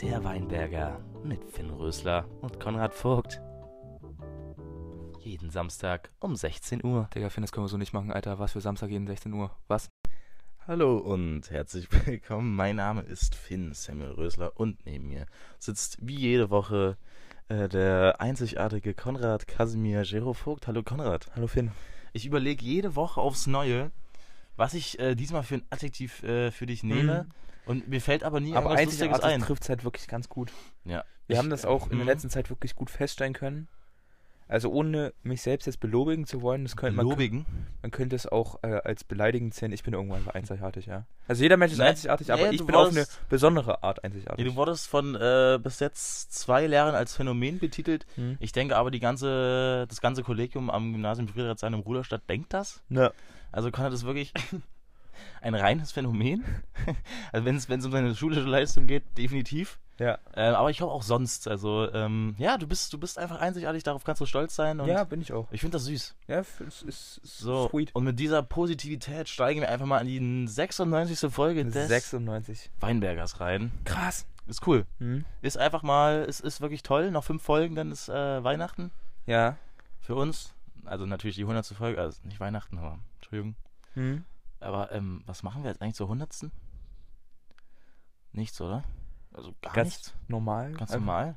Der 0.00 0.24
Weinberger 0.24 1.00
mit 1.22 1.44
Finn 1.44 1.68
Rösler 1.68 2.26
und 2.40 2.58
Konrad 2.58 2.94
Vogt. 2.94 3.42
Jeden 5.20 5.50
Samstag 5.50 6.10
um 6.18 6.34
16 6.34 6.82
Uhr. 6.82 7.10
Digga, 7.14 7.28
Finn, 7.28 7.42
das 7.42 7.52
können 7.52 7.66
wir 7.66 7.68
so 7.68 7.76
nicht 7.76 7.92
machen, 7.92 8.10
Alter. 8.10 8.38
Was 8.38 8.52
für 8.52 8.62
Samstag 8.62 8.88
jeden 8.88 9.06
16 9.06 9.34
Uhr? 9.34 9.54
Was? 9.66 9.90
Hallo 10.66 10.96
und 10.96 11.50
herzlich 11.50 11.88
willkommen. 12.06 12.56
Mein 12.56 12.76
Name 12.76 13.02
ist 13.02 13.34
Finn 13.34 13.74
Samuel 13.74 14.12
Rösler 14.12 14.58
und 14.58 14.86
neben 14.86 15.08
mir 15.08 15.26
sitzt 15.58 15.98
wie 16.00 16.16
jede 16.16 16.48
Woche 16.48 16.96
äh, 17.48 17.68
der 17.68 18.18
einzigartige 18.22 18.94
Konrad 18.94 19.46
Kasimir 19.46 20.04
Gero 20.04 20.32
Vogt. 20.32 20.66
Hallo 20.68 20.82
Konrad. 20.82 21.30
Hallo 21.34 21.48
Finn. 21.48 21.72
Ich 22.14 22.24
überlege 22.24 22.64
jede 22.64 22.96
Woche 22.96 23.20
aufs 23.20 23.46
Neue, 23.46 23.90
was 24.56 24.72
ich 24.72 24.98
äh, 24.98 25.14
diesmal 25.14 25.42
für 25.42 25.56
ein 25.56 25.66
Adjektiv 25.68 26.22
äh, 26.22 26.50
für 26.50 26.64
dich 26.64 26.82
nehme. 26.82 27.24
Mhm. 27.24 27.47
Und 27.68 27.88
mir 27.88 28.00
fällt 28.00 28.24
aber 28.24 28.40
nie 28.40 28.54
Aber 28.56 28.70
irgendwas 28.70 28.84
Lustiges 28.86 29.12
einzigartig 29.14 29.34
ein. 29.36 29.40
trifft 29.42 29.62
es 29.62 29.68
halt 29.68 29.84
wirklich 29.84 30.08
ganz 30.08 30.28
gut. 30.28 30.50
Ja. 30.84 31.04
Wir 31.26 31.34
Ich, 31.34 31.38
haben 31.38 31.50
das 31.50 31.64
auch 31.64 31.84
in 31.84 31.98
der 31.98 32.00
mhm. 32.00 32.06
letzten 32.06 32.30
Zeit 32.30 32.50
wirklich 32.50 32.74
gut 32.74 32.90
feststellen 32.90 33.34
können. 33.34 33.68
Also 34.50 34.70
ohne 34.70 35.12
mich 35.22 35.42
selbst 35.42 35.66
jetzt 35.66 35.78
belobigen 35.78 36.26
zu 36.26 36.40
wollen, 36.40 36.64
das 36.64 36.74
könnte, 36.74 36.96
man, 36.96 37.04
Lobigen. 37.06 37.44
man 37.82 37.90
könnte 37.90 38.16
es 38.16 38.26
auch 38.26 38.58
äh, 38.62 38.80
als 38.82 39.04
beleidigend 39.04 39.52
sehen. 39.52 39.72
Ich 39.72 39.82
bin 39.82 39.92
irgendwann 39.92 40.20
einfach 40.20 40.34
einzigartig, 40.34 40.86
ja. 40.86 41.04
Also 41.26 41.42
jeder 41.42 41.58
Mensch 41.58 41.72
ist 41.72 41.78
Nein, 41.78 41.88
einzigartig, 41.88 42.28
nee, 42.28 42.32
aber 42.32 42.50
ich 42.50 42.56
du 42.56 42.64
bin 42.64 42.74
auf 42.74 42.88
eine 42.88 43.04
besondere 43.28 43.82
Art 43.82 43.98
Nee, 43.98 44.06
einzigartig. 44.06 44.46
du 44.46 44.56
wurdest 44.56 44.88
von 44.88 45.14
äh, 45.16 45.58
bis 45.62 45.80
jetzt 45.80 46.32
zwei 46.32 46.66
Lehrern 46.66 46.94
als 46.94 47.14
Phänomen 47.14 47.58
betitelt. 47.58 48.06
Hm? 48.14 48.38
Ich 48.40 48.52
denke 48.52 48.74
aber, 48.76 48.90
die 48.90 49.00
ganze, 49.00 49.84
das 49.86 50.00
ganze 50.00 50.22
Kollegium 50.22 50.70
am 50.70 50.92
Gymnasium 50.94 51.28
Friedrichshain 51.28 51.74
im 51.74 51.80
Ruderstadt 51.80 52.22
denkt 52.30 52.54
das. 52.54 52.82
Ja. 52.88 53.12
Also 53.52 53.70
kann 53.70 53.84
er 53.84 53.90
das 53.90 54.04
wirklich 54.04 54.32
ein 55.40 55.54
reines 55.54 55.92
Phänomen? 55.92 56.44
also 57.32 57.44
wenn 57.44 57.56
es 57.56 57.68
um 57.86 57.92
seine 57.92 58.14
schulische 58.14 58.42
Leistung 58.42 58.86
geht, 58.86 59.04
definitiv. 59.16 59.78
Ja. 59.98 60.18
Äh, 60.32 60.42
aber 60.42 60.70
ich 60.70 60.76
glaube 60.76 60.92
auch 60.92 61.02
sonst. 61.02 61.48
Also 61.48 61.92
ähm, 61.92 62.36
ja, 62.38 62.56
du 62.56 62.68
bist 62.68 62.92
du 62.92 62.98
bist 62.98 63.18
einfach 63.18 63.40
einzigartig. 63.40 63.82
Darauf 63.82 64.04
kannst 64.04 64.20
du 64.20 64.26
stolz 64.26 64.54
sein. 64.54 64.80
Ja, 64.86 65.02
bin 65.02 65.20
ich 65.20 65.32
auch. 65.32 65.48
ich 65.50 65.60
finde 65.60 65.74
das 65.76 65.86
süß. 65.86 66.14
Ja, 66.28 66.38
es 66.38 66.60
ist, 66.60 66.82
ist 66.82 67.20
So 67.24 67.68
sweet. 67.68 67.92
und 67.96 68.04
mit 68.04 68.18
dieser 68.20 68.42
Positivität 68.44 69.28
steigen 69.28 69.60
wir 69.60 69.68
einfach 69.68 69.86
mal 69.86 69.98
in 70.06 70.46
die 70.46 70.48
96. 70.48 71.32
Folge 71.32 71.64
des 71.64 71.88
96. 71.88 72.70
Weinbergers 72.78 73.40
rein. 73.40 73.72
Krass. 73.84 74.24
Ist 74.46 74.66
cool. 74.68 74.86
Hm? 74.98 75.24
Ist 75.42 75.58
einfach 75.58 75.82
mal, 75.82 76.24
es 76.28 76.38
ist 76.40 76.60
wirklich 76.60 76.82
toll. 76.84 77.10
Noch 77.10 77.24
fünf 77.24 77.42
Folgen, 77.42 77.74
dann 77.74 77.90
ist 77.90 78.08
äh, 78.08 78.42
Weihnachten 78.44 78.92
Ja. 79.26 79.56
für 80.00 80.14
uns. 80.14 80.54
Also 80.84 81.04
natürlich 81.06 81.34
die 81.36 81.42
100. 81.42 81.66
Folge, 81.66 82.00
also 82.00 82.20
nicht 82.24 82.38
Weihnachten, 82.40 82.78
aber 82.78 82.98
Entschuldigung. 83.16 83.56
Hm? 83.94 84.24
Aber 84.60 84.90
ähm, 84.92 85.22
was 85.26 85.42
machen 85.42 85.62
wir 85.62 85.70
jetzt 85.70 85.80
eigentlich 85.82 85.94
zur 85.94 86.06
100. 86.06 86.50
Nichts, 88.32 88.60
oder? 88.60 88.84
Also 89.32 89.54
gar 89.62 89.72
Ganz 89.74 89.88
nichts. 89.88 90.14
normal. 90.28 90.70
Ganz 90.72 90.90
Einfach- 90.92 90.94
normal. 91.06 91.36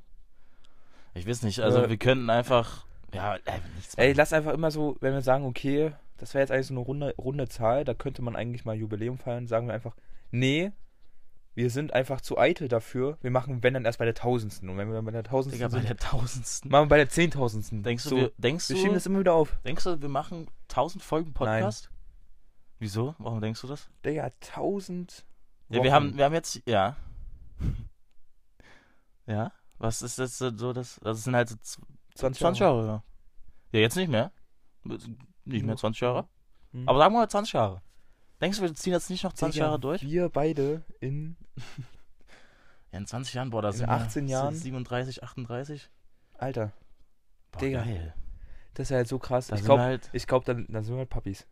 Ich 1.13 1.27
weiß 1.27 1.43
nicht, 1.43 1.59
also 1.59 1.83
Äh, 1.83 1.89
wir 1.89 1.97
könnten 1.97 2.29
einfach, 2.29 2.85
ja, 3.13 3.35
äh, 3.35 3.59
nichts 3.75 3.95
Ey, 3.95 4.09
machen. 4.09 4.17
lass 4.17 4.33
einfach 4.33 4.53
immer 4.53 4.71
so, 4.71 4.97
wenn 5.01 5.13
wir 5.13 5.21
sagen, 5.21 5.45
okay, 5.45 5.93
das 6.17 6.33
wäre 6.33 6.41
jetzt 6.41 6.51
eigentlich 6.51 6.67
so 6.67 6.73
eine 6.73 6.79
runde, 6.81 7.13
runde 7.17 7.49
Zahl, 7.49 7.83
da 7.83 7.93
könnte 7.93 8.21
man 8.21 8.35
eigentlich 8.35 8.63
mal 8.65 8.75
Jubiläum 8.75 9.17
feiern, 9.17 9.47
sagen 9.47 9.67
wir 9.67 9.73
einfach, 9.73 9.95
nee, 10.31 10.71
wir 11.53 11.69
sind 11.69 11.91
einfach 11.91 12.21
zu 12.21 12.37
eitel 12.37 12.69
dafür, 12.69 13.17
wir 13.21 13.29
machen, 13.29 13.61
wenn 13.61 13.73
dann 13.73 13.83
erst 13.83 13.99
bei 13.99 14.05
der 14.05 14.13
Tausendsten. 14.15 14.69
Und 14.69 14.77
wenn 14.77 14.87
wir 14.87 14.95
dann 14.95 15.03
bei 15.03 15.11
der 15.11 15.23
Tausendsten 15.23 15.67
Digga, 15.69 15.77
bei 15.81 15.85
der 15.85 15.97
tausendsten. 15.97 16.71
machen 16.71 16.85
wir 16.85 16.89
bei 16.89 16.97
der 16.97 17.09
Zehntausendsten. 17.09 17.83
Denkst 17.83 18.03
du, 18.05 18.09
so, 18.09 18.15
wir, 18.15 18.31
denkst, 18.37 18.69
wir 18.69 18.77
schieben 18.77 18.89
du 18.91 18.93
das 18.95 19.05
immer 19.05 19.19
wieder 19.19 19.33
auf. 19.33 19.57
denkst 19.65 19.83
du, 19.83 20.01
wir 20.01 20.07
machen 20.09 20.47
1000 20.69 21.03
Folgen 21.03 21.33
Podcast? 21.33 21.90
Wieso? 22.81 23.13
Warum 23.19 23.39
denkst 23.41 23.61
du 23.61 23.67
das? 23.67 23.89
Digga, 24.03 24.31
tausend 24.39 25.23
Ja, 25.69 25.75
wir 25.75 25.83
Wochen. 25.83 25.91
haben, 25.93 26.17
wir 26.17 26.25
haben 26.25 26.33
jetzt, 26.33 26.61
ja. 26.65 26.95
Ja? 29.27 29.51
Was 29.77 30.01
ist 30.01 30.19
das 30.19 30.37
so, 30.39 30.73
das, 30.73 30.99
das 31.03 31.23
sind 31.23 31.35
halt 31.35 31.49
so 31.49 31.55
z- 31.57 31.79
20 32.15 32.39
20 32.41 32.59
Jahre. 32.61 32.85
Jahre, 32.85 33.03
ja. 33.71 33.79
Jetzt 33.79 33.95
nicht 33.95 34.09
mehr. 34.09 34.31
Nicht 35.45 35.63
mehr 35.65 35.77
20 35.77 36.01
Jahre. 36.01 36.27
Mhm. 36.71 36.89
Aber 36.89 36.97
sagen 36.99 37.13
wir 37.13 37.19
mal 37.19 37.29
20 37.29 37.53
Jahre. 37.53 37.81
Denkst 38.41 38.57
du, 38.57 38.63
wir 38.63 38.73
ziehen 38.73 38.93
jetzt 38.93 39.09
nicht 39.09 39.23
noch 39.23 39.33
20 39.33 39.53
Digga, 39.55 39.65
Jahre 39.67 39.79
durch? 39.79 40.01
Wir 40.01 40.29
beide 40.29 40.83
in, 40.99 41.37
Ja, 42.91 42.97
in 42.99 43.05
20 43.07 43.33
Jahren, 43.35 43.49
boah, 43.51 43.61
da 43.61 43.69
In 43.69 43.75
sind 43.75 43.89
18 43.89 44.25
wir 44.25 44.31
Jahren? 44.31 44.55
37, 44.55 45.23
38. 45.23 45.89
Alter, 46.33 46.71
Boah, 47.51 47.59
Digga. 47.59 47.83
geil. 47.83 48.15
das 48.73 48.85
ist 48.87 48.89
ja 48.89 48.97
halt 48.97 49.07
so 49.07 49.19
krass. 49.19 49.47
Da 49.47 49.55
ich 49.55 49.63
glaube, 49.63 49.81
halt, 49.83 50.09
ich 50.13 50.25
glaub, 50.25 50.45
dann, 50.45 50.65
dann 50.69 50.83
sind 50.83 50.95
wir 50.95 50.99
halt 50.99 51.09
Papis. 51.09 51.45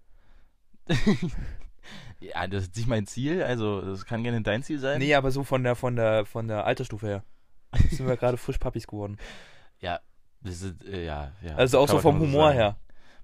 ja, 2.20 2.48
das 2.48 2.64
ist 2.64 2.76
nicht 2.76 2.88
mein 2.88 3.06
Ziel, 3.08 3.44
also 3.44 3.82
das 3.82 4.06
kann 4.06 4.24
gerne 4.24 4.42
dein 4.42 4.64
Ziel 4.64 4.80
sein. 4.80 5.00
Nee, 5.00 5.16
aber 5.16 5.32
so 5.32 5.44
von 5.44 5.64
der, 5.64 5.76
von 5.76 5.96
der, 5.96 6.26
von 6.26 6.48
der 6.48 6.66
Altersstufe 6.66 7.08
her. 7.08 7.24
sind 7.92 8.08
wir 8.08 8.18
gerade 8.18 8.38
frisch 8.38 8.58
Papis 8.58 8.88
geworden. 8.88 9.18
Ja, 9.82 10.02
wir 10.42 10.52
sind, 10.52 10.84
äh, 10.84 11.06
ja, 11.06 11.32
ja. 11.42 11.56
Also 11.56 11.80
auch 11.80 11.88
so 11.88 12.00
vom 12.00 12.20
Humor 12.20 12.48
sagen. 12.48 12.58
her. 12.58 12.76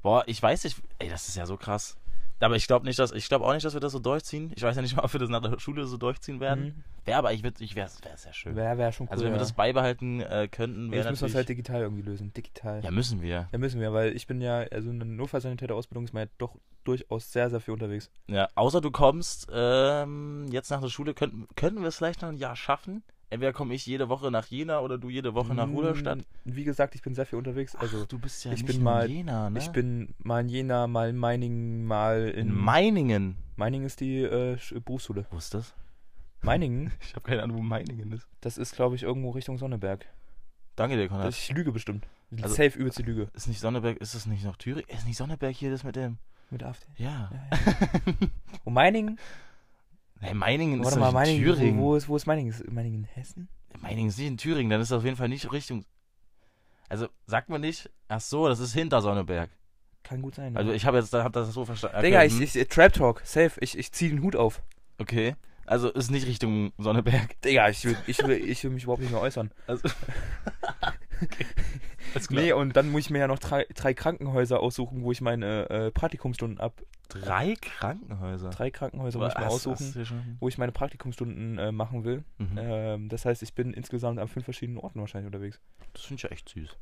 Boah, 0.01 0.23
ich 0.25 0.41
weiß 0.41 0.63
nicht, 0.63 0.81
ey, 0.99 1.09
das 1.09 1.27
ist 1.27 1.35
ja 1.35 1.45
so 1.45 1.57
krass. 1.57 1.97
Aber 2.39 2.55
ich 2.55 2.67
glaube 2.67 2.85
nicht, 2.85 2.99
dass 2.99 3.11
ich 3.11 3.27
glaube 3.27 3.45
auch 3.45 3.53
nicht, 3.53 3.65
dass 3.65 3.73
wir 3.73 3.79
das 3.79 3.91
so 3.91 3.99
durchziehen. 3.99 4.51
Ich 4.55 4.63
weiß 4.63 4.75
ja 4.75 4.81
nicht 4.81 4.95
mal, 4.95 5.03
ob 5.03 5.13
wir 5.13 5.19
das 5.19 5.29
nach 5.29 5.41
der 5.41 5.59
Schule 5.59 5.85
so 5.85 5.97
durchziehen 5.97 6.39
werden. 6.39 6.65
Mhm. 6.65 6.83
Wäre 7.05 7.17
aber 7.19 7.33
ich 7.33 7.43
würde 7.43 7.63
ich 7.63 7.75
wäre 7.75 7.89
wär 8.03 8.17
sehr 8.17 8.33
schön. 8.33 8.55
Wäre 8.55 8.77
wär 8.77 8.91
schon 8.91 9.07
cool. 9.07 9.11
also 9.11 9.23
wenn 9.23 9.31
wir 9.31 9.37
ja. 9.37 9.43
das 9.43 9.53
beibehalten 9.53 10.21
äh, 10.21 10.47
könnten, 10.51 10.91
wäre 10.91 11.03
Jetzt 11.03 11.11
müssen 11.11 11.21
wir 11.21 11.29
es 11.29 11.35
halt 11.35 11.49
digital 11.49 11.81
irgendwie 11.81 12.03
lösen. 12.03 12.33
Digital. 12.33 12.83
Ja, 12.83 12.91
müssen 12.91 13.21
wir. 13.21 13.47
Ja, 13.51 13.57
müssen 13.57 13.79
wir, 13.79 13.93
weil 13.93 14.15
ich 14.15 14.27
bin 14.27 14.41
ja, 14.41 14.59
also 14.71 14.89
eine 14.89 15.05
Notfallsanitäter-Ausbildung 15.05 16.05
ist 16.05 16.13
mir 16.13 16.21
ja 16.21 16.29
doch 16.37 16.57
durchaus 16.83 17.31
sehr, 17.31 17.49
sehr 17.49 17.59
viel 17.59 17.73
unterwegs. 17.73 18.11
Ja, 18.27 18.47
außer 18.55 18.81
du 18.81 18.91
kommst 18.91 19.47
ähm, 19.51 20.47
jetzt 20.51 20.69
nach 20.69 20.81
der 20.81 20.89
Schule 20.89 21.13
könnten 21.13 21.47
könnten 21.55 21.81
wir 21.81 21.87
es 21.87 21.97
vielleicht 21.97 22.21
noch 22.21 22.29
ein 22.29 22.37
Jahr 22.37 22.55
schaffen. 22.55 23.03
Entweder 23.35 23.53
komme 23.53 23.73
ich 23.73 23.85
jede 23.85 24.09
Woche 24.09 24.31
nach 24.31 24.47
Jena 24.47 24.79
oder 24.79 24.97
du 24.97 25.09
jede 25.09 25.33
Woche 25.33 25.53
nach 25.53 25.67
Mm, 25.67 25.75
Ruderstadt. 25.75 26.19
Wie 26.43 26.63
gesagt, 26.63 26.95
ich 26.95 27.01
bin 27.01 27.13
sehr 27.15 27.25
viel 27.25 27.37
unterwegs. 27.37 27.75
Also 27.75 28.01
Ach, 28.03 28.07
du 28.07 28.17
bist 28.19 28.43
ja 28.45 28.51
ich 28.51 28.59
nicht 28.63 28.67
bin 28.67 28.77
in 28.77 28.83
mal- 28.83 29.09
Jena, 29.09 29.49
ne? 29.49 29.59
ich 29.59 29.69
bin 29.69 30.13
mal 30.19 30.41
in 30.41 30.49
Jena, 30.49 30.87
mal 30.87 31.09
in 31.09 31.17
Meiningen, 31.17 31.85
mal 31.85 32.29
in... 32.29 32.47
in 32.49 32.53
Meiningen. 32.55 33.35
Meiningen 33.55 33.85
ist 33.85 33.99
die 33.99 34.21
äh, 34.23 34.55
Sch- 34.55 34.79
Berufsschule. 34.79 35.25
Wo 35.31 35.37
ist 35.37 35.53
das? 35.53 35.73
Meiningen, 36.41 36.91
Ich 37.01 37.15
habe 37.15 37.25
keine 37.27 37.43
Ahnung, 37.43 37.57
wo 37.57 37.61
Meiningen 37.61 38.11
ist. 38.11 38.27
das 38.41 38.57
ist, 38.57 38.75
glaube 38.75 38.95
ich, 38.95 39.03
irgendwo 39.03 39.31
Richtung 39.31 39.57
Sonneberg. 39.57 40.05
Danke 40.75 40.95
dir, 40.97 41.07
Konrad. 41.07 41.27
Das, 41.27 41.37
ich 41.37 41.51
lüge 41.51 41.71
bestimmt. 41.71 42.07
Also- 42.41 42.55
Safe 42.55 42.77
übelste 42.77 43.03
Lüge. 43.03 43.29
Ist 43.33 43.47
nicht 43.47 43.59
Sonneberg, 43.59 43.97
ist 43.97 44.15
das 44.15 44.25
nicht 44.25 44.43
noch 44.43 44.57
Thüringen? 44.57 44.89
Ist 44.89 45.05
nicht 45.07 45.17
Sonneberg 45.17 45.55
hier 45.55 45.71
das 45.71 45.83
mit 45.83 45.95
dem? 45.95 46.17
Mit 46.51 46.63
AfD. 46.63 46.85
Ja. 46.97 47.31
Ja, 47.31 47.57
ja. 47.57 48.27
Und 48.65 48.73
Meiningen? 48.73 49.17
Hey, 50.21 50.33
Meiningen 50.33 50.79
Warte 50.83 50.95
ist 50.95 50.99
mal, 50.99 51.05
nicht 51.07 51.09
in 51.09 51.13
Meiningen, 51.13 51.55
Thüringen. 51.55 51.79
wo, 51.79 51.83
wo, 51.83 51.95
ist, 51.95 52.07
wo 52.07 52.15
ist 52.15 52.25
Meiningen? 52.25 52.51
Ist 52.51 52.71
Meiningen 52.71 52.99
in 52.99 53.05
Hessen? 53.05 53.49
Meiningen 53.81 54.09
ist 54.09 54.17
nicht 54.17 54.27
in 54.27 54.37
Thüringen, 54.37 54.69
dann 54.69 54.81
ist 54.81 54.91
das 54.91 54.99
auf 54.99 55.03
jeden 55.03 55.17
Fall 55.17 55.29
nicht 55.29 55.51
Richtung. 55.51 55.85
Also 56.87 57.07
sagt 57.25 57.49
man 57.49 57.61
nicht, 57.61 57.89
ach 58.07 58.21
so, 58.21 58.47
das 58.47 58.59
ist 58.59 58.73
hinter 58.73 59.01
Sonneberg. 59.01 59.49
Kann 60.03 60.21
gut 60.21 60.35
sein. 60.35 60.55
Also 60.55 60.71
ich 60.71 60.85
habe 60.85 60.97
jetzt 60.97 61.13
hab 61.13 61.33
das 61.33 61.51
so 61.51 61.65
verstanden. 61.65 62.01
Digga, 62.01 62.23
ich, 62.23 62.33
hm, 62.33 62.43
ich, 62.43 62.55
ich 62.55 62.67
Trap 62.67 62.93
Talk, 62.93 63.21
safe. 63.25 63.59
Ich, 63.59 63.77
ich 63.77 63.91
zieh 63.91 64.09
den 64.09 64.21
Hut 64.21 64.35
auf. 64.35 64.61
okay. 64.99 65.35
Also 65.67 65.89
ist 65.89 66.11
nicht 66.11 66.27
Richtung 66.27 66.73
Sonneberg. 66.77 67.41
Digga, 67.41 67.69
ich 67.69 67.83
will, 67.85 67.97
ich 68.05 68.19
will, 68.19 68.37
ich 68.37 68.63
will 68.63 68.69
mich 68.69 68.83
überhaupt 68.83 69.01
nicht 69.01 69.11
mehr 69.11 69.21
äußern. 69.21 69.49
Also 69.65 69.89
okay. 71.23 71.45
Alles 72.15 72.27
klar. 72.27 72.41
Nee, 72.41 72.53
und 72.53 72.75
dann 72.75 72.89
muss 72.89 73.01
ich 73.01 73.09
mir 73.09 73.19
ja 73.19 73.27
noch 73.27 73.39
drei, 73.39 73.65
drei 73.73 73.93
Krankenhäuser 73.93 74.59
aussuchen, 74.61 75.03
wo 75.03 75.11
ich 75.11 75.21
meine 75.21 75.69
äh, 75.69 75.91
Praktikumsstunden 75.91 76.59
ab. 76.59 76.81
Drei 77.09 77.55
Krankenhäuser. 77.59 78.49
Drei 78.49 78.71
Krankenhäuser 78.71 79.19
muss 79.19 79.33
ich 79.33 79.37
mir 79.39 79.47
aussuchen, 79.47 80.37
wo 80.39 80.47
ich 80.47 80.57
meine 80.57 80.71
Praktikumsstunden 80.71 81.57
äh, 81.57 81.71
machen 81.71 82.03
will. 82.03 82.23
Mhm. 82.37 82.57
Ähm, 82.57 83.09
das 83.09 83.25
heißt, 83.25 83.43
ich 83.43 83.53
bin 83.53 83.73
insgesamt 83.73 84.19
an 84.19 84.27
fünf 84.27 84.45
verschiedenen 84.45 84.79
Orten 84.79 84.99
wahrscheinlich 84.99 85.27
unterwegs. 85.27 85.59
Das 85.93 86.03
finde 86.03 86.19
ich 86.19 86.23
ja 86.23 86.29
echt 86.29 86.49
süß. 86.49 86.75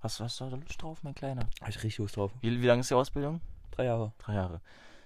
Hast, 0.00 0.20
hast 0.20 0.40
du 0.40 0.50
da 0.50 0.56
Lust 0.56 0.82
drauf, 0.82 1.02
mein 1.02 1.14
Kleiner? 1.14 1.48
Habe 1.60 1.70
ich 1.70 1.76
richtig 1.76 1.98
Lust 1.98 2.16
drauf. 2.16 2.32
Wie, 2.40 2.60
wie 2.60 2.66
lange 2.66 2.80
ist 2.80 2.90
die 2.90 2.94
Ausbildung? 2.94 3.40
Drei 3.70 3.84
Jahre. 3.84 4.12
Drei 4.18 4.34
Jahre. 4.34 4.60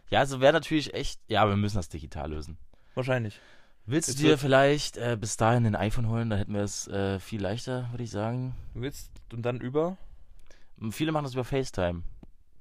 Ja, 0.09 0.21
also 0.21 0.41
wäre 0.41 0.53
natürlich 0.53 0.95
echt. 0.95 1.21
Ja, 1.29 1.43
aber 1.43 1.53
wir 1.53 1.57
müssen 1.57 1.77
das 1.77 1.89
digital 1.89 2.31
lösen. 2.31 2.59
Wahrscheinlich. 2.95 3.41
Willst 3.87 4.09
du 4.09 4.15
dir 4.15 4.39
vielleicht 4.39 4.97
äh, 4.97 5.17
bis 5.21 5.37
dahin 5.37 5.67
ein 5.67 5.77
iPhone 5.77 6.09
holen? 6.09 6.31
Da 6.31 6.37
hätten 6.37 6.55
wir 6.55 6.63
es 6.63 6.89
äh, 6.89 7.21
viel 7.21 7.43
leichter, 7.43 7.89
würde 7.91 8.05
ich 8.05 8.11
sagen. 8.11 8.55
Du 8.73 8.81
willst 8.81 9.11
und 9.33 9.43
dann 9.43 9.61
über 9.61 9.99
Viele 10.91 11.13
machen 11.13 11.25
das 11.25 11.35
über 11.35 11.45
FaceTime. 11.45 12.03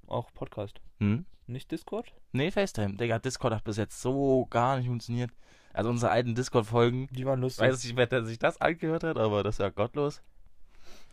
auch 0.08 0.32
Podcast. 0.34 0.82
Hm? 1.00 1.26
Nicht 1.48 1.72
Discord? 1.72 2.14
Nee, 2.34 2.52
FaceTime. 2.52 2.96
Digga, 2.96 3.20
Discord 3.20 3.54
hat 3.54 3.64
bis 3.64 3.78
jetzt 3.78 4.02
so 4.02 4.46
gar 4.50 4.78
nicht 4.78 4.88
funktioniert. 4.88 5.32
Also 5.74 5.90
unsere 5.90 6.12
alten 6.12 6.36
Discord-Folgen. 6.36 7.08
Die 7.12 7.26
waren 7.26 7.40
Ich 7.40 7.44
lustig. 7.44 7.68
weiß 7.68 7.84
nicht, 7.84 7.96
wer 7.96 8.26
sich 8.26 8.38
das 8.40 8.60
angehört 8.62 9.04
hat, 9.04 9.18
aber 9.18 9.44
das 9.44 9.56
ist 9.56 9.60
ja 9.60 9.70
gottlos. 9.70 10.22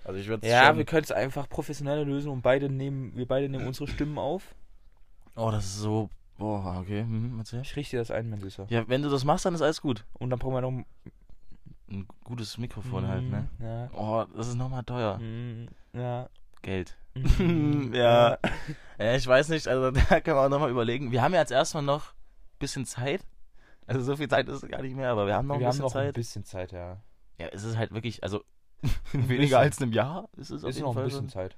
Also 0.05 0.19
ich 0.19 0.26
würde 0.29 0.46
ja, 0.46 0.67
schon... 0.67 0.79
wir 0.79 0.85
können 0.85 1.05
es 1.05 1.12
einfach 1.12 1.49
professioneller 1.49 2.05
lösen 2.05 2.31
und 2.31 2.43
beide 2.43 2.69
nehmen, 2.69 3.14
wir 3.17 3.26
beide 3.26 3.49
nehmen 3.49 3.67
unsere 3.67 3.87
Stimmen 3.88 4.19
auf. 4.19 4.55
Oh, 5.37 5.50
das 5.52 5.67
ist 5.67 5.79
so... 5.79 6.11
Boah, 6.40 6.78
okay. 6.81 7.02
Hm, 7.02 7.38
erzähl. 7.38 7.60
Ich 7.60 7.76
richte 7.76 7.96
dir 7.96 8.00
das 8.00 8.10
ein, 8.10 8.28
mein 8.31 8.40
Süßer. 8.40 8.66
Ja, 8.70 8.88
wenn 8.88 9.02
du 9.02 9.08
das 9.10 9.25
machst, 9.25 9.44
dann 9.44 9.54
ist 9.54 9.62
alles 9.62 9.81
gut. 9.81 10.04
Und 10.14 10.31
dann 10.31 10.38
brauchen 10.38 10.54
wir 10.54 10.60
noch 10.62 10.70
ein 10.72 10.87
Ein 11.90 12.06
gutes 12.25 12.56
Mikrofon 12.58 13.06
halt, 13.06 13.25
ne? 13.25 13.48
Ja. 13.60 13.90
Oh, 13.92 14.25
das 14.37 14.48
ist 14.48 14.54
nochmal 14.54 14.82
teuer. 14.84 15.19
Mm, 15.19 15.69
Ja. 15.92 16.28
Geld. 16.62 16.96
Mm, 17.38 17.92
Ja. 17.94 18.38
Ja, 18.98 19.14
ich 19.16 19.26
weiß 19.26 19.48
nicht, 19.48 19.66
also 19.69 19.90
da 20.08 20.20
können 20.20 20.37
wir 20.37 20.42
auch 20.44 20.48
nochmal 20.48 20.70
überlegen. 20.70 21.10
Wir 21.12 21.20
haben 21.22 21.34
ja 21.34 21.40
jetzt 21.40 21.50
erstmal 21.52 21.82
noch 21.82 22.12
ein 22.12 22.58
bisschen 22.60 22.87
Zeit. 22.87 23.22
Also 23.87 24.02
so 24.02 24.16
viel 24.16 24.28
Zeit 24.28 24.48
ist 24.48 24.62
es 24.62 24.69
gar 24.70 24.82
nicht 24.82 24.94
mehr, 24.96 25.10
aber 25.10 25.26
wir 25.26 25.34
haben 25.34 25.46
noch 25.48 25.58
wir 25.58 25.66
ein 25.66 25.72
haben 25.72 25.78
bisschen 25.78 25.82
noch 25.84 25.94
ein 25.96 26.06
Zeit. 26.06 26.14
bisschen 26.14 26.44
Zeit, 26.44 26.72
ja. 26.72 27.02
Ja, 27.38 27.48
es 27.48 27.64
ist 27.64 27.76
halt 27.76 27.92
wirklich, 27.92 28.22
also 28.22 28.44
weniger 29.12 29.58
als 29.58 29.82
einem 29.82 29.92
Jahr 29.92 30.28
ist 30.37 30.50
es 30.50 30.62
auf 30.62 30.70
Ist 30.70 30.76
jeden 30.76 30.84
noch 30.87 30.92
ein 30.92 30.94
Fall. 30.94 31.04
bisschen 31.04 31.20
schon. 31.22 31.28
Zeit. 31.28 31.56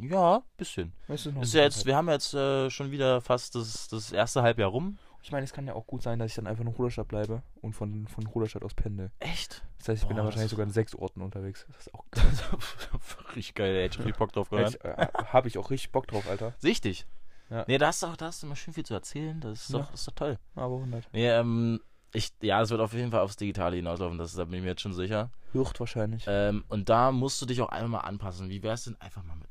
Ja, 0.00 0.42
bisschen. 0.56 0.92
Ist, 1.08 1.26
noch 1.26 1.34
ein 1.36 1.42
Ist 1.42 1.54
ja 1.54 1.60
bisschen 1.60 1.62
jetzt, 1.62 1.76
Zeit. 1.78 1.86
wir 1.86 1.96
haben 1.96 2.08
jetzt 2.08 2.34
äh, 2.34 2.70
schon 2.70 2.90
wieder 2.90 3.20
fast 3.20 3.54
das, 3.54 3.88
das 3.88 4.12
erste 4.12 4.42
Halbjahr 4.42 4.70
rum. 4.70 4.98
Ich 5.22 5.32
meine, 5.32 5.44
es 5.44 5.52
kann 5.52 5.66
ja 5.66 5.74
auch 5.74 5.86
gut 5.86 6.02
sein, 6.02 6.18
dass 6.20 6.30
ich 6.30 6.36
dann 6.36 6.46
einfach 6.46 6.62
in 6.62 6.68
Ruderstadt 6.68 7.08
bleibe 7.08 7.42
und 7.60 7.72
von, 7.74 8.06
von 8.06 8.24
Ruderstadt 8.26 8.62
aus 8.62 8.74
pendel. 8.74 9.10
Echt? 9.18 9.64
Das 9.78 9.88
heißt, 9.88 10.02
ich 10.02 10.08
bin 10.08 10.16
Boah, 10.16 10.22
da 10.22 10.24
wahrscheinlich 10.26 10.44
das- 10.46 10.50
sogar 10.52 10.66
in 10.66 10.72
sechs 10.72 10.94
Orten 10.94 11.20
unterwegs. 11.22 11.66
Das 11.68 11.86
ist 11.86 11.94
auch 11.94 12.04
geil. 12.12 12.24
Richtig 13.34 13.54
geil, 13.54 13.74
ey. 13.74 13.86
ich 13.86 13.98
richtig 13.98 14.16
Bock 14.16 14.32
drauf 14.32 14.50
gehabt. 14.50 14.82
Äh, 14.84 15.08
Habe 15.32 15.48
ich 15.48 15.58
auch 15.58 15.70
richtig 15.70 15.90
Bock 15.92 16.06
drauf, 16.06 16.28
Alter. 16.30 16.54
Richtig. 16.62 17.06
Ja. 17.50 17.64
Nee, 17.66 17.78
da 17.78 17.88
hast, 17.88 18.02
du 18.02 18.06
auch, 18.06 18.16
da 18.16 18.26
hast 18.26 18.42
du 18.42 18.46
immer 18.46 18.56
schön 18.56 18.74
viel 18.74 18.84
zu 18.84 18.94
erzählen. 18.94 19.40
Das 19.40 19.62
ist, 19.64 19.70
Ja. 19.70 19.78
doch, 19.80 19.90
das 19.90 20.00
ist 20.00 20.08
doch 20.08 20.14
toll. 20.14 20.38
Aber 20.54 20.76
100. 20.76 21.08
Nee, 21.12 21.28
ähm, 21.28 21.80
ich, 22.12 22.32
ja, 22.40 22.62
es 22.62 22.70
wird 22.70 22.80
auf 22.80 22.92
jeden 22.94 23.10
Fall 23.10 23.20
aufs 23.20 23.36
Digitale 23.36 23.76
hinauslaufen, 23.76 24.18
das, 24.18 24.34
da 24.34 24.44
bin 24.44 24.54
ich 24.54 24.62
mir 24.62 24.68
jetzt 24.68 24.80
schon 24.82 24.94
sicher. 24.94 25.30
Wird 25.52 25.78
wahrscheinlich. 25.80 26.24
Ähm, 26.26 26.64
und 26.68 26.88
da 26.88 27.10
musst 27.10 27.40
du 27.42 27.46
dich 27.46 27.60
auch 27.60 27.68
einmal 27.70 27.88
mal 28.02 28.08
anpassen. 28.08 28.48
Wie 28.50 28.62
wär's 28.62 28.84
denn 28.84 28.98
einfach 29.00 29.22
mal 29.24 29.34
mit? 29.36 29.48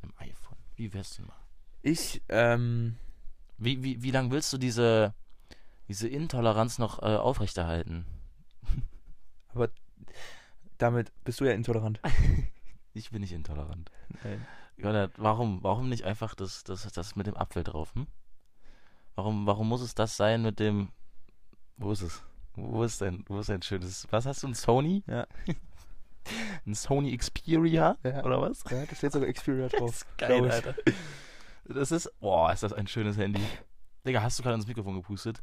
Wie 0.77 0.93
wär's 0.93 1.15
denn 1.17 1.25
mal? 1.25 1.35
Ich, 1.81 2.21
ähm, 2.29 2.97
Wie, 3.57 3.83
wie, 3.83 4.01
wie 4.01 4.11
lange 4.11 4.31
willst 4.31 4.53
du 4.53 4.57
diese, 4.57 5.13
diese 5.87 6.07
Intoleranz 6.07 6.77
noch 6.77 7.01
äh, 7.01 7.17
aufrechterhalten? 7.17 8.05
damit 10.77 11.11
bist 11.23 11.39
du 11.39 11.45
ja 11.45 11.51
intolerant. 11.51 11.99
Ich 12.93 13.11
bin 13.11 13.21
nicht 13.21 13.31
intolerant. 13.31 13.91
Nein. 14.23 14.43
Warum, 15.17 15.61
warum 15.61 15.87
nicht 15.87 16.03
einfach 16.03 16.33
das, 16.33 16.63
das, 16.63 16.91
das 16.91 17.15
mit 17.15 17.27
dem 17.27 17.37
Apfel 17.37 17.63
drauf? 17.63 17.93
Hm? 17.93 18.07
Warum, 19.13 19.45
warum 19.45 19.69
muss 19.69 19.81
es 19.81 19.93
das 19.93 20.17
sein 20.17 20.41
mit 20.41 20.59
dem. 20.59 20.89
Wo 21.77 21.91
ist 21.91 22.01
es? 22.01 22.23
Wo 22.55 22.83
ist 22.83 23.01
denn, 23.01 23.23
wo 23.27 23.39
ist 23.39 23.49
denn 23.49 23.61
schönes. 23.61 24.07
Was 24.09 24.25
hast 24.25 24.41
du? 24.41 24.47
Ein 24.47 24.55
Sony? 24.55 25.03
Ja. 25.05 25.27
Ein 26.65 26.73
Sony 26.73 27.15
Xperia? 27.17 27.97
Ja. 28.03 28.23
Oder 28.23 28.41
was? 28.41 28.63
Ja, 28.69 28.85
da 28.85 28.95
steht 28.95 29.11
sogar 29.11 29.31
Xperia 29.31 29.67
drauf. 29.69 29.89
Das 29.89 29.95
ist 29.97 30.17
geil. 30.17 30.51
Alter. 30.51 30.75
Das 31.65 31.91
ist. 31.91 32.11
Boah, 32.19 32.51
ist 32.53 32.63
das 32.63 32.73
ein 32.73 32.87
schönes 32.87 33.17
Handy. 33.17 33.41
Digga, 34.05 34.21
hast 34.21 34.39
du 34.39 34.43
gerade 34.43 34.55
ins 34.55 34.67
Mikrofon 34.67 34.95
gepustet? 34.95 35.41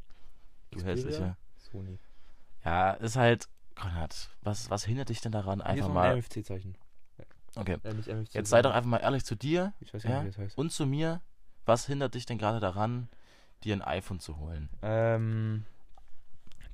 Du 0.71 0.79
Xperia? 0.79 0.95
hässlicher. 0.97 1.37
Sony. 1.71 1.99
Ja, 2.65 2.93
ist 2.93 3.17
halt. 3.17 3.49
Konrad, 3.75 4.31
was, 4.43 4.71
was 4.71 4.85
hindert 4.85 5.09
dich 5.09 5.21
denn 5.21 5.33
daran, 5.33 5.59
Hier 5.59 5.65
ist 5.65 5.71
einfach 5.73 5.89
noch 5.89 5.95
mal. 5.95 6.11
ein 6.13 6.19
MFC-Zeichen. 6.19 6.77
Okay. 7.57 7.79
MFC. 7.83 8.33
Jetzt 8.35 8.49
sei 8.51 8.63
doch 8.63 8.73
einfach 8.73 8.89
mal 8.89 8.99
ehrlich 8.99 9.25
zu 9.25 9.35
dir 9.35 9.73
Ich 9.81 9.93
weiß 9.93 10.05
ja 10.05 10.11
ja, 10.11 10.17
nicht, 10.23 10.27
wie 10.39 10.41
das 10.43 10.51
heißt. 10.51 10.59
und 10.59 10.71
zu 10.71 10.87
mir. 10.87 11.21
Was 11.67 11.87
hindert 11.87 12.15
dich 12.15 12.25
denn 12.27 12.37
gerade 12.39 12.61
daran, 12.61 13.09
dir 13.65 13.75
ein 13.75 13.83
iPhone 13.83 14.21
zu 14.21 14.39
holen? 14.39 14.69
Ähm, 14.83 15.65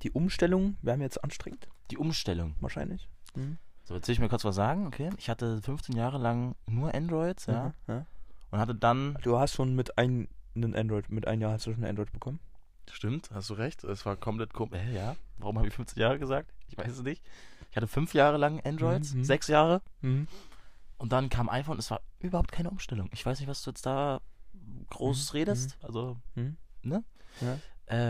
die 0.03 0.11
Umstellung 0.11 0.77
wäre 0.83 0.97
mir 0.99 1.05
jetzt 1.05 1.23
anstrengend, 1.25 1.69
Die 1.91 1.97
Umstellung. 1.97 2.55
wahrscheinlich. 2.61 3.09
Mhm. 3.35 3.57
So, 3.91 3.97
jetzt 3.97 4.07
will 4.07 4.13
ich 4.13 4.21
mir 4.21 4.29
kurz 4.29 4.45
was 4.45 4.55
sagen, 4.55 4.87
okay? 4.87 5.11
Ich 5.19 5.29
hatte 5.29 5.61
15 5.63 5.97
Jahre 5.97 6.17
lang 6.19 6.55
nur 6.69 6.95
Androids, 6.95 7.47
ja. 7.47 7.73
Mhm. 7.89 7.93
ja. 7.95 8.07
Und 8.53 8.59
hatte 8.61 8.75
dann. 8.77 9.19
Du 9.23 9.37
hast 9.37 9.55
schon 9.55 9.75
mit 9.75 9.99
einem 9.99 10.29
Android, 10.55 11.11
mit 11.11 11.27
einem 11.27 11.43
Jahr 11.43 11.53
hast 11.55 11.67
du 11.67 11.73
schon 11.73 11.83
ein 11.83 11.91
Android 11.91 12.13
bekommen. 12.13 12.39
Stimmt, 12.89 13.31
hast 13.35 13.51
du 13.51 13.55
recht. 13.55 13.83
Es 13.83 14.07
war 14.07 14.15
komplett 14.15 14.53
komisch. 14.53 14.79
Hä, 14.81 14.95
ja? 14.95 15.17
Warum 15.39 15.59
habe 15.59 15.67
ich 15.67 15.75
15 15.75 16.01
Jahre 16.01 16.21
gesagt? 16.21 16.53
Ich 16.69 16.79
weiß 16.79 16.93
es 16.93 17.03
nicht. 17.03 17.21
Ich 17.73 17.77
hatte 17.77 17.89
fünf 17.89 18.15
Jahre 18.15 18.37
lang 18.37 18.61
Androids, 18.65 19.13
Mhm. 19.15 19.25
sechs 19.25 19.49
Jahre. 19.49 19.83
Mhm. 20.03 20.29
Und 20.99 21.11
dann 21.11 21.29
kam 21.29 21.49
iPhone. 21.49 21.79
Es 21.81 21.91
war 21.91 22.01
überhaupt 22.21 22.53
keine 22.53 22.71
Umstellung. 22.71 23.09
Ich 23.13 23.27
weiß 23.27 23.41
nicht, 23.41 23.49
was 23.49 23.63
du 23.63 23.71
jetzt 23.71 23.87
da 23.87 24.21
groß 24.91 25.33
Mhm, 25.33 25.37
redest. 25.37 25.77
Also, 25.83 26.17
Mhm. 26.37 26.57
ne? 26.83 27.03
Ja. 27.41 27.59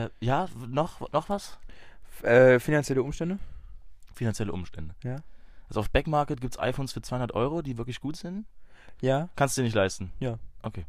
Äh, 0.05 0.11
ja, 0.21 0.47
noch, 0.69 1.11
noch 1.13 1.31
was? 1.31 1.59
Äh, 2.23 2.59
finanzielle 2.61 3.03
Umstände? 3.03 3.39
Finanzielle 4.15 4.53
Umstände. 4.53 4.95
Ja. 5.03 5.17
Also 5.71 5.81
auf 5.81 5.91
Backmarket 5.91 6.41
gibt 6.41 6.55
es 6.55 6.61
iPhones 6.61 6.93
für 6.93 7.01
200 7.01 7.33
Euro, 7.33 7.63
die 7.63 7.79
wirklich 7.79 8.01
gut 8.01 8.17
sind. 8.17 8.45
Ja, 9.01 9.29
Kannst 9.37 9.57
du 9.57 9.63
dir 9.63 9.67
nicht 9.67 9.75
leisten? 9.77 10.13
Ja. 10.21 10.39
Okay. 10.63 10.85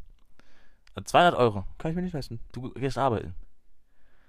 Äh, 0.95 1.04
200 1.04 1.36
Euro. 1.36 1.66
kann 1.78 1.92
ich 1.92 1.95
mir 1.95 2.01
nicht 2.01 2.13
leisten. 2.13 2.39
Du 2.51 2.72
gehst 2.74 2.98
arbeiten. 2.98 3.33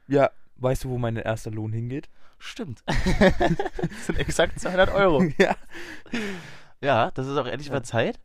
Ja, 0.06 0.30
weißt 0.56 0.84
du, 0.84 0.90
wo 0.90 0.98
mein 0.98 1.16
erster 1.16 1.50
Lohn 1.50 1.72
hingeht? 1.72 2.08
Stimmt. 2.38 2.82
das 2.86 4.06
sind 4.06 4.18
exakt 4.18 4.60
200 4.60 4.92
Euro. 4.94 5.22
ja. 5.38 5.56
Ja, 6.80 7.10
das 7.12 7.26
ist 7.26 7.36
auch 7.38 7.46
endlich 7.46 7.68
Ja. 7.68 7.74
mal 7.74 7.82
Zeit. 7.82 8.20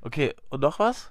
Okay, 0.00 0.34
und 0.50 0.60
noch 0.60 0.78
was? 0.78 1.10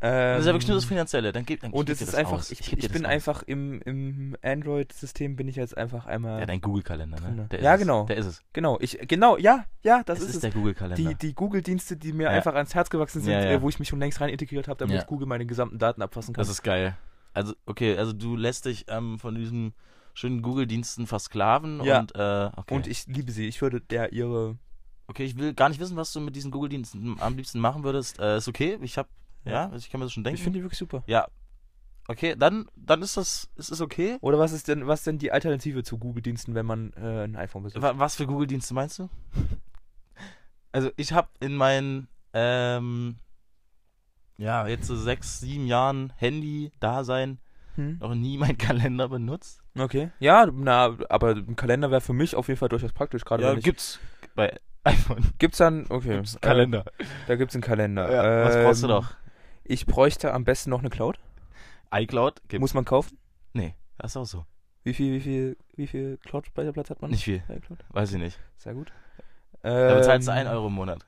Ähm, 0.00 0.10
das 0.34 0.40
ist 0.40 0.46
ja 0.46 0.52
wirklich 0.52 0.68
nur 0.68 0.76
das 0.76 0.84
Finanzielle. 0.84 1.32
Dann 1.32 1.46
gib, 1.46 1.60
dann 1.60 1.72
Und 1.72 1.88
es 1.88 2.02
ist 2.02 2.14
einfach, 2.14 2.32
aus. 2.34 2.50
ich, 2.50 2.72
ich 2.72 2.78
das 2.84 2.92
bin 2.92 3.06
aus. 3.06 3.12
einfach 3.12 3.42
im, 3.44 3.80
im 3.82 4.36
Android-System 4.42 5.36
bin 5.36 5.48
ich 5.48 5.56
jetzt 5.56 5.76
einfach 5.76 6.06
einmal. 6.06 6.40
Ja, 6.40 6.46
dein 6.46 6.60
Google-Kalender, 6.60 7.18
ne? 7.20 7.48
Ja, 7.60 7.74
ist 7.74 7.80
genau. 7.80 8.02
Es. 8.02 8.06
Der 8.08 8.16
ist 8.18 8.26
es. 8.26 8.42
genau, 8.52 8.78
ich, 8.80 8.98
genau, 9.08 9.36
ja, 9.38 9.64
ja, 9.82 10.02
das 10.04 10.18
Das 10.18 10.20
ist, 10.20 10.28
ist 10.30 10.34
es. 10.36 10.40
der 10.42 10.50
Google-Kalender. 10.50 10.96
Die, 11.10 11.14
die 11.14 11.34
Google-Dienste, 11.34 11.96
die 11.96 12.12
mir 12.12 12.24
Ja. 12.24 12.30
einfach 12.30 12.54
ans 12.54 12.74
Herz 12.74 12.90
gewachsen 12.90 13.22
sind, 13.22 13.32
Ja, 13.32 13.40
ja. 13.42 13.50
Äh, 13.52 13.62
wo 13.62 13.68
ich 13.68 13.78
mich 13.78 13.88
schon 13.88 13.98
längst 13.98 14.20
rein 14.20 14.28
integriert 14.30 14.68
habe, 14.68 14.78
damit. 14.78 15.06
Google 15.06 15.26
meine 15.26 15.46
gesamten 15.46 15.78
Daten 15.78 16.02
abfassen 16.02 16.34
kann. 16.34 16.42
Das 16.42 16.48
ist 16.50 16.62
geil. 16.62 16.96
Also, 17.32 17.54
okay, 17.66 17.96
also 17.96 18.12
du 18.12 18.36
lässt 18.36 18.64
dich 18.66 18.84
ähm, 18.88 19.18
von 19.18 19.34
diesen 19.34 19.74
schönen 20.12 20.42
Google-Diensten 20.42 21.06
versklaven 21.06 21.82
Ja. 21.82 22.00
und, 22.00 22.14
äh, 22.14 22.50
okay. 22.56 22.74
Und 22.74 22.86
ich 22.86 23.06
liebe 23.06 23.32
sie. 23.32 23.46
Ich 23.48 23.60
würde 23.62 23.80
der 23.80 24.12
ihre. 24.12 24.56
okay, 25.08 25.24
ich 25.24 25.36
will 25.36 25.52
gar 25.54 25.68
nicht 25.68 25.80
wissen, 25.80 25.96
was 25.96 26.12
du 26.12 26.20
mit 26.20 26.36
diesen 26.36 26.50
Google-Diensten 26.50 27.16
am 27.20 27.36
liebsten 27.36 27.58
machen 27.58 27.82
würdest. 27.84 28.18
Äh, 28.20 28.36
ist 28.38 28.48
okay, 28.48 28.78
ich 28.82 28.96
hab, 28.98 29.08
ja, 29.44 29.64
also 29.64 29.76
ich 29.76 29.90
kann 29.90 30.00
mir 30.00 30.06
das 30.06 30.12
schon 30.12 30.24
denken. 30.24 30.36
Ich 30.36 30.42
finde 30.42 30.58
die 30.58 30.64
wirklich 30.64 30.78
super. 30.78 31.02
ja. 31.06 31.26
Okay, 32.06 32.34
dann, 32.38 32.66
dann 32.76 33.00
ist 33.00 33.16
das, 33.16 33.48
ist 33.56 33.70
es 33.70 33.80
okay. 33.80 34.18
Oder 34.20 34.38
was 34.38 34.52
ist 34.52 34.68
denn, 34.68 34.86
was 34.86 35.00
ist 35.00 35.06
denn 35.06 35.16
die 35.16 35.32
Alternative 35.32 35.82
zu 35.84 35.96
Google-Diensten, 35.96 36.54
wenn 36.54 36.66
man 36.66 36.92
äh, 36.98 37.24
ein 37.24 37.34
iPhone 37.34 37.62
besitzt? 37.62 37.80
Wa- 37.82 37.94
Was 37.96 38.14
für 38.16 38.26
Google-Dienste 38.26 38.74
meinst 38.74 38.98
du? 38.98 39.08
Also 40.72 40.90
ich 40.96 41.12
habe 41.12 41.28
in 41.40 41.54
meinen, 41.56 42.08
ähm, 42.32 43.16
ja, 44.36 44.66
jetzt 44.66 44.86
so 44.86 44.96
sechs, 44.96 45.40
sieben 45.40 45.66
Jahren 45.66 46.12
Handy-Dasein 46.16 47.38
Hm? 47.76 47.98
noch 48.00 48.14
nie 48.14 48.38
meinen 48.38 48.58
Kalender 48.58 49.08
benutzt. 49.08 49.62
Okay. 49.78 50.10
Ja, 50.20 50.46
na, 50.52 50.96
aber 51.08 51.30
ein 51.30 51.56
Kalender 51.56 51.90
wäre 51.90 52.00
für 52.00 52.12
mich 52.12 52.36
auf 52.36 52.48
jeden 52.48 52.58
Fall 52.58 52.68
durchaus 52.68 52.92
praktisch, 52.92 53.24
gerade 53.24 53.42
Ja, 53.44 53.50
wenn 53.50 53.58
ich. 53.58 53.64
gibt's 53.64 53.98
bei 54.34 54.58
iPhone. 54.84 55.24
Gibt's 55.38 55.58
dann, 55.58 55.86
okay. 55.88 56.16
Gibt's 56.16 56.34
einen 56.34 56.40
Kalender. 56.42 56.84
Äh, 56.98 57.04
da 57.28 57.36
gibt's 57.36 57.54
einen 57.54 57.62
Kalender. 57.62 58.12
Ja, 58.12 58.44
was 58.44 58.56
brauchst 58.56 58.82
du 58.82 58.86
Ähm, 58.86 58.92
noch? 58.92 59.14
Ich 59.64 59.86
bräuchte 59.86 60.32
am 60.32 60.44
besten 60.44 60.70
noch 60.70 60.80
eine 60.80 60.90
Cloud. 60.90 61.18
iCloud 61.92 62.42
gibt's. 62.48 62.60
Muss 62.60 62.74
man 62.74 62.84
kaufen? 62.84 63.18
nee, 63.52 63.74
das 63.98 64.12
ist 64.12 64.16
auch 64.16 64.24
so. 64.26 64.44
Wie 64.82 64.92
viel, 64.92 65.14
wie 65.14 65.20
viel, 65.20 65.56
wie 65.76 65.86
viel 65.86 66.18
Cloud-Speicherplatz 66.18 66.90
hat 66.90 67.00
man? 67.00 67.10
Nicht 67.10 67.24
viel, 67.24 67.42
iCloud? 67.48 67.84
weiß 67.90 68.12
ich 68.12 68.18
nicht. 68.18 68.38
Sehr 68.58 68.74
gut. 68.74 68.92
Da 69.62 69.94
bezahlst 69.94 70.28
du 70.28 70.32
Ähm, 70.32 70.38
1 70.38 70.48
Euro 70.50 70.66
im 70.66 70.74
Monat. 70.74 71.06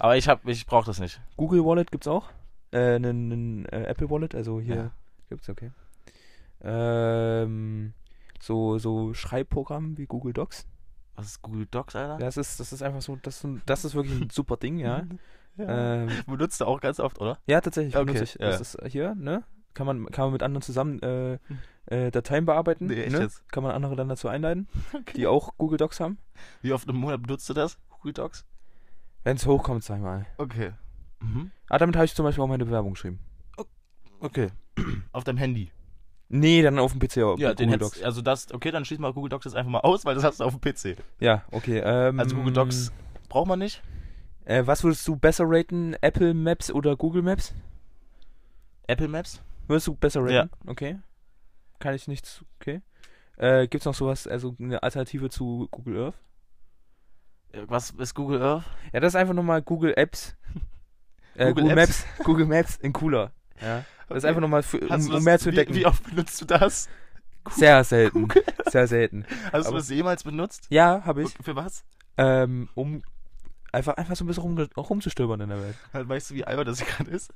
Aber 0.00 0.16
ich 0.16 0.28
hab, 0.28 0.46
ich 0.46 0.64
brauch 0.66 0.84
das 0.84 1.00
nicht. 1.00 1.20
Google 1.36 1.64
Wallet 1.64 1.90
gibt's 1.90 2.06
auch. 2.06 2.30
Äh, 2.70 2.94
einen 2.94 3.66
äh, 3.66 3.82
Apple 3.84 4.08
Wallet, 4.10 4.34
also 4.36 4.60
hier 4.60 4.76
Ja. 4.76 4.90
gibt's, 5.28 5.48
okay. 5.48 5.72
Ähm, 6.60 7.92
so, 8.40 8.78
so 8.78 9.12
Schreibprogramm 9.14 9.98
wie 9.98 10.06
Google 10.06 10.32
Docs. 10.32 10.66
Was 11.16 11.26
ist 11.26 11.42
Google 11.42 11.66
Docs, 11.70 11.96
Alter? 11.96 12.18
Das 12.18 12.36
ist, 12.36 12.58
das 12.60 12.72
ist 12.72 12.82
einfach 12.82 13.02
so, 13.02 13.16
das, 13.16 13.38
ist 13.38 13.44
ein- 13.44 13.62
das 13.66 13.84
ist 13.84 13.94
wirklich 13.94 14.20
ein 14.20 14.30
super 14.30 14.56
Ding, 14.56 14.78
ja. 14.78 15.02
Ja. 15.56 16.02
Ähm, 16.04 16.08
Benutzt 16.26 16.60
du 16.60 16.64
auch 16.64 16.80
ganz 16.80 16.98
oft, 17.00 17.20
oder? 17.20 17.38
ja, 17.46 17.60
tatsächlich, 17.60 17.94
Okay, 17.96 18.04
benutze 18.06 18.24
ich. 18.24 18.34
ja. 18.34 18.46
Das 18.50 18.60
ist 18.60 18.78
hier, 18.88 19.14
ne? 19.14 19.44
Kann 19.74 19.86
man, 19.86 20.06
kann 20.06 20.26
man 20.26 20.32
mit 20.32 20.42
anderen 20.42 20.62
zusammen 20.62 21.00
äh, 21.02 21.38
äh, 21.86 22.10
Dateien 22.10 22.44
bearbeiten. 22.44 22.86
Nee, 22.86 23.02
echt 23.04 23.12
ne? 23.12 23.20
jetzt? 23.22 23.46
Kann 23.50 23.62
man 23.62 23.72
andere 23.72 23.96
dann 23.96 24.08
dazu 24.08 24.28
einladen, 24.28 24.68
die 25.16 25.26
auch 25.26 25.56
Google 25.58 25.78
Docs 25.78 26.00
haben. 26.00 26.18
Wie 26.60 26.72
oft 26.72 26.88
im 26.88 26.96
Monat 26.96 27.22
benutzt 27.22 27.48
du 27.48 27.54
das? 27.54 27.78
Google 27.90 28.12
Docs? 28.12 28.44
Wenn 29.24 29.36
es 29.36 29.46
hochkommt, 29.46 29.84
sag 29.84 29.96
ich 29.96 30.02
mal. 30.02 30.26
Okay. 30.36 30.72
Mhm. 31.20 31.50
Ah, 31.68 31.78
damit 31.78 31.96
habe 31.96 32.04
ich 32.04 32.14
zum 32.14 32.24
Beispiel 32.24 32.42
auch 32.44 32.48
meine 32.48 32.64
Bewerbung 32.64 32.94
geschrieben. 32.94 33.20
Okay. 34.20 34.48
Auf 35.12 35.24
deinem 35.24 35.38
Handy. 35.38 35.70
Nee, 36.28 36.62
dann 36.62 36.78
auf 36.78 36.92
dem 36.92 36.98
PC 37.00 37.18
auch. 37.24 37.38
Ja, 37.38 37.50
Google 37.52 37.72
hättest, 37.72 38.02
also 38.02 38.22
das, 38.22 38.50
okay, 38.54 38.70
dann 38.70 38.86
schließ 38.86 38.98
mal 39.00 39.12
Google 39.12 39.28
Docs 39.28 39.44
jetzt 39.44 39.54
einfach 39.54 39.70
mal 39.70 39.80
aus, 39.80 40.06
weil 40.06 40.14
das 40.14 40.24
hast 40.24 40.40
du 40.40 40.44
auf 40.44 40.56
dem 40.58 40.60
PC. 40.62 40.96
Ja, 41.20 41.42
okay. 41.50 41.78
Ähm, 41.84 42.18
Also 42.18 42.36
Google 42.36 42.54
Docs 42.54 42.90
braucht 43.28 43.48
man 43.48 43.58
nicht. 43.58 43.82
Äh, 44.44 44.66
was 44.66 44.82
würdest 44.84 45.06
du 45.06 45.16
besser 45.16 45.44
raten? 45.46 45.94
Apple 46.00 46.34
Maps 46.34 46.70
oder 46.70 46.96
Google 46.96 47.22
Maps? 47.22 47.54
Apple 48.86 49.08
Maps? 49.08 49.40
Würdest 49.68 49.86
du 49.86 49.94
besser 49.94 50.20
raten? 50.22 50.32
Ja. 50.32 50.48
Okay. 50.66 50.98
Kann 51.78 51.94
ich 51.94 52.08
nichts. 52.08 52.44
Okay. 52.60 52.82
Äh, 53.36 53.66
gibt's 53.68 53.86
noch 53.86 53.94
sowas, 53.94 54.26
also 54.26 54.54
eine 54.58 54.82
Alternative 54.82 55.30
zu 55.30 55.68
Google 55.70 55.96
Earth? 56.06 56.14
Äh, 57.52 57.62
Was 57.68 57.90
ist 57.90 58.14
Google 58.14 58.42
Earth? 58.42 58.64
Ja, 58.92 59.00
das 59.00 59.12
ist 59.12 59.16
einfach 59.16 59.34
nochmal 59.34 59.62
Google 59.62 59.94
Apps. 59.96 60.36
Äh, 61.34 61.46
Google 61.48 61.62
Google, 61.64 61.78
Apps? 61.78 62.04
Maps. 62.06 62.24
Google 62.26 62.44
Maps 62.46 62.76
in 62.76 62.92
cooler. 62.92 63.32
Ja. 63.58 63.86
Das 64.06 64.18
ist 64.18 64.24
Okay. 64.24 64.28
einfach 64.28 64.40
nochmal, 64.42 64.62
für- 64.62 64.80
um, 64.86 65.08
du 65.08 65.16
um 65.16 65.24
mehr 65.24 65.38
zu 65.38 65.46
wie, 65.46 65.48
entdecken. 65.48 65.74
Wie 65.74 65.86
oft 65.86 66.04
benutzt 66.04 66.38
du 66.42 66.44
das? 66.44 66.90
Sehr 67.52 67.82
selten. 67.84 68.28
Sehr 68.66 68.86
selten. 68.86 69.24
Hast 69.50 69.64
du 69.64 69.68
Aber- 69.70 69.78
das 69.78 69.88
jemals 69.88 70.24
benutzt? 70.24 70.66
Ja, 70.68 71.00
habe 71.06 71.22
ich. 71.22 71.30
Für 71.42 71.56
was? 71.56 71.84
Ähm, 72.18 72.68
um 72.74 73.02
einfach, 73.72 73.96
einfach 73.96 74.14
so 74.16 74.24
ein 74.24 74.28
bisschen 74.28 74.42
rum, 74.42 74.58
rumzustöbern 74.76 75.40
in 75.40 75.48
der 75.48 75.60
Welt. 75.60 75.76
Halt, 75.92 76.08
Weißt 76.08 76.30
du, 76.30 76.34
wie 76.34 76.44
albern 76.44 76.66
das 76.66 76.84
gerade 76.84 77.10
ist? 77.10 77.32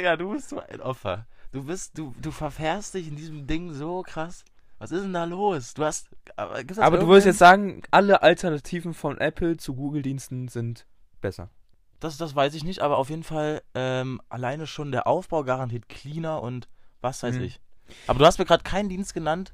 Ja, 0.00 0.16
du 0.16 0.30
bist 0.32 0.50
so 0.50 0.60
ein 0.60 0.80
Opfer. 0.80 1.26
Du 1.50 1.64
bist, 1.64 1.98
du, 1.98 2.14
du 2.20 2.30
verfährst 2.30 2.94
dich 2.94 3.08
in 3.08 3.16
diesem 3.16 3.46
Ding 3.46 3.72
so 3.72 4.02
krass. 4.02 4.44
Was 4.78 4.92
ist 4.92 5.02
denn 5.02 5.12
da 5.12 5.24
los? 5.24 5.74
Du 5.74 5.84
hast. 5.84 6.08
Aber, 6.36 6.62
Aber 6.78 6.98
du 6.98 7.08
würdest 7.08 7.26
jetzt 7.26 7.38
sagen, 7.38 7.82
alle 7.90 8.22
Alternativen 8.22 8.94
von 8.94 9.18
Apple 9.18 9.56
zu 9.56 9.74
Google-Diensten 9.74 10.46
sind 10.46 10.86
besser. 11.20 11.50
Das, 11.98 12.16
das 12.16 12.36
weiß 12.36 12.54
ich 12.54 12.62
nicht, 12.62 12.78
aber 12.80 12.96
auf 12.98 13.10
jeden 13.10 13.24
Fall 13.24 13.62
ähm, 13.74 14.20
alleine 14.28 14.68
schon 14.68 14.92
der 14.92 15.08
Aufbau 15.08 15.42
garantiert 15.42 15.88
cleaner 15.88 16.40
und 16.42 16.68
was 17.00 17.24
weiß 17.24 17.34
Mhm. 17.36 17.42
ich. 17.42 17.60
Aber 18.06 18.20
du 18.20 18.26
hast 18.26 18.38
mir 18.38 18.44
gerade 18.44 18.62
keinen 18.62 18.88
Dienst 18.88 19.14
genannt, 19.14 19.52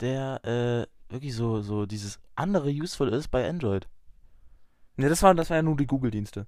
der 0.00 0.44
äh, 0.44 1.12
wirklich 1.12 1.34
so, 1.34 1.62
so 1.62 1.86
dieses 1.86 2.18
andere 2.34 2.68
useful 2.70 3.08
ist 3.08 3.28
bei 3.28 3.48
Android. 3.48 3.88
Ne, 4.96 5.08
das, 5.08 5.22
war, 5.22 5.34
das 5.34 5.50
waren 5.50 5.56
ja 5.58 5.62
nur 5.62 5.76
die 5.76 5.86
Google-Dienste. 5.86 6.46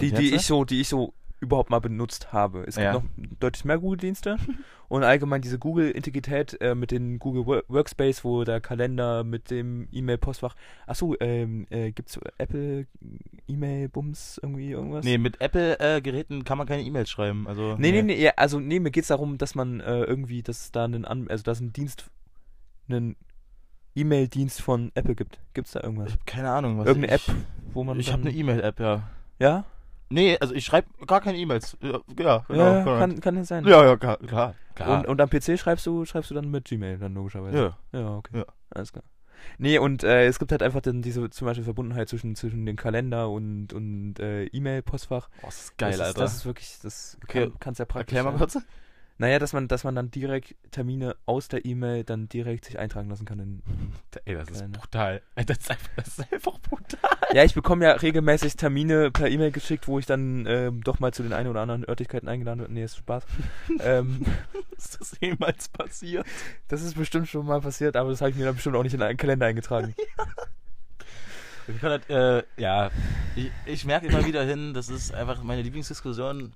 Die, 0.00 0.12
die 0.12 0.34
ich 0.34 0.42
so, 0.46 0.64
die 0.64 0.80
ich 0.80 0.88
so 0.88 1.12
überhaupt 1.40 1.70
mal 1.70 1.80
benutzt 1.80 2.32
habe. 2.32 2.60
Es 2.68 2.76
gibt 2.76 2.84
Ja. 2.84 2.92
noch 2.92 3.02
deutlich 3.40 3.64
mehr 3.64 3.78
Google-Dienste 3.78 4.36
und 4.88 5.02
allgemein 5.02 5.42
diese 5.42 5.58
Google-Integrität 5.58 6.56
äh, 6.60 6.76
mit 6.76 6.92
den 6.92 7.18
Google 7.18 7.42
Wor- 7.46 7.64
Workspace, 7.66 8.22
wo 8.24 8.44
der 8.44 8.60
Kalender 8.60 9.24
mit 9.24 9.50
dem 9.50 9.88
E-Mail-Postfach. 9.90 10.54
Achso, 10.86 11.16
ähm, 11.18 11.66
äh, 11.70 11.90
gibt's 11.90 12.18
Apple 12.38 12.86
E-Mail-Bums 13.48 14.38
irgendwie 14.42 14.70
irgendwas? 14.70 15.04
Nee, 15.04 15.18
mit 15.18 15.40
Apple-Geräten 15.40 16.44
kann 16.44 16.58
man 16.58 16.66
keine 16.68 16.82
E-Mails 16.84 17.10
schreiben. 17.10 17.48
Also, 17.48 17.76
Nee, 17.76 17.90
nee, 17.92 18.02
nee, 18.02 18.22
ja, 18.22 18.32
also 18.36 18.60
nee, 18.60 18.78
mir 18.78 18.90
geht's 18.92 19.08
darum, 19.08 19.36
dass 19.38 19.54
man 19.54 19.80
äh, 19.80 20.02
irgendwie, 20.04 20.42
dass 20.42 20.70
da 20.70 20.84
einen, 20.84 21.04
An 21.04 21.28
also 21.28 21.42
dass 21.42 21.60
ein 21.60 21.72
Dienst, 21.72 22.10
einen 22.88 23.16
E-Mail-Dienst 23.94 24.60
von 24.60 24.90
Apple 24.94 25.14
gibt. 25.14 25.38
Gibt's 25.54 25.72
da 25.72 25.80
Ich 25.80 25.84
irgendwas? 25.84 26.12
habe 26.12 26.22
keine 26.26 26.50
Ahnung. 26.50 26.78
Was 26.78 26.86
Irgendeine 26.86 27.16
ich, 27.16 27.28
App, 27.28 27.36
wo 27.72 27.84
man 27.84 27.98
Ich 28.00 28.12
habe 28.12 28.22
eine 28.22 28.30
E-Mail-App, 28.32 28.80
ja. 28.80 29.02
Ja? 29.38 29.64
Nee, 30.08 30.36
also 30.40 30.54
ich 30.54 30.64
schreibe 30.64 30.88
gar 31.06 31.20
keine 31.20 31.38
E-Mails. 31.38 31.76
Ja, 31.80 32.00
ja, 32.18 32.44
genau. 32.48 32.64
ja, 32.64 32.84
kann, 32.84 33.20
kann 33.20 33.36
das 33.36 33.48
sein. 33.48 33.64
ja, 33.66 33.84
ja, 33.84 33.96
klar. 33.96 34.18
klar. 34.18 34.54
Und, 34.78 35.06
und 35.06 35.20
am 35.20 35.30
PC 35.30 35.58
schreibst 35.58 35.86
du, 35.86 36.04
schreibst 36.04 36.30
du 36.30 36.34
dann 36.34 36.50
mit 36.50 36.66
Gmail 36.66 36.98
dann 36.98 37.14
logischerweise. 37.14 37.76
ja. 37.92 37.98
Ja, 37.98 38.16
okay. 38.16 38.38
Ja. 38.38 38.44
Alles 38.70 38.92
klar. 38.92 39.04
Nee, 39.58 39.78
und 39.78 40.04
äh, 40.04 40.26
es 40.26 40.38
gibt 40.38 40.52
halt 40.52 40.62
einfach 40.62 40.80
dann 40.82 41.02
diese 41.02 41.28
zum 41.30 41.46
Beispiel 41.46 41.64
Verbundenheit 41.64 42.08
zwischen, 42.08 42.36
zwischen 42.36 42.64
dem 42.64 42.76
Kalender 42.76 43.28
und, 43.30 43.72
und 43.72 44.18
äh, 44.20 44.44
E-Mail-Postfach. 44.46 45.28
Oh, 45.42 45.46
das 45.46 45.64
ist 45.64 45.78
geil, 45.78 45.90
das 45.90 45.98
ist, 45.98 46.06
Alter. 46.06 46.20
Das 46.20 46.34
ist 46.36 46.46
wirklich, 46.46 46.78
das 46.82 47.18
Okay, 47.24 47.48
kann, 47.48 47.58
kann's 47.58 47.78
ja 47.78 47.84
praktisch 47.84 48.16
Erklär 48.16 48.32
mal 48.32 48.38
kurz. 48.38 48.58
Naja, 49.22 49.38
dass 49.38 49.52
man, 49.52 49.68
dass 49.68 49.84
man 49.84 49.94
dann 49.94 50.10
direkt 50.10 50.56
Termine 50.72 51.14
aus 51.26 51.46
der 51.46 51.64
E-Mail 51.64 52.02
dann 52.02 52.28
direkt 52.28 52.64
sich 52.64 52.76
eintragen 52.80 53.08
lassen 53.08 53.24
kann. 53.24 53.38
In, 53.38 53.62
Ey, 54.24 54.34
das 54.34 54.48
ist 54.48 54.54
Kalender. 54.54 54.80
brutal. 54.80 55.22
Das 55.36 55.58
ist 55.58 55.70
einfach, 55.70 55.88
das 55.94 56.08
ist 56.08 56.32
einfach 56.32 56.58
brutal. 56.58 57.10
ja, 57.32 57.44
ich 57.44 57.54
bekomme 57.54 57.84
ja 57.84 57.92
regelmäßig 57.92 58.56
Termine 58.56 59.12
per 59.12 59.28
E-Mail 59.28 59.52
geschickt, 59.52 59.86
wo 59.86 60.00
ich 60.00 60.06
dann 60.06 60.44
ähm, 60.48 60.82
doch 60.82 60.98
mal 60.98 61.14
zu 61.14 61.22
den 61.22 61.32
einen 61.32 61.48
oder 61.48 61.60
anderen 61.60 61.88
Örtlichkeiten 61.88 62.28
eingeladen 62.28 62.58
werde. 62.62 62.72
Nee, 62.74 62.82
ist 62.82 62.96
Spaß. 62.96 63.24
ähm, 63.80 64.26
Ist 64.76 65.00
das 65.00 65.16
jemals 65.20 65.68
passiert? 65.68 66.26
das 66.66 66.82
ist 66.82 66.96
bestimmt 66.96 67.28
schon 67.28 67.46
mal 67.46 67.60
passiert, 67.60 67.94
aber 67.94 68.10
das 68.10 68.20
habe 68.22 68.32
ich 68.32 68.36
mir 68.36 68.44
dann 68.46 68.56
bestimmt 68.56 68.74
auch 68.74 68.82
nicht 68.82 68.94
in 68.94 69.02
einen 69.02 69.16
Kalender 69.18 69.46
eingetragen. 69.46 69.94
Ich 71.68 71.80
kann 71.80 71.90
halt, 71.90 72.10
äh, 72.10 72.42
ja, 72.60 72.90
ich, 73.36 73.50
ich 73.66 73.84
merke 73.84 74.08
immer 74.08 74.26
wieder 74.26 74.42
hin, 74.44 74.74
das 74.74 74.88
ist 74.88 75.14
einfach 75.14 75.44
meine 75.44 75.62
Lieblingsdiskussion, 75.62 76.52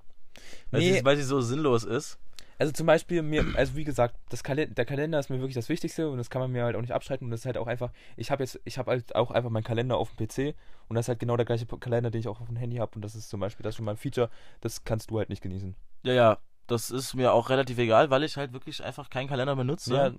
weil, 0.73 0.81
Nee. 0.81 0.95
sie, 0.99 1.05
weil 1.05 1.17
sie 1.17 1.23
so 1.23 1.41
sinnlos 1.41 1.85
ist. 1.85 2.19
Also 2.59 2.73
zum 2.73 2.87
Beispiel 2.87 3.23
mir, 3.23 3.45
also 3.55 3.77
wie 3.77 3.85
gesagt, 3.85 4.17
das 4.31 4.43
Kalen 4.43 4.75
der 4.75 4.85
Kalender 4.85 5.19
ist 5.19 5.31
mir 5.31 5.39
wirklich 5.39 5.55
das 5.55 5.69
Wichtigste 5.69 6.09
und 6.09 6.19
das 6.19 6.31
kann 6.31 6.41
man 6.41 6.51
mir 6.51 6.65
halt 6.65 6.77
auch 6.77 6.81
nicht 6.81 6.93
abstreiten 6.93 7.25
und 7.25 7.31
das 7.31 7.41
ist 7.41 7.47
halt 7.47 7.59
auch 7.59 7.67
einfach, 7.67 7.91
ich 8.17 8.31
habe 8.31 8.43
jetzt, 8.43 8.61
ich 8.65 8.79
habe 8.79 8.91
halt 8.91 9.15
auch 9.15 9.31
einfach 9.31 9.51
meinen 9.51 9.65
Kalender 9.65 9.97
auf 9.99 10.11
dem 10.15 10.27
PC 10.27 10.55
und 10.89 10.97
das 10.97 11.05
ist 11.05 11.09
halt 11.09 11.19
genau 11.19 11.37
der 11.37 11.47
gleiche 11.47 11.67
Kalender, 11.67 12.11
den 12.11 12.21
ich 12.21 12.29
auch 12.29 12.41
auf 12.41 12.49
dem 12.49 12.57
Handy 12.57 12.77
habe 12.77 12.93
und 12.95 13.03
das 13.03 13.15
ist 13.15 13.29
zum 13.29 13.41
Beispiel 13.41 13.65
das 13.65 13.77
schon 13.77 13.85
mal 13.85 13.93
ein 13.93 13.97
Feature, 13.97 14.31
das 14.61 14.85
kannst 14.85 15.11
du 15.11 15.19
halt 15.19 15.29
nicht 15.29 15.43
genießen. 15.43 15.75
Ja, 16.03 16.13
ja, 16.13 16.39
das 16.67 16.91
ist 16.91 17.15
mir 17.15 17.33
auch 17.33 17.51
relativ 17.51 17.79
egal, 17.79 18.11
weil 18.11 18.25
ich 18.25 18.37
halt 18.37 18.53
wirklich 18.53 18.83
einfach 18.83 19.11
keinen 19.11 19.29
Kalender 19.29 19.57
benutze. 19.57 19.95
Ja, 19.95 20.11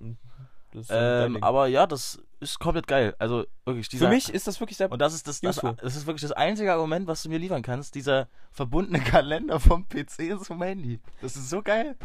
das 0.72 0.82
ist 0.82 0.90
dein 0.90 1.36
ähm, 1.36 1.42
aber 1.42 1.66
ja, 1.66 1.86
das 1.86 2.22
ist 2.40 2.58
komplett 2.58 2.86
geil. 2.86 3.14
Also 3.18 3.46
wirklich 3.64 3.88
dieser. 3.88 4.06
Für 4.06 4.14
mich 4.14 4.28
ist 4.32 4.46
das 4.46 4.60
wirklich 4.60 4.76
sehr, 4.76 4.90
und 4.92 5.00
das 5.00 5.14
ist 5.14 5.26
das, 5.26 5.40
das, 5.40 5.56
das 5.56 5.96
ist 5.96 6.06
wirklich 6.06 6.22
das 6.22 6.32
einzige 6.32 6.72
Argument, 6.72 7.06
was 7.06 7.22
du 7.22 7.30
mir 7.30 7.38
liefern 7.38 7.62
kannst. 7.62 7.94
Dieser 7.94 8.28
verbundene 8.50 9.00
Kalender 9.04 9.60
vom 9.60 9.88
PC 9.88 10.38
zum 10.42 10.62
Handy. 10.62 11.00
Das 11.22 11.36
ist 11.36 11.48
so 11.48 11.62
geil. 11.62 11.96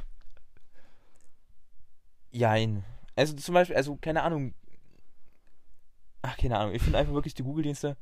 Jein. 2.34 2.84
Also 3.16 3.34
zum 3.36 3.54
Beispiel, 3.54 3.76
also 3.78 3.96
keine 3.96 4.24
Ahnung, 4.24 4.54
ach 6.22 6.36
keine 6.38 6.58
Ahnung, 6.58 6.74
ich 6.76 6.82
finde 6.82 6.98
einfach 6.98 7.14
wirklich 7.14 7.34
die 7.34 7.44
Google-Dienste 7.44 7.96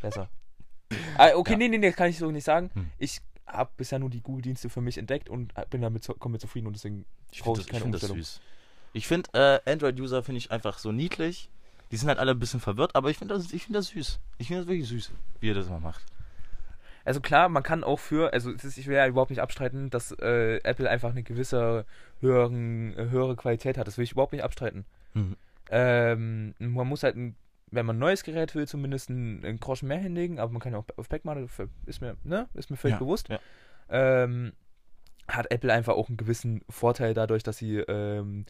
besser. 0.00 0.28
ah, 1.18 1.28
okay, 1.34 1.52
Ja. 1.52 1.58
nee, 1.58 1.68
nee, 1.68 1.78
nee, 1.78 1.88
das 1.88 1.96
kann 1.96 2.08
ich 2.10 2.18
so 2.18 2.30
nicht 2.30 2.44
sagen. 2.44 2.70
Hm. 2.74 2.90
Ich 2.98 3.20
habe 3.46 3.70
bisher 3.76 3.98
nur 3.98 4.10
die 4.10 4.22
Google-Dienste 4.22 4.70
für 4.70 4.80
mich 4.80 4.96
entdeckt 4.98 5.28
und 5.28 5.52
bin 5.70 5.82
damit 5.82 6.06
komplett 6.18 6.40
zufrieden 6.40 6.66
und 6.66 6.72
deswegen 6.74 7.04
Ich 7.30 7.42
brauche 7.42 7.56
finde 7.56 7.60
ich 7.60 7.66
das, 7.66 7.66
ich 7.66 7.70
keine 7.72 7.82
find 7.82 7.94
das 7.94 8.02
Umstellung. 8.02 8.24
süß. 8.24 8.40
Ich 8.94 9.06
finde 9.06 9.60
äh, 9.66 9.70
Android-User 9.70 10.22
finde 10.22 10.38
ich 10.38 10.50
einfach 10.50 10.78
so 10.78 10.92
niedlich. 10.92 11.50
Die 11.90 11.96
sind 11.98 12.08
halt 12.08 12.18
alle 12.18 12.30
ein 12.30 12.38
bisschen 12.38 12.60
verwirrt, 12.60 12.94
aber 12.96 13.10
ich 13.10 13.18
finde 13.18 13.34
das, 13.34 13.52
ich 13.52 13.64
find 13.64 13.76
das 13.76 13.88
süß. 13.88 14.18
Ich 14.38 14.46
finde 14.48 14.62
das 14.62 14.68
wirklich 14.68 14.88
süß, 14.88 15.10
wie 15.40 15.48
ihr 15.48 15.54
das 15.54 15.68
mal 15.68 15.80
macht. 15.80 16.04
Also 17.04 17.20
klar, 17.20 17.48
man 17.48 17.62
kann 17.62 17.84
auch 17.84 17.98
für, 17.98 18.32
also 18.32 18.50
ist, 18.50 18.76
ich 18.78 18.86
will 18.86 18.96
ja 18.96 19.06
überhaupt 19.06 19.30
nicht 19.30 19.40
abstreiten, 19.42 19.90
dass 19.90 20.12
äh, 20.12 20.56
Apple 20.62 20.88
einfach 20.88 21.10
eine 21.10 21.22
gewisse 21.22 21.84
höheren, 22.20 22.96
äh, 22.96 23.10
höhere 23.10 23.36
Qualität 23.36 23.78
hat. 23.78 23.86
Das 23.86 23.98
will 23.98 24.04
ich 24.04 24.12
überhaupt 24.12 24.32
nicht 24.32 24.44
abstreiten. 24.44 24.84
Mhm. 25.14 25.36
Ähm, 25.70 26.54
man 26.58 26.86
muss 26.86 27.02
halt, 27.02 27.16
ein, 27.16 27.36
wenn 27.70 27.86
man 27.86 27.96
ein 27.96 28.00
neues 28.00 28.22
Gerät 28.22 28.54
will, 28.54 28.66
zumindest 28.68 29.10
einen, 29.10 29.44
einen 29.44 29.58
Groschen 29.60 29.88
mehr 29.88 29.98
hinlegen, 29.98 30.38
aber 30.38 30.52
man 30.52 30.60
kann 30.60 30.72
ja 30.72 30.78
auch 30.78 30.86
auf 30.96 31.08
Back 31.08 31.24
machen, 31.24 31.48
ist 31.86 32.00
mir, 32.00 32.16
ne, 32.24 32.48
ist 32.54 32.70
mir 32.70 32.76
völlig 32.76 32.96
Ja, 32.96 32.98
bewusst. 32.98 33.28
ja. 33.28 33.38
Ähm, 33.88 34.52
hat 35.28 35.50
Apple 35.50 35.72
einfach 35.72 35.94
auch 35.94 36.08
einen 36.08 36.16
gewissen 36.16 36.62
Vorteil 36.68 37.14
dadurch, 37.14 37.42
dass 37.42 37.56
sie 37.56 37.78
ähm, 37.78 38.44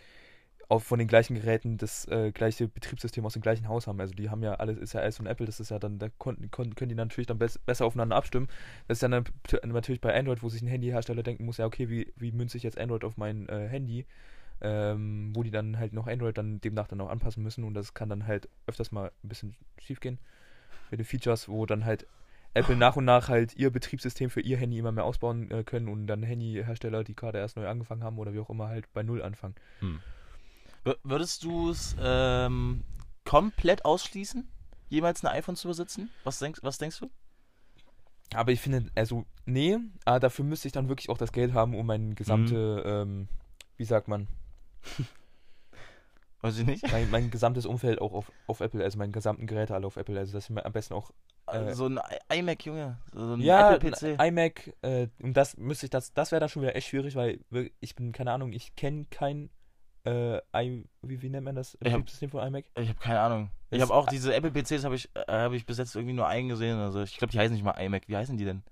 auch 0.68 0.82
von 0.82 0.98
den 0.98 1.08
gleichen 1.08 1.34
Geräten 1.34 1.76
das 1.76 2.06
äh, 2.08 2.32
gleiche 2.32 2.68
Betriebssystem 2.68 3.24
aus 3.26 3.34
dem 3.34 3.42
gleichen 3.42 3.68
Haus 3.68 3.86
haben. 3.86 4.00
Also 4.00 4.14
die 4.14 4.30
haben 4.30 4.42
ja 4.42 4.54
alles, 4.54 4.78
ist 4.78 4.92
ja 4.94 5.00
alles 5.00 5.16
von 5.16 5.26
Apple, 5.26 5.46
das 5.46 5.60
ist 5.60 5.70
ja 5.70 5.78
dann, 5.78 5.98
da 5.98 6.08
können 6.18 6.50
die 6.88 6.94
natürlich 6.94 7.26
dann 7.26 7.38
bess 7.38 7.58
besser 7.58 7.84
aufeinander 7.84 8.16
abstimmen. 8.16 8.48
Das 8.88 8.96
ist 8.96 9.02
dann 9.02 9.10
nat- 9.10 9.32
natürlich 9.64 10.00
bei 10.00 10.14
Android, 10.18 10.42
wo 10.42 10.48
sich 10.48 10.62
ein 10.62 10.68
Handyhersteller 10.68 11.22
denken 11.22 11.44
muss, 11.44 11.58
ja 11.58 11.66
okay, 11.66 11.88
wie, 11.88 12.12
wie 12.16 12.32
münze 12.32 12.56
ich 12.56 12.62
jetzt 12.62 12.78
Android 12.78 13.04
auf 13.04 13.16
mein 13.16 13.48
äh, 13.48 13.68
Handy? 13.68 14.06
Ähm, 14.64 15.32
wo 15.34 15.42
die 15.42 15.50
dann 15.50 15.76
halt 15.80 15.92
noch 15.92 16.06
Android 16.06 16.38
dann 16.38 16.60
demnach 16.60 16.86
dann 16.86 17.00
auch 17.00 17.10
anpassen 17.10 17.42
müssen 17.42 17.64
und 17.64 17.74
das 17.74 17.94
kann 17.94 18.08
dann 18.08 18.28
halt 18.28 18.48
öfters 18.68 18.92
mal 18.92 19.10
ein 19.24 19.28
bisschen 19.28 19.56
schief 19.76 19.98
gehen 19.98 20.20
mit 20.92 21.00
den 21.00 21.04
Features, 21.04 21.48
wo 21.48 21.66
dann 21.66 21.84
halt 21.84 22.06
Apple 22.54 22.76
nach 22.76 22.94
und 22.94 23.04
nach 23.04 23.28
halt 23.28 23.56
ihr 23.56 23.70
Betriebssystem 23.70 24.30
für 24.30 24.40
ihr 24.40 24.56
Handy 24.56 24.78
immer 24.78 24.92
mehr 24.92 25.02
ausbauen 25.02 25.50
äh, 25.50 25.64
können 25.64 25.88
und 25.88 26.06
dann 26.06 26.22
Handyhersteller, 26.22 27.02
die 27.02 27.16
gerade 27.16 27.38
erst 27.38 27.56
neu 27.56 27.66
angefangen 27.66 28.04
haben 28.04 28.18
oder 28.18 28.34
wie 28.34 28.38
auch 28.38 28.50
immer, 28.50 28.68
halt 28.68 28.86
bei 28.92 29.02
Null 29.02 29.20
anfangen. 29.22 29.56
W 29.80 29.98
würdest 31.02 31.44
du 31.44 31.70
es 31.70 31.96
ähm, 32.00 32.84
komplett 33.24 33.84
ausschließen, 33.84 34.48
jemals 34.88 35.24
ein 35.24 35.28
iPhone 35.28 35.56
zu 35.56 35.68
besitzen? 35.68 36.10
Was 36.24 36.38
denkst, 36.38 36.60
was 36.62 36.78
denkst 36.78 36.98
du? 37.00 37.10
Aber 38.34 38.50
ich 38.52 38.60
finde, 38.60 38.90
also, 38.94 39.24
nee, 39.44 39.78
aber 40.04 40.18
dafür 40.20 40.44
müsste 40.44 40.66
ich 40.68 40.72
dann 40.72 40.88
wirklich 40.88 41.10
auch 41.10 41.18
das 41.18 41.32
Geld 41.32 41.52
haben, 41.52 41.74
um 41.74 41.84
mein 41.86 42.14
gesamte, 42.14 42.82
ähm, 42.86 43.28
wie 43.76 43.84
sagt 43.84 44.08
man, 44.08 44.26
Weiß 46.40 46.58
ich 46.58 46.66
nicht. 46.66 46.90
mein, 46.90 47.08
mein 47.10 47.30
gesamtes 47.30 47.66
Umfeld 47.66 48.00
auch 48.00 48.12
auf, 48.12 48.32
auf 48.48 48.60
Apple, 48.60 48.82
also 48.82 48.98
meinen 48.98 49.12
gesamten 49.12 49.46
Geräte 49.46 49.74
alle 49.74 49.86
auf 49.86 49.96
Apple, 49.96 50.18
also 50.18 50.32
dass 50.32 50.44
ich 50.44 50.50
mir 50.50 50.64
am 50.66 50.72
besten 50.72 50.94
auch, 50.94 51.12
Äh, 51.46 51.72
so 51.74 51.86
ein 51.86 52.00
iMac, 52.32 52.64
Junge. 52.66 52.98
So 53.12 53.34
ein 53.34 53.40
ja, 53.40 53.74
Apple-PC. 53.74 54.18
ein 54.18 54.28
iMac, 54.28 54.72
äh, 54.82 55.06
und 55.22 55.36
das 55.36 55.56
müsste 55.56 55.86
ich, 55.86 55.90
das, 55.90 56.12
das 56.14 56.32
wäre 56.32 56.40
dann 56.40 56.48
schon 56.48 56.62
wieder 56.62 56.74
echt 56.74 56.88
schwierig, 56.88 57.14
weil 57.14 57.40
ich 57.80 57.94
bin, 57.94 58.10
keine 58.12 58.32
Ahnung, 58.32 58.52
ich 58.52 58.74
kenne 58.74 59.06
kein, 59.10 59.50
äh, 60.04 60.38
I, 60.56 60.84
wie, 61.02 61.22
wie 61.22 61.28
nennt 61.28 61.44
man 61.44 61.54
das, 61.54 61.76
Betriebssystem 61.76 62.30
von 62.30 62.46
iMac? 62.46 62.64
Ich 62.76 62.88
habe 62.88 62.98
keine 62.98 63.20
Ahnung. 63.20 63.50
Ich 63.70 63.80
habe 63.80 63.94
auch 63.94 64.06
diese 64.08 64.34
Apple-PCs 64.34 64.84
habe 64.84 64.96
ich, 64.96 65.08
äh, 65.14 65.22
hab 65.28 65.52
ich 65.52 65.64
bis 65.64 65.78
jetzt 65.78 65.94
irgendwie 65.96 66.14
nur 66.14 66.26
einen 66.26 66.48
gesehen. 66.48 66.78
Also 66.78 67.02
ich 67.02 67.16
glaube, 67.16 67.32
die 67.32 67.38
heißen 67.38 67.54
nicht 67.54 67.64
mal 67.64 67.72
iMac. 67.72 68.02
Wie 68.08 68.16
heißen 68.16 68.36
die 68.36 68.44
denn? 68.44 68.62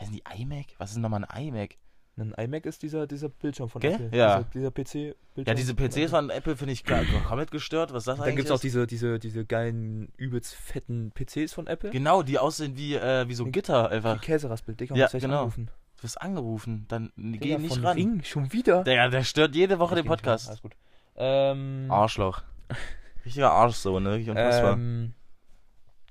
Heißen 0.00 0.14
die 0.14 0.22
iMac? 0.40 0.66
Was 0.78 0.90
ist 0.90 0.94
denn 0.94 1.02
nochmal 1.02 1.24
ein 1.28 1.46
iMac? 1.48 1.76
Ein 2.16 2.32
iMac 2.36 2.66
ist 2.66 2.82
dieser, 2.82 3.06
dieser 3.06 3.28
Bildschirm 3.28 3.68
von 3.68 3.80
Gell? 3.80 3.92
Apple. 3.94 4.16
Ja. 4.18 4.38
Dieser, 4.42 4.50
dieser 4.50 4.70
PC-Bildschirm. 4.70 5.44
Ja, 5.46 5.54
diese 5.54 5.74
PCs 5.74 6.10
von 6.10 6.30
Apple 6.30 6.56
finde 6.56 6.72
ich 6.72 6.82
gar- 6.84 7.04
komplett 7.26 7.50
gestört. 7.52 7.92
Was 7.92 8.04
das 8.04 8.16
Dann 8.16 8.24
eigentlich 8.24 8.36
gibt 8.36 8.46
es 8.46 8.52
auch 8.52 8.60
diese, 8.60 8.86
diese, 8.88 9.18
diese 9.20 9.44
geilen, 9.44 10.12
übelst 10.16 10.54
fetten 10.54 11.12
PCs 11.12 11.52
von 11.52 11.66
Apple. 11.68 11.90
Genau, 11.90 12.22
die 12.22 12.38
aussehen 12.38 12.76
wie, 12.76 12.94
äh, 12.94 13.28
wie 13.28 13.34
so 13.34 13.44
Gitter 13.46 13.88
Die 13.88 13.94
einfach. 13.96 14.20
Käseraspel, 14.20 14.74
Digga, 14.74 14.96
Ja, 14.96 15.06
genau. 15.08 15.40
anrufen. 15.40 15.70
Du 15.98 16.04
wirst 16.04 16.20
angerufen, 16.22 16.86
dann 16.88 17.12
Digga, 17.16 17.38
geh 17.40 17.58
nicht 17.58 17.74
von 17.74 17.84
ran. 17.84 17.96
Ring, 17.96 18.22
schon 18.24 18.52
wieder? 18.52 18.84
Der, 18.84 19.08
der 19.10 19.24
stört 19.24 19.54
jede 19.54 19.78
Woche 19.78 19.94
Ich 19.96 20.02
den 20.02 20.06
Podcast. 20.08 20.48
Alles 20.48 20.62
gut. 20.62 20.72
Ähm, 21.16 21.86
Arschloch. 21.90 22.42
Richtiger 23.24 23.50
Arschsohn, 23.50 24.02
ne? 24.02 24.10
Wirklich 24.10 24.30
unfassbar. 24.30 24.74
ähm, 24.74 25.12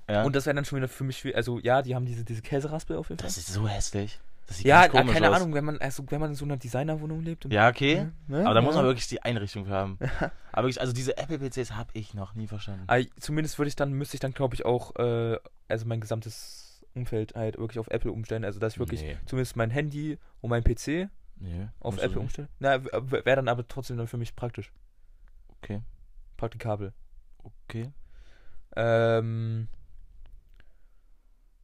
ja. 0.09 0.23
Und 0.23 0.35
das 0.35 0.45
wäre 0.45 0.55
dann 0.55 0.65
schon 0.65 0.77
wieder 0.77 0.87
für 0.89 1.03
mich 1.03 1.17
schwierig. 1.17 1.37
Also 1.37 1.59
ja, 1.59 1.81
die 1.81 1.95
haben 1.95 2.05
diese, 2.05 2.23
diese 2.25 2.41
Käseraspel 2.41 2.97
auf 2.97 3.09
jeden 3.09 3.19
Fall. 3.19 3.27
das 3.27 3.37
ist 3.37 3.47
so 3.47 3.67
hässlich. 3.67 4.19
Das 4.47 4.57
sieht 4.57 4.65
ja, 4.67 4.85
äh, 4.85 4.89
komisch 4.89 5.13
keine 5.13 5.29
aus. 5.29 5.35
Ahnung, 5.37 5.53
wenn 5.53 5.65
man, 5.65 5.77
also 5.79 6.03
wenn 6.09 6.21
man 6.21 6.29
in 6.29 6.35
so 6.35 6.45
einer 6.45 6.55
Designerwohnung 6.57 7.21
lebt. 7.21 7.45
Ja, 7.51 7.67
okay. 7.69 8.07
Ne? 8.27 8.45
Aber 8.45 8.53
da 8.53 8.61
muss 8.61 8.75
Ja. 8.75 8.81
man 8.81 8.85
wirklich 8.89 9.07
die 9.07 9.21
Einrichtung 9.21 9.65
für 9.65 9.71
haben. 9.71 9.97
Aber 10.53 10.63
wirklich, 10.67 10.79
also 10.81 10.93
diese 10.93 11.17
Apple-PCs 11.17 11.73
habe 11.73 11.89
ich 11.93 12.13
noch 12.13 12.33
nie 12.35 12.47
verstanden. 12.47 12.83
Aber 12.87 13.01
zumindest 13.19 13.57
würde 13.57 13.67
ich 13.69 13.75
dann, 13.75 13.91
müsste 13.91 14.15
ich 14.15 14.21
dann, 14.21 14.33
glaube 14.33 14.55
ich, 14.55 14.65
auch, 14.65 14.95
äh, 14.97 15.37
also 15.67 15.85
mein 15.85 15.99
gesamtes 15.99 16.66
Umfeld 16.97 17.35
halt 17.35 17.57
wirklich 17.57 17.79
auf 17.79 17.87
Apple 17.89 18.11
umstellen. 18.11 18.43
Also 18.45 18.59
dass 18.59 18.73
ich 18.73 18.79
wirklich 18.79 19.01
Nee. 19.01 19.17
zumindest 19.25 19.55
mein 19.55 19.69
Handy 19.69 20.17
und 20.41 20.49
mein 20.49 20.63
PC 20.63 21.09
Nee, 21.39 21.67
auf 21.79 22.01
Apple 22.01 22.19
umstellen. 22.19 22.49
Na, 22.59 22.83
wäre 22.83 23.35
dann 23.35 23.47
aber 23.47 23.67
trotzdem 23.67 23.97
dann 23.97 24.07
für 24.07 24.17
mich 24.17 24.35
praktisch. 24.35 24.71
Okay. 25.61 25.81
Praktikabel. 26.35 26.93
Okay. 27.67 27.91
Ähm. 28.75 29.67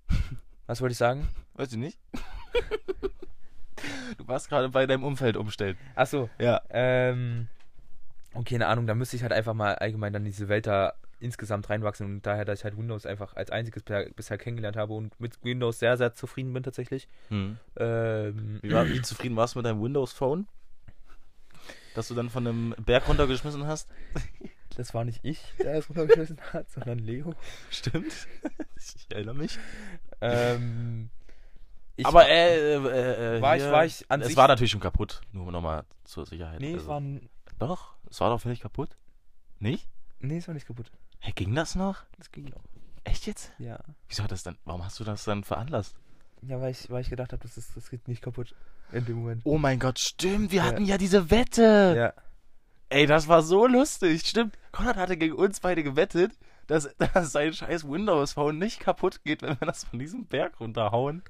Was 0.68 0.82
wollte 0.82 0.94
ich 0.94 0.98
sagen? 0.98 1.28
Weiß 1.56 1.72
ich 1.72 1.78
nicht. 1.78 2.00
du 4.18 4.28
warst 4.28 4.50
gerade 4.50 4.70
bei 4.70 4.86
deinem 4.86 5.04
Umfeld 5.04 5.38
umstellen. 5.38 5.78
Achso, 5.96 6.30
Ja. 6.40 6.62
ähm. 6.70 7.48
Okay, 8.36 8.56
keine 8.56 8.68
Ahnung, 8.68 8.88
da 8.88 8.96
müsste 8.96 9.16
ich 9.16 9.22
halt 9.22 9.32
einfach 9.32 9.54
mal 9.54 9.76
allgemein 9.76 10.12
dann 10.14 10.24
diese 10.24 10.48
Welt 10.50 10.66
da 10.66 10.94
insgesamt 11.24 11.70
reinwachsen 11.70 12.06
und 12.06 12.22
daher, 12.26 12.46
dass 12.46 12.60
ich 12.60 12.66
halt 12.66 12.78
Windows 12.78 13.06
einfach 13.06 13.36
als 13.36 13.50
einziges 13.50 13.84
bisher, 14.16 14.38
kennengelernt 14.38 14.76
habe 14.78 14.94
und 14.94 15.20
mit 15.20 15.44
Windows 15.44 15.80
sehr, 15.80 15.98
sehr 15.98 16.14
zufrieden 16.14 16.54
bin 16.54 16.64
tatsächlich. 16.64 17.08
Hm. 17.30 17.58
Ähm, 17.78 18.60
Wie, 18.62 18.72
war, 18.72 18.88
wie 18.88 19.02
zufrieden 19.02 19.36
warst 19.36 19.56
du 19.56 19.60
mit 19.60 19.66
deinem 19.66 19.82
Windows 19.82 20.14
Phone? 20.14 20.48
Das 21.96 22.08
du 22.08 22.16
dann 22.16 22.30
von 22.30 22.46
einem 22.48 22.76
Berg 22.86 23.08
runtergeschmissen 23.08 23.66
hast? 23.68 23.88
das 24.78 24.94
war 24.94 25.06
nicht 25.06 25.20
ich, 25.24 25.40
der 25.60 25.76
es 25.76 25.88
runtergeschmissen 25.90 26.40
hat, 26.52 26.70
sondern 26.72 27.00
Leo. 27.00 27.34
Stimmt. 27.70 28.28
Ich 28.78 29.06
erinnere 29.14 29.36
mich. 29.36 29.60
Ähm, 30.22 31.10
ich 31.96 32.06
Aber 32.06 32.20
war- 32.22 32.30
äh, 32.30 32.74
äh, 32.76 33.38
äh, 33.38 33.42
war 33.42 33.56
ich- 33.58 33.64
war 33.64 33.86
ich 33.86 34.06
an 34.10 34.22
Es 34.22 34.28
sich- 34.28 34.38
war 34.38 34.48
natürlich 34.48 34.72
schon 34.72 34.82
kaputt. 34.82 35.22
Nur 35.32 35.52
nochmal 35.52 35.86
zur 36.04 36.26
Sicherheit. 36.26 36.60
Nee, 36.60 36.72
es 36.72 36.80
Also- 36.80 36.88
war, 36.90 36.98
n- 36.98 37.30
Doch, 37.60 37.94
es 38.10 38.20
war 38.20 38.30
doch 38.32 38.42
völlig 38.42 38.60
kaputt. 38.60 38.90
Nicht? 39.60 39.88
nee, 40.20 40.38
es 40.38 40.48
war 40.48 40.54
nicht 40.56 40.66
kaputt. 40.66 40.92
Hä, 41.26 41.32
ging 41.34 41.56
das 41.56 41.76
noch? 41.76 42.04
Das 42.18 42.32
ging 42.34 42.46
noch. 42.46 42.62
Echt 43.06 43.26
jetzt? 43.28 43.52
Ja. 43.58 43.80
Wieso 44.10 44.24
hat 44.24 44.32
das 44.32 44.44
dann, 44.44 44.58
warum 44.66 44.84
hast 44.84 45.00
du 45.00 45.06
das 45.06 45.24
dann 45.24 45.44
veranlasst? 45.46 45.96
Ja, 46.42 46.60
weil 46.60 46.72
ich, 46.72 46.90
weil 46.90 47.02
ich 47.02 47.10
gedacht 47.10 47.32
habe, 47.32 47.42
das, 47.42 47.58
ist, 47.58 47.76
das 47.78 47.90
geht 47.90 48.08
nicht 48.10 48.22
kaputt 48.22 48.54
in 48.92 49.06
dem 49.06 49.18
Moment. 49.20 49.42
Oh 49.46 49.58
mein 49.58 49.80
Gott, 49.80 50.00
stimmt, 50.00 50.52
wir 50.52 50.58
Ja. 50.62 50.64
hatten 50.66 50.84
ja 50.84 50.98
diese 50.98 51.32
Wette. 51.32 51.94
Ja. 51.98 52.24
Ey, 52.90 53.06
das 53.08 53.30
war 53.30 53.42
so 53.42 53.66
lustig, 53.68 54.22
stimmt. 54.28 54.58
Konrad 54.74 54.98
hatte 54.98 55.16
gegen 55.16 55.36
uns 55.36 55.62
beide 55.62 55.82
gewettet, 55.84 56.34
dass, 56.68 56.90
dass 57.14 57.32
sein 57.32 57.54
scheiß 57.54 57.88
Windows 57.88 58.34
Phone 58.34 58.58
nicht 58.60 58.82
kaputt 58.82 59.24
geht, 59.24 59.42
wenn 59.42 59.58
wir 59.60 59.66
das 59.68 59.86
von 59.86 60.00
diesem 60.00 60.26
Berg 60.26 60.60
runterhauen. 60.60 61.24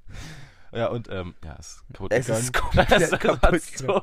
Ja, 0.73 0.87
und, 0.87 1.07
ähm, 1.09 1.35
ja, 1.45 1.55
es 1.59 1.67
ist 1.75 1.83
kaputt 1.93 2.11
Es 2.11 2.25
gegangen. 2.25 2.43
ist 2.43 2.53
komplett 2.53 3.19
kaputt 3.19 3.61
so- 3.71 4.01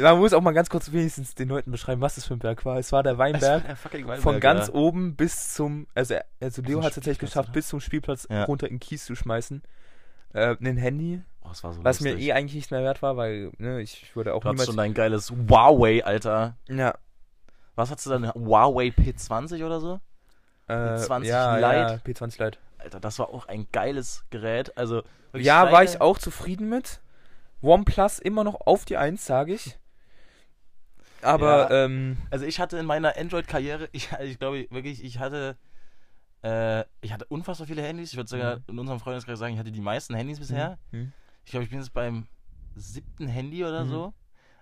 Man 0.00 0.18
muss 0.18 0.32
auch 0.32 0.40
mal 0.40 0.52
ganz 0.52 0.70
kurz 0.70 0.92
wenigstens 0.92 1.34
den 1.34 1.48
Leuten 1.48 1.70
beschreiben, 1.72 2.00
was 2.00 2.14
das 2.14 2.24
für 2.26 2.34
ein 2.34 2.38
Berg 2.38 2.64
war. 2.64 2.78
Es 2.78 2.92
war 2.92 3.02
der 3.02 3.12
Es 3.14 3.18
war 3.18 3.26
Weinberg. 3.26 3.64
Weinberg, 3.92 4.20
Von 4.20 4.40
ganz 4.40 4.68
ja. 4.68 4.74
oben 4.74 5.16
bis 5.16 5.54
zum, 5.54 5.86
also, 5.94 6.14
also 6.40 6.62
Leo 6.62 6.80
hat 6.82 6.90
es 6.90 6.94
tatsächlich 6.96 7.18
geschafft, 7.18 7.48
oder? 7.48 7.54
bis 7.54 7.68
zum 7.68 7.80
Spielplatz 7.80 8.26
Ja. 8.30 8.44
runter 8.44 8.68
in 8.68 8.78
Kies 8.78 9.04
zu 9.04 9.14
schmeißen. 9.14 9.62
Äh, 10.34 10.56
ein 10.60 10.76
Handy, 10.76 11.22
Oh, 11.44 11.52
so 11.52 11.68
was 11.84 12.00
mir 12.00 12.10
lustig. 12.12 12.28
eh 12.28 12.32
eigentlich 12.32 12.54
nichts 12.54 12.70
mehr 12.70 12.82
wert 12.84 13.02
war, 13.02 13.16
weil 13.16 13.50
ne, 13.58 13.80
ich 13.82 14.14
würde 14.14 14.32
auch 14.34 14.42
Du 14.42 14.48
niemals. 14.48 14.66
schon 14.66 14.76
dein 14.76 14.94
geiles 14.94 15.30
Huawei, 15.30 16.04
Alter. 16.04 16.56
ja, 16.68 16.94
Was 17.74 17.90
hast 17.90 18.06
du 18.06 18.10
dann? 18.10 18.32
Huawei 18.32 18.88
P20 18.88 19.64
oder 19.66 19.80
so? 19.80 20.00
äh, 20.68 20.96
20 20.96 21.28
ja, 21.28 21.56
Lite? 21.56 21.66
ja, 21.66 21.98
P20 22.12 22.42
Lite. 22.44 22.58
Alter, 22.78 23.00
das 23.00 23.18
war 23.18 23.28
auch 23.30 23.46
ein 23.48 23.66
geiles 23.72 24.24
Gerät. 24.30 24.76
Also, 24.78 25.02
wirklich 25.32 25.46
Ja, 25.46 25.62
war 25.62 25.70
kleine- 25.70 25.90
ich 25.90 26.00
auch 26.00 26.18
zufrieden 26.18 26.68
mit. 26.68 27.00
OnePlus 27.62 28.18
immer 28.18 28.42
noch 28.44 28.60
auf 28.66 28.84
die 28.84 28.96
Eins, 28.96 29.24
sage 29.24 29.54
ich. 29.54 29.78
Aber, 31.22 31.70
ähm, 31.70 32.16
Also 32.30 32.44
ich 32.44 32.58
hatte 32.58 32.76
in 32.78 32.86
meiner 32.86 33.16
Android-Karriere, 33.16 33.88
ich, 33.92 34.10
ich 34.22 34.38
glaube 34.38 34.66
wirklich, 34.70 35.04
ich 35.04 35.18
hatte, 35.18 35.56
äh, 36.42 36.84
ich 37.00 37.12
hatte 37.12 37.26
unfassbar 37.26 37.66
viele 37.68 37.82
Handys. 37.82 38.10
Ich 38.10 38.16
würde 38.16 38.28
sogar 38.28 38.56
Mhm. 38.56 38.64
in 38.68 38.78
unserem 38.80 38.98
Freundeskreis 39.00 39.38
sagen, 39.38 39.54
ich 39.54 39.60
hatte 39.60 39.70
die 39.72 39.80
meisten 39.80 40.14
Handys 40.14 40.40
bisher. 40.40 40.78
hm, 40.90 41.12
Ich 41.44 41.50
glaube, 41.52 41.64
ich 41.64 41.70
bin 41.70 41.78
jetzt 41.78 41.92
beim 41.92 42.26
siebten 42.74 43.28
Handy 43.28 43.64
oder 43.64 43.84
Mhm. 43.84 43.88
so. 43.88 44.14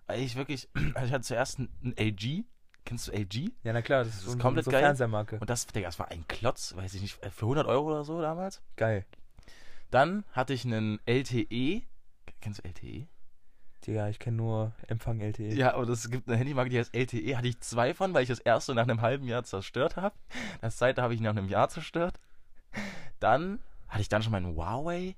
Weil 0.06 0.20
ich 0.20 0.36
wirklich, 0.36 0.68
also 0.94 1.06
ich 1.06 1.12
hatte 1.12 1.24
zuerst 1.24 1.58
ein, 1.58 1.70
LG. 1.96 2.44
Kennst 2.84 3.08
du 3.08 3.12
LG? 3.12 3.52
ja, 3.62 3.72
na 3.72 3.82
klar, 3.82 4.04
das 4.04 4.14
ist, 4.14 4.26
Das 4.26 4.34
ist 4.34 4.40
komplett 4.40 4.64
so 4.64 4.70
geil. 4.70 4.82
Fernsehmarke. 4.82 5.38
Und 5.38 5.48
das, 5.48 5.66
Digga, 5.66 5.86
das 5.88 5.98
war 5.98 6.08
ein 6.10 6.26
Klotz, 6.28 6.74
weiß 6.76 6.94
ich 6.94 7.02
nicht, 7.02 7.22
äh, 7.22 7.30
für 7.30 7.46
100 7.46 7.66
Euro 7.66 7.86
oder 7.88 8.04
so 8.04 8.20
damals. 8.20 8.60
Geil. 8.76 9.04
Dann 9.90 10.24
hatte 10.32 10.52
ich 10.52 10.64
einen 10.64 11.00
LTE. 11.06 11.82
Kennst 12.40 12.60
du 12.60 12.64
LTE? 12.68 13.06
Digga, 13.86 14.08
ich 14.08 14.18
kenne 14.18 14.36
nur 14.36 14.72
Empfang. 14.88 15.20
LTE. 15.20 15.54
Ja, 15.54 15.74
und 15.74 15.88
es 15.88 16.10
gibt 16.10 16.28
eine 16.28 16.36
Handymarke, 16.36 16.70
die 16.70 16.78
heißt 16.78 16.94
LTE. 16.94 17.36
Hatte 17.36 17.48
ich 17.48 17.60
zwei 17.60 17.94
von, 17.94 18.12
weil 18.12 18.22
ich 18.22 18.28
das 18.28 18.38
erste 18.38 18.74
nach 18.74 18.82
einem 18.82 19.00
halben 19.00 19.26
Jahr 19.26 19.42
zerstört 19.44 19.96
habe. 19.96 20.14
Das 20.60 20.76
zweite 20.76 21.02
habe 21.02 21.14
ich 21.14 21.20
nach 21.20 21.30
einem 21.30 21.48
Jahr 21.48 21.68
zerstört. 21.70 22.20
Dann 23.20 23.58
hatte 23.88 24.02
ich 24.02 24.08
dann 24.08 24.22
schon 24.22 24.32
meinen 24.32 24.54
Huawei. 24.54 25.16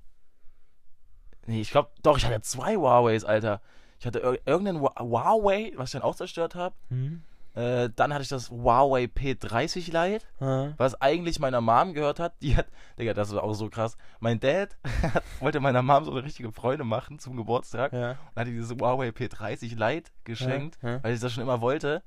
Nee, 1.45 1.61
ich 1.61 1.71
glaube, 1.71 1.91
doch, 2.03 2.17
ich 2.17 2.25
hatte 2.25 2.41
zwei 2.41 2.77
Huaweis, 2.77 3.25
Alter. 3.25 3.61
Ich 3.99 4.05
hatte 4.05 4.19
ir 4.19 4.39
irgendeinen 4.45 4.79
Hua- 4.79 4.97
Huawei, 4.99 5.73
was 5.75 5.89
ich 5.89 5.93
dann 5.93 6.01
auch 6.01 6.15
zerstört 6.15 6.55
habe. 6.55 6.73
Hm? 6.89 7.21
Äh, 7.55 7.89
dann 7.95 8.11
hatte 8.13 8.23
ich 8.23 8.29
das 8.29 8.49
Huawei 8.49 9.03
P30 9.05 9.91
Lite, 9.91 10.25
Ah. 10.39 10.73
was 10.77 10.99
eigentlich 10.99 11.39
meiner 11.39 11.61
Mom 11.61 11.93
gehört 11.93 12.19
hat. 12.19 12.33
Die 12.41 12.55
hat, 12.57 12.65
Digga, 12.97 13.13
das 13.13 13.31
war 13.33 13.43
auch 13.43 13.53
so 13.53 13.69
krass. 13.69 13.95
Mein 14.19 14.39
Dad 14.39 14.75
hat, 15.13 15.23
wollte 15.39 15.59
meiner 15.59 15.83
Mom 15.83 16.03
so 16.03 16.11
eine 16.11 16.23
richtige 16.23 16.51
Freude 16.51 16.83
machen 16.83 17.19
zum 17.19 17.35
Geburtstag 17.37 17.93
Ja. 17.93 18.11
und 18.11 18.35
hat 18.41 18.47
ihr 18.47 18.53
dieses 18.53 18.71
Huawei 18.71 19.09
P30 19.09 19.75
Lite 19.77 20.11
geschenkt, 20.23 20.79
Ja, 20.81 20.89
ja. 20.93 21.03
weil 21.03 21.13
ich 21.13 21.19
das 21.19 21.31
schon 21.33 21.43
immer 21.43 21.61
wollte. 21.61 22.01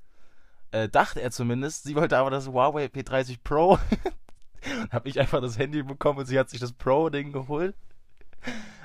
Äh, 0.73 0.89
dachte 0.89 1.21
er 1.23 1.31
zumindest. 1.31 1.85
Sie 1.85 1.95
wollte 1.95 2.19
aber 2.19 2.31
das 2.31 2.49
Huawei 2.49 2.87
P30 2.87 3.39
Pro. 3.45 3.79
und 4.83 4.93
habe 4.93 5.09
ich 5.09 5.21
einfach 5.21 5.41
das 5.41 5.59
Handy 5.59 5.85
bekommen 5.85 6.19
und 6.19 6.27
sie 6.27 6.41
hat 6.41 6.51
sich 6.51 6.59
das 6.59 6.73
Pro-Ding 6.73 7.31
geholt. 7.33 7.77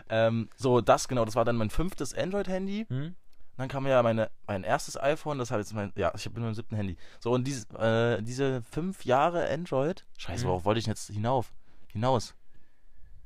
Ähm, 0.09 0.49
so, 0.57 0.81
das 0.81 1.07
genau, 1.07 1.25
das 1.25 1.35
war 1.35 1.45
dann 1.45 1.55
mein 1.55 1.69
fünftes 1.71 2.13
Android-Handy. 2.15 2.85
Hm? 2.87 3.15
Dann 3.57 3.67
kam 3.67 3.85
ja 3.85 4.01
meine, 4.01 4.31
mein 4.47 4.63
erstes 4.63 4.99
iPhone, 4.99 5.37
das 5.37 5.51
habe 5.51 5.61
jetzt 5.61 5.73
mein, 5.73 5.91
ja, 5.95 6.11
ich 6.15 6.23
bin 6.31 6.41
beim 6.41 6.53
siebten 6.53 6.75
Handy. 6.75 6.97
So, 7.19 7.31
und 7.31 7.45
dies, 7.45 7.65
äh, 7.71 8.21
diese 8.23 8.61
fünf 8.63 9.05
Jahre 9.05 9.47
Android, 9.49 10.05
scheiße, 10.17 10.45
Mhm. 10.45 10.49
worauf 10.49 10.65
wollte 10.65 10.79
ich 10.79 10.87
jetzt 10.87 11.07
hinauf? 11.11 11.53
Hinaus? 11.91 12.33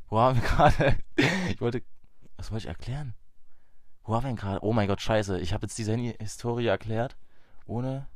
Wo 0.09 0.19
haben 0.19 0.41
wir 0.41 0.47
gerade? 0.47 0.97
ich 1.49 1.61
wollte, 1.61 1.83
was 2.37 2.51
wollte 2.51 2.63
ich 2.63 2.67
erklären? 2.69 3.13
Wo 4.03 4.13
haben 4.15 4.23
wir 4.23 4.27
denn 4.29 4.35
gerade? 4.35 4.63
Oh 4.63 4.73
mein 4.73 4.87
Gott, 4.87 5.01
scheiße, 5.01 5.39
ich 5.39 5.53
habe 5.53 5.65
jetzt 5.67 5.77
diese 5.77 5.91
Handy-Historie 5.93 6.67
erklärt, 6.67 7.15
ohne, 7.65 8.07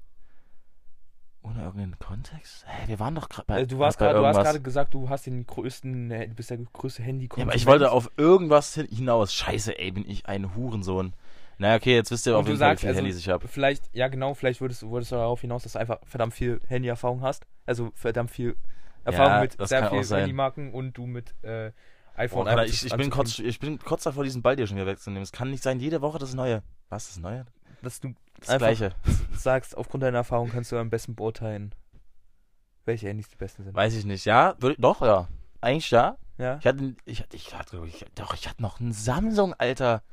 ohne 1.41 1.61
irgendeinen 1.63 1.97
Kontext? 1.99 2.65
Hä, 2.67 2.87
wir 2.87 2.99
waren 2.99 3.15
doch 3.15 3.29
gerade 3.29 3.45
bei, 3.47 3.61
Äh, 3.61 3.67
du, 3.67 3.79
warst 3.79 3.97
grad, 3.97 4.15
du 4.15 4.25
hast 4.25 4.35
gerade 4.37 4.61
gesagt, 4.61 4.93
du 4.93 5.09
hast 5.09 5.25
den 5.25 5.45
größten, 5.47 6.11
äh, 6.11 6.27
du 6.27 6.35
bist 6.35 6.49
der 6.49 6.57
größte 6.57 7.01
handy 7.01 7.29
Ja, 7.37 7.43
aber 7.43 7.55
ich 7.55 7.65
wollte 7.65 7.91
auf 7.91 8.11
irgendwas 8.17 8.73
hin- 8.73 8.87
hinaus. 8.91 9.33
Scheiße, 9.33 9.77
ey, 9.79 9.91
bin 9.91 10.07
ich 10.09 10.25
ein 10.25 10.53
Hurensohn. 10.55 11.13
Naja, 11.59 11.75
okay, 11.75 11.93
jetzt 11.95 12.09
wisst 12.09 12.25
ihr 12.25 12.33
Fall, 12.33 12.45
wie 12.53 12.57
sagst, 12.57 12.81
viele 12.81 12.89
also, 12.91 13.01
Handys 13.01 13.17
ich 13.19 13.29
habe. 13.29 13.47
vielleicht, 13.47 13.93
ja 13.93 14.07
genau, 14.07 14.33
vielleicht 14.33 14.61
würdest, 14.61 14.81
du- 14.81 14.91
würdest 14.91 15.11
du 15.11 15.15
darauf 15.15 15.41
hinaus, 15.41 15.63
dass 15.63 15.73
du 15.73 15.79
einfach 15.79 15.99
verdammt 16.05 16.33
viel 16.33 16.59
Handy-Erfahrung 16.67 17.21
hast. 17.21 17.45
Also 17.65 17.91
verdammt 17.95 18.31
viel 18.31 18.55
Erfahrung 19.03 19.33
Ja, 19.33 19.41
mit 19.41 19.57
sehr 19.67 19.79
auch 19.87 19.89
vielen. 20.03 20.19
Handymarken 20.21 20.73
und 20.73 20.93
du 20.93 21.05
mit 21.05 21.35
äh, 21.43 21.71
Oh, 21.71 22.19
iPhone 22.21 22.47
einfach 22.47 22.63
ich, 22.65 22.85
ich, 22.85 22.93
bin 22.95 23.09
kurz, 23.09 23.39
ich 23.39 23.59
bin 23.59 23.79
kurz 23.79 24.03
davor, 24.03 24.23
diesen 24.23 24.41
Ball 24.41 24.55
dir 24.55 24.67
schon 24.67 24.77
wieder 24.77 24.87
wegzunehmen. 24.87 25.23
Es 25.23 25.31
kann 25.31 25.51
nicht 25.51 25.63
sein, 25.63 25.79
jede 25.79 26.01
Woche 26.01 26.17
das 26.19 26.33
Neue. 26.33 26.63
Was, 26.89 27.07
das 27.07 27.17
Neue? 27.19 27.45
dass 27.81 27.99
du 28.01 28.13
Das 28.41 28.57
Gleiche. 28.57 28.93
sagst, 29.37 29.77
aufgrund 29.77 30.03
deiner 30.03 30.17
Erfahrung 30.19 30.49
kannst 30.49 30.71
du 30.71 30.77
am 30.77 30.89
besten 30.89 31.15
beurteilen, 31.15 31.73
welche 32.85 33.07
Handys 33.07 33.29
die 33.29 33.35
besten 33.37 33.63
sind. 33.63 33.75
Weiß 33.75 33.95
ich 33.95 34.05
nicht. 34.05 34.25
Ja, 34.25 34.53
doch, 34.53 35.01
ja. 35.01 35.27
Eigentlich 35.61 35.91
ja. 35.91 36.17
Ja? 36.37 36.57
Ich 36.59 36.65
hatte, 36.65 36.95
ich 37.05 37.21
hatte, 37.21 37.35
ich 37.35 37.53
hatte, 37.53 37.83
ich, 37.85 38.05
doch, 38.15 38.33
ich 38.33 38.47
hatte 38.47 38.61
noch 38.61 38.79
ein 38.79 38.91
Samsung, 38.93 39.53
Alter. 39.57 40.03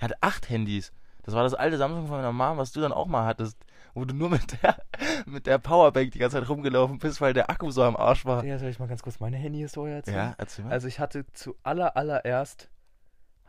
Ich 0.00 0.04
hatte 0.04 0.16
acht 0.22 0.48
Handys. 0.48 0.94
Das 1.24 1.34
war 1.34 1.42
das 1.42 1.52
alte 1.52 1.76
Samsung 1.76 2.06
von 2.06 2.16
meiner 2.16 2.32
Mom, 2.32 2.56
was 2.56 2.72
du 2.72 2.80
dann 2.80 2.90
auch 2.90 3.06
mal 3.06 3.26
hattest. 3.26 3.58
Wo 3.92 4.06
du 4.06 4.14
nur 4.14 4.30
mit 4.30 4.62
der, 4.62 4.78
mit 5.26 5.46
der 5.46 5.58
Powerbank 5.58 6.12
die 6.12 6.18
ganze 6.18 6.38
Zeit 6.40 6.48
rumgelaufen 6.48 6.98
bist, 6.98 7.20
weil 7.20 7.34
der 7.34 7.50
Akku 7.50 7.70
so 7.70 7.82
am 7.82 7.96
Arsch 7.96 8.24
war. 8.24 8.42
Ja, 8.42 8.58
soll 8.58 8.70
ich 8.70 8.78
mal 8.78 8.88
ganz 8.88 9.02
kurz 9.02 9.20
meine 9.20 9.36
Handy-Historie 9.36 9.90
erzählen? 9.90 10.16
Ja, 10.16 10.34
erzähl 10.38 10.64
mal. 10.64 10.70
Also 10.70 10.88
ich 10.88 11.00
hatte 11.00 11.26
zu 11.34 11.54
aller 11.64 11.98
allererst 11.98 12.70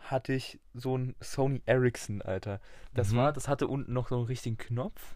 hatte 0.10 0.34
ich 0.34 0.60
so 0.74 0.98
ein 0.98 1.16
Sony 1.22 1.62
Ericsson, 1.66 2.22
Alter. 2.22 2.60
Das 2.94 3.14
Mhm. 3.14 3.18
war, 3.18 3.32
das 3.32 3.48
hatte 3.48 3.68
unten 3.68 3.94
noch 3.94 4.10
so 4.10 4.18
einen 4.18 4.26
richtigen 4.26 4.58
Knopf. 4.58 5.16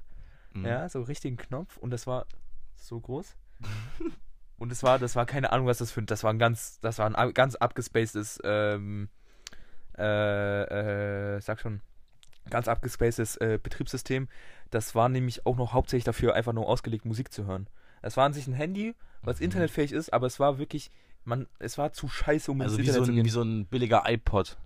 Mhm. 0.54 0.66
Ja, 0.66 0.88
so 0.88 1.00
einen 1.00 1.08
richtigen 1.08 1.36
Knopf 1.36 1.76
und 1.76 1.90
das 1.90 2.08
war 2.08 2.28
so 2.78 2.98
groß. 3.02 3.36
und 4.58 4.72
das 4.72 4.84
war, 4.84 5.00
das 5.00 5.18
war 5.18 5.26
keine 5.26 5.52
Ahnung, 5.52 5.68
was 5.68 5.80
das 5.80 5.92
für 5.92 6.02
ein, 6.02 6.06
das 6.06 6.24
war 6.24 6.32
ein 6.32 6.40
ganz, 6.40 6.80
das 6.80 6.98
war 7.00 7.14
ein 7.14 7.34
ganz 7.34 7.56
abgespacedes, 7.56 8.40
ähm, 8.46 9.10
äh, 9.98 11.36
äh, 11.36 11.42
sag 11.42 11.60
schon, 11.60 11.82
ganz 12.50 12.68
abgespacedes 12.68 13.38
äh, 13.38 13.60
Betriebssystem. 13.62 14.28
Das 14.70 14.94
war 14.96 15.10
nämlich 15.10 15.46
auch 15.46 15.56
noch 15.58 15.74
hauptsächlich 15.74 16.04
dafür, 16.04 16.36
einfach 16.36 16.54
nur 16.54 16.68
ausgelegt, 16.68 17.06
Musik 17.06 17.32
zu 17.34 17.46
hören. 17.46 17.68
Es 18.02 18.18
war 18.18 18.26
an 18.26 18.34
sich 18.34 18.46
ein 18.48 18.54
Handy, 18.54 18.94
was 19.22 19.40
Mhm. 19.40 19.46
internetfähig 19.46 19.92
ist, 19.92 20.14
aber 20.14 20.28
es 20.28 20.40
war 20.40 20.58
wirklich, 20.60 20.92
man, 21.24 21.48
es 21.60 21.78
war 21.78 21.92
zu 21.92 22.08
scheiße, 22.08 22.52
um 22.52 22.62
Also 22.62 22.78
ins 22.78 22.88
wie 22.88 22.92
so, 22.92 23.00
Internet 23.00 23.06
zu 23.06 23.12
ein, 23.12 23.16
gehen. 23.16 23.26
wie 23.26 23.30
so 23.30 23.42
ein 23.42 23.66
billiger 23.66 24.04
iPod. 24.06 24.58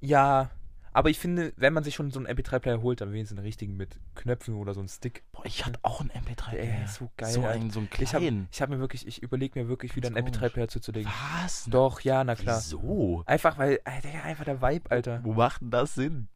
Ja, 0.00 0.50
aber 0.92 1.10
ich 1.10 1.18
finde, 1.18 1.52
wenn 1.56 1.72
man 1.72 1.84
sich 1.84 1.94
schon 1.94 2.10
so 2.10 2.18
einen 2.20 2.26
MP3-Player 2.28 2.82
holt, 2.82 3.00
dann 3.00 3.12
wenigstens 3.12 3.38
einen 3.38 3.46
richtigen 3.46 3.76
mit 3.76 3.98
Knöpfen 4.14 4.54
oder 4.54 4.74
so 4.74 4.80
einen 4.80 4.88
Stick. 4.88 5.22
Boah, 5.32 5.44
ich 5.46 5.64
hatte 5.66 5.78
auch 5.82 6.00
einen 6.00 6.10
MP3. 6.10 6.50
Der 6.52 6.62
Player. 6.62 6.84
ist 6.84 6.94
so 6.96 7.10
geil, 7.16 7.30
So 7.32 7.44
einen, 7.44 7.70
so 7.70 7.80
einen 7.80 7.88
Ich 7.98 8.14
habe 8.14 8.24
kleinen. 8.24 8.48
ich 8.50 8.60
hab 8.62 8.70
mir 8.70 8.78
wirklich, 8.80 9.06
ich 9.06 9.22
überlege 9.22 9.58
mir 9.60 9.68
wirklich 9.68 9.94
wieder 9.96 10.08
einen 10.08 10.16
Ganz 10.16 10.26
komisch. 10.36 10.42
MP3-Player 10.50 10.68
zuzulegen. 10.68 11.10
Was? 11.42 11.64
Doch, 11.66 12.00
ja, 12.00 12.24
na 12.24 12.34
klar. 12.34 12.58
Wieso? 12.58 13.22
Einfach 13.26 13.56
weil, 13.58 13.80
Alter, 13.84 14.24
einfach 14.24 14.44
der 14.44 14.60
Vibe, 14.60 14.90
Alter. 14.90 15.20
Wo 15.22 15.32
macht 15.34 15.60
denn 15.62 15.70
das 15.70 15.94
Sinn? 15.94 16.28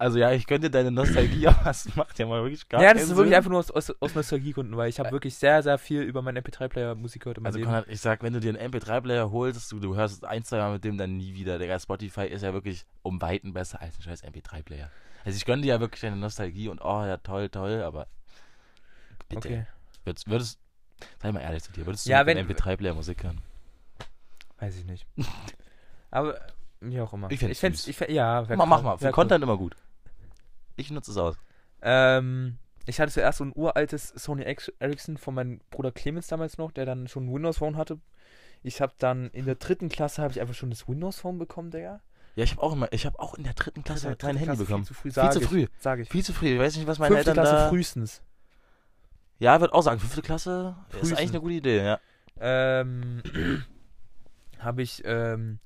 Also 0.00 0.18
ja, 0.18 0.32
ich 0.32 0.46
könnte 0.46 0.70
deine 0.70 0.90
Nostalgie, 0.90 1.46
aber 1.46 1.62
das 1.62 1.94
macht 1.94 2.18
ja 2.18 2.24
mal 2.24 2.42
wirklich 2.42 2.66
gar 2.70 2.80
ja, 2.82 2.94
das 2.94 3.02
ist 3.02 3.10
wirklich 3.10 3.26
Sinn. 3.28 3.34
einfach 3.34 3.50
nur 3.50 3.58
aus, 3.58 3.70
aus, 3.70 3.90
aus 4.00 4.14
Nostalgiegründen, 4.14 4.74
weil 4.74 4.88
ich 4.88 4.98
habe 4.98 5.10
wirklich 5.10 5.34
sehr, 5.34 5.62
sehr 5.62 5.76
viel 5.76 6.00
über 6.00 6.22
meinen 6.22 6.42
MP3-Player 6.42 6.94
Musik 6.94 7.24
gehört 7.24 7.44
Also 7.44 7.58
Leben. 7.58 7.68
Konrad, 7.70 7.86
ich 7.86 8.00
sag, 8.00 8.22
wenn 8.22 8.32
du 8.32 8.40
dir 8.40 8.58
einen 8.58 8.72
MP3-Player 8.72 9.30
holst, 9.30 9.70
du, 9.70 9.78
du 9.78 9.96
hörst 9.96 10.24
ein, 10.24 10.42
zwei 10.42 10.56
Mal 10.56 10.72
mit 10.72 10.84
dem 10.84 10.96
dann 10.96 11.18
nie 11.18 11.34
wieder. 11.34 11.58
Der 11.58 11.78
Spotify 11.78 12.24
ist 12.24 12.40
ja 12.40 12.54
wirklich 12.54 12.86
um 13.02 13.20
Weiten 13.20 13.52
besser 13.52 13.82
als 13.82 13.98
ein 13.98 14.02
scheiß 14.02 14.24
MP3-Player. 14.24 14.90
Also 15.26 15.36
ich 15.36 15.44
gönne 15.44 15.60
dir 15.60 15.68
ja 15.74 15.80
wirklich 15.80 16.00
deine 16.00 16.16
Nostalgie 16.16 16.68
und 16.68 16.80
oh 16.82 17.04
ja, 17.04 17.18
toll, 17.18 17.50
toll, 17.50 17.82
aber 17.82 18.06
bitte. 19.28 19.48
Okay. 19.48 19.66
Würdest, 20.04 20.30
würdest, 20.30 20.58
sei 21.20 21.30
mal 21.30 21.40
ehrlich 21.40 21.62
zu 21.62 21.72
dir, 21.72 21.84
würdest 21.84 22.06
du 22.06 22.10
Ja, 22.10 22.20
mit 22.24 22.28
wenn- 22.28 22.38
einem 22.38 22.48
MP3-Player 22.48 22.94
Musik 22.94 23.22
hören? 23.22 23.42
Weiß 24.60 24.78
ich 24.78 24.86
nicht. 24.86 25.06
Aber 26.10 26.40
wie 26.80 26.98
auch 27.02 27.12
immer. 27.12 27.30
Ich 27.30 27.38
fänd's 27.38 27.52
ich 27.52 27.58
fänd's, 27.60 27.78
süß. 27.80 27.88
ich 27.88 27.96
fänd, 27.98 28.10
ja, 28.12 28.46
Mach, 28.56 28.64
mach 28.64 28.78
cool, 28.78 28.82
mal, 28.84 28.96
für 28.96 29.02
wär 29.04 29.10
cool. 29.10 29.14
Content 29.14 29.44
immer 29.44 29.58
gut. 29.58 29.76
Ich 30.80 30.90
nutze 30.90 31.10
es 31.10 31.16
aus. 31.16 31.36
Ähm, 31.82 32.56
ich 32.86 33.00
hatte 33.00 33.12
zuerst 33.12 33.38
so 33.38 33.44
ein 33.44 33.52
uraltes 33.54 34.08
Sony 34.08 34.42
Ericsson 34.42 35.16
von 35.18 35.34
meinem 35.34 35.60
Bruder 35.70 35.92
Clemens 35.92 36.26
damals 36.26 36.58
noch, 36.58 36.72
der 36.72 36.86
dann 36.86 37.06
schon 37.08 37.26
ein 37.26 37.34
Windows 37.34 37.58
Phone 37.58 37.76
hatte. 37.76 37.98
Ich 38.62 38.80
habe 38.80 38.92
dann 38.98 39.30
in 39.30 39.46
der 39.46 39.54
dritten 39.54 39.88
Klasse 39.88 40.22
habe 40.22 40.32
ich 40.32 40.40
einfach 40.40 40.54
schon 40.54 40.70
das 40.70 40.88
Windows 40.88 41.20
Phone 41.20 41.38
bekommen, 41.38 41.70
Digga. 41.70 42.00
Ja, 42.36 42.44
ich 42.44 42.52
habe 42.52 42.62
auch 42.62 42.72
immer, 42.72 42.92
ich 42.92 43.06
habe 43.06 43.18
auch 43.18 43.34
in 43.34 43.44
der 43.44 43.54
dritten 43.54 43.82
Klasse 43.82 44.08
mein 44.08 44.18
dritte 44.18 44.38
Handy 44.38 44.56
bekommen. 44.56 44.84
Viel 44.84 44.88
zu 44.88 44.94
früh, 44.94 45.10
Viel 45.10 45.12
sag 45.12 45.32
zu 45.32 45.40
ich, 45.40 45.46
früh. 45.46 45.66
Sag 45.78 45.98
ich. 46.00 46.08
Viel 46.08 46.24
zu 46.24 46.32
früh. 46.32 46.54
Ich 46.54 46.58
weiß 46.58 46.76
nicht, 46.76 46.86
was 46.86 46.98
meine 46.98 47.14
Fünfte 47.14 47.30
Eltern 47.30 47.44
Klasse 47.44 47.56
da... 47.56 47.68
frühestens. 47.68 48.22
Ja, 49.38 49.54
ich 49.54 49.60
würde 49.60 49.74
auch 49.74 49.82
sagen, 49.82 50.00
fünfte 50.00 50.22
Klasse 50.22 50.76
ist 50.88 50.96
Frühestens. 50.96 51.18
eigentlich 51.18 51.30
eine 51.30 51.40
gute 51.40 51.54
Idee, 51.54 51.84
ja. 51.84 52.00
ähm, 52.40 53.22
habe 54.58 54.82
ich 54.82 55.02
ähm, 55.04 55.58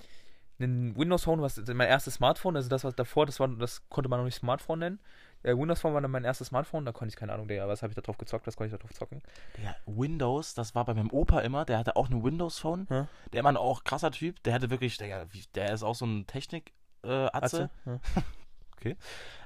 ein 0.60 0.96
Windows 0.96 1.24
Phone, 1.24 1.42
was 1.42 1.56
mein 1.66 1.88
erstes 1.88 2.14
Smartphone, 2.14 2.56
also 2.56 2.68
das 2.68 2.84
was 2.84 2.94
davor, 2.94 3.26
das 3.26 3.40
war, 3.40 3.48
das 3.48 3.88
konnte 3.88 4.08
man 4.08 4.20
noch 4.20 4.24
nicht 4.24 4.36
Smartphone 4.36 4.78
nennen. 4.78 5.00
Äh, 5.42 5.56
Windows 5.56 5.80
Phone 5.80 5.94
war 5.94 6.00
dann 6.00 6.10
mein 6.10 6.24
erstes 6.24 6.48
Smartphone, 6.48 6.84
da 6.84 6.92
konnte 6.92 7.12
ich 7.12 7.16
keine 7.16 7.32
Ahnung, 7.32 7.48
Digga, 7.48 7.68
was 7.68 7.82
habe 7.82 7.90
ich 7.90 7.94
da 7.94 8.02
drauf 8.02 8.18
gezockt, 8.18 8.46
was 8.46 8.56
konnte 8.56 8.74
ich 8.74 8.80
da 8.80 8.84
drauf 8.84 8.96
zocken? 8.96 9.22
Ja, 9.62 9.74
Windows, 9.86 10.54
das 10.54 10.74
war 10.74 10.84
bei 10.84 10.94
meinem 10.94 11.10
Opa 11.10 11.40
immer, 11.40 11.64
der 11.64 11.78
hatte 11.78 11.96
auch 11.96 12.08
ein 12.08 12.22
Windows-Phone. 12.22 12.86
Ja. 12.88 13.08
Der 13.32 13.42
Mann 13.42 13.56
auch 13.56 13.84
krasser 13.84 14.10
Typ, 14.10 14.42
der 14.44 14.54
hatte 14.54 14.70
wirklich, 14.70 14.96
der, 14.96 15.26
der 15.54 15.72
ist 15.72 15.82
auch 15.82 15.94
so 15.94 16.06
ein 16.06 16.26
Technik-Atze. 16.26 17.70
Ja. 17.86 18.00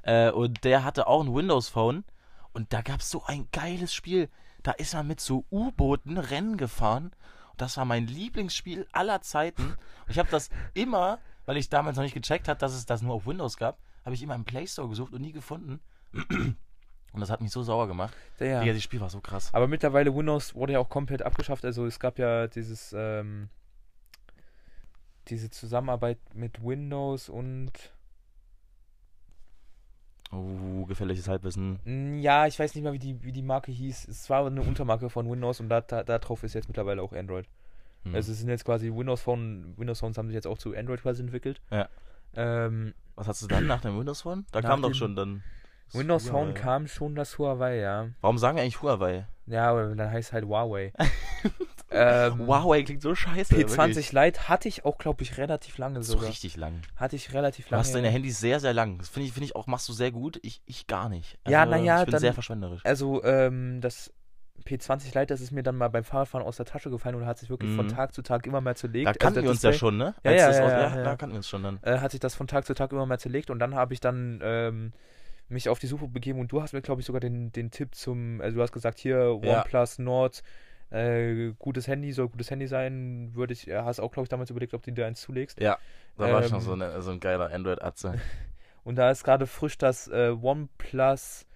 Äh, 0.03 0.33
und 0.33 0.65
der 0.65 0.83
hatte 0.83 1.07
auch 1.07 1.23
ein 1.23 1.33
Windows-Phone. 1.33 2.05
Und 2.53 2.73
da 2.73 2.83
gab 2.83 2.99
es 2.99 3.11
so 3.11 3.23
ein 3.25 3.47
geiles 3.53 3.95
Spiel. 3.95 4.29
Da 4.65 4.73
ist 4.73 4.95
man 4.95 5.07
mit 5.07 5.21
so 5.21 5.45
U-Booten 5.53 6.19
Rennen 6.19 6.57
gefahren. 6.57 7.13
Das 7.59 7.77
war 7.77 7.85
mein 7.85 8.07
Lieblingsspiel 8.07 8.87
aller 8.93 9.21
Zeiten. 9.21 9.63
Und 9.63 10.11
ich 10.11 10.19
habe 10.19 10.31
das 10.31 10.49
immer, 10.75 11.19
weil 11.45 11.57
ich 11.57 11.69
damals 11.69 11.97
noch 11.97 12.05
nicht 12.05 12.15
gecheckt 12.15 12.49
habe, 12.49 12.59
dass 12.59 12.75
es 12.75 12.87
das 12.87 13.03
nur 13.03 13.15
auf 13.15 13.27
Windows 13.27 13.57
gab, 13.57 13.79
habe 14.05 14.15
ich 14.15 14.23
immer 14.23 14.35
im 14.35 14.45
Play 14.45 14.67
Store 14.67 14.89
gesucht 14.89 15.13
und 15.13 15.21
nie 15.21 15.33
gefunden. 15.33 15.81
Und 17.11 17.21
das 17.21 17.31
hat 17.31 17.41
mich 17.41 17.51
so 17.51 17.63
sauer 17.63 17.89
gemacht. 17.89 18.15
Ja. 18.39 18.61
Digga, 18.61 18.75
das 18.75 18.83
Spiel 18.83 19.01
war 19.01 19.09
so 19.09 19.21
krass. 19.21 19.49
Aber 19.55 19.67
mittlerweile 19.67 20.15
Windows 20.15 20.55
wurde 20.55 20.75
ja 20.75 20.79
auch 20.79 20.91
komplett 20.91 21.23
abgeschafft. 21.23 21.65
Also 21.65 21.87
es 21.87 21.99
gab 21.99 22.19
ja 22.19 22.47
dieses 22.47 22.95
ähm, 22.97 23.49
diese 25.29 25.51
Zusammenarbeit 25.51 26.19
mit 26.35 26.63
Windows 26.63 27.29
und 27.29 27.73
Oh, 30.31 30.85
gefährliches 30.85 31.29
Halbwissen. 31.29 31.79
Mm, 31.85 32.19
ja, 32.19 32.47
ich 32.47 32.59
weiß 32.59 32.75
nicht 32.75 32.85
mehr, 32.85 32.93
wie 32.93 32.99
die, 32.99 33.23
wie 33.23 33.33
die 33.33 33.43
Marke 33.43 33.73
hieß. 33.73 34.09
Es 34.09 34.29
war 34.29 34.47
eine 34.47 34.61
Untermarke 34.61 35.09
von 35.09 35.31
Windows 35.31 35.61
und 35.61 35.69
da, 35.69 35.81
da, 35.81 36.03
da 36.03 36.19
drauf 36.19 36.43
ist 36.43 36.55
jetzt 36.55 36.69
mittlerweile 36.69 37.03
auch 37.03 37.13
Android. 37.13 37.47
Hm. 38.05 38.15
Also 38.15 38.33
es 38.33 38.39
sind 38.39 38.49
jetzt 38.49 38.65
quasi 38.65 38.93
Windows 38.93 39.23
Phone, 39.23 39.75
Windows 39.77 40.01
Phones 40.01 40.19
haben 40.19 40.29
sich 40.29 40.35
jetzt 40.35 40.47
auch 40.47 40.59
zu 40.59 40.77
Android 40.77 41.01
quasi 41.01 41.23
entwickelt. 41.23 41.61
Ja. 41.71 41.89
Ähm, 42.37 42.95
Was 43.17 43.27
hast 43.27 43.43
du 43.43 43.47
dann 43.47 43.67
nach 43.67 43.81
dem 43.81 43.99
Windows 43.99 44.23
Phone? 44.23 44.45
Da 44.53 44.61
kam 44.61 44.83
doch 44.83 44.95
schon 44.95 45.17
dann. 45.17 45.43
Windows 45.93 46.29
Phone 46.29 46.53
kam 46.53 46.87
schon 46.87 47.15
das 47.15 47.39
Huawei, 47.39 47.79
ja. 47.79 48.09
Warum 48.21 48.37
sagen 48.37 48.57
wir 48.57 48.63
eigentlich 48.63 48.83
Huawei? 48.83 49.27
Ja, 49.47 49.71
aber 49.71 49.95
dann 49.95 50.11
heißt 50.11 50.29
es 50.29 50.33
halt 50.35 50.45
Huawei. 50.45 50.93
ähm, 51.91 52.47
Huawei 52.47 52.83
klingt 52.83 53.03
so 53.03 53.15
scheiße. 53.15 53.55
P20 53.55 53.79
wirklich. 53.89 54.13
Lite 54.13 54.49
hatte 54.49 54.69
ich 54.69 54.85
auch, 54.85 54.99
glaube 54.99 55.23
ich, 55.23 55.39
relativ 55.39 55.79
lange 55.79 56.03
So 56.03 56.15
sogar. 56.15 56.29
richtig 56.29 56.57
lang. 56.57 56.83
Hatte 56.97 57.17
ich 57.17 57.33
relativ 57.33 57.67
Du 57.67 57.73
lange. 57.73 57.81
hast 57.85 57.95
deine 57.95 58.09
Handys 58.11 58.41
sehr, 58.41 58.61
sehr 58.61 58.75
lang. 58.75 58.99
Das 58.99 59.09
finde 59.09 59.27
ich, 59.27 59.33
finde 59.33 59.47
ich 59.47 59.57
auch, 59.57 59.67
machst 59.67 59.89
du 59.89 59.93
sehr 59.93 60.11
gut. 60.11 60.39
Ich, 60.43 60.61
ich 60.67 60.87
gar 60.87 61.09
nicht. 61.09 61.39
Ja, 61.49 61.65
na 61.67 61.77
ja, 61.79 62.01
Ich 62.01 62.05
bin 62.07 62.13
dann- 62.13 62.21
sehr 62.21 62.35
verschwenderisch. 62.35 62.81
Also, 62.85 63.23
ähm, 63.25 63.81
das 63.81 64.13
P20 64.67 65.07
Lite, 65.19 65.27
das 65.27 65.41
ist 65.41 65.51
mir 65.53 65.63
dann 65.63 65.77
mal 65.77 65.89
beim 65.89 66.05
Fahrradfahren 66.05 66.47
aus 66.47 66.57
der 66.57 66.67
Tasche 66.67 66.91
gefallen 66.91 67.15
und 67.15 67.25
hat 67.25 67.39
sich 67.39 67.49
wirklich 67.49 67.75
von 67.75 67.87
Mhm. 67.87 67.91
Tag 67.91 68.13
zu 68.13 68.23
Tag 68.23 68.47
immer 68.47 68.61
mehr 68.61 68.75
zerlegt. 68.75 69.07
Da 69.07 69.11
Also 69.11 69.19
kannten 69.19 69.37
das 69.37 69.45
wir 69.45 69.51
uns 69.51 69.63
ja 69.63 69.73
schon, 69.73 69.97
ne? 69.97 70.15
Ja, 70.25 70.33
ja, 70.33 70.37
ja, 70.39 70.49
aus- 70.49 70.57
ja, 70.57 70.97
ja. 70.97 71.03
Da 71.05 71.17
kannten 71.17 71.35
wir 71.35 71.39
uns 71.39 71.49
schon 71.49 71.63
dann. 71.63 71.79
Äh, 71.83 71.99
hat 72.01 72.11
sich 72.11 72.21
das 72.21 72.35
von 72.35 72.47
Tag 72.49 72.67
zu 72.67 72.75
Tag 72.75 72.93
immer 72.93 73.07
mehr 73.07 73.19
zerlegt 73.19 73.51
und 73.51 73.61
dann 73.61 73.75
habe 73.75 73.95
ich 73.95 74.01
dann 74.01 74.41
ähm, 74.43 74.93
mich 75.49 75.71
auf 75.71 75.79
die 75.79 75.87
Suche 75.87 76.09
begeben 76.09 76.41
und 76.41 76.53
du 76.53 76.61
hast 76.61 76.75
mir, 76.75 76.83
glaube 76.83 77.01
ich, 77.01 77.07
sogar 77.07 77.21
den, 77.21 77.51
den 77.53 77.71
Tipp 77.71 77.95
zum, 77.95 78.41
also 78.43 78.57
du 78.57 78.63
hast 78.63 78.73
gesagt, 78.73 78.99
hier 78.99 79.39
Ja. 79.43 79.61
OnePlus 79.61 79.99
Nord, 80.01 80.43
äh, 80.91 81.53
gutes 81.59 81.87
Handy, 81.87 82.13
soll 82.13 82.29
gutes 82.29 82.51
Handy 82.51 82.67
sein, 82.67 83.31
würde 83.35 83.53
ich, 83.53 83.69
äh, 83.69 83.77
hast 83.83 84.01
auch, 84.01 84.11
glaube 84.13 84.25
ich, 84.25 84.29
damals 84.29 84.51
überlegt, 84.51 84.75
ob 84.75 84.83
du 84.83 84.93
dir 84.93 85.07
eins 85.07 85.21
zulegst. 85.21 85.61
Ja, 85.61 85.79
da 86.17 86.33
war 86.33 86.45
ich 86.45 86.51
noch 86.51 86.59
Ähm, 86.59 86.65
so, 86.65 86.73
eine, 86.73 87.03
so 87.03 87.11
ein 87.11 87.21
geiler 87.21 87.51
Android-Atze. 87.53 88.19
Und 88.85 88.97
da 88.97 89.11
ist 89.11 89.23
gerade 89.25 89.47
frisch 89.47 89.77
das 89.77 90.09
äh, 90.09 90.31
OnePlus 90.31 91.47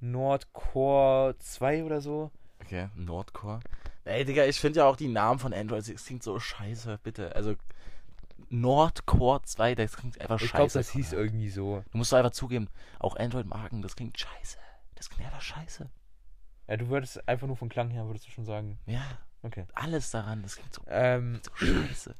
Nord 0.00 0.52
Core 0.52 1.36
2 1.38 1.84
oder 1.84 2.00
so. 2.02 2.30
Okay, 2.62 2.88
Nordcore. 2.94 3.60
Ey, 4.04 4.24
Digga, 4.24 4.44
ich 4.44 4.60
finde 4.60 4.80
ja 4.80 4.84
auch 4.86 4.96
die 4.96 5.08
Namen 5.08 5.38
von 5.38 5.52
Android, 5.54 5.88
das 5.92 6.04
klingt 6.04 6.22
so 6.22 6.38
scheiße, 6.38 6.98
bitte. 7.02 7.34
Also, 7.34 7.54
Nordcore 8.50 9.42
2, 9.42 9.74
das 9.74 9.96
klingt 9.96 10.20
einfach 10.20 10.36
Ich 10.40 10.50
scheiße. 10.50 10.56
glaube, 10.56 10.72
das 10.72 10.90
hieß 10.90 11.12
irgendwie 11.14 11.48
so. 11.48 11.82
Du 11.90 11.98
musst 11.98 12.12
doch 12.12 12.18
einfach 12.18 12.30
zugeben, 12.32 12.68
auch 12.98 13.16
Android-Marken, 13.16 13.82
das 13.82 13.96
klingt 13.96 14.18
scheiße. 14.18 14.58
Das 14.94 15.10
klingt 15.10 15.26
einfach 15.26 15.42
scheiße. 15.42 15.88
Ja, 16.68 16.76
du 16.76 16.88
würdest 16.88 17.26
einfach 17.28 17.46
nur 17.46 17.56
vom 17.56 17.68
Klang 17.68 17.90
her, 17.90 18.06
würdest 18.06 18.26
du 18.26 18.30
schon 18.30 18.44
sagen. 18.44 18.78
Ja, 18.86 19.02
Okay. 19.42 19.64
alles 19.74 20.10
daran, 20.10 20.42
das 20.42 20.56
klingt 20.56 20.74
so, 20.74 20.82
Ähm, 20.88 21.40
so 21.44 21.52
scheiße. 21.54 22.14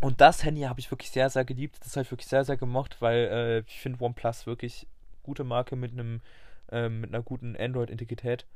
Und 0.00 0.20
das 0.20 0.42
Handy 0.42 0.62
habe 0.62 0.80
ich 0.80 0.90
wirklich 0.90 1.10
sehr, 1.10 1.28
sehr 1.28 1.44
geliebt. 1.44 1.78
Das 1.84 1.94
habe 1.96 2.02
ich 2.02 2.10
wirklich 2.10 2.28
sehr, 2.28 2.44
sehr 2.44 2.56
gemocht, 2.56 2.96
weil 3.00 3.18
äh, 3.18 3.58
ich 3.60 3.80
finde 3.80 4.02
OnePlus 4.02 4.46
wirklich 4.46 4.86
gute 5.22 5.44
Marke 5.44 5.76
mit 5.76 5.92
einem 5.92 6.20
ähm, 6.70 7.02
mit 7.02 7.14
einer 7.14 7.22
guten 7.22 7.56
Android-Integrität. 7.56 8.46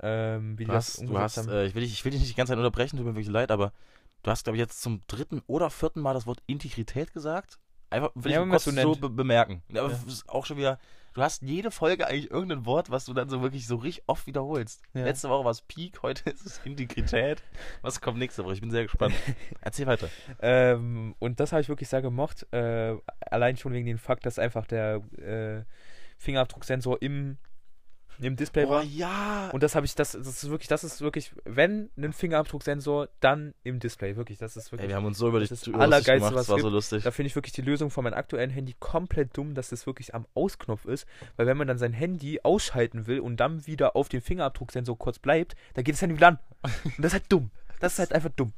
Ähm, 0.00 0.58
wie 0.58 0.64
Du 0.64 0.72
das 0.72 0.98
hast, 0.98 1.08
du 1.08 1.18
hast 1.18 1.48
äh, 1.48 1.66
ich, 1.66 1.74
will 1.74 1.82
dich, 1.82 1.92
ich 1.92 2.04
will 2.04 2.12
dich 2.12 2.20
nicht 2.20 2.30
die 2.32 2.36
ganze 2.36 2.52
Zeit 2.52 2.58
unterbrechen, 2.58 2.96
tut 2.96 3.06
mir 3.06 3.14
wirklich 3.14 3.28
leid, 3.28 3.50
aber 3.50 3.72
du 4.22 4.30
hast, 4.30 4.44
glaube 4.44 4.56
ich, 4.56 4.60
jetzt 4.60 4.80
zum 4.80 5.02
dritten 5.06 5.42
oder 5.46 5.70
vierten 5.70 6.00
Mal 6.00 6.14
das 6.14 6.26
Wort 6.26 6.42
Integrität 6.46 7.12
gesagt. 7.12 7.58
Einfach 7.90 8.10
will 8.14 8.32
Ja, 8.32 8.42
ich 8.42 8.50
kurz 8.50 8.64
so 8.64 8.94
be 8.96 9.08
bemerken. 9.10 9.62
Aber 9.70 9.90
Ja. 9.90 9.98
auch 10.26 10.44
schon 10.44 10.56
wieder, 10.56 10.78
du 11.14 11.22
hast 11.22 11.42
jede 11.42 11.70
Folge 11.70 12.06
eigentlich 12.06 12.30
irgendein 12.30 12.66
Wort, 12.66 12.90
was 12.90 13.04
du 13.04 13.14
dann 13.14 13.28
so 13.28 13.42
wirklich 13.42 13.66
so 13.66 13.76
richtig 13.76 14.04
oft 14.06 14.26
wiederholst. 14.26 14.82
Ja. 14.94 15.04
Letzte 15.04 15.28
Woche 15.28 15.44
war 15.44 15.50
es 15.52 15.62
Peak, 15.62 15.98
heute 16.02 16.28
ist 16.30 16.44
es 16.44 16.60
Integrität. 16.64 17.42
Was 17.82 18.00
kommt 18.00 18.18
nächste 18.18 18.44
Woche? 18.44 18.54
Ich 18.54 18.60
bin 18.60 18.70
sehr 18.70 18.82
gespannt. 18.82 19.14
Erzähl 19.60 19.86
weiter. 19.86 20.08
Ähm, 20.40 21.14
und 21.20 21.38
das 21.40 21.52
habe 21.52 21.62
ich 21.62 21.68
wirklich 21.68 21.88
sehr 21.88 22.02
gemocht. 22.02 22.46
Äh, 22.52 22.96
allein 23.30 23.56
schon 23.56 23.72
wegen 23.72 23.86
dem 23.86 23.98
Fakt, 23.98 24.26
dass 24.26 24.38
einfach 24.38 24.66
der 24.66 24.96
äh, 25.18 25.64
Fingerabdrucksensor 26.18 27.00
im, 27.02 27.38
im 28.20 28.36
Display 28.36 28.64
Oh 28.64 28.70
war. 28.70 28.82
ja! 28.82 29.50
Und 29.52 29.62
das 29.62 29.74
habe 29.74 29.86
ich, 29.86 29.94
das, 29.94 30.12
das 30.12 30.26
ist 30.26 30.48
wirklich, 30.50 30.68
das 30.68 30.84
ist 30.84 31.00
wirklich, 31.00 31.32
wenn 31.44 31.90
ein 31.96 32.12
Fingerabdrucksensor, 32.12 33.08
dann 33.20 33.54
im 33.64 33.78
Display. 33.80 34.16
Wirklich, 34.16 34.38
das 34.38 34.56
ist 34.56 34.66
Ey, 34.66 34.72
wirklich. 34.72 34.88
wir 34.88 34.96
haben 34.96 35.04
uns 35.06 35.18
so 35.18 35.28
über 35.28 35.40
dich 35.40 35.48
das 35.48 35.60
das 35.62 35.74
Allergeilste, 35.74 36.12
gemacht, 36.14 36.34
was 36.34 36.46
das 36.46 36.48
war 36.50 36.56
es 36.56 36.62
so 36.62 36.68
lustig. 36.68 37.04
Da 37.04 37.10
finde 37.10 37.28
ich 37.28 37.34
wirklich 37.36 37.52
die 37.52 37.62
Lösung 37.62 37.90
von 37.90 38.04
meinem 38.04 38.14
aktuellen 38.14 38.50
Handy 38.50 38.74
komplett 38.78 39.36
dumm, 39.36 39.54
dass 39.54 39.72
es 39.72 39.86
wirklich 39.86 40.14
am 40.14 40.26
Ausknopf 40.34 40.84
ist. 40.86 41.06
Weil 41.36 41.46
wenn 41.46 41.56
man 41.56 41.66
dann 41.68 41.78
sein 41.78 41.92
Handy 41.92 42.40
ausschalten 42.42 43.06
will 43.06 43.20
und 43.20 43.38
dann 43.38 43.66
wieder 43.66 43.96
auf 43.96 44.08
dem 44.08 44.20
Fingerabdrucksensor 44.22 44.98
kurz 44.98 45.18
bleibt, 45.18 45.54
dann 45.74 45.84
geht 45.84 45.94
das 45.94 46.02
Handy 46.02 46.16
wieder 46.16 46.28
an. 46.28 46.38
Und 46.62 46.98
das 46.98 47.06
ist 47.06 47.12
halt 47.14 47.24
dumm. 47.32 47.50
Das 47.80 47.94
ist 47.94 47.98
halt 47.98 48.12
einfach 48.12 48.30
dumm. 48.36 48.52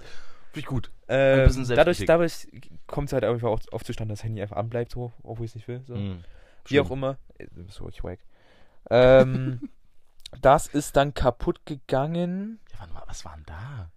Finde 0.52 0.60
ich 0.60 0.66
gut. 0.66 0.90
Ähm, 1.08 1.50
dadurch 1.68 2.04
dadurch 2.06 2.48
kommt 2.86 3.08
es 3.08 3.12
halt 3.12 3.24
einfach 3.24 3.48
auch 3.48 3.60
oft 3.72 3.86
zustande, 3.86 4.12
dass 4.12 4.20
das 4.20 4.24
Handy 4.24 4.40
einfach 4.40 4.56
anbleibt, 4.56 4.92
so, 4.92 5.12
obwohl 5.22 5.44
ich 5.46 5.52
es 5.52 5.54
nicht 5.56 5.68
will. 5.68 5.82
So. 5.86 5.94
Mhm. 5.94 6.24
Wie 6.66 6.80
auch 6.80 6.90
immer. 6.90 7.18
Äh, 7.38 7.46
bist 7.54 7.80
wirklich 7.80 8.02
wack. 8.04 8.18
Ähm, 8.90 9.68
das 10.40 10.66
ist 10.66 10.96
dann 10.96 11.14
kaputt 11.14 11.64
gegangen. 11.66 12.60
Ja, 12.72 12.78
wann, 12.80 13.02
was 13.06 13.24
war 13.24 13.34
denn 13.34 13.44
da? 13.46 13.90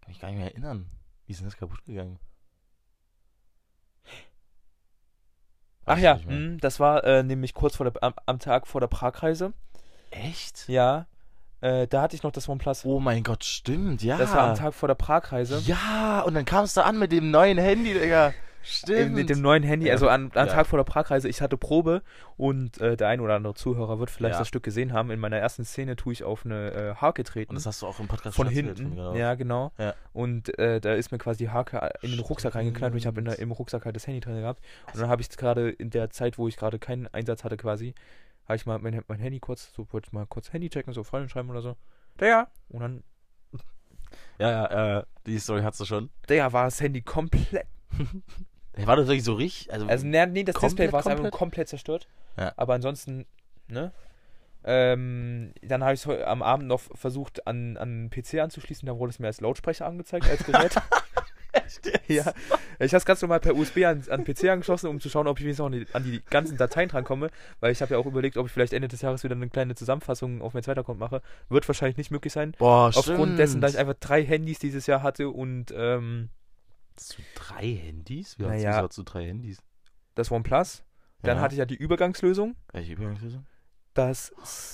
Kann 0.00 0.08
mich 0.08 0.20
gar 0.20 0.28
nicht 0.28 0.38
mehr 0.38 0.50
erinnern. 0.50 0.86
Wie 1.26 1.32
ist 1.32 1.40
denn 1.40 1.48
das 1.48 1.56
kaputt 1.56 1.84
gegangen? 1.84 2.18
Ach 5.84 5.98
ja, 5.98 6.18
mh, 6.26 6.58
das 6.60 6.80
war 6.80 7.04
äh, 7.04 7.22
nämlich 7.22 7.54
kurz 7.54 7.76
vor 7.76 7.88
der, 7.88 8.02
am, 8.02 8.14
am 8.26 8.38
Tag 8.40 8.66
vor 8.66 8.80
der 8.80 8.88
Pragreise. 8.88 9.52
Echt? 10.10 10.68
Ja. 10.68 11.06
Äh, 11.60 11.86
da 11.86 12.02
hatte 12.02 12.16
ich 12.16 12.22
noch 12.22 12.32
das 12.32 12.48
OnePlus. 12.48 12.84
Oh 12.84 13.00
mein 13.00 13.22
Gott, 13.22 13.44
stimmt, 13.44 14.02
ja. 14.02 14.18
Das 14.18 14.32
war 14.32 14.48
am 14.48 14.56
Tag 14.56 14.74
vor 14.74 14.88
der 14.88 14.94
Pragreise. 14.94 15.60
Ja, 15.60 16.22
und 16.22 16.34
dann 16.34 16.44
kamst 16.44 16.76
du 16.76 16.84
an 16.84 16.98
mit 16.98 17.12
dem 17.12 17.30
neuen 17.30 17.56
Handy, 17.56 17.94
Digga. 17.94 18.34
Stimmt. 18.68 19.14
mit 19.14 19.30
dem 19.30 19.40
neuen 19.40 19.62
Handy, 19.62 19.90
also 19.90 20.08
an, 20.08 20.32
an 20.34 20.46
Ja. 20.48 20.52
Tag 20.52 20.66
vor 20.66 20.76
der 20.78 20.84
Pragreise, 20.84 21.28
ich 21.28 21.40
hatte 21.40 21.56
Probe 21.56 22.02
und 22.36 22.80
äh, 22.80 22.96
der 22.96 23.08
ein 23.08 23.20
oder 23.20 23.36
andere 23.36 23.54
Zuhörer 23.54 23.98
wird 24.00 24.10
vielleicht 24.10 24.34
Ja. 24.34 24.38
das 24.40 24.48
Stück 24.48 24.64
gesehen 24.64 24.92
haben. 24.92 25.10
In 25.12 25.20
meiner 25.20 25.36
ersten 25.38 25.64
Szene 25.64 25.94
tue 25.94 26.12
ich 26.12 26.24
auf 26.24 26.44
eine 26.44 26.72
äh, 26.72 26.94
Hake 26.96 27.22
treten. 27.24 27.50
Und 27.50 27.54
das 27.56 27.66
hast 27.66 27.82
du 27.82 27.86
auch 27.86 28.00
im 28.00 28.08
Podcast 28.08 28.34
von 28.36 28.48
hinten. 28.48 28.90
genau. 28.90 29.14
Ja, 29.14 29.34
genau. 29.36 29.72
Ja. 29.78 29.94
Und 30.12 30.58
äh, 30.58 30.80
da 30.80 30.94
ist 30.94 31.12
mir 31.12 31.18
quasi 31.18 31.38
die 31.44 31.50
Hake 31.50 31.78
in 32.02 32.10
den 32.10 32.20
Rucksack 32.20 32.54
reingeknallt 32.56 32.92
und 32.92 32.98
ich 32.98 33.06
habe 33.06 33.20
im 33.20 33.52
Rucksack 33.52 33.84
halt 33.84 33.94
das 33.96 34.06
Handy 34.06 34.20
drin 34.20 34.40
gehabt. 34.40 34.60
Und 34.92 35.00
dann 35.00 35.08
habe 35.08 35.22
ich 35.22 35.28
gerade 35.30 35.70
in 35.70 35.90
der 35.90 36.10
Zeit, 36.10 36.36
wo 36.38 36.48
ich 36.48 36.56
gerade 36.56 36.78
keinen 36.78 37.06
Einsatz 37.08 37.44
hatte, 37.44 37.56
quasi, 37.56 37.94
habe 38.46 38.56
ich 38.56 38.66
mal 38.66 38.78
mein, 38.80 39.02
mein 39.08 39.18
Handy 39.20 39.38
kurz, 39.40 39.72
so 39.74 39.86
wollte 39.92 40.08
ich 40.08 40.12
mal 40.12 40.26
kurz 40.26 40.52
Handy 40.52 40.68
checken, 40.70 40.92
so 40.92 41.04
Freundin 41.04 41.28
schreiben 41.28 41.50
oder 41.50 41.62
so. 41.62 41.76
Der, 42.20 42.48
und 42.68 42.80
dann, 42.80 43.02
Ja, 44.38 44.50
ja, 44.50 44.98
äh, 44.98 45.02
die 45.26 45.38
Story 45.38 45.62
hast 45.62 45.80
du 45.80 45.84
schon. 45.84 46.10
der 46.28 46.52
war 46.52 46.64
das 46.64 46.80
Handy 46.80 47.02
komplett. 47.02 47.66
War 48.84 48.96
das 48.96 49.06
wirklich 49.06 49.24
so 49.24 49.34
richtig? 49.34 49.72
Also, 49.72 49.86
Also, 49.86 50.06
nee, 50.06 50.16
das 50.16 50.54
Komplett, 50.54 50.62
Display 50.62 50.92
war 50.92 51.00
es 51.00 51.06
einfach 51.06 51.16
komplett? 51.16 51.32
komplett 51.32 51.68
zerstört. 51.68 52.08
Ja. 52.36 52.52
Aber 52.56 52.74
ansonsten, 52.74 53.26
ne? 53.68 53.92
Ähm, 54.64 55.52
dann 55.62 55.84
habe 55.84 55.94
ich 55.94 56.04
es 56.04 56.24
am 56.24 56.42
Abend 56.42 56.66
noch 56.66 56.80
versucht, 56.80 57.46
an, 57.46 57.76
an 57.76 58.10
PC 58.10 58.40
anzuschließen. 58.40 58.86
Da 58.86 58.98
wurde 58.98 59.10
es 59.10 59.18
mir 59.18 59.28
als 59.28 59.40
Lautsprecher 59.40 59.86
angezeigt, 59.86 60.28
als 60.28 60.44
Gerät. 60.44 60.74
ja. 62.08 62.32
Ich 62.78 62.92
habe 62.92 62.98
es 62.98 63.04
ganz 63.04 63.22
normal 63.22 63.40
per 63.40 63.54
USB 63.54 63.84
an, 63.84 64.02
an 64.10 64.24
PC 64.24 64.44
angeschlossen, 64.48 64.88
um 64.88 65.00
zu 65.00 65.08
schauen, 65.08 65.26
ob 65.26 65.38
ich 65.38 65.44
wenigstens 65.44 65.60
noch 65.60 65.66
an 65.66 65.72
die, 65.72 65.86
an 65.92 66.04
die 66.04 66.22
ganzen 66.30 66.56
Dateien 66.56 66.88
drankomme. 66.88 67.30
Weil 67.60 67.72
ich 67.72 67.82
habe 67.82 67.94
ja 67.94 67.98
auch 67.98 68.06
überlegt, 68.06 68.36
ob 68.36 68.46
ich 68.46 68.52
vielleicht 68.52 68.72
Ende 68.72 68.88
des 68.88 69.02
Jahres 69.02 69.24
wieder 69.24 69.34
eine 69.34 69.48
kleine 69.48 69.74
Zusammenfassung 69.74 70.42
auf 70.42 70.54
meinen 70.54 70.62
zweiten 70.62 70.80
Account 70.80 70.98
mache. 70.98 71.22
Wird 71.48 71.66
wahrscheinlich 71.68 71.96
nicht 71.96 72.10
möglich 72.10 72.32
sein. 72.32 72.52
Boah, 72.58 72.90
Aufgrund 72.94 73.38
dessen, 73.38 73.60
dass 73.60 73.72
ich 73.72 73.76
stimmt. 73.76 73.88
einfach 73.88 74.00
drei 74.00 74.24
Handys 74.24 74.58
dieses 74.58 74.86
Jahr 74.86 75.02
hatte 75.02 75.30
und 75.30 75.72
ähm, 75.76 76.30
Zu 76.96 77.22
drei 77.34 77.74
Handys? 77.74 78.38
Wie 78.38 78.44
Naja. 78.44 78.82
hast 78.82 78.96
du 78.98 79.02
drei 79.02 79.26
Handys? 79.26 79.58
das 80.14 80.30
OnePlus. 80.30 80.82
Dann 81.22 81.36
Ja. 81.36 81.42
hatte 81.42 81.54
ich 81.54 81.58
ja 81.58 81.64
die 81.66 81.74
Übergangslösung. 81.76 82.56
Welche 82.72 82.92
Übergangslösung? 82.94 83.44
Das, 83.94 84.32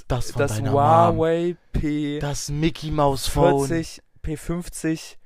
Das 0.08 0.32
das 0.32 0.60
Huawei 0.60 1.56
P40, 1.74 2.20
Das 2.20 2.48
Mickey 2.50 2.90
Mouse 2.90 3.26
Phone. 3.28 3.68
P50 4.22 5.16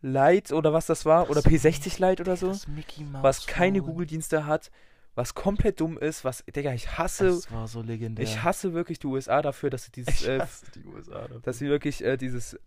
Lite 0.00 0.54
oder 0.54 0.72
was 0.72 0.86
das 0.86 1.04
war. 1.06 1.30
Oder 1.30 1.42
Das- 1.42 1.52
P60 1.52 2.00
Lite 2.00 2.22
oder 2.22 2.36
so. 2.36 2.48
Das 2.48 2.66
Mickey 2.66 3.04
Mouse 3.04 3.22
Was 3.22 3.46
keine. 3.46 3.80
Google-Dienste 3.82 4.46
hat. 4.46 4.70
Was 5.14 5.34
komplett 5.34 5.78
dumm 5.80 5.98
ist. 5.98 6.24
Was, 6.24 6.42
Digga, 6.46 6.72
ich 6.72 6.96
hasse, 6.98 7.26
Das 7.26 7.52
war 7.52 7.68
so 7.68 7.82
legendär. 7.82 8.24
ich 8.24 8.42
hasse 8.42 8.72
wirklich 8.72 8.98
die 8.98 9.06
USA 9.06 9.42
dafür, 9.42 9.68
dass 9.70 9.84
sie 9.84 9.92
dieses, 9.92 10.22
äh, 10.24 10.44
die 10.74 10.84
USA. 10.86 11.20
dafür. 11.20 11.40
dass 11.40 11.58
sie 11.58 11.68
wirklich 11.68 12.02
äh, 12.02 12.16
dieses. 12.16 12.58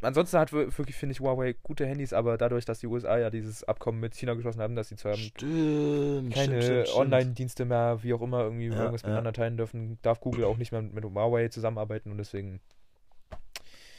Ansonsten 0.00 0.38
hat 0.38 0.52
wir- 0.52 0.76
wirklich, 0.76 0.96
finde 0.96 1.12
ich, 1.12 1.20
Huawei 1.20 1.54
gute 1.62 1.86
Handys, 1.86 2.12
aber 2.12 2.36
dadurch, 2.36 2.64
dass 2.66 2.80
die 2.80 2.86
USA 2.86 3.16
ja 3.18 3.30
dieses 3.30 3.64
Abkommen 3.64 4.00
mit 4.00 4.14
China 4.14 4.34
geschlossen 4.34 4.60
haben, 4.60 4.76
dass 4.76 4.88
sie 4.88 4.96
zwar 4.96 5.14
Stimmt. 5.14 6.34
keine. 6.34 6.84
Online-Dienste 6.94 7.64
mehr, 7.64 8.02
wie 8.02 8.12
auch 8.12 8.20
immer, 8.20 8.42
irgendwie 8.42 8.66
Ja, 8.68 8.76
irgendwas 8.78 9.02
ja. 9.02 9.08
miteinander 9.08 9.32
teilen 9.32 9.56
dürfen, 9.56 9.98
darf 10.02 10.20
Google 10.20 10.44
auch 10.44 10.58
nicht 10.58 10.72
mehr 10.72 10.82
mit 10.82 11.04
Huawei 11.04 11.48
zusammenarbeiten 11.48 12.10
und 12.10 12.18
deswegen. 12.18 12.60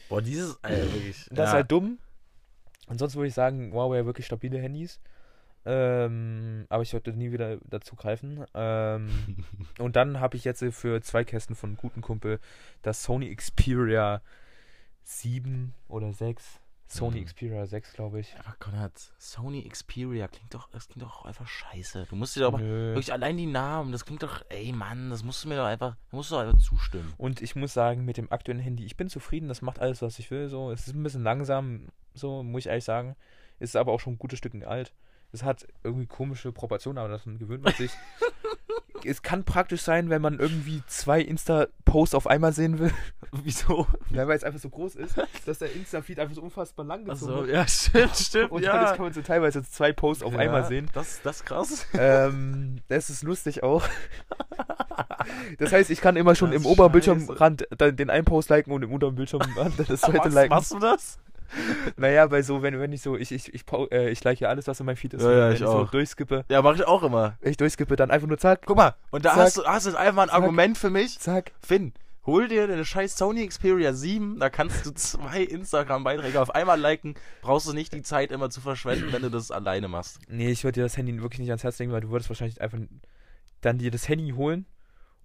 Boah, 0.10 0.21
dieses, 0.21 0.63
Alter, 0.63 0.84
wirklich. 0.93 1.27
Das 1.31 1.49
ist 1.49 1.53
halt 1.55 1.71
dumm. 1.71 1.97
Ansonsten 2.88 3.17
würde 3.17 3.29
ich 3.29 3.34
sagen, 3.34 3.73
Huawei 3.73 4.05
wirklich 4.05 4.27
stabile 4.27 4.60
Handys. 4.60 4.99
Ähm, 5.67 6.67
aber 6.69 6.84
ich 6.84 6.93
würde 6.93 7.12
nie 7.13 7.31
wieder 7.31 7.58
dazu 7.67 7.95
greifen. 7.95 8.45
Ähm, 8.53 9.10
und 9.79 9.95
dann 9.95 10.19
habe 10.19 10.38
ich 10.38 10.43
jetzt 10.43 10.63
für 10.71 11.01
zwei 11.01 11.23
Kästen 11.23 11.55
von 11.55 11.75
guten 11.77 12.01
Kumpel 12.01 12.39
das 12.84 13.01
Sony 13.01 13.36
Xperia 13.36 14.21
7 15.06 15.74
oder 15.88 16.12
6. 16.12 16.60
Sony 16.88 17.22
Mhm. 17.22 17.26
Xperia 17.26 17.65
6, 17.65 17.94
glaube 17.94 18.20
ich. 18.20 18.36
Aber 18.38 18.56
Konrad, 18.60 18.91
Sony 19.18 19.68
Xperia 19.68 20.28
klingt 20.28 20.54
doch, 20.54 20.70
das 20.70 20.88
klingt 20.88 21.02
doch 21.02 21.26
einfach 21.26 21.48
scheiße. 21.48 22.06
Du 22.10 22.15
musst 22.15 22.36
dir 22.36 22.41
doch 22.41 22.54
aber 22.54 22.60
wirklich 22.60 23.12
allein 23.12 23.38
die 23.38 23.48
Namen, 23.48 23.91
das 23.91 24.06
klingt 24.06 24.22
doch, 24.22 24.44
ey 24.50 24.72
Mann, 24.72 25.10
das 25.10 25.24
musst 25.24 25.44
du 25.44 25.48
mir 25.50 25.56
doch 25.56 25.65
einfach, 25.65 25.96
musst 26.12 26.30
du 26.30 26.36
doch 26.36 26.41
einfach 26.44 26.60
zustimmen. 26.60 27.12
Und 27.18 27.41
ich 27.41 27.56
muss 27.56 27.74
sagen, 27.74 28.06
mit 28.06 28.18
dem 28.18 28.32
aktuellen 28.32 28.60
Handy, 28.60 28.86
ich 28.86 28.98
bin 28.98 29.10
zufrieden, 29.10 29.48
das 29.48 29.63
macht 29.63 29.80
alles, 29.80 30.04
was 30.04 30.20
ich 30.20 30.30
will. 30.30 30.48
So, 30.48 30.72
es 30.72 30.88
ist 30.88 30.94
ein 30.94 31.02
bisschen 31.02 31.24
langsam, 31.24 31.88
so 32.13 32.44
muss 32.44 32.62
ich 32.62 32.68
ehrlich 32.68 32.84
sagen. 32.84 33.15
Ist 33.58 33.76
aber 33.76 33.91
auch 33.91 34.00
schon 34.00 34.13
ein 34.13 34.20
gutes 34.20 34.38
Stück 34.38 34.54
alt. 34.65 34.94
Es 35.36 35.43
hat 35.43 35.67
irgendwie 35.84 36.06
komische 36.08 36.52
Proportionen, 36.54 36.98
aber 36.98 37.10
das 37.10 37.24
gewöhnt 37.26 37.62
man 37.63 37.74
sich. 37.74 37.91
es 39.06 39.21
kann 39.21 39.43
praktisch 39.43 39.82
sein, 39.82 40.10
wenn 40.10 40.21
man 40.21 40.39
irgendwie 40.39 40.82
zwei 40.88 41.19
Insta-Posts 41.21 42.15
auf 42.15 42.26
einmal 42.26 42.54
sehen 42.54 42.80
will. 42.80 42.91
Wieso? 43.43 43.86
Ja, 44.12 44.28
weil 44.30 44.38
es 44.38 44.45
einfach 44.45 44.62
so 44.62 44.69
groß 44.69 44.95
ist, 44.95 45.15
dass 45.45 45.60
der 45.60 45.74
Insta-Feed 45.74 46.19
einfach 46.19 46.36
so 46.36 46.41
unfassbar 46.41 46.86
lang 46.86 47.04
gezogen 47.04 47.32
Achso, 47.34 47.41
wird. 47.45 47.54
ja, 47.54 47.67
stimmt, 47.67 48.15
stimmt, 48.15 48.52
Und 48.52 48.63
ja. 48.63 48.71
dadurch 48.74 48.95
kann 48.95 49.04
man 49.06 49.13
so 49.13 49.21
teilweise 49.21 49.62
zwei 49.63 49.91
Posts 49.91 50.24
auf 50.24 50.34
Ja, 50.34 50.39
einmal 50.39 50.65
sehen. 50.65 50.89
Das, 50.93 51.21
das 51.21 51.38
ist 51.41 51.45
krass. 51.45 51.86
ähm, 51.93 52.78
das 52.88 53.10
ist 53.10 53.24
lustig 53.24 53.62
auch. 53.63 53.84
Das 55.58 55.71
heißt, 55.74 55.89
ich 55.89 56.02
kann 56.02 56.15
immer 56.15 56.36
schon 56.36 56.52
Das 56.52 56.58
im 56.58 56.62
ist 56.62 56.67
oberen 56.67 56.91
scheiße. 56.93 57.13
Bildschirmrand 57.15 57.67
dann 57.78 57.95
den 57.98 58.10
einen 58.10 58.26
Post 58.26 58.50
liken 58.50 58.71
und 58.71 58.84
im 58.84 58.91
unteren 58.93 59.15
Bildschirmrand 59.15 59.74
das 59.89 60.02
zweite 60.02 60.26
Was, 60.26 60.34
liken. 60.34 60.50
machst 60.50 60.71
du 60.74 60.80
das? 60.80 61.19
Naja, 61.97 62.29
weil 62.31 62.43
so, 62.43 62.62
wenn, 62.62 62.79
wenn 62.79 62.91
ich 62.93 63.01
so, 63.01 63.15
ich, 63.17 63.31
ich, 63.31 63.53
ich, 63.53 63.63
äh, 63.91 64.10
ich 64.10 64.23
like 64.23 64.39
ja 64.39 64.49
alles, 64.49 64.67
was 64.67 64.79
in 64.79 64.86
meinem 64.86 64.95
Feed 64.97 65.13
ist. 65.13 65.23
Ja, 65.23 65.31
ja, 65.31 65.47
wenn 65.47 65.53
ich 65.53 65.60
so 65.60 65.67
auch. 65.67 65.91
durchskippe, 65.91 66.45
Ja, 66.49 66.62
mach 66.62 66.75
ich 66.75 66.86
auch 66.86 67.03
immer. 67.03 67.38
ich 67.41 67.58
durchskippe, 67.58 67.95
dann 67.95 68.12
einfach 68.12 68.27
nur 68.27 68.38
zack, 68.38 68.63
Guck 68.65 68.77
mal, 68.77 68.95
und 69.12 69.25
da 69.25 69.29
Zack. 69.31 69.39
hast 69.39 69.58
du, 69.58 69.63
hast 69.65 69.86
jetzt 69.86 69.95
einfach 69.95 70.23
ein 70.23 70.29
Zack. 70.29 70.36
Argument 70.41 70.77
für 70.77 70.89
mich. 70.89 71.19
zack. 71.19 71.51
Finn, 71.62 71.93
hol 72.25 72.47
dir 72.47 72.67
deine 72.67 72.84
scheiß 72.86 73.17
Sony 73.17 73.47
Xperia 73.47 73.93
7, 73.93 74.39
da 74.39 74.49
kannst 74.49 74.86
du 74.86 74.91
zwei 74.95 75.41
Instagram-Beiträge 75.43 76.41
auf 76.41 76.53
einmal 76.53 76.79
liken. 76.79 77.15
Brauchst 77.41 77.67
du 77.67 77.73
nicht 77.73 77.93
die 77.93 78.01
Zeit 78.01 78.31
immer 78.31 78.49
zu 78.49 78.62
verschwenden, 78.62 79.12
wenn 79.13 79.21
du 79.21 79.29
das 79.29 79.51
alleine 79.51 79.88
machst. 79.88 80.19
Nee, 80.27 80.49
ich 80.49 80.63
würde 80.63 80.79
dir 80.79 80.84
das 80.84 80.97
Handy 80.97 81.21
wirklich 81.21 81.39
nicht 81.39 81.49
ans 81.49 81.63
Herz 81.63 81.77
legen, 81.79 81.91
weil 81.91 82.01
du 82.01 82.10
würdest 82.10 82.29
wahrscheinlich 82.29 82.60
einfach 82.62 82.79
dann 83.62 83.77
dir 83.77 83.91
das 83.91 84.08
Handy 84.10 84.31
holen, 84.31 84.65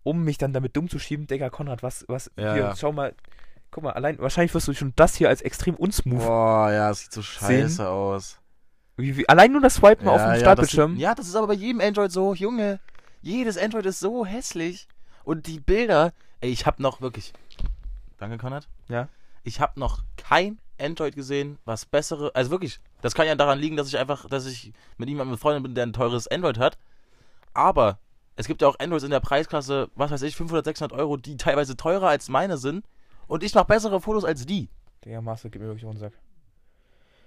um 0.03 0.25
mich 0.25 0.39
dann 0.39 0.53
damit 0.53 0.77
dumm 0.77 0.89
zu 0.89 0.99
schieben. 0.99 1.27
Digga, 1.27 1.51
Konrad, 1.51 1.83
was, 1.83 2.05
was, 2.09 2.31
Ja. 2.39 2.55
hier, 2.55 2.75
schau 2.77 2.93
mal, 2.93 3.15
guck 3.71 3.85
mal, 3.85 3.93
allein, 3.93 4.19
wahrscheinlich 4.19 4.55
wirst 4.55 4.69
du 4.69 4.75
schon 4.75 4.93
das 4.97 5.15
hier 5.15 5.29
als 5.29 5.43
extrem 5.43 5.75
unsmooth. 5.75 6.19
Boah, 6.19 6.71
ja, 6.71 6.89
das 6.89 7.01
sieht 7.01 7.13
so 7.13 7.23
Sehen. 7.23 7.63
scheiße 7.63 7.89
aus. 7.89 8.39
Wie, 8.97 9.17
wie, 9.17 9.29
allein 9.29 9.53
nur 9.53 9.61
das 9.61 9.77
Swipen 9.77 10.09
auf 10.09 10.21
dem 10.21 10.33
ja, 10.33 10.39
Startbildschirm. 10.39 10.97
Ja, 10.97 11.15
das 11.15 11.27
ist 11.27 11.37
aber 11.37 11.49
bei 11.49 11.55
jedem 11.55 11.81
Android 11.81 12.13
so, 12.13 12.35
Junge. 12.35 12.81
Jedes 13.23 13.57
Android 13.57 13.87
ist 13.87 14.01
so 14.01 14.27
hässlich. 14.27 14.89
Und 15.25 15.47
die 15.47 15.61
Bilder, 15.61 16.13
ey, 16.41 16.51
ich 16.51 16.67
hab 16.67 16.81
noch 16.81 17.01
wirklich. 17.01 17.33
Danke, 18.19 18.39
Konrad. 18.39 18.69
Ja. 18.89 19.09
Ich 19.43 19.61
hab 19.61 19.77
noch 19.77 20.03
kein 20.17 20.59
Android 20.79 21.15
gesehen, 21.15 21.59
was 21.65 21.87
bessere. 21.87 22.31
Also 22.35 22.51
wirklich, 22.51 22.81
das 23.01 23.15
kann 23.15 23.27
ja 23.27 23.35
daran 23.35 23.59
liegen, 23.59 23.77
dass 23.77 23.89
ich 23.89 23.99
einfach, 23.99 24.29
dass 24.29 24.47
ich 24.47 24.73
mit 24.99 25.09
jemandem 25.09 25.33
befreundet 25.33 25.63
bin, 25.63 25.75
der 25.75 25.87
ein 25.87 25.93
teures 25.93 26.29
Android 26.29 26.59
hat. 26.59 26.79
Aber 27.55 27.99
es 28.37 28.47
gibt 28.47 28.63
ja 28.63 28.69
auch 28.69 28.79
Androids 28.79 29.05
in 29.05 29.11
der 29.11 29.21
Preisklasse, 29.21 29.91
was 29.95 30.11
weiß 30.11 30.23
ich, 30.23 30.37
500, 30.37 30.65
600 30.65 30.99
Euro, 30.99 31.17
die 31.17 31.37
teilweise 31.37 31.77
teurer 31.77 32.09
als 32.09 32.29
meine 32.29 32.57
sind. 32.57 32.85
Und 33.31 33.45
ich 33.45 33.55
mache 33.55 33.67
bessere 33.67 34.01
Fotos 34.01 34.25
als 34.25 34.45
die. 34.45 34.69
Digga, 35.05 35.21
Master, 35.21 35.51
gib 35.51 35.63
mir 35.63 35.69
wirklich 35.69 35.85
auf 35.87 35.93
den 35.93 36.01
Sack. 36.01 36.15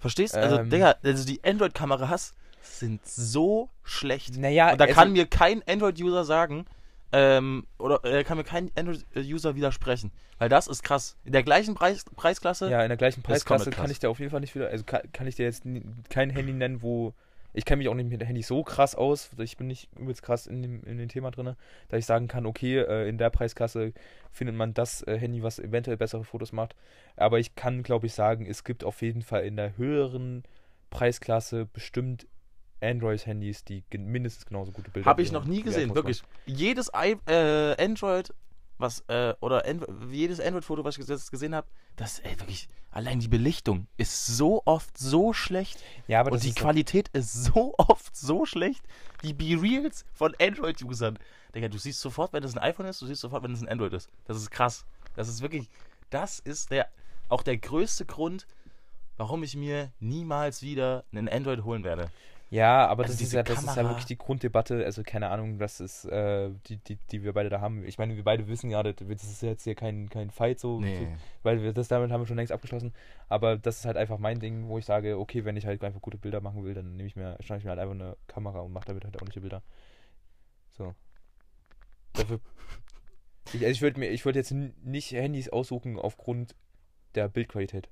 Verstehst? 0.02 0.36
Also, 0.36 0.60
Ähm. 0.60 0.70
Digga, 0.70 0.96
also 1.02 1.26
die 1.26 1.42
Android-Kameras 1.46 2.34
sind 2.62 3.06
so 3.08 3.70
schlecht. 3.84 4.38
Naja, 4.38 4.74
Und 4.74 4.82
da 4.82 4.84
also- 4.84 4.96
kann 4.96 5.14
mir 5.14 5.26
kein 5.28 5.64
Android-User 5.66 6.26
sagen, 6.26 6.66
ähm, 7.14 7.66
oder 7.78 8.04
äh, 8.04 8.26
kann 8.26 8.38
mir 8.38 8.44
kein 8.44 8.70
Android-User 8.78 9.56
widersprechen. 9.56 10.12
Weil 10.40 10.50
das 10.50 10.68
ist 10.68 10.84
krass. 10.84 11.16
In 11.24 11.32
der 11.32 11.44
gleichen 11.44 11.74
Preis 11.74 12.04
Preisklasse. 12.18 12.70
Ja, 12.70 12.82
in 12.84 12.90
der 12.90 12.98
gleichen 12.98 13.24
Preisklasse 13.24 13.70
kann 13.70 13.90
ich 13.90 14.00
dir 14.00 14.10
auf 14.10 14.20
jeden 14.20 14.30
Fall 14.32 14.42
nicht 14.42 14.56
wieder, 14.56 14.68
also 14.68 14.84
kann, 14.84 15.10
kann 15.14 15.26
ich 15.28 15.36
dir 15.36 15.46
jetzt 15.46 15.64
kein 16.10 16.30
Handy 16.32 16.52
nennen, 16.52 16.82
wo 16.82 17.14
ich 17.54 17.66
kenne 17.66 17.78
mich 17.78 17.90
auch 17.90 17.94
nicht 17.94 18.10
mit 18.10 18.20
dem 18.20 18.26
Handy 18.26 18.42
so 18.42 18.64
krass 18.64 18.96
aus, 18.96 19.30
ich 19.38 19.58
bin 19.58 19.68
nicht 19.68 19.90
übelst 19.98 20.24
krass 20.24 20.48
in 20.48 20.62
dem, 20.62 20.84
in 20.84 20.98
dem 20.98 21.10
Thema 21.10 21.32
drin, 21.32 21.56
dass 21.90 22.00
ich 22.00 22.06
sagen 22.06 22.28
kann, 22.28 22.46
okay, 22.46 22.80
äh, 22.80 23.08
in 23.08 23.18
der 23.18 23.30
Preisklasse 23.30 23.94
findet 24.32 24.56
man 24.56 24.74
das 24.74 25.04
äh, 25.04 25.18
Handy, 25.18 25.44
was 25.44 25.60
eventuell 25.60 25.98
bessere 25.98 26.24
Fotos 26.24 26.52
macht. 26.52 26.76
Aber 27.16 27.40
ich 27.40 27.56
kann, 27.56 27.84
glaube 27.84 28.08
ich, 28.08 28.14
sagen, 28.14 28.46
es 28.46 28.64
gibt 28.64 28.84
auf 28.84 29.02
jeden 29.02 29.22
Fall 29.22 29.46
in 29.46 29.56
der 29.56 29.78
höheren 29.78 30.44
Preisklasse 30.90 31.66
bestimmt 31.66 32.28
Android-Handys, 32.82 33.64
die 33.64 33.84
mindestens 33.98 34.46
genauso 34.46 34.72
gute 34.72 34.92
Bilder 34.92 35.10
Habe 35.10 35.22
ich 35.22 35.32
noch 35.32 35.46
nie 35.46 35.62
gesehen, 35.62 35.96
wirklich. 35.96 36.24
Jedes 36.46 36.92
I 36.96 37.16
äh, 37.28 37.82
Android, 37.82 38.34
was, 38.78 39.04
äh, 39.08 39.34
oder 39.40 39.66
Andro 39.66 39.88
jedes 40.10 40.40
Android-Foto, 40.40 40.84
was 40.84 40.98
ich 40.98 41.32
gesehen 41.32 41.56
habe, 41.56 41.68
das, 41.96 42.20
ey, 42.20 42.38
wirklich, 42.40 42.68
allein 42.94 43.20
die 43.20 43.28
Belichtung 43.28 43.88
ist 43.98 44.26
so 44.26 44.62
oft 44.66 44.98
so 44.98 45.34
schlecht. 45.34 45.84
Ja, 46.08 46.20
aber 46.20 46.32
und 46.32 46.36
das 46.36 46.44
die 46.44 46.50
ist 46.50 46.58
Qualität 46.58 47.10
ist 47.10 47.34
so 47.46 47.74
oft 47.78 48.16
so 48.16 48.46
schlecht. 48.46 48.84
Die 49.24 49.34
Be-Reals 49.34 50.06
von 50.14 50.34
Android-Usern. 50.40 51.20
Digga, 51.54 51.68
du 51.68 51.78
siehst 51.78 52.00
sofort, 52.00 52.34
wenn 52.34 52.44
es 52.44 52.56
ein 52.56 52.64
iPhone 52.64 52.86
ist, 52.86 53.02
du 53.02 53.06
siehst 53.06 53.22
sofort, 53.22 53.44
wenn 53.44 53.54
es 53.54 53.62
ein 53.62 53.70
Android 53.70 53.94
ist. 53.94 54.10
Das 54.26 54.38
ist 54.38 54.50
krass. 54.50 54.86
Das 55.16 55.28
ist 55.28 55.42
wirklich, 55.42 55.70
das 56.10 56.40
ist 56.40 56.72
der, 56.72 56.88
auch 57.30 57.44
der 57.44 57.58
größte 57.58 58.06
Grund, 58.06 58.48
warum 59.18 59.44
ich 59.44 59.56
mir 59.56 59.92
niemals 60.00 60.62
wieder 60.62 61.04
einen 61.12 61.30
Android 61.30 61.64
holen 61.64 61.84
werde. 61.84 62.10
Ja, 62.54 62.86
aber 62.86 63.02
Also 63.02 63.14
das, 63.14 63.22
ist 63.22 63.34
ja, 63.34 63.42
das 63.42 63.64
ist 63.64 63.76
ja 63.76 63.84
wirklich 63.84 64.06
die 64.06 64.18
Grunddebatte. 64.18 64.86
Also 64.86 65.02
keine 65.02 65.30
Ahnung, 65.30 65.58
das 65.58 65.80
ist, 65.80 66.06
äh, 66.06 66.52
die, 66.68 66.78
die, 66.78 66.98
die 66.98 67.24
wir 67.24 67.34
beide 67.34 67.50
da 67.50 67.62
haben. 67.62 67.84
Ich 67.84 67.98
meine, 67.98 68.16
wir 68.16 68.24
beide 68.24 68.48
wissen 68.48 68.70
ja, 68.70 68.84
das 68.84 69.02
ist 69.02 69.42
jetzt 69.42 69.64
hier 69.64 69.74
kein, 69.74 70.08
kein 70.08 70.30
Fight 70.30 70.60
so, 70.60 70.80
Nee. 70.80 71.08
weil 71.42 71.64
wir 71.64 71.74
das 71.74 71.88
damit 71.88 72.12
haben 72.12 72.22
wir 72.22 72.28
schon 72.28 72.38
längst 72.38 72.52
abgeschlossen. 72.52 72.94
Aber 73.28 73.58
das 73.58 73.80
ist 73.80 73.86
halt 73.86 73.98
einfach 73.98 74.20
mein 74.20 74.40
Ding, 74.40 74.68
wo 74.68 74.78
ich 74.78 74.86
sage, 74.86 75.18
okay, 75.18 75.46
wenn 75.46 75.58
ich 75.58 75.66
halt 75.66 75.84
einfach 75.84 76.00
gute 76.02 76.20
Bilder 76.20 76.42
machen 76.42 76.64
will, 76.64 76.76
dann 76.76 76.96
nehme 76.96 77.08
ich 77.08 77.16
mir, 77.16 77.38
schnappe 77.40 77.58
ich 77.58 77.64
mir 77.64 77.72
halt 77.72 77.80
einfach 77.80 77.96
eine 77.96 78.18
Kamera 78.28 78.60
und 78.60 78.72
mache 78.72 78.86
damit 78.86 79.04
halt 79.04 79.16
ordentliche 79.16 79.42
Bilder. 79.42 79.64
So. 80.70 80.94
Dafür. 82.14 82.40
Ich, 83.48 83.62
also 83.62 83.68
ich 83.72 83.82
würde 83.82 84.00
mir, 84.00 84.10
ich 84.10 84.26
würde 84.26 84.38
jetzt 84.38 84.52
nicht 84.52 85.12
Handys 85.12 85.50
aussuchen 85.50 85.98
aufgrund 85.98 86.56
der 87.16 87.30
Bildqualität. 87.30 87.90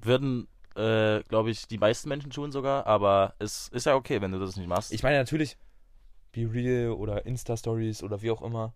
Würden, 0.00 0.48
äh, 0.76 1.22
glaube 1.28 1.50
ich, 1.50 1.66
die 1.66 1.78
meisten 1.78 2.08
Menschen 2.08 2.30
tun 2.30 2.52
sogar, 2.52 2.86
aber 2.86 3.34
es 3.38 3.68
ist 3.68 3.86
ja 3.86 3.94
okay, 3.94 4.20
wenn 4.20 4.32
du 4.32 4.38
das 4.38 4.56
nicht 4.56 4.68
machst. 4.68 4.92
Ich 4.92 5.02
meine 5.02 5.16
natürlich, 5.18 5.56
Be 6.32 6.48
Real 6.52 6.90
oder 6.90 7.24
Insta-Stories 7.24 8.02
oder 8.02 8.20
wie 8.22 8.30
auch 8.30 8.42
immer, 8.42 8.74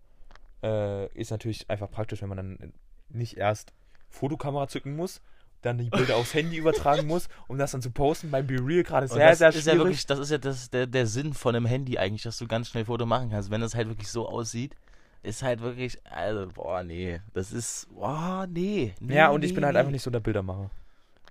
äh, 0.62 1.12
ist 1.12 1.30
natürlich 1.30 1.68
einfach 1.68 1.90
praktisch, 1.90 2.22
wenn 2.22 2.28
man 2.28 2.38
dann 2.38 2.72
nicht 3.08 3.36
erst 3.36 3.72
Fotokamera 4.08 4.68
zücken 4.68 4.96
muss, 4.96 5.20
dann 5.62 5.76
die 5.76 5.90
Bilder 5.90 6.16
aufs 6.16 6.32
Handy 6.32 6.56
übertragen 6.56 7.06
muss, 7.06 7.28
um 7.46 7.58
das 7.58 7.72
dann 7.72 7.82
zu 7.82 7.90
posten. 7.90 8.30
Beim 8.30 8.46
Be 8.46 8.56
Real 8.64 8.82
gerade 8.82 9.08
sehr, 9.08 9.28
das 9.28 9.38
sehr 9.38 9.48
ist 9.50 9.54
schwierig. 9.56 9.66
ja 9.66 9.78
wirklich, 9.78 10.06
das 10.06 10.18
ist 10.18 10.30
ja 10.30 10.38
das, 10.38 10.70
der, 10.70 10.86
der 10.86 11.06
Sinn 11.06 11.34
von 11.34 11.54
einem 11.54 11.66
Handy 11.66 11.98
eigentlich, 11.98 12.22
dass 12.22 12.38
du 12.38 12.46
ganz 12.46 12.68
schnell 12.68 12.86
Foto 12.86 13.04
machen 13.04 13.30
kannst. 13.30 13.50
Wenn 13.50 13.60
es 13.60 13.74
halt 13.74 13.88
wirklich 13.88 14.08
so 14.08 14.26
aussieht, 14.26 14.74
ist 15.22 15.42
halt 15.42 15.60
wirklich, 15.60 15.98
also, 16.06 16.48
boah, 16.48 16.82
nee, 16.82 17.20
das 17.34 17.52
ist, 17.52 17.88
boah, 17.92 18.46
nee. 18.48 18.94
nee 19.00 19.16
ja, 19.16 19.28
und 19.28 19.44
ich 19.44 19.50
nee, 19.50 19.56
bin 19.56 19.64
halt 19.66 19.74
nee. 19.74 19.80
einfach 19.80 19.92
nicht 19.92 20.02
so 20.02 20.10
der 20.10 20.20
Bildermacher. 20.20 20.70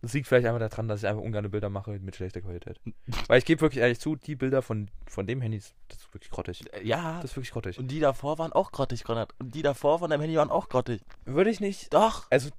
Das 0.01 0.13
liegt 0.13 0.27
vielleicht 0.27 0.47
einfach 0.47 0.59
daran, 0.69 0.87
dass 0.87 1.01
ich 1.03 1.07
einfach 1.09 1.21
ungerne 1.21 1.49
Bilder 1.49 1.69
mache 1.69 1.91
mit 1.99 2.15
schlechter 2.15 2.39
Qualität. 2.41 2.79
Weil 3.27 3.39
ich 3.39 3.45
gebe 3.45 3.59
wirklich 3.61 3.81
ehrlich 3.81 3.99
zu, 3.99 4.15
die 4.15 4.35
Bilder 4.35 4.61
von, 4.61 4.89
von 5.07 5.27
dem 5.27 5.41
Handy, 5.41 5.57
das 5.89 5.97
ist 5.99 6.13
wirklich 6.13 6.31
grottig. 6.31 6.63
Äh, 6.73 6.85
Ja, 6.87 7.15
Das 7.21 7.31
ist 7.31 7.37
wirklich 7.37 7.51
grottig. 7.51 7.77
und 7.77 7.89
die 7.89 7.99
davor 7.99 8.37
waren 8.39 8.53
auch 8.53 8.71
grottig, 8.71 9.03
Konrad. 9.03 9.33
Und 9.39 9.55
die 9.55 9.61
davor 9.61 9.99
von 9.99 10.09
deinem 10.09 10.21
Handy 10.21 10.37
waren 10.37 10.51
auch 10.51 10.69
grottig. 10.69 11.01
Würde 11.25 11.49
ich 11.49 11.59
nicht 11.59 11.93
Doch. 11.93 12.27
also 12.29 12.49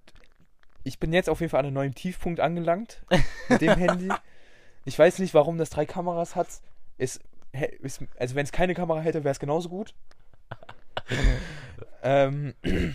ich 0.85 0.99
bin 0.99 1.13
jetzt 1.13 1.29
auf 1.31 1.41
jeden 1.41 1.51
Fall 1.51 1.61
an 1.61 1.67
einem 1.67 1.75
neuen 1.75 1.95
Tiefpunkt 1.95 2.41
angelangt 2.41 3.03
mit 3.49 3.61
dem 3.63 3.77
Handy. 3.77 4.09
Ich 4.85 4.99
weiß 4.99 5.19
nicht, 5.19 5.35
warum 5.35 5.57
das 5.59 5.71
drei 5.71 5.87
Kameras 5.87 6.37
hat. 6.37 6.49
Hä- 6.99 7.79
es, 7.83 8.01
also 8.19 8.35
wenn 8.35 8.45
es 8.45 8.53
keine 8.53 8.75
Kamera 8.75 9.01
hätte, 9.01 9.25
wäre 9.25 9.33
es 9.33 9.41
genauso 9.41 9.69
gut. 9.69 9.95
ähm, 12.03 12.55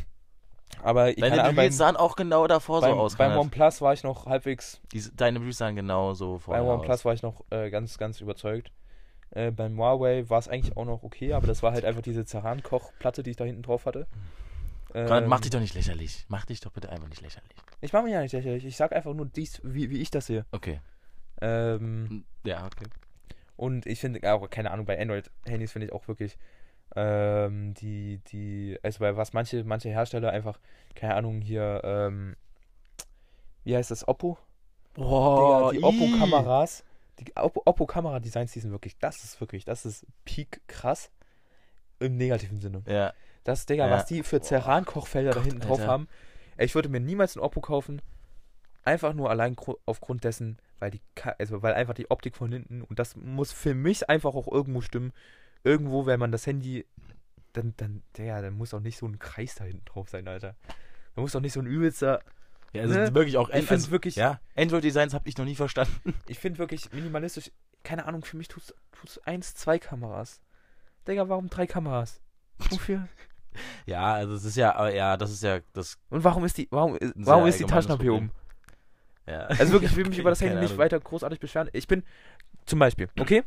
aber 0.84 1.10
ich 1.10 1.16
Deine 1.18 1.44
Ahnung, 1.44 1.60
Reels 1.60 1.78
sahen 1.78 1.96
auch 1.96 2.16
genau 2.16 2.48
davor 2.48 2.82
beim, 2.82 2.92
so 2.96 3.00
aus, 3.00 3.16
beim 3.16 3.30
Konrad. 3.32 3.46
OnePlus 3.46 3.82
war 3.82 3.94
ich 3.94 4.04
noch 4.04 4.26
halbwegs, 4.26 4.82
Die, 4.92 5.04
deine 5.16 5.40
Reels 5.42 5.58
sahen 5.58 5.76
genau 5.76 6.14
so 6.14 6.40
vorher 6.40 6.64
beim 6.64 6.74
OnePlus 6.80 7.00
aus. 7.00 7.06
war 7.06 7.14
ich 7.14 7.22
noch 7.24 7.44
äh, 7.50 7.70
ganz, 7.70 7.98
ganz 7.98 8.22
überzeugt. 8.22 8.72
Äh, 9.32 9.52
beim 9.52 9.78
Huawei 9.78 10.30
war 10.30 10.40
es 10.40 10.48
eigentlich 10.48 10.78
auch 10.78 10.86
noch 10.86 11.04
okay, 11.04 11.34
aber 11.34 11.48
das 11.48 11.64
war 11.64 11.74
halt 11.74 11.84
einfach 11.86 12.02
diese 12.02 12.26
Zeran-Koch-Platte, 12.26 13.24
die 13.24 13.32
ich 13.32 13.38
da 13.38 13.44
hinten 13.44 13.64
drauf 13.64 13.86
hatte. 13.86 14.08
Konrad, 14.94 15.24
Ähm, 15.24 15.30
mach 15.30 15.42
dich 15.42 15.52
doch 15.52 15.60
nicht 15.60 15.74
lächerlich. 15.74 16.26
Mach 16.30 16.46
dich 16.46 16.62
doch 16.62 16.72
bitte 16.72 16.90
einfach 16.90 17.10
nicht 17.10 17.22
lächerlich. 17.22 17.52
Ich 17.82 17.92
mache 17.92 18.04
mich 18.04 18.14
ja 18.14 18.22
nicht 18.22 18.32
lächerlich. 18.32 18.66
Ich 18.66 18.78
sag 18.78 18.94
einfach 18.94 19.14
nur 19.14 19.26
dies, 19.26 19.60
wie, 19.64 19.90
wie 19.90 20.02
ich 20.02 20.10
das 20.10 20.28
sehe. 20.28 20.46
Okay. 20.52 20.80
Ähm, 21.42 22.24
Ja, 22.46 22.66
okay. 22.66 22.86
Und 23.58 23.86
ich 23.86 24.00
finde 24.00 24.22
auch, 24.34 24.50
keine 24.50 24.72
Ahnung, 24.72 24.86
bei 24.86 25.00
Android-Handys 25.00 25.72
finde 25.72 25.88
ich 25.88 25.94
auch 25.94 26.08
wirklich 26.08 26.38
ähm, 26.96 27.74
die, 27.74 28.20
die, 28.28 28.78
also 28.84 29.00
bei 29.00 29.16
was 29.18 29.34
manche, 29.34 29.64
manche 29.64 29.90
Hersteller 29.90 30.32
einfach, 30.32 30.60
keine 30.96 31.16
Ahnung, 31.16 31.42
hier, 31.42 31.82
ähm, 31.84 32.36
wie 33.64 33.76
heißt 33.76 33.92
das, 33.92 34.08
Oppo? 34.08 34.38
Boah, 34.94 35.72
Digga, 35.72 35.80
die 35.80 35.84
Oppo-Kameras, 35.84 36.84
die 37.20 37.34
Oppo- 37.36 37.62
Oppo-Kamera-Designs, 37.66 38.54
die 38.54 38.60
sind 38.60 38.72
wirklich, 38.72 38.98
das 39.00 39.24
ist 39.24 39.40
wirklich, 39.42 39.66
das 39.66 39.86
ist 39.86 40.06
peak 40.24 40.62
krass 40.68 41.12
im 42.00 42.16
negativen 42.18 42.60
Sinne. 42.60 42.82
Ja. 42.88 43.14
Das, 43.44 43.66
Digga, 43.66 43.88
Ja. 43.88 43.92
was 43.92 44.06
die 44.06 44.24
für 44.24 44.40
Boah. 44.40 44.46
Ceran-Kochfelder 44.46 45.32
da 45.32 45.42
hinten 45.44 45.60
drauf 45.60 45.80
Alter. 45.80 45.92
haben. 45.92 46.08
Ich 46.58 46.76
würde 46.76 46.90
mir 46.90 47.00
niemals 47.00 47.36
ein 47.36 47.42
Oppo 47.42 47.60
kaufen. 47.62 48.02
Einfach 48.84 49.14
nur 49.14 49.30
allein 49.32 49.56
aufgrund 49.86 50.24
dessen, 50.24 50.60
weil 50.80 50.92
die, 50.92 51.02
also 51.40 51.62
weil 51.64 51.74
einfach 51.74 51.96
die 51.96 52.10
Optik 52.12 52.36
von 52.36 52.52
hinten 52.52 52.82
und 52.84 53.00
das 53.00 53.16
muss 53.16 53.52
für 53.52 53.74
mich 53.74 54.10
einfach 54.10 54.36
auch 54.36 54.48
irgendwo 54.48 54.82
stimmen. 54.82 55.12
Irgendwo, 55.66 56.06
wenn 56.06 56.20
man 56.20 56.32
das 56.32 56.46
Handy, 56.46 56.86
dann, 57.54 57.74
dann, 57.78 58.04
ja, 58.18 58.40
dann 58.42 58.54
muss 58.54 58.74
auch 58.74 58.80
nicht 58.80 58.98
so 58.98 59.08
ein 59.08 59.18
Kreis 59.20 59.56
da 59.56 59.64
hinten 59.64 59.84
drauf 59.86 60.10
sein, 60.10 60.28
Alter. 60.28 60.56
Da 61.16 61.22
muss 61.22 61.32
doch 61.32 61.42
nicht 61.42 61.54
so 61.54 61.60
ein 61.60 61.66
übelster. 61.66 62.22
ja 62.72 62.84
also 62.84 62.94
Ne? 62.94 63.16
wirklich 63.16 63.36
auch 63.38 63.50
Ich 63.50 63.56
finde 63.56 63.72
also, 63.72 63.92
wirklich, 63.92 64.16
Ja, 64.16 64.40
Android-Designs 64.56 65.14
habe 65.16 65.28
ich 65.28 65.38
noch 65.38 65.46
nie 65.46 65.56
verstanden. 65.56 66.14
ich 66.28 66.38
finde 66.40 66.60
wirklich 66.60 66.92
minimalistisch. 66.94 67.52
Keine 67.84 68.06
Ahnung, 68.06 68.24
für 68.24 68.38
mich 68.38 68.48
tut's, 68.48 68.74
tut's 68.92 69.18
eins, 69.26 69.56
zwei 69.56 69.80
Kameras. 69.80 70.40
Digga, 71.08 71.28
warum 71.30 71.50
drei 71.50 71.68
Kameras? 71.68 72.22
Wofür? 72.70 73.08
Ja, 73.86 74.16
also 74.16 74.34
es 74.34 74.44
ist 74.44 74.58
ja, 74.58 74.76
aber 74.76 74.94
ja, 74.94 75.16
das 75.16 75.32
ist 75.32 75.42
ja 75.42 75.62
das. 75.72 75.98
Und 76.10 76.26
warum 76.26 76.44
ist 76.44 76.58
die, 76.58 76.68
warum, 76.72 76.98
sehr 77.00 77.14
warum 77.16 77.48
ist 77.48 77.58
die 77.58 77.64
Taschenlampe 77.64 78.04
hier 78.04 78.14
oben? 78.14 78.32
Ja. 79.26 79.46
Also 79.46 79.72
wirklich, 79.72 79.92
ich 79.92 79.98
will 79.98 80.06
mich 80.10 80.20
über 80.20 80.30
das 80.30 80.42
Handy 80.42 80.60
nicht 80.60 80.78
weiter 80.78 81.00
großartig 81.00 81.40
beschweren. 81.40 81.70
Ich 81.72 81.88
bin, 81.88 82.04
zum 82.66 82.80
Beispiel, 82.80 83.08
okay? 83.18 83.44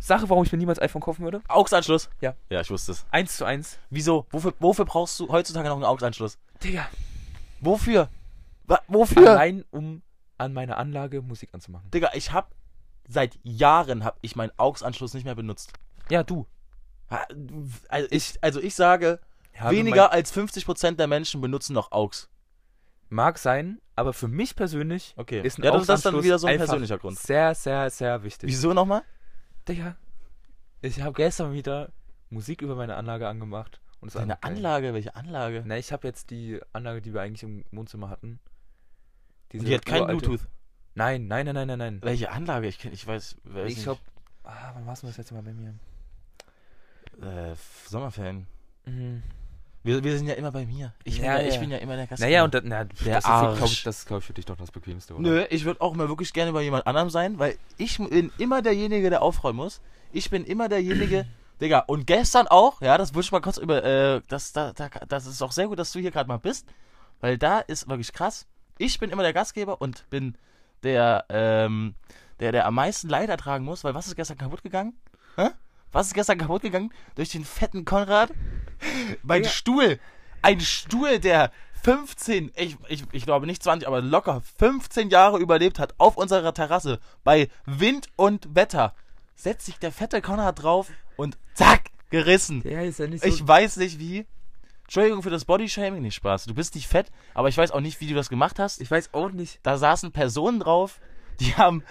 Sache, 0.00 0.28
warum 0.30 0.44
ich 0.44 0.52
mir 0.52 0.58
niemals 0.58 0.80
iPhone 0.80 1.02
kaufen 1.02 1.24
würde. 1.24 1.40
AUX-Anschluss? 1.48 2.08
Ja. 2.20 2.34
Ja, 2.50 2.60
ich 2.60 2.70
wusste 2.70 2.92
es. 2.92 3.04
Eins 3.10 3.36
zu 3.36 3.44
eins. 3.44 3.78
Wieso? 3.90 4.26
Wofür, 4.30 4.54
wofür 4.60 4.84
brauchst 4.84 5.18
du 5.20 5.28
heutzutage 5.28 5.68
noch 5.68 5.74
einen 5.76 5.84
AUX-Anschluss? 5.84 6.38
Digga. 6.62 6.88
Wofür? 7.60 8.08
Wa 8.66 8.80
wofür? 8.88 9.30
Allein, 9.32 9.64
um 9.70 10.02
an 10.36 10.52
meiner 10.52 10.76
Anlage 10.76 11.20
Musik 11.20 11.50
anzumachen. 11.52 11.90
Digga, 11.90 12.10
ich 12.14 12.32
hab 12.32 12.54
seit 13.08 13.38
Jahren 13.42 14.04
hab 14.04 14.18
ich 14.22 14.36
meinen 14.36 14.52
AUX-Anschluss 14.56 15.14
nicht 15.14 15.24
mehr 15.24 15.34
benutzt. 15.34 15.72
Ja, 16.10 16.22
du. 16.22 16.46
Ha, 17.10 17.26
Also 17.88 18.08
ich, 18.10 18.34
also 18.42 18.60
ich 18.60 18.74
sage, 18.74 19.18
Ja, 19.58 19.70
weniger 19.70 20.12
als 20.12 20.32
50% 20.32 20.92
der 20.96 21.06
Menschen 21.08 21.40
benutzen 21.40 21.72
noch 21.72 21.90
AUX. 21.90 22.28
Mag 23.08 23.38
sein, 23.38 23.80
aber 23.96 24.12
für 24.12 24.28
mich 24.28 24.54
persönlich 24.54 25.14
Okay. 25.16 25.40
ist 25.40 25.58
ein 25.58 25.64
ja, 25.64 25.70
das 25.72 25.82
ist 25.82 25.88
dann 25.88 25.96
AUX-Anschluss 25.96 26.24
wieder 26.24 26.38
so 26.38 26.46
ein 26.46 26.52
einfach 26.54 26.66
persönlicher 26.66 26.98
Grund. 26.98 27.18
sehr, 27.18 27.54
sehr, 27.54 27.88
sehr 27.90 28.22
wichtig. 28.22 28.48
Wieso 28.48 28.74
nochmal? 28.74 29.02
Digga, 29.68 29.96
ich 30.80 31.00
habe 31.02 31.12
gestern 31.14 31.52
wieder 31.52 31.92
Musik 32.30 32.62
über 32.62 32.74
meine 32.76 32.96
Anlage 32.96 33.28
angemacht. 33.28 33.80
Und 34.00 34.08
es 34.08 34.14
war 34.14 34.22
Deine 34.22 34.38
geil. 34.40 34.52
Anlage, 34.54 34.94
welche 34.94 35.14
Anlage? 35.16 35.62
Ne, 35.66 35.78
ich 35.78 35.92
habe 35.92 36.06
jetzt 36.06 36.30
die 36.30 36.60
Anlage, 36.72 37.02
die 37.02 37.12
wir 37.12 37.20
eigentlich 37.20 37.42
im 37.42 37.64
Wohnzimmer 37.72 38.08
hatten. 38.10 38.38
Diese 39.52 39.64
Die 39.64 39.74
hat 39.74 39.84
kein 39.86 40.02
uralte- 40.02 40.18
Bluetooth. 40.26 40.48
Nein, 40.94 41.26
nein, 41.26 41.46
nein, 41.46 41.54
nein, 41.54 41.66
nein, 41.68 41.78
nein. 41.78 41.98
Welche 42.02 42.30
Anlage? 42.30 42.66
Ich, 42.68 42.78
kenn, 42.78 42.92
ich 42.92 43.06
weiß, 43.06 43.36
weiß 43.44 43.72
Ich 43.72 43.82
glaube, 43.82 44.00
ah, 44.44 44.72
wann 44.74 44.86
warst 44.86 45.02
du 45.02 45.06
das 45.08 45.16
letzte 45.16 45.34
Mal 45.34 45.42
bei 45.42 45.52
mir? 45.52 45.74
Äh, 47.20 47.54
Sommerferien. 47.88 48.46
Mhm. 48.86 49.22
Wir, 49.88 50.04
wir 50.04 50.18
sind 50.18 50.26
ja 50.26 50.34
immer 50.34 50.52
bei 50.52 50.66
mir. 50.66 50.92
Ich, 51.04 51.16
Ja, 51.16 51.38
bin, 51.38 51.46
ja, 51.46 51.52
ich 51.52 51.60
bin 51.60 51.70
ja 51.70 51.78
immer 51.78 51.96
der 51.96 52.06
Gast. 52.06 52.20
Naja, 52.20 52.44
und 52.44 52.52
da, 52.52 52.60
na, 52.62 52.84
Der 52.84 53.20
das, 53.20 53.24
ist, 53.24 53.58
glaub 53.58 53.70
ich, 53.70 53.82
das 53.84 53.98
ist, 54.00 54.06
glaube 54.06 54.20
ich, 54.20 54.26
für 54.26 54.34
dich 54.34 54.44
doch 54.44 54.56
das 54.56 54.70
Bequemste, 54.70 55.14
oder? 55.14 55.22
Nö, 55.22 55.46
ich 55.48 55.64
würde 55.64 55.80
auch 55.80 55.94
mal 55.94 56.08
wirklich 56.08 56.34
gerne 56.34 56.52
bei 56.52 56.60
jemand 56.60 56.86
anderem 56.86 57.08
sein, 57.08 57.38
weil 57.38 57.56
ich 57.78 57.96
bin 57.96 58.30
immer 58.36 58.60
derjenige, 58.60 59.08
der 59.08 59.22
aufräumen 59.22 59.56
muss. 59.56 59.80
Ich 60.12 60.28
bin 60.28 60.44
immer 60.44 60.68
derjenige, 60.68 61.24
Digga, 61.62 61.84
und 61.86 62.06
gestern 62.06 62.46
auch, 62.48 62.82
ja, 62.82 62.98
das 62.98 63.14
würde 63.14 63.24
ich 63.24 63.32
mal 63.32 63.40
kurz 63.40 63.56
über, 63.56 63.82
äh, 63.82 64.20
das, 64.28 64.52
da, 64.52 64.74
da, 64.74 64.90
das 65.08 65.24
ist 65.24 65.40
auch 65.40 65.52
sehr 65.52 65.68
gut, 65.68 65.78
dass 65.78 65.90
du 65.92 66.00
hier 66.00 66.10
gerade 66.10 66.28
mal 66.28 66.38
bist, 66.38 66.66
weil 67.22 67.38
da 67.38 67.60
ist 67.60 67.88
wirklich 67.88 68.12
krass. 68.12 68.46
Ich 68.76 69.00
bin 69.00 69.08
immer 69.08 69.22
der 69.22 69.32
Gastgeber 69.32 69.80
und 69.80 70.04
bin 70.10 70.36
der, 70.82 71.24
ähm, 71.30 71.94
der, 72.40 72.52
der 72.52 72.66
am 72.66 72.74
meisten 72.74 73.08
Leid 73.08 73.30
ertragen 73.30 73.64
muss, 73.64 73.84
weil 73.84 73.94
was 73.94 74.06
ist 74.06 74.16
gestern 74.16 74.36
kaputt 74.36 74.62
gegangen? 74.62 74.92
Hä? 75.36 75.48
Was 75.92 76.08
ist 76.08 76.14
gestern 76.14 76.38
kaputt 76.38 76.62
gegangen? 76.62 76.92
Durch 77.14 77.30
den 77.30 77.44
fetten 77.44 77.84
Konrad? 77.84 78.32
Mein 79.22 79.42
Digga. 79.42 79.52
Stuhl. 79.52 79.98
Ein 80.42 80.60
Stuhl, 80.60 81.18
der 81.18 81.50
15, 81.82 82.52
ich, 82.56 82.76
ich, 82.88 83.04
ich 83.12 83.24
glaube 83.24 83.46
nicht 83.46 83.62
20, 83.62 83.86
aber 83.86 84.00
locker 84.00 84.42
15 84.58 85.10
Jahre 85.10 85.38
überlebt 85.38 85.78
hat 85.78 85.94
auf 85.98 86.16
unserer 86.16 86.52
Terrasse 86.52 87.00
bei 87.24 87.48
Wind 87.66 88.08
und 88.16 88.54
Wetter. 88.54 88.94
Setzt 89.34 89.66
sich 89.66 89.78
der 89.78 89.92
fette 89.92 90.20
Konrad 90.20 90.62
drauf 90.62 90.90
und 91.16 91.38
zack, 91.54 91.90
gerissen. 92.10 92.62
Der 92.62 92.84
ist 92.84 92.98
ja 92.98 93.06
nicht 93.06 93.22
so. 93.22 93.28
Ich 93.28 93.46
weiß 93.46 93.76
nicht 93.76 93.98
wie. 93.98 94.26
Entschuldigung 94.82 95.22
für 95.22 95.30
das 95.30 95.44
Bodyshaming, 95.44 96.00
nicht 96.00 96.14
Spaß. 96.14 96.46
Du 96.46 96.54
bist 96.54 96.74
nicht 96.74 96.88
fett, 96.88 97.10
aber 97.34 97.48
ich 97.48 97.58
weiß 97.58 97.72
auch 97.72 97.80
nicht, 97.80 98.00
wie 98.00 98.06
du 98.06 98.14
das 98.14 98.30
gemacht 98.30 98.58
hast. 98.58 98.80
ich 98.80 98.90
weiß 98.90 99.12
auch 99.12 99.30
nicht. 99.30 99.60
Da 99.62 99.76
saßen 99.76 100.12
Personen 100.12 100.60
drauf, 100.60 101.00
die 101.40 101.54
haben 101.56 101.84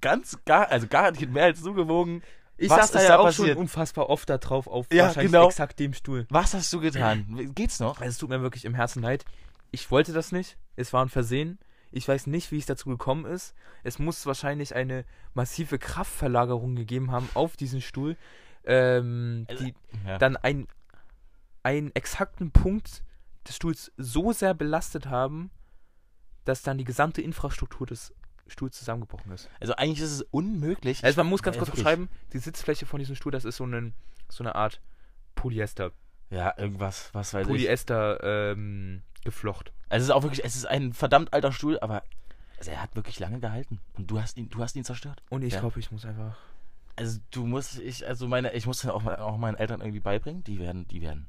ganz 0.00 0.38
gar, 0.44 0.70
also 0.70 0.86
garantiert 0.86 1.30
mehr 1.30 1.44
als 1.44 1.62
du 1.62 1.74
gewogen. 1.74 2.22
Ich 2.58 2.70
Was 2.70 2.78
saß 2.88 2.92
da 2.92 3.02
ja 3.02 3.18
auch 3.18 3.24
passiert? 3.24 3.48
schon 3.50 3.56
unfassbar 3.58 4.08
oft 4.08 4.28
da 4.30 4.38
drauf 4.38 4.66
auf 4.66 4.86
Ja, 4.90 5.04
wahrscheinlich 5.04 5.32
genau. 5.32 5.46
exakt 5.48 5.78
dem 5.78 5.92
Stuhl. 5.92 6.26
Was 6.30 6.54
hast 6.54 6.72
du 6.72 6.80
getan? 6.80 7.50
Geht's 7.54 7.80
noch? 7.80 8.00
Also 8.00 8.10
es 8.10 8.18
tut 8.18 8.30
mir 8.30 8.40
wirklich 8.40 8.64
im 8.64 8.74
Herzen 8.74 9.02
leid. 9.02 9.24
Ich 9.72 9.90
wollte 9.90 10.12
das 10.12 10.32
nicht. 10.32 10.56
Es 10.74 10.92
war 10.92 11.04
ein 11.04 11.08
Versehen. 11.10 11.58
Ich 11.92 12.08
weiß 12.08 12.26
nicht, 12.26 12.50
wie 12.52 12.58
es 12.58 12.66
dazu 12.66 12.88
gekommen 12.88 13.24
ist. 13.26 13.54
Es 13.84 13.98
muss 13.98 14.24
wahrscheinlich 14.26 14.74
eine 14.74 15.04
massive 15.34 15.78
Kraftverlagerung 15.78 16.76
gegeben 16.76 17.10
haben 17.12 17.28
auf 17.34 17.56
diesen 17.56 17.80
Stuhl, 17.80 18.16
ähm, 18.64 19.46
die 19.60 19.74
Ja. 20.06 20.18
dann 20.18 20.36
ein, 20.36 20.66
einen 21.62 21.94
exakten 21.94 22.50
Punkt 22.52 23.02
des 23.46 23.56
Stuhls 23.56 23.92
so 23.96 24.32
sehr 24.32 24.54
belastet 24.54 25.06
haben, 25.06 25.50
dass 26.44 26.62
dann 26.62 26.78
die 26.78 26.84
gesamte 26.84 27.22
Infrastruktur 27.22 27.86
des 27.86 28.12
Stuhl 28.48 28.70
zusammengebrochen 28.70 29.32
ist. 29.32 29.48
Also 29.60 29.74
eigentlich 29.76 30.00
ist 30.00 30.12
es 30.12 30.22
unmöglich. 30.22 31.02
Also 31.04 31.20
man 31.20 31.28
muss 31.28 31.42
ganz 31.42 31.56
Ja, 31.56 31.62
kurz 31.64 31.74
beschreiben, 31.74 32.08
die 32.32 32.38
Sitzfläche 32.38 32.86
von 32.86 32.98
diesem 32.98 33.14
Stuhl, 33.16 33.32
das 33.32 33.44
ist 33.44 33.56
so, 33.56 33.64
ein, 33.64 33.94
so 34.28 34.44
eine 34.44 34.54
Art 34.54 34.80
Polyester. 35.34 35.92
Ja, 36.30 36.54
irgendwas, 36.56 37.10
was 37.12 37.34
weiß 37.34 37.42
ich. 37.42 37.48
Polyester 37.48 38.52
ähm, 38.52 39.02
geflocht. 39.24 39.72
Also 39.88 40.02
es 40.04 40.08
ist 40.08 40.14
auch 40.14 40.22
wirklich, 40.22 40.44
es 40.44 40.56
ist 40.56 40.66
ein 40.66 40.92
verdammt 40.92 41.32
alter 41.32 41.52
Stuhl, 41.52 41.78
aber 41.80 42.02
also 42.58 42.70
er 42.70 42.82
hat 42.82 42.96
wirklich 42.96 43.18
lange 43.20 43.38
gehalten. 43.38 43.80
Und 43.94 44.10
du 44.10 44.20
hast 44.20 44.36
ihn, 44.38 44.48
du 44.48 44.62
hast 44.62 44.74
ihn 44.76 44.84
zerstört. 44.84 45.22
Und 45.28 45.42
ich 45.42 45.54
Ja. 45.54 45.60
glaube, 45.60 45.78
ich 45.78 45.90
muss 45.92 46.04
einfach. 46.04 46.36
Also 46.96 47.18
du 47.30 47.46
musst, 47.46 47.78
ich, 47.78 48.06
also 48.06 48.26
meine, 48.26 48.52
ich 48.54 48.66
muss 48.66 48.80
dann 48.80 48.90
auch, 48.92 49.04
auch 49.04 49.36
meinen 49.36 49.56
Eltern 49.56 49.80
irgendwie 49.80 50.00
beibringen. 50.00 50.42
Die 50.44 50.58
werden, 50.58 50.88
die 50.88 51.02
werden, 51.02 51.28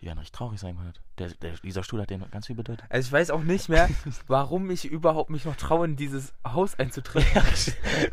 die 0.00 0.06
werden 0.06 0.18
recht 0.18 0.34
traurig 0.34 0.60
sein, 0.60 0.76
Konrad. 0.76 1.00
Der, 1.18 1.28
der, 1.30 1.52
dieser 1.62 1.82
Stuhl 1.82 2.00
hat 2.00 2.10
denen 2.10 2.30
ganz 2.30 2.46
viel 2.46 2.56
bedeutet. 2.56 2.84
Also 2.88 3.06
ich 3.08 3.12
weiß 3.12 3.30
auch 3.30 3.42
nicht 3.42 3.68
mehr, 3.68 3.88
warum 4.28 4.70
ich 4.70 4.84
überhaupt 4.84 5.30
mich 5.30 5.44
noch 5.44 5.56
traue, 5.56 5.86
in 5.86 5.96
dieses 5.96 6.32
Haus 6.46 6.78
einzutreten. 6.78 7.42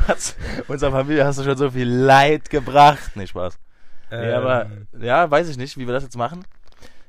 Hast, 0.07 0.35
unserer 0.67 0.91
Familie 0.91 1.25
hast 1.25 1.39
du 1.39 1.43
schon 1.43 1.57
so 1.57 1.71
viel 1.71 1.87
Leid 1.89 2.49
gebracht. 2.49 3.11
Nee, 3.15 3.27
Spaß. 3.27 3.57
ja, 4.11 4.37
aber, 4.37 4.65
Ähm, 4.65 4.87
ja, 4.99 5.29
weiß 5.29 5.49
ich 5.49 5.57
nicht, 5.57 5.77
wie 5.77 5.85
wir 5.87 5.93
das 5.93 6.03
jetzt 6.03 6.17
machen. 6.17 6.45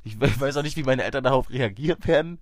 Ich 0.04 0.20
we- 0.20 0.40
weiß 0.40 0.56
auch 0.56 0.62
nicht, 0.62 0.76
wie 0.76 0.82
meine 0.82 1.02
Eltern 1.04 1.24
darauf 1.24 1.50
reagieren 1.50 2.04
werden. 2.04 2.38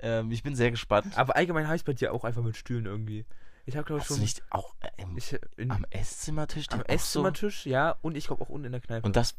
Ähm, 0.00 0.30
ich 0.32 0.42
bin 0.42 0.54
sehr 0.56 0.70
gespannt. 0.70 1.16
aber 1.16 1.36
allgemein 1.36 1.66
habe 1.66 1.76
ich 1.76 1.84
bei 1.84 1.92
dir 1.92 2.12
auch 2.12 2.24
einfach 2.24 2.42
mit 2.42 2.56
Stühlen 2.56 2.86
irgendwie. 2.86 3.24
Ich 3.66 3.76
habe 3.76 3.86
glaube 3.86 4.00
ich 4.02 4.06
schon 4.06 4.18
nicht 4.20 4.42
auch 4.50 4.74
äh, 4.80 4.88
im, 4.98 5.16
ich, 5.16 5.38
in, 5.56 5.70
am 5.70 5.86
Esszimmertisch 5.90 6.66
am 6.70 6.80
auch 6.80 6.84
so? 6.86 6.92
Esszimmertisch, 6.92 7.64
ja, 7.66 7.96
und 8.02 8.16
ich 8.16 8.26
glaube 8.26 8.42
auch 8.42 8.48
unten 8.50 8.66
in 8.66 8.72
der 8.72 8.80
Kneipe. 8.82 9.06
Und 9.06 9.16
das, 9.16 9.34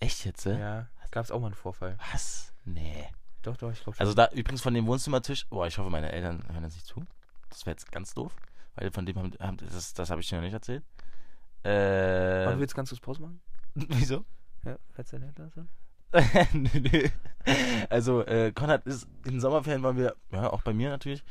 echt 0.00 0.24
jetzt, 0.24 0.46
äh? 0.46 0.58
ja, 0.58 0.86
gab 1.10 1.24
es 1.24 1.30
auch 1.30 1.40
mal 1.40 1.46
einen 1.46 1.54
Vorfall. 1.54 1.96
Was? 2.12 2.52
Nee. 2.64 3.06
Doch, 3.42 3.56
doch, 3.56 3.72
ich 3.72 3.82
glaube 3.82 3.96
schon. 3.96 4.00
Also 4.00 4.14
da 4.14 4.28
übrigens 4.32 4.62
von 4.62 4.74
dem 4.74 4.86
Wohnzimmertisch, 4.86 5.46
boah, 5.48 5.66
ich 5.66 5.78
hoffe, 5.78 5.90
meine 5.90 6.10
Eltern 6.12 6.44
hören 6.52 6.62
das 6.62 6.74
nicht 6.74 6.86
zu. 6.86 7.02
Das 7.48 7.64
wäre 7.66 7.72
jetzt 7.74 7.90
ganz 7.92 8.14
doof, 8.14 8.34
weil 8.74 8.90
von 8.90 9.06
dem 9.06 9.16
haben, 9.16 9.32
haben 9.40 9.56
das, 9.56 9.94
das 9.94 10.10
habe 10.10 10.20
ich 10.20 10.28
dir 10.28 10.36
noch 10.36 10.42
nicht 10.42 10.52
erzählt. 10.52 10.84
Äh, 11.62 12.46
Wollen 12.46 12.58
wir 12.58 12.62
jetzt 12.62 12.74
ganz 12.74 12.90
kurz 12.90 13.00
Pause 13.00 13.22
machen? 13.22 13.40
wieso? 13.74 14.24
Ja, 14.64 14.76
falls 14.92 15.10
deine 15.10 15.26
Eltern 15.26 15.50
sind. 15.50 15.68
Nö, 16.54 16.80
nö. 16.80 17.08
also 17.90 18.24
äh, 18.24 18.50
Konrad 18.52 18.86
ist 18.86 19.06
in 19.26 19.32
den 19.32 19.40
Sommerferien 19.40 19.82
waren 19.82 19.98
wir, 19.98 20.16
ja 20.32 20.50
auch 20.50 20.62
bei 20.62 20.72
mir 20.72 20.88
natürlich. 20.88 21.22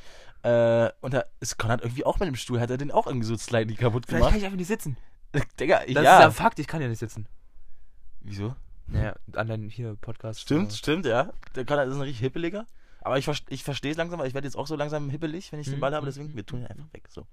Äh, 0.43 0.89
und 1.01 1.15
da 1.15 1.25
ist 1.39 1.57
Konrad 1.57 1.82
irgendwie 1.82 2.05
auch 2.05 2.19
mit 2.19 2.28
dem 2.28 2.36
Stuhl, 2.36 2.59
hat 2.59 2.69
er 2.69 2.78
den 2.78 2.91
auch 2.91 3.07
irgendwie 3.07 3.25
so 3.25 3.36
slightly 3.38 3.75
kaputt 3.75 4.05
Vielleicht 4.05 4.21
kann 4.21 4.30
gemacht. 4.34 4.38
ich 4.38 4.45
einfach 4.45 4.57
nicht 4.57 4.67
sitzen. 4.67 4.95
Digga, 5.59 5.80
Das 5.80 5.89
ja. 5.89 5.99
ist 5.99 6.23
ja 6.23 6.32
Fakt, 6.32 6.59
ich 6.59 6.67
kann 6.67 6.82
ja 6.82 6.88
nicht 6.88 6.99
sitzen. 6.99 7.28
Wieso? 8.21 8.55
Naja, 8.88 9.15
an 9.33 9.47
deinen 9.47 9.69
hier 9.69 9.95
Podcast. 9.95 10.41
Stimmt, 10.41 10.73
stimmt, 10.73 11.05
ja. 11.05 11.31
Der 11.55 11.65
Konrad 11.65 11.88
ist 11.88 11.95
ein 11.95 12.01
richtig 12.01 12.19
hippeliger. 12.19 12.65
Aber 13.01 13.17
ich, 13.17 13.29
ich 13.49 13.63
verstehe 13.63 13.91
es 13.91 13.97
langsam, 13.97 14.19
weil 14.19 14.27
ich 14.27 14.33
werde 14.33 14.47
jetzt 14.47 14.57
auch 14.57 14.67
so 14.67 14.75
langsam 14.75 15.09
hippelig, 15.09 15.51
wenn 15.51 15.59
ich 15.59 15.67
den 15.67 15.75
Mhm, 15.75 15.79
Ball 15.81 15.93
habe, 15.93 16.05
mhm, 16.05 16.09
deswegen, 16.09 16.35
wir 16.35 16.45
tun 16.45 16.61
ihn 16.61 16.67
einfach 16.67 16.91
weg. 16.93 17.07
So. 17.09 17.25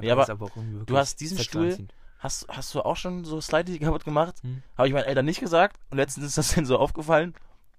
Nee, 0.00 0.10
aber 0.10 0.26
wirklich 0.26 0.86
du 0.86 0.96
hast 0.96 1.20
diesen 1.20 1.38
Stuhl-. 1.38 1.76
Hast, 2.18 2.46
hast 2.48 2.74
du 2.74 2.80
auch 2.80 2.96
schon 2.96 3.24
so 3.24 3.40
slightly 3.40 3.78
kaputt 3.78 4.04
gemacht? 4.04 4.36
Hm. 4.42 4.62
Habe 4.78 4.88
ich 4.88 4.94
meinen 4.94 5.04
Eltern 5.04 5.26
nicht 5.26 5.40
gesagt. 5.40 5.76
Und 5.90 5.98
letztens 5.98 6.26
ist 6.26 6.38
das 6.38 6.54
denen 6.54 6.64
so 6.66 6.78
aufgefallen. 6.78 7.34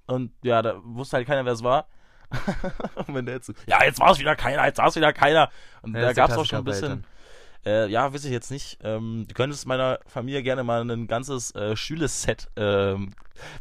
Und 0.06 0.32
ja, 0.44 0.62
da 0.62 0.80
wusste 0.84 1.18
halt 1.18 1.26
keiner, 1.28 1.46
wer 1.46 1.54
es 1.54 1.64
war. 1.64 1.88
und 2.96 3.16
wenn 3.16 3.26
der 3.26 3.36
jetzt 3.36 3.48
so, 3.48 3.54
ja, 3.66 3.84
jetzt 3.84 4.00
war 4.00 4.12
es 4.12 4.20
wieder 4.20 4.36
keiner, 4.36 4.66
jetzt 4.66 4.78
war 4.78 4.88
es 4.88 4.96
wieder 4.96 5.14
keiner. 5.14 5.50
Und 5.82 5.96
Ja, 5.96 6.02
da 6.02 6.08
das 6.08 6.16
gab 6.16 6.30
es 6.30 6.38
auch 6.38 6.46
schon 6.46 6.60
ein 6.60 6.64
bisschen. 6.64 7.06
Äh, 7.66 7.88
ja, 7.90 8.14
weiß 8.14 8.26
ich 8.26 8.32
jetzt 8.32 8.52
nicht. 8.52 8.78
Ähm, 8.84 9.26
du 9.28 9.34
könntest 9.34 9.66
meiner 9.66 10.00
Familie 10.06 10.44
gerne 10.44 10.64
mal 10.64 10.82
ein 10.90 11.08
ganzes 11.08 11.54
äh, 11.56 11.76
Schüleset 11.76 12.50
ähm, 12.56 13.14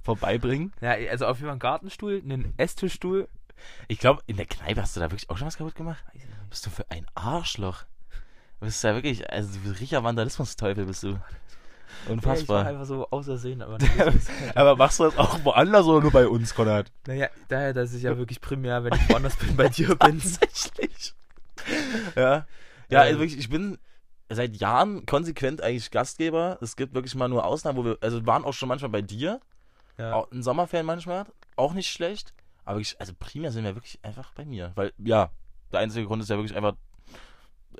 vorbeibringen. 0.03 0.73
Ja, 0.81 0.91
also 1.11 1.27
auf 1.27 1.39
jeden 1.39 1.47
Fall 1.47 1.53
einen 1.53 1.59
Gartenstuhl, 1.61 2.21
einen 2.23 2.53
Esstischstuhl. 2.59 3.29
Ich 3.89 3.99
glaube, 3.99 4.23
in 4.27 4.37
der 4.37 4.47
Kneipe 4.47 4.83
hast 4.83 4.95
du 4.97 5.01
da 5.01 5.07
wirklich 5.11 5.31
auch 5.31 5.39
schon 5.39 5.47
was 5.47 5.57
kaputt 5.57 5.75
gemacht? 5.75 6.05
Bist 6.51 6.67
du 6.67 6.71
für 6.71 6.85
ein 6.91 7.07
Arschloch? 7.15 7.85
Du 8.61 8.67
bist 8.67 8.85
ja 8.85 8.95
wirklich, 8.95 9.31
also 9.31 9.59
du 9.65 9.71
richtiger 9.71 10.05
Vandalismus-Teufel 10.05 10.85
bist 10.87 11.03
du. 11.03 11.09
Ja, 11.09 11.17
ich 11.17 12.07
war 12.09 12.13
Unfassbar. 12.13 12.67
einfach 12.67 12.85
so 12.85 13.09
außersehen, 13.11 13.63
aber. 13.63 13.79
Aber 14.55 14.77
machst 14.77 14.99
du 14.99 15.05
das 15.05 15.17
auch 15.17 15.43
woanders 15.45 15.87
oder 15.87 16.03
nur 16.03 16.11
bei 16.11 16.27
uns, 16.29 16.55
Konrad? 16.55 16.91
Naja, 17.07 17.29
daher, 17.49 17.73
dass 17.73 17.95
ich 17.95 18.03
ja 18.03 18.19
wirklich 18.19 18.41
primär, 18.41 18.85
wenn 18.85 18.93
ich 18.93 19.09
woanders 19.09 19.37
bin, 19.37 19.57
bei 19.57 19.69
dir 19.69 19.89
bin. 19.95 20.21
Tatsächlich. 20.21 21.15
Ja. 22.17 22.47
Ja, 22.91 23.01
also 23.01 23.15
Ähm. 23.15 23.21
wirklich, 23.21 23.39
ich 23.39 23.49
bin 23.49 23.79
seit 24.31 24.57
Jahren 24.57 25.07
konsequent 25.07 25.61
eigentlich 25.63 25.91
Gastgeber. 25.91 26.59
Es 26.61 26.77
gibt 26.77 26.95
wirklich 26.95 27.15
mal 27.15 27.29
nur 27.29 27.45
Ausnahmen, 27.45 27.79
wo 27.79 27.85
wir, 27.85 27.99
also 28.01 28.25
waren 28.27 28.45
auch 28.45 28.55
schon 28.55 28.69
manchmal 28.69 28.91
bei 28.91 29.03
dir, 29.03 29.41
Ja. 29.99 30.15
auch 30.15 30.31
in 30.33 30.43
Sommerferien 30.43 30.87
manchmal, 30.87 31.25
auch 31.57 31.73
nicht 31.75 31.89
schlecht. 31.91 32.33
Aber 32.65 32.77
wirklich, 32.79 32.99
also 32.99 33.13
primär 33.19 33.53
sind 33.53 33.65
wir 33.65 33.75
wirklich 33.75 33.99
einfach 34.03 34.33
bei 34.35 34.45
mir. 34.45 34.73
Weil, 34.75 34.93
ja, 34.99 35.31
der 35.73 35.81
einzige 35.81 36.07
Grund 36.07 36.23
ist 36.23 36.31
ja 36.31 36.37
wirklich 36.37 36.57
einfach, 36.57 36.75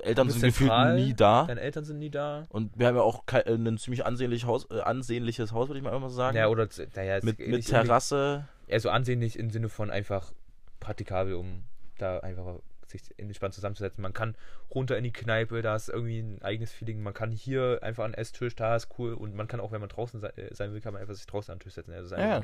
Eltern 0.03 0.29
sind 0.29 0.41
bist 0.41 0.57
gefühlt 0.57 0.69
zentral, 0.71 0.95
nie 0.95 1.13
da. 1.13 1.45
Deine 1.45 1.61
Eltern 1.61 1.85
sind 1.85 1.99
nie 1.99 2.09
da. 2.09 2.45
Und 2.49 2.77
wir 2.77 2.87
haben 2.87 2.95
ja 2.97 3.01
auch 3.01 3.25
kei- 3.25 3.39
äh, 3.41 3.55
ein 3.55 3.77
ziemlich 3.77 4.05
ansehnlich 4.05 4.45
Haus, 4.45 4.69
äh, 4.69 4.81
ansehnliches 4.81 5.53
Haus, 5.53 5.69
würde 5.69 5.79
ich 5.79 5.83
mal 5.85 5.95
immer 5.95 6.09
sagen. 6.09 6.35
Ja, 6.37 6.47
oder, 6.49 6.67
naja, 6.95 7.15
es 7.17 7.23
mit 7.23 7.39
mit 7.39 7.65
Terrasse. 7.65 8.47
Also 8.69 8.89
ansehnlich 8.89 9.39
im 9.39 9.49
Sinne 9.51 9.69
von 9.69 9.89
einfach 9.89 10.33
praktikabel, 10.81 11.35
um 11.35 11.63
da 11.97 12.19
einfach 12.19 12.57
sich 12.97 13.19
entspannt 13.19 13.53
zusammenzusetzen. 13.53 14.01
Man 14.01 14.13
kann 14.13 14.35
runter 14.73 14.97
in 14.97 15.03
die 15.03 15.11
Kneipe, 15.11 15.61
da 15.61 15.75
ist 15.75 15.89
irgendwie 15.89 16.19
ein 16.19 16.41
eigenes 16.41 16.71
Feeling. 16.71 17.01
Man 17.01 17.13
kann 17.13 17.31
hier 17.31 17.79
einfach 17.81 18.03
an 18.03 18.11
den 18.11 18.17
Esstisch, 18.19 18.55
da 18.55 18.75
ist 18.75 18.89
cool. 18.97 19.13
Und 19.13 19.35
man 19.35 19.47
kann 19.47 19.59
auch, 19.59 19.71
wenn 19.71 19.81
man 19.81 19.89
draußen 19.89 20.23
äh, 20.23 20.53
sein 20.53 20.73
will, 20.73 20.81
kann 20.81 20.93
man 20.93 21.01
einfach 21.01 21.15
sich 21.15 21.25
draußen 21.25 21.51
an 21.51 21.59
den 21.59 21.63
Tisch 21.63 21.73
setzen. 21.73 21.93
Also 21.93 22.15
Ja, 22.15 22.41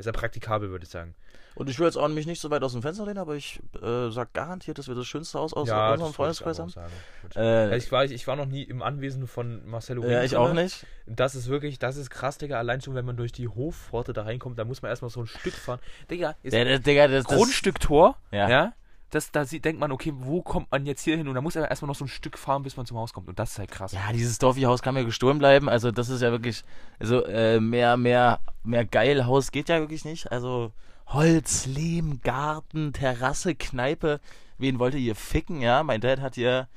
ist 0.00 0.06
ja 0.06 0.12
praktikabel, 0.12 0.70
würde 0.70 0.84
ich 0.84 0.90
sagen. 0.90 1.14
Und 1.54 1.68
ich 1.68 1.78
will 1.78 1.86
jetzt 1.86 1.96
auch 1.96 2.08
mich 2.08 2.26
nicht 2.26 2.40
so 2.40 2.50
weit 2.50 2.62
aus 2.62 2.72
dem 2.72 2.80
Fenster 2.80 3.04
lehnen, 3.04 3.18
aber 3.18 3.34
ich 3.34 3.60
äh, 3.82 4.08
sag 4.10 4.32
garantiert, 4.32 4.78
dass 4.78 4.88
wir 4.88 4.94
das 4.94 5.06
schönste 5.06 5.38
Haus 5.38 5.52
aus 5.52 5.68
ja, 5.68 5.92
unserem 5.92 6.14
Freundeskreis 6.14 6.58
ich 6.58 6.76
haben. 6.76 6.92
Äh, 7.34 7.40
Also 7.40 7.74
ich, 7.76 7.92
war, 7.92 8.04
ich 8.04 8.26
war 8.26 8.36
noch 8.36 8.46
nie 8.46 8.62
im 8.62 8.82
Anwesen 8.82 9.26
von 9.26 9.68
Marcelo 9.68 10.02
ja, 10.08 10.22
ich 10.22 10.36
auch 10.36 10.52
nicht. 10.52 10.86
Das 11.06 11.34
ist 11.34 11.48
wirklich, 11.48 11.78
das 11.78 11.96
ist 11.96 12.08
krass, 12.08 12.38
Digga. 12.38 12.58
Allein 12.58 12.80
schon, 12.80 12.94
wenn 12.94 13.04
man 13.04 13.16
durch 13.16 13.32
die 13.32 13.48
Hofpforte 13.48 14.12
da 14.12 14.22
reinkommt, 14.22 14.58
da 14.58 14.64
muss 14.64 14.80
man 14.80 14.90
erstmal 14.90 15.10
so 15.10 15.20
ein 15.20 15.26
Stück 15.26 15.54
fahren. 15.54 15.80
Digga, 16.10 16.36
ist 16.42 16.52
Der, 16.52 16.64
der, 16.64 16.78
Digga, 16.78 17.08
das, 17.08 17.24
das, 17.24 17.36
Grundstücktor, 17.36 18.16
Ja. 18.30 18.48
ja. 18.48 18.72
Das, 19.10 19.32
da 19.32 19.44
sieht, 19.44 19.64
denkt 19.64 19.80
man, 19.80 19.90
okay, 19.90 20.12
wo 20.16 20.40
kommt 20.40 20.70
man 20.70 20.86
jetzt 20.86 21.02
hier 21.02 21.16
hin? 21.16 21.26
Und 21.26 21.34
da 21.34 21.40
muss 21.40 21.56
er 21.56 21.68
erstmal 21.68 21.88
noch 21.88 21.96
so 21.96 22.04
ein 22.04 22.08
Stück 22.08 22.38
fahren, 22.38 22.62
bis 22.62 22.76
man 22.76 22.86
zum 22.86 22.96
Haus 22.96 23.12
kommt. 23.12 23.28
Und 23.28 23.38
das 23.38 23.52
ist 23.52 23.58
halt 23.58 23.70
krass. 23.70 23.92
Ja, 23.92 24.12
dieses 24.12 24.38
Dorfi-Haus 24.38 24.82
kann 24.82 24.94
mir 24.94 25.04
gestohlen 25.04 25.38
bleiben. 25.38 25.68
Also 25.68 25.90
das 25.90 26.08
ist 26.08 26.22
ja 26.22 26.30
wirklich, 26.30 26.64
also 26.98 27.24
äh, 27.24 27.58
mehr, 27.58 27.96
mehr, 27.96 28.40
mehr 28.62 28.84
geil 28.84 29.26
Haus 29.26 29.50
geht 29.50 29.68
ja 29.68 29.80
wirklich 29.80 30.04
nicht. 30.04 30.30
Also 30.30 30.72
Holz, 31.12 31.66
Lehm, 31.66 32.20
Garten, 32.22 32.92
Terrasse, 32.92 33.56
Kneipe. 33.56 34.20
Wen 34.58 34.78
wollt 34.78 34.94
ihr 34.94 35.00
hier 35.00 35.16
ficken? 35.16 35.60
Ja, 35.60 35.82
mein 35.82 36.00
Dad 36.00 36.20
hat 36.20 36.36
hier, 36.36 36.68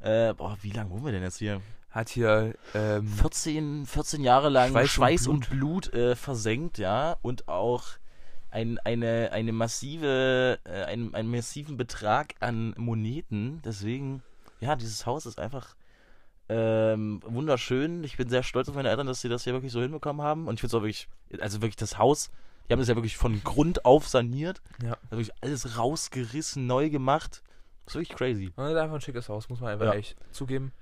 äh, 0.00 0.34
boah, 0.34 0.58
wie 0.60 0.72
lange 0.72 0.90
wohnen 0.90 1.06
wir 1.06 1.12
denn 1.12 1.22
jetzt 1.22 1.38
hier? 1.38 1.62
Hat 1.90 2.10
hier, 2.10 2.54
ähm, 2.74 3.08
14, 3.08 3.86
14 3.86 4.22
Jahre 4.22 4.50
lang 4.50 4.72
Schweiß 4.72 4.90
Schweiß, 4.90 5.26
und 5.26 5.48
und 5.48 5.50
Blut, 5.50 5.92
äh, 5.94 6.16
versenkt, 6.16 6.76
ja, 6.76 7.16
und 7.22 7.48
auch 7.48 7.84
ein, 8.50 8.78
eine, 8.78 9.30
eine 9.32 9.52
massive, 9.52 10.58
äh, 10.64 10.84
einen, 10.84 11.14
einen 11.14 11.30
massiven 11.30 11.76
Betrag 11.76 12.34
an 12.40 12.74
Moneten. 12.76 13.60
Deswegen, 13.64 14.22
ja, 14.60 14.76
dieses 14.76 15.06
Haus 15.06 15.26
ist 15.26 15.38
einfach 15.38 15.74
ähm, 16.48 17.20
wunderschön. 17.26 18.02
Ich 18.04 18.16
bin 18.16 18.28
sehr 18.28 18.42
stolz 18.42 18.68
auf 18.68 18.74
meine 18.74 18.88
Eltern, 18.88 19.06
dass 19.06 19.20
sie 19.20 19.28
das 19.28 19.44
hier 19.44 19.52
wirklich 19.52 19.72
so 19.72 19.80
hinbekommen 19.82 20.22
haben. 20.22 20.46
Und 20.48 20.54
ich 20.54 20.60
finde 20.60 20.68
es 20.68 20.74
auch 20.74 20.82
wirklich, 20.82 21.08
also 21.42 21.60
wirklich 21.60 21.76
das 21.76 21.98
Haus, 21.98 22.30
die 22.68 22.72
haben 22.72 22.80
das 22.80 22.88
ja 22.88 22.96
wirklich 22.96 23.16
von 23.16 23.42
Grund 23.44 23.84
auf 23.84 24.08
saniert. 24.08 24.62
Ja. 24.82 24.92
Also 25.10 25.10
wirklich 25.22 25.32
alles 25.42 25.76
rausgerissen, 25.78 26.66
neu 26.66 26.90
gemacht. 26.90 27.42
Das 27.84 27.94
ist 27.94 28.00
wirklich 28.00 28.16
crazy. 28.16 28.52
das 28.56 28.70
ist 28.72 28.76
einfach 28.76 28.94
ein 28.96 29.00
schickes 29.00 29.28
Haus, 29.28 29.48
muss 29.48 29.60
man 29.60 29.72
einfach 29.72 29.86
Ja. 29.86 29.92
echt 29.94 30.16
zugeben. 30.32 30.72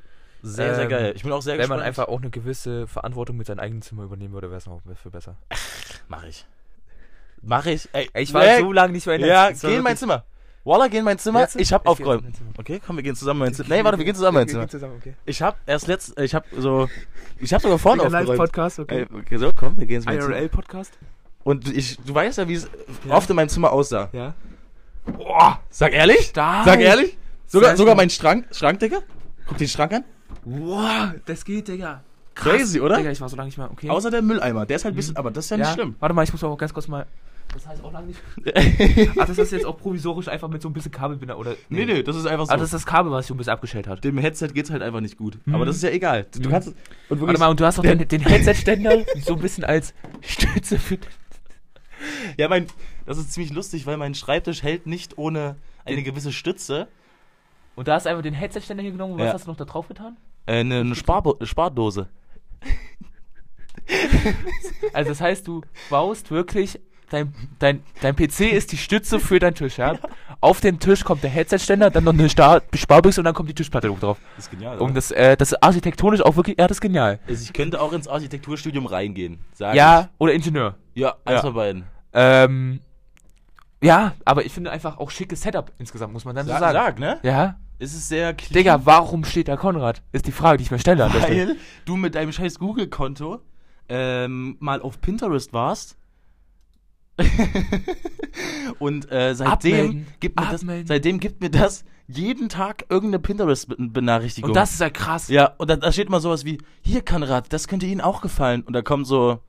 Sehr, 0.42 0.74
sehr 0.74 0.84
Ähm, 0.84 0.90
geil. 0.90 1.12
Ich 1.16 1.22
bin 1.22 1.32
auch 1.32 1.42
sehr 1.42 1.54
Wenn 1.54 1.60
gespannt. 1.60 1.80
man 1.80 1.86
einfach 1.86 2.08
auch 2.08 2.20
eine 2.20 2.30
gewisse 2.30 2.86
Verantwortung 2.86 3.36
mit 3.36 3.46
seinem 3.46 3.58
eigenen 3.60 3.82
Zimmer 3.82 4.04
übernehmen 4.04 4.34
würde, 4.34 4.48
wäre 4.50 4.58
es 4.58 4.66
noch 4.66 4.80
für 4.94 5.10
besser. 5.10 5.36
Mach 6.08 6.24
ich. 6.24 6.46
Mach 7.43 7.66
ich. 7.66 7.89
Ey, 7.93 8.09
ich 8.14 8.32
war 8.34 8.45
nee. 8.45 8.59
so 8.61 8.72
lange 8.72 8.93
nicht 8.93 9.07
mehr 9.07 9.16
in 9.16 9.20
der 9.22 9.28
Ja, 9.30 9.51
geh 9.51 9.76
in 9.76 9.82
mein 9.82 9.97
Zimmer. 9.97 10.24
Walla, 10.64 10.89
geh 10.89 10.99
in 10.99 11.05
mein 11.05 11.18
Zimmer. 11.18 11.41
Jetzt? 11.41 11.57
Ich 11.57 11.72
hab 11.72 11.82
Ich 11.82 11.89
aufgeräumt. 11.89 12.24
Okay, 12.59 12.80
komm, 12.84 12.97
wir 12.97 13.03
gehen 13.05 13.14
zusammen 13.14 13.41
in 13.43 13.47
mein 13.47 13.55
Zimmer. 13.55 13.68
Nee, 13.68 13.84
warte, 13.84 13.99
wir 13.99 14.05
gehen 14.05 14.16
zusammen 14.16 14.39
in 14.39 14.41
mein 14.41 14.47
Wir 14.49 14.53
Zimmer. 14.53 14.64
gehen 14.64 14.70
zusammen, 14.70 14.95
okay. 14.99 15.14
Ich 15.24 15.41
hab 15.43 15.59
erst 15.66 15.87
letzt, 15.87 16.18
ich 16.18 16.34
hab 16.34 16.45
so, 16.59 16.89
ich 17.39 17.55
hab 17.55 17.62
sogar 17.62 17.78
vorne 17.78 18.03
aufgeräumt. 18.03 18.28
Live-Podcast, 18.28 18.80
Ey, 18.89 19.07
okay, 19.14 19.37
so, 19.37 19.53
komm, 19.55 19.78
wir 19.78 19.87
gehen 19.87 19.97
ins 19.99 20.07
mein 20.07 20.20
Zimmer. 20.20 20.37
IRL-Podcast? 20.37 20.99
Und 21.45 21.72
ich, 21.72 21.99
du 22.05 22.12
weißt 22.12 22.39
ja, 22.39 22.49
wie 22.49 22.55
es 22.55 22.68
Ja. 23.07 23.14
oft 23.14 23.30
in 23.30 23.37
meinem 23.37 23.49
Zimmer 23.49 23.70
aussah. 23.70 24.09
Ja. 24.12 24.34
Boah, 25.05 25.61
sag 25.70 25.93
ehrlich? 25.93 26.26
Stark. 26.26 26.64
Sag 26.64 26.80
ehrlich? 26.80 27.16
Sogar, 27.47 27.76
sogar 27.76 27.95
mein 27.95 28.11
Schrank, 28.11 28.47
Schrank, 28.53 28.80
Digga? 28.80 28.99
Guck 29.47 29.59
den 29.59 29.68
Schrank 29.68 29.93
an. 29.93 30.05
Wow, 30.45 31.11
das 31.26 31.45
geht, 31.45 31.68
Digga. 31.68 32.03
Crazy, 32.37 32.80
oder? 32.80 32.97
Digga, 32.99 33.11
ich 33.11 33.20
war 33.20 33.28
so 33.28 33.37
lange 33.37 33.47
nicht 33.49 33.59
mehr, 33.59 33.70
okay. 33.70 33.91
Außer 33.91 34.11
der 34.11 34.22
Mülleimer. 34.22 34.66
Der 34.66 34.76
ist 34.76 34.84
halt 34.84 34.95
ein 34.95 34.97
bisschen, 34.97 35.16
aber 35.16 35.30
das 35.30 35.47
ist 35.47 35.51
ja 35.51 35.57
nicht 35.57 35.72
schlimm. 35.72 35.97
Warte 35.99 36.14
mal, 36.14 36.22
ich 36.22 36.32
muss 36.32 36.45
auch 36.45 36.57
ganz 36.57 36.72
kurz 36.72 36.87
mal. 36.87 37.07
Das 37.55 37.66
heißt 37.66 37.82
auch 37.84 37.93
lange 37.93 38.09
nicht. 38.09 38.20
Ach, 39.18 39.26
das 39.26 39.39
ist 39.39 39.53
jetzt 39.53 39.64
auch 39.64 39.78
provisorisch 39.78 40.28
einfach 40.28 40.49
mit 40.49 40.61
so 40.61 40.68
ein 40.68 40.72
bisschen 40.74 40.91
Kabelbinder 40.93 41.39
oder. 41.39 41.55
nee, 41.70 41.87
nee, 41.87 42.03
das 42.03 42.14
ist 42.16 42.26
einfach 42.26 42.47
so. 42.47 42.53
Ah, 42.53 42.57
das 42.57 42.64
ist 42.66 42.74
das 42.74 42.84
Kabel, 42.87 43.11
was 43.12 43.26
sich 43.26 43.34
ein 43.34 43.39
bisschen 43.39 43.53
abgestellt 43.53 43.87
hat. 43.87 44.05
dem 44.05 44.18
Headset 44.18 44.49
geht's 44.49 44.70
halt 44.70 44.82
einfach 44.82 45.01
nicht 45.01 45.16
gut. 45.16 45.39
Mhm. 45.47 45.55
Aber 45.55 45.64
das 45.64 45.76
ist 45.76 45.82
ja 45.82 45.91
egal. 45.91 46.26
Du 46.32 46.41
Mhm. 46.49 46.53
kannst. 46.53 46.68
Und 46.68 46.74
wirklich, 47.09 47.20
Warte 47.28 47.39
mal, 47.41 47.49
und 47.49 47.61
du 47.61 47.64
hast 47.64 47.78
auch 47.78 47.82
den, 47.82 48.07
den 48.07 48.20
Headset-Ständer 48.20 49.05
so 49.24 49.34
ein 49.34 49.41
bisschen 49.41 49.64
als 49.64 49.95
Stütze 50.20 50.78
für. 50.78 50.99
Ja, 52.37 52.49
mein, 52.49 52.66
das 53.07 53.16
ist 53.16 53.32
ziemlich 53.32 53.53
lustig, 53.55 53.87
weil 53.87 53.97
mein 53.97 54.14
Schreibtisch 54.14 54.62
hält 54.62 54.87
nicht 54.87 55.16
ohne 55.16 55.57
eine 55.87 56.03
gewisse 56.03 56.30
Stütze. 56.30 56.89
Und 57.74 57.89
da 57.89 57.95
hast 57.95 58.05
du 58.05 58.11
einfach 58.11 58.22
den 58.22 58.34
Headset-Ständer 58.34 58.82
hier 58.82 58.93
genommen 58.93 59.14
und 59.14 59.18
was 59.18 59.26
Ja. 59.28 59.32
hast 59.32 59.47
du 59.47 59.51
noch 59.51 59.57
da 59.57 59.64
drauf 59.64 59.89
getan? 59.89 60.16
Äh, 60.45 60.61
eine, 60.61 60.80
eine 60.80 60.95
Spardose. 60.95 62.09
Also 64.92 65.11
das 65.11 65.20
heißt, 65.20 65.46
du 65.46 65.62
baust 65.90 66.30
wirklich, 66.30 66.80
dein, 67.11 67.32
dein, 67.59 67.82
dein 68.00 68.16
PC 68.16 68.40
ist 68.52 68.72
die 68.72 68.76
Stütze 68.76 69.20
für 69.20 69.38
deinen 69.38 69.54
Tisch, 69.54 69.78
ja? 69.78 69.94
Auf 70.40 70.61
den 70.61 70.80
Tisch 70.80 71.04
kommt 71.04 71.22
der 71.22 71.30
Headset-Ständer, 71.30 71.90
dann 71.90 72.04
noch 72.04 72.12
eine 72.12 72.28
Star 72.28 72.62
Sparbüchse 72.74 73.20
und 73.20 73.24
dann 73.26 73.34
kommt 73.34 73.48
die 73.48 73.54
Tischplatte 73.54 73.90
oben 73.90 74.00
drauf. 74.00 74.18
Das 74.36 74.46
ist 74.46 74.50
genial. 74.50 74.78
Um 74.78 74.92
das, 74.94 75.11
äh, 75.12 75.36
das 75.36 75.52
ist 75.52 75.62
architektonisch 75.62 76.20
auch 76.20 76.36
wirklich, 76.36 76.59
ja, 76.59 76.66
das 76.66 76.78
ist 76.78 76.80
genial. 76.80 77.20
also 77.28 77.42
ich 77.42 77.52
könnte 77.52 77.80
auch 77.80 77.92
ins 77.92 78.09
Architekturstudium 78.09 78.86
reingehen. 78.86 79.38
Sag 79.54 79.74
Ja, 79.74 80.09
oder 80.18 80.32
Ingenieur. 80.34 80.74
Ich. 80.94 81.02
Ja, 81.02 81.11
eins 81.24 81.36
Ja. 81.36 81.40
von 81.42 81.54
beiden. 81.54 81.84
Ähm, 82.12 82.80
ja, 83.82 84.14
aber 84.24 84.44
ich 84.44 84.52
finde 84.52 84.70
einfach 84.72 84.98
auch 84.98 85.11
schickes 85.11 85.42
Setup 85.42 85.70
insgesamt, 85.78 86.12
muss 86.12 86.24
man 86.24 86.34
dann 86.34 86.46
so 86.46 86.52
Sag, 86.52 86.61
sagen. 86.61 86.74
sag, 86.74 86.98
ne? 86.98 87.18
Ja? 87.22 87.57
Es 87.78 87.94
ist 87.94 88.08
sehr 88.08 88.32
clean. 88.34 88.54
Digga, 88.54 88.80
warum 88.84 89.24
steht 89.24 89.48
da 89.48 89.56
Konrad? 89.56 90.02
Ist 90.12 90.26
die 90.26 90.32
Frage, 90.32 90.58
die 90.58 90.64
ich 90.64 90.70
mir 90.70 90.78
stelle 90.78 91.04
an 91.04 91.12
der 91.12 91.22
Stelle. 91.22 91.48
Weil 91.48 91.56
du 91.84 91.96
mit 91.96 92.14
deinem 92.14 92.32
scheiß 92.32 92.58
Google-Konto 92.58 93.40
ähm, 93.88 94.56
mal 94.60 94.80
auf 94.80 95.00
Pinterest 95.00 95.52
warst. 95.52 95.96
Und 98.78 99.10
äh, 99.10 99.34
seitdem 99.34 99.74
Abmelden. 99.74 100.06
gibt 100.20 100.38
mir 100.40 100.46
das, 100.50 100.64
seitdem 100.84 101.20
gibt 101.20 101.40
mir 101.40 101.50
das 101.50 101.84
jeden 102.08 102.48
Tag 102.48 102.86
irgendeine 102.88 103.20
Pinterest-Benachrichtigung. 103.20 104.50
Und 104.50 104.54
das 104.54 104.72
ist 104.72 104.80
ja 104.80 104.90
krass. 104.90 105.28
ja, 105.28 105.54
und 105.58 105.68
da, 105.68 105.76
da 105.76 105.92
steht 105.92 106.08
mal 106.08 106.20
sowas 106.20 106.44
wie, 106.44 106.58
hier 106.82 107.02
Konrad, 107.02 107.52
das 107.52 107.68
könnte 107.68 107.86
Ihnen 107.86 108.00
auch 108.00 108.20
gefallen. 108.20 108.62
Und 108.62 108.74
da 108.74 108.82
kommt 108.82 109.06
so, 109.06 109.40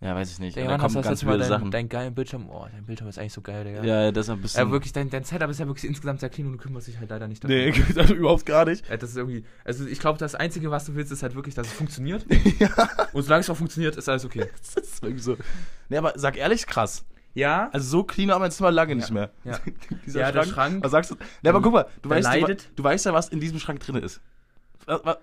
ja, 0.00 0.14
weiß 0.14 0.30
ich 0.32 0.38
nicht, 0.38 0.56
Digga, 0.56 0.66
da 0.66 0.72
hast 0.74 0.80
kommen 0.82 0.94
du 0.94 0.98
das 1.00 1.06
ganz 1.08 1.20
jetzt 1.22 1.26
mal 1.26 1.32
viele 1.34 1.44
Sachen. 1.46 1.70
deinen 1.70 1.88
geilen 1.88 2.14
Bildschirm? 2.14 2.50
Oh, 2.50 2.66
dein 2.70 2.84
Bildschirm 2.84 3.08
ist 3.08 3.18
eigentlich 3.18 3.32
so 3.32 3.40
geil, 3.40 3.64
Digga. 3.64 3.82
ja, 3.82 4.12
das 4.12 4.26
ist 4.26 4.30
ein 4.30 4.42
bisschen. 4.42 4.66
Ja, 4.66 4.70
wirklich, 4.70 4.92
dein, 4.92 5.08
dein 5.08 5.24
Setup 5.24 5.48
ist 5.50 5.58
ja 5.58 5.66
wirklich 5.66 5.84
insgesamt 5.86 6.20
sehr 6.20 6.28
clean 6.28 6.46
und 6.48 6.52
du 6.54 6.58
kümmerst 6.58 6.86
dich 6.86 6.98
halt 6.98 7.08
leider 7.08 7.26
nicht 7.28 7.42
darum. 7.42 7.56
Nee, 7.56 7.72
also 7.96 8.14
überhaupt 8.14 8.44
gar 8.44 8.66
nicht. 8.66 8.86
Ja, 8.88 8.96
das 8.98 9.10
ist 9.10 9.16
irgendwie, 9.16 9.44
also 9.64 9.86
ich 9.86 9.98
glaube, 9.98 10.18
das 10.18 10.34
Einzige, 10.34 10.70
was 10.70 10.84
du 10.84 10.94
willst, 10.94 11.12
ist 11.12 11.22
halt 11.22 11.34
wirklich, 11.34 11.54
dass 11.54 11.66
es 11.68 11.72
funktioniert. 11.72 12.26
Und 13.14 13.22
solange 13.22 13.40
es 13.40 13.48
auch 13.50 13.56
funktioniert, 13.56 13.96
ist 13.96 14.08
alles 14.08 14.24
okay. 14.26 14.50
Das 14.74 14.84
ist 14.84 15.02
wirklich 15.02 15.22
so. 15.22 15.36
Nee, 15.88 15.96
aber 15.96 16.12
sag 16.16 16.36
ehrlich, 16.36 16.66
krass. 16.66 17.04
Ja, 17.32 17.68
Also 17.72 17.88
so 17.98 18.04
clean 18.04 18.28
war 18.30 18.38
mein 18.38 18.50
Zimmer 18.50 18.70
lange 18.70 18.96
nicht 18.96 19.10
mehr. 19.10 19.30
ja. 19.44 19.58
Dieser 20.06 20.20
Ja, 20.20 20.32
der 20.32 20.44
Schrank, 20.44 20.82
Was 20.84 20.90
sagst 20.90 21.10
du? 21.10 21.16
Ne, 21.42 21.50
aber 21.50 21.60
guck 21.60 21.72
mal, 21.72 21.86
du 22.02 22.08
weißt, 22.10 22.28
du, 22.34 22.56
du 22.76 22.84
weißt 22.84 23.04
ja, 23.06 23.12
was 23.12 23.28
in 23.28 23.40
diesem 23.40 23.58
Schrank 23.58 23.80
drin 23.80 23.96
ist. 23.96 24.20
Ja, 24.88 25.16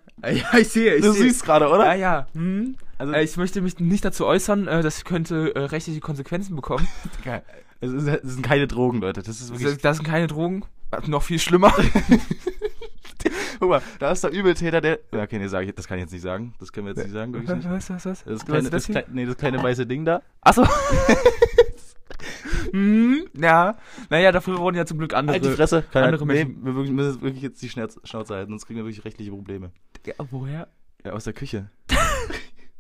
ich 0.60 0.70
sehe, 0.70 0.96
ich 0.96 1.02
Du 1.04 1.12
sehe. 1.12 1.24
siehst 1.24 1.44
gerade, 1.44 1.70
oder? 1.70 1.86
Ja, 1.86 1.94
ja. 1.96 2.28
Hm. 2.34 2.76
Also, 3.04 3.14
Äh, 3.16 3.24
ich 3.24 3.36
möchte 3.36 3.62
mich 3.62 3.80
nicht 3.80 4.06
dazu 4.06 4.26
äußern, 4.26 4.68
äh, 4.70 4.82
das 4.82 5.04
könnte 5.04 5.54
äh, 5.56 5.60
rechtliche 5.66 6.00
Konsequenzen 6.00 6.56
bekommen. 6.56 6.88
geil. 7.26 7.44
ist, 7.82 7.92
es 7.92 8.34
sind 8.34 8.44
keine 8.44 8.66
Drogen, 8.66 9.02
Leute. 9.02 9.22
Das 9.22 9.42
ist 9.42 9.50
wirklich. 9.52 9.74
Das, 9.74 9.78
das 9.80 9.98
sind 9.98 10.06
keine 10.06 10.28
Drogen. 10.28 10.64
Noch 11.08 11.24
viel 11.24 11.40
schlimmer. 11.40 11.74
guck 13.60 13.70
mal, 13.70 13.82
da 14.00 14.12
ist 14.12 14.24
der 14.24 14.32
Übeltäter, 14.32 14.80
der. 14.80 15.00
Ja, 15.14 15.24
okay, 15.24 15.38
nee, 15.38 15.48
sag 15.48 15.66
ich, 15.66 15.76
das 15.76 15.86
kann 15.86 15.98
ich 15.98 16.04
jetzt 16.04 16.14
nicht 16.14 16.22
sagen. 16.22 16.54
Das 16.60 16.72
können 16.72 16.88
wir 16.88 16.94
jetzt 16.94 17.04
nicht 17.04 17.14
sagen. 17.14 17.34
wirklich 17.34 17.54
nicht. 17.54 17.70
was, 17.70 17.90
was, 17.90 18.06
was? 18.06 18.24
Das 18.24 18.46
kleine, 18.46 18.64
ist 18.64 18.74
das, 18.74 18.84
das 18.84 18.92
kleine, 18.92 19.08
nee, 19.12 19.26
das 19.26 19.36
kleine 19.36 19.62
weiße 19.62 19.86
Ding 19.86 20.06
da. 20.06 20.22
Achso. 20.40 20.66
hm, 22.72 23.26
ja. 23.34 23.76
Naja, 24.10 24.32
dafür 24.32 24.60
wurden 24.60 24.78
ja 24.78 24.86
zum 24.86 25.00
Glück 25.00 25.14
andere. 25.14 25.34
Halt 25.34 25.46
die 25.46 25.50
Fresse. 25.50 25.84
Keine, 25.92 26.06
andere 26.06 26.26
nee, 26.26 26.46
Menschen- 26.46 26.66
wir 26.66 26.76
wirklich- 26.76 26.94
müssen 26.94 27.22
wirklich 27.22 27.44
jetzt 27.44 27.62
die 27.62 27.70
Schnauze, 27.70 28.00
Schnauze 28.06 28.36
halten, 28.36 28.52
sonst 28.52 28.66
kriegen 28.66 28.78
wir 28.78 28.86
wirklich 28.86 29.04
rechtliche 29.04 29.32
Probleme. 29.32 29.72
Ja, 30.06 30.14
woher? 30.32 30.70
Ja, 31.04 31.12
aus 31.12 31.26
der 31.26 31.34
Küche. 31.34 31.70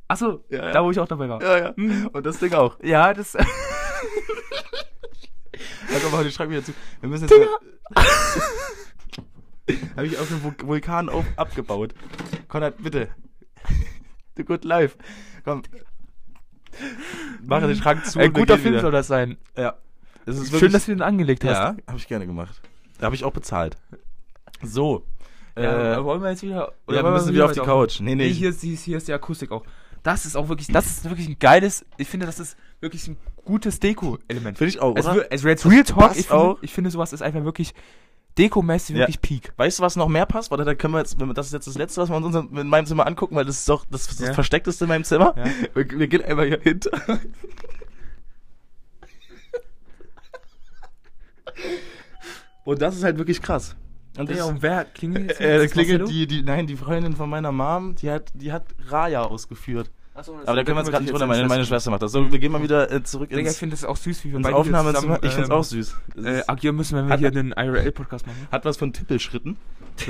Achso, 0.08 0.43
Ja, 0.49 0.66
ja. 0.66 0.72
da 0.72 0.84
wo 0.84 0.91
ich 0.91 0.99
auch 0.99 1.08
dabei 1.08 1.28
war. 1.30 1.41
Ja, 1.41 1.58
ja. 1.58 1.76
Hm. 1.76 2.10
Und 2.14 2.26
das 2.26 2.39
Ding 2.39 2.54
auch. 2.54 2.78
Ja, 2.84 3.14
das. 3.14 3.32
Sag 3.34 3.45
mal, 6.12 6.24
den 6.24 6.32
Schrank 6.32 6.49
wieder 6.51 6.64
zu. 6.64 6.74
Wir 7.01 7.10
müssen 7.10 7.28
jetzt. 7.28 7.49
Habe 9.95 10.08
ich 10.08 10.18
auf 10.18 10.28
dem 10.28 10.41
Vul- 10.41 10.68
Vulkan 10.68 11.08
auf, 11.10 11.26
abgebaut. 11.38 11.93
Konrad, 12.47 12.82
bitte. 12.84 13.10
The 14.36 14.43
good 14.43 14.66
life. 14.66 14.97
Komm. 15.45 15.62
Mache 17.45 17.68
den 17.68 17.76
Schrank 17.78 18.06
zu. 18.06 18.20
Ein 18.20 18.34
guter 18.34 18.58
Film 18.58 18.74
wieder. 18.74 18.82
soll 18.82 18.91
das 18.91 19.08
sein. 19.08 19.38
Ja. 19.56 19.76
Ist 20.26 20.58
Schön, 20.58 20.72
dass 20.72 20.86
du 20.86 20.93
den 20.93 21.01
angelegt 21.01 21.43
hast. 21.43 21.51
Ja, 21.51 21.76
habe 21.88 21.97
ich 21.97 22.08
gerne 22.08 22.26
gemacht. 22.26 22.62
Da 22.97 23.06
habe 23.06 23.16
ich 23.16 23.24
auch 23.24 23.34
bezahlt. 23.34 23.78
So. 24.62 25.06
Ja, 25.58 25.97
äh, 25.99 26.04
wollen 26.04 26.22
wir 26.24 26.32
jetzt 26.32 26.41
wieder. 26.41 26.74
ja, 26.89 27.04
wir 27.04 27.12
müssen 27.12 27.34
wieder 27.34 27.45
auf 27.45 27.51
die 27.51 27.60
Couch. 27.60 27.99
Nee, 27.99 28.16
nee. 28.16 28.28
Nee, 28.28 28.34
hier, 28.34 28.49
ist 28.49 28.62
hier 28.62 28.97
ist 28.97 29.08
die 29.08 29.14
Akustik 29.14 29.51
auch. 29.51 29.64
Das 30.04 30.26
ist 30.26 30.36
auch 30.36 30.49
wirklich, 30.49 30.68
das 30.68 30.86
ist 30.86 31.04
wirklich 31.10 31.28
ein 31.30 31.39
geiles, 31.39 31.86
ich 31.97 32.08
finde, 32.10 32.26
das 32.26 32.39
ist 32.39 32.58
wirklich 32.82 33.08
ein 33.08 33.18
gutes 33.45 33.80
Deko-Element. 33.80 34.58
Finde 34.58 34.70
ich 34.70 34.80
auch, 34.82 34.95
Also, 34.95 35.12
oder? 35.12 35.26
also 35.32 35.47
jetzt 35.47 35.66
Real 35.66 35.84
Talk, 35.84 36.12
ich 36.18 36.28
finde, 36.28 36.34
auch. 36.43 36.58
ich 36.62 36.74
finde 36.74 36.91
sowas 36.91 37.14
ist 37.14 37.22
einfach 37.22 37.43
wirklich 37.45 37.74
dekomäßig 38.38 38.95
Ja. 38.95 39.01
wirklich 39.04 39.22
Peak. 39.22 39.54
Weißt 39.58 39.80
du, 39.80 39.84
was 39.84 39.95
noch 39.95 40.10
mehr 40.10 40.26
passt? 40.26 40.51
Warte, 40.51 40.66
da 40.66 40.76
können 40.76 40.93
wir 40.93 40.99
jetzt, 40.99 41.20
wenn 41.20 41.28
wir- 41.28 41.34
das 41.34 41.47
ist 41.47 41.54
jetzt 41.54 41.68
das 41.68 41.76
Letzte, 41.78 42.01
was 42.01 42.10
wir 42.10 42.18
uns 42.18 42.36
in 42.36 42.68
meinem 42.68 42.86
Zimmer 42.86 43.08
angucken, 43.08 43.36
weil 43.36 43.45
das 43.45 43.60
ist 43.60 43.70
doch 43.70 43.86
das, 43.89 44.08
das 44.08 44.20
Ja. 44.20 44.34
Versteckteste 44.34 44.86
in 44.86 44.89
meinem 44.89 45.04
Zimmer. 45.06 45.34
Ja. 45.38 45.45
Wir, 45.76 45.99
wir 45.99 46.08
gehen 46.08 46.24
einmal 46.26 46.47
hier 46.47 46.60
hinter. 46.62 46.91
Und 52.66 52.82
das 52.82 52.95
ist 52.95 53.04
halt 53.04 53.18
wirklich 53.18 53.41
krass. 53.41 53.76
Und 54.18 54.30
das, 54.30 54.38
Ja, 54.38 54.45
und 54.45 54.61
wer 54.61 54.86
klingelt 54.86 55.30
jetzt? 55.30 55.41
äh, 55.41 55.57
das 55.57 55.72
klingelt 55.72 56.07
die, 56.09 56.28
die, 56.28 56.43
nein, 56.43 56.68
die 56.68 56.76
Freundin 56.76 57.16
von 57.16 57.30
meiner 57.30 57.51
Mom, 57.51 57.95
die 57.95 58.11
hat, 58.11 58.32
die 58.36 58.51
hat 58.51 58.66
Raya 58.88 59.24
ausgeführt. 59.24 59.89
Achso, 60.16 60.38
das- 60.38 60.47
Aber 60.47 60.55
da 60.57 60.64
können 60.64 60.78
wir 60.78 60.84
kümmert 60.84 60.91
gerade 60.91 61.03
nicht 61.05 61.14
runter, 61.14 61.26
meine, 61.26 61.41
ins 61.41 61.49
meine 61.49 61.66
Schwester. 61.66 61.89
Macht 61.89 62.03
das. 62.03 62.11
So, 62.11 62.32
wir 62.32 62.38
gehen 62.38 62.51
mal 62.51 62.61
wieder 62.61 62.91
äh, 62.91 63.01
zurück 63.03 63.30
Digga, 63.30 63.41
ich 63.41 63.47
ins, 63.47 63.57
finde 63.57 63.76
das 63.76 63.84
auch 63.84 63.95
süß, 63.97 64.24
wie 64.26 64.30
wir 64.30 64.38
ins 64.38 64.43
beide 64.43 64.55
Aufnahmezimmer. 64.55 65.16
zusammen, 65.16 65.20
Ich 65.24 65.32
find's 65.32 65.49
ähm, 65.49 65.55
auch 65.55 65.64
süß. 65.64 65.95
Äh, 66.24 66.41
agieren 66.45 66.76
müssen, 66.76 66.97
wenn 66.97 67.05
wir 67.07 67.14
Hat- 67.14 67.20
hier 67.20 67.32
den 67.32 67.51
IRL-Podcast 67.57 68.28
machen. 68.28 68.47
hat 68.51 68.64
was 68.66 68.78
von 68.78 68.93
Tippelschritten. 68.93 69.57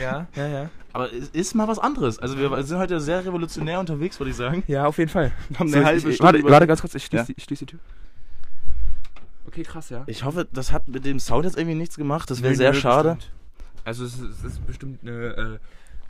Ja, 0.00 0.26
ja, 0.34 0.46
ja. 0.46 0.70
Aber 0.92 1.12
es 1.12 1.28
ist 1.28 1.54
mal 1.54 1.68
was 1.68 1.78
anderes. 1.78 2.18
Also 2.18 2.38
wir 2.38 2.62
sind 2.62 2.78
heute 2.78 3.00
sehr 3.00 3.24
revolutionär 3.24 3.78
unterwegs, 3.80 4.18
würde 4.18 4.30
ich 4.30 4.36
sagen. 4.36 4.62
Ja, 4.66 4.86
auf 4.86 4.98
jeden 4.98 5.10
Fall. 5.10 5.32
Wir 5.50 5.58
haben 5.58 5.68
So, 5.68 5.74
eine 5.76 5.82
ich, 5.82 5.86
halbe 5.86 6.08
ich, 6.10 6.16
Stunde 6.16 6.32
warte, 6.42 6.50
warte 6.50 6.66
ganz 6.66 6.80
kurz, 6.80 6.94
ich 6.94 7.04
schließe 7.04 7.22
Ja. 7.22 7.26
die, 7.26 7.34
ich 7.36 7.44
schließ 7.44 7.58
die 7.60 7.66
Tür. 7.66 7.78
Okay, 9.50 9.64
krass, 9.64 9.90
ja. 9.90 10.04
Ich 10.06 10.22
hoffe, 10.24 10.46
das 10.52 10.70
hat 10.70 10.86
mit 10.86 11.04
dem 11.04 11.18
Sound 11.18 11.44
jetzt 11.44 11.58
irgendwie 11.58 11.76
nichts 11.76 11.96
gemacht. 11.96 12.30
Das 12.30 12.40
wäre 12.40 12.54
sehr 12.54 12.72
schade. 12.72 13.16
bestimmt. 13.16 13.34
Also 13.84 14.04
es 14.04 14.14
ist, 14.14 14.44
es 14.44 14.44
ist 14.44 14.64
bestimmt 14.64 15.00
eine, 15.02 15.58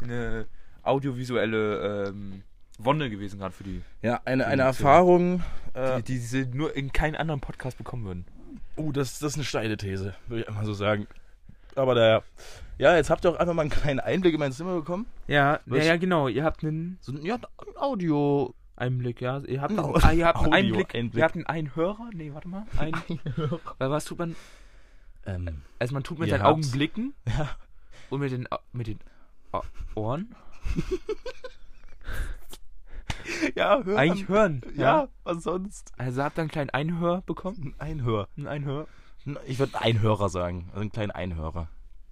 äh, 0.00 0.04
eine 0.04 0.46
audiovisuelle 0.82 2.08
ähm, 2.08 2.42
Wonne 2.78 3.08
gewesen 3.08 3.38
gerade 3.38 3.54
für 3.54 3.64
die, 3.64 3.80
Ja, 4.02 4.20
eine, 4.26 4.46
eine 4.46 4.62
Erfahrung. 4.62 5.42
Äh, 5.72 6.02
die, 6.02 6.12
die 6.12 6.18
sie 6.18 6.46
nur 6.52 6.76
in 6.76 6.92
keinem 6.92 7.18
anderen 7.18 7.40
Podcast 7.40 7.78
bekommen 7.78 8.04
würden. 8.04 8.24
oh, 8.76 8.92
das, 8.92 9.18
das 9.20 9.32
ist 9.32 9.36
eine 9.36 9.44
steile 9.44 9.78
These, 9.78 10.14
würde 10.28 10.42
ich 10.42 10.48
einfach 10.48 10.64
so 10.64 10.74
sagen. 10.74 11.06
Aber 11.76 11.94
der, 11.94 12.22
ja, 12.76 12.94
jetzt 12.96 13.08
habt 13.08 13.24
ihr 13.24 13.30
auch 13.30 13.36
einfach 13.36 13.54
mal 13.54 13.62
einen 13.62 13.70
kleinen 13.70 14.00
Einblick 14.00 14.34
in 14.34 14.40
mein 14.40 14.52
Zimmer 14.52 14.74
bekommen. 14.74 15.06
Ja, 15.28 15.60
ja, 15.64 15.76
ja, 15.76 15.96
genau. 15.96 16.28
Ihr 16.28 16.44
habt 16.44 16.62
einen 16.62 16.98
So 17.00 17.12
ja, 17.12 17.36
ein 17.36 17.76
Audio. 17.76 18.54
Einblick, 18.80 19.20
ja. 19.20 19.38
Ihr 19.40 19.60
habt, 19.62 19.72
Ein 19.72 19.78
einen, 19.78 20.02
ah, 20.04 20.12
ihr 20.12 20.26
habt 20.26 20.38
einen 20.42 20.52
Einblick. 20.54 20.94
Einblick. 20.94 21.18
Ihr 21.18 21.24
habt 21.24 21.34
einen 21.36 21.46
Einhörer. 21.46 22.10
Nee, 22.12 22.32
warte 22.34 22.48
mal. 22.48 22.66
Ein, 22.78 22.92
weil 23.78 23.90
was 23.90 24.04
tut 24.04 24.18
man? 24.18 24.36
Ähm, 25.26 25.62
Also 25.78 25.94
man 25.94 26.02
tut 26.02 26.18
mit 26.18 26.30
den. 26.30 26.42
Augen 26.42 26.68
blicken 26.70 27.14
ja. 27.26 27.48
und 28.10 28.20
mit 28.20 28.32
den, 28.32 28.48
mit 28.72 28.86
den 28.86 28.98
Ohren 29.94 30.34
Ja, 33.54 33.82
hören. 33.84 33.98
eigentlich 33.98 34.28
hören. 34.28 34.60
Ja, 34.76 35.08
was 35.24 35.42
sonst? 35.42 35.92
Also 35.98 36.22
habt 36.22 36.38
ihr 36.38 36.42
einen 36.42 36.50
kleinen 36.50 36.70
Einhör 36.70 37.22
bekommen? 37.22 37.74
Ein 37.78 38.00
Einhör. 38.00 38.28
Ein 38.36 38.46
Einhör. 38.48 38.86
Ich 39.46 39.58
würde 39.58 39.78
Einhörer 39.80 40.28
sagen. 40.28 40.66
Also 40.70 40.80
einen 40.80 40.92
kleinen 40.92 41.10
Einhörer. 41.10 41.68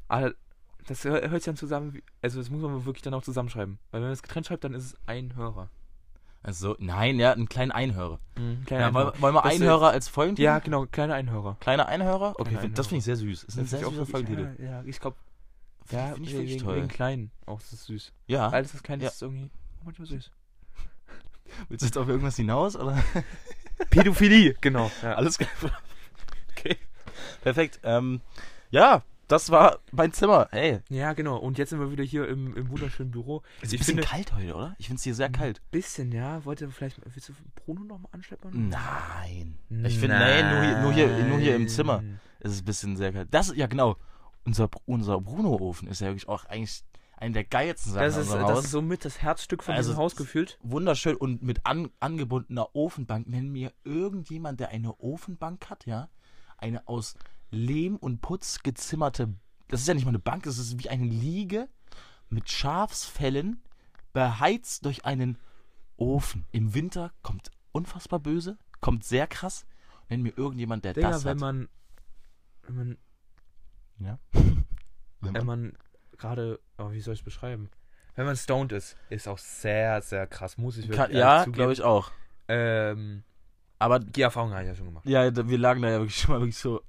Aber 0.08 0.32
das 0.86 1.04
hör- 1.04 1.20
hört 1.28 1.42
sich 1.42 1.46
dann 1.46 1.56
zusammen, 1.56 2.00
also 2.22 2.38
das 2.38 2.50
muss 2.50 2.62
man 2.62 2.84
wirklich 2.86 3.02
dann 3.02 3.14
auch 3.14 3.22
zusammenschreiben. 3.22 3.78
Weil 3.90 4.00
wenn 4.00 4.08
man 4.08 4.12
es 4.12 4.22
getrennt 4.22 4.46
schreibt, 4.46 4.64
dann 4.64 4.74
ist 4.74 4.84
es 4.84 4.96
ein 5.06 5.34
Hörer. 5.34 5.68
Also, 6.42 6.76
nein, 6.78 7.18
ja, 7.18 7.32
einen 7.32 7.48
kleinen 7.48 7.72
Einhörer. 7.72 8.20
Kleiner 8.64 8.86
Ja, 8.86 8.94
wollen, 8.94 9.06
Einhörer. 9.08 9.20
wollen 9.22 9.34
wir 9.34 9.42
Das 9.42 9.54
ist- 9.54 9.60
Einhörer 9.60 9.90
als 9.90 10.08
Folgentitel? 10.08 10.44
Ja, 10.44 10.58
genau, 10.60 10.86
kleiner 10.86 11.14
Einhörer. 11.14 11.56
Kleiner 11.60 11.86
Einhörer? 11.88 12.30
Okay, 12.38 12.44
Kleiner 12.50 12.60
find- 12.60 12.78
das 12.78 12.86
finde 12.86 12.98
ich 12.98 13.04
sehr 13.04 13.16
süß. 13.16 13.44
Ist 13.44 13.56
ein 13.56 13.62
Das 13.62 13.70
sehr 13.70 13.80
süßer 13.88 14.06
Folgentitel. 14.06 14.54
Ja, 14.58 14.64
ja 14.64 14.82
ich 14.86 15.00
glaube, 15.00 15.16
ja, 15.90 16.12
find 16.14 16.26
ich 16.26 16.32
wegen, 16.32 16.42
wirklich 16.42 16.62
toll. 16.62 16.76
wegen 16.76 16.88
klein. 16.88 17.30
Auch 17.46 17.60
das 17.60 17.72
ist 17.72 17.86
süß. 17.86 18.12
Ja. 18.28 18.48
Alles, 18.48 18.72
was 18.74 18.82
klein 18.82 19.00
Ja. 19.00 19.08
ist, 19.08 19.14
ist 19.14 19.22
irgendwie 19.22 19.50
manchmal 19.84 20.06
süß. 20.06 20.30
Willst 21.68 21.82
du 21.82 21.86
jetzt 21.86 21.98
auf 21.98 22.08
irgendwas 22.08 22.36
hinaus? 22.36 22.76
Oder? 22.76 22.96
Pädophilie, 23.90 24.54
genau. 24.60 24.90
Ja. 25.02 25.14
Alles 25.14 25.38
klar. 25.38 25.50
Okay. 26.56 26.76
Perfekt. 27.42 27.78
Ähm, 27.84 28.20
ja, 28.70 29.02
das 29.28 29.50
war 29.50 29.78
mein 29.92 30.12
Zimmer. 30.12 30.48
Hey. 30.50 30.80
Ja, 30.88 31.12
genau. 31.12 31.36
Und 31.36 31.58
jetzt 31.58 31.70
sind 31.70 31.80
wir 31.80 31.90
wieder 31.92 32.04
hier 32.04 32.26
im, 32.26 32.56
im 32.56 32.70
wunderschönen 32.70 33.10
Büro. 33.10 33.42
Ist 33.60 33.72
ein 33.72 33.78
bisschen 33.78 33.84
finde, 33.84 34.02
kalt 34.02 34.34
heute, 34.34 34.54
oder? 34.54 34.74
Ich 34.78 34.86
finde 34.86 34.98
es 34.98 35.04
hier 35.04 35.14
sehr 35.14 35.30
kalt. 35.30 35.60
bisschen, 35.70 36.10
ja. 36.12 36.44
Wollte 36.44 36.70
vielleicht, 36.70 36.98
willst 37.04 37.28
du 37.28 37.34
Bruno 37.54 37.84
nochmal 37.84 38.10
anschleppen? 38.12 38.70
Nein. 38.70 39.58
Ich 39.84 39.98
finde, 39.98 40.18
nee, 40.18 40.42
nur 40.42 40.62
hier, 40.62 40.80
nur, 40.80 40.92
hier, 40.92 41.24
nur 41.26 41.38
hier 41.38 41.56
im 41.56 41.68
Zimmer 41.68 42.02
ist 42.40 42.52
es 42.52 42.62
ein 42.62 42.64
bisschen 42.64 42.96
sehr 42.96 43.12
kalt. 43.12 43.28
Das, 43.30 43.54
ja 43.54 43.66
genau. 43.66 43.96
Unser, 44.44 44.70
unser 44.86 45.20
Bruno-Ofen 45.20 45.88
ist 45.88 46.00
ja 46.00 46.06
wirklich 46.06 46.26
auch 46.28 46.46
eigentlich 46.46 46.82
eine 47.18 47.32
der 47.32 47.44
geilsten 47.44 47.92
Sachen 47.92 48.04
Das 48.06 48.16
ist, 48.16 48.32
das 48.32 48.40
Haus. 48.40 48.64
ist 48.64 48.70
somit 48.70 49.04
das 49.04 49.20
Herzstück 49.20 49.62
von 49.62 49.74
Also, 49.74 49.90
diesem 49.90 50.02
Haus 50.02 50.16
gefühlt. 50.16 50.58
Wunderschön 50.62 51.16
und 51.16 51.42
mit 51.42 51.66
an, 51.66 51.90
angebundener 52.00 52.74
Ofenbank. 52.74 53.28
Nenn 53.28 53.50
mir 53.50 53.72
irgendjemand, 53.84 54.60
der 54.60 54.70
eine 54.70 54.98
Ofenbank 54.98 55.68
hat, 55.68 55.84
ja? 55.84 56.08
Eine 56.56 56.88
aus 56.88 57.14
Lehm 57.50 57.96
und 57.96 58.20
Putz 58.20 58.62
gezimmerte 58.62 59.34
das 59.68 59.80
ist 59.82 59.88
ja 59.88 59.94
nicht 59.94 60.04
mal 60.04 60.10
eine 60.10 60.18
Bank, 60.18 60.44
das 60.44 60.58
ist 60.58 60.82
wie 60.82 60.88
eine 60.88 61.04
Liege 61.04 61.68
mit 62.30 62.50
Schafsfällen, 62.50 63.62
beheizt 64.12 64.84
durch 64.84 65.04
einen 65.04 65.38
Ofen. 65.96 66.46
Im 66.52 66.74
Winter 66.74 67.12
kommt 67.22 67.50
unfassbar 67.72 68.18
böse, 68.18 68.58
kommt 68.80 69.04
sehr 69.04 69.26
krass. 69.26 69.66
Nenn 70.08 70.22
mir 70.22 70.36
irgendjemand, 70.36 70.84
der 70.84 70.94
Digga, 70.94 71.10
das 71.10 71.24
wenn 71.24 71.32
hat. 71.32 71.40
man, 71.40 71.68
wenn 72.62 72.76
man, 72.76 72.98
ja. 73.98 74.18
Wenn 75.20 75.34
wenn 75.34 75.46
man, 75.46 75.62
man 75.62 75.78
gerade, 76.16 76.60
oh, 76.78 76.92
wie 76.92 77.00
soll 77.00 77.14
ich 77.14 77.20
es 77.20 77.24
beschreiben? 77.24 77.70
Wenn 78.14 78.24
man 78.24 78.36
stoned 78.36 78.70
ist, 78.70 78.96
ist 79.10 79.26
auch 79.26 79.38
sehr, 79.38 80.00
sehr 80.00 80.28
krass, 80.28 80.56
muss 80.56 80.76
ich 80.76 80.84
wirklich 80.84 80.96
kann, 80.96 81.10
ja, 81.10 81.44
glaube 81.44 81.72
ich 81.72 81.82
auch. 81.82 82.12
Ähm, 82.46 83.24
Aber 83.80 83.98
die 83.98 84.22
Erfahrung 84.22 84.52
habe 84.52 84.62
ich 84.62 84.68
ja 84.68 84.76
schon 84.76 84.86
gemacht. 84.86 85.04
ja, 85.06 85.34
wir 85.34 85.58
lagen 85.58 85.82
da 85.82 85.90
ja 85.90 85.98
wirklich 85.98 86.16
schon 86.16 86.34
mal 86.34 86.40
wirklich 86.40 86.56
so. 86.56 86.82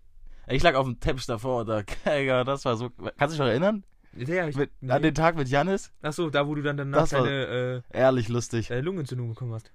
Ich 0.50 0.64
lag 0.64 0.76
auf 0.76 0.86
dem 0.86 1.00
Teppich 1.00 1.26
davor 1.26 1.62
und 1.62 1.68
da, 1.68 1.84
das 2.44 2.66
war 2.66 2.76
so. 2.76 2.90
Kannst 2.90 3.22
du 3.22 3.28
dich 3.28 3.40
noch 3.40 3.48
erinnern? 3.48 3.84
Ja, 4.16 4.48
ich, 4.48 4.56
Mit, 4.56 4.72
nee. 4.82 4.92
An 4.92 5.02
den 5.04 5.14
Tag 5.14 5.36
mit 5.36 5.48
Janis? 5.48 5.92
Achso, 6.02 6.30
da 6.30 6.48
wo 6.48 6.56
du 6.56 6.64
dann 6.64 6.78
danach 6.78 7.02
Das 7.02 7.12
deine 7.12 7.84
Ehrlich 7.92 8.28
lustig. 8.28 8.70
äh, 8.72 8.78
äh, 8.78 8.82
Lungenentzündung 8.82 9.30
bekommen 9.30 9.54
hast. 9.54 9.72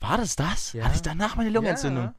War 0.00 0.16
das 0.16 0.36
das? 0.36 0.72
Ja. 0.72 0.84
Hatte 0.84 0.96
ich 0.96 1.02
danach 1.02 1.36
meine 1.36 1.50
Lungenentzündung? 1.50 2.14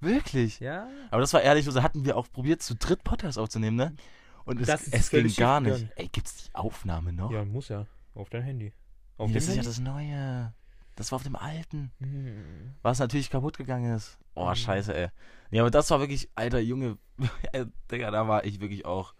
Wirklich? 0.00 0.60
Ja. 0.60 0.88
Aber 1.10 1.20
das 1.20 1.32
war 1.32 1.42
ehrlich, 1.42 1.64
so 1.64 1.82
hatten 1.82 2.04
wir 2.04 2.16
auch 2.16 2.30
probiert, 2.30 2.62
zu 2.62 2.76
dritt 2.76 3.02
Podcast 3.02 3.38
aufzunehmen, 3.38 3.76
ne? 3.76 3.96
Und 4.44 4.60
es, 4.60 4.92
es 4.92 5.10
ging 5.10 5.34
gar 5.34 5.60
nicht. 5.60 5.88
Ey, 5.96 6.08
gibt's 6.08 6.44
die 6.44 6.54
Aufnahme 6.54 7.12
noch? 7.12 7.32
Ja, 7.32 7.44
muss 7.44 7.68
ja. 7.68 7.86
Auf 8.14 8.30
dein 8.30 8.42
Handy. 8.42 8.72
Auf 9.16 9.28
dem 9.30 9.34
das 9.34 9.48
ist 9.48 9.56
ja 9.56 9.62
das 9.62 9.80
Neue. 9.80 10.52
Das 10.96 11.12
war 11.12 11.16
auf 11.16 11.22
dem 11.22 11.36
alten. 11.36 11.92
Hm. 12.00 12.74
Was 12.82 12.98
natürlich 12.98 13.30
kaputt 13.30 13.56
gegangen 13.58 13.94
ist. 13.94 14.18
Oh, 14.34 14.48
Mhm. 14.50 14.54
scheiße, 14.56 14.94
ey. 14.94 15.08
Ja, 15.50 15.62
aber 15.62 15.70
das 15.70 15.90
war 15.90 16.00
wirklich, 16.00 16.28
alter 16.34 16.58
Junge. 16.58 16.98
Ey, 17.52 17.66
Digga, 17.90 18.10
da 18.10 18.26
war 18.26 18.44
ich 18.44 18.60
wirklich 18.60 18.84
auch. 18.84 19.14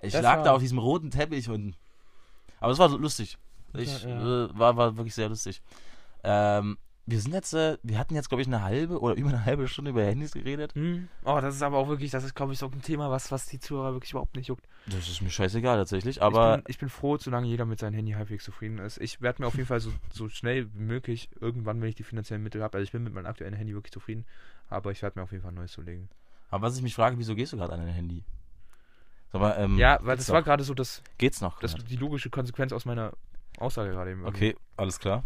Ich 0.00 0.12
Das 0.12 0.22
lag 0.22 0.38
war- 0.38 0.44
da 0.44 0.52
auf 0.54 0.60
diesem 0.60 0.78
roten 0.78 1.10
Teppich 1.10 1.48
und. 1.48 1.76
Aber 2.60 2.72
es 2.72 2.78
war 2.78 2.88
lustig. 2.88 3.38
Ich, 3.74 4.02
Ja, 4.04 4.46
Äh, 4.46 4.58
war, 4.58 4.76
war 4.76 4.96
wirklich 4.96 5.14
sehr 5.14 5.28
lustig. 5.28 5.60
Ähm, 6.24 6.78
wir 7.08 7.20
sind 7.20 7.32
jetzt, 7.32 7.54
äh, 7.54 7.78
wir 7.82 7.98
hatten 7.98 8.14
jetzt, 8.14 8.28
glaube 8.28 8.42
ich, 8.42 8.48
eine 8.48 8.62
halbe 8.62 9.00
oder 9.00 9.14
über 9.16 9.30
eine 9.30 9.46
halbe 9.46 9.66
Stunde 9.66 9.92
über 9.92 10.04
Handys 10.04 10.32
geredet. 10.32 10.74
Hm. 10.74 11.08
Oh, 11.24 11.38
das 11.40 11.54
ist 11.54 11.62
aber 11.62 11.78
auch 11.78 11.88
wirklich, 11.88 12.10
das 12.10 12.22
ist, 12.22 12.34
glaube 12.34 12.52
ich, 12.52 12.58
so 12.58 12.66
ein 12.66 12.82
Thema, 12.82 13.10
was, 13.10 13.32
was 13.32 13.46
die 13.46 13.58
Zuhörer 13.58 13.94
wirklich 13.94 14.10
überhaupt 14.10 14.36
nicht 14.36 14.48
juckt. 14.48 14.68
Das 14.86 15.08
ist 15.08 15.22
mir 15.22 15.30
scheißegal 15.30 15.78
tatsächlich, 15.78 16.22
aber 16.22 16.58
ich, 16.58 16.64
bin, 16.64 16.70
ich 16.72 16.78
bin 16.78 16.88
froh, 16.90 17.16
solange 17.16 17.46
jeder 17.46 17.64
mit 17.64 17.78
seinem 17.78 17.94
Handy 17.94 18.12
halbwegs 18.12 18.44
zufrieden 18.44 18.78
ist. 18.78 18.98
Ich 18.98 19.22
werde 19.22 19.40
mir 19.42 19.48
auf 19.48 19.54
jeden 19.54 19.66
Fall 19.66 19.80
so, 19.80 19.90
so 20.12 20.28
schnell 20.28 20.68
wie 20.74 20.82
möglich, 20.82 21.30
irgendwann, 21.40 21.80
wenn 21.80 21.88
ich 21.88 21.94
die 21.94 22.02
finanziellen 22.04 22.42
Mittel 22.42 22.62
habe, 22.62 22.76
also 22.76 22.84
ich 22.84 22.92
bin 22.92 23.02
mit 23.02 23.14
meinem 23.14 23.26
aktuellen 23.26 23.54
Handy 23.54 23.72
wirklich 23.72 23.92
zufrieden, 23.92 24.26
aber 24.68 24.90
ich 24.92 25.00
werde 25.00 25.18
mir 25.18 25.22
auf 25.22 25.32
jeden 25.32 25.42
Fall 25.42 25.52
ein 25.52 25.56
neues 25.56 25.72
zulegen. 25.72 26.10
Aber 26.50 26.66
was 26.66 26.76
ich 26.76 26.82
mich 26.82 26.94
frage, 26.94 27.16
wieso 27.18 27.34
gehst 27.34 27.54
du 27.54 27.56
gerade 27.56 27.72
an 27.72 27.80
dein 27.80 27.94
Handy? 27.94 28.22
Mal, 29.32 29.56
ähm, 29.58 29.78
Ja, 29.78 29.98
weil 30.02 30.16
das 30.16 30.28
war 30.30 30.42
gerade 30.42 30.62
so 30.64 30.74
das, 30.74 31.02
Geht's 31.16 31.40
noch? 31.40 31.58
das 31.60 31.74
grad? 31.74 31.90
die 31.90 31.96
logische 31.96 32.30
Konsequenz 32.30 32.72
aus 32.72 32.84
meiner 32.84 33.12
Aussage 33.58 33.90
gerade 33.90 34.10
eben. 34.12 34.24
Okay, 34.26 34.56
alles 34.76 34.98
klar. 34.98 35.24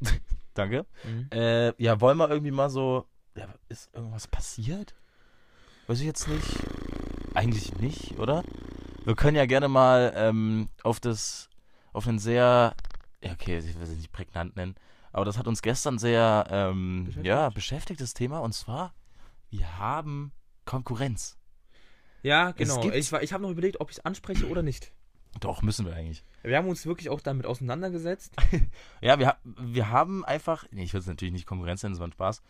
Danke. 0.54 0.86
Mhm. 1.04 1.28
Äh, 1.32 1.82
ja, 1.82 2.00
wollen 2.00 2.18
wir 2.18 2.28
irgendwie 2.28 2.50
mal 2.50 2.70
so. 2.70 3.06
Ja, 3.36 3.48
ist 3.68 3.92
irgendwas 3.94 4.28
passiert? 4.28 4.94
Weiß 5.86 6.00
ich 6.00 6.06
jetzt 6.06 6.28
nicht. 6.28 6.46
Eigentlich 7.34 7.74
nicht, 7.78 8.18
oder? 8.18 8.42
Wir 9.04 9.16
können 9.16 9.36
ja 9.36 9.46
gerne 9.46 9.68
mal 9.68 10.12
ähm, 10.14 10.68
auf 10.82 11.00
das. 11.00 11.48
Auf 11.92 12.06
einen 12.06 12.18
sehr. 12.18 12.74
Ja, 13.22 13.32
okay, 13.32 13.58
ich 13.58 13.74
will 13.74 13.82
es 13.82 13.90
nicht 13.90 14.12
prägnant 14.12 14.56
nennen. 14.56 14.74
Aber 15.12 15.24
das 15.24 15.38
hat 15.38 15.46
uns 15.46 15.62
gestern 15.62 15.98
sehr. 15.98 16.46
Ähm, 16.50 17.04
Beschäftigt? 17.04 17.26
ja, 17.26 17.48
beschäftigtes 17.50 18.14
Thema. 18.14 18.38
Und 18.40 18.52
zwar, 18.52 18.94
wir 19.50 19.78
haben 19.78 20.32
Konkurrenz. 20.64 21.38
Ja, 22.22 22.52
genau. 22.52 22.82
Ich, 22.90 23.12
ich 23.12 23.32
habe 23.32 23.42
noch 23.42 23.50
überlegt, 23.50 23.80
ob 23.80 23.90
ich 23.90 23.98
es 23.98 24.04
anspreche 24.04 24.48
oder 24.48 24.62
nicht. 24.62 24.92
Doch, 25.40 25.62
müssen 25.62 25.86
wir 25.86 25.94
eigentlich. 25.94 26.24
Wir 26.42 26.56
haben 26.56 26.68
uns 26.68 26.86
wirklich 26.86 27.08
auch 27.08 27.20
damit 27.20 27.46
auseinandergesetzt. 27.46 28.34
Ja, 29.00 29.18
wir, 29.18 29.36
wir 29.44 29.90
haben 29.90 30.24
einfach, 30.24 30.64
nee, 30.70 30.84
ich 30.84 30.92
will 30.92 31.00
es 31.00 31.06
natürlich 31.06 31.32
nicht 31.32 31.46
Konkurrenz 31.46 31.82
nennen, 31.82 31.94
das 31.94 32.00
war 32.00 32.06
ein 32.06 32.12
Spaß, 32.12 32.42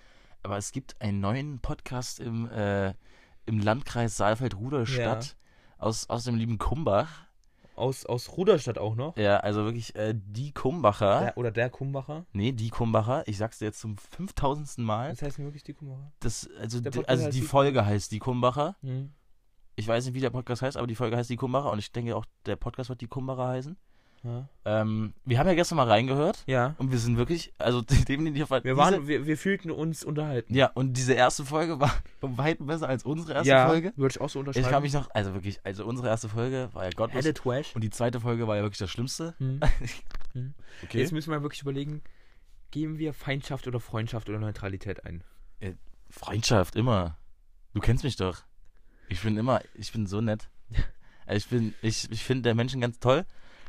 aber 0.42 0.58
es 0.58 0.72
gibt 0.72 1.00
einen 1.00 1.20
neuen 1.20 1.60
Podcast 1.60 2.20
im, 2.20 2.50
äh, 2.50 2.92
im 3.46 3.58
Landkreis 3.58 4.16
Saalfeld-Rudolstadt 4.16 5.36
aus, 5.78 6.08
aus 6.10 6.24
dem 6.24 6.36
lieben 6.36 6.58
Kumbach. 6.58 7.26
Aus, 7.74 8.04
aus 8.04 8.36
Ruderstadt 8.36 8.76
auch 8.76 8.94
noch. 8.94 9.16
Ja, 9.16 9.38
also 9.38 9.64
wirklich 9.64 9.94
äh, 9.96 10.14
die 10.14 10.52
Kumbacher. 10.52 11.20
Der, 11.20 11.38
oder 11.38 11.50
der 11.50 11.70
Kumbacher. 11.70 12.26
Nee, 12.32 12.52
die 12.52 12.68
Kumbacher. 12.68 13.26
Ich 13.26 13.38
sag's 13.38 13.58
dir 13.58 13.64
jetzt 13.64 13.80
zum 13.80 13.96
5000. 13.96 14.78
Mal. 14.78 15.10
Das 15.10 15.22
heißt 15.22 15.38
wirklich 15.38 15.64
die 15.64 15.72
Kumbacher. 15.72 16.12
Das, 16.20 16.48
also 16.60 16.80
also 16.84 17.24
heißt 17.24 17.34
die 17.34 17.40
Folge 17.40 17.84
heißt 17.86 18.12
die 18.12 18.18
Kumbacher. 18.18 18.76
Mhm. 18.82 19.12
Ich 19.74 19.88
weiß 19.88 20.04
nicht, 20.04 20.14
wie 20.14 20.20
der 20.20 20.30
Podcast 20.30 20.62
heißt, 20.62 20.76
aber 20.76 20.86
die 20.86 20.94
Folge 20.94 21.16
heißt 21.16 21.30
die 21.30 21.36
Kumbacher 21.36 21.70
und 21.70 21.78
ich 21.78 21.92
denke 21.92 22.14
auch, 22.16 22.26
der 22.46 22.56
Podcast 22.56 22.90
wird 22.90 23.00
die 23.00 23.06
Kumbacher 23.06 23.48
heißen. 23.48 23.76
Ja. 24.24 24.48
Ähm, 24.64 25.14
wir 25.24 25.38
haben 25.40 25.48
ja 25.48 25.54
gestern 25.54 25.76
mal 25.76 25.88
reingehört 25.88 26.44
ja. 26.46 26.76
und 26.78 26.92
wir 26.92 26.98
sind 26.98 27.16
wirklich, 27.16 27.52
also 27.58 27.80
definitiv. 28.08 28.50
Wir, 28.50 28.60
diese- 28.60 28.76
waren, 28.76 29.08
wir, 29.08 29.26
wir 29.26 29.36
fühlten 29.36 29.70
uns 29.70 30.04
unterhalten. 30.04 30.54
Ja, 30.54 30.70
und 30.74 30.92
diese 30.96 31.14
erste 31.14 31.44
Folge 31.44 31.80
war 31.80 31.92
um 32.20 32.38
weit 32.38 32.64
besser 32.64 32.88
als 32.88 33.04
unsere 33.04 33.32
erste 33.32 33.48
ja, 33.50 33.66
Folge. 33.66 33.92
würde 33.96 34.12
ich 34.12 34.20
auch 34.20 34.28
so 34.28 34.38
unterschreiben. 34.38 34.66
Ich 34.66 34.70
kann 34.70 34.82
mich 34.82 34.92
noch, 34.92 35.10
also 35.12 35.34
wirklich, 35.34 35.58
also 35.64 35.84
unsere 35.84 36.08
erste 36.08 36.28
Folge 36.28 36.68
war 36.72 36.84
ja 36.84 36.90
gottlos. 36.90 37.24
Edit 37.24 37.44
Wash. 37.44 37.74
Und 37.74 37.82
die 37.82 37.90
zweite 37.90 38.20
Folge 38.20 38.46
war 38.46 38.56
ja 38.56 38.62
wirklich 38.62 38.78
das 38.78 38.90
Schlimmste. 38.90 39.34
Hm. 39.38 39.60
Hm. 40.34 40.54
Okay. 40.82 40.98
Jetzt 40.98 41.12
müssen 41.12 41.30
wir 41.30 41.42
wirklich 41.42 41.60
überlegen, 41.60 42.00
geben 42.70 42.96
wir 42.96 43.12
Feindschaft 43.12 43.66
oder 43.66 43.80
Freundschaft 43.80 44.30
oder 44.30 44.38
Neutralität 44.38 45.04
ein? 45.04 45.22
Freundschaft, 46.08 46.74
immer. 46.74 47.18
Du 47.74 47.80
kennst 47.80 48.02
mich 48.02 48.16
doch. 48.16 48.42
Ich 49.12 49.20
bin 49.22 49.36
immer, 49.36 49.60
ich 49.74 49.92
bin 49.92 50.06
so 50.06 50.20
nett. 50.22 50.48
Ich 51.28 51.46
bin, 51.48 51.74
ich, 51.82 52.10
ich 52.10 52.24
finde 52.24 52.42
der 52.42 52.54
Menschen 52.54 52.80
ganz 52.80 52.98
toll. 52.98 53.24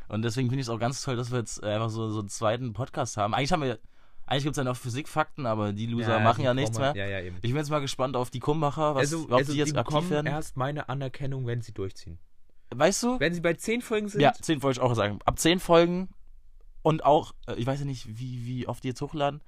Und 0.08 0.22
deswegen 0.22 0.48
finde 0.48 0.60
ich 0.62 0.66
es 0.66 0.70
auch 0.70 0.78
ganz 0.78 1.02
toll, 1.02 1.16
dass 1.16 1.30
wir 1.30 1.38
jetzt 1.38 1.62
einfach 1.62 1.90
so, 1.90 2.10
so 2.10 2.20
einen 2.20 2.28
zweiten 2.28 2.72
Podcast 2.72 3.16
haben. 3.16 3.34
Eigentlich 3.34 3.52
haben 3.52 3.62
wir, 3.62 3.78
eigentlich 4.26 4.44
gibt 4.44 4.54
es 4.54 4.58
ja 4.58 4.64
noch 4.64 4.76
Physikfakten, 4.76 5.44
aber 5.46 5.72
die 5.72 5.86
Loser 5.86 6.18
machen 6.20 6.40
die 6.40 6.44
ja 6.46 6.54
nichts 6.54 6.76
kommen- 6.78 6.94
mehr. 6.94 7.06
Ja, 7.08 7.18
ja, 7.18 7.24
eben. 7.24 7.36
Ich 7.36 7.50
bin 7.50 7.56
jetzt 7.56 7.70
mal 7.70 7.80
gespannt 7.80 8.16
auf 8.16 8.30
die 8.30 8.40
Kumbacher, 8.40 8.94
was, 8.94 9.12
also, 9.12 9.24
ob 9.24 9.32
also 9.32 9.52
die 9.52 9.58
jetzt 9.58 9.72
die 9.74 9.78
aktiv 9.78 10.10
werden. 10.10 10.26
erst 10.26 10.56
meine 10.56 10.88
Anerkennung, 10.88 11.46
wenn 11.46 11.60
sie 11.62 11.72
durchziehen. 11.72 12.18
Weißt 12.74 13.02
du? 13.02 13.20
Wenn 13.20 13.34
sie 13.34 13.40
bei 13.40 13.52
zehn 13.54 13.82
Folgen 13.82 14.08
sind, 14.08 14.20
Ja, 14.22 14.32
zehn 14.32 14.62
wollte 14.62 14.80
ich 14.80 14.82
auch 14.82 14.94
sagen. 14.94 15.18
Ab 15.26 15.38
zehn 15.38 15.60
Folgen 15.60 16.08
und 16.82 17.04
auch, 17.04 17.34
äh, 17.46 17.54
ich 17.54 17.66
weiß 17.66 17.80
ja 17.80 17.86
nicht, 17.86 18.18
wie, 18.18 18.46
wie 18.46 18.66
oft 18.66 18.82
die 18.82 18.88
jetzt 18.88 19.00
hochladen, 19.00 19.42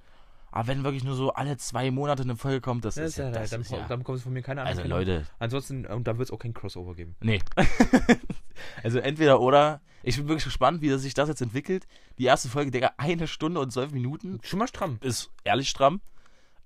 aber 0.51 0.67
wenn 0.67 0.83
wirklich 0.83 1.03
nur 1.03 1.15
so 1.15 1.33
alle 1.33 1.57
zwei 1.57 1.91
Monate 1.91 2.23
eine 2.23 2.35
Folge 2.35 2.61
kommt, 2.61 2.85
das, 2.85 2.95
das 2.95 3.09
ist 3.09 3.17
ja, 3.17 3.31
das 3.31 3.49
dann, 3.49 3.61
ist 3.61 3.71
ja 3.71 3.85
dann 3.87 3.99
bekommst 3.99 4.21
du 4.21 4.23
von 4.25 4.33
mir 4.33 4.41
keine 4.41 4.61
also 4.61 4.81
Anerkennung. 4.81 4.99
Leute, 4.99 5.27
Ansonsten, 5.39 5.85
und 5.85 6.07
da 6.07 6.17
wird 6.17 6.29
es 6.29 6.33
auch 6.33 6.39
kein 6.39 6.53
Crossover 6.53 6.95
geben. 6.95 7.15
nee. 7.21 7.39
also 8.83 8.99
entweder 8.99 9.39
oder. 9.41 9.81
Ich 10.03 10.15
bin 10.15 10.27
wirklich 10.27 10.45
gespannt, 10.45 10.81
wie 10.81 10.95
sich 10.97 11.13
das 11.13 11.27
jetzt 11.27 11.41
entwickelt. 11.41 11.85
Die 12.17 12.25
erste 12.25 12.47
Folge, 12.47 12.71
Digga, 12.71 12.91
eine 12.97 13.27
Stunde 13.27 13.59
und 13.59 13.71
zwölf 13.71 13.91
Minuten. 13.91 14.39
Schon 14.41 14.59
mal 14.59 14.67
stramm, 14.67 14.99
Ist 15.01 15.31
ehrlich 15.43 15.69
stramm. 15.69 15.99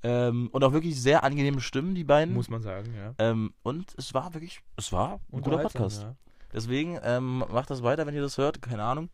Ähm, 0.03 0.49
und 0.51 0.63
auch 0.63 0.73
wirklich 0.73 0.99
sehr 0.99 1.23
angenehme 1.23 1.61
Stimmen, 1.61 1.95
die 1.95 2.03
beiden. 2.03 2.33
muss 2.33 2.49
man 2.49 2.61
sagen, 2.61 2.93
ja. 2.95 3.13
Ähm, 3.17 3.53
und 3.63 3.93
es 3.97 4.13
war 4.13 4.33
wirklich, 4.33 4.61
es 4.75 4.91
war 4.91 5.19
ein 5.31 5.41
guter 5.41 5.59
Podcast. 5.59 6.03
Ja. 6.03 6.15
Deswegen 6.53 6.99
ähm, 7.03 7.39
macht 7.51 7.69
das 7.69 7.83
weiter, 7.83 8.05
wenn 8.05 8.15
ihr 8.15 8.21
das 8.21 8.37
hört. 8.37 8.61
Keine 8.61 8.83
Ahnung. 8.83 9.09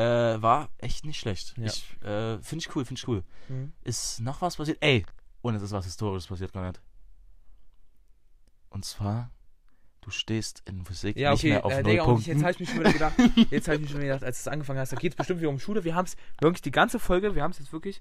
Äh, 0.00 0.40
war 0.42 0.70
echt 0.78 1.04
nicht 1.04 1.20
schlecht. 1.20 1.54
Ja. 1.58 1.66
Ich 1.66 1.84
äh, 2.02 2.38
finde 2.42 2.64
ich 2.64 2.74
cool, 2.74 2.84
finde 2.84 2.98
ich 2.98 3.08
cool. 3.08 3.22
Mhm. 3.48 3.72
Ist 3.82 4.20
noch 4.20 4.40
was 4.40 4.56
passiert? 4.56 4.78
Ey, 4.80 5.04
und 5.42 5.54
es 5.54 5.62
ist 5.62 5.72
was 5.72 5.84
Historisches 5.84 6.26
passiert, 6.28 6.54
nicht. 6.54 6.80
Und 8.70 8.84
zwar, 8.84 9.30
du 10.00 10.10
stehst 10.10 10.62
in 10.66 10.84
Physik 10.84 11.16
Ja, 11.16 11.32
nicht 11.32 11.40
okay, 11.40 11.50
mehr 11.50 11.64
auf 11.64 11.72
äh, 11.72 11.82
null 11.82 11.90
Digga, 11.92 12.04
Punkten. 12.04 12.30
jetzt 12.30 12.42
habe 12.42 12.52
ich 12.52 12.60
mich 12.60 12.70
schon 12.70 12.80
wieder 12.80 12.92
gedacht, 12.92 13.14
jetzt 13.50 13.68
habe 13.68 13.76
ich 13.76 13.82
mir 13.82 13.88
schon 13.88 13.98
wieder 13.98 14.14
gedacht, 14.14 14.24
als 14.24 14.40
es 14.40 14.48
angefangen 14.48 14.78
hast, 14.78 14.92
da 14.92 14.96
geht 14.96 15.12
es 15.12 15.16
bestimmt 15.16 15.40
wieder 15.40 15.50
um 15.50 15.58
Schule. 15.58 15.84
Wir 15.84 15.94
haben 15.94 16.06
es 16.06 16.16
wirklich 16.40 16.62
die 16.62 16.70
ganze 16.70 16.98
Folge, 16.98 17.34
wir 17.34 17.42
haben 17.42 17.50
es 17.50 17.58
jetzt 17.58 17.72
wirklich 17.72 17.98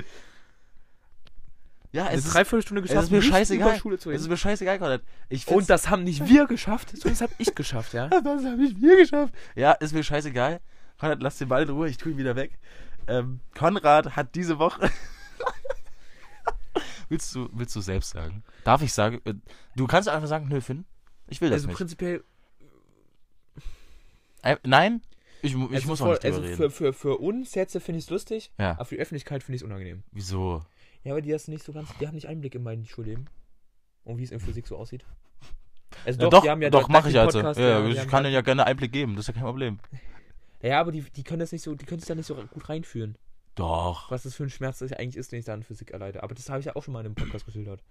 ja, 1.91 2.05
eine 2.05 2.17
es 2.17 2.25
ist, 2.25 2.33
Dreiviertelstunde 2.33 2.83
geschafft, 2.83 3.05
ist 3.05 3.11
mir 3.11 3.17
nicht 3.17 3.29
scheißegal. 3.29 3.69
über 3.69 3.77
Schule 3.79 3.97
zu 3.97 4.11
es 4.11 4.17
ist 4.17 4.21
reden. 4.23 4.31
mir 4.31 4.37
scheißegal, 4.37 4.77
Konrad. 4.77 5.01
Und 5.47 5.69
das 5.69 5.89
haben 5.89 6.03
nicht 6.03 6.27
wir 6.29 6.45
geschafft, 6.45 6.91
sondern 6.91 7.11
das 7.13 7.21
habe 7.21 7.33
ich 7.39 7.55
geschafft, 7.55 7.93
ja. 7.93 8.07
das 8.09 8.45
habe 8.45 8.63
ich 8.63 8.77
mir 8.77 8.95
geschafft. 8.95 9.33
Ja, 9.55 9.71
ist 9.71 9.93
mir 9.93 10.03
scheißegal. 10.03 10.61
Konrad, 10.99 11.21
lass 11.23 11.37
den 11.37 11.47
Ball 11.47 11.63
in 11.63 11.69
Ruhe, 11.69 11.87
ich 11.89 11.97
tue 11.97 12.11
ihn 12.11 12.17
wieder 12.17 12.35
weg. 12.35 12.59
Ähm, 13.07 13.39
Konrad 13.57 14.15
hat 14.15 14.35
diese 14.35 14.59
Woche. 14.59 14.89
willst, 17.09 17.33
du, 17.35 17.49
willst 17.53 17.75
du 17.75 17.81
selbst 17.81 18.11
sagen? 18.11 18.43
Darf 18.63 18.81
ich 18.81 18.93
sagen? 18.93 19.21
Äh, 19.25 19.33
Du 19.75 19.87
kannst 19.87 20.09
einfach 20.09 20.27
sagen, 20.27 20.47
nö, 20.49 20.61
Finn. 20.61 20.85
Ich 21.27 21.41
will 21.41 21.49
das 21.49 21.57
Also 21.57 21.67
nicht. 21.67 21.77
prinzipiell, 21.77 22.23
Äh, 24.41 24.57
nein, 24.65 25.01
ich, 25.41 25.53
ich 25.55 25.61
also, 25.73 25.87
muss 25.87 25.99
für, 25.99 26.05
auch 26.05 26.09
nicht 26.11 26.25
also 26.25 26.41
reden. 26.41 26.55
für, 26.57 26.69
für, 26.69 26.93
für 26.93 27.17
uns 27.17 27.55
jetzt 27.55 27.73
finde 27.81 27.99
ich 27.99 28.05
es 28.05 28.09
lustig, 28.09 28.51
ja, 28.57 28.71
aber 28.71 28.85
für 28.85 28.95
die 28.95 29.01
Öffentlichkeit 29.01 29.43
finde 29.43 29.55
ich 29.57 29.61
es 29.61 29.65
unangenehm. 29.65 30.03
wieso? 30.11 30.63
Ja, 31.03 31.13
aber 31.13 31.21
die 31.21 31.33
hast 31.33 31.47
nicht 31.47 31.63
so 31.63 31.71
ganz, 31.71 31.89
die 31.99 32.07
haben 32.07 32.15
nicht 32.15 32.27
Einblick 32.27 32.55
in 32.55 32.63
mein 32.63 32.85
Schulleben 32.85 33.29
und 34.03 34.17
wie 34.17 34.23
es 34.23 34.31
in 34.31 34.39
Physik 34.41 34.67
so 34.67 34.75
aussieht. 34.77 35.05
Also 36.05 36.21
Ja, 36.21 36.29
doch, 36.29 36.43
die 36.43 36.49
haben 36.49 36.61
ja 36.61 36.69
doch, 36.69 36.87
mache 36.89 37.09
ich 37.09 37.17
also. 37.19 37.39
Podcast, 37.39 37.59
Ja, 37.59 37.85
ich 37.85 38.07
kann 38.07 38.23
ja- 38.25 38.29
dir 38.29 38.35
ja 38.35 38.41
gerne 38.41 38.65
Einblick 38.65 38.91
geben, 38.91 39.15
das 39.15 39.23
ist 39.23 39.27
ja 39.27 39.33
kein 39.33 39.43
Problem. 39.43 39.79
Ja, 40.61 40.79
aber 40.79 40.91
die, 40.91 41.01
die 41.01 41.23
können 41.23 41.39
das 41.39 41.51
nicht 41.51 41.63
so, 41.63 41.75
die 41.75 41.85
können 41.85 41.99
sich 41.99 42.07
da 42.07 42.15
nicht 42.15 42.25
so 42.25 42.35
gut 42.35 42.67
reinfühlen, 42.69 43.17
Doch. 43.55 44.11
was 44.11 44.23
das 44.23 44.35
für 44.35 44.43
ein 44.43 44.49
Schmerz 44.49 44.79
das 44.79 44.91
eigentlich 44.93 45.15
ist, 45.15 45.31
den 45.31 45.39
ich 45.39 45.45
da 45.45 45.53
in 45.53 45.63
Physik 45.63 45.91
erleide. 45.91 46.21
Aber 46.23 46.35
das 46.35 46.49
habe 46.49 46.59
ich 46.59 46.65
ja 46.65 46.75
auch 46.75 46.83
schon 46.83 46.93
mal 46.93 46.99
in 47.01 47.05
einem 47.07 47.15
Podcast 47.15 47.45
geschildert. 47.45 47.81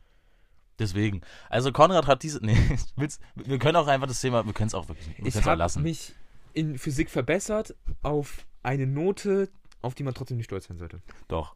Deswegen. 0.79 1.23
Also 1.51 1.73
Konrad 1.73 2.07
hat 2.07 2.23
diese. 2.23 2.39
Nee, 2.45 2.57
willst, 2.97 3.21
wir 3.35 3.59
können 3.59 3.77
auch 3.77 3.87
einfach 3.89 4.07
das 4.07 4.21
Thema, 4.21 4.45
wir 4.47 4.53
können 4.53 4.69
es 4.69 4.75
auch 4.75 4.89
wirklich 4.89 5.09
wir 5.19 5.27
Ich 5.27 5.45
habe 5.45 5.81
mich 5.81 6.15
in 6.53 6.79
Physik 6.79 7.11
verbessert 7.11 7.75
auf 8.03 8.47
eine 8.63 8.87
Note, 8.87 9.49
auf 9.83 9.95
die 9.95 10.03
man 10.05 10.15
trotzdem 10.15 10.37
nicht 10.37 10.47
stolz 10.47 10.67
sein 10.67 10.79
sollte. 10.79 11.01
Doch. 11.27 11.55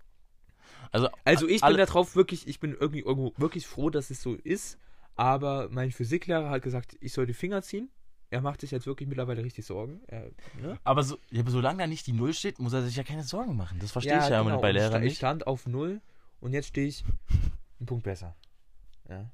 Also, 0.91 1.09
Also 1.25 1.47
ich 1.49 1.63
alle- 1.63 1.77
bin 1.77 1.87
darauf 1.87 2.17
wirklich, 2.17 2.49
ich 2.49 2.59
bin 2.61 2.73
irgendwie 2.73 3.01
irgendwo 3.01 3.33
wirklich 3.37 3.67
froh, 3.67 3.91
dass 3.91 4.11
es 4.11 4.23
so 4.23 4.35
ist. 4.35 4.79
Aber 5.15 5.69
mein 5.71 5.93
Physiklehrer 5.93 6.49
hat 6.51 6.63
gesagt, 6.63 6.97
ich 7.01 7.13
soll 7.13 7.27
die 7.27 7.35
Finger 7.35 7.63
ziehen. 7.63 7.91
Er 8.33 8.41
macht 8.41 8.63
sich 8.63 8.71
jetzt 8.71 8.87
wirklich 8.87 9.07
mittlerweile 9.09 9.45
richtig 9.45 9.67
Sorgen. 9.67 10.01
Er, 10.07 10.31
ne? 10.61 10.79
Aber, 10.85 11.03
so, 11.03 11.19
ja, 11.31 11.41
aber 11.43 11.51
solange 11.51 11.81
da 11.81 11.87
nicht 11.87 12.07
die 12.07 12.15
Null 12.15 12.33
steht, 12.33 12.59
muss 12.59 12.73
er 12.73 12.81
sich 12.83 12.97
ja 12.97 13.03
keine 13.05 13.23
Sorgen 13.25 13.57
machen. 13.57 13.79
Das 13.79 13.93
verstehe 13.93 14.15
ich 14.19 14.23
ja 14.29 14.41
genau. 14.41 14.55
immer 14.55 14.59
bei 14.63 14.73
Lehrern 14.73 14.91
sta- 14.93 14.99
Ich 15.01 15.05
nicht. 15.05 15.17
stand 15.19 15.47
auf 15.47 15.67
null 15.67 16.01
und 16.41 16.55
jetzt 16.55 16.69
stehe 16.69 16.87
ich 16.89 17.05
einen 17.79 17.87
Punkt 17.87 18.05
besser. 18.05 18.35
Ja. 19.09 19.31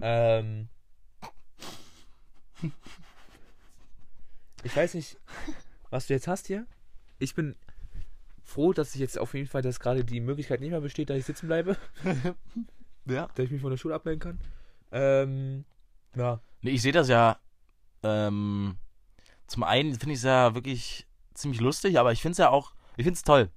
Ähm. 0.00 0.68
Ich 4.62 4.76
weiß 4.76 4.94
nicht, 4.94 5.16
was 5.90 6.06
du 6.06 6.14
jetzt 6.14 6.28
hast 6.28 6.46
hier. 6.46 6.66
Ich 7.18 7.34
bin 7.34 7.56
froh, 8.44 8.72
dass 8.72 8.94
ich 8.94 9.00
jetzt 9.00 9.18
auf 9.18 9.34
jeden 9.34 9.48
Fall, 9.48 9.62
dass 9.62 9.80
gerade 9.80 10.04
die 10.04 10.20
Möglichkeit 10.20 10.60
nicht 10.60 10.70
mehr 10.70 10.80
besteht, 10.80 11.10
dass 11.10 11.18
ich 11.18 11.24
sitzen 11.24 11.46
bleibe, 11.48 11.76
Ja. 13.06 13.26
dass 13.34 13.44
ich 13.46 13.50
mich 13.50 13.60
von 13.60 13.70
der 13.70 13.76
Schule 13.78 13.94
abmelden 13.94 14.20
kann. 14.20 14.40
Ähm, 14.92 15.64
ja. 16.14 16.40
Nee, 16.62 16.70
ich 16.70 16.82
sehe 16.82 16.92
das 16.92 17.08
ja. 17.08 17.38
Ähm, 18.06 18.76
zum 19.46 19.62
einen 19.62 19.94
finde 19.94 20.12
ich 20.12 20.18
es 20.18 20.24
ja 20.24 20.54
wirklich 20.54 21.06
ziemlich 21.34 21.60
lustig, 21.60 21.98
aber 21.98 22.12
ich 22.12 22.22
finde 22.22 22.32
es 22.32 22.38
ja 22.38 22.50
auch. 22.50 22.72
Ich 22.96 23.04
finde 23.04 23.16
es 23.16 23.22
toll. 23.22 23.50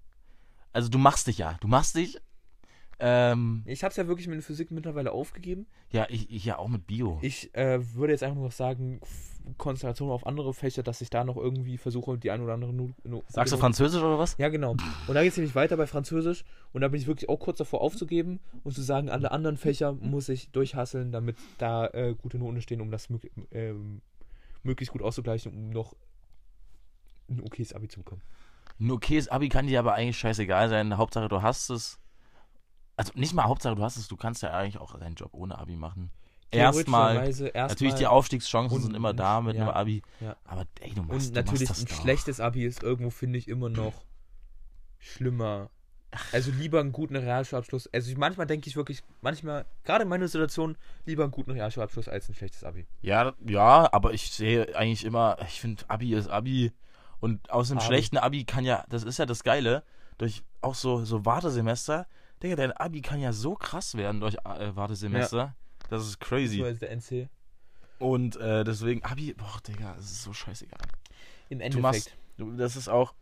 Also, 0.74 0.89
du 0.89 0.97
machst 0.97 1.28
dich 1.28 1.38
ja. 1.38 1.58
Du 1.62 1.68
machst 1.68 1.95
dich. 1.95 2.20
Ähm, 3.02 3.64
Ich 3.66 3.84
habe 3.84 3.91
es 3.91 3.95
ja 3.97 4.08
wirklich 4.08 4.28
mit 4.28 4.36
der 4.36 4.43
Physik 4.43 4.72
mittlerweile 4.72 5.14
aufgegeben. 5.14 5.68
ja, 5.91 6.06
ich, 6.10 6.30
ich 6.30 6.43
ja 6.43 6.58
auch 6.58 6.68
mit 6.68 6.86
Bio. 6.86 7.18
Ich 7.22 7.56
äh, 7.56 7.80
würde 7.95 8.12
jetzt 8.12 8.24
einfach 8.24 8.36
nur 8.36 8.45
noch 8.45 8.52
sagen, 8.52 9.00
Konzentration 9.58 10.12
auf 10.12 10.28
andere 10.28 10.54
Fächer, 10.54 10.84
dass 10.84 11.00
ich 11.00 11.10
da 11.10 11.24
noch 11.24 11.38
irgendwie 11.38 11.78
versuche, 11.78 12.18
die 12.18 12.30
ein 12.30 12.41
oder 12.41 12.54
andere. 12.54 12.74
Nu 12.74 12.91
Nu 13.04 13.24
Sagst 13.28 13.54
du 13.54 13.58
Französisch 13.58 14.02
oder 14.02 14.20
was? 14.20 14.36
Ja, 14.38 14.50
genau. 14.50 14.72
Und 14.72 15.16
da 15.16 15.24
geht 15.24 15.32
es 15.32 15.38
nämlich 15.38 15.56
weiter 15.56 15.78
bei 15.78 15.88
Französisch. 15.88 16.43
Und 16.74 16.82
da 16.82 16.89
bin 16.89 17.00
ich 17.00 17.08
wirklich 17.08 17.30
auch 17.30 17.39
kurz 17.39 17.58
davor 17.60 17.80
aufzugeben 17.82 18.41
und 18.64 18.74
zu 18.74 18.82
sagen, 18.82 19.10
alle 19.10 19.32
anderen 19.32 19.56
Fächer 19.56 19.93
muss 19.93 20.28
ich 20.28 20.52
durchhasseln, 20.52 21.14
damit 21.14 21.38
da 21.58 21.88
äh, 21.88 22.16
gute 22.22 22.38
Noten 22.38 22.62
stehen, 22.62 22.82
um 22.82 22.91
das 22.91 23.08
ähm, 23.52 24.02
möglichst 24.64 24.91
gut 24.91 25.01
auszugleichen, 25.01 25.53
um 25.53 25.70
noch 25.70 25.95
ein 27.30 27.41
okayes 27.41 27.74
Abi 27.74 27.88
zu 27.88 27.99
bekommen. 27.99 28.22
Ein 28.80 28.91
okayes 28.91 29.28
Abi 29.28 29.49
kann 29.49 29.68
dir 29.68 29.80
aber 29.80 29.93
eigentlich 29.93 30.18
scheißegal 30.18 30.70
sein. 30.70 30.97
Hauptsache, 30.97 31.28
du 31.28 31.41
hast 31.41 31.70
es. 31.70 31.99
Also 32.95 33.12
nicht 33.16 33.34
mal 33.34 33.43
Hauptsache, 33.45 33.76
du 33.76 33.84
hast 33.84 33.97
es. 33.97 34.07
Du 34.07 34.18
kannst 34.18 34.41
ja 34.43 34.51
eigentlich 34.51 34.78
auch 34.78 34.97
deinen 34.97 35.16
Job 35.16 35.34
ohne 35.34 35.57
Abi 35.57 35.76
machen. 35.76 36.12
Erstmal. 36.51 37.28
Erstmal- 37.28 37.51
Natürlich, 37.68 37.93
die 37.95 38.07
Aufstiegschancen 38.07 38.76
und- 38.78 38.82
sind 38.84 38.95
immer 38.95 39.14
da 39.14 39.39
mit 39.41 39.55
ja, 39.55 39.64
einem 39.64 39.72
Abi. 39.72 40.01
ja. 40.20 40.36
Aber 40.45 40.66
ey, 40.80 40.93
du 40.93 41.03
machst, 41.03 41.28
Und 41.30 41.36
natürlich 41.36 41.70
machst 41.70 41.84
ein 41.84 41.88
doch. 41.88 42.01
schlechtes 42.01 42.39
Abi 42.39 42.66
ist 42.66 42.82
irgendwo, 42.82 43.12
finde 43.12 43.38
ich, 43.38 43.47
immer 43.47 43.70
noch 43.70 44.03
schlimmer. 44.97 45.70
Also 46.32 46.51
lieber 46.51 46.80
einen 46.80 46.91
guten 46.91 47.16
Realschulabschluss. 47.16 47.88
Also 47.93 48.10
ich, 48.12 48.18
manchmal 48.18 48.47
denke 48.47 48.68
ich 48.68 48.76
wirklich, 48.76 49.03
manchmal, 49.22 49.66
gerade 49.84 50.03
in 50.03 50.10
meiner 50.10 50.28
Situation, 50.28 50.78
lieber 51.05 51.24
einen 51.24 51.32
guten 51.32 51.51
Realschulabschluss 51.51 52.07
als 52.07 52.28
ein 52.30 52.34
schlechtes 52.36 52.64
Abi. 52.64 52.88
Ja, 53.01 53.34
ja, 53.45 53.91
aber 53.93 54.14
ich 54.14 54.32
sehe 54.32 54.76
eigentlich 54.76 55.05
immer, 55.05 55.38
ich 55.47 55.62
finde, 55.62 55.84
Abi 55.88 56.14
ist 56.14 56.28
Abi. 56.28 56.72
Und 57.20 57.49
aus 57.51 57.70
einem 57.70 57.80
Abi. 57.80 57.88
schlechten 57.88 58.18
Abi 58.18 58.43
kann 58.43 58.66
ja, 58.66 58.86
das 58.89 59.03
ist 59.03 59.20
ja 59.20 59.26
das 59.26 59.43
Geile, 59.43 59.84
durch 60.18 60.43
auch 60.62 60.76
so, 60.76 61.05
so 61.05 61.26
Wartesemester, 61.26 62.07
Digga, 62.41 62.55
dein 62.55 62.72
Abi 62.72 63.01
kann 63.01 63.20
ja 63.20 63.34
so 63.34 63.53
krass 63.55 63.95
werden 63.95 64.22
durch 64.22 64.36
äh, 64.45 64.76
Wartesemester. 64.76 65.55
Das 65.89 66.07
ist 66.07 66.20
crazy. 66.20 66.57
So 66.57 66.64
als 66.66 66.80
der 66.80 66.91
NC. 66.91 67.30
Und 67.99 68.38
äh, 68.38 68.64
deswegen, 68.64 69.03
Abi, 69.03 69.34
boah, 69.34 69.60
Digga, 69.68 69.93
das 69.95 70.05
ist 70.05 70.24
so 70.24 70.34
scheißegal. 70.34 70.80
Im 71.49 71.60
Du 71.60 71.66
Endeffekt. 71.66 71.82
machst, 71.84 72.12
du, 72.38 72.51
das 72.55 72.76
ist 72.78 72.88
auch, 72.88 73.14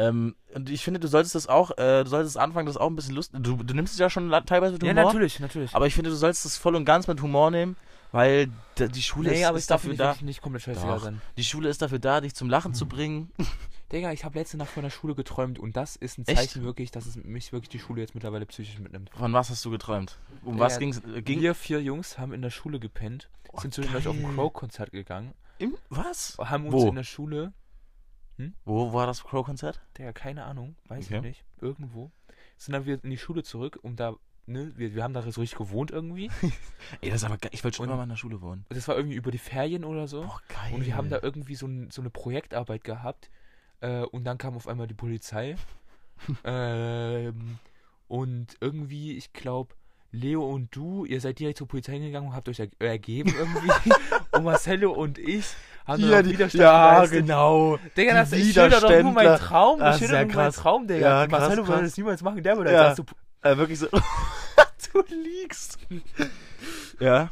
ähm, 0.00 0.34
und 0.54 0.70
ich 0.70 0.82
finde, 0.82 0.98
du 0.98 1.08
solltest 1.08 1.34
das 1.34 1.46
auch, 1.46 1.72
äh, 1.76 2.04
du 2.04 2.08
solltest 2.08 2.38
anfangen, 2.38 2.66
das 2.66 2.76
auch 2.78 2.88
ein 2.88 2.96
bisschen 2.96 3.14
lustig, 3.14 3.42
du, 3.42 3.56
du 3.56 3.74
nimmst 3.74 3.92
es 3.92 3.98
ja 3.98 4.08
schon 4.08 4.30
teilweise 4.46 4.72
mit 4.72 4.82
ja, 4.82 4.90
Humor. 4.90 5.04
natürlich, 5.04 5.40
natürlich. 5.40 5.74
Aber 5.74 5.86
ich 5.86 5.94
finde, 5.94 6.10
du 6.10 6.16
sollst 6.16 6.46
es 6.46 6.56
voll 6.56 6.74
und 6.74 6.86
ganz 6.86 7.06
mit 7.06 7.20
Humor 7.20 7.50
nehmen, 7.50 7.76
weil 8.12 8.50
die 8.78 9.02
Schule 9.02 9.30
nee, 9.30 9.40
ist, 9.42 9.46
aber 9.46 9.58
ist 9.58 9.70
dafür 9.70 9.90
nicht, 9.90 10.00
da. 10.00 10.16
nicht 10.22 10.40
komplett 10.40 10.62
scheißegal 10.62 11.00
sein. 11.00 11.22
Die 11.36 11.44
Schule 11.44 11.68
ist 11.68 11.82
dafür 11.82 11.98
da, 11.98 12.20
dich 12.20 12.34
zum 12.34 12.48
Lachen 12.48 12.72
zu 12.72 12.86
bringen. 12.86 13.30
Digga, 13.92 14.12
ich 14.12 14.24
habe 14.24 14.38
letzte 14.38 14.56
Nacht 14.56 14.70
von 14.70 14.84
der 14.84 14.90
Schule 14.90 15.14
geträumt 15.14 15.58
und 15.58 15.76
das 15.76 15.96
ist 15.96 16.16
ein 16.16 16.26
Echt? 16.26 16.38
Zeichen 16.38 16.62
wirklich, 16.62 16.92
dass 16.92 17.06
es 17.06 17.16
mich 17.16 17.52
wirklich 17.52 17.68
die 17.70 17.80
Schule 17.80 18.00
jetzt 18.00 18.14
mittlerweile 18.14 18.46
psychisch 18.46 18.78
mitnimmt. 18.78 19.10
Von 19.10 19.32
was 19.32 19.50
hast 19.50 19.64
du 19.64 19.70
geträumt? 19.70 20.18
Um 20.44 20.54
Ja, 20.54 20.60
was 20.60 20.78
ging's? 20.78 21.02
Äh, 21.14 21.22
ging 21.22 21.40
Wir 21.40 21.54
vier 21.54 21.82
Jungs 21.82 22.16
haben 22.16 22.32
in 22.32 22.40
der 22.42 22.50
Schule 22.50 22.78
gepennt, 22.78 23.28
Oh, 23.52 23.60
sind 23.60 23.74
zwischendurch 23.74 24.06
auf 24.06 24.16
ein. 24.16 24.34
Crow-Konzert 24.34 24.92
gegangen, 24.92 25.34
im, 25.58 25.76
was? 25.88 26.38
haben 26.38 26.66
uns 26.66 26.72
Wo? 26.72 26.88
in 26.88 26.94
der 26.94 27.02
Schule 27.04 27.52
Wo 28.64 28.92
war 28.92 29.06
das 29.06 29.24
Crow-Konzert? 29.24 29.80
Digga, 29.98 30.12
keine 30.12 30.44
Ahnung, 30.44 30.76
weiß 30.88 31.06
Okay. 31.06 31.16
ich 31.16 31.22
nicht. 31.22 31.44
Irgendwo. 31.60 32.10
Sind 32.56 32.72
dann 32.74 32.86
wieder 32.86 33.02
in 33.02 33.10
die 33.10 33.18
Schule 33.18 33.42
zurück, 33.42 33.78
um 33.82 33.96
da, 33.96 34.14
ne, 34.46 34.72
wir, 34.76 34.94
wir 34.94 35.02
haben 35.02 35.14
da 35.14 35.22
so 35.30 35.40
richtig 35.40 35.58
gewohnt 35.58 35.90
irgendwie. 35.90 36.30
Ey, 37.00 37.10
das 37.10 37.22
ist 37.22 37.24
aber 37.24 37.38
geil. 37.38 37.50
Ich 37.54 37.64
wollte 37.64 37.76
schon 37.76 37.84
Und- 37.84 37.90
immer 37.90 37.96
mal 37.98 38.02
in 38.04 38.08
der 38.10 38.16
Schule 38.16 38.40
wohnen. 38.40 38.64
Das 38.68 38.86
war 38.88 38.96
irgendwie 38.96 39.16
über 39.16 39.30
die 39.30 39.38
Ferien 39.38 39.84
oder 39.84 40.06
so. 40.08 40.22
Boah, 40.22 40.40
geil. 40.48 40.74
Und 40.74 40.86
wir 40.86 40.96
haben 40.96 41.08
da 41.10 41.18
irgendwie 41.22 41.54
so, 41.54 41.66
ein, 41.66 41.90
so 41.90 42.02
eine 42.02 42.10
Projektarbeit 42.10 42.84
gehabt. 42.84 43.30
Äh, 43.80 44.02
und 44.02 44.24
dann 44.24 44.36
kam 44.38 44.54
auf 44.56 44.68
einmal 44.68 44.86
die 44.86 44.94
Polizei. 44.94 45.56
ähm, 46.44 47.58
und 48.08 48.56
irgendwie, 48.60 49.16
ich 49.16 49.32
glaube, 49.32 49.74
Leo 50.12 50.44
und 50.44 50.74
du, 50.74 51.04
ihr 51.04 51.20
seid 51.20 51.38
direkt 51.38 51.58
zur 51.58 51.68
Polizei 51.68 51.98
gegangen 51.98 52.28
und 52.28 52.34
habt 52.34 52.48
euch 52.48 52.58
er 52.58 52.68
ergeben 52.80 53.32
irgendwie. 53.38 53.70
und 54.32 54.44
Marcello 54.44 54.92
und 54.92 55.18
ich 55.18 55.46
haben 55.90 56.10
ja, 56.10 56.22
die, 56.22 56.30
Widerstand 56.30 56.62
ja 56.62 56.94
geleistet. 56.94 57.20
genau. 57.26 57.78
Digga, 57.96 58.14
das 58.14 58.32
ich 58.32 58.52
schilder 58.52 58.80
doch 58.80 58.88
nur 58.90 59.02
meinen 59.02 59.16
Widerständler. 59.16 59.38
Traum. 59.38 59.78
Das 59.78 59.96
Ich 59.96 60.02
ist 60.02 60.08
schilder 60.08 60.20
ja 60.20 60.26
nur 60.26 60.34
meinen 60.36 60.44
krass. 60.46 60.56
Traum, 60.56 60.86
Digga. 60.86 61.00
Ja, 61.00 61.26
krass, 61.26 61.40
Marcello 61.40 61.68
würde 61.68 61.82
das 61.82 61.96
niemals 61.96 62.22
machen. 62.22 62.42
Der 62.42 62.56
würde 62.56 62.72
Ja. 62.72 62.88
als 62.88 62.98
erste 62.98 63.14
Äh, 63.42 63.56
wirklich 63.56 63.78
so. 63.78 63.86
du 64.92 65.02
liegst. 65.14 65.78
ja. 67.00 67.30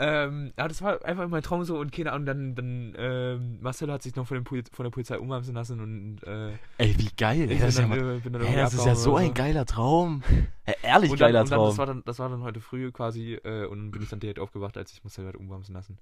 Ähm, 0.00 0.52
ja, 0.56 0.68
das 0.68 0.80
war 0.80 1.04
einfach 1.04 1.26
mein 1.26 1.42
Traum 1.42 1.64
so 1.64 1.76
und 1.76 1.90
keine 1.90 2.12
Ahnung, 2.12 2.24
dann, 2.24 2.54
dann 2.54 2.94
ähm, 2.96 3.58
Marcelo 3.60 3.92
hat 3.92 4.02
sich 4.04 4.14
noch 4.14 4.28
von, 4.28 4.44
Poli 4.44 4.62
von 4.72 4.84
der 4.84 4.90
Polizei 4.92 5.18
umhamsen 5.18 5.56
lassen 5.56 5.80
und 5.80 6.22
äh, 6.24 6.52
Ey, 6.78 6.94
wie 6.98 7.08
geil. 7.16 7.50
Ey, 7.50 7.58
das 7.58 7.70
ist 7.70 7.80
ja, 7.80 7.86
mal, 7.88 7.98
dann, 7.98 8.16
äh, 8.16 8.20
bin 8.20 8.32
dann 8.32 8.42
ey, 8.42 8.48
irgendwie 8.48 8.60
das 8.62 8.74
ist 8.74 8.86
ja 8.86 8.94
so 8.94 9.16
ein 9.16 9.34
geiler 9.34 9.66
Traum. 9.66 10.22
Ja, 10.68 10.74
ehrlich 10.82 11.10
und 11.10 11.20
dann, 11.20 11.32
geiler 11.32 11.40
und 11.40 11.50
dann, 11.50 11.58
Traum. 11.58 11.68
das, 11.70 11.78
war 11.78 11.86
dann, 11.86 12.02
das 12.06 12.18
war 12.20 12.28
dann 12.28 12.42
heute 12.44 12.60
früh 12.60 12.92
quasi 12.92 13.34
äh, 13.42 13.64
und 13.66 13.90
bin 13.90 14.00
ich 14.02 14.08
dann 14.08 14.20
direkt 14.20 14.38
aufgewacht, 14.38 14.76
als 14.76 14.92
ich 14.92 15.02
Marcelo 15.02 15.28
hat 15.28 15.34
umhamsen 15.36 15.74
lassen. 15.74 15.98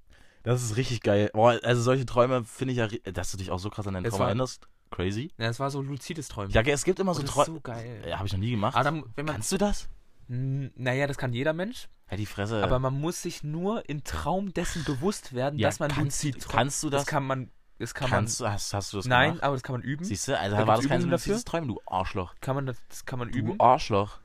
Das 0.46 0.62
ist 0.62 0.76
richtig 0.76 1.00
geil. 1.02 1.30
Boah, 1.34 1.58
also 1.62 1.82
solche 1.82 2.06
Träume 2.06 2.44
finde 2.44 2.72
ich 2.72 2.78
ja, 2.78 2.86
dass 3.12 3.30
du 3.32 3.36
dich 3.36 3.50
auch 3.50 3.58
so 3.58 3.68
krass 3.68 3.86
an 3.86 3.94
deinen 3.94 4.04
Es 4.06 4.10
Traum 4.12 4.20
war- 4.20 4.28
erinnerst. 4.28 4.68
Crazy. 4.90 5.32
Ja, 5.38 5.48
das 5.48 5.58
war 5.58 5.70
so 5.70 5.82
luzides 5.82 6.28
Träumen. 6.28 6.52
Ja, 6.52 6.62
es 6.62 6.84
gibt 6.84 7.00
immer 7.00 7.12
so 7.14 7.20
das 7.22 7.30
ist 7.30 7.34
Träume. 7.34 7.56
so 7.56 7.60
geil. 7.60 8.04
Ja, 8.08 8.18
habe 8.18 8.26
ich 8.28 8.32
noch 8.32 8.38
nie 8.40 8.52
gemacht. 8.52 8.76
Dann, 8.76 9.02
man, 9.16 9.26
Kannst 9.26 9.50
du 9.50 9.58
das? 9.58 9.88
Naja, 10.28 11.06
das 11.08 11.18
kann 11.18 11.32
jeder 11.32 11.52
Mensch, 11.52 11.88
Ja, 12.10 12.16
die 12.16 12.26
Fresse. 12.26 12.62
aber 12.62 12.78
man 12.78 12.94
muss 12.94 13.22
sich 13.22 13.42
nur 13.44 13.88
im 13.88 14.02
Traum 14.04 14.52
dessen 14.54 14.84
bewusst 14.84 15.34
werden, 15.34 15.58
ja, 15.58 15.68
dass 15.68 15.78
man 15.80 15.90
kannst, 15.90 16.22
luzid 16.24 16.42
träumt. 16.42 16.54
kannst 16.56 16.82
du 16.82 16.90
das? 16.90 17.02
Das 17.02 17.06
kann 17.08 17.24
man, 17.24 17.50
das 17.78 17.94
kann 17.94 18.08
kannst 18.10 18.40
du, 18.40 18.48
hast, 18.48 18.72
hast 18.74 18.92
du 18.92 18.96
das 18.98 19.06
man, 19.06 19.18
nein, 19.18 19.28
gemacht? 19.30 19.42
aber 19.44 19.54
das 19.56 19.62
kann 19.64 19.72
man 19.74 19.82
üben. 19.82 20.04
Siehst 20.04 20.28
du, 20.28 20.38
also 20.38 20.56
Da 20.56 20.66
war 20.66 20.76
das 20.76 20.86
kein 20.86 21.02
luzides 21.02 21.44
Träumen, 21.44 21.68
du 21.68 21.80
Arschloch. 21.86 22.34
Kann 22.40 22.54
man 22.56 22.66
das, 22.66 22.76
das 22.88 23.04
kann 23.04 23.18
man 23.18 23.30
Du 23.32 23.38
üben. 23.38 23.60
Arschloch. 23.60 24.18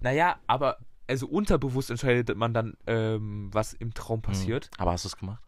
Naja, 0.00 0.36
aber 0.48 0.78
also 1.08 1.26
unterbewusst 1.28 1.90
entscheidet 1.90 2.36
man 2.36 2.54
dann, 2.54 2.74
ähm, 2.86 3.48
was 3.52 3.72
im 3.72 3.94
Traum 3.94 4.22
passiert. 4.22 4.66
Hm. 4.66 4.70
Aber 4.82 4.92
hast 4.92 5.04
du 5.04 5.08
es 5.08 5.16
gemacht? 5.16 5.42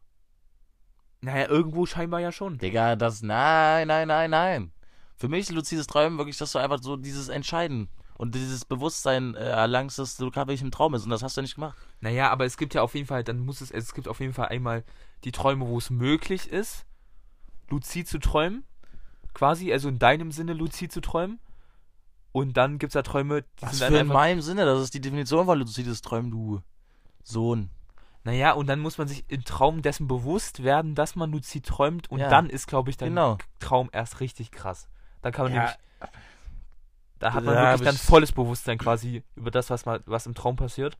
Naja, 1.23 1.49
irgendwo 1.49 1.87
scheinbar 1.87 2.21
ja 2.21 2.33
schon. 2.33 2.59
Digga, 2.59 2.97
das, 2.97 3.23
nein, 3.23 3.89
nein, 3.89 4.09
nein, 4.09 4.31
nein. 4.31 4.73
Für 5.17 5.29
mich 5.29 5.43
ist 5.43 5.53
luzides 5.53 5.87
Träumen 5.87 6.19
wirklich, 6.19 6.37
dass 6.37 6.53
du 6.53 6.59
einfach 6.59 6.83
so 6.83 6.97
dieses 6.97 7.29
Entscheiden 7.29 7.89
und 8.19 8.35
dieses 8.35 8.65
Bewusstsein 8.65 9.37
äh, 9.37 9.51
erlangst, 9.51 9.99
dass 10.01 10.17
du 10.17 10.31
gerade 10.31 10.49
wirklich 10.49 10.63
im 10.63 10.73
Traum 10.73 10.93
bist 10.93 11.05
und 11.05 11.11
das 11.11 11.23
hast 11.23 11.37
du 11.37 11.43
nicht 11.43 11.55
gemacht. 11.55 11.79
Naja, 12.01 12.31
aber 12.31 12.45
es 12.45 12.57
gibt 12.57 12.75
ja 12.75 12.83
auf 12.83 12.95
jeden 12.97 13.07
Fall, 13.07 13.23
dann 13.23 13.39
muss 13.39 13.61
es, 13.61 13.71
es 13.71 13.95
gibt 13.95 14.09
auf 14.09 14.19
jeden 14.19 14.33
Fall 14.33 14.49
einmal 14.49 14.85
die 15.23 15.31
Träume, 15.31 15.69
wo 15.69 15.79
es 15.79 15.91
möglich 15.91 16.51
ist, 16.51 16.87
luzid 17.71 18.09
zu 18.09 18.19
träumen. 18.19 18.65
Quasi, 19.33 19.73
also 19.73 19.89
in 19.89 20.01
deinem 20.01 20.33
Sinne 20.33 20.55
luzid 20.55 20.93
zu 20.93 21.01
träumen. 21.01 21.39
Und 22.33 22.57
dann 22.57 22.79
gibt 22.79 22.91
es 22.91 22.95
da 22.95 23.03
Träume, 23.03 23.43
die 23.43 23.63
Was 23.63 23.79
sind 23.79 23.93
für 23.93 23.99
in 23.99 24.07
meinem 24.09 24.41
Sinne, 24.41 24.65
das 24.65 24.83
ist 24.83 24.95
die 24.95 25.01
Definition 25.01 25.47
von 25.47 25.59
luzides 25.59 26.01
Träumen, 26.01 26.31
du 26.31 26.63
Sohn. 27.23 27.71
Naja, 28.25 28.53
und 28.53 28.69
dann 28.69 28.79
muss 28.79 28.99
man 28.99 29.09
sich 29.09 29.25
im 29.29 29.45
Traum 29.45 29.83
dessen 29.83 30.07
bewusst 30.07 30.63
werden, 30.63 30.95
dass 30.95 31.17
man 31.17 31.33
luzid 31.33 31.67
träumt. 31.67 32.11
Und 32.11 32.21
Ja. 32.21 32.29
dann 32.29 32.49
ist, 32.49 32.67
glaube 32.69 32.91
ich, 32.91 32.97
dein 32.97 33.11
Genau. 33.11 33.39
Traum 33.59 33.91
erst 33.93 34.21
richtig 34.21 34.53
krass. 34.53 34.89
Dann 35.23 35.33
kann 35.33 35.47
man 35.47 35.53
Ja. 35.55 35.59
nämlich. 35.61 35.79
Da 37.19 37.33
hat 37.35 37.45
man 37.45 37.55
Ja, 37.55 37.73
wirklich 37.73 37.89
dann 37.89 37.97
volles 37.97 38.33
Bewusstsein 38.33 38.79
quasi 38.79 39.23
über 39.37 39.51
das, 39.51 39.71
was, 39.71 39.87
mal, 39.87 40.03
was 40.07 40.27
im 40.27 40.35
Traum 40.35 40.57
passiert. 40.57 40.99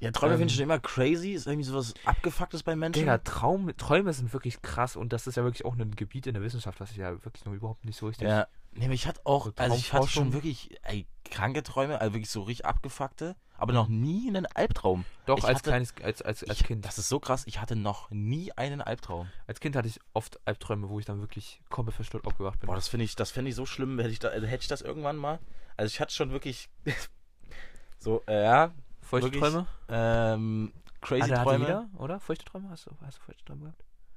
Ja, 0.00 0.10
Träume 0.10 0.34
Ähm, 0.34 0.40
finde 0.40 0.50
ich 0.50 0.56
schon 0.56 0.64
immer 0.64 0.78
crazy, 0.78 1.30
ist 1.32 1.46
irgendwie 1.46 1.64
sowas 1.66 1.94
Abgefucktes 2.04 2.62
bei 2.62 2.76
Menschen. 2.76 3.00
Digga, 3.00 3.18
Traum, 3.18 3.74
Träume 3.78 4.12
sind 4.12 4.32
wirklich 4.34 4.60
krass 4.60 4.96
und 4.96 5.12
das 5.14 5.26
ist 5.26 5.36
ja 5.36 5.44
wirklich 5.44 5.64
auch 5.64 5.74
ein 5.74 5.96
Gebiet 5.96 6.26
in 6.26 6.34
der 6.34 6.42
Wissenschaft, 6.42 6.80
was 6.80 6.90
ich 6.90 6.98
ja 6.98 7.12
wirklich 7.24 7.44
noch 7.46 7.54
überhaupt 7.54 7.84
nicht 7.86 7.96
so 7.96 8.06
richtig. 8.08 8.28
Ja, 8.28 8.46
Nee, 8.74 8.86
aber 8.86 8.94
ich 8.94 9.06
hatte 9.06 9.20
auch, 9.24 9.46
So 9.46 9.52
also 9.56 9.76
ich 9.76 9.92
hatte 9.92 10.08
schon 10.08 10.32
wirklich 10.32 10.76
ey, 10.82 11.06
kranke 11.24 11.62
Träume, 11.62 12.00
also 12.00 12.12
wirklich 12.14 12.30
so 12.30 12.42
richtig 12.42 12.66
abgefuckte, 12.66 13.36
aber 13.56 13.72
noch 13.72 13.86
nie 13.88 14.28
einen 14.28 14.46
Albtraum. 14.46 15.04
Doch, 15.26 15.38
Ich 15.38 15.44
als 15.44 15.58
hatte- 15.58 15.70
kleines, 15.70 15.94
als, 16.02 16.22
als, 16.22 16.42
als 16.44 16.60
ich, 16.60 16.66
Kind. 16.66 16.84
Das 16.84 16.98
ist 16.98 17.08
so 17.08 17.20
krass, 17.20 17.44
ich 17.46 17.60
hatte 17.60 17.76
noch 17.76 18.10
nie 18.10 18.50
einen 18.52 18.80
Albtraum. 18.82 19.28
Als 19.46 19.60
Kind 19.60 19.76
hatte 19.76 19.86
ich 19.88 20.00
oft 20.12 20.40
Albträume, 20.44 20.88
wo 20.88 20.98
ich 20.98 21.06
dann 21.06 21.20
wirklich 21.20 21.60
komplett 21.70 21.94
verstört 21.94 22.26
aufgewacht 22.26 22.58
bin. 22.60 22.66
Boah, 22.66 22.74
das 22.74 22.88
finde 22.88 23.04
ich, 23.04 23.14
das 23.14 23.30
finde 23.30 23.50
ich 23.50 23.54
so 23.54 23.64
schlimm, 23.64 23.98
hätte 23.98 24.10
ich, 24.10 24.18
da, 24.18 24.28
also 24.28 24.46
hätte 24.46 24.62
ich 24.62 24.68
das 24.68 24.82
irgendwann 24.82 25.16
mal. 25.16 25.38
Also 25.76 25.92
ich 25.92 26.00
hatte 26.00 26.12
schon 26.12 26.30
wirklich 26.32 26.68
so, 27.98 28.22
äh, 28.26 28.42
ja, 28.44 28.72
Feuchte 29.00 29.26
wirklich 29.32 29.40
Träume? 29.42 29.66
ähm, 29.88 30.72
crazy 31.00 31.20
Hatte, 31.22 31.32
hatte 31.40 31.42
Träume. 31.50 31.64
jeder, 31.64 31.88
oder? 31.98 32.20
Feuchte 32.20 32.44
Träume? 32.44 32.70
Hast 32.70 32.86
du, 32.86 32.90
hast 33.04 33.18
du 33.18 33.22
feuchte 33.22 33.44
Träume 33.44 33.60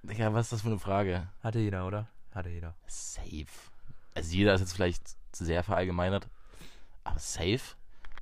gehabt? 0.04 0.20
Ja, 0.20 0.34
was 0.34 0.48
ist 0.48 0.54
das 0.54 0.62
für 0.62 0.68
eine 0.70 0.80
Frage? 0.80 1.28
Hatte 1.42 1.60
jeder, 1.60 1.86
oder? 1.86 2.08
Hatte 2.34 2.50
jeder. 2.50 2.76
Safe. 2.88 3.46
Also 4.18 4.36
jeder 4.36 4.56
ist 4.56 4.62
jetzt 4.62 4.74
vielleicht 4.74 5.16
sehr 5.32 5.64
verallgemeinert, 5.64 6.28
aber 7.04 7.20
safe. 7.20 7.62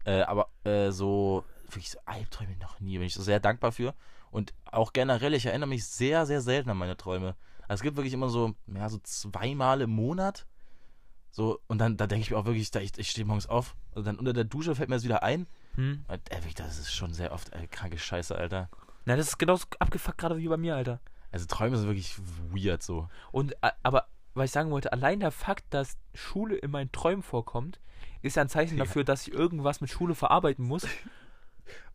Äh, 0.04 0.24
aber 0.24 0.50
äh, 0.66 0.92
so 0.92 1.46
wirklich 1.64 1.90
so 1.90 2.00
Albträume 2.06 2.58
noch 2.58 2.82
nie. 2.82 2.98
Bin 2.98 3.08
ich 3.08 3.14
so 3.14 3.24
sehr 3.24 3.40
dankbar 3.40 3.72
für. 3.72 3.94
Und 4.30 4.54
auch 4.66 4.92
generell, 4.92 5.34
ich 5.34 5.46
erinnere 5.46 5.70
mich 5.70 5.86
sehr, 5.86 6.26
sehr 6.26 6.42
selten 6.42 6.70
an 6.70 6.78
meine 6.78 6.98
Träume. 6.98 7.36
Also 7.62 7.76
es 7.76 7.82
gibt 7.82 7.96
wirklich 7.96 8.14
immer 8.14 8.28
so, 8.28 8.56
ja, 8.68 8.90
so 8.90 8.98
zweimal 9.04 9.80
im 9.80 9.92
Monat. 9.92 10.46
So, 11.32 11.62
und 11.68 11.78
dann 11.78 11.96
da 11.96 12.08
denke 12.08 12.24
ich 12.24 12.32
mir 12.32 12.38
auch 12.38 12.46
wirklich, 12.46 12.72
da 12.72 12.82
ich, 12.82 12.98
ich 12.98 13.10
stehe 13.10 13.26
morgens 13.26 13.48
auf 13.48 13.74
und 13.94 14.06
dann 14.06 14.20
unter 14.20 14.34
der 14.34 14.44
Dusche 14.44 14.76
fällt 14.76 14.90
mir 14.90 14.96
das 14.96 15.06
wieder 15.06 15.24
ein. 15.24 15.48
Hm? 15.76 16.04
Und, 16.10 16.30
wirklich, 16.30 16.56
das 16.56 16.78
ist 16.78 16.94
schon 16.94 17.14
sehr 17.14 17.32
oft 17.32 17.54
äh, 17.54 17.68
kranke 17.68 17.98
Scheiße, 17.98 18.36
Alter. 18.36 18.70
Na, 19.06 19.16
das 19.16 19.28
ist 19.28 19.38
genauso 19.38 19.66
abgefuckt 19.80 20.18
gerade 20.18 20.38
wie 20.38 20.48
bei 20.50 20.58
mir, 20.58 20.76
Alter. 20.76 21.00
Also 21.32 21.46
Träume 21.46 21.78
sind 21.78 21.88
wirklich 21.88 22.18
weird 22.52 22.84
so. 22.84 23.08
Und, 23.32 23.54
äh, 23.62 23.72
aber, 23.84 24.08
was 24.36 24.46
ich 24.46 24.52
sagen 24.52 24.70
wollte, 24.72 24.92
allein 24.94 25.20
der 25.20 25.32
Fakt, 25.32 25.66
dass 25.74 25.98
Schule 26.14 26.56
in 26.56 26.70
meinen 26.72 26.92
Träumen 26.92 27.24
vorkommt, 27.24 27.80
ist 28.22 28.36
ja 28.36 28.44
ein 28.44 28.50
Zeichen 28.50 28.78
Ja. 28.78 28.84
dafür, 28.84 29.04
dass 29.04 29.28
ich 29.28 29.34
irgendwas 29.34 29.82
mit 29.82 29.90
Schule 29.90 30.14
verarbeiten 30.16 30.66
muss. 30.66 30.86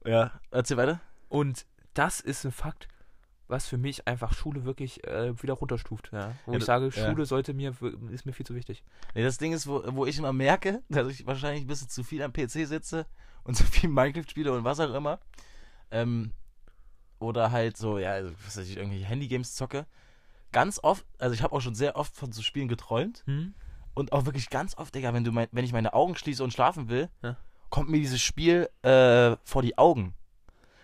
Ja, 0.04 0.40
erzähl 0.50 0.76
weiter. 0.78 1.00
Und 1.28 1.66
das 1.94 2.20
ist 2.20 2.44
ein 2.44 2.52
Fakt, 2.52 2.88
was 3.48 3.68
für 3.68 3.76
mich 3.76 4.08
einfach 4.08 4.32
Schule 4.32 4.64
wirklich 4.64 5.06
äh, 5.06 5.40
wieder 5.42 5.54
runterstuft. 5.54 6.10
Ja? 6.12 6.32
Wo 6.46 6.52
Ja, 6.52 6.58
ich 6.58 6.64
sage, 6.64 6.86
ja. 6.86 6.90
Schule 6.90 7.26
sollte 7.26 7.52
mir, 7.52 7.74
ist 8.10 8.24
mir 8.24 8.32
viel 8.32 8.46
zu 8.46 8.54
wichtig. 8.54 8.82
Nee, 9.14 9.22
das 9.22 9.38
Ding 9.38 9.52
ist, 9.52 9.66
wo, 9.66 9.82
wo 9.94 10.06
ich 10.06 10.18
immer 10.18 10.32
merke, 10.32 10.82
dass 10.88 11.08
ich 11.08 11.26
wahrscheinlich 11.26 11.64
ein 11.64 11.66
bisschen 11.66 11.88
zu 11.90 12.02
viel 12.02 12.22
am 12.22 12.32
PC 12.32 12.66
sitze 12.66 13.06
und 13.44 13.54
zu 13.56 13.64
viel 13.64 13.90
Minecraft 13.90 14.28
spiele 14.28 14.52
und 14.52 14.64
was 14.64 14.80
auch 14.80 14.94
immer. 14.94 15.20
Ähm, 15.90 16.32
oder 17.18 17.50
halt 17.52 17.76
so, 17.76 17.98
ja, 17.98 18.12
also, 18.12 18.32
was 18.46 18.56
weiß 18.56 18.66
ich, 18.66 18.78
irgendwelche 18.78 19.04
Handygames 19.04 19.54
zocke. 19.54 19.86
Ganz 20.52 20.80
oft, 20.82 21.04
also 21.18 21.34
ich 21.34 21.42
habe 21.42 21.54
auch 21.54 21.60
schon 21.60 21.74
sehr 21.74 21.96
oft 21.96 22.14
von 22.16 22.32
so 22.32 22.42
Spielen 22.42 22.68
geträumt 22.68 23.22
Hm? 23.26 23.54
und 23.94 24.12
auch 24.12 24.24
wirklich 24.26 24.50
ganz 24.50 24.76
oft, 24.76 24.94
Digga, 24.94 25.12
wenn, 25.14 25.24
du 25.24 25.32
mein, 25.32 25.48
wenn 25.52 25.64
ich 25.64 25.72
meine 25.72 25.94
Augen 25.94 26.16
schließe 26.16 26.42
und 26.42 26.52
schlafen 26.52 26.88
will, 26.88 27.08
Ja. 27.22 27.36
kommt 27.68 27.88
mir 27.90 27.98
dieses 27.98 28.20
Spiel 28.20 28.68
äh, 28.82 29.36
vor 29.44 29.62
die 29.62 29.78
Augen. 29.78 30.14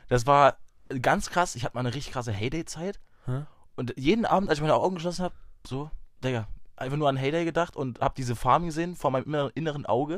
Das 0.08 0.26
war 0.26 0.56
ganz 1.02 1.30
krass. 1.30 1.56
Ich 1.56 1.64
hatte 1.64 1.74
mal 1.74 1.80
eine 1.80 1.94
richtig 1.94 2.12
krasse 2.12 2.30
Heyday-Zeit. 2.32 3.00
Hä? 3.26 3.42
Und 3.74 3.92
jeden 3.96 4.24
Abend, 4.24 4.48
als 4.48 4.58
ich 4.58 4.62
meine 4.62 4.74
Augen 4.74 4.94
geschlossen 4.94 5.24
habe, 5.24 5.34
so, 5.66 5.90
Digga, 6.22 6.46
einfach 6.76 6.96
nur 6.96 7.08
an 7.08 7.16
Heyday 7.16 7.44
gedacht 7.44 7.74
und 7.76 8.00
habe 8.00 8.14
diese 8.16 8.36
Farm 8.36 8.66
gesehen 8.66 8.94
vor 8.94 9.10
meinem 9.10 9.24
inner- 9.24 9.50
inneren 9.54 9.84
Auge. 9.86 10.14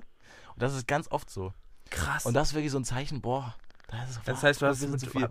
Und 0.54 0.62
das 0.62 0.74
ist 0.74 0.86
ganz 0.86 1.10
oft 1.10 1.30
so. 1.30 1.54
Krass. 1.90 2.26
Und 2.26 2.34
das 2.34 2.48
ist 2.48 2.54
wirklich 2.54 2.70
so 2.72 2.78
ein 2.78 2.84
Zeichen, 2.84 3.22
boah, 3.22 3.54
das 3.88 4.10
ist 4.10 4.20
das 4.26 4.42
heißt, 4.42 4.60
du 4.60 4.66
hast 4.66 4.86
mit 4.86 5.00
zu 5.00 5.08
viel. 5.08 5.28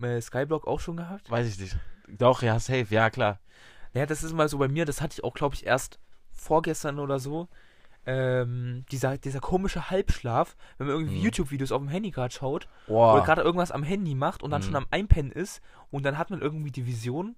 äh, 0.00 0.20
Skyblock 0.20 0.66
auch 0.68 0.78
schon 0.78 0.96
gehabt? 0.96 1.28
Weiß 1.28 1.48
ich 1.48 1.58
nicht. 1.58 1.76
Doch, 2.18 2.42
ja, 2.42 2.58
safe, 2.58 2.86
ja, 2.90 3.10
klar. 3.10 3.38
Ja, 3.94 4.06
das 4.06 4.22
ist 4.22 4.32
mal 4.34 4.48
so 4.48 4.58
bei 4.58 4.68
mir, 4.68 4.84
das 4.84 5.00
hatte 5.00 5.14
ich 5.14 5.24
auch, 5.24 5.34
glaube 5.34 5.54
ich, 5.54 5.66
erst 5.66 5.98
vorgestern 6.32 6.98
oder 6.98 7.18
so. 7.18 7.48
Ähm, 8.06 8.84
dieser, 8.90 9.18
dieser 9.18 9.40
komische 9.40 9.90
Halbschlaf, 9.90 10.56
wenn 10.78 10.86
man 10.86 10.96
irgendwie 10.96 11.18
Mhm. 11.18 11.24
YouTube-Videos 11.24 11.70
auf 11.70 11.80
dem 11.82 11.88
Handy 11.88 12.10
gerade 12.10 12.32
schaut 12.32 12.66
Boah. 12.86 13.12
oder 13.14 13.22
gerade 13.22 13.42
irgendwas 13.42 13.70
am 13.72 13.82
Handy 13.82 14.14
macht 14.14 14.42
und 14.42 14.50
dann 14.50 14.62
Mhm. 14.62 14.66
schon 14.66 14.76
am 14.76 14.86
Einpennen 14.90 15.30
ist 15.32 15.60
und 15.90 16.04
dann 16.04 16.16
hat 16.16 16.30
man 16.30 16.40
irgendwie 16.40 16.70
die 16.70 16.86
Vision, 16.86 17.36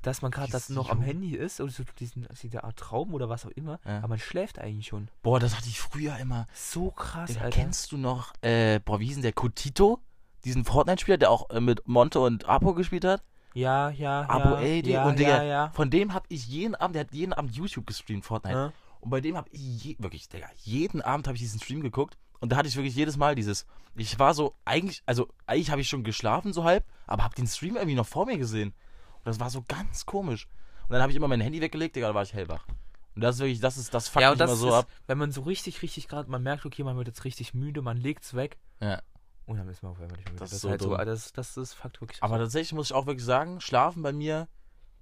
dass 0.00 0.22
man 0.22 0.30
gerade 0.30 0.50
das 0.52 0.70
noch 0.70 0.88
am? 0.88 1.02
Handy 1.02 1.34
ist 1.36 1.60
oder 1.60 1.70
so 1.70 1.82
diesen, 1.98 2.26
diese 2.40 2.64
Art 2.64 2.76
Traum 2.78 3.12
oder 3.12 3.28
was 3.28 3.44
auch 3.44 3.50
immer, 3.50 3.78
Ja. 3.84 3.98
aber 3.98 4.08
man 4.08 4.18
schläft 4.18 4.58
eigentlich 4.58 4.86
schon. 4.86 5.08
Boah, 5.22 5.40
das 5.40 5.54
hatte 5.56 5.68
ich 5.68 5.78
früher 5.80 6.16
immer. 6.16 6.46
So 6.54 6.90
krass, 6.90 7.28
Digga, 7.30 7.44
Alter. 7.44 7.58
kennst 7.60 7.92
du 7.92 7.98
noch, 7.98 8.32
äh, 8.40 8.80
boah, 8.80 8.98
wie 8.98 9.06
hieß 9.06 9.16
denn 9.16 9.22
der 9.24 9.32
Kotito? 9.32 10.00
Diesen 10.44 10.64
Fortnite-Spieler, 10.64 11.18
der 11.18 11.30
auch 11.30 11.50
äh, 11.50 11.60
mit 11.60 11.86
Monte 11.86 12.20
und 12.20 12.48
Apo 12.48 12.72
gespielt 12.72 13.04
hat? 13.04 13.22
Ja, 13.56 13.88
ja, 13.88 14.28
Abo 14.28 14.56
ja. 14.56 14.78
AD 14.78 14.90
ja, 14.90 15.04
und 15.06 15.12
ja, 15.12 15.16
Digga, 15.16 15.42
ja. 15.44 15.70
Von 15.70 15.88
dem 15.88 16.12
hab 16.12 16.26
ich 16.28 16.46
jeden 16.46 16.74
Abend, 16.74 16.94
der 16.94 17.04
hat 17.04 17.12
jeden 17.12 17.32
Abend 17.32 17.56
YouTube 17.56 17.86
gestreamt, 17.86 18.26
Fortnite. 18.26 18.54
Ja. 18.54 18.72
Und 19.00 19.08
bei 19.08 19.22
dem 19.22 19.34
hab 19.34 19.48
ich 19.50 19.82
je, 19.82 19.96
wirklich, 19.98 20.28
Digga, 20.28 20.48
jeden 20.62 21.00
Abend 21.00 21.26
habe 21.26 21.36
ich 21.36 21.42
diesen 21.42 21.58
Stream 21.58 21.80
geguckt. 21.80 22.18
Und 22.40 22.52
da 22.52 22.56
hatte 22.56 22.68
ich 22.68 22.76
wirklich 22.76 22.94
jedes 22.94 23.16
Mal 23.16 23.34
dieses. 23.34 23.64
Ich 23.94 24.18
war 24.18 24.34
so, 24.34 24.54
eigentlich, 24.66 25.02
also 25.06 25.28
eigentlich 25.46 25.70
habe 25.70 25.80
ich 25.80 25.88
schon 25.88 26.04
geschlafen, 26.04 26.52
so 26.52 26.64
halb, 26.64 26.84
aber 27.06 27.24
hab 27.24 27.34
den 27.34 27.46
Stream 27.46 27.76
irgendwie 27.76 27.94
noch 27.94 28.06
vor 28.06 28.26
mir 28.26 28.36
gesehen. 28.36 28.74
Und 29.14 29.26
das 29.26 29.40
war 29.40 29.48
so 29.48 29.64
ganz 29.66 30.04
komisch. 30.04 30.48
Und 30.86 30.92
dann 30.92 31.00
habe 31.00 31.10
ich 31.10 31.16
immer 31.16 31.28
mein 31.28 31.40
Handy 31.40 31.62
weggelegt, 31.62 31.96
Digga, 31.96 32.08
da 32.08 32.14
war 32.14 32.24
ich 32.24 32.34
hellwach. 32.34 32.66
Und 33.14 33.22
das 33.22 33.36
ist 33.36 33.40
wirklich, 33.40 33.60
das 33.60 33.78
ist, 33.78 33.94
das 33.94 34.08
fuckt 34.08 34.22
Ja, 34.22 34.30
mich 34.32 34.38
das 34.38 34.50
immer 34.50 34.56
so 34.58 34.68
ist, 34.68 34.74
ab. 34.74 34.88
wenn 35.06 35.16
man 35.16 35.32
so 35.32 35.40
richtig, 35.40 35.80
richtig 35.80 36.08
gerade, 36.08 36.30
man 36.30 36.42
merkt, 36.42 36.66
okay, 36.66 36.84
man 36.84 36.98
wird 36.98 37.08
jetzt 37.08 37.24
richtig 37.24 37.54
müde, 37.54 37.80
man 37.80 37.96
legt's 37.96 38.34
weg 38.34 38.58
Ja. 38.80 39.00
Und 39.46 39.56
dann 39.58 39.68
ist 39.68 39.82
man 39.82 39.92
auf 39.92 40.00
einmal 40.00 40.16
nicht 40.16 40.26
mehr 40.26 40.32
müde. 40.34 40.40
Das 40.40 40.50
Das, 40.50 40.56
ist 40.56 40.62
so 40.62 40.70
halt 40.70 40.82
so, 40.82 40.96
das, 40.96 41.32
das 41.32 41.56
ist 41.56 41.74
Fakt 41.74 42.00
wirklich. 42.00 42.22
Aber 42.22 42.36
so. 42.36 42.42
tatsächlich 42.44 42.72
muss 42.72 42.86
ich 42.90 42.92
auch 42.94 43.06
wirklich 43.06 43.24
sagen, 43.24 43.60
Schlafen 43.60 44.02
bei 44.02 44.12
mir 44.12 44.48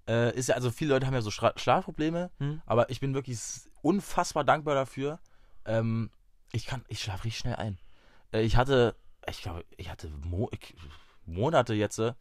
äh, 0.08 0.34
ist 0.36 0.48
ja, 0.48 0.54
also 0.54 0.70
viele 0.70 0.94
Leute 0.94 1.06
haben 1.06 1.14
ja 1.14 1.22
so 1.22 1.30
Schra 1.30 1.52
Schlafprobleme, 1.56 2.30
Hm? 2.38 2.62
aber 2.66 2.90
ich 2.90 3.00
bin 3.00 3.14
wirklich 3.14 3.38
unfassbar 3.82 4.44
dankbar 4.44 4.74
dafür. 4.74 5.18
Ähm, 5.64 6.10
ich 6.52 6.66
kann, 6.66 6.84
ich 6.88 7.00
schlafe 7.00 7.24
richtig 7.24 7.38
schnell 7.38 7.56
ein. 7.56 7.78
Äh, 8.32 8.42
ich 8.42 8.56
hatte, 8.56 8.94
ich 9.28 9.40
glaube, 9.42 9.64
ich 9.76 9.90
hatte 9.90 10.08
Mo 10.10 10.48
ich, 10.52 10.74
Monate 11.24 11.72
jetzt, 11.74 11.98
äh, 11.98 12.12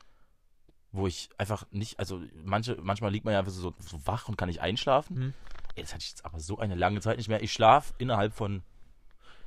wo 0.94 1.08
ich 1.08 1.30
einfach 1.38 1.66
nicht, 1.72 2.00
also 2.00 2.22
manche, 2.36 2.78
manchmal 2.82 3.12
liegt 3.12 3.26
man 3.26 3.34
ja 3.34 3.44
so, 3.50 3.74
so 3.80 4.08
wach 4.08 4.30
und 4.30 4.38
kann 4.38 4.48
nicht 4.48 4.62
einschlafen. 4.62 5.18
Hm? 5.18 5.34
Ey, 5.76 5.82
das 5.84 5.94
hatte 5.94 6.04
ich 6.04 6.10
jetzt 6.12 6.24
aber 6.24 6.40
so 6.40 6.60
eine 6.60 6.76
lange 6.76 7.02
Zeit 7.02 7.18
nicht 7.18 7.28
mehr. 7.30 7.42
Ich 7.44 7.52
schlafe 7.52 7.94
innerhalb 7.98 8.34
von 8.34 8.62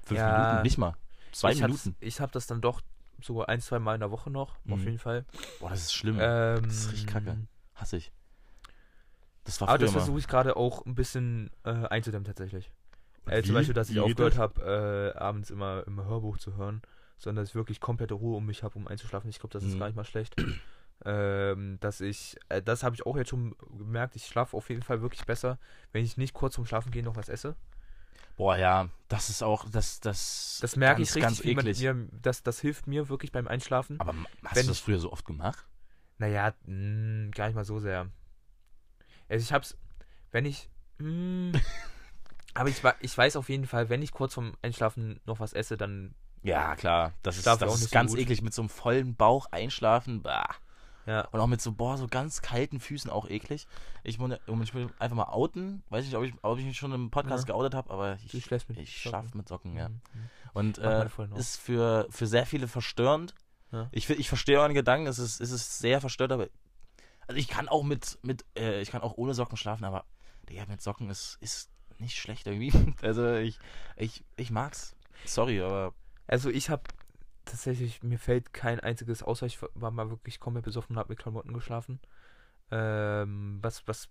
fünf 0.03 0.20
Ja. 0.20 0.33
Minuten, 0.33 0.62
nicht 0.62 0.77
mal. 0.77 0.95
Zwei 1.41 1.53
ich 1.53 1.62
hab's- 1.62 1.84
Minuten. 1.87 1.97
Ich 2.01 2.20
habe 2.20 2.32
das 2.32 2.47
dann 2.47 2.61
doch 2.61 2.80
sogar 3.20 3.49
ein, 3.49 3.61
zwei 3.61 3.78
Mal 3.78 3.95
in 3.95 4.01
der 4.01 4.11
Woche 4.11 4.30
noch, 4.30 4.57
auf 4.70 4.80
Mhm. 4.80 4.84
jeden 4.84 4.99
Fall. 4.99 5.24
Boah, 5.61 5.70
das 5.70 5.80
ist 5.82 5.95
schlimm. 5.95 6.16
Ähm, 6.20 6.64
das 6.64 6.76
ist 6.78 6.87
richtig 6.93 7.07
kacke. 7.07 7.39
Hasse 7.74 7.97
ich. 7.99 8.12
Das 9.45 9.61
war 9.61 9.68
Aber 9.68 9.78
früher 9.78 9.87
das 9.87 9.93
versuche 9.93 10.18
ich 10.18 10.28
gerade 10.28 10.57
auch 10.57 10.84
ein 10.87 10.95
bisschen 10.95 11.51
äh, 11.64 11.70
einzudämmen 11.70 12.24
tatsächlich. 12.24 12.70
Äh, 13.26 13.43
zum 13.43 13.55
Beispiel, 13.55 13.74
dass 13.74 13.89
ich 13.91 13.97
Wie 13.97 14.01
geht 14.01 14.11
aufgehört 14.12 14.39
habe, 14.39 15.12
äh, 15.14 15.18
abends 15.18 15.51
immer 15.51 15.84
im 15.87 16.03
Hörbuch 16.05 16.39
zu 16.39 16.57
hören, 16.57 16.82
sondern 17.18 17.43
dass 17.43 17.51
ich 17.51 17.55
wirklich 17.55 17.80
komplette 17.80 18.14
Ruhe 18.14 18.37
um 18.37 18.47
mich 18.47 18.62
habe, 18.62 18.76
um 18.78 18.87
einzuschlafen. 18.89 19.28
Ich 19.30 19.39
glaube, 19.39 19.53
das 19.53 19.64
ist 19.64 19.74
Mhm. 19.74 19.78
gar 19.78 19.87
nicht 19.87 19.97
mal 19.97 20.05
schlecht. 20.05 20.37
ähm, 21.05 21.78
dass 21.80 22.01
ich, 22.01 22.37
äh, 22.49 22.62
das 22.62 22.82
habe 22.82 22.95
ich 22.97 23.05
auch 23.07 23.16
jetzt 23.16 23.28
schon 23.30 23.55
gemerkt, 23.76 24.16
ich 24.16 24.26
schlafe 24.26 24.57
auf 24.57 24.68
jeden 24.70 24.82
Fall 24.82 25.03
wirklich 25.03 25.24
besser, 25.26 25.59
wenn 25.93 26.05
ich 26.05 26.16
nicht 26.16 26.34
kurz 26.34 26.55
vorm 26.55 26.66
Schlafen 26.66 26.91
gehen 26.91 27.05
noch 27.05 27.16
was 27.16 27.28
esse. 27.28 27.55
Boah, 28.37 28.57
ja, 28.57 28.89
das 29.09 29.30
ist 29.30 29.43
auch, 29.43 29.68
das, 29.70 30.01
das. 30.01 30.59
Das 30.61 30.76
merke 30.76 31.01
ganz, 31.01 31.09
ich 31.09 31.16
richtig, 31.16 31.22
ganz 31.22 31.45
eklig. 31.45 31.80
mir, 31.80 32.09
das, 32.20 32.43
das 32.43 32.61
hilft 32.61 32.87
mir 32.87 33.09
wirklich 33.09 33.32
beim 33.32 33.49
Einschlafen. 33.49 33.99
Aber 34.01 34.14
hast 34.45 34.62
du 34.62 34.68
das 34.68 34.78
früher 34.78 34.99
so 34.99 35.12
oft 35.12 35.24
gemacht? 35.24 35.66
Naja, 36.18 36.55
mh, 36.66 37.30
gar 37.34 37.47
nicht 37.47 37.55
mal 37.55 37.64
so 37.64 37.78
sehr. 37.78 38.11
Also 39.28 39.43
ich 39.43 39.53
hab's, 39.53 39.76
wenn 40.32 40.45
ich. 40.45 40.68
Mh, 40.99 41.59
aber 42.55 42.68
ich, 42.68 42.82
ich 43.01 43.16
weiß 43.16 43.37
auf 43.37 43.49
jeden 43.49 43.66
Fall, 43.66 43.89
wenn 43.89 44.03
ich 44.03 44.12
kurz 44.12 44.34
vorm 44.34 44.55
Einschlafen 44.61 45.20
noch 45.24 45.41
was 45.41 45.53
esse, 45.53 45.76
dann. 45.76 46.14
Ja, 46.43 46.76
klar. 46.76 47.14
Das 47.22 47.39
ist, 47.39 47.47
das 47.47 47.62
auch 47.62 47.74
ist 47.74 47.80
nicht 47.80 47.91
so 47.91 47.95
ganz 47.95 48.11
gut. 48.12 48.20
eklig 48.20 48.43
mit 48.43 48.53
so 48.53 48.62
einem 48.62 48.68
vollen 48.68 49.16
Bauch 49.16 49.47
einschlafen. 49.51 50.22
Bah. 50.22 50.55
Ja. 51.07 51.23
Und 51.29 51.41
auch 51.41 51.47
mit 51.47 51.61
so, 51.63 51.73
boah, 51.73 51.97
so 51.97 52.09
ganz 52.09 52.43
kalten 52.43 52.81
Füßen 52.81 53.11
auch 53.11 53.29
eklig. 53.29 53.67
Ich, 54.03 54.19
muss- 54.19 54.33
ich 54.63 54.75
will 54.75 54.89
einfach 54.99 55.17
mal 55.17 55.29
outen. 55.33 55.83
Weiß 55.89 56.05
nicht, 56.05 56.17
ob 56.17 56.25
ich, 56.25 56.35
ob 56.43 56.59
ich 56.59 56.65
mich 56.65 56.77
schon 56.77 56.93
im 56.93 57.11
Podcast 57.11 57.47
Ja. 57.49 57.55
geoutet 57.55 57.75
habe, 57.75 57.91
aber 57.91 58.19
ich, 58.25 58.45
schläfst 58.45 58.69
mit 58.69 58.79
ich 58.79 58.97
schlafe 59.01 59.37
mit 59.37 59.49
Socken, 59.49 59.77
ja. 59.77 59.89
Mhm. 59.89 60.01
Und 60.53 60.79
Mach 60.79 60.85
meine 61.19 61.35
äh, 61.37 61.39
ist 61.39 61.57
für, 61.61 62.07
für 62.11 62.27
sehr 62.27 62.45
viele 62.47 62.67
verstörend. 62.69 63.35
Ja. 63.73 63.89
Ich, 63.93 64.09
ich 64.11 64.29
verstehe 64.29 64.59
euren 64.61 64.75
Gedanken, 64.75 65.07
es 65.07 65.19
ist, 65.19 65.41
es 65.41 65.51
ist 65.51 65.79
sehr 65.79 66.01
verstört, 66.01 66.33
aber 66.33 66.49
also 67.29 67.39
ich 67.39 67.49
kann 67.49 67.69
auch 67.69 67.83
mit, 67.83 68.19
mit 68.23 68.45
äh, 68.57 68.81
ich 68.81 68.91
kann 68.91 69.03
auch 69.03 69.15
ohne 69.17 69.35
Socken 69.35 69.57
schlafen, 69.57 69.85
aber 69.85 70.05
Digga, 70.49 70.65
mit 70.67 70.81
Socken 70.81 71.11
ist, 71.11 71.39
ist 71.41 71.71
nicht 71.99 72.17
schlecht 72.17 72.47
irgendwie. 72.47 72.73
Also 73.03 73.35
ich, 73.35 73.59
ich, 73.97 74.25
ich 74.37 74.51
mag's. 74.51 74.95
Sorry, 75.25 75.61
aber 75.61 75.93
Also 76.27 76.51
ich 76.51 76.71
habe 76.71 76.83
tatsächlich, 77.47 78.03
mir 78.03 78.19
fällt 78.19 78.53
kein 78.53 78.79
einziges, 78.81 79.23
außer 79.23 79.47
ich 79.47 79.59
war 79.75 79.91
mal 79.91 80.11
wirklich 80.11 80.39
komplett 80.41 80.65
besoffen 80.65 80.95
und 80.97 80.99
habe 80.99 81.11
mit 81.11 81.19
Klamotten 81.19 81.53
geschlafen. 81.55 82.01
Ähm, 82.71 83.59
was, 83.63 83.87
was 83.89 84.09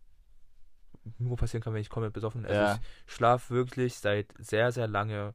nur 1.19 1.35
passieren 1.37 1.61
kann, 1.63 1.73
wenn 1.73 1.81
ich 1.81 1.89
komplett 1.89 2.13
besoffen 2.13 2.45
Also 2.45 2.55
Ja. 2.55 2.79
ich 3.05 3.13
schlafe 3.13 3.53
wirklich 3.53 3.95
seit 3.95 4.33
sehr, 4.39 4.71
sehr 4.71 4.87
lange 4.87 5.33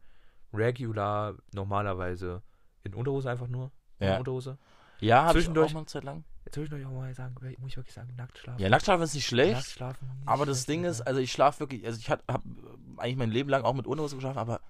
regular, 0.53 1.35
normalerweise 1.53 2.43
in 2.83 2.95
Unterhose 2.95 3.31
einfach 3.31 3.47
nur. 3.47 3.71
In 3.99 4.09
Ja. 4.09 4.19
Unterhose. 4.19 4.59
ja, 5.01 5.17
habe 5.17 5.25
ich 5.25 5.29
auch 5.29 5.33
Zwischendurch- 5.35 5.73
mal 5.75 5.81
eine 5.81 5.87
Zeit 5.87 6.05
lang. 6.05 6.25
Ich 6.53 6.71
noch 6.71 6.91
mal 6.93 7.15
sagen, 7.15 7.35
muss 7.59 7.71
ich 7.71 7.77
wirklich 7.77 7.95
sagen, 7.95 8.13
nackt 8.17 8.39
schlafen. 8.39 8.61
Ja, 8.61 8.69
Nacktschlafen 8.69 9.05
ist 9.05 9.15
nicht 9.15 9.27
schlecht. 9.27 9.53
Nackt 9.53 9.67
schlafen. 9.67 10.11
Aber 10.27 10.47
das 10.47 10.65
schlecht, 10.65 10.69
Ding 10.71 10.85
ist, 10.85 11.01
also 11.03 11.21
ich 11.21 11.31
schlafe 11.31 11.61
wirklich, 11.61 11.85
also 11.87 11.99
ich 12.01 12.11
habe 12.11 12.23
eigentlich 12.97 13.17
mein 13.17 13.31
Leben 13.31 13.51
lang 13.51 13.63
auch 13.63 13.75
mit 13.75 13.87
Unterhose 13.87 14.17
geschlafen, 14.17 14.39
aber 14.39 14.61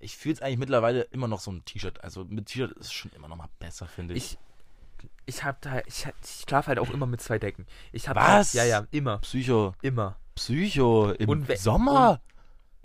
ich 0.00 0.16
fühle 0.16 0.34
es 0.34 0.42
eigentlich 0.42 0.58
mittlerweile 0.58 1.02
immer 1.02 1.28
noch 1.28 1.40
so 1.40 1.50
ein 1.50 1.64
T-Shirt. 1.64 2.02
Also 2.04 2.24
mit 2.24 2.46
T-Shirt 2.46 2.72
ist 2.72 2.86
es 2.86 2.92
schon 2.92 3.10
immer 3.12 3.28
noch 3.28 3.36
mal 3.36 3.48
besser, 3.58 3.86
finde 3.86 4.14
ich. 4.14 4.32
ich, 4.32 5.08
ich 5.26 5.44
hab 5.44 5.60
da, 5.60 5.80
ich, 5.86 6.06
ich 6.06 6.40
schlafe 6.46 6.68
halt 6.68 6.78
auch 6.78 6.90
immer 6.90 7.06
mit 7.06 7.20
zwei 7.20 7.38
Decken. 7.38 7.66
Ich 7.92 8.08
hab 8.08 8.16
Was? 8.16 8.52
Da, 8.52 8.64
ja, 8.64 8.80
ja, 8.80 8.86
immer, 8.90 9.18
Psycho, 9.18 9.74
immer. 9.82 10.16
Psycho, 10.34 11.10
im 11.12 11.28
Und 11.28 11.58
Sommer? 11.58 12.20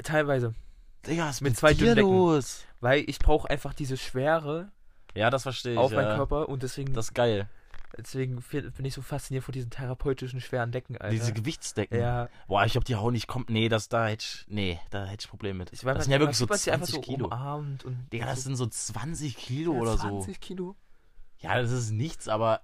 Teilweise. 0.04 0.54
Digga, 1.06 1.28
was 1.28 1.36
ist 1.36 1.42
mit 1.42 1.52
mit, 1.52 1.60
zwei 1.60 1.74
dir 1.74 1.96
Decken. 1.96 2.10
los? 2.10 2.64
Weil 2.80 3.04
ich 3.08 3.20
brauche 3.20 3.50
einfach 3.50 3.74
diese 3.74 3.98
Schwere 3.98 4.72
Ja, 5.14 5.30
das 5.30 5.44
verstehe 5.44 5.74
ich. 5.74 5.78
auf 5.78 5.92
ja. 5.92 6.02
meinen 6.02 6.16
Körper 6.16 6.50
und 6.50 6.64
deswegen, 6.64 6.94
Das 6.94 7.08
ist 7.10 7.14
geil. 7.14 7.48
Deswegen 7.98 8.42
bin 8.52 8.86
ich 8.86 8.94
so 8.94 9.02
fasziniert 9.02 9.44
von 9.44 9.52
diesen 9.52 9.70
therapeutischen 9.70 10.42
schweren 10.42 10.72
Decken, 10.72 10.98
Alter. 10.98 11.10
Diese 11.12 11.34
Gewichtsdecken. 11.34 12.00
ja, 12.00 12.30
Boah, 12.48 12.66
ich 12.66 12.72
glaube, 12.74 12.86
die 12.86 12.96
Haut 12.96 13.14
nicht 13.14 13.28
kommt. 13.28 13.50
Nee, 13.50 13.70
das 13.70 13.90
da 13.90 14.08
hätte 14.08 14.24
ich, 14.26 14.46
nee, 14.48 14.80
da 14.90 15.06
hätte 15.06 15.24
ich 15.26 15.30
Probleme 15.30 15.60
mit. 15.60 15.74
ich 15.74 15.84
weiß 15.86 15.96
das 15.96 16.06
sind 16.06 16.14
ja 16.14 16.20
wirklich 16.20 16.38
so 16.38 16.46
man 16.48 16.58
sich 16.58 16.72
einfach 16.74 16.88
20 16.88 16.96
so 16.96 17.02
Kilo. 17.14 17.26
umarmt 17.28 17.86
und 17.86 18.08
Digga, 18.12 18.26
das 18.26 18.38
so, 18.40 18.44
sind 18.44 18.56
so 18.56 18.66
20 18.68 19.36
Kilo 19.38 19.74
ja, 19.74 19.80
oder 19.82 19.98
20 19.98 20.40
Kilo. 20.40 20.76
so. 21.40 21.48
Ja, 21.48 21.62
das 21.62 21.72
ist 21.72 21.92
nichts, 21.92 22.28
aber 22.28 22.62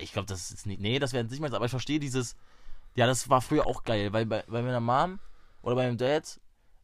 ich 0.00 0.12
glaube, 0.12 0.26
das 0.26 0.50
ist 0.50 0.66
nicht. 0.66 0.80
Nee, 0.80 0.98
das 0.98 1.12
wäre 1.12 1.24
nicht 1.24 1.40
mal, 1.40 1.54
aber 1.54 1.64
ich 1.66 1.70
verstehe 1.70 2.00
dieses. 2.00 2.34
Ja, 2.94 3.06
das 3.06 3.28
war 3.28 3.40
früher 3.40 3.66
auch 3.66 3.84
geil, 3.84 4.12
weil 4.12 4.26
bei, 4.26 4.42
bei 4.46 4.62
meiner 4.62 4.80
Mom 4.80 5.18
oder 5.62 5.76
bei 5.76 5.86
meinem 5.86 5.96
Dad, 5.98 6.40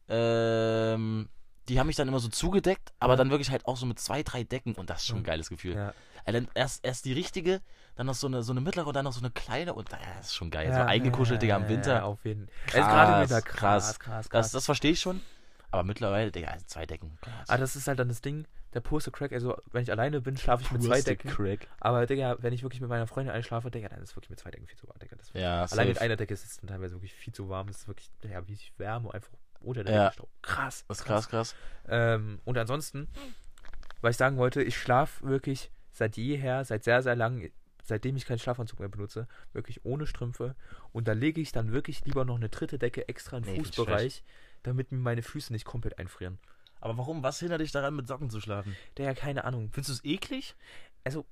ähm, 0.07 1.29
die 1.67 1.79
haben 1.79 1.87
mich 1.87 1.95
dann 1.95 2.07
immer 2.07 2.19
so 2.19 2.29
zugedeckt, 2.29 2.91
aber 2.99 3.13
Ja. 3.13 3.17
dann 3.17 3.29
wirklich 3.29 3.51
halt 3.51 3.65
auch 3.67 3.77
so 3.77 3.85
mit 3.85 3.99
zwei, 3.99 4.23
drei 4.23 4.43
Decken 4.43 4.73
und 4.73 4.89
das 4.89 5.01
ist 5.01 5.07
schon 5.07 5.17
ein 5.17 5.23
geiles 5.23 5.49
Gefühl. 5.49 5.75
Ja. 5.75 5.93
Dann 6.25 6.47
erst, 6.53 6.85
erst 6.85 7.05
die 7.05 7.13
richtige, 7.13 7.61
dann 7.95 8.05
noch 8.07 8.15
so 8.15 8.27
eine, 8.27 8.43
so 8.43 8.51
eine 8.53 8.61
mittlere 8.61 8.87
und 8.87 8.95
dann 8.95 9.05
noch 9.05 9.13
so 9.13 9.21
eine 9.21 9.31
kleine 9.31 9.73
und 9.73 9.91
ja, 9.91 9.97
das 10.17 10.27
ist 10.27 10.35
schon 10.35 10.51
geil. 10.51 10.71
So 10.73 10.79
eingekuschelt, 10.81 11.41
Digga, 11.41 11.57
im 11.57 11.67
Winter. 11.67 11.95
Ja, 11.97 12.03
auf 12.03 12.23
jeden 12.25 12.47
Fall. 12.47 12.55
Krass, 12.67 12.87
gerade 12.87 13.13
im 13.13 13.19
Winter, 13.21 13.41
krass. 13.41 13.59
krass, 13.59 13.99
krass, 13.99 14.29
krass. 14.29 14.45
Das, 14.45 14.51
das 14.51 14.65
verstehe 14.65 14.91
ich 14.91 14.99
schon. 14.99 15.21
Aber 15.71 15.83
mittlerweile, 15.83 16.31
Digga, 16.31 16.47
also 16.49 16.65
zwei 16.65 16.85
Decken. 16.85 17.17
Ah, 17.47 17.57
das 17.57 17.75
ist 17.75 17.87
halt 17.87 17.99
dann 17.99 18.07
das 18.09 18.21
Ding, 18.21 18.45
der 18.73 18.79
purste 18.81 19.11
Crack, 19.11 19.31
also 19.33 19.55
wenn 19.71 19.83
ich 19.83 19.91
alleine 19.91 20.21
bin, 20.21 20.35
schlafe 20.37 20.63
ich 20.63 20.71
mit 20.71 20.81
zwei 20.83 21.01
Decken. 21.01 21.29
Crack. 21.29 21.67
Aber 21.79 22.05
Digga, 22.05 22.37
wenn 22.39 22.53
ich 22.53 22.63
wirklich 22.63 22.81
mit 22.81 22.89
meiner 22.89 23.05
Freundin 23.07 23.33
einschlafe, 23.33 23.69
Digga, 23.69 23.89
dann 23.89 24.01
ist 24.01 24.15
wirklich 24.15 24.29
mit 24.31 24.39
zwei 24.39 24.49
Decken 24.51 24.65
viel 24.67 24.77
zu 24.77 24.87
warm, 24.87 24.97
Digga. 24.99 25.15
Das 25.15 25.29
Ja, 25.33 25.65
Allein 25.65 25.87
mit 25.89 26.01
einer 26.01 26.15
Decke 26.15 26.33
ist 26.33 26.43
es 26.43 26.57
dann 26.57 26.67
teilweise 26.69 26.95
wirklich 26.95 27.13
viel 27.13 27.33
zu 27.33 27.49
warm. 27.49 27.67
Das 27.67 27.77
ist 27.77 27.87
wirklich, 27.87 28.09
ja, 28.23 28.47
wie 28.47 28.55
sich 28.55 28.73
Wärme 28.77 29.13
einfach 29.13 29.31
unter 29.61 29.83
der 29.83 29.93
Ja. 29.93 30.03
Decke 30.05 30.13
staut. 30.13 30.29
Krass. 30.41 30.85
Das 30.87 30.99
ist 30.99 31.05
krass, 31.05 31.29
krass. 31.29 31.55
Ähm, 31.87 32.39
und 32.45 32.57
ansonsten, 32.57 33.07
was 34.01 34.11
ich 34.11 34.17
sagen 34.17 34.37
wollte, 34.37 34.63
ich 34.63 34.77
schlafe 34.77 35.27
wirklich 35.27 35.71
seit 35.91 36.17
jeher, 36.17 36.63
seit 36.65 36.83
sehr, 36.83 37.01
sehr 37.01 37.15
lang, 37.15 37.49
seitdem 37.83 38.15
ich 38.15 38.25
keinen 38.25 38.39
Schlafanzug 38.39 38.79
mehr 38.79 38.89
benutze, 38.89 39.27
wirklich 39.53 39.85
ohne 39.85 40.05
Strümpfe. 40.05 40.55
Und 40.91 41.07
da 41.07 41.13
lege 41.13 41.41
ich 41.41 41.51
dann 41.51 41.71
wirklich 41.71 42.05
lieber 42.05 42.25
noch 42.25 42.35
eine 42.35 42.49
dritte 42.49 42.79
Decke 42.79 43.07
extra 43.07 43.37
im 43.37 43.43
Nee, 43.43 43.57
Fußbereich, 43.57 44.23
damit 44.63 44.91
mir 44.91 44.99
meine 44.99 45.21
Füße 45.21 45.51
nicht 45.53 45.65
komplett 45.65 45.99
einfrieren. 45.99 46.39
Aber 46.81 46.97
warum? 46.97 47.23
Was 47.23 47.39
hindert 47.39 47.61
dich 47.61 47.71
daran, 47.71 47.95
mit 47.95 48.07
Socken 48.07 48.29
zu 48.29 48.39
schlafen? 48.39 48.75
Der 48.97 49.05
ja 49.05 49.13
keine 49.13 49.43
Ahnung. 49.43 49.69
Findest 49.71 49.89
du 49.89 49.93
es 49.93 50.05
eklig? 50.05 50.55
Also, 51.03 51.25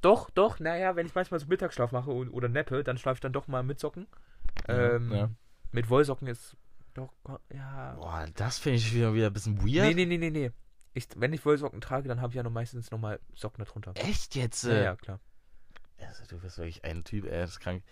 doch, 0.00 0.30
doch, 0.30 0.58
naja, 0.58 0.96
wenn 0.96 1.06
ich 1.06 1.14
manchmal 1.14 1.40
so 1.40 1.46
Mittagsschlaf 1.46 1.92
mache 1.92 2.10
und, 2.10 2.30
oder 2.30 2.48
neppe, 2.48 2.84
dann 2.84 2.98
schlafe 2.98 3.16
ich 3.16 3.20
dann 3.20 3.32
doch 3.32 3.46
mal 3.46 3.62
mit 3.62 3.80
Socken. 3.80 4.06
Ja, 4.68 4.94
ähm, 4.94 5.12
ja. 5.12 5.30
Mit 5.72 5.90
Wollsocken 5.90 6.28
ist 6.28 6.56
doch, 6.94 7.12
ja. 7.52 7.94
Boah, 7.94 8.26
das 8.36 8.58
finde 8.58 8.78
ich 8.78 8.94
wieder, 8.94 9.14
wieder 9.14 9.26
ein 9.26 9.32
bisschen 9.32 9.58
weird. 9.58 9.88
Nee, 9.88 9.94
nee, 9.94 10.06
nee, 10.06 10.18
nee, 10.18 10.30
nee. 10.30 10.52
Ich, 10.94 11.08
wenn 11.16 11.32
ich 11.32 11.44
Wollsocken 11.44 11.80
trage, 11.80 12.08
dann 12.08 12.20
habe 12.20 12.30
ich 12.30 12.36
ja 12.36 12.42
noch 12.42 12.50
meistens 12.52 12.90
nochmal 12.90 13.18
Socken 13.34 13.64
darunter. 13.64 13.92
Echt 13.96 14.34
jetzt? 14.36 14.64
Ja, 14.64 14.74
ja, 14.80 14.96
klar. 14.96 15.18
Also, 16.00 16.22
du 16.28 16.38
bist 16.38 16.58
wirklich 16.58 16.84
ein 16.84 17.02
Typ, 17.04 17.24
ey, 17.24 17.40
das 17.40 17.50
ist 17.50 17.60
krank. 17.60 17.82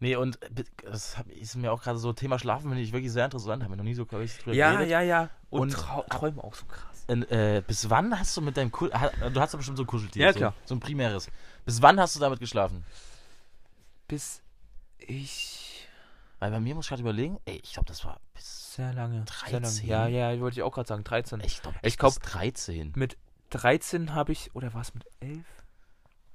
Nee, 0.00 0.16
und 0.16 0.40
äh, 0.42 0.64
das 0.84 1.16
ist 1.28 1.56
mir 1.56 1.72
auch 1.72 1.82
gerade 1.82 1.98
so, 1.98 2.12
Thema 2.12 2.38
Schlafen 2.38 2.68
finde 2.70 2.82
ich 2.82 2.92
wirklich 2.92 3.12
sehr 3.12 3.24
interessant. 3.24 3.62
Haben 3.62 3.70
wir 3.72 3.76
noch 3.76 3.84
nie 3.84 3.94
so 3.94 4.06
glaub 4.06 4.22
ich, 4.22 4.36
drüber 4.38 4.54
Ja, 4.54 4.72
geredet. 4.72 4.90
ja, 4.90 5.00
ja. 5.00 5.30
Und, 5.50 5.60
Und 5.60 5.70
Trau 5.72 6.02
Träume 6.08 6.42
auch 6.42 6.54
so 6.54 6.64
krass. 6.66 7.04
Und, 7.08 7.30
äh, 7.30 7.62
bis 7.66 7.90
wann 7.90 8.18
hast 8.18 8.36
du 8.36 8.40
mit 8.40 8.56
deinem 8.56 8.72
ha- 8.72 9.28
Du 9.30 9.40
hast 9.40 9.54
doch 9.54 9.58
bestimmt 9.58 9.76
so 9.76 9.84
ein 9.84 9.86
Kuscheltier. 9.86 10.26
Ja, 10.26 10.32
so, 10.32 10.38
klar. 10.38 10.54
So 10.64 10.74
ein 10.74 10.80
primäres. 10.80 11.28
Bis 11.64 11.82
wann 11.82 11.98
hast 12.00 12.14
du 12.16 12.20
damit 12.20 12.38
geschlafen? 12.40 12.84
Bis 14.08 14.40
ich. 14.98 15.88
Weil 16.38 16.50
bei 16.50 16.60
mir 16.60 16.74
muss 16.74 16.86
ich 16.86 16.88
gerade 16.90 17.02
überlegen, 17.02 17.38
ey, 17.44 17.60
ich 17.62 17.72
glaube, 17.72 17.86
das 17.88 18.04
war 18.04 18.20
bis. 18.34 18.61
Sehr 18.76 18.92
lange. 18.94 19.24
Sehr 19.48 19.60
13? 19.60 19.86
lange. 19.88 20.10
Ja, 20.12 20.30
ja, 20.32 20.40
wollte 20.40 20.56
ich 20.58 20.62
auch 20.62 20.72
gerade 20.72 20.88
sagen. 20.88 21.04
13. 21.04 21.40
Ich 21.44 21.60
glaube, 21.60 21.78
Ich 21.82 21.98
glaub- 21.98 22.14
glaube 22.20 22.26
13. 22.26 22.92
Mit 22.96 23.18
13 23.50 24.14
habe 24.14 24.32
ich. 24.32 24.54
Oder 24.54 24.72
war 24.74 24.80
es 24.80 24.94
mit 24.94 25.04
11? 25.20 25.44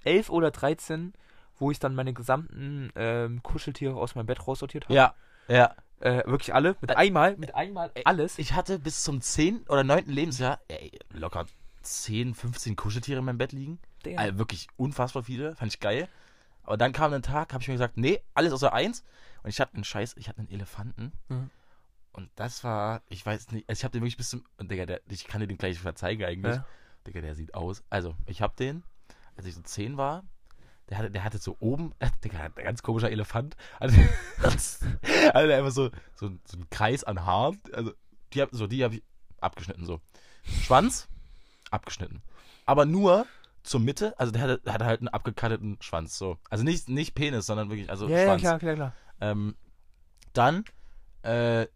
11 0.03 0.29
oder 0.29 0.51
13, 0.51 1.13
wo 1.57 1.71
ich 1.71 1.79
dann 1.79 1.95
meine 1.95 2.13
gesamten 2.13 2.91
ähm, 2.95 3.41
Kuscheltiere 3.43 3.95
aus 3.95 4.15
meinem 4.15 4.27
Bett 4.27 4.47
raussortiert 4.47 4.85
habe. 4.85 4.93
Ja, 4.93 5.13
ja. 5.47 5.75
Äh, 5.99 6.23
wirklich 6.27 6.53
alle. 6.53 6.75
Mit 6.79 6.95
einmal. 6.95 7.35
Mit 7.37 7.55
einmal 7.55 7.91
alles. 8.05 8.37
Ich 8.37 8.53
hatte 8.53 8.77
bis 8.77 9.03
zum 9.03 9.19
10. 9.19 9.65
oder 9.67 9.83
9. 9.83 10.05
Lebensjahr 10.05 10.59
ey, 10.67 10.91
locker 11.09 11.45
10, 11.81 12.35
15 12.35 12.75
Kuscheltiere 12.75 13.19
in 13.19 13.25
meinem 13.25 13.39
Bett 13.39 13.51
liegen. 13.51 13.79
Also 14.15 14.37
wirklich 14.37 14.67
unfassbar 14.77 15.23
viele, 15.23 15.55
fand 15.55 15.73
ich 15.73 15.79
geil. 15.79 16.07
Aber 16.63 16.77
dann 16.77 16.93
kam 16.93 17.13
ein 17.13 17.23
Tag, 17.23 17.51
habe 17.53 17.61
ich 17.63 17.67
mir 17.67 17.73
gesagt, 17.73 17.97
nee, 17.97 18.21
alles 18.35 18.53
außer 18.53 18.71
eins. 18.73 19.03
Und 19.41 19.49
ich 19.49 19.59
hatte 19.59 19.73
einen 19.73 19.83
Scheiß, 19.83 20.15
ich 20.17 20.29
hatte 20.29 20.39
einen 20.39 20.51
Elefanten. 20.51 21.11
Mhm. 21.29 21.49
Und 22.17 22.31
das 22.33 22.63
war, 22.63 23.03
ich 23.09 23.23
weiß 23.23 23.51
nicht, 23.51 23.69
also 23.69 23.79
ich 23.79 23.83
habe 23.83 23.91
den 23.91 24.01
wirklich 24.01 24.17
bis 24.17 24.31
zum, 24.31 24.43
und 24.57 24.71
Digga, 24.71 24.87
der, 24.87 25.01
ich 25.07 25.27
kann 25.27 25.39
dir 25.39 25.45
den 25.45 25.59
gleich 25.59 25.77
verzeigen 25.77 26.23
eigentlich. 26.23 26.55
Ja. 26.55 26.65
Digga, 27.05 27.21
der 27.21 27.35
sieht 27.35 27.53
aus. 27.53 27.83
Also, 27.91 28.15
ich 28.25 28.41
habe 28.41 28.55
den, 28.57 28.83
als 29.35 29.45
ich 29.45 29.53
so 29.53 29.61
10 29.61 29.97
war, 29.97 30.23
der 30.89 30.97
hatte, 30.97 31.11
der 31.11 31.23
hatte 31.23 31.37
so 31.37 31.55
oben, 31.59 31.93
äh, 31.99 32.09
Digga, 32.23 32.39
ein 32.39 32.55
ganz 32.55 32.81
komischer 32.81 33.11
Elefant. 33.11 33.55
Also, 33.79 33.99
also 34.41 34.79
der 35.31 35.57
einfach 35.59 35.69
so, 35.69 35.91
so, 36.15 36.31
so 36.43 36.57
einen 36.57 36.67
Kreis 36.71 37.03
an 37.03 37.23
Haaren. 37.23 37.61
Also, 37.71 37.93
die 38.33 38.41
hab, 38.41 38.49
so, 38.51 38.65
die 38.65 38.83
habe 38.83 38.95
ich 38.95 39.03
abgeschnitten, 39.39 39.85
so. 39.85 40.01
Schwanz, 40.63 41.07
abgeschnitten. 41.69 42.23
Aber 42.65 42.85
nur 42.85 43.27
zur 43.61 43.79
Mitte, 43.79 44.19
also 44.19 44.31
der 44.31 44.41
hatte, 44.41 44.61
der 44.65 44.73
hatte 44.73 44.85
halt 44.85 45.01
einen 45.01 45.09
abgekatteten 45.09 45.77
Schwanz, 45.81 46.17
so. 46.17 46.39
Also 46.49 46.63
nicht, 46.63 46.89
nicht 46.89 47.13
Penis, 47.13 47.45
sondern 47.45 47.69
wirklich, 47.69 47.91
also 47.91 48.07
ja, 48.07 48.17
ja, 48.17 48.23
Schwanz. 48.23 48.41
klar, 48.41 48.57
klar, 48.57 48.73
klar. 48.73 48.93
Ähm, 49.21 49.55
dann, 50.33 50.65
äh, 51.21 51.67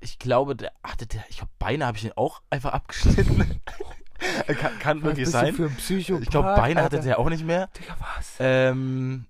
ich 0.00 0.18
glaube, 0.18 0.56
der 0.56 0.72
hatte 0.82 1.06
der, 1.06 1.24
ich 1.28 1.36
glaube, 1.38 1.52
Beine 1.58 1.86
habe 1.86 1.96
ich 1.96 2.02
den 2.02 2.12
auch 2.16 2.42
einfach 2.50 2.72
abgeschnitten. 2.72 3.60
kann 4.58 4.78
kann 4.78 5.02
wirklich 5.02 5.28
sein. 5.28 5.54
für 5.54 5.64
ein 5.66 5.76
Psychopath, 5.76 6.22
Ich 6.22 6.30
glaube, 6.30 6.54
Beine 6.54 6.82
hatte 6.82 6.96
Alter? 6.96 7.06
der 7.08 7.18
auch 7.18 7.28
nicht 7.28 7.44
mehr. 7.44 7.68
Digga, 7.78 7.96
was? 8.16 8.34
Ähm, 8.38 9.26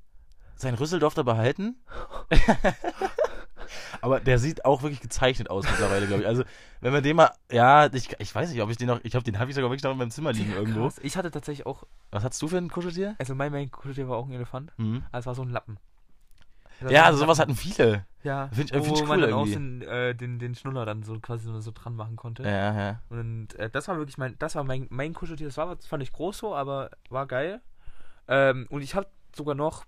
sein 0.57 0.75
Rüssel 0.75 0.99
durfte 1.01 1.21
er 1.23 1.25
behalten. 1.25 1.77
Aber 4.01 4.19
der 4.21 4.39
sieht 4.39 4.65
auch 4.65 4.83
wirklich 4.83 5.01
gezeichnet 5.01 5.51
aus 5.51 5.65
mittlerweile, 5.65 6.07
glaube 6.07 6.23
ich. 6.23 6.29
Also, 6.29 6.43
wenn 6.81 6.93
wir 6.93 7.03
den 7.03 7.17
mal, 7.17 7.31
ja, 7.53 7.93
ich, 7.93 8.17
ich 8.19 8.35
weiß 8.35 8.51
nicht, 8.51 8.63
ob 8.63 8.71
ich 8.71 8.77
den 8.77 8.89
noch, 8.89 9.01
ich 9.05 9.11
glaube, 9.11 9.25
den 9.25 9.39
habe 9.39 9.51
ich 9.51 9.55
sogar 9.55 9.71
wirklich 9.71 9.83
noch 9.85 9.93
in 9.93 9.99
meinem 9.99 10.11
Zimmer 10.11 10.33
liegen 10.33 10.47
Digga, 10.49 10.59
irgendwo. 10.61 10.83
krass. 10.85 10.99
Ich 11.03 11.17
hatte 11.17 11.31
tatsächlich 11.31 11.67
auch, 11.67 11.85
Was 12.11 12.25
hast 12.25 12.41
du 12.43 12.49
für 12.49 12.57
ein 12.57 12.69
Kuscheltier? 12.71 13.15
also 13.19 13.35
mein 13.35 13.53
mein 13.53 13.71
Kuscheltier 13.71 14.09
war 14.09 14.17
auch 14.17 14.27
ein 14.27 14.33
Elefant. 14.33 14.73
Mhm. 14.79 15.05
Aber 15.11 15.19
es 15.19 15.27
war 15.27 15.35
so 15.35 15.43
ein 15.43 15.51
Lappen. 15.51 15.79
Das 16.81 16.91
Ja, 16.91 17.05
also 17.05 17.19
ein 17.19 17.21
sowas 17.27 17.39
hatten 17.39 17.55
viele. 17.55 18.07
Ja, 18.23 18.49
Find 18.53 18.71
ich- 18.71 18.79
wo 18.79 18.85
find 18.85 18.97
ich 18.99 19.07
man 19.07 19.19
cool 19.21 19.27
dann 19.27 19.33
auch 19.35 19.47
irgendwie. 19.47 19.81
den, 19.81 19.89
äh, 19.89 20.15
den, 20.15 20.39
den 20.39 20.55
Schnuller 20.55 20.85
dann 20.85 21.03
so 21.03 21.19
quasi 21.21 21.45
so, 21.47 21.59
so 21.61 21.71
dran 21.73 21.97
machen 21.97 22.17
konnte. 22.17 22.43
Ja, 22.43 22.75
ja. 22.79 23.03
Und 23.09 23.55
äh, 23.55 23.71
das 23.71 23.89
war 23.89 23.97
wirklich 23.97 24.19
mein, 24.19 24.39
das 24.39 24.55
war 24.57 24.65
mein, 24.65 24.87
mein 24.91 25.15
Kuscheltier. 25.15 25.47
Das 25.47 25.57
war 25.57 25.75
das 25.75 25.87
fand 25.87 26.03
ich 26.03 26.13
groß 26.13 26.37
so, 26.39 26.55
aber 26.55 26.91
war 27.09 27.27
geil. 27.27 27.63
Ähm, 28.29 28.67
und 28.71 28.83
ich 28.83 28.95
habe 28.95 29.09
sogar 29.35 29.55
noch, 29.55 29.87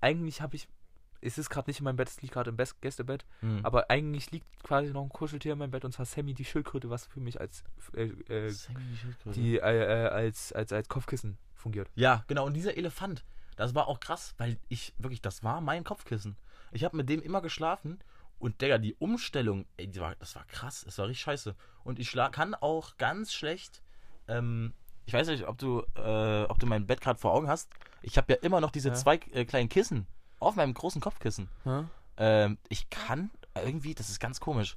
eigentlich 0.00 0.40
habe 0.40 0.56
ich, 0.56 0.68
es 1.20 1.36
ist 1.38 1.50
gerade 1.50 1.68
nicht 1.68 1.78
in 1.80 1.84
meinem 1.84 1.96
Bett, 1.96 2.08
es 2.08 2.20
liegt 2.22 2.32
gerade 2.34 2.50
im 2.50 2.56
Best 2.56 2.80
Gästebett, 2.80 3.24
Mhm. 3.42 3.60
aber 3.62 3.90
eigentlich 3.90 4.30
liegt 4.30 4.46
quasi 4.62 4.90
noch 4.92 5.02
ein 5.02 5.08
Kuscheltier 5.10 5.52
in 5.52 5.58
meinem 5.58 5.70
Bett 5.70 5.84
und 5.84 5.92
zwar 5.92 6.06
Sammy 6.06 6.34
die 6.34 6.44
Schildkröte, 6.44 6.88
was 6.90 7.06
für 7.06 7.20
mich 7.20 7.40
als 7.40 7.62
äh, 7.94 8.04
äh, 8.28 8.50
Sammy 8.50 8.80
die 8.90 8.96
Schildkröte. 8.96 9.38
die 9.40 9.58
äh, 9.58 10.04
äh, 10.06 10.08
als, 10.08 10.52
als, 10.52 10.72
als 10.72 10.88
Kopfkissen 10.88 11.36
fungiert. 11.54 11.90
Ja, 11.94 12.24
genau. 12.26 12.46
Und 12.46 12.54
dieser 12.54 12.76
Elefant, 12.76 13.24
das 13.56 13.74
war 13.74 13.86
auch 13.88 14.00
krass, 14.00 14.34
weil 14.38 14.56
ich 14.68 14.94
wirklich, 14.98 15.20
das 15.20 15.44
war 15.44 15.60
mein 15.60 15.84
Kopfkissen. 15.84 16.36
Ich 16.72 16.84
habe 16.84 16.96
mit 16.96 17.08
dem 17.08 17.22
immer 17.22 17.40
geschlafen 17.40 17.98
und 18.38 18.60
Digga, 18.62 18.78
die 18.78 18.94
Umstellung, 18.94 19.66
ey, 19.76 19.86
die 19.86 20.00
war, 20.00 20.14
das 20.16 20.34
war 20.34 20.44
krass. 20.46 20.82
Das 20.84 20.96
war 20.98 21.06
richtig 21.08 21.22
scheiße. 21.22 21.54
Und 21.84 21.98
ich 21.98 22.08
schla 22.08 22.28
kann 22.30 22.54
auch 22.54 22.96
ganz 22.96 23.32
schlecht, 23.32 23.82
ähm, 24.28 24.72
ich 25.06 25.12
weiß 25.12 25.26
nicht, 25.28 25.46
ob 25.46 25.58
du, 25.58 25.82
äh, 25.96 26.44
ob 26.44 26.58
du 26.58 26.66
mein 26.66 26.86
Bett 26.86 27.00
gerade 27.00 27.18
vor 27.18 27.32
Augen 27.32 27.48
hast. 27.48 27.70
Ich 28.02 28.16
habe 28.16 28.32
ja 28.32 28.38
immer 28.40 28.60
noch 28.60 28.70
diese 28.70 28.90
Ja. 28.90 28.94
zwei 28.94 29.16
äh, 29.32 29.44
kleinen 29.44 29.68
Kissen 29.68 30.06
auf 30.38 30.54
meinem 30.56 30.72
großen 30.72 31.00
Kopfkissen. 31.00 31.48
Ähm, 32.16 32.58
ich 32.68 32.88
kann 32.90 33.30
irgendwie, 33.54 33.94
das 33.94 34.08
ist 34.08 34.20
ganz 34.20 34.40
komisch, 34.40 34.76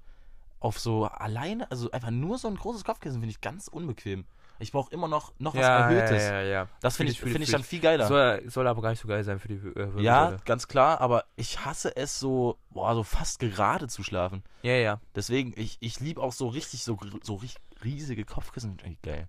auf 0.59 0.79
so 0.79 1.05
alleine, 1.05 1.69
also 1.71 1.91
einfach 1.91 2.09
nur 2.09 2.37
so 2.37 2.47
ein 2.47 2.55
großes 2.55 2.83
Kopfkissen 2.83 3.19
finde 3.19 3.31
ich 3.31 3.41
ganz 3.41 3.67
unbequem. 3.67 4.25
Ich 4.63 4.71
brauche 4.71 4.91
immer 4.91 5.07
noch, 5.07 5.33
noch 5.39 5.53
was 5.55 5.61
Erhöhtes. 5.65 6.23
Ja, 6.23 6.41
ja, 6.41 6.47
ja. 6.47 6.67
Das 6.81 6.97
finde 6.97 7.11
ich, 7.11 7.21
ich, 7.21 7.31
find 7.31 7.43
ich 7.43 7.51
dann 7.51 7.63
viel 7.63 7.79
geiler. 7.79 8.07
Soll, 8.07 8.49
soll 8.49 8.65
aber 8.67 8.81
gar 8.81 8.89
nicht 8.89 9.01
so 9.01 9.07
geil 9.07 9.23
sein 9.23 9.37
für 9.39 9.47
die 9.49 9.55
äh, 9.55 9.87
für 9.91 10.01
Ja, 10.01 10.29
Leute. 10.29 10.43
ganz 10.45 10.67
klar, 10.67 10.99
aber 11.01 11.25
ich 11.35 11.63
hasse 11.65 11.95
es 11.95 12.19
so, 12.19 12.57
boah, 12.71 12.95
so 12.95 13.03
fast 13.03 13.39
gerade 13.39 13.87
zu 13.87 14.03
schlafen. 14.03 14.43
Ja, 14.63 14.73
ja. 14.73 14.99
Deswegen, 15.15 15.53
ich, 15.55 15.77
ich 15.81 15.99
liebe 15.99 16.21
auch 16.21 16.31
so 16.33 16.47
richtig, 16.47 16.83
so, 16.83 16.97
so 17.21 17.39
riesige 17.83 18.25
Kopfkissen. 18.25 18.77
Geil. 19.03 19.27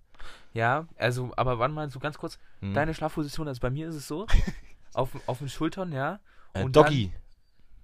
Ja, 0.55 0.87
also, 0.97 1.33
aber 1.37 1.59
wann 1.59 1.73
mal 1.73 1.91
so 1.91 1.99
ganz 1.99 2.17
kurz, 2.17 2.39
Hm. 2.61 2.73
deine 2.73 2.95
Schlafposition, 2.95 3.47
also 3.49 3.61
bei 3.61 3.71
mir 3.71 3.89
ist 3.89 3.97
es 3.97 4.09
so, 4.09 4.27
auf, 4.95 5.11
auf 5.27 5.39
den 5.39 5.49
Schultern, 5.49 5.93
ja, 5.93 6.21
äh, 6.55 6.63
und 6.63 6.77
Doggy. 6.77 7.13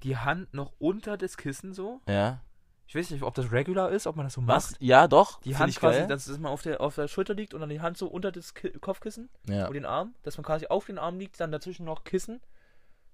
die 0.05 0.17
Hand 0.17 0.55
noch 0.55 0.73
unter 0.79 1.17
das 1.19 1.37
Kissen 1.37 1.75
so. 1.75 2.01
Ja. 2.09 2.41
Ich 2.91 2.97
weiß 2.97 3.11
nicht, 3.13 3.23
ob 3.23 3.33
das 3.37 3.53
regular 3.53 3.93
ist, 3.93 4.09
ob 4.09 4.17
man 4.17 4.27
das 4.27 4.33
so 4.33 4.45
Was? 4.49 4.73
macht. 4.73 4.83
Ja, 4.83 5.07
doch. 5.07 5.41
Die 5.43 5.57
Hand 5.57 5.77
quasi, 5.77 6.01
geil. 6.01 6.09
dass 6.09 6.27
mal 6.41 6.49
auf 6.49 6.63
der, 6.63 6.81
auf 6.81 6.97
der 6.97 7.07
Schulter 7.07 7.35
liegt 7.35 7.55
und 7.55 7.61
dann 7.61 7.69
die 7.69 7.81
Hand 7.81 7.97
so 7.97 8.09
unter 8.09 8.33
das 8.33 8.53
Ki 8.53 8.73
Kopfkissen 8.81 9.31
ja. 9.49 9.69
und 9.69 9.75
den 9.75 9.85
Arm, 9.85 10.17
dass 10.25 10.37
man 10.37 10.45
quasi 10.45 10.67
auf 10.67 10.87
den 10.87 10.99
Arm 10.99 11.17
liegt, 11.17 11.39
dann 11.39 11.53
dazwischen 11.53 11.85
noch 11.85 12.03
Kissen. 12.03 12.41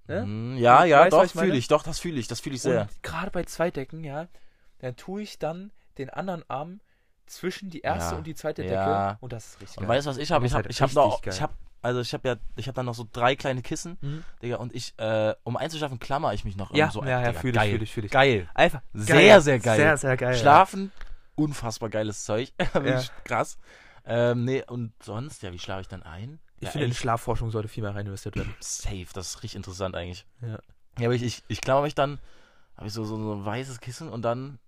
Ne? 0.07 0.23
Hm, 0.23 0.57
ja, 0.57 0.87
ja, 0.87 1.01
weißt, 1.01 1.13
doch, 1.13 1.43
fühle 1.43 1.59
ich. 1.59 1.69
Doch, 1.69 1.83
das 1.83 1.99
fühle 1.99 2.19
ich. 2.19 2.27
Das 2.27 2.41
fühle 2.41 2.57
ich 2.57 2.63
sehr. 2.63 2.81
Und 2.81 3.03
gerade 3.03 3.31
bei 3.31 3.45
zwei 3.45 3.71
Decken, 3.71 4.03
ja, 4.03 4.29
dann 4.79 4.97
tue 4.97 5.21
ich 5.21 5.39
dann 5.39 5.73
den 5.99 6.09
anderen 6.09 6.43
Arm 6.49 6.81
zwischen 7.27 7.69
die 7.69 7.81
erste 7.81 8.13
Ja, 8.13 8.17
und 8.17 8.27
die 8.27 8.35
zweite 8.35 8.63
Decke 8.63 8.73
ja. 8.77 9.19
und 9.21 9.35
das 9.35 9.47
ist 9.47 9.61
richtig 9.61 9.77
Und 9.77 9.89
geil. 9.89 9.99
weißt 9.99 10.07
du, 10.07 10.11
was 10.11 10.17
ich 10.17 10.33
habe? 10.33 10.47
Ich 10.47 10.55
habe 10.55 10.71
ich 10.71 10.81
hab 10.81 10.95
noch, 10.95 11.23
ich 11.27 11.43
habe 11.43 11.53
also 11.83 12.01
ich 12.01 12.13
habe 12.13 12.29
ja, 12.29 12.37
ich 12.57 12.67
habe 12.69 12.75
dann 12.77 12.87
noch 12.87 12.95
so 12.95 13.07
drei 13.13 13.37
kleine 13.37 13.63
Kissen, 13.63 13.99
Mhm. 14.01 14.25
Digga, 14.43 14.57
und 14.57 14.75
ich, 14.75 14.95
äh, 14.99 15.35
um 15.45 15.57
einzuschlafen, 15.57 15.99
klammer 15.99 16.35
ich 16.35 16.45
mich 16.45 16.57
noch 16.57 16.75
Ja, 16.75 16.91
so 16.91 17.03
ja, 17.03 17.21
ja, 17.23 17.29
Digga, 17.29 17.41
fühl 17.41 17.51
ich, 17.51 17.57
geil. 17.57 17.71
fühl 17.71 17.83
ich, 17.83 17.93
fühl 17.93 18.05
ich. 18.07 18.11
Geil. 18.11 18.49
Einfach 18.55 18.81
Sehr, 18.95 19.41
sehr 19.41 19.59
geil. 19.59 19.77
Sehr, 19.77 19.97
sehr 19.97 20.17
geil. 20.17 20.35
Schlafen, 20.35 20.93
unfassbar 21.35 21.89
geiles 21.91 22.25
Zeug. 22.25 22.53
Ja. 22.85 23.03
krass. 23.25 23.59
Ähm, 24.05 24.45
nee, 24.45 24.63
und 24.67 24.93
sonst, 25.03 25.43
ja, 25.43 25.53
wie 25.53 25.59
schlafe 25.59 25.81
ich 25.83 25.89
dann 25.89 26.03
ein? 26.03 26.39
Ich 26.59 26.67
ja, 26.67 26.71
finde, 26.71 26.87
in 26.87 26.95
Schlafforschung 26.95 27.51
sollte 27.51 27.69
viel 27.69 27.83
mehr 27.83 27.95
rein 27.95 28.07
investiert 28.07 28.37
werden. 28.37 28.55
safe, 28.61 29.07
das 29.13 29.29
ist 29.29 29.43
richtig 29.43 29.57
interessant 29.57 29.95
eigentlich. 29.97 30.27
Ja. 30.41 30.59
Ja, 30.99 31.07
aber 31.09 31.15
ich, 31.15 31.23
ich, 31.23 31.43
ich 31.49 31.61
klammer 31.61 31.83
mich 31.83 31.95
dann, 31.95 32.19
habe 32.77 32.87
ich 32.87 32.93
so, 32.95 33.05
so, 33.05 33.17
so 33.17 33.35
ein 33.35 33.45
weißes 33.45 33.81
Kissen 33.81 34.09
und 34.09 34.23
dann, 34.23 34.59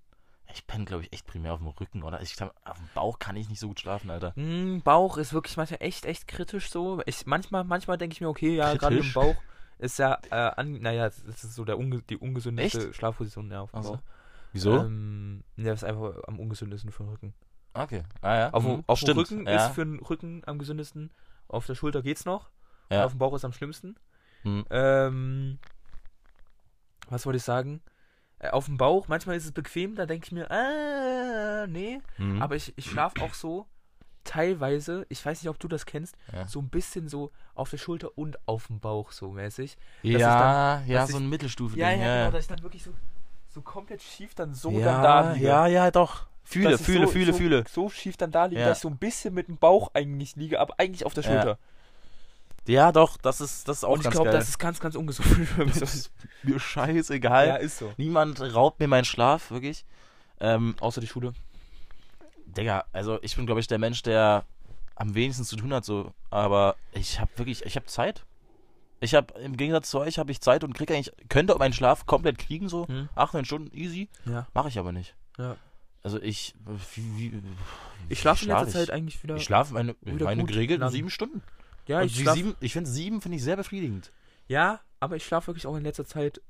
ich 0.53 0.67
penne, 0.67 0.85
glaube 0.85 1.03
ich, 1.03 1.13
echt 1.13 1.27
primär 1.27 1.53
auf 1.53 1.61
dem 1.61 1.69
Rücken, 1.69 2.03
oder? 2.03 2.21
Ich 2.23 2.35
glaub, 2.35 2.55
auf 2.65 2.77
dem 2.79 2.89
Bauch 2.95 3.19
kann 3.19 3.37
ich 3.37 3.49
nicht 3.49 3.59
so 3.59 3.69
gut 3.69 3.81
schlafen, 3.81 4.11
Alter. 4.11 4.33
Mm, 4.37 4.81
Bauch 4.81 5.19
ist 5.19 5.33
wirklich 5.33 5.57
manchmal 5.57 5.83
echt, 5.83 6.05
echt 6.07 6.27
kritisch 6.27 6.71
so. 6.71 7.03
Ich, 7.07 7.27
manchmal 7.27 7.65
manchmal 7.65 7.99
denke 7.99 8.15
ich 8.15 8.21
mir, 8.21 8.29
okay, 8.29 8.55
ja, 8.55 8.75
gerade 8.75 8.99
im? 8.99 9.13
Bauch 9.13 9.37
ist 9.79 9.99
ja, 9.99 10.19
äh, 10.31 10.35
an, 10.35 10.81
naja, 10.81 11.05
das 11.05 11.45
ist 11.45 11.55
so 11.55 11.65
der 11.65 11.79
unge 11.79 12.03
die 12.03 12.17
ungesündeste 12.17 12.93
Schlafposition 12.93 13.51
ja, 13.51 13.61
auf 13.61 13.71
dem 13.71 13.81
Ach 13.81 13.85
so. 13.85 13.93
Bauch. 13.93 14.03
Wieso? 14.53 14.79
Ähm, 14.79 15.45
ja, 15.57 15.71
das 15.71 15.83
ist 15.83 15.89
einfach 15.89 16.15
am 16.27 16.41
ungesündesten 16.41 16.91
für 16.91 17.05
den 17.05 17.11
Rücken. 17.11 17.35
okay. 17.75 18.03
Ah 18.23 18.37
ja. 18.37 18.51
Auf, 18.53 18.65
mhm. 18.65 18.85
auf 18.87 19.01
dem. 19.01 19.19
Rücken 19.19 19.47
ja. 19.47 19.67
ist 19.67 19.75
für 19.75 19.85
den 19.85 20.01
Rücken 20.01 20.43
am 20.47 20.59
gesündesten. 20.59 21.11
Auf 21.49 21.67
der 21.67 21.75
Schulter 21.75 22.03
geht's 22.03 22.25
noch. 22.25 22.51
Ja. 22.91 23.05
Auf 23.05 23.13
dem 23.13 23.19
Bauch 23.19 23.35
ist 23.35 23.45
am 23.45 23.53
schlimmsten. 23.53 23.97
Mhm. 24.45 24.65
Ähm, 24.71 25.59
was 27.09 27.27
wollte 27.27 27.37
ich 27.37 27.43
sagen? 27.43 27.83
Äh, 28.41 28.51
auf 28.51 28.67
dem 28.67 28.77
Bauch, 28.77 29.09
manchmal 29.09 29.37
ist 29.37 29.45
es 29.45 29.53
bequem, 29.53 29.95
da 29.97 30.07
denke 30.07 30.27
ich 30.27 30.33
mir, 30.33 30.51
ah, 30.51 31.67
nee. 31.67 32.01
Mhm. 32.19 32.41
Aber 32.41 32.55
ich, 32.57 32.73
ich 32.77 32.87
schlafe 32.87 33.21
auch 33.23 33.35
so, 33.35 33.67
teilweise, 34.25 35.07
ich 35.09 35.25
weiß 35.25 35.43
nicht, 35.43 35.49
ob 35.51 35.59
du 35.59 35.69
das 35.69 35.87
kennst, 35.87 36.15
Ja. 36.33 36.47
so 36.47 36.61
ein 36.61 36.69
bisschen 36.69 37.09
so 37.09 37.31
auf 37.55 37.71
der 37.71 37.79
Schulter 37.79 38.11
und 38.17 38.39
auf 38.47 38.67
dem 38.67 38.79
Bauch 38.79 39.11
so 39.13 39.31
mäßig. 39.33 39.77
ja, 40.03 40.79
dann- 40.79 40.87
ja, 40.89 41.07
so 41.07 41.17
ein 41.17 41.29
Mittelstufe-Ding. 41.29 41.81
Ja, 41.81 41.91
ja, 41.91 41.97
ja, 41.97 42.19
genau, 42.27 42.33
dass 42.33 42.43
ich 42.45 42.49
dann 42.49 42.63
wirklich 42.63 42.83
so, 42.83 42.91
so 43.49 43.63
komplett 43.63 44.03
schief 44.03 44.35
dann 44.35 44.55
so 44.55 44.71
ja, 44.71 44.85
dann 44.85 45.03
da 45.03 45.33
liege. 45.33 45.47
ja, 45.47 45.67
ja, 45.67 45.91
doch. 45.91 46.27
Fühle, 46.45 46.79
fühle, 46.79 47.07
so, 47.07 47.13
fühle, 47.13 47.33
so, 47.33 47.39
fühle. 47.39 47.65
So 47.71 47.89
schief 47.91 48.17
dann 48.17 48.31
da 48.31 48.47
liege, 48.47 48.61
Ja. 48.63 48.69
dass 48.69 48.79
ich 48.79 48.83
so 48.83 48.89
ein 48.89 48.97
bisschen 48.97 49.35
mit 49.35 49.49
dem 49.49 49.59
Bauch 49.59 49.91
eigentlich 49.95 50.35
liege, 50.37 50.61
aber 50.61 50.75
eigentlich 50.79 51.05
auf 51.05 51.13
der. 51.13 51.23
Schulter. 51.23 51.59
Ja, 52.69 52.93
doch, 52.93 53.17
das 53.17 53.41
ist, 53.41 53.67
das 53.67 53.79
ist 53.79 53.85
auch 53.85 53.93
und 53.93 54.05
ich 54.05 54.11
glaube, 54.11 54.31
das 54.31 54.49
ist 54.51 54.59
ganz, 54.59 54.79
ganz 54.79 54.95
ungesund 54.95 55.29
für 55.49 55.65
mich. 55.65 55.79
Das 55.79 55.95
ist 55.95 56.13
mir 56.43 56.61
scheißegal. 56.61 57.49
ja, 57.49 57.57
ist 57.57 57.79
so. 57.79 57.93
Niemand 57.97 58.41
raubt 58.55 58.79
mir 58.79 58.89
meinen 58.89 59.07
Schlaf, 59.07 59.51
wirklich. 59.51 59.85
Ähm, 60.41 60.77
Außer 60.81 61.01
die 61.01 61.07
Schule. 61.07 61.33
Digga, 62.47 62.85
also 62.93 63.19
ich 63.23 63.37
bin, 63.37 63.47
glaube 63.47 63.61
ich, 63.61 63.67
der 63.67 63.79
Mensch, 63.79 64.03
der 64.03 64.45
am 64.97 65.15
wenigsten 65.15 65.45
zu 65.45 65.57
tun 65.57 65.73
hat, 65.73 65.85
so. 65.85 66.13
Aber 66.31 66.77
ich 66.93 67.21
habe 67.21 67.31
wirklich, 67.37 67.65
ich 67.65 67.77
habe 67.77 67.87
Zeit. 67.87 68.25
Ich 69.01 69.15
habe, 69.15 69.39
im 69.41 69.57
Gegensatz 69.57 69.91
zu 69.91 70.01
euch, 70.01 70.19
habe 70.19 70.31
ich 70.33 70.41
Zeit 70.41 70.65
und 70.65 70.75
krieg 70.75 70.91
eigentlich, 70.91 71.13
könnte 71.29 71.55
meinen 71.57 71.73
Schlaf 71.73 72.05
komplett 72.05 72.39
kriegen, 72.39 72.69
so. 72.69 72.87
Hm. 72.89 73.09
Acht, 73.15 73.33
neun 73.33 73.45
Stunden, 73.45 73.77
easy. 73.77 74.09
Ja. 74.27 74.47
Mache 74.55 74.69
ich 74.69 74.79
aber 74.79 74.93
nicht. 74.93 75.15
Ja. 75.39 75.57
Also 76.03 76.21
ich, 76.21 76.55
wie, 76.97 77.33
wie, 77.33 77.43
Ich 78.09 78.21
schlafe 78.21 78.45
in 78.45 78.51
schlaf 78.51 78.65
letzter 78.65 78.81
ich? 78.81 78.87
Zeit 78.87 78.95
eigentlich 78.95 79.23
wieder. 79.23 79.37
Ich 79.37 79.45
schlafe 79.45 79.75
meine, 79.75 79.95
wieder 80.03 80.27
meine 80.27 80.45
geregelten 80.45 80.89
sieben 80.91 81.11
Stunden. 81.11 81.43
Ja, 81.89 82.01
und 82.01 82.07
ich 82.07 82.21
schlaf, 82.21 82.35
sieben, 82.37 82.55
ich 82.61 82.73
finde 82.73 82.89
sieben 82.91 83.21
finde 83.21 83.37
ich 83.37 83.43
sehr 83.45 83.57
befriedigend. 83.57 84.13
ja, 84.47 84.81
aber 85.01 85.17
ich 85.17 85.25
schlafe 85.25 85.49
wirklich 85.49 85.67
auch 85.67 85.77
in 85.77 85.83
letzter 85.85 86.05
Zeit 86.07 86.41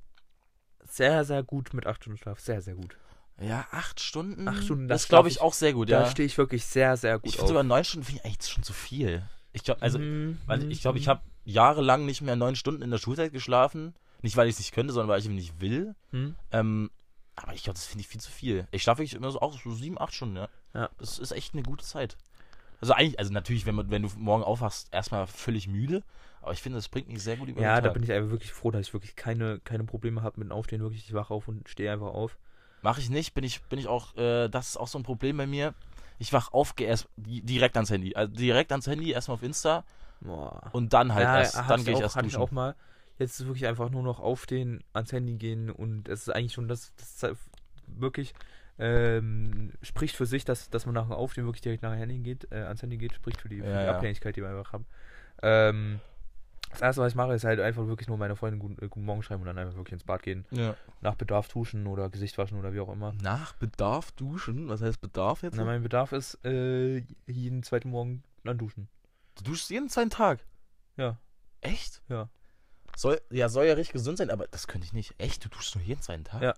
sehr, 0.89 1.25
sehr 1.25 1.43
gut 1.43 1.75
mit 1.75 1.87
acht 1.87 2.03
Stunden 2.03 2.19
Schlaf. 2.19 2.41
Sehr, 2.41 2.63
sehr 2.63 2.75
gut. 2.75 2.97
Ja, 3.41 3.67
acht 3.71 4.01
Stunden. 4.01 4.49
Acht 4.49 4.65
Stunden, 4.65 4.89
Das 4.89 5.03
das 5.03 5.09
glaube 5.09 5.29
ich 5.29 5.37
ich- 5.37 5.41
auch 5.41 5.53
sehr 5.53 5.73
gut, 5.73 5.91
Da 5.91 6.03
ja. 6.05 6.11
stehe 6.11 6.27
ich 6.27 6.37
wirklich 6.39 6.65
sehr, 6.65 6.97
sehr 6.97 7.19
gut 7.19 7.29
Ich 7.29 7.37
finde 7.37 7.49
sogar 7.49 7.63
neun 7.63 7.85
Stunden 7.85 8.07
finde 8.07 8.21
ich 8.21 8.27
eigentlich 8.27 8.51
schon 8.53 8.63
zu 8.65 8.73
viel. 8.73 9.23
Ich 9.53 9.65
glaube, 9.65 9.83
also, 9.83 9.99
Mhm, 9.99 10.39
weil 10.47 10.61
mhm, 10.61 10.71
ich 10.71 10.81
glaube, 10.81 10.99
ich 10.99 11.07
mhm. 11.07 11.11
habe 11.11 11.21
jahrelang 11.45 12.05
nicht 12.07 12.21
mehr 12.23 12.37
neun 12.37 12.57
Stunden 12.57 12.83
in 12.83 12.91
der 12.91 12.99
Schulzeit 12.99 13.33
geschlafen. 13.33 13.95
Nicht, 14.23 14.37
weil 14.37 14.49
ich 14.49 14.55
es 14.55 14.59
nicht 14.59 14.73
könnte, 14.73 14.93
sondern 14.93 15.09
weil 15.09 15.21
ich 15.21 15.27
eben 15.27 15.35
nicht 15.37 15.61
will. 15.61 15.95
Mhm. 16.11 16.35
Ähm, 16.51 16.91
aber 17.37 17.55
ich 17.55 17.63
glaube, 17.63 17.75
das 17.79 17.87
finde 17.87 18.01
ich 18.01 18.09
viel 18.09 18.21
zu 18.21 18.31
viel. 18.31 18.67
Ich 18.73 18.83
schlafe 18.83 18.99
wirklich 19.01 19.15
immer 19.15 19.31
so 19.31 19.41
auch 19.41 19.57
so 19.61 19.73
sieben, 19.73 20.01
acht 20.01 20.15
Stunden, 20.15 20.37
ja. 20.37 20.49
Ja. 20.75 20.91
Das 20.99 21.19
ist 21.19 21.31
echt 21.33 21.53
eine 21.55 21.63
gute 21.63 21.85
Zeit. 21.85 22.17
Also 22.81 22.93
eigentlich, 22.95 23.19
also 23.19 23.33
natürlich, 23.33 23.67
wenn, 23.67 23.75
man, 23.75 23.91
wenn 23.91 24.03
du 24.03 24.09
morgen 24.17 24.43
aufwachst, 24.45 24.89
erstmal 24.93 25.27
völlig 25.27 25.67
müde. 25.69 26.03
Aber 26.41 26.53
ich 26.53 26.63
finde, 26.63 26.79
das 26.79 26.89
bringt 26.89 27.09
mich 27.09 27.23
sehr 27.23 27.37
gut 27.37 27.49
über 27.49 27.61
Ja, 27.63 27.75
den 27.75 27.83
da 27.83 27.89
Tag. 27.89 27.95
bin 27.95 28.03
ich 28.03 28.13
einfach 28.13 28.31
wirklich 28.31 28.53
froh, 28.53 28.71
dass 28.71 28.87
ich 28.87 28.93
wirklich 28.93 29.17
keine, 29.17 29.59
keine 29.61 29.85
Probleme 29.85 30.23
habe 30.23 30.39
mit 30.41 30.49
dem 30.49 30.53
Aufstehen. 30.53 30.81
Wirklich, 30.83 31.05
ich 31.05 31.15
wache 31.15 31.35
auf 31.35 31.49
und 31.49 31.69
stehe 31.69 31.93
einfach 31.93 32.15
auf. 32.15 32.37
Mache 32.83 33.01
ich 33.01 33.11
nicht, 33.11 33.35
bin 33.35 33.43
ich, 33.45 33.61
bin 33.65 33.79
ich 33.79 33.89
auch, 33.89 34.17
äh, 34.17 34.49
das 34.49 34.69
ist 34.71 34.77
auch 34.77 34.87
so 34.89 34.99
ein 34.99 35.03
Problem 35.03 35.37
bei 35.37 35.47
mir. 35.47 35.75
Ich 36.21 36.33
wach 36.33 36.53
auf, 36.53 36.77
gehe 36.77 36.87
erst 36.87 37.09
di- 37.17 37.43
direkt 37.43 37.77
ans 37.77 37.91
Handy. 37.91 38.15
Also 38.15 38.33
direkt 38.35 38.71
ans 38.73 38.87
Handy, 38.87 39.11
erstmal 39.11 39.35
auf 39.37 39.43
Insta 39.43 39.85
Boah. 40.21 40.73
und 40.73 40.93
dann 40.93 41.15
halt 41.15 41.25
ja, 41.25 41.37
erst, 41.39 41.57
dann 41.69 41.85
gehe 41.85 41.95
ich 41.95 41.99
auch, 41.99 42.03
erst 42.03 42.17
hatte 42.17 42.29
ich 42.29 42.35
duschen. 42.35 42.43
auch 42.43 42.51
mal. 42.51 42.75
Jetzt 43.19 43.33
ist 43.35 43.41
es 43.41 43.47
wirklich 43.47 43.67
einfach 43.67 43.91
nur 43.91 44.03
noch 44.03 44.21
aufstehen, 44.21 44.85
ans 44.93 45.13
Handy 45.13 45.35
gehen 45.35 45.71
und 45.71 46.09
es 46.09 46.23
ist 46.23 46.29
eigentlich 46.35 46.53
schon 46.53 46.69
das, 46.69 46.93
das 46.97 47.33
ist 47.33 47.39
wirklich 47.89 48.33
ähm, 48.79 49.73
spricht 49.83 50.17
für 50.17 50.27
sich, 50.27 50.45
dass, 50.45 50.71
dass 50.71 50.87
man 50.87 50.95
nach 50.95 51.05
dem 51.05 51.13
Aufstehen 51.13 51.45
wirklich 51.45 51.63
direkt 51.63 51.83
nach 51.83 51.95
Handy 51.95 52.19
geht, 52.19 52.51
äh, 52.53 52.57
ans 52.63 52.83
Handy 52.83 52.97
geht, 52.97 53.13
spricht 53.15 53.41
für 53.41 53.49
die, 53.49 53.61
für 53.61 53.67
Ja, 53.69 53.81
die 53.81 53.87
ja. 53.87 53.97
Abhängigkeit, 53.97 54.37
die 54.37 54.43
wir 54.43 54.49
einfach 54.51 54.73
haben. 54.73 54.87
Ähm, 55.43 56.01
das 56.71 56.83
erste, 56.83 57.01
was 57.03 57.13
ich 57.13 57.17
mache, 57.17 57.33
ist 57.33 57.45
halt 57.45 57.61
einfach 57.61 57.87
wirklich 57.87 58.09
nur 58.09 58.19
meiner 58.19 58.37
Freundin 58.37 58.61
guten, 58.61 58.75
äh, 58.85 58.89
guten 58.89 59.05
Morgen 59.07 59.23
schreiben 59.23 59.41
und 59.41 59.47
dann 59.47 59.57
einfach 59.59 59.75
wirklich 59.77 59.95
ins 59.95 60.05
Bad 60.05 60.23
gehen, 60.23 60.45
Ja. 60.51 60.75
nach 61.01 61.15
Bedarf 61.15 61.49
duschen 61.49 61.87
oder 61.87 62.11
Gesicht 62.11 62.37
waschen 62.39 62.59
oder 62.59 62.73
wie 62.75 62.81
auch 62.81 62.93
immer. 62.93 63.15
Nach 63.23 63.55
Bedarf 63.55 64.13
duschen? 64.13 64.69
Was 64.69 64.83
heißt 64.83 65.01
Bedarf 65.01 65.43
jetzt? 65.43 65.57
Na, 65.57 65.65
mein 65.65 65.83
Bedarf 65.83 66.13
ist 66.13 66.39
äh, 66.45 67.03
jeden 67.27 67.63
zweiten 67.63 67.91
Morgen 67.91 68.23
dann 68.45 68.59
duschen. 68.59 68.89
du 69.37 69.45
duschst 69.45 69.71
jeden 69.71 69.89
zweiten 69.89 70.11
Tag. 70.11 70.41
Ja. 70.97 71.17
Echt? 71.63 72.03
Ja. 72.09 72.29
Soll, 72.97 73.21
ja, 73.31 73.49
soll 73.49 73.67
ja 73.67 73.75
richtig 73.75 73.93
gesund 73.95 74.19
sein, 74.19 74.31
aber 74.31 74.47
das 74.49 74.67
könnte 74.67 74.85
ich 74.87 74.93
nicht. 74.93 75.15
Echt? 75.19 75.45
Du 75.45 75.49
duschst 75.49 75.75
nur 75.77 75.85
jeden 75.85 76.03
zweiten 76.03 76.25
Tag? 76.25 76.43
Ja. 76.43 76.55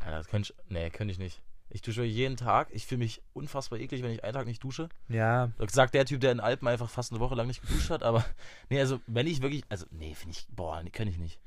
Alter, 0.00 0.18
das 0.18 0.28
könnte 0.28 0.52
ich. 0.52 0.70
Nee, 0.70 0.90
könnte 0.90 1.12
ich 1.12 1.18
nicht. 1.18 1.40
Ich 1.70 1.82
dusche 1.82 2.04
jeden 2.04 2.36
Tag. 2.36 2.68
Ich 2.70 2.86
fühle 2.86 3.00
mich 3.00 3.20
unfassbar 3.32 3.78
eklig, 3.80 4.02
wenn 4.02 4.12
ich 4.12 4.22
einen 4.22 4.32
Tag 4.34 4.46
nicht 4.46 4.62
dusche. 4.62 4.88
Ja, 5.08 5.50
sagt 5.68 5.94
der 5.94 6.04
Typ, 6.04 6.20
der 6.20 6.30
in 6.32 6.38
Alpen 6.40 6.68
einfach 6.68 6.88
fast 6.88 7.10
eine 7.10 7.20
Woche 7.20 7.34
lang 7.34 7.46
nicht 7.48 7.62
geduscht 7.62 7.90
hat, 7.90 8.02
aber. 8.02 8.24
Nee, 8.70 8.78
also, 8.80 9.00
wenn 9.06 9.26
ich 9.26 9.42
wirklich. 9.42 9.64
Also, 9.68 9.86
nee, 9.90 10.14
finde 10.14 10.36
ich. 10.36 10.46
Boah, 10.54 10.80
nee, 10.82 10.90
könnte 10.90 11.10
ich 11.10 11.18
nicht. 11.18 11.40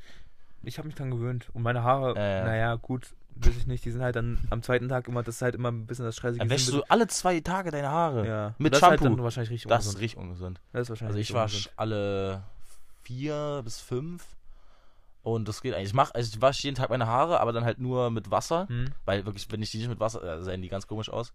Ich 0.63 0.77
habe 0.79 0.87
mich 0.87 0.95
dran 0.95 1.11
gewöhnt. 1.11 1.49
Und 1.53 1.61
meine 1.63 1.83
Haare, 1.83 2.15
Äh. 2.17 2.43
naja, 2.43 2.75
gut, 2.75 3.13
weiß 3.35 3.55
ich 3.55 3.67
nicht. 3.67 3.85
Die 3.85 3.91
sind 3.91 4.01
halt 4.01 4.15
dann 4.17 4.39
am 4.49 4.63
zweiten 4.63 4.89
Tag 4.89 5.07
immer, 5.07 5.23
das 5.23 5.35
ist 5.35 5.41
halt 5.43 5.55
immer 5.55 5.71
ein 5.71 5.85
bisschen 5.85 6.03
das 6.03 6.15
Stressige. 6.17 6.39
Dann 6.39 6.49
wäschst 6.49 6.73
du 6.73 6.81
alle 6.89 7.07
zwei 7.07 7.39
Tage 7.39 7.71
deine 7.71 7.89
Haare. 7.89 8.27
ja. 8.27 8.55
mit 8.57 8.73
das 8.73 8.79
Ist 8.79 8.83
halt 8.87 8.99
Shampoo. 8.99 9.15
dann 9.15 9.23
wahrscheinlich 9.23 9.51
richtig 9.51 9.69
Das 9.69 9.85
ist 9.85 9.93
ungesund. 9.95 10.01
richtig 10.03 10.19
ungesund. 10.19 10.61
Das 10.73 10.81
ist 10.81 10.89
wahrscheinlich 10.89 11.15
Also, 11.15 11.19
ich 11.19 11.33
wasche 11.33 11.69
alle 11.77 12.43
vier 13.03 13.61
bis 13.63 13.79
fünf. 13.79 14.25
Und 15.24 15.47
das 15.47 15.61
geht 15.61 15.74
eigentlich. 15.74 15.89
Ich 15.89 15.93
mach, 15.93 16.13
also 16.13 16.30
ich 16.34 16.41
wasche 16.41 16.63
jeden 16.63 16.76
Tag 16.76 16.89
meine 16.89 17.07
Haare, 17.07 17.39
aber 17.39 17.51
dann 17.51 17.65
halt 17.65 17.80
nur 17.80 18.09
mit 18.11 18.32
Wasser. 18.32 18.68
Hm? 18.70 18.93
Weil 19.05 19.26
wirklich, 19.26 19.51
wenn 19.51 19.61
ich 19.61 19.72
die 19.72 19.78
nicht 19.78 19.89
mit 19.89 19.99
Wasser, 19.99 20.24
äh, 20.24 20.41
sehen 20.43 20.61
die 20.61 20.70
ganz 20.70 20.88
komisch 20.88 21.09
aus. 21.09 21.34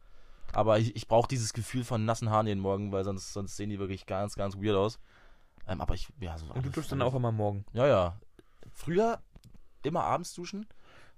Aber 0.52 0.78
ich, 0.78 0.96
ich 0.96 1.08
brauche 1.08 1.28
dieses 1.28 1.52
Gefühl 1.52 1.84
von 1.84 2.04
nassen 2.04 2.30
Haaren 2.30 2.46
jeden 2.46 2.60
Morgen, 2.60 2.92
weil 2.92 3.04
sonst, 3.04 3.32
sonst 3.32 3.56
sehen 3.56 3.70
die 3.70 3.78
wirklich 3.78 4.06
ganz, 4.06 4.34
ganz 4.34 4.56
weird 4.56 4.76
aus. 4.76 4.98
Ähm, 5.66 5.80
aber 5.80 5.94
ich, 5.94 6.08
ja, 6.20 6.36
so 6.36 6.46
Und 6.52 6.64
du 6.64 6.70
duschst 6.70 6.92
dann 6.92 7.02
auch 7.02 7.14
immer 7.14 7.32
morgen. 7.32 7.64
Ja, 7.72 7.86
ja. 7.86 8.18
Früher 8.72 9.20
immer 9.82 10.04
abends 10.04 10.34
duschen. 10.34 10.66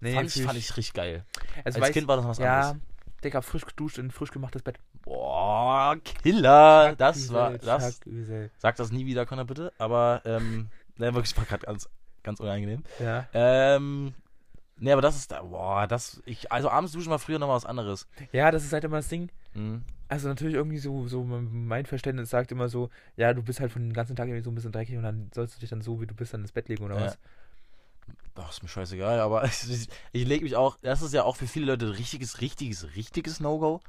fand, 0.00 0.36
ich, 0.36 0.42
fand 0.42 0.58
ich 0.58 0.76
richtig 0.76 0.94
geil. 0.94 1.24
also 1.64 1.80
Als 1.80 1.92
Kind 1.92 2.08
war 2.08 2.16
das 2.16 2.26
was 2.26 2.38
Ja, 2.38 2.70
anderes. 2.70 2.82
Digga, 3.22 3.40
frisch 3.40 3.64
geduscht 3.64 3.98
in 3.98 4.10
frisch 4.10 4.30
gemachtes 4.30 4.62
Bett. 4.62 4.78
Boah, 5.02 5.96
Killer. 6.04 6.94
Das 6.96 7.16
Üsel, 7.16 7.34
war, 7.34 7.58
das, 7.58 8.00
sag 8.58 8.76
das 8.76 8.92
nie 8.92 9.06
wieder, 9.06 9.24
Connor, 9.26 9.44
bitte. 9.46 9.72
Aber, 9.78 10.20
ähm, 10.24 10.68
ne, 10.96 11.14
wirklich, 11.14 11.36
war 11.36 11.44
gerade 11.44 11.64
ganz, 11.64 11.88
ganz 12.24 12.40
unangenehm. 12.40 12.82
Ja. 12.98 13.28
Ähm, 13.32 14.14
ne, 14.78 14.92
aber 14.92 15.02
das 15.02 15.16
ist, 15.16 15.30
da, 15.30 15.42
boah, 15.42 15.86
das, 15.86 16.20
ich, 16.26 16.50
also 16.50 16.68
abends 16.68 16.92
duschen 16.92 17.10
war 17.10 17.18
früher 17.20 17.38
noch 17.38 17.48
was 17.48 17.64
anderes. 17.64 18.08
ja, 18.32 18.50
das 18.50 18.64
ist 18.64 18.72
halt 18.72 18.84
immer 18.84 18.96
das 18.96 19.08
Ding. 19.08 19.30
Mhm. 19.54 19.82
Also 20.08 20.28
natürlich 20.28 20.54
irgendwie 20.54 20.78
so, 20.78 21.08
so 21.08 21.24
mein 21.24 21.86
Verständnis 21.86 22.30
sagt 22.30 22.52
immer 22.52 22.68
so, 22.68 22.90
ja, 23.16 23.32
du 23.32 23.42
bist 23.42 23.60
halt 23.60 23.72
von 23.72 23.82
den 23.82 23.92
ganzen 23.94 24.16
Tag 24.16 24.26
irgendwie 24.28 24.44
so 24.44 24.50
ein 24.50 24.54
bisschen 24.54 24.72
dreckig 24.72 24.96
und 24.96 25.02
dann 25.02 25.30
sollst 25.34 25.56
du 25.56 25.60
dich 25.60 25.70
dann 25.70 25.80
so, 25.82 26.00
wie 26.00 26.06
du 26.06 26.14
bist, 26.14 26.34
dann 26.34 26.42
ins 26.42 26.52
Bett 26.52 26.68
legen 26.68 26.84
oder 26.84 26.96
Ja. 26.96 27.06
was. 27.06 27.18
Ach, 28.36 28.50
ist 28.50 28.62
mir 28.62 28.68
scheißegal, 28.68 29.20
aber 29.20 29.44
ich, 29.68 29.88
ich 30.12 30.26
lege 30.26 30.44
mich 30.44 30.56
auch, 30.56 30.76
das 30.82 31.02
ist 31.02 31.14
ja 31.14 31.22
auch 31.24 31.36
für 31.36 31.46
viele 31.46 31.66
Leute 31.66 31.96
richtiges, 31.98 32.40
richtiges, 32.40 32.94
richtiges 32.96 33.40
No-Go, 33.40 33.80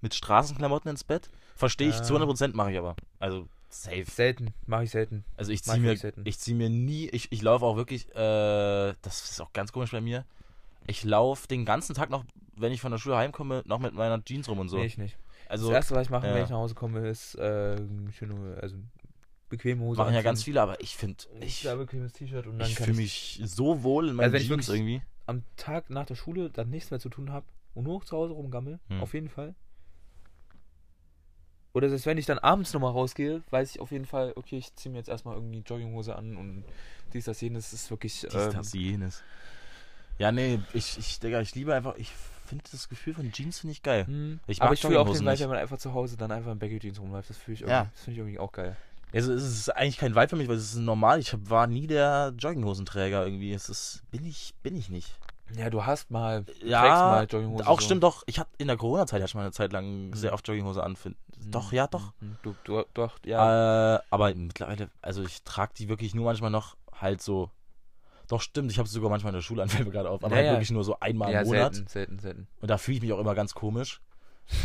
mit 0.00 0.14
Straßenklamotten 0.14 0.90
ins 0.90 1.04
Bett. 1.04 1.28
Verstehe 1.56 1.88
ich, 1.88 1.96
Ja. 1.96 2.02
zu 2.02 2.14
100% 2.16 2.54
mache 2.54 2.72
ich 2.72 2.78
aber. 2.78 2.94
Also, 3.18 3.48
safe. 3.82 4.04
Selten, 4.10 4.54
mache 4.66 4.84
ich 4.84 4.90
selten. 4.90 5.24
Also 5.36 5.52
ich 5.52 5.62
ziehe 5.62 5.78
mir, 5.80 5.96
ich 6.24 6.38
zieh 6.38 6.54
mir 6.54 6.70
nie, 6.70 7.08
ich, 7.08 7.30
ich 7.32 7.42
laufe 7.42 7.64
auch 7.64 7.76
wirklich, 7.76 8.08
äh, 8.14 8.14
das 9.02 9.30
ist 9.30 9.40
auch 9.40 9.52
ganz 9.52 9.72
komisch 9.72 9.90
bei 9.92 10.00
mir. 10.00 10.24
Ich 10.86 11.02
laufe 11.04 11.48
den 11.48 11.64
ganzen 11.64 11.94
Tag 11.94 12.10
noch, 12.10 12.24
wenn 12.56 12.72
ich 12.72 12.80
von 12.80 12.90
der 12.92 12.98
Schule 12.98 13.16
heimkomme, 13.16 13.62
noch 13.66 13.78
mit 13.78 13.94
meiner 13.94 14.22
Jeans 14.24 14.48
rum 14.48 14.58
und 14.58 14.68
so. 14.68 14.76
Nee, 14.78 14.84
ich 14.86 14.98
nicht. 14.98 15.16
also 15.48 15.68
das 15.68 15.74
erste, 15.76 15.94
was 15.94 16.06
ich 16.06 16.10
mache, 16.10 16.26
ja. 16.26 16.34
wenn 16.34 16.44
ich 16.44 16.50
nach 16.50 16.58
Hause 16.58 16.74
komme, 16.74 17.08
ist 17.08 17.34
äh, 17.36 17.76
schöne, 18.12 18.58
also 18.60 18.76
bequeme 19.48 19.82
Hose. 19.82 19.98
machen 19.98 20.14
ja 20.14 20.22
ganz 20.22 20.42
viele, 20.42 20.60
aber 20.60 20.80
ich 20.80 20.96
finde, 20.96 21.24
Ich 21.40 21.62
ja, 21.62 21.74
bequemes 21.74 22.12
T-Shirt 22.12 22.46
und 22.46 22.58
dann 22.58 22.68
ich 22.68 22.76
fühle 22.76 22.90
ich 22.92 22.96
mich 22.96 23.40
so 23.44 23.82
wohl 23.82 24.08
in 24.08 24.14
meinen 24.16 24.24
Also 24.24 24.34
wenn 24.34 24.42
ich 24.42 24.48
Jeans 24.48 24.68
irgendwie. 24.68 25.02
am 25.26 25.42
Tag 25.56 25.90
nach 25.90 26.06
der 26.06 26.14
Schule 26.16 26.50
dann 26.50 26.70
nichts 26.70 26.90
mehr 26.90 27.00
zu 27.00 27.08
tun 27.08 27.30
habe 27.32 27.46
und 27.74 27.84
nur 27.84 28.04
zu 28.04 28.16
Hause 28.16 28.32
rumgammel, 28.34 28.78
Hm. 28.88 29.00
auf 29.02 29.14
jeden 29.14 29.28
Fall. 29.28 29.54
Oder 31.74 31.88
selbst 31.90 32.06
wenn 32.06 32.16
ich 32.18 32.24
dann 32.26 32.38
abends 32.38 32.72
nochmal 32.72 32.92
rausgehe, 32.92 33.42
weiß 33.50 33.70
ich 33.72 33.80
auf 33.80 33.90
jeden 33.92 34.06
Fall, 34.06 34.32
okay, 34.36 34.56
ich 34.58 34.74
ziehe 34.76 34.90
mir 34.92 34.98
jetzt 34.98 35.08
erstmal 35.08 35.34
irgendwie 35.34 35.58
Jogginghose 35.58 36.14
an 36.16 36.36
und 36.36 36.64
dies, 37.12 37.24
das, 37.26 37.40
jenes 37.40 37.72
ist 37.72 37.90
wirklich. 37.90 38.20
Dies, 38.20 38.32
ähm, 38.34 38.52
das, 38.52 38.72
jenes. 38.72 39.22
Ja, 40.18 40.30
nee, 40.32 40.60
ich, 40.72 40.96
ich, 40.98 41.18
Digga, 41.20 41.40
ich 41.40 41.54
liebe 41.54 41.74
einfach, 41.74 41.96
ich 41.96 42.10
finde 42.46 42.64
das 42.70 42.88
Gefühl 42.88 43.14
von 43.14 43.30
Jeans 43.32 43.58
finde 43.58 43.72
ich 43.72 43.82
geil. 43.82 44.06
hm. 44.06 44.38
Ich 44.46 44.62
aber 44.62 44.72
ich 44.74 44.80
fühle 44.80 45.00
auch 45.00 45.04
den 45.12 45.24
nicht. 45.24 45.40
wenn 45.40 45.48
man 45.48 45.58
einfach 45.58 45.78
zu 45.78 45.92
Hause 45.94 46.16
dann 46.16 46.30
einfach 46.30 46.52
in 46.52 46.58
Baggy 46.58 46.78
Jeans 46.78 47.00
rumläuft. 47.00 47.30
Das 47.30 47.36
fühle 47.36 47.54
ich, 47.56 47.60
Ja. 47.62 47.88
das 47.92 48.02
finde 48.04 48.12
ich 48.12 48.18
irgendwie 48.18 48.38
auch 48.38 48.52
geil. 48.52 48.76
Also 49.12 49.32
es 49.32 49.42
ist 49.44 49.68
eigentlich 49.74 49.98
kein 49.98 50.14
Vibe 50.14 50.28
für 50.28 50.36
mich, 50.36 50.48
weil 50.48 50.56
es 50.56 50.72
ist 50.74 50.76
normal. 50.76 51.18
Ich 51.20 51.32
hab, 51.32 51.48
war 51.48 51.66
nie 51.66 51.86
der 51.86 52.32
Jogginghosenträger 52.36 53.24
irgendwie. 53.24 53.52
Es 53.52 53.68
ist, 53.68 54.02
bin 54.10 54.24
ich, 54.26 54.54
bin 54.62 54.76
ich 54.76 54.88
nicht. 54.90 55.16
Ja, 55.56 55.70
du 55.70 55.84
hast 55.86 56.10
mal, 56.10 56.44
Ja, 56.64 56.80
trägst 56.80 57.00
mal 57.00 57.26
Jogginghose. 57.30 57.66
Auch 57.68 57.80
so. 57.80 57.84
stimmt 57.84 58.02
doch. 58.02 58.22
Ich 58.26 58.38
hatte 58.38 58.50
in 58.58 58.66
der 58.66 58.76
Corona-Zeit 58.76 59.20
hatte 59.20 59.28
ich 59.30 59.34
mal 59.34 59.42
eine 59.42 59.52
Zeit 59.52 59.72
lang 59.72 60.08
Mhm. 60.08 60.14
sehr 60.14 60.32
oft 60.32 60.46
Jogginghose 60.48 60.82
an. 60.82 60.96
Find- 60.96 61.16
Hm, 61.16 61.23
Doch, 61.50 61.72
ja, 61.72 61.86
doch. 61.86 62.12
hm, 62.20 62.36
Du, 62.42 62.54
du, 62.64 62.84
doch, 62.94 63.18
ja. 63.24 63.96
Äh, 63.96 64.00
aber 64.10 64.34
mittlerweile, 64.34 64.90
also 65.02 65.22
ich 65.22 65.42
trage 65.42 65.72
die 65.76 65.88
wirklich 65.88 66.14
nur 66.14 66.24
manchmal 66.26 66.50
noch 66.50 66.76
halt 66.92 67.20
so. 67.22 67.50
Doch, 68.28 68.40
stimmt, 68.40 68.70
ich 68.70 68.78
habe 68.78 68.88
sie 68.88 68.94
sogar 68.94 69.10
manchmal 69.10 69.32
in 69.32 69.36
der 69.36 69.42
Schule, 69.42 69.66
fällt 69.68 69.84
mir 69.86 69.92
gerade 69.92 70.08
auf. 70.10 70.24
Aber 70.24 70.34
Ja, 70.36 70.42
halt 70.42 70.50
wirklich 70.52 70.70
nur 70.70 70.84
so 70.84 70.98
einmal 71.00 71.32
ja, 71.32 71.40
im 71.42 71.46
Monat. 71.46 71.74
selten, 71.74 71.88
selten, 71.88 72.18
selten. 72.18 72.48
Und 72.60 72.70
da 72.70 72.78
fühle 72.78 72.96
ich 72.96 73.02
mich 73.02 73.12
auch 73.12 73.18
immer 73.18 73.34
ganz 73.34 73.54
komisch. 73.54 74.00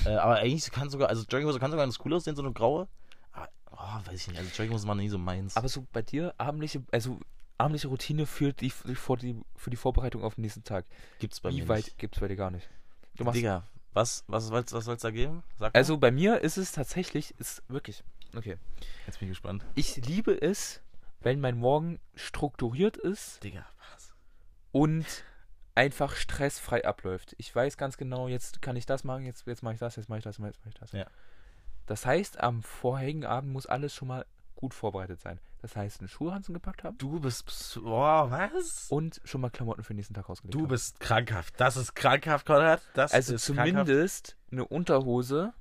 äh, 0.06 0.10
aber 0.16 0.36
eigentlich 0.38 0.70
kann 0.72 0.90
sogar, 0.90 1.10
also 1.10 1.24
Jogginghose 1.30 1.60
kann 1.60 1.72
sogar 1.72 1.86
ganz 1.86 1.98
cool 2.06 2.14
aussehen, 2.14 2.36
so 2.36 2.42
eine 2.42 2.52
graue. 2.54 2.88
Aber, 3.32 3.50
oh, 3.72 4.08
weiß 4.10 4.22
ich 4.22 4.28
nicht, 4.30 4.38
also 4.38 4.50
Jogginghose 4.52 4.88
war 4.88 4.96
nie 4.96 5.10
so 5.10 5.18
meins. 5.18 5.56
Aber 5.58 5.68
so 5.70 5.86
bei 5.94 6.02
dir, 6.02 6.34
abendliche, 6.38 6.84
also 6.92 7.20
abendliche 7.58 7.88
Routine 7.90 8.26
für 8.26 8.54
die, 8.54 8.70
für 8.70 9.18
die, 9.18 9.36
für 9.56 9.70
die 9.70 9.78
Vorbereitung 9.78 10.24
auf 10.24 10.36
den 10.36 10.42
nächsten 10.42 10.64
Tag. 10.64 10.86
gibt's 11.20 11.40
bei 11.42 11.50
Wie 11.50 11.62
mir 11.62 11.68
weit 11.68 11.86
nicht. 11.86 11.98
gibt 11.98 12.16
es 12.16 12.22
bei 12.22 12.28
dir 12.30 12.36
gar 12.38 12.52
nicht? 12.52 12.70
Du 13.18 13.24
machst, 13.26 13.38
Digga, 13.38 13.64
was, 13.94 14.24
was, 14.28 14.52
was, 14.52 14.72
was 14.72 14.86
soll's 14.86 15.02
da 15.02 15.12
geben? 15.12 15.44
Also 15.74 15.98
bei 15.98 16.12
mir 16.12 16.42
ist 16.42 16.58
es 16.58 16.72
tatsächlich, 16.72 17.34
ist 17.40 17.64
wirklich, 17.68 18.04
okay. 18.36 18.58
Jetzt 19.06 19.20
bin 19.20 19.28
ich 19.28 19.32
gespannt. 19.32 19.66
Ich 19.76 19.98
liebe 19.98 20.40
es, 20.40 20.82
wenn 21.22 21.40
mein 21.40 21.58
Morgen 21.58 22.00
strukturiert 22.16 22.98
ist 22.98 23.44
Digga, 23.44 23.66
was? 23.92 24.14
und 24.72 25.06
einfach 25.76 26.16
stressfrei 26.16 26.86
abläuft. 26.86 27.36
Ich 27.38 27.54
weiß 27.54 27.78
ganz 27.78 27.98
genau, 27.98 28.28
jetzt 28.28 28.62
kann 28.62 28.76
ich 28.76 28.86
das 28.86 29.04
machen, 29.04 29.26
jetzt, 29.26 29.48
jetzt 29.48 29.64
mache 29.64 29.76
ich 29.76 29.80
das, 29.80 29.96
jetzt 29.96 30.10
mache 30.10 30.20
ich 30.20 30.24
das, 30.24 30.38
jetzt 30.38 30.60
mache 30.60 30.70
ich 30.70 30.80
das. 30.80 30.92
Ja. 30.92 31.08
Das 31.86 32.06
heißt, 32.06 32.40
am 32.40 32.62
vorherigen 32.62 33.26
Abend 33.26 33.52
muss 33.52 33.66
alles 33.66 33.96
schon 33.96 34.10
mal 34.10 34.26
gut 34.60 34.74
vorbereitet 34.74 35.22
sein. 35.22 35.40
Das 35.62 35.76
heißt, 35.78 36.02
einen 36.02 36.10
Schuhhansen 36.10 36.54
gepackt 36.54 36.84
haben 36.84 36.98
Du 36.98 37.20
bist. 37.22 37.80
Boah, 37.82 38.30
was? 38.30 38.88
und 38.90 39.22
schon 39.24 39.40
mal 39.40 39.50
Klamotten 39.50 39.84
für 39.84 39.94
den 39.94 39.98
nächsten 39.98 40.14
Tag 40.14 40.30
ausgelegt 40.30 40.54
Du 40.54 40.60
haben. 40.64 40.68
bist 40.68 41.00
krankhaft. 41.00 41.54
Das 41.58 41.78
ist 41.78 41.96
krankhaft, 41.96 42.46
Konrad. 42.46 42.82
Das 42.94 43.14
Also 43.14 43.36
ist 43.36 43.46
krankhaft. 43.46 43.70
zumindest 43.88 44.36
eine 44.52 44.66
Unterhose, 44.66 45.54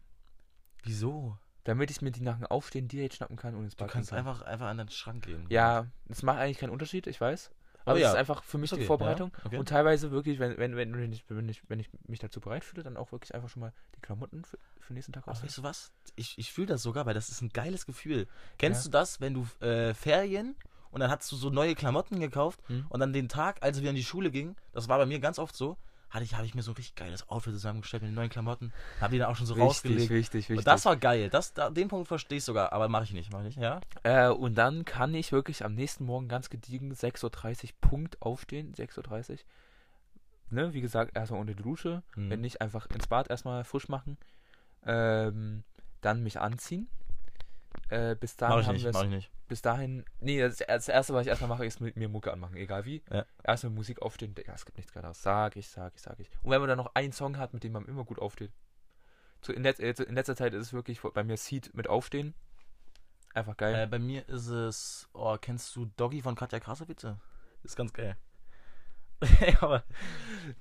Wieso? 0.83 1.39
damit 1.65 1.91
ich 1.91 2.01
mir 2.03 2.11
die 2.11 2.23
nach 2.23 2.37
dem 2.39 2.47
Aufstehen 2.47 2.89
direkt 2.89 3.15
schnappen 3.15 3.37
kann 3.37 3.55
und 3.55 3.65
ins 3.65 3.77
Du 3.77 3.85
Bad 3.85 3.93
kannst 3.93 4.11
gehen 4.11 4.19
kann. 4.19 4.27
einfach, 4.27 4.43
einfach 4.47 4.67
an 4.67 4.79
den 4.79 4.89
Schrank 4.89 5.25
gehen. 5.27 5.47
Ja, 5.49 5.87
das 6.07 6.23
macht 6.23 6.39
eigentlich 6.39 6.59
keinen 6.59 6.71
Unterschied, 6.71 7.07
ich 7.07 7.21
weiß. 7.21 7.51
Aber 7.89 7.99
es 7.99 8.03
ja, 8.03 8.11
ist 8.11 8.17
einfach 8.17 8.43
für 8.43 8.59
mich 8.59 8.71
ist 8.71 8.77
die 8.77 8.81
okay, 8.83 8.87
Vorbereitung. 8.87 9.33
ja, 9.39 9.47
okay. 9.47 9.57
Und 9.59 9.69
teilweise 9.69 10.11
wirklich, 10.11 10.39
wenn, 10.39 10.57
wenn, 10.59 10.77
wenn, 10.77 10.95
wenn, 10.97 11.13
ich, 11.13 11.25
wenn, 11.29 11.49
ich, 11.49 11.63
wenn 11.69 11.81
ich 11.81 11.89
mich 12.07 12.19
dazu 12.19 12.41
bereit 12.41 12.65
fühle, 12.65 12.83
dann 12.83 12.97
auch 12.97 13.13
wirklich 13.13 13.35
einfach 13.35 13.49
schon 13.49 13.61
mal 13.61 13.73
die 13.97 14.01
Klamotten 14.01 14.45
für, 14.45 14.59
für 14.79 14.89
den 14.93 14.95
nächsten 14.95 15.13
Tag 15.13 15.27
auslegen. 15.29 15.49
weißt 15.49 15.59
du 15.59 15.63
was? 15.63 15.93
Ich, 16.17 16.39
ich 16.39 16.53
fühle 16.53 16.67
das 16.69 16.83
sogar, 16.83 17.07
weil 17.07 17.15
das 17.15 17.29
ist 17.29 17.41
ein 17.43 17.49
geiles 17.51 17.87
Gefühl. 17.87 18.27
Kennst 18.59 18.85
Ja. 18.85 18.91
du 18.91 18.99
das, 18.99 19.21
wenn 19.21 19.35
du 19.35 19.47
äh, 19.65 19.95
Ferien 19.95 20.55
und 20.91 21.01
dann 21.01 21.11
hast 21.11 21.31
du 21.31 21.37
so 21.37 21.51
neue 21.51 21.75
Klamotten 21.75 22.19
gekauft 22.21 22.61
Hm? 22.69 22.87
und 22.89 23.01
dann 23.01 23.13
den 23.13 23.29
Tag, 23.29 23.63
als 23.63 23.83
wir 23.83 23.91
in 23.91 23.97
die 23.97 24.05
Schule 24.05 24.31
gingen, 24.31 24.57
das 24.73 24.89
war 24.89 24.99
bei 24.99 25.07
mir 25.07 25.21
ganz 25.21 25.39
oft 25.39 25.55
so, 25.57 25.77
hatte 26.11 26.25
ich, 26.25 26.35
habe 26.35 26.47
ich 26.47 26.55
mir 26.55 26.63
so 26.63 26.73
ein 26.73 26.77
richtig 26.77 26.95
geiles 26.95 27.29
Outfit 27.29 27.53
zusammengestellt 27.53 28.03
mit 28.03 28.11
den 28.11 28.15
neuen 28.15 28.31
Klamotten, 28.31 28.73
habe 29.01 29.13
die 29.13 29.19
dann 29.19 29.31
auch 29.31 29.37
schon 29.37 29.47
so 29.47 29.55
rausgelegt. 29.55 30.11
wichtig, 30.11 30.49
wichtig. 30.49 30.59
Und 30.59 30.67
das 30.67 30.85
war 30.85 30.97
geil. 30.97 31.29
Das, 31.31 31.53
da, 31.53 31.71
den 31.71 31.89
Punkt 31.89 32.09
verstehe 32.09 32.39
ich 32.39 32.45
sogar, 32.45 32.73
aber 32.73 32.89
mache 32.89 33.05
ich 33.05 33.13
nicht, 33.13 33.33
mache 33.33 33.47
ich 33.49 33.57
nicht, 33.57 33.65
ja? 33.65 33.81
äh, 34.03 34.29
und 34.29 34.57
dann 34.57 34.85
kann 34.85 35.15
ich 35.15 35.33
wirklich 35.33 35.65
am 35.65 35.75
nächsten 35.75 36.05
Morgen 36.05 36.29
ganz 36.29 36.51
gediegen 36.51 36.93
6.30 36.93 37.65
Uhr 37.65 37.71
Punkt 37.81 38.23
aufstehen. 38.23 38.75
6.30 38.75 39.31
Uhr. 39.31 39.39
Ne, 40.51 40.73
wie 40.73 40.81
gesagt, 40.81 41.15
erstmal 41.15 41.41
unter 41.41 41.55
die 41.55 41.63
Dusche. 41.63 42.03
Mhm. 42.17 42.31
Wenn 42.31 42.41
nicht, 42.41 42.61
einfach 42.61 42.87
ins 42.87 43.07
Bad 43.07 43.29
erstmal 43.29 43.65
frisch 43.65 43.89
machen. 43.89 44.17
Ähm, 44.87 45.65
dann 46.01 46.23
mich 46.23 46.41
anziehen. 46.41 46.89
Äh, 47.91 48.17
bis 48.17 48.37
dahin 48.37 48.57
Mach 48.57 48.61
ich 48.63 48.67
haben 48.69 48.75
nicht, 48.75 48.85
wir 48.85 48.93
mach 48.93 49.05
ich 49.05 49.09
nicht. 49.11 49.31
bis 49.49 49.63
dahin. 49.63 50.05
Nee, 50.21 50.41
das, 50.41 50.59
das 50.59 50.89
erste, 50.89 51.15
was 51.15 51.23
ich 51.23 51.29
erstmal 51.29 51.49
mache, 51.49 51.65
ist 51.65 51.81
mit 51.81 51.97
mir 51.97 52.09
Mucke 52.09 52.33
anmachen, 52.33 52.57
egal 52.57 52.85
wie. 52.85 53.03
Ja. 53.11 53.25
Erstmal 53.43 53.73
Musik 53.73 54.03
aufstehen, 54.03 54.35
Digga, 54.35 54.53
es 54.55 54.65
gibt 54.67 54.77
nichts 54.77 54.93
geileres. 54.93 55.23
Sag 55.23 55.57
ich, 55.57 55.69
sag 55.69 55.95
ich, 55.95 56.03
sag 56.03 56.19
ich. 56.21 56.31
Und 56.43 56.51
wenn 56.51 56.61
man 56.61 56.69
dann 56.69 56.79
noch 56.79 56.95
einen 56.95 57.13
Song 57.13 57.39
hat, 57.39 57.55
mit 57.55 57.65
dem 57.65 57.73
man 57.73 57.87
immer 57.87 58.05
gut 58.05 58.19
aufsteht. 58.19 58.53
So 59.41 59.53
in, 59.53 59.63
letz, 59.63 59.79
in 59.79 60.15
letzter 60.15 60.37
Zeit 60.37 60.53
ist 60.53 60.67
es 60.67 60.73
wirklich 60.73 61.01
bei 61.01 61.25
mir 61.25 61.37
Seed 61.37 61.73
mit 61.75 61.89
Aufstehen. 61.89 62.35
Einfach 63.35 63.57
geil. 63.57 63.75
Äh, 63.75 63.87
bei 63.87 63.99
mir 63.99 64.29
ist 64.29 64.49
es, 64.49 65.09
oh, 65.13 65.37
kennst 65.41 65.75
du 65.77 65.87
Doggy 65.97 66.23
von 66.23 66.35
Katja 66.35 66.61
Krasowitze? 66.61 67.21
Ist 67.63 67.77
ganz 67.77 67.93
geil. 67.93 68.17
aber, 69.61 69.85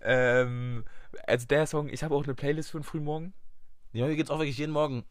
Ähm, 0.01 0.85
also 1.25 1.47
der 1.47 1.67
Song, 1.67 1.89
ich 1.89 2.03
habe 2.03 2.15
auch 2.15 2.23
eine 2.23 2.35
Playlist 2.35 2.71
für 2.71 2.79
den 2.79 2.83
frühen 2.83 3.03
Morgen. 3.03 3.33
ja, 3.93 4.05
mir 4.05 4.15
geht's 4.15 4.29
auch 4.29 4.39
wirklich 4.39 4.57
jeden 4.57 4.73
Morgen. 4.73 5.05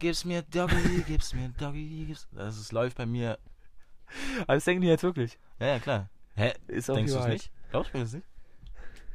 Gib's 0.00 0.24
mir 0.24 0.42
Doggy, 0.42 1.04
gib's 1.06 1.32
mir 1.34 1.50
Doggy, 1.58 2.06
gib's. 2.06 2.26
Das 2.32 2.56
ist, 2.58 2.72
läuft 2.72 2.96
bei 2.96 3.06
mir. 3.06 3.38
Aber 4.42 4.54
das 4.54 4.64
denken 4.64 4.80
die 4.82 4.88
jetzt 4.88 5.02
wirklich. 5.04 5.38
Ja, 5.60 5.66
ja, 5.68 5.78
klar. 5.78 6.08
Hä? 6.34 6.52
Ist 6.66 6.88
Denkst 6.88 7.12
du 7.12 7.18
es 7.18 7.26
nicht? 7.26 7.50
Glaubst 7.70 7.92
du 7.94 7.98
mir 7.98 8.04
das 8.04 8.12
nicht? 8.14 8.26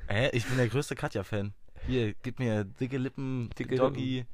Hä? 0.08 0.30
Ich 0.32 0.46
bin 0.46 0.58
der 0.58 0.68
größte 0.70 0.96
Katja-Fan. 0.96 1.54
Hier, 1.88 2.14
gib 2.24 2.40
mir 2.40 2.64
dicke 2.64 2.98
Lippen, 2.98 3.50
Dicke 3.58 3.76
Doggy. 3.76 4.26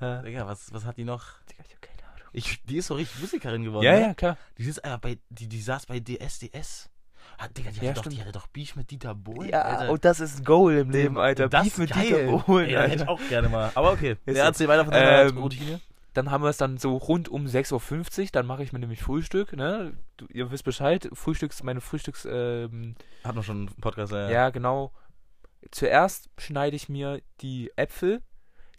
Ja, 0.00 0.20
Digga, 0.22 0.46
was, 0.46 0.72
was 0.72 0.84
hat 0.84 0.96
die 0.98 1.04
noch? 1.04 1.24
Digga, 1.50 1.62
ich 1.66 1.72
hab 1.74 1.82
keine 1.82 2.02
Ahnung. 2.08 2.28
Ich, 2.32 2.62
die 2.64 2.76
ist 2.78 2.88
so 2.88 2.94
richtig 2.94 3.20
Musikerin 3.20 3.62
geworden. 3.64 3.84
Ja, 3.84 3.92
ne? 3.92 4.00
ja, 4.00 4.14
klar. 4.14 4.36
Die 4.58 4.64
ist 4.64 4.84
einfach 4.84 4.98
bei, 5.00 5.18
die, 5.30 5.48
die 5.48 5.60
saß 5.62 5.86
bei 5.86 6.00
DSDS. 6.00 6.90
Ah, 7.38 7.46
Digga, 7.48 7.70
die 7.70 7.76
hatte, 7.76 7.86
Ja, 7.86 7.92
doch, 7.92 8.02
stimmt. 8.02 8.16
die 8.16 8.20
hatte 8.20 8.32
doch 8.32 8.48
Beef 8.48 8.74
mit 8.74 8.90
Dieter 8.90 9.14
Bohlen. 9.14 9.48
Ja, 9.50 9.62
Alter. 9.62 9.92
und 9.92 10.04
das 10.04 10.18
ist 10.20 10.40
ein 10.40 10.44
Goal 10.44 10.74
im 10.78 10.90
Leben, 10.90 11.16
Alter. 11.18 11.48
Das 11.48 11.62
Beef 11.64 11.78
mit 11.78 11.90
geil. 11.92 12.02
Dieter 12.06 12.38
Bohlen, 12.44 12.66
Ey, 12.66 12.72
das 12.74 12.90
hätte 12.90 13.02
ich 13.04 13.08
auch 13.08 13.20
gerne 13.28 13.48
mal. 13.48 13.70
Aber 13.76 13.92
okay. 13.92 14.16
Ist 14.26 14.36
Ja, 14.36 14.42
so. 14.44 14.48
erzähl 14.48 14.68
weiter 14.68 14.84
von 14.84 14.92
deiner 14.92 15.28
Ähm, 15.30 15.38
Routine. 15.38 15.80
Dann 16.14 16.30
haben 16.30 16.42
wir 16.42 16.50
es 16.50 16.58
dann 16.58 16.76
so 16.76 16.96
rund 16.96 17.28
um 17.28 17.46
6.50 17.46 18.20
Uhr, 18.20 18.28
dann 18.32 18.46
mache 18.46 18.62
ich 18.62 18.72
mir 18.72 18.78
nämlich 18.78 19.02
Frühstück, 19.02 19.54
ne? 19.54 19.96
Du, 20.16 20.26
ihr 20.26 20.50
wisst 20.50 20.64
Bescheid, 20.64 21.08
Frühstücks, 21.12 21.62
meine 21.62 21.80
Frühstücks, 21.80 22.26
ähm, 22.30 22.96
Hat 23.24 23.34
noch 23.34 23.44
schon 23.44 23.68
einen 23.68 23.80
Podcast, 23.80 24.12
ja. 24.12 24.30
ja. 24.30 24.50
genau. 24.50 24.92
Zuerst 25.70 26.28
schneide 26.38 26.76
ich 26.76 26.88
mir 26.88 27.22
die 27.40 27.70
Äpfel, 27.76 28.20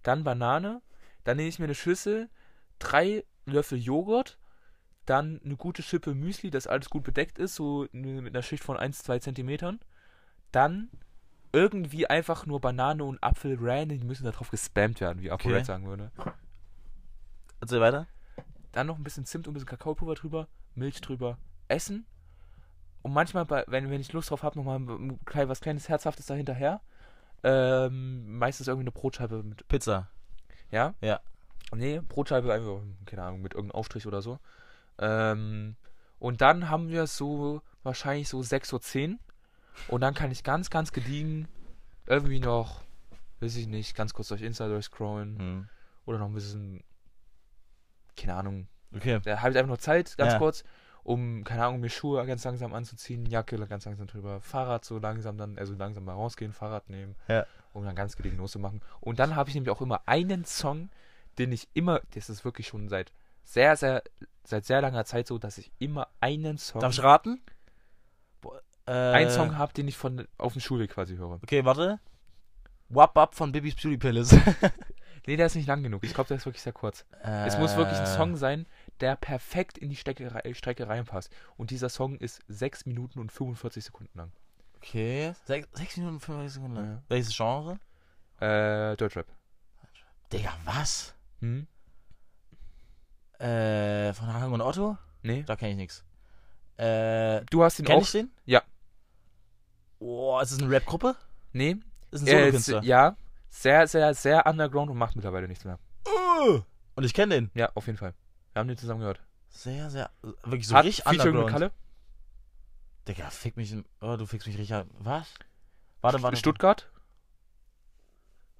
dann 0.03 0.23
Banane, 0.23 0.81
dann 1.23 1.37
nehme 1.37 1.49
ich 1.49 1.57
mir 1.59 1.65
eine 1.65 1.75
Schüssel, 1.75 2.29
drei 2.77 3.23
Löffel 3.45 3.79
Joghurt, 3.79 4.37
dann 5.05 5.41
eine 5.43 5.55
gute 5.55 5.81
Schippe 5.81 6.13
Müsli, 6.13 6.49
das 6.49 6.67
alles 6.67 6.89
gut 6.89 7.03
bedeckt 7.03 7.39
ist, 7.39 7.55
so 7.55 7.87
mit 7.91 8.33
einer 8.33 8.43
Schicht 8.43 8.63
von 8.63 8.77
1, 8.77 8.99
2 8.99 9.19
Zentimetern. 9.19 9.79
Dann 10.51 10.89
irgendwie 11.51 12.07
einfach 12.07 12.45
nur 12.45 12.61
Banane 12.61 13.03
und 13.03 13.21
Apfel 13.23 13.57
random, 13.59 13.99
die 13.99 14.05
müssen 14.05 14.23
da 14.23 14.31
drauf 14.31 14.49
gespammt 14.49 15.01
werden, 15.01 15.21
wie 15.21 15.31
ApoRed 15.31 15.55
Okay. 15.55 15.63
sagen 15.63 15.87
würde. 15.87 16.11
Erzähl 17.63 17.79
weiter. 17.79 18.07
dann 18.73 18.87
noch 18.87 18.97
ein 18.97 19.05
bisschen 19.05 19.25
Zimt 19.25 19.47
und 19.47 19.51
ein 19.51 19.53
bisschen 19.53 19.69
Kakaopulver 19.69 20.15
drüber, 20.15 20.49
Milch 20.75 20.99
drüber, 20.99 21.37
essen. 21.69 22.05
Und 23.03 23.13
manchmal, 23.13 23.45
bei, 23.45 23.63
wenn, 23.67 23.89
wenn 23.89 24.01
ich 24.01 24.11
Lust 24.11 24.31
drauf 24.31 24.43
habe, 24.43 24.59
nochmal 24.61 24.81
was 25.47 25.61
kleines 25.61 25.87
Herzhaftes 25.87 26.25
dahinterher. 26.25 26.81
Ähm, 27.41 28.37
meistens 28.37 28.67
irgendwie 28.67 28.83
eine 28.83 28.91
Brotscheibe 28.91 29.43
mit, 29.43 29.65
Pizza. 29.69 30.09
ja? 30.71 30.93
Ja. 30.99 31.21
Nee, 31.73 32.01
Brotscheibe 32.01 32.53
einfach, 32.53 32.81
keine 33.05 33.23
Ahnung, 33.23 33.41
mit 33.41 33.53
irgendeinem 33.53 33.79
Aufstrich 33.79 34.07
oder 34.07 34.21
so. 34.21 34.39
Ähm, 34.97 35.77
und 36.19 36.41
dann 36.41 36.69
haben 36.69 36.89
wir 36.89 37.07
so 37.07 37.61
wahrscheinlich 37.83 38.27
so 38.27 38.41
6.10 38.41 39.11
Uhr. 39.13 39.19
Und 39.87 40.01
dann 40.01 40.13
kann 40.13 40.31
ich 40.31 40.43
ganz, 40.43 40.69
ganz 40.69 40.91
gediegen 40.91 41.47
irgendwie 42.07 42.41
noch, 42.41 42.81
weiß 43.39 43.55
ich 43.55 43.67
nicht, 43.67 43.95
ganz 43.95 44.13
kurz 44.13 44.27
durch 44.27 44.41
Insta 44.41 44.67
durchscrollen. 44.67 45.39
Hm. 45.39 45.69
Oder 46.05 46.17
noch 46.17 46.27
ein 46.27 46.33
bisschen, 46.33 46.83
keine 48.17 48.35
Ahnung, 48.35 48.67
Okay. 48.95 49.19
da 49.23 49.41
habe 49.41 49.51
ich 49.51 49.57
einfach 49.57 49.67
nur 49.67 49.79
Zeit, 49.79 50.15
ganz 50.17 50.33
Ja. 50.33 50.37
kurz, 50.39 50.63
um, 51.03 51.43
keine 51.43 51.65
Ahnung, 51.65 51.79
mir 51.81 51.89
Schuhe 51.89 52.25
ganz 52.25 52.43
langsam 52.43 52.73
anzuziehen, 52.73 53.25
Jacke 53.25 53.57
ganz 53.67 53.85
langsam 53.85 54.07
drüber, 54.07 54.39
Fahrrad 54.41 54.85
so 54.85 54.99
langsam 54.99 55.37
dann, 55.37 55.57
also 55.57 55.73
langsam 55.73 56.05
mal 56.05 56.13
rausgehen, 56.13 56.53
Fahrrad 56.53 56.89
nehmen. 56.89 57.15
Ja. 57.27 57.45
um 57.73 57.83
dann 57.83 57.95
ganz 57.95 58.15
gelegen 58.15 58.37
loszumachen. 58.37 58.81
Und 58.99 59.17
dann 59.17 59.35
habe 59.35 59.49
ich 59.49 59.55
nämlich 59.55 59.71
auch 59.71 59.81
immer 59.81 60.01
einen 60.05 60.45
Song, 60.45 60.89
den 61.39 61.51
ich 61.51 61.67
immer, 61.73 62.01
das 62.13 62.29
ist 62.29 62.45
wirklich 62.45 62.67
schon 62.67 62.87
seit 62.87 63.11
sehr, 63.43 63.75
sehr, 63.75 64.03
seit 64.43 64.65
sehr 64.65 64.79
langer 64.79 65.05
Zeit 65.05 65.25
so, 65.25 65.39
dass 65.39 65.57
ich 65.57 65.71
immer 65.79 66.07
einen 66.21 66.59
Song, 66.59 66.81
Darf 66.81 66.93
ich 66.93 67.01
raten? 67.01 67.41
Äh, 68.85 68.91
einen 68.91 69.29
Song 69.31 69.57
habe, 69.57 69.73
den 69.73 69.87
ich 69.87 69.97
von 69.97 70.27
auf 70.37 70.53
dem 70.53 70.61
Schulweg 70.61 70.91
quasi 70.91 71.15
höre. 71.15 71.39
Okay, 71.41 71.65
warte. 71.65 71.99
Wap 72.89 73.17
Up 73.17 73.33
von 73.33 73.51
Bibis 73.51 73.73
Beauty 73.75 73.97
Palace. 73.97 74.35
Nee, 75.25 75.37
der 75.37 75.45
ist 75.45 75.55
nicht 75.55 75.67
lang 75.67 75.83
genug. 75.83 76.03
Ich 76.03 76.13
glaube, 76.13 76.27
der 76.27 76.37
ist 76.37 76.45
wirklich 76.45 76.61
sehr 76.61 76.73
kurz. 76.73 77.05
Es 77.21 77.57
muss 77.57 77.75
wirklich 77.77 77.97
ein 77.97 78.05
Song 78.07 78.35
sein, 78.35 78.65
der 78.99 79.15
perfekt 79.15 79.77
in 79.77 79.89
die 79.89 79.95
Strecke, 79.95 80.29
Strecke 80.53 80.87
reinpasst. 80.89 81.31
Und 81.55 81.71
dieser 81.71 81.87
Song 81.89 82.17
ist 82.17 82.41
6 82.49 82.85
Minuten 82.85 83.19
und 83.19 83.31
45 83.31 83.85
Sekunden 83.85 84.17
lang. 84.17 84.31
Okay. 84.77 85.33
6 85.45 85.97
Minuten 85.97 86.15
und 86.15 86.19
35 86.19 86.53
Sekunden 86.55 86.75
lang. 86.75 86.85
Ja. 86.95 87.01
Welches 87.07 87.35
Genre? 87.35 87.79
Äh, 88.41 88.97
Deutschrap. 88.97 89.27
Digga, 90.33 90.51
was? 90.65 91.13
Hm? 91.39 91.67
Äh, 93.39 94.13
von 94.13 94.33
Hagen 94.33 94.53
und 94.53 94.61
Otto? 94.61 94.97
Nee. 95.21 95.43
Da 95.43 95.55
kenne 95.55 95.71
ich 95.71 95.77
nichts. 95.77 96.03
Äh, 96.77 97.41
Du 97.49 97.63
hast 97.63 97.79
ihn 97.79 97.85
kenn 97.85 97.97
auch. 97.97 98.01
ich 98.01 98.11
den? 98.11 98.31
Ja. 98.45 98.61
Oh, 99.99 100.39
ist 100.41 100.51
es 100.51 100.59
eine 100.61 100.69
Rap-Gruppe? 100.69 101.15
Nee. 101.53 101.77
Ist 102.11 102.21
ein 102.23 102.27
Äh, 102.27 102.31
Solokünstler? 102.41 102.79
s- 102.79 102.85
ja. 102.85 103.15
Sehr, 103.55 103.87
sehr, 103.87 104.13
sehr 104.15 104.45
underground 104.47 104.89
und 104.89 104.97
macht 104.97 105.15
mittlerweile 105.15 105.47
nichts 105.47 105.63
mehr. 105.63 105.77
Uh, 106.07 106.61
Und 106.95 107.03
ich 107.03 107.13
kenne 107.13 107.35
den. 107.35 107.51
Ja, 107.53 107.69
auf 107.75 107.85
jeden 107.85 107.97
Fall. 107.99 108.15
Wir 108.51 108.59
haben 108.59 108.67
den 108.67 108.77
zusammen 108.77 108.99
gehört. 109.01 109.21
Sehr, 109.49 109.91
sehr, 109.91 110.09
wirklich 110.43 110.67
so 110.67 110.75
Hat 110.75 110.85
richtig 110.85 111.03
Featuring 111.03 111.35
mit 111.35 111.43
underground. 111.43 111.71
Kalle. 111.71 111.71
Digga, 113.07 113.29
fick 113.29 113.55
mich. 113.55 113.71
in- 113.71 113.85
Oh, 114.01 114.15
du 114.17 114.25
fickst 114.25 114.47
mich 114.47 114.57
richtig 114.57 114.73
an. 114.73 114.89
Was? 114.97 115.31
Warte, 116.01 116.21
warte. 116.23 116.37
Stuttgart. 116.37 116.89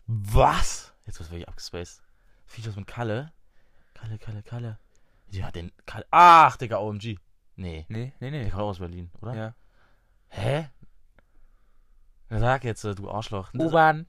Was? 0.06 0.94
Jetzt 1.08 1.20
wird 1.20 1.32
wirklich 1.32 1.48
abgespaced. 1.48 2.04
Features 2.46 2.76
mit 2.76 2.86
Kalle. 2.88 3.32
Kalle, 3.96 4.18
Kalle, 4.20 4.44
Kalle. 4.44 4.78
Ja, 5.32 5.50
den 5.52 5.72
Kalle. 5.88 6.06
Ach, 6.12 6.56
Digga, 6.58 6.78
OMG. 6.78 7.18
Nee. 7.56 7.86
Nee, 7.90 8.14
nee, 8.20 8.32
Der 8.32 8.44
nee. 8.44 8.50
kommt 8.50 8.62
auch 8.62 8.70
aus 8.70 8.80
Berlin, 8.80 9.10
oder? 9.22 9.34
Ja. 9.36 9.56
Hä? 10.30 10.70
Na, 12.30 12.40
Sag 12.40 12.64
jetzt, 12.64 12.84
du 12.84 13.10
Arschloch. 13.10 13.54
U-Bahn. 13.54 14.06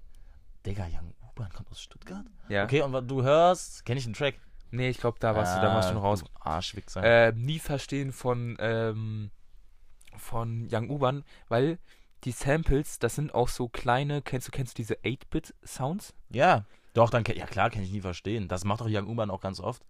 Digga, 0.67 0.87
Young 0.87 1.15
U-Bahn 1.31 1.53
kommt 1.53 1.71
aus 1.71 1.81
Stuttgart? 1.81 2.25
Ja. 2.49 2.65
Okay, 2.65 2.83
und 2.83 2.93
was 2.93 3.07
du 3.07 3.23
hörst, 3.23 3.85
kenne 3.85 3.99
ich 3.99 4.05
den 4.05 4.15
Track. 4.15 4.37
Nee, 4.71 4.89
ich 4.89 4.99
glaube, 4.99 5.19
da 5.21 5.37
warst 5.37 5.57
du, 5.57 5.61
da 5.61 5.75
warst 5.75 5.91
du 5.91 5.95
noch 5.95 6.03
raus. 6.03 6.25
Arschwichser. 6.41 7.03
Äh, 7.03 7.33
nie 7.33 7.59
verstehen 7.59 8.13
von, 8.13 8.57
ähm, 8.59 9.31
von 10.17 10.69
Young 10.71 10.91
U-Bahn, 10.91 11.25
weil 11.49 11.79
die 12.25 12.33
Samples, 12.33 12.99
das 12.99 13.15
sind 13.15 13.35
auch 13.35 13.49
so 13.49 13.69
kleine, 13.69 14.23
kennst 14.23 14.49
du, 14.49 14.53
kennst 14.53 14.77
du 14.77 14.83
diese 14.83 14.95
8-Bit-Sounds? 15.05 16.15
ja. 16.31 16.65
Doch, 16.95 17.11
dann, 17.11 17.25
ja 17.25 17.47
klar, 17.47 17.71
kann 17.71 17.83
ich 17.83 17.91
nie 17.91 18.03
verstehen. 18.03 18.47
Das 18.47 18.65
macht 18.65 18.81
doch 18.81 18.87
Young 18.89 19.09
U-Bahn 19.09 19.29
auch 19.29 19.41
ganz 19.41 19.59
oft. 19.59 19.83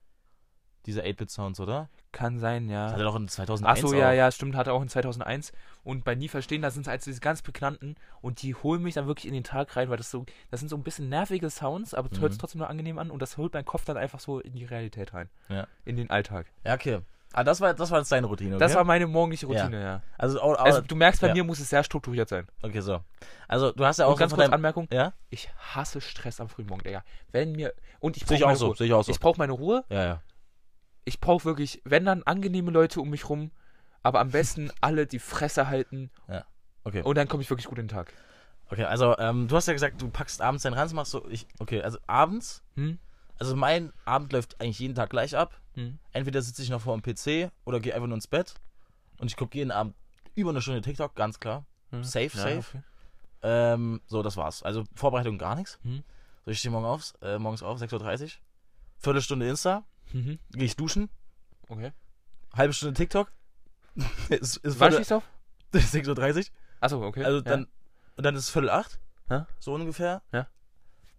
Diese 0.86 1.02
8-Bit-Sounds, 1.02 1.60
oder? 1.60 1.88
Kann 2.12 2.38
sein, 2.38 2.68
Das 2.68 2.92
hat 2.92 2.98
ja. 2.98 3.04
er 3.04 3.04
doch 3.04 3.16
in 3.16 3.26
2001 3.26 3.82
Achso, 3.84 3.94
ja, 3.96 4.10
auch. 4.10 4.12
ja, 4.12 4.30
stimmt, 4.30 4.54
hat 4.54 4.66
er 4.68 4.74
auch 4.74 4.82
in 4.82 4.88
2001. 4.88 5.52
Und 5.82 6.04
bei 6.04 6.14
Nie 6.14 6.28
Verstehen, 6.28 6.62
da 6.62 6.70
sind 6.70 6.82
es 6.82 6.88
halt 6.88 7.04
diese 7.04 7.20
ganz 7.20 7.42
bekannten 7.42 7.96
und 8.20 8.42
die 8.42 8.54
holen 8.54 8.82
mich 8.82 8.94
dann 8.94 9.06
wirklich 9.06 9.26
in 9.26 9.34
den 9.34 9.44
Tag 9.44 9.74
rein, 9.76 9.88
weil 9.90 9.96
das 9.96 10.10
so, 10.10 10.24
das 10.50 10.60
sind 10.60 10.68
so 10.68 10.76
ein 10.76 10.82
bisschen 10.82 11.08
nervige 11.08 11.50
Sounds, 11.50 11.94
aber 11.94 12.08
Mhm. 12.14 12.20
hört 12.20 12.32
es 12.32 12.38
trotzdem 12.38 12.60
noch 12.60 12.68
angenehm 12.68 12.98
an 12.98 13.10
und 13.10 13.20
das 13.20 13.36
holt 13.36 13.52
meinen 13.54 13.64
Kopf 13.64 13.84
dann 13.84 13.96
einfach 13.96 14.20
so 14.20 14.38
in 14.40 14.52
die 14.52 14.64
Realität 14.64 15.12
rein. 15.14 15.28
Ja. 15.48 15.66
In 15.84 15.96
den 15.96 16.10
Alltag. 16.10 16.46
Ja, 16.64 16.74
okay. 16.74 17.00
Ah, 17.36 17.42
das 17.42 17.60
war, 17.60 17.74
das 17.74 17.90
war 17.90 17.98
jetzt 17.98 18.12
deine 18.12 18.28
Routine, 18.28 18.54
okay? 18.54 18.60
Das 18.60 18.76
war 18.76 18.84
meine 18.84 19.08
morgendliche 19.08 19.46
Routine, 19.46 19.82
ja. 19.82 20.02
also, 20.16 20.40
au- 20.40 20.52
au- 20.52 20.54
Also 20.54 20.82
du 20.82 20.94
merkst, 20.94 21.20
bei 21.20 21.26
ja. 21.28 21.34
mir 21.34 21.42
muss 21.42 21.58
es 21.58 21.68
sehr 21.68 21.82
strukturiert 21.82 22.28
sein. 22.28 22.46
okay, 22.62 22.78
so. 22.80 23.00
Also, 23.48 23.72
du 23.72 23.84
hast 23.84 23.98
ja 23.98 24.06
auch 24.06 24.12
Und 24.12 24.18
ganz 24.18 24.32
kurz 24.32 24.44
deinem, 24.44 24.54
Anmerkung, 24.54 24.86
Ja? 24.92 25.14
ich 25.30 25.48
hasse 25.74 26.00
Stress 26.00 26.40
am 26.40 26.48
frühen 26.48 26.68
Morgen, 26.68 26.84
Digga. 26.84 27.02
Wenn 27.32 27.50
mir, 27.52 27.74
und 27.98 28.16
ich 28.16 28.24
brauche 28.24 28.46
auch 28.46 28.54
so, 28.54 28.66
Ruhe. 28.68 28.76
ich 28.86 28.92
auch 28.92 29.02
so. 29.02 29.10
Ich 29.10 29.18
brauche 29.18 29.36
meine 29.38 29.50
Ruhe. 29.52 29.82
ja, 29.88 30.04
ja. 30.04 30.22
Ich 31.04 31.20
brauche 31.20 31.44
wirklich, 31.44 31.82
wenn 31.84 32.04
dann 32.04 32.22
angenehme 32.22 32.70
Leute 32.70 33.00
um 33.00 33.10
mich 33.10 33.28
rum, 33.28 33.50
aber 34.02 34.20
am 34.20 34.30
besten 34.30 34.70
alle 34.80 35.06
die 35.06 35.18
Fresse 35.18 35.68
halten 35.68 36.10
Okay. 36.86 37.00
und 37.02 37.16
dann 37.16 37.28
komme 37.28 37.42
ich 37.42 37.48
wirklich 37.48 37.66
gut 37.66 37.78
in 37.78 37.86
den 37.86 37.96
Tag. 37.96 38.12
Okay, 38.68 38.84
also, 38.84 39.16
ähm, 39.16 39.48
du 39.48 39.56
hast 39.56 39.66
ja 39.66 39.72
gesagt, 39.72 40.02
du 40.02 40.10
packst 40.10 40.42
abends 40.42 40.64
deinen 40.64 40.74
Ranz, 40.74 40.92
machst 40.92 41.12
so, 41.12 41.26
ich, 41.30 41.46
okay, 41.58 41.80
also 41.80 41.98
abends, 42.06 42.62
Hm? 42.74 42.98
also 43.38 43.56
mein 43.56 43.90
Abend 44.04 44.34
läuft 44.34 44.60
eigentlich 44.60 44.78
jeden 44.80 44.94
Tag 44.94 45.08
gleich 45.08 45.34
ab. 45.34 45.58
Hm? 45.76 45.98
Entweder 46.12 46.42
sitze 46.42 46.62
ich 46.62 46.68
noch 46.68 46.82
vor 46.82 46.94
dem 46.94 47.00
PC 47.02 47.50
oder 47.64 47.80
gehe 47.80 47.94
einfach 47.94 48.06
nur 48.06 48.16
ins 48.16 48.26
Bett 48.26 48.54
und 49.18 49.28
ich 49.30 49.36
gucke 49.38 49.56
jeden 49.56 49.70
Abend 49.70 49.94
über 50.34 50.50
eine 50.50 50.60
Stunde 50.60 50.82
TikTok, 50.82 51.14
ganz 51.14 51.40
klar. 51.40 51.64
Hm? 51.90 52.04
Safe, 52.04 52.24
Ja, 52.36 52.42
safe. 52.42 52.58
okay. 52.58 52.82
Ähm, 53.42 54.02
so, 54.06 54.22
das 54.22 54.36
war's. 54.36 54.62
Also 54.62 54.84
Vorbereitung 54.94 55.38
gar 55.38 55.54
nichts. 55.56 55.78
Hm? 55.84 56.02
So, 56.44 56.50
ich 56.50 56.58
stehe 56.58 56.70
morgen 56.70 56.84
auf, 56.86 57.14
äh, 57.22 57.38
morgens 57.38 57.62
auf, 57.62 57.80
6.30 57.80 58.22
Uhr. 58.24 58.30
Viertelstunde 58.98 59.48
Insta, 59.48 59.84
Mhm. 60.12 60.38
gehe 60.52 60.64
ich 60.64 60.76
duschen, 60.76 61.08
Okay. 61.68 61.92
halbe 62.52 62.72
Stunde 62.72 62.94
TikTok. 62.94 63.32
ist, 64.28 64.56
ist 64.58 64.78
Wann 64.80 64.92
stehst 64.92 65.10
du 65.10 65.16
auf? 65.16 65.24
6.30 65.72 66.36
Uhr. 66.38 66.44
Achso, 66.80 67.02
okay. 67.04 67.24
Also 67.24 67.38
ja. 67.38 67.42
dann, 67.44 67.66
und 68.16 68.24
dann 68.24 68.34
ist 68.36 68.44
es 68.44 68.50
Viertel 68.50 68.70
acht. 68.70 68.98
Ja. 69.30 69.46
So 69.58 69.74
ungefähr. 69.74 70.22
Ja. 70.32 70.46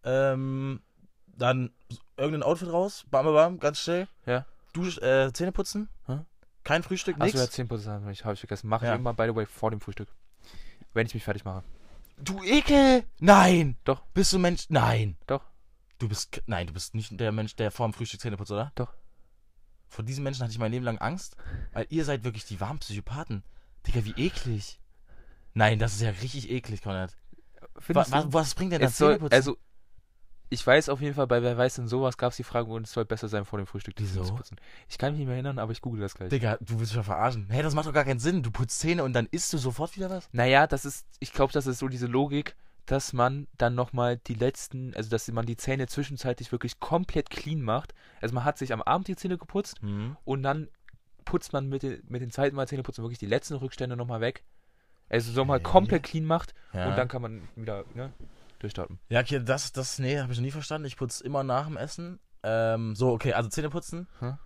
Ähm, 0.04 0.82
dann 1.28 1.72
irgendein 2.18 2.44
Outfit 2.44 2.72
raus, 2.72 3.06
bam, 3.10 3.26
bam, 3.26 3.60
ganz 3.60 3.80
schnell. 3.80 4.08
Ja. 4.26 4.46
Dusch, 4.74 4.98
äh, 5.00 5.32
Zähne 5.34 5.52
putzen. 5.52 5.90
Hä? 6.06 6.20
Kein 6.64 6.84
Frühstück, 6.84 7.16
Achso, 7.20 7.38
nix. 7.38 7.58
ja, 7.58 7.64
10% 7.66 7.88
habe 8.02 8.12
ich, 8.12 8.24
hab 8.26 8.34
ich 8.34 8.40
vergessen. 8.40 8.68
Mache 8.70 8.86
Ja. 8.86 8.94
ich 8.94 9.00
immer, 9.00 9.14
by 9.14 9.26
the 9.28 9.36
way, 9.36 9.46
vor 9.46 9.72
dem 9.72 9.82
Frühstück. 9.82 10.10
Wenn 10.94 11.06
ich 11.08 11.14
mich 11.14 11.24
fertig 11.24 11.44
mache. 11.46 11.64
Du 12.18 12.42
Ekel! 12.44 13.04
Nein! 13.20 13.78
Doch. 13.84 14.02
Bist 14.14 14.32
du 14.32 14.40
Mensch? 14.40 14.66
Nein. 14.70 15.18
Doch. 15.28 15.44
Du 15.98 16.10
bist, 16.10 16.42
nein, 16.46 16.68
du 16.68 16.74
bist 16.74 16.94
nicht 16.94 17.20
der 17.20 17.32
Mensch, 17.32 17.56
der 17.56 17.72
vor 17.72 17.88
dem 17.88 17.94
Frühstück 17.94 18.20
Zähne 18.20 18.38
putzt, 18.38 18.52
oder? 18.52 18.72
Doch. 18.76 18.94
Vor 19.88 20.04
diesen 20.04 20.24
Menschen 20.24 20.44
hatte 20.44 20.52
ich 20.52 20.60
mein 20.60 20.72
Leben 20.72 20.84
lang 20.84 20.98
Angst, 20.98 21.38
weil 21.72 21.86
ihr 21.90 22.04
seid 22.04 22.24
wirklich 22.24 22.46
die 22.46 22.60
warmen 22.60 22.80
Psychopathen. 22.80 23.44
Digga, 23.88 24.04
wie 24.04 24.14
eklig. 24.18 24.80
Nein, 25.54 25.80
das 25.80 25.94
ist 25.94 26.02
ja 26.02 26.10
richtig 26.10 26.50
eklig, 26.50 26.82
Konrad. 26.82 27.16
Wa 27.88 28.06
wa 28.10 28.26
was 28.28 28.56
bringt 28.56 28.74
denn 28.74 28.82
das 28.82 28.92
es 28.92 28.98
soll, 28.98 29.14
Zähneputzen? 29.14 29.36
also, 29.36 29.58
ich 30.50 30.66
weiß 30.66 30.90
auf 30.90 31.02
jeden 31.02 31.16
Fall, 31.16 31.28
bei 31.28 31.42
Wer 31.42 31.58
weiß 31.58 31.76
denn 31.76 31.88
sowas 31.88 32.18
gab 32.18 32.32
es 32.32 32.38
die 32.38 32.44
Frage, 32.44 32.72
und 32.72 32.84
es 32.84 32.92
soll 32.92 33.06
besser 33.06 33.28
sein 33.30 33.46
vor 33.46 33.58
dem 33.58 33.66
Frühstück, 33.66 33.96
die 33.96 34.04
Wieso? 34.04 34.16
Zähne 34.16 34.28
zu 34.28 34.36
putzen. 34.36 34.58
Ich 34.90 34.98
kann 34.98 35.12
mich 35.12 35.20
nicht 35.20 35.28
mehr 35.28 35.36
erinnern, 35.36 35.60
aber 35.60 35.72
ich 35.72 35.82
google 35.82 36.02
das 36.02 36.14
gleich. 36.14 36.30
Digga, 36.30 36.58
du 36.60 36.80
willst 36.80 36.92
mich 36.92 36.98
ja 36.98 37.04
verarschen. 37.04 37.48
Hä, 37.50 37.62
das 37.62 37.74
macht 37.74 37.88
doch 37.88 37.94
gar 37.94 38.04
keinen 38.04 38.20
Sinn. 38.20 38.44
Du 38.44 38.52
putzt 38.52 38.80
Zähne 38.80 39.04
und 39.04 39.14
dann 39.14 39.28
isst 39.28 39.54
du 39.54 39.58
sofort 39.58 39.96
wieder 39.96 40.10
was? 40.10 40.28
Naja, 40.34 40.68
das 40.68 40.84
ist, 40.84 41.06
ich 41.20 41.32
glaube, 41.32 41.54
das 41.54 41.68
ist 41.68 41.80
so 41.80 41.88
diese 41.88 42.08
Logik, 42.08 42.56
dass 42.86 43.14
man 43.14 43.48
dann 43.58 43.74
nochmal 43.76 44.18
die 44.18 44.34
letzten, 44.36 44.94
also 44.96 45.10
dass 45.10 45.28
man 45.30 45.46
die 45.46 45.58
Zähne 45.58 45.88
zwischenzeitlich 45.88 46.52
wirklich 46.52 46.80
komplett 46.80 47.30
clean 47.30 47.62
macht. 47.62 47.94
Also 48.22 48.36
man 48.36 48.44
hat 48.44 48.58
sich 48.58 48.72
am 48.74 48.82
Abend 48.82 49.08
die 49.08 49.16
Zähne 49.16 49.38
geputzt 49.38 49.82
Mhm. 49.82 50.18
und 50.24 50.44
dann 50.44 50.70
putzt 51.26 51.54
man 51.54 51.68
mit 51.68 51.82
den, 51.84 52.04
mit 52.08 52.22
den 52.22 52.30
zweiten 52.32 52.56
Mal 52.56 52.68
Zähneputzen 52.68 53.04
wirklich 53.04 53.18
die 53.20 53.26
letzten 53.26 53.56
Rückstände 53.56 53.96
nochmal 53.96 54.22
weg. 54.22 54.44
Also 55.10 55.32
nochmal 55.34 55.60
Hä? 55.60 55.64
komplett 55.64 56.04
clean 56.04 56.26
macht 56.26 56.54
Ja. 56.74 56.90
und 56.90 56.96
dann 56.98 57.08
kann 57.08 57.22
man 57.22 57.48
wieder, 57.56 57.84
ne, 57.96 58.14
durchstarten. 58.60 59.00
Ja, 59.10 59.22
okay, 59.22 59.42
das, 59.44 59.72
das, 59.72 60.00
nee, 60.00 60.20
habe 60.20 60.32
ich 60.32 60.38
noch 60.40 60.46
nie 60.46 60.52
verstanden. 60.52 60.86
Ich 60.88 60.98
putze 60.98 61.24
immer 61.24 61.44
nach 61.44 61.66
dem 61.68 61.78
Essen. 61.78 62.20
Ähm, 62.44 62.96
so, 62.96 63.12
okay, 63.12 63.34
also 63.34 63.50
Zähne 63.50 63.70
putzen. 63.72 64.08
Hm. 64.20 64.38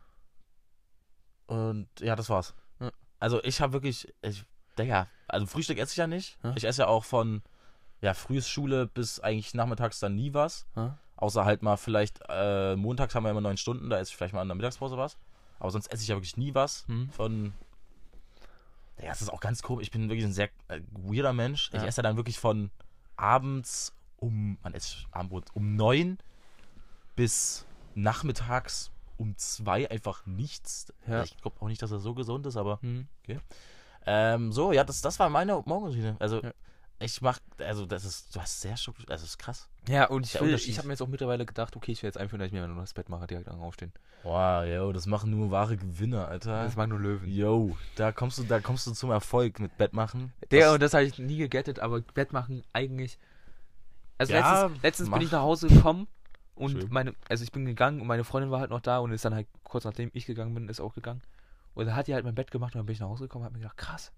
Und 1.48 1.88
ja, 1.99 2.16
das 2.16 2.30
war's. 2.30 2.53
Ja. 2.80 2.91
Also 3.20 3.44
ich 3.44 3.60
habe 3.61 3.74
wirklich, 3.74 4.14
ich, 4.22 4.45
Digga, 4.78 5.07
also 5.28 5.45
Frühstück 5.45 5.78
esse 5.80 5.91
ich 5.91 5.98
ja 5.98 6.07
nicht. 6.07 6.38
Hm. 6.44 6.53
Ich 6.56 6.64
esse 6.66 6.84
ja 6.84 6.88
auch 6.88 7.03
von, 7.03 7.41
ja, 8.01 8.13
frühes 8.13 8.47
Schule 8.47 8.88
bis 8.88 9.19
eigentlich 9.19 9.53
nachmittags 9.53 9.99
dann 9.99 10.15
nie 10.15 10.34
was. 10.34 10.65
Hm? 10.76 10.93
Außer 11.17 11.43
halt 11.43 11.63
mal 11.63 11.76
vielleicht, 11.76 12.19
äh, 12.30 12.76
montags 12.77 13.13
haben 13.13 13.23
wir 13.23 13.31
immer 13.31 13.41
neun 13.41 13.57
Stunden, 13.57 13.89
da 13.89 13.99
esse 13.99 14.11
ich 14.11 14.15
vielleicht 14.17 14.34
mal 14.34 14.41
in 14.41 14.47
der 14.47 14.55
Mittagspause 14.55 14.97
was. 14.97 15.17
Aber 15.59 15.69
sonst 15.71 15.91
esse 15.91 16.01
ich 16.03 16.07
ja 16.07 16.15
wirklich 16.15 16.38
nie 16.38 16.55
was 16.55 16.88
Hm? 16.88 17.09
von. 17.11 17.53
Ja, 19.01 19.09
das 19.09 19.21
ist 19.21 19.30
auch 19.30 19.39
ganz 19.41 19.61
komisch. 19.61 19.84
Ich 19.84 19.91
bin 19.91 20.09
wirklich 20.09 20.26
ein 20.26 20.34
sehr 20.34 20.49
äh, 20.69 20.81
weirder 20.91 21.34
Mensch. 21.34 21.69
Ich 21.73 21.81
Ja. 21.81 21.88
esse 21.88 22.01
dann 22.01 22.15
wirklich 22.17 22.39
von 22.39 22.71
abends 23.17 23.93
um, 24.17 24.57
man 24.61 24.73
isst 24.73 25.05
Abendbrot 25.11 25.45
um 25.53 25.76
neun 25.76 26.17
bis 27.15 27.65
nachmittags 27.95 28.91
um 29.17 29.35
zwei 29.38 29.89
einfach 29.89 30.26
nichts. 30.26 30.93
Ja. 31.07 31.23
Ich 31.23 31.38
glaube 31.38 31.61
auch 31.61 31.67
nicht, 31.67 31.81
dass 31.81 31.91
er 31.91 31.99
so 31.99 32.13
gesund 32.13 32.45
ist, 32.45 32.55
aber 32.55 32.80
Hm? 32.81 33.07
ähm, 34.05 34.51
so, 34.53 34.71
ja, 34.71 34.84
das, 34.84 35.01
das 35.01 35.19
war 35.19 35.30
meine 35.30 35.61
Morgenroutine. 35.65 36.15
Also 36.19 36.41
Ja. 36.41 36.51
Ich 36.99 37.21
mach, 37.21 37.39
also 37.59 37.85
das 37.85 38.03
ist, 38.03 38.35
du 38.35 38.41
hast 38.41 38.61
sehr 38.61 38.76
strukturiert, 38.76 39.11
also 39.11 39.23
das 39.23 39.31
ist 39.31 39.38
krass. 39.38 39.69
Ja, 39.88 40.07
und 40.07 40.26
ich, 40.26 40.39
will, 40.39 40.53
ich 40.53 40.77
habe 40.77 40.88
mir 40.88 40.93
jetzt 40.93 41.01
auch 41.01 41.07
mittlerweile 41.07 41.45
gedacht, 41.45 41.76
okay, 41.76 41.93
ich 41.93 42.03
will 42.03 42.09
jetzt 42.09 42.17
einführen, 42.17 42.39
dass 42.39 42.47
ich 42.47 42.53
mir 42.53 42.67
nur 42.67 42.81
das 42.81 42.93
Bett 42.93 43.09
mache, 43.09 43.26
direkt 43.26 43.47
aufstehen. 43.49 43.93
Boah, 44.21 44.65
yo, 44.65 44.91
das 44.91 45.05
machen 45.05 45.31
nur 45.31 45.49
wahre 45.49 45.77
Gewinner, 45.77 46.27
Alter. 46.27 46.63
Das 46.63 46.76
machen 46.76 46.89
nur 46.89 46.99
Löwen. 46.99 47.30
Yo, 47.30 47.77
da 47.95 48.11
kommst 48.11 48.38
du, 48.38 48.43
da 48.43 48.59
kommst 48.59 48.85
du 48.85 48.91
zum 48.91 49.11
Erfolg 49.11 49.59
mit 49.59 49.77
Bett 49.77 49.93
machen. 49.93 50.34
Der 50.51 50.73
und 50.73 50.81
das 50.81 50.93
habe 50.93 51.05
ich 51.05 51.17
nie 51.17 51.38
gegettet, 51.38 51.80
aber 51.80 52.01
Bett 52.01 52.34
machen 52.34 52.63
eigentlich. 52.73 53.17
Also 54.17 54.34
Ja, 54.34 54.63
letztens, 54.63 54.84
letztens 54.84 55.11
bin 55.11 55.21
ich 55.21 55.31
nach 55.31 55.41
Hause 55.41 55.69
gekommen 55.69 56.07
und 56.55 56.71
Schön. 56.71 56.88
meine, 56.89 57.15
also 57.30 57.45
ich 57.45 57.53
bin 57.53 57.65
gegangen 57.65 58.01
und 58.01 58.07
meine 58.07 58.26
Freundin 58.26 58.51
war 58.51 58.59
halt 58.59 58.71
noch 58.71 58.81
da 58.81 58.99
und 58.99 59.13
ist 59.13 59.23
dann 59.23 59.34
halt 59.34 59.47
kurz 59.63 59.85
nachdem 59.85 60.11
ich 60.13 60.26
gegangen 60.26 60.53
bin, 60.53 60.67
ist 60.67 60.81
auch 60.81 60.93
gegangen. 60.93 61.21
Und 61.73 61.85
da 61.85 61.95
hat 61.95 62.07
die 62.07 62.13
halt 62.13 62.26
mein 62.26 62.35
Bett 62.35 62.51
gemacht 62.51 62.76
und 62.76 62.80
dann 62.80 62.85
bin 62.85 62.93
ich 62.93 62.99
nach 62.99 63.07
Hause 63.07 63.23
gekommen 63.23 63.43
und 63.43 63.45
hab 63.45 63.53
mir 63.53 63.59
gedacht, 63.59 63.77
krass. 63.77 64.11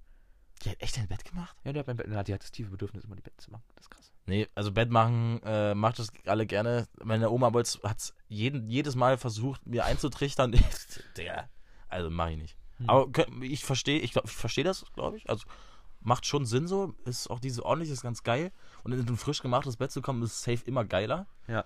Die 0.64 0.70
hat 0.70 0.82
echt 0.82 0.98
ein 1.00 1.08
Bett 1.08 1.26
gemacht? 1.26 1.56
Ja, 1.64 1.74
die 1.74 1.80
hat, 1.80 1.88
mein 1.88 1.98
Bett, 1.98 2.08
na, 2.10 2.24
die 2.24 2.34
hat 2.34 2.44
das 2.44 2.52
tiefe 2.52 2.70
Bedürfnis, 2.70 3.04
immer 3.04 3.16
die 3.16 3.22
Betten 3.22 3.40
zu 3.40 3.52
machen. 3.52 3.64
Das 3.76 3.86
ist 3.86 3.90
krass. 3.90 4.12
Nee, 4.26 4.48
also 4.54 4.72
Bett 4.72 4.92
machen, 4.92 5.42
äh, 5.44 5.74
macht 5.74 6.00
das 6.00 6.10
alle 6.26 6.46
gerne. 6.46 6.88
Meine 7.04 7.30
Oma 7.32 7.52
hat 7.54 7.98
es 7.98 8.14
jedes 8.28 8.96
Mal 8.96 9.18
versucht, 9.18 9.66
mir 9.66 9.86
einzutrichtern. 9.86 10.52
Digga, 11.18 11.50
also 11.90 12.10
mach 12.10 12.30
ich 12.30 12.38
nicht. 12.38 12.58
Hm. 12.78 12.90
Aber 12.90 13.28
ich 13.42 13.66
verstehe, 13.66 14.00
ich, 14.00 14.16
ich 14.16 14.32
verstehe 14.32 14.64
das, 14.64 14.86
glaube 14.94 15.18
ich. 15.18 15.30
Also 15.30 15.46
macht 16.00 16.26
schon 16.26 16.46
Sinn 16.46 16.68
so. 16.68 16.94
Ist 17.06 17.30
auch 17.30 17.40
diese 17.40 17.66
ordentlich, 17.66 17.90
ist 17.90 18.02
ganz 18.02 18.24
geil. 18.24 18.52
Und 18.84 18.92
in 18.92 19.00
ein 19.00 19.18
frisch 19.18 19.42
gemachtes 19.42 19.78
Bett 19.78 19.92
zu 19.92 20.02
kommen, 20.02 20.22
ist 20.24 20.42
safe 20.42 20.64
immer 20.66 20.86
geiler. 20.86 21.28
Ja. 21.48 21.66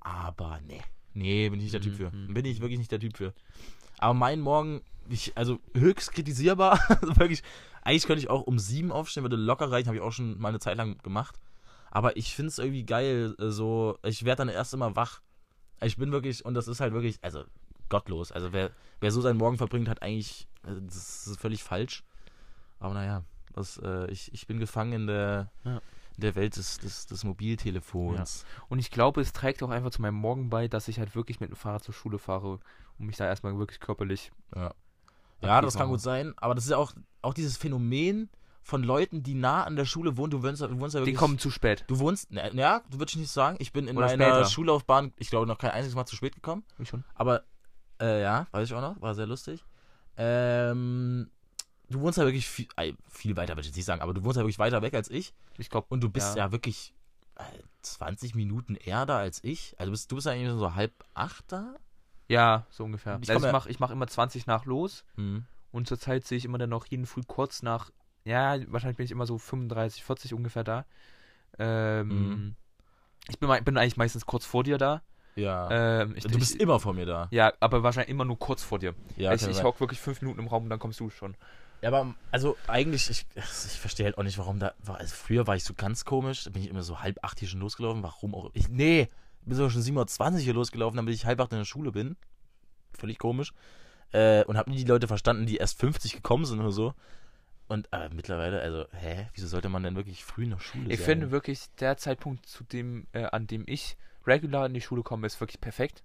Aber 0.00 0.60
nee. 0.66 0.82
Nee, 1.12 1.48
bin 1.50 1.58
ich 1.58 1.64
nicht 1.64 1.74
der 1.74 1.80
Typ 1.80 1.96
für. 1.96 2.10
Mhm. 2.10 2.34
Bin 2.34 2.44
ich 2.44 2.60
wirklich 2.60 2.78
nicht 2.78 2.92
der 2.92 3.00
Typ 3.00 3.16
für. 3.16 3.34
Aber 4.00 4.14
mein 4.14 4.40
Morgen, 4.40 4.80
ich, 5.08 5.36
also 5.36 5.58
höchst 5.74 6.12
kritisierbar. 6.12 6.78
Also 7.00 7.16
wirklich, 7.16 7.42
eigentlich 7.82 8.06
könnte 8.06 8.20
ich 8.22 8.30
auch 8.30 8.42
um 8.42 8.58
sieben 8.58 8.92
aufstehen, 8.92 9.22
würde 9.24 9.36
locker 9.36 9.70
reichen, 9.70 9.86
habe 9.88 9.96
ich 9.96 10.02
auch 10.02 10.12
schon 10.12 10.38
mal 10.40 10.48
eine 10.48 10.58
Zeit 10.58 10.76
lang 10.76 10.98
gemacht. 10.98 11.38
Aber 11.90 12.16
ich 12.16 12.34
finde 12.34 12.48
es 12.48 12.58
irgendwie 12.58 12.84
geil, 12.84 13.34
äh, 13.38 13.50
so, 13.50 13.98
ich 14.02 14.24
werde 14.24 14.38
dann 14.38 14.48
erst 14.48 14.74
immer 14.74 14.96
wach. 14.96 15.20
Ich 15.82 15.96
bin 15.96 16.12
wirklich, 16.12 16.44
und 16.44 16.54
das 16.54 16.68
ist 16.68 16.80
halt 16.80 16.92
wirklich, 16.92 17.18
also 17.22 17.44
gottlos. 17.88 18.30
Also 18.32 18.52
wer, 18.52 18.70
wer 19.00 19.10
so 19.10 19.20
seinen 19.20 19.38
Morgen 19.38 19.58
verbringt, 19.58 19.88
hat 19.88 20.02
eigentlich, 20.02 20.46
äh, 20.64 20.80
das 20.82 21.26
ist 21.26 21.40
völlig 21.40 21.62
falsch. 21.64 22.04
Aber 22.78 22.94
naja, 22.94 23.24
das, 23.54 23.78
äh, 23.78 24.10
ich, 24.10 24.32
ich 24.32 24.46
bin 24.46 24.58
gefangen 24.60 24.92
in 24.92 25.06
der, 25.08 25.50
Ja. 25.64 25.78
in 26.16 26.20
der 26.20 26.34
Welt 26.36 26.56
des, 26.56 26.78
des, 26.78 27.06
des 27.06 27.24
Mobiltelefons. 27.24 28.44
Und 28.68 28.78
ich 28.78 28.90
glaube, 28.90 29.20
es 29.20 29.32
trägt 29.32 29.62
auch 29.62 29.70
einfach 29.70 29.90
zu 29.90 30.02
meinem 30.02 30.14
Morgen 30.14 30.50
bei, 30.50 30.68
dass 30.68 30.86
ich 30.88 30.98
halt 30.98 31.14
wirklich 31.16 31.40
mit 31.40 31.50
dem 31.50 31.56
Fahrrad 31.56 31.82
zur 31.82 31.94
Schule 31.94 32.18
fahre 32.18 32.60
und 33.00 33.06
mich 33.06 33.16
da 33.16 33.26
erstmal 33.26 33.58
wirklich 33.58 33.80
körperlich. 33.80 34.30
Ja. 34.54 34.72
Ja, 35.42 35.60
das 35.62 35.74
kann 35.76 35.88
gut 35.88 36.00
sein, 36.02 36.34
aber 36.36 36.54
das 36.54 36.64
ist 36.64 36.70
ja 36.70 36.76
auch, 36.76 36.92
auch 37.22 37.32
dieses 37.34 37.56
Phänomen 37.56 38.28
von 38.62 38.82
Leuten, 38.82 39.22
die 39.22 39.32
nah 39.34 39.64
an 39.64 39.74
der 39.74 39.86
Schule 39.86 40.18
wohnen. 40.18 40.30
Du 40.30 40.42
wohnst, 40.42 40.60
du 40.60 40.78
wohnst 40.78 40.94
ja 40.94 41.00
Die 41.00 41.06
wirklich. 41.06 41.16
kommen 41.16 41.38
zu 41.38 41.50
spät. 41.50 41.84
Du 41.86 41.98
wohnst, 41.98 42.28
na, 42.30 42.52
ja, 42.52 42.82
du 42.90 42.98
würdest 42.98 43.16
nicht 43.16 43.30
sagen, 43.30 43.56
ich 43.58 43.72
bin 43.72 43.88
in 43.88 43.96
Oder 43.96 44.08
meiner 44.08 44.24
später. 44.34 44.44
Schullaufbahn, 44.50 45.14
ich 45.16 45.30
glaube, 45.30 45.46
noch 45.46 45.56
kein 45.56 45.70
einziges 45.70 45.94
Mal 45.96 46.04
zu 46.04 46.14
spät 46.14 46.34
gekommen. 46.34 46.62
Ich 46.78 46.90
schon. 46.90 47.04
Aber, 47.14 47.42
äh, 48.02 48.20
ja, 48.20 48.46
weiß 48.52 48.68
ich 48.68 48.74
auch 48.74 48.82
noch, 48.82 49.00
war 49.00 49.14
sehr 49.14 49.26
lustig. 49.26 49.64
Ähm, 50.18 51.30
du 51.88 52.00
wohnst 52.02 52.18
ja 52.18 52.24
wirklich 52.24 52.46
viel, 52.46 52.68
äh, 52.76 52.92
viel 53.08 53.34
weiter, 53.36 53.52
würde 53.52 53.62
ich 53.62 53.68
jetzt 53.68 53.76
nicht 53.76 53.86
sagen, 53.86 54.02
aber 54.02 54.12
du 54.12 54.22
wohnst 54.24 54.36
ja 54.36 54.42
wirklich 54.42 54.58
weiter 54.58 54.82
weg 54.82 54.92
als 54.94 55.08
ich. 55.10 55.32
Ich 55.56 55.70
glaube, 55.70 55.86
Und 55.88 56.02
du 56.02 56.10
bist 56.10 56.36
Ja. 56.36 56.44
ja, 56.46 56.52
wirklich 56.52 56.92
äh, 57.36 57.42
20 57.80 58.34
Minuten 58.34 58.74
eher 58.74 59.06
da 59.06 59.16
als 59.18 59.42
ich. 59.42 59.74
Also 59.78 59.90
bist, 59.90 60.10
du 60.12 60.16
bist 60.16 60.26
ja 60.26 60.32
eigentlich 60.32 60.50
so 60.50 60.74
halb 60.74 60.92
acht 61.14 61.50
da. 61.50 61.76
Ja, 62.30 62.66
so 62.70 62.84
ungefähr. 62.84 63.16
Ich 63.22 63.28
Ich, 63.28 63.34
also 63.34 63.46
ich 63.46 63.52
mache 63.52 63.68
ich 63.70 63.80
mach 63.80 63.90
immer 63.90 64.06
20 64.06 64.46
nach 64.46 64.64
los 64.64 65.04
Hm. 65.16 65.44
und 65.72 65.88
zurzeit 65.88 66.24
sehe 66.26 66.38
ich 66.38 66.44
immer 66.44 66.58
dann 66.58 66.70
noch 66.70 66.86
jeden 66.86 67.06
Früh 67.06 67.22
kurz 67.26 67.62
nach. 67.62 67.90
Ja, 68.24 68.56
wahrscheinlich 68.68 68.96
bin 68.96 69.04
ich 69.04 69.10
immer 69.12 69.26
so 69.26 69.38
35, 69.38 70.04
40 70.04 70.34
ungefähr 70.34 70.64
da. 70.64 70.84
Ähm, 71.58 72.08
Mhm. 72.08 72.56
Ich 73.28 73.38
bin, 73.38 73.48
bin 73.64 73.76
eigentlich 73.76 73.96
meistens 73.96 74.26
kurz 74.26 74.44
vor 74.46 74.64
dir 74.64 74.78
da. 74.78 75.02
Ja. 75.36 76.02
Ähm, 76.02 76.14
ich, 76.16 76.24
du 76.24 76.38
bist 76.38 76.54
ich, 76.56 76.60
immer 76.60 76.80
vor 76.80 76.94
mir 76.94 77.06
da. 77.06 77.28
Ja, 77.30 77.52
aber 77.60 77.82
wahrscheinlich 77.82 78.10
immer 78.10 78.24
nur 78.24 78.38
kurz 78.38 78.62
vor 78.62 78.78
dir. 78.78 78.94
Ja, 79.16 79.32
ich 79.32 79.40
kann 79.40 79.50
ich 79.50 79.56
sein. 79.56 79.64
hock 79.64 79.80
wirklich 79.80 80.00
fünf 80.00 80.20
Minuten 80.20 80.40
im 80.40 80.48
Raum 80.48 80.64
und 80.64 80.70
dann 80.70 80.78
kommst 80.78 80.98
du 81.00 81.10
schon. 81.10 81.36
Ja, 81.82 81.88
aber 81.88 82.14
also 82.30 82.56
eigentlich, 82.66 83.08
ich, 83.08 83.26
ich 83.36 83.44
verstehe 83.80 84.04
halt 84.06 84.18
auch 84.18 84.22
nicht, 84.22 84.36
warum 84.38 84.58
da. 84.58 84.74
Also 84.86 85.14
früher 85.14 85.46
war 85.46 85.56
ich 85.56 85.64
so 85.64 85.72
ganz 85.74 86.04
komisch, 86.04 86.44
da 86.44 86.50
bin 86.50 86.62
ich 86.62 86.68
immer 86.68 86.82
so 86.82 87.00
halb 87.00 87.18
acht 87.22 87.38
hier 87.38 87.48
schon 87.48 87.60
losgelaufen. 87.60 88.02
Warum 88.02 88.34
auch? 88.34 88.50
Ich, 88.52 88.68
nee, 88.68 89.02
ich 89.02 89.29
bin 89.46 89.56
sogar 89.56 89.70
schon 89.70 89.82
7.20 89.82 90.32
Uhr 90.32 90.38
hier 90.38 90.54
losgelaufen, 90.54 90.96
damit 90.96 91.14
ich 91.14 91.26
halb 91.26 91.40
acht 91.40 91.52
in 91.52 91.58
der 91.58 91.64
Schule 91.64 91.92
bin. 91.92 92.16
Völlig 92.92 93.18
komisch. 93.18 93.52
Äh, 94.12 94.44
und 94.44 94.56
habe 94.56 94.70
nie 94.70 94.76
die 94.76 94.84
Leute 94.84 95.06
verstanden, 95.08 95.46
die 95.46 95.56
erst 95.56 95.78
50 95.78 96.14
gekommen 96.14 96.44
sind 96.44 96.60
oder 96.60 96.72
so. 96.72 96.94
Und 97.68 97.88
äh, 97.92 98.08
mittlerweile, 98.12 98.60
also, 98.60 98.86
hä, 98.92 99.28
wieso 99.34 99.46
sollte 99.46 99.68
man 99.68 99.84
denn 99.84 99.94
wirklich 99.94 100.24
früh 100.24 100.42
in 100.42 100.50
der 100.50 100.58
Schule 100.58 100.88
Ich 100.88 100.98
sein? 100.98 101.06
finde 101.06 101.30
wirklich, 101.30 101.66
der 101.78 101.96
Zeitpunkt, 101.96 102.44
zu 102.46 102.64
dem, 102.64 103.06
äh, 103.12 103.26
an 103.26 103.46
dem 103.46 103.62
ich 103.66 103.96
regular 104.26 104.66
in 104.66 104.74
die 104.74 104.80
Schule 104.80 105.02
komme, 105.02 105.26
ist 105.26 105.40
wirklich 105.40 105.60
perfekt. 105.60 106.02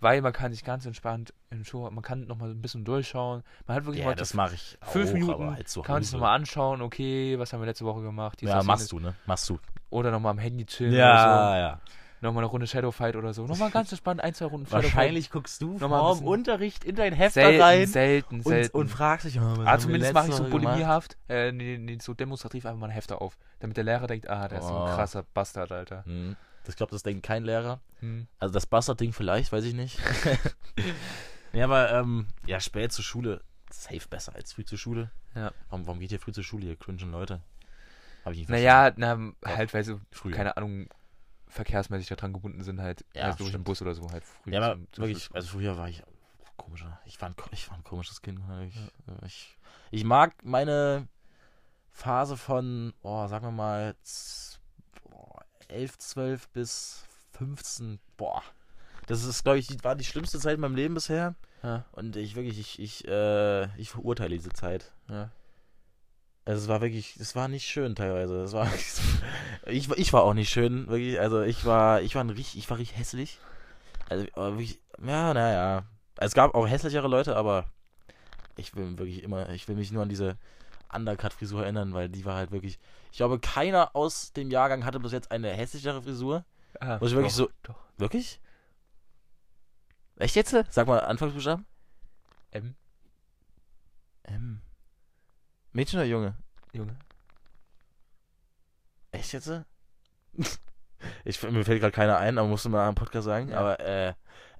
Weil 0.00 0.22
man 0.22 0.32
kann 0.32 0.52
sich 0.52 0.62
ganz 0.62 0.86
entspannt 0.86 1.34
in 1.50 1.64
Schule, 1.64 1.90
man 1.90 2.02
kann 2.04 2.28
nochmal 2.28 2.50
ein 2.50 2.62
bisschen 2.62 2.84
durchschauen. 2.84 3.42
Man 3.66 3.76
hat 3.76 3.84
wirklich 3.86 4.02
ja, 4.04 4.10
mal 4.10 4.14
das 4.14 4.32
mache 4.34 4.54
ich 4.54 4.78
fünf 4.82 5.10
auch, 5.10 5.14
Minuten, 5.14 5.50
halt 5.50 5.74
kann 5.82 5.94
man 5.94 6.02
sich 6.04 6.12
nochmal 6.12 6.36
anschauen, 6.36 6.82
okay, 6.82 7.36
was 7.36 7.52
haben 7.52 7.60
wir 7.60 7.66
letzte 7.66 7.84
Woche 7.84 8.02
gemacht. 8.02 8.40
Ja, 8.42 8.62
machst 8.62 8.92
du, 8.92 9.00
ne? 9.00 9.16
Machst 9.26 9.48
du. 9.48 9.58
Oder 9.90 10.12
nochmal 10.12 10.30
am 10.30 10.38
Handy 10.38 10.64
chillen 10.64 10.92
oder 10.92 11.58
ja. 11.58 11.80
so. 11.84 11.92
Nochmal 12.20 12.42
eine 12.42 12.50
Runde 12.50 12.66
Shadowfight 12.66 13.14
oder 13.16 13.32
so. 13.32 13.46
Nochmal 13.46 13.70
ganz 13.70 13.92
entspannt, 13.92 14.20
ein, 14.20 14.34
zwei 14.34 14.46
Runden 14.46 14.70
Wahrscheinlich 14.72 15.30
guckst 15.30 15.62
du 15.62 15.78
vorm 15.78 15.90
bisschen- 16.14 16.26
Unterricht 16.26 16.84
in 16.84 16.96
dein 16.96 17.12
Heft 17.12 17.34
Selten, 17.34 17.62
rein 17.62 17.86
selten, 17.86 18.36
und, 18.36 18.42
selten. 18.48 18.76
und 18.76 18.88
fragst 18.88 19.26
dich, 19.26 19.38
oh, 19.38 19.42
was 19.42 19.58
haben 19.58 19.66
Ah, 19.68 19.78
zumindest 19.78 20.12
mache 20.14 20.28
ich 20.28 20.34
so 20.34 20.44
bulimiehaft, 20.44 21.16
äh, 21.28 21.52
nee, 21.52 21.78
nee, 21.78 21.98
so 22.00 22.14
demonstrativ 22.14 22.66
einfach 22.66 22.78
mal 22.80 22.86
ein 22.86 22.92
Hefter 22.92 23.22
auf. 23.22 23.38
Damit 23.60 23.76
der 23.76 23.84
Lehrer 23.84 24.06
denkt, 24.08 24.28
ah, 24.28 24.48
der 24.48 24.58
ist 24.58 24.66
so 24.66 24.74
Oh. 24.74 24.84
ein 24.84 24.94
krasser 24.94 25.22
Bastard, 25.34 25.70
Alter. 25.72 26.04
Hm. 26.04 26.36
Ich 26.66 26.76
glaube, 26.76 26.90
das 26.90 27.02
denkt 27.02 27.24
kein 27.24 27.44
Lehrer. 27.44 27.80
Hm. 28.00 28.26
Also 28.38 28.52
das 28.52 28.66
Bastard-Ding 28.66 29.12
vielleicht, 29.14 29.52
weiß 29.52 29.64
ich 29.64 29.72
nicht. 29.74 29.98
ja, 31.52 31.64
aber 31.64 31.92
ähm, 31.92 32.26
ja, 32.46 32.60
spät 32.60 32.92
zur 32.92 33.04
Schule, 33.04 33.40
safe 33.70 34.06
besser 34.08 34.34
als 34.34 34.52
früh 34.52 34.64
zur 34.64 34.76
Schule. 34.78 35.10
Ja. 35.34 35.52
Warum, 35.70 35.86
warum 35.86 36.00
geht 36.00 36.12
ihr 36.12 36.20
früh 36.20 36.32
zur 36.32 36.44
Schule, 36.44 36.66
ihr 36.66 36.76
cringen 36.76 37.10
Leute? 37.10 37.40
Hab 38.24 38.32
ich 38.32 38.40
nicht 38.40 38.50
Naja, 38.50 38.92
na, 38.96 39.18
halt, 39.44 39.72
weil 39.72 39.84
sie, 39.84 39.98
Früher. 40.10 40.32
keine 40.32 40.56
Ahnung, 40.56 40.88
verkehrsmäßig 41.48 42.08
daran 42.08 42.32
gebunden 42.32 42.62
sind, 42.62 42.80
halt, 42.80 43.04
Ja, 43.14 43.24
also 43.24 43.38
durch 43.38 43.52
den. 43.52 43.64
Bus 43.64 43.80
oder 43.82 43.94
so, 43.94 44.10
halt 44.10 44.24
früh. 44.24 44.52
Ja, 44.52 44.60
aber 44.60 44.74
zum- 44.74 44.92
zum 44.92 45.04
wirklich, 45.04 45.24
Schluss. 45.24 45.34
also 45.36 45.48
früher 45.48 45.76
war 45.76 45.88
ich 45.88 46.02
komischer. 46.56 47.00
Ich 47.06 47.20
war 47.20 47.28
ein, 47.30 47.34
ich 47.52 47.68
war 47.70 47.76
ein 47.76 47.84
komisches 47.84 48.20
Kind. 48.22 48.40
Ich, 48.68 48.76
äh, 48.76 49.26
ich, 49.26 49.56
ich 49.90 50.04
mag 50.04 50.34
meine 50.44 51.08
Phase 51.90 52.36
von, 52.36 52.92
oh, 53.02 53.26
sagen 53.26 53.46
wir 53.46 53.50
mal, 53.52 53.94
z- 54.02 54.60
boah, 55.10 55.44
11, 55.68 55.98
12 55.98 56.48
bis 56.50 57.04
15. 57.32 57.98
Boah. 58.16 58.42
Das 59.06 59.24
ist, 59.24 59.42
glaube 59.44 59.58
ich, 59.58 59.66
die, 59.68 59.82
war 59.84 59.94
die 59.96 60.04
schlimmste 60.04 60.38
Zeit 60.38 60.54
in 60.56 60.60
meinem 60.60 60.74
Leben 60.76 60.94
bisher. 60.94 61.34
Ja, 61.62 61.84
Und 61.92 62.14
ich 62.16 62.36
wirklich, 62.36 62.58
ich, 62.58 62.78
ich, 62.78 63.08
äh, 63.08 63.64
ich 63.80 63.90
verurteile 63.90 64.36
diese 64.36 64.50
Zeit. 64.50 64.92
ja. 65.08 65.30
Also 66.48 66.62
es 66.62 66.68
war 66.68 66.80
wirklich, 66.80 67.14
es 67.20 67.36
war 67.36 67.46
nicht 67.46 67.66
schön 67.66 67.94
teilweise. 67.94 68.42
Es 68.42 68.54
war, 68.54 68.70
ich, 69.66 69.90
ich 69.90 70.12
war 70.14 70.22
auch 70.22 70.32
nicht 70.32 70.48
schön, 70.48 70.88
wirklich. 70.88 71.20
Also 71.20 71.42
ich 71.42 71.66
war, 71.66 72.00
ich 72.00 72.14
war 72.14 72.24
ein 72.24 72.30
richtig, 72.30 72.56
ich 72.56 72.70
war 72.70 72.78
richtig 72.78 72.96
hässlich. 72.98 73.38
Also 74.08 74.24
wirklich, 74.34 74.80
ja, 75.04 75.34
naja. 75.34 75.84
Es 76.16 76.32
gab 76.32 76.54
auch 76.54 76.66
hässlichere 76.66 77.06
Leute, 77.06 77.36
aber 77.36 77.66
ich 78.56 78.74
will 78.74 78.96
wirklich 78.98 79.22
immer, 79.22 79.50
ich 79.50 79.68
will 79.68 79.76
mich 79.76 79.92
nur 79.92 80.02
an 80.02 80.08
diese 80.08 80.38
Undercut-Frisur 80.90 81.64
erinnern, 81.64 81.92
weil 81.92 82.08
die 82.08 82.24
war 82.24 82.36
halt 82.36 82.50
wirklich. 82.50 82.78
Ich 83.12 83.18
glaube, 83.18 83.38
keiner 83.40 83.94
aus 83.94 84.32
dem 84.32 84.50
Jahrgang 84.50 84.86
hatte 84.86 85.00
bis 85.00 85.12
jetzt 85.12 85.30
eine 85.30 85.50
hässlichere 85.50 86.00
Frisur. 86.02 86.46
Ah, 86.80 86.96
Muss 86.98 87.10
ich 87.10 87.16
wirklich 87.16 87.34
doch, 87.34 87.38
so- 87.44 87.50
Doch. 87.62 87.76
Wirklich? 87.98 88.40
Echt 90.16 90.34
jetzt? 90.34 90.56
Sag 90.70 90.86
mal 90.86 91.00
Anfangsbuchstaben. 91.00 91.66
M, 92.52 92.74
M. 94.22 94.62
Mädchen 95.78 96.00
oder 96.00 96.08
Junge? 96.08 96.34
Junge. 96.72 96.96
Echt 99.12 99.32
jetzt? 99.32 99.50
Ich, 101.24 101.40
mir 101.44 101.64
fällt 101.64 101.80
gerade 101.80 101.92
keiner 101.92 102.18
ein, 102.18 102.38
aber 102.38 102.48
musst 102.48 102.64
du 102.64 102.70
mal 102.70 102.88
am 102.88 102.96
Podcast 102.96 103.24
sagen. 103.24 103.50
Ja. 103.50 103.58
Aber 103.58 103.78
äh, 103.78 104.14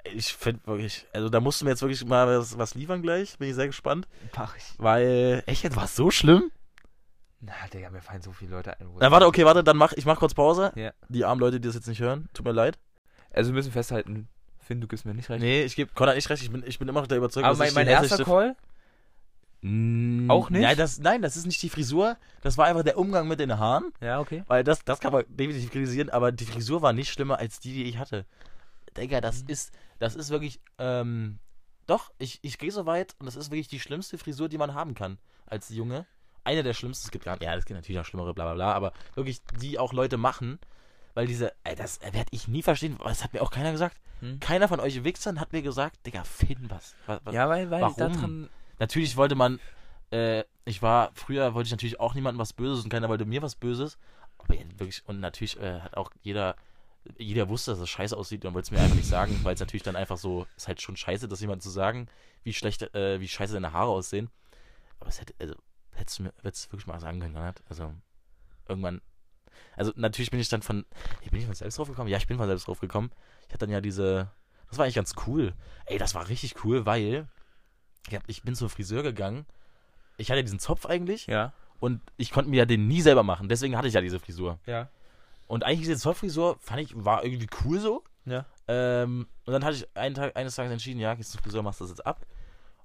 ich 0.05 0.33
finde 0.33 0.65
wirklich, 0.69 1.05
also 1.13 1.29
da 1.29 1.41
musst 1.41 1.61
du 1.61 1.65
mir 1.65 1.73
jetzt 1.73 1.83
wirklich 1.83 2.05
mal 2.05 2.29
was, 2.29 2.57
was 2.57 2.77
liefern 2.77 3.03
gleich. 3.03 3.37
Bin 3.39 3.49
ich 3.49 3.57
sehr 3.57 3.67
gespannt. 3.67 4.07
Mach 4.37 4.57
ich. 4.57 4.63
Weil, 4.79 5.43
echt 5.47 5.65
jetzt, 5.65 5.75
war 5.75 5.87
es 5.87 5.97
so 5.97 6.13
schlimm? 6.13 6.53
Na, 7.41 7.53
Digga, 7.75 7.91
mir 7.91 8.01
fallen 8.03 8.23
so 8.23 8.31
viele 8.31 8.53
Leute 8.53 8.79
ein. 8.79 8.87
Na, 9.01 9.11
warte, 9.11 9.27
okay, 9.27 9.45
warte, 9.45 9.65
dann 9.65 9.77
mach 9.77 9.95
ich 9.95 10.07
mach 10.07 10.21
kurz 10.21 10.35
Pause. 10.35 10.71
Ja. 10.77 10.93
Die 11.09 11.25
armen 11.25 11.41
Leute, 11.41 11.59
die 11.59 11.67
das 11.67 11.75
jetzt 11.75 11.89
nicht 11.89 12.01
hören, 12.01 12.29
tut 12.35 12.47
mir 12.47 12.53
leid. 12.53 12.79
Also 13.33 13.51
wir 13.51 13.55
müssen 13.57 13.73
festhalten, 13.73 14.29
Finn, 14.61 14.81
du 14.81 14.87
gibst 14.87 15.07
mir 15.07 15.15
nicht 15.15 15.29
recht. 15.29 15.41
Nee, 15.41 15.65
ich 15.65 15.75
gebe 15.75 15.93
Konrad 15.93 16.15
nicht 16.15 16.31
recht, 16.31 16.45
ich 16.45 16.53
bin, 16.53 16.63
ich 16.65 16.79
bin 16.79 16.87
immer 16.87 17.01
noch 17.01 17.09
der 17.09 17.19
Überzeugung, 17.19 17.47
Aber 17.47 17.55
dass 17.55 17.59
mein, 17.59 17.69
ich 17.69 17.75
mein 17.75 17.89
erster 17.89 18.23
Call? 18.23 18.55
Mm, 19.61 20.31
Auch 20.31 20.51
nicht? 20.51 20.63
Nein 20.63 20.77
das, 20.77 20.99
nein, 21.01 21.21
das 21.23 21.37
ist 21.37 21.47
nicht 21.47 21.61
die 21.63 21.69
Frisur. 21.69 22.17
Das 22.43 22.57
war 22.59 22.67
einfach 22.67 22.85
der 22.85 22.97
Umgang 22.99 23.27
mit 23.27 23.41
den 23.41 23.59
Haaren. 23.59 23.93
Ja, 24.01 24.21
okay. 24.21 24.45
Weil 24.47 24.63
das, 24.65 24.85
das 24.85 25.01
kann 25.01 25.13
man 25.13 25.25
definitiv 25.29 25.71
kritisieren, 25.71 26.11
aber 26.11 26.31
die 26.33 26.45
Frisur 26.45 26.81
war 26.83 26.93
nicht 26.93 27.11
schlimmer 27.11 27.39
als 27.39 27.59
die, 27.61 27.73
die 27.73 27.85
ich 27.85 27.99
hatte. 27.99 28.25
Digga, 28.97 29.21
das 29.21 29.43
Mhm. 29.43 29.49
ist, 29.51 29.73
das 29.99 30.15
ist 30.15 30.31
wirklich, 30.31 30.61
ähm, 30.79 31.39
doch, 31.87 32.13
ich, 32.19 32.39
ich 32.43 32.59
gehe 32.59 32.71
so 32.71 32.87
weit 32.87 33.15
und 33.19 33.27
das 33.27 33.37
ist 33.37 33.51
wirklich 33.51 33.69
die 33.69 33.81
schlimmste 33.81 34.19
Frisur, 34.19 34.49
die 34.49 34.59
man 34.59 34.75
haben 34.75 34.95
kann 34.95 35.19
als 35.47 35.69
Junge. 35.71 36.07
Eine 36.45 36.63
der 36.63 36.73
schlimmsten, 36.75 37.07
es 37.07 37.11
gibt 37.11 37.25
gar 37.25 37.41
ja, 37.43 37.55
es 37.57 37.65
gibt 37.65 37.77
natürlich 37.77 38.01
auch 38.01 38.05
schlimmere, 38.05 38.35
bla 38.35 38.45
bla 38.45 38.55
bla, 38.55 38.73
aber 38.73 38.93
wirklich, 39.15 39.43
die 39.61 39.79
auch 39.79 39.93
Leute 39.93 40.17
machen, 40.17 40.59
weil 41.15 41.27
diese, 41.27 41.53
ey, 41.65 41.75
das 41.75 42.01
werde 42.01 42.27
ich 42.31 42.49
nie 42.49 42.63
verstehen, 42.63 42.97
das 43.05 43.25
hat 43.25 43.33
mir 43.33 43.43
auch 43.43 43.51
keiner 43.51 43.73
gesagt. 43.73 43.97
Hm. 44.21 44.41
Keiner 44.41 44.67
von 44.69 44.81
euch 44.81 45.05
Wichsern 45.05 45.41
hat 45.41 45.53
mir 45.53 45.63
gesagt, 45.63 46.05
Digga, 46.07 46.25
Finn, 46.25 46.67
was, 46.69 46.95
was, 47.07 47.21
was 47.25 47.35
Ja, 47.35 47.49
weil, 47.49 47.71
weil 47.71 47.83
Warum? 47.83 47.97
daran. 47.97 48.49
Natürlich 48.79 49.17
wollte 49.17 49.35
man, 49.35 49.61
äh, 50.11 50.45
ich 50.65 50.83
war, 50.83 51.11
früher 51.15 51.55
wollte 51.55 51.67
ich 51.67 51.73
natürlich 51.73 52.01
auch 52.01 52.15
niemandem 52.15 52.41
was 52.41 52.53
Böses 52.53 52.85
und 52.85 52.91
keiner 52.91 53.09
wollte 53.09 53.25
mir 53.25 53.43
was 53.43 53.57
Böses. 53.57 53.99
Aber 54.39 54.55
ja, 54.55 54.63
wirklich, 54.77 55.03
und 55.07 55.21
natürlich 55.21 55.59
äh, 55.61 55.81
hat 55.81 55.97
auch 55.97 56.11
jeder, 56.23 56.57
jeder 57.17 57.49
wusste, 57.49 57.73
dass 57.73 57.81
es 57.81 57.89
scheiße 57.89 58.17
aussieht 58.17 58.45
und 58.45 58.55
wollte 58.55 58.67
es 58.67 58.71
mir 58.71 58.81
einfach 58.81 58.97
nicht 58.97 59.09
sagen, 59.09 59.39
weil 59.43 59.55
es 59.55 59.61
natürlich 59.61 59.83
dann 59.83 59.97
einfach 59.97 60.19
so, 60.19 60.47
ist 60.57 60.69
halt 60.69 60.81
schon 60.81 60.97
scheiße, 60.97 61.29
das 61.29 61.41
jemand 61.41 61.63
zu 61.63 61.71
sagen, 61.71 62.09
wie 62.45 62.53
schlecht, 62.53 62.83
äh, 62.95 63.21
wie 63.21 63.29
scheiße 63.29 63.55
deine 63.55 63.73
Haare 63.73 63.91
aussehen. 63.91 64.31
Aber 65.01 65.09
es 65.11 65.21
hätte, 65.21 65.35
also, 65.39 65.55
hättest 65.93 66.19
du 66.19 66.25
mir 66.25 66.33
hättest 66.43 66.67
du 66.67 66.73
wirklich 66.73 66.87
mal 66.87 67.01
sagen 67.01 67.21
können, 67.21 67.35
Konrad? 67.35 67.63
Also, 67.69 67.93
irgendwann. 68.69 69.01
Also, 69.77 69.93
natürlich 69.97 70.31
bin 70.31 70.41
ich 70.41 70.49
dann 70.49 70.63
von. 70.63 70.85
Hey, 71.21 71.31
bin 71.31 71.41
ich 71.41 71.47
von 71.47 71.55
selbst 71.55 71.79
drauf 71.79 71.89
gekommen? 71.89 72.09
Ja, 72.09 72.19
ich 72.19 72.27
bin 72.27 72.37
von 72.37 72.47
selbst 72.47 72.67
drauf 72.67 72.81
gekommen. 72.81 73.11
Ich 73.47 73.55
hatte 73.55 73.67
dann 73.67 73.71
ja 73.71 73.81
diese. 73.81 74.31
Das 74.69 74.79
war 74.79 74.85
eigentlich 74.85 74.97
ganz 74.97 75.15
cool. 75.27 75.55
Ey, 75.87 75.99
das 75.99 76.15
war 76.15 76.29
richtig 76.29 76.65
cool, 76.65 76.87
weil. 76.87 77.29
Ich, 78.27 78.43
bin 78.43 78.55
zum 78.55 78.69
Friseur 78.69 79.03
gegangen. 79.03 79.47
Ich 80.17 80.31
hatte 80.31 80.43
diesen 80.43 80.59
Zopf 80.59 80.87
eigentlich. 80.87 81.27
Ja. 81.27 81.53
Und 81.81 82.01
ich 82.17 82.31
konnte 82.31 82.51
mir 82.51 82.59
ja 82.59 82.65
den 82.67 82.89
nie 82.89 83.03
selber 83.03 83.23
machen. 83.23 83.49
Deswegen 83.49 83.77
hatte 83.77 83.89
ich 83.89 83.95
ja 83.95 84.01
diese 84.01 84.19
Frisur. 84.19 84.59
Ja. 84.67 84.89
Und 85.47 85.65
eigentlich 85.65 85.81
diese 85.81 85.97
Zopffrisur 85.97 86.59
fand 86.61 86.83
ich, 86.83 86.93
war 86.95 87.25
irgendwie 87.25 87.49
cool 87.65 87.81
so. 87.81 88.05
Ja. 88.27 88.45
Ähm, 88.69 89.27
und 89.47 89.53
dann 89.53 89.65
hatte 89.65 89.77
ich 89.77 89.97
einen 89.97 90.15
Tag, 90.15 90.37
eines 90.37 90.55
Tages 90.55 90.71
entschieden, 90.71 91.01
ja, 91.01 91.15
gehst 91.15 91.33
zum 91.33 91.41
Friseur, 91.41 91.63
machst 91.63 91.81
das 91.81 91.89
jetzt 91.89 92.07
ab. 92.07 92.27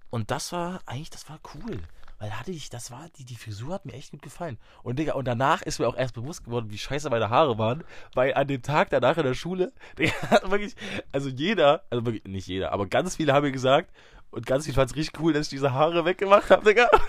Und 0.09 0.31
das 0.31 0.51
war, 0.53 0.81
eigentlich, 0.85 1.09
das 1.09 1.29
war 1.29 1.39
cool. 1.55 1.79
Weil 2.19 2.39
hatte 2.39 2.51
ich, 2.51 2.69
das 2.69 2.89
war, 2.89 3.09
die, 3.17 3.25
die 3.25 3.35
Frisur 3.35 3.73
hat 3.73 3.85
mir 3.85 3.91
echt 3.91 4.11
gut 4.11 4.21
gefallen. 4.21 4.57
Und 4.81 4.97
Digga, 4.97 5.13
und 5.13 5.25
danach 5.25 5.61
ist 5.61 5.79
mir 5.79 5.87
auch 5.89 5.97
erst 5.97 6.13
bewusst 6.13 6.45
geworden, 6.45 6.69
wie 6.69 6.77
scheiße 6.77 7.09
meine 7.09 7.29
Haare 7.29 7.57
waren. 7.57 7.83
Weil 8.13 8.33
an 8.35 8.47
dem 8.47 8.61
Tag 8.61 8.91
danach 8.91 9.17
in 9.17 9.25
der 9.25 9.33
Schule, 9.33 9.73
Digga, 9.99 10.13
hat 10.29 10.49
wirklich, 10.49 10.75
also 11.11 11.27
jeder, 11.27 11.83
also 11.89 12.05
wirklich, 12.05 12.23
nicht 12.23 12.47
jeder, 12.47 12.71
aber 12.71 12.87
ganz 12.87 13.17
viele 13.17 13.33
haben 13.33 13.43
mir 13.43 13.51
gesagt, 13.51 13.91
und 14.33 14.45
ganz 14.45 14.65
fanden 14.65 14.91
es 14.91 14.95
richtig 14.95 15.19
cool, 15.21 15.33
dass 15.33 15.47
ich 15.47 15.49
diese 15.49 15.73
Haare 15.73 16.05
weggemacht 16.05 16.49
habe, 16.49 16.65
Digga. 16.65 16.89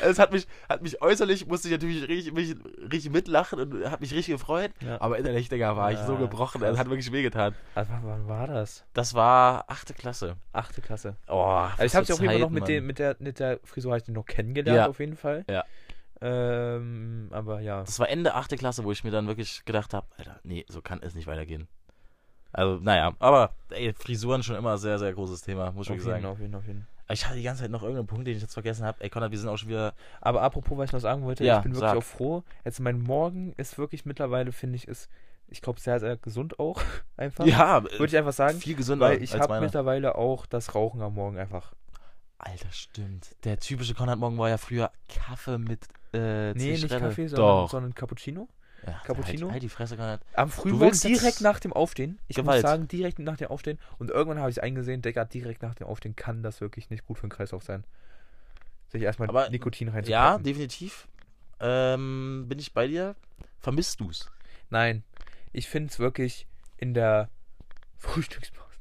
Es 0.00 0.20
hat 0.20 0.30
mich, 0.32 0.46
hat 0.68 0.82
mich 0.82 1.02
äußerlich, 1.02 1.48
musste 1.48 1.66
ich 1.66 1.72
natürlich 1.72 2.06
richtig, 2.08 2.32
mich, 2.32 2.54
richtig 2.92 3.10
mitlachen 3.10 3.58
und 3.58 3.90
hat 3.90 4.00
mich 4.00 4.12
richtig 4.14 4.34
gefreut. 4.34 4.70
Ja. 4.80 5.00
Aber 5.00 5.18
innerlich, 5.18 5.48
Digga, 5.48 5.76
war 5.76 5.90
ich 5.90 5.98
so 5.98 6.12
Ja, 6.12 6.20
gebrochen. 6.20 6.62
Es 6.62 6.78
hat 6.78 6.88
wirklich 6.88 7.10
wehgetan. 7.10 7.56
Also, 7.74 7.92
wann, 8.02 8.28
war 8.28 8.46
das? 8.46 8.84
Das 8.92 9.14
war 9.14 9.64
achte 9.66 9.94
Klasse. 9.94 10.36
Achte 10.52 10.80
Klasse. 10.80 11.16
Oh, 11.26 11.42
Also 11.42 11.84
ich 11.84 11.94
habe 11.96 12.04
auf 12.04 12.20
jeden 12.20 12.32
Fall 12.32 12.38
noch 12.38 12.50
mit, 12.50 12.68
den 12.68 12.86
mit, 12.86 13.00
der, 13.00 13.16
mit 13.18 13.40
der 13.40 13.58
Frisur 13.64 13.90
halt 13.92 14.08
noch 14.08 14.24
kennengelernt, 14.24 14.76
Ja. 14.76 14.86
auf 14.88 15.00
jeden 15.00 15.16
Fall. 15.16 15.44
Ja. 15.50 15.64
Ähm, 16.20 17.28
aber 17.32 17.60
ja. 17.60 17.80
Das 17.80 17.98
war 17.98 18.08
Ende 18.08 18.34
achte 18.34 18.56
Klasse, 18.56 18.84
wo 18.84 18.92
ich 18.92 19.04
mir 19.04 19.10
dann 19.10 19.26
wirklich 19.26 19.64
gedacht 19.64 19.94
habe, 19.94 20.06
Alter, 20.16 20.38
nee, 20.42 20.64
so 20.68 20.80
kann 20.82 21.00
es 21.02 21.14
nicht 21.14 21.26
weitergehen. 21.26 21.68
Also, 22.52 22.78
naja, 22.82 23.12
aber 23.18 23.54
ey, 23.70 23.92
Frisuren 23.92 24.42
schon 24.42 24.56
immer 24.56 24.78
sehr, 24.78 24.98
sehr 24.98 25.12
großes 25.12 25.42
Thema, 25.42 25.70
muss 25.72 25.86
ich 25.86 25.90
wirklich 25.90 26.04
sagen. 26.06 26.24
auf 26.26 26.40
jeden, 26.40 26.54
auf 26.54 26.66
jeden. 26.66 26.86
Ich 27.10 27.24
hatte 27.24 27.36
die 27.36 27.42
ganze 27.42 27.62
Zeit 27.62 27.70
noch 27.70 27.82
irgendeinen 27.82 28.06
Punkt, 28.06 28.26
den 28.26 28.36
ich 28.36 28.42
jetzt 28.42 28.52
vergessen 28.52 28.84
habe. 28.84 29.02
Ey, 29.02 29.08
Konrad, 29.08 29.30
wir 29.30 29.38
sind 29.38 29.48
auch 29.48 29.56
schon 29.56 29.70
wieder. 29.70 29.94
Aber 30.20 30.42
apropos, 30.42 30.76
was 30.76 30.86
ich 30.90 30.92
noch 30.92 31.00
sagen 31.00 31.22
wollte, 31.24 31.42
Ja, 31.44 31.56
ich 31.58 31.62
bin 31.62 31.72
wirklich 31.72 31.90
sag. 31.90 31.96
auch 31.96 32.02
froh. 32.02 32.42
Jetzt 32.64 32.80
mein 32.80 33.00
Morgen 33.02 33.54
ist 33.56 33.78
wirklich 33.78 34.04
mittlerweile, 34.04 34.52
finde 34.52 34.76
ich, 34.76 34.86
ist, 34.88 35.08
ich 35.48 35.62
glaube, 35.62 35.80
sehr, 35.80 36.00
sehr 36.00 36.16
gesund 36.18 36.58
auch. 36.58 36.80
Einfach. 37.16 37.46
Ja, 37.46 37.82
Würde 37.82 38.06
ich 38.06 38.16
einfach 38.16 38.32
sagen. 38.34 38.58
viel 38.60 38.74
gesünder 38.76 39.06
Weil 39.06 39.22
ich 39.22 39.34
habe 39.34 39.58
mittlerweile 39.60 40.16
auch 40.16 40.44
das 40.44 40.74
Rauchen 40.74 41.00
am 41.00 41.14
Morgen 41.14 41.38
einfach. 41.38 41.72
Alter, 42.36 42.70
stimmt. 42.70 43.34
Der 43.44 43.58
typische 43.58 43.94
Konrad 43.94 44.18
Morgen 44.18 44.36
war 44.38 44.48
ja 44.50 44.58
früher 44.58 44.92
Kaffee 45.08 45.58
mit 45.58 45.86
äh, 46.12 46.52
Nee, 46.52 46.72
nicht. 46.72 46.88
Kaffee, 46.88 47.26
sondern, 47.26 47.68
sondern 47.68 47.94
Cappuccino. 47.94 48.48
Ja, 48.86 49.00
Cappuccino? 49.04 49.46
Halt, 49.46 49.52
halt 49.54 49.62
die 49.64 49.68
Fresse, 49.68 49.96
Konrad. 49.96 50.20
Am 50.34 50.48
Du 50.48 50.54
Frühmorgen 50.54 50.98
direkt 51.00 51.40
nach 51.40 51.58
dem 51.60 51.72
Aufstehen. 51.72 52.18
Ich 52.28 52.36
Gewalt. 52.36 52.62
muss 52.62 52.70
sagen, 52.70 52.88
direkt 52.88 53.18
nach 53.18 53.36
dem 53.36 53.48
Aufstehen. 53.48 53.78
Und 53.98 54.10
irgendwann 54.10 54.38
habe 54.38 54.50
ich 54.50 54.62
eingesehen, 54.62 55.02
Digga, 55.02 55.24
direkt 55.24 55.62
nach 55.62 55.74
dem 55.74 55.86
Aufstehen 55.88 56.14
kann 56.16 56.42
das 56.42 56.60
wirklich 56.60 56.88
nicht 56.90 57.04
gut 57.06 57.18
für 57.18 57.26
den 57.26 57.30
Kreislauf 57.30 57.62
sein. 57.64 57.84
Sich 58.88 59.02
erstmal 59.02 59.28
Aber- 59.28 59.50
Nikotin 59.50 59.88
Ja, 59.88 59.94
reinzupacken. 59.94 60.44
definitiv. 60.44 61.08
Ähm, 61.60 62.46
bin 62.48 62.58
ich 62.58 62.72
bei 62.72 62.86
dir? 62.86 63.16
Vermisst 63.58 64.00
du's? 64.00 64.30
Nein, 64.70 65.02
ich 65.52 65.68
finde 65.68 65.90
es 65.90 65.98
wirklich 65.98 66.46
in 66.76 66.94
der 66.94 67.28
Frühstückspause. 67.98 68.78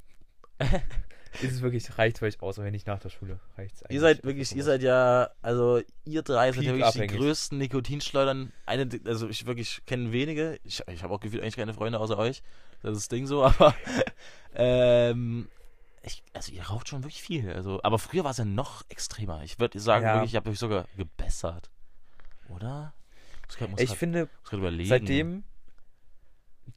ist 1.41 1.53
es 1.53 1.61
wirklich, 1.61 1.97
reicht 1.97 2.17
völlig 2.19 2.41
aus, 2.41 2.57
wenn 2.57 2.71
nicht 2.71 2.87
nach 2.87 2.99
der 2.99 3.09
Schule. 3.09 3.39
Reicht's 3.57 3.81
Ihr 3.81 3.85
eigentlich. 3.89 4.01
seid 4.01 4.23
wirklich, 4.23 4.55
ihr 4.55 4.63
seid 4.63 4.81
ja, 4.81 5.29
also 5.41 5.81
ihr 6.05 6.21
drei 6.23 6.51
seid 6.51 6.63
ja 6.63 6.73
wirklich 6.73 6.91
die 6.93 6.99
abhängig. 7.01 7.17
größten 7.17 7.57
Nikotinschleudern. 7.57 8.51
Eine, 8.65 8.89
also 9.05 9.27
ich 9.29 9.45
wirklich 9.45 9.81
kenne 9.85 10.11
wenige. 10.11 10.59
Ich, 10.63 10.83
ich 10.87 11.03
habe 11.03 11.13
auch 11.13 11.19
gefühlt 11.19 11.41
eigentlich 11.43 11.55
keine 11.57 11.73
Freunde 11.73 11.99
außer 11.99 12.17
euch. 12.17 12.41
Das 12.81 12.91
ist 12.93 13.03
das 13.03 13.07
Ding 13.09 13.25
so, 13.27 13.43
aber 13.45 13.75
ähm, 14.55 15.47
ich, 16.03 16.23
also 16.33 16.51
ihr 16.51 16.63
raucht 16.63 16.87
schon 16.87 17.03
wirklich 17.03 17.21
viel. 17.21 17.51
Also, 17.51 17.81
aber 17.83 17.99
früher 17.99 18.23
war 18.23 18.31
es 18.31 18.37
ja 18.37 18.45
noch 18.45 18.83
extremer. 18.89 19.43
Ich 19.43 19.59
würde 19.59 19.79
sagen, 19.79 20.05
Ja. 20.05 20.13
wirklich, 20.15 20.31
ich 20.31 20.35
habe 20.35 20.49
euch 20.49 20.59
sogar 20.59 20.85
gebessert. 20.95 21.69
Oder? 22.49 22.93
Muss 23.47 23.57
grad, 23.57 23.69
muss 23.71 23.79
Ich 23.81 23.89
grad, 23.89 23.97
finde, 23.97 24.29
muss 24.41 24.49
grad 24.49 24.59
überlegen. 24.59 24.89
seitdem 24.89 25.43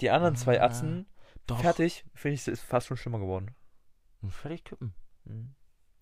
die 0.00 0.10
anderen 0.10 0.36
zwei 0.36 0.60
Ah, 0.60 0.66
Atzen 0.66 1.06
Doch. 1.46 1.60
fertig, 1.60 2.04
finde 2.14 2.34
ich, 2.34 2.40
es 2.42 2.48
ist 2.48 2.62
fast 2.62 2.86
schon 2.86 2.96
schlimmer 2.96 3.18
geworden. 3.18 3.54
Fertig 4.28 4.64
kippen. 4.64 4.92
Mhm. 5.24 5.54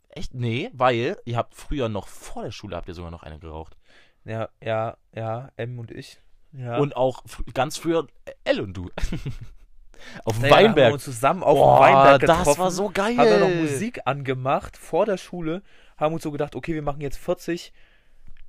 Echt? 0.08 0.34
Nee, 0.34 0.70
weil 0.72 1.16
ihr 1.24 1.36
habt 1.36 1.54
früher 1.54 1.88
noch 1.88 2.08
vor 2.08 2.42
der 2.42 2.50
Schule 2.50 2.74
habt 2.76 2.88
ihr 2.88 2.94
sogar 2.94 3.10
noch 3.10 3.22
eine 3.22 3.38
geraucht. 3.38 3.76
Ja, 4.24 4.48
ja, 4.62 4.96
ja, 5.14 5.50
M 5.56 5.78
und 5.78 5.90
ich. 5.90 6.20
Ja. 6.52 6.78
Und 6.78 6.96
auch 6.96 7.24
fr- 7.26 7.52
ganz 7.52 7.76
früher 7.76 8.06
L 8.44 8.60
und 8.60 8.74
du. 8.74 8.90
Auf 10.24 10.34
dem 10.36 10.42
Naja, 10.42 10.54
Haben 10.56 10.62
wir 10.62 10.66
Weinberg. 10.68 10.92
uns 10.94 11.04
zusammen 11.04 11.42
auf 11.42 11.58
Boah, 11.58 11.76
dem 11.76 11.80
Weinberg 11.94 12.20
getroffen. 12.20 12.44
das 12.46 12.58
war 12.58 12.70
so 12.70 12.88
geil. 12.88 13.16
Haben 13.16 13.28
wir 13.30 13.40
noch 13.40 13.54
Musik 13.54 14.00
angemacht 14.04 14.76
vor 14.76 15.04
der 15.06 15.16
Schule, 15.18 15.62
haben 15.96 16.14
uns 16.14 16.22
so 16.22 16.30
gedacht, 16.30 16.54
okay, 16.54 16.72
wir 16.74 16.82
machen 16.82 17.00
jetzt 17.00 17.18
40. 17.18 17.72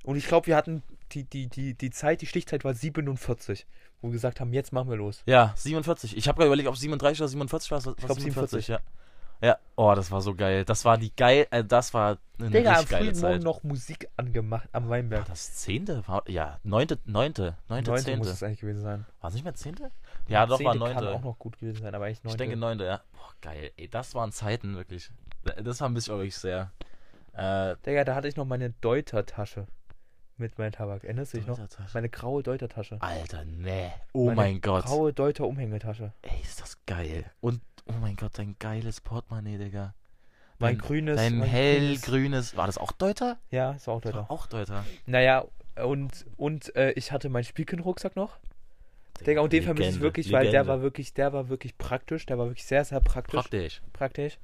Und 0.04 0.16
ich 0.16 0.26
glaube, 0.28 0.46
wir 0.46 0.56
hatten 0.56 0.82
die, 1.12 1.24
die, 1.24 1.48
die, 1.48 1.74
die 1.74 1.90
Zeit, 1.90 2.20
die 2.22 2.26
Stichzeit 2.26 2.64
war 2.64 2.72
47, 2.72 3.66
wo 4.00 4.08
wir 4.08 4.12
gesagt 4.12 4.38
haben, 4.40 4.52
jetzt 4.52 4.72
machen 4.72 4.88
wir 4.90 4.96
los. 4.96 5.22
Ja, 5.26 5.52
47. 5.56 6.16
Ich 6.16 6.28
habe 6.28 6.36
gerade 6.38 6.46
überlegt, 6.46 6.68
ob 6.68 6.76
es 6.76 6.80
37 6.82 7.20
oder 7.20 7.28
47 7.28 7.70
war. 7.72 7.78
Was, 7.78 7.86
was 7.86 7.96
glaub, 7.96 8.18
47, 8.20 8.68
ja. 8.68 8.78
Ja, 9.42 9.56
oh, 9.76 9.94
das 9.94 10.10
war 10.10 10.20
so 10.20 10.34
geil. 10.34 10.64
Das 10.66 10.84
war 10.84 10.98
die 10.98 11.14
geil, 11.16 11.46
äh, 11.50 11.64
das 11.64 11.94
war 11.94 12.18
eine 12.38 12.50
Digga, 12.50 12.72
richtig 12.72 12.90
geile 12.90 13.04
frühen 13.06 13.20
Morgen 13.20 13.34
Zeit. 13.36 13.42
noch 13.42 13.62
Musik 13.62 14.08
angemacht 14.16 14.68
am 14.72 14.84
War 14.84 14.90
Weinberg. 14.90 15.24
das 15.26 15.54
zehnte? 15.56 16.06
War, 16.06 16.28
ja, 16.28 16.58
neunte, 16.62 16.98
neunte, 17.06 17.56
neunte, 17.68 17.90
Neunte 17.90 17.90
muss 17.92 18.04
zehnte. 18.04 18.28
es 18.28 18.42
eigentlich 18.42 18.60
gewesen 18.60 18.82
sein. 18.82 19.06
War 19.20 19.28
es 19.28 19.34
nicht 19.34 19.44
mehr 19.44 19.54
zehnte? 19.54 19.90
Ja, 20.28 20.44
doch, 20.46 20.62
war 20.62 20.72
Zehnte 20.72 20.86
Kann 20.86 20.94
neunte. 21.04 21.12
auch 21.14 21.22
noch 21.22 21.38
gut 21.38 21.58
gewesen 21.58 21.82
sein, 21.82 21.94
aber 21.94 22.04
eigentlich 22.06 22.22
neunte. 22.22 22.34
Ich 22.34 22.48
denke 22.48 22.56
neunte, 22.56 22.84
ja. 22.84 23.00
Boah, 23.12 23.32
geil. 23.40 23.70
Ey, 23.76 23.88
das 23.88 24.14
waren 24.14 24.30
Zeiten, 24.32 24.76
wirklich. 24.76 25.10
Das 25.62 25.80
haben 25.80 25.94
mich 25.94 26.10
auch 26.10 26.16
wirklich 26.16 26.36
sehr. 26.36 26.70
Äh, 27.32 27.76
Digga, 27.86 28.04
da 28.04 28.14
hatte 28.14 28.28
ich 28.28 28.36
noch 28.36 28.44
meine 28.44 28.70
Deuter-Tasche 28.82 29.66
mit 30.36 30.58
meinem 30.58 30.72
Tabak. 30.72 31.04
Erinnerst 31.04 31.34
du 31.34 31.38
dich 31.38 31.46
noch? 31.46 31.58
Meine 31.94 32.08
graue 32.08 32.42
Deuter-Tasche. 32.42 32.96
Alter, 33.00 33.44
nee. 33.44 33.90
Oh 34.12 34.26
Meine 34.26 34.36
mein 34.36 34.60
Gott. 34.60 34.84
Graue 34.86 35.12
Deuter-Umhängetasche. 35.12 36.12
Ey, 36.22 36.40
ist 36.42 36.60
das 36.60 36.78
geil. 36.86 37.24
Und, 37.40 37.60
oh 37.96 38.00
mein 38.00 38.16
Gott, 38.16 38.32
dein 38.38 38.56
geiles 38.58 39.00
Portemonnaie, 39.00 39.58
Digga. 39.58 39.94
Mein 40.58 40.76
Dein- 40.76 40.86
grünes. 40.86 41.16
Dein 41.16 41.42
hellgrünes. 41.42 42.56
War 42.56 42.66
das 42.66 42.76
auch 42.78 42.92
Deuter? 42.92 43.38
Ja, 43.50 43.72
ist 43.72 43.88
auch 43.88 44.00
Das 44.00 44.12
Deuter. 44.12 44.22
war 44.24 44.30
auch 44.30 44.46
Deuter. 44.46 44.84
Naja, 45.06 45.44
und, 45.82 46.26
und 46.36 46.74
äh, 46.76 46.92
ich 46.92 47.12
hatte 47.12 47.28
meinen 47.30 47.44
Spielkind-Rucksack 47.44 48.14
noch. 48.16 48.38
Digga, 49.26 49.40
und 49.42 49.52
den 49.52 49.62
vermisse 49.62 49.82
ich 49.84 49.94
Legende, 49.94 50.04
wirklich, 50.04 50.32
weil 50.32 50.44
der 50.44 50.52
Legende. 50.52 50.68
war 50.68 50.82
wirklich, 50.82 51.14
der 51.14 51.32
war 51.32 51.48
wirklich 51.48 51.76
praktisch. 51.78 52.26
Der 52.26 52.38
war 52.38 52.46
wirklich 52.46 52.64
sehr, 52.66 52.84
sehr 52.84 53.00
praktisch. 53.00 53.40
Praktisch. 53.40 53.82
praktisch. 53.92 54.38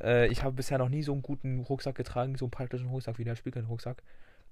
Äh, 0.00 0.28
ich 0.28 0.42
habe 0.42 0.54
bisher 0.54 0.78
noch 0.78 0.88
nie 0.88 1.02
so 1.02 1.12
einen 1.12 1.22
guten 1.22 1.60
Rucksack 1.60 1.94
getragen, 1.96 2.36
so 2.36 2.44
einen 2.46 2.50
praktischen 2.50 2.88
Rucksack 2.88 3.18
wie 3.18 3.24
der 3.24 3.34
Spielkind-Rucksack. 3.36 4.02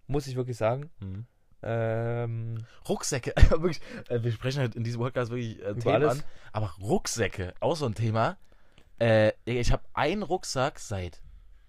Muss 0.06 0.26
ich 0.26 0.36
wirklich 0.36 0.56
sagen. 0.56 0.90
Mhm. 1.00 1.26
Ähm, 1.66 2.64
Rucksäcke, 2.88 3.32
wirklich, 3.50 3.80
äh, 4.08 4.22
wir 4.22 4.32
sprechen 4.32 4.60
halt 4.60 4.74
in 4.76 4.84
diesem 4.84 5.00
Podcast 5.00 5.30
wirklich 5.30 5.60
äh, 5.62 5.74
Themen 5.74 5.94
alles. 5.94 6.18
an, 6.18 6.24
aber 6.52 6.74
Rucksäcke, 6.80 7.54
auch 7.60 7.74
so 7.76 7.86
ein 7.86 7.94
Thema. 7.94 8.36
Äh, 9.00 9.32
ich 9.44 9.72
habe 9.72 9.82
einen 9.94 10.22
Rucksack 10.22 10.78
seit 10.78 11.20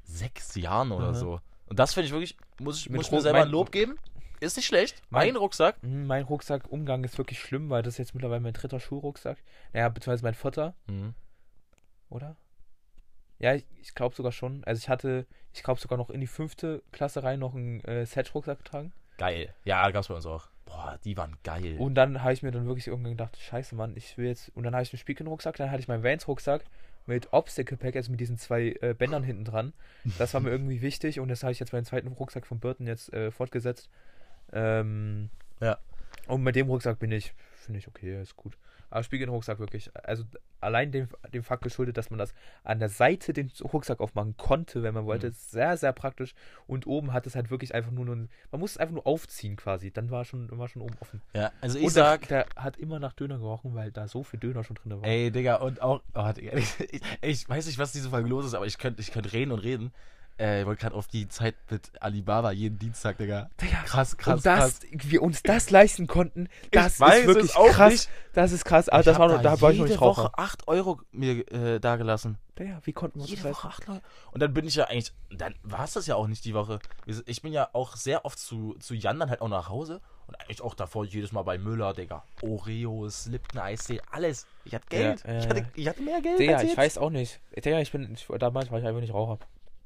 sechs 0.03 0.53
Jahren 0.55 0.91
oder 0.91 1.09
Mhm. 1.09 1.15
so. 1.15 1.39
Und 1.67 1.80
das 1.80 1.93
finde 1.93 2.07
ich 2.07 2.11
wirklich, 2.11 2.38
muss 2.59 2.80
ich, 2.80 2.89
Mit 2.89 2.97
muss 2.97 3.05
ich 3.07 3.11
mir 3.11 3.22
selber 3.22 3.39
mein- 3.39 3.47
ein 3.47 3.51
Lob 3.51 3.72
geben. 3.72 3.97
Ist 4.41 4.57
nicht 4.57 4.65
schlecht. 4.67 5.01
Mein- 5.09 5.30
Ein 5.30 5.35
Rucksack. 5.38 5.81
mh, 5.81 6.05
mein 6.05 6.23
Rucksack-Umgang 6.26 7.03
ist 7.05 7.17
wirklich 7.17 7.39
schlimm, 7.39 7.69
weil 7.69 7.81
das 7.81 7.93
ist 7.95 7.97
jetzt 7.99 8.13
mittlerweile 8.15 8.41
mein 8.41 8.53
dritter 8.53 8.80
Schulrucksack. 8.80 9.38
Naja, 9.73 9.88
beziehungsweise 9.89 10.23
mein 10.23 10.34
vierter, 10.35 10.76
Mhm. 10.88 11.15
oder? 12.09 12.35
Ja, 13.39 13.53
ich, 13.55 13.65
ich 13.81 13.95
glaube 13.95 14.13
sogar 14.15 14.31
schon. 14.31 14.63
Also 14.65 14.80
ich 14.80 14.89
hatte, 14.89 15.26
ich 15.53 15.63
glaube 15.63 15.80
sogar 15.80 15.97
noch 15.97 16.09
in 16.09 16.22
die 16.22 16.27
fünfte 16.27 16.84
Klasse 16.91 17.23
rein 17.23 17.39
noch 17.39 17.55
einen 17.55 17.80
äh, 17.85 18.05
Set-Rucksack 18.05 18.59
getragen. 18.59 18.93
Geil. 19.17 19.53
Ja, 19.63 19.89
gab's 19.91 20.07
bei 20.07 20.15
uns 20.15 20.25
auch. 20.25 20.47
Boah, 20.65 20.99
die 21.03 21.15
waren 21.15 21.37
geil. 21.43 21.75
Und 21.77 21.95
dann 21.95 22.23
habe 22.23 22.33
ich 22.33 22.43
mir 22.43 22.51
dann 22.51 22.65
wirklich 22.65 22.87
irgendwann 22.87 23.11
gedacht, 23.11 23.37
scheiße 23.37 23.75
Mann, 23.75 23.93
ich 23.95 24.17
will 24.17 24.27
jetzt. 24.27 24.51
Und 24.55 24.63
dann 24.63 24.73
habe 24.73 24.83
ich 24.83 24.91
einen 24.91 24.99
Spielkind-Rucksack, 24.99 25.55
dann 25.57 25.71
hatte 25.71 25.79
ich 25.79 25.87
meinen 25.87 26.03
Vans-Rucksack 26.03 26.65
mit 27.05 27.31
Obstacle-Pack, 27.31 27.95
also 27.95 28.11
mit 28.11 28.19
diesen 28.19 28.37
zwei 28.37 28.75
äh, 28.81 28.95
Bändern 28.97 29.23
hinten 29.23 29.45
dran. 29.45 29.73
Das 30.17 30.33
war 30.33 30.41
mir 30.41 30.49
irgendwie 30.51 30.81
wichtig 30.81 31.19
und 31.19 31.27
das 31.29 31.43
habe 31.43 31.51
ich 31.51 31.59
jetzt 31.59 31.71
meinen 31.71 31.85
zweiten 31.85 32.07
Rucksack 32.07 32.47
von 32.47 32.59
Burton 32.59 32.87
jetzt 32.87 33.13
äh, 33.13 33.31
fortgesetzt. 33.31 33.89
Ähm, 34.51 35.29
Ja. 35.61 35.77
Und 36.27 36.41
mit 36.41 36.55
dem 36.55 36.67
Rucksack 36.67 36.97
bin 36.99 37.11
ich, 37.11 37.33
finde 37.55 37.79
ich 37.79 37.87
okay, 37.87 38.19
ist 38.21 38.35
gut. 38.35 38.57
Aber 38.89 39.03
Spielkind-Rucksack 39.03 39.59
wirklich, 39.59 39.91
also 40.03 40.23
allein 40.61 40.91
dem, 40.91 41.07
dem 41.33 41.43
Fakt 41.43 41.63
geschuldet, 41.63 41.97
dass 41.97 42.09
man 42.09 42.17
das 42.19 42.33
an 42.63 42.79
der 42.79 42.89
Seite 42.89 43.33
den 43.33 43.51
Rucksack 43.61 43.99
aufmachen 43.99 44.35
konnte, 44.37 44.83
wenn 44.83 44.93
man 44.93 45.05
wollte, 45.05 45.27
Mhm. 45.29 45.33
sehr, 45.35 45.77
sehr 45.77 45.93
praktisch. 45.93 46.33
Und 46.67 46.87
oben 46.87 47.13
hat 47.13 47.27
es 47.27 47.35
halt 47.35 47.49
wirklich 47.51 47.73
einfach 47.75 47.91
nur, 47.91 48.05
man 48.05 48.29
muss 48.51 48.71
es 48.71 48.77
einfach 48.77 48.93
nur 48.93 49.05
aufziehen 49.05 49.55
quasi, 49.55 49.91
dann 49.91 50.09
war 50.11 50.25
schon, 50.25 50.49
war 50.57 50.67
schon 50.67 50.81
oben 50.81 50.95
offen. 51.01 51.21
ja, 51.33 51.51
also 51.61 51.77
ich 51.77 51.85
Und 51.85 51.91
sag, 51.91 52.27
der, 52.27 52.45
der 52.45 52.63
hat 52.63 52.77
immer 52.77 52.99
nach 52.99 53.13
Döner 53.13 53.37
gerochen, 53.37 53.75
weil 53.75 53.91
da 53.91 54.07
so 54.07 54.23
viel 54.23 54.39
Döner 54.39 54.63
schon 54.63 54.75
drin 54.75 54.91
war. 54.91 55.03
Ey, 55.07 55.31
Digga, 55.31 55.55
und 55.57 55.81
auch, 55.81 56.01
oh, 56.13 56.31
Digga, 56.31 56.53
ich, 56.57 56.73
ich 57.21 57.49
weiß 57.49 57.65
nicht, 57.67 57.77
was 57.77 57.91
diese 57.91 58.09
Folge 58.09 58.29
los 58.29 58.45
ist, 58.45 58.53
aber 58.53 58.65
ich 58.65 58.77
könnte 58.77 59.01
ich 59.01 59.11
könnt 59.11 59.31
reden 59.33 59.51
und 59.51 59.59
reden. 59.59 59.91
Äh, 60.39 60.61
ich 60.61 60.65
wollte 60.65 60.81
gerade 60.81 60.95
auf 60.95 61.07
die 61.07 61.27
Zeit 61.27 61.55
mit 61.69 61.91
Alibaba 62.01 62.51
jeden 62.51 62.77
Dienstag, 62.79 63.17
Digga. 63.17 63.49
Digga, 63.61 63.77
Krass, 63.85 64.17
krass, 64.17 64.35
und 64.37 64.45
das, 64.45 64.79
krass. 64.79 64.87
wir 64.91 65.21
uns 65.21 65.43
das 65.43 65.69
leisten 65.69 66.07
konnten, 66.07 66.49
das 66.71 66.99
weiß 66.99 67.21
ist 67.21 67.27
wirklich 67.27 67.49
es 67.51 67.55
auch 67.55 67.67
krass. 67.69 67.91
nicht. 67.91 68.09
Das 68.33 68.51
ist 68.51 68.65
krass. 68.65 68.89
Aber 68.89 68.99
Ich 68.99 69.05
das 69.05 69.17
war 69.17 69.29
noch, 69.29 69.41
da 69.41 69.61
war 69.61 69.71
ich 69.71 69.77
noch 69.79 69.85
jede 69.85 69.93
nicht. 69.97 70.01
Woche 70.01 70.31
8 70.37 70.67
Euro 70.67 70.99
mir 71.11 71.49
äh, 71.51 71.79
dagelassen. 71.79 72.37
Digga, 72.59 72.81
wie 72.83 72.93
konnten 72.93 73.19
wir 73.19 73.21
uns 73.23 73.29
Jede 73.31 73.43
das 73.43 73.51
Woche 73.57 73.67
8 73.69 73.89
Euro. 73.89 74.01
Und 74.31 74.41
dann 74.41 74.53
bin 74.53 74.65
ich 74.67 74.75
ja 74.75 74.85
eigentlich, 74.85 75.13
dann 75.29 75.55
war 75.63 75.85
es 75.85 75.93
das 75.93 76.07
ja 76.07 76.15
auch 76.15 76.27
nicht 76.27 76.43
die 76.45 76.53
Woche. 76.53 76.79
Ich 77.25 77.41
bin 77.41 77.53
ja 77.53 77.69
auch 77.73 77.95
sehr 77.95 78.25
oft 78.25 78.37
zu, 78.39 78.75
zu 78.79 78.93
Jan 78.93 79.19
dann 79.19 79.29
halt 79.29 79.41
auch 79.41 79.49
nach 79.49 79.69
Hause. 79.69 80.01
Und 80.27 80.39
eigentlich 80.41 80.61
auch 80.61 80.73
davor 80.73 81.05
jedes 81.05 81.31
Mal 81.31 81.43
bei 81.43 81.57
Müller, 81.59 81.93
Digga. 81.93 82.23
Oreos, 82.41 83.27
Lipton, 83.27 83.59
Eistee, 83.59 84.01
alles. 84.11 84.47
Ich 84.63 84.73
hatte 84.73 84.87
Geld. 84.89 85.23
Ja, 85.25 85.37
ich, 85.37 85.47
hatte, 85.47 85.65
ich 85.75 85.87
hatte 85.87 86.01
mehr 86.01 86.19
Geld 86.21 86.39
Digga, 86.39 86.55
als 86.55 86.63
ich 86.71 86.75
weiß 86.75 86.97
auch 86.97 87.11
nicht. 87.11 87.39
Digga, 87.55 87.79
ich 87.79 87.91
bin, 87.91 88.11
ich, 88.13 88.25
damals 88.39 88.71
war 88.71 88.79
ich 88.79 88.85
einfach 88.85 89.01
nicht 89.01 89.13
Raucher. 89.13 89.37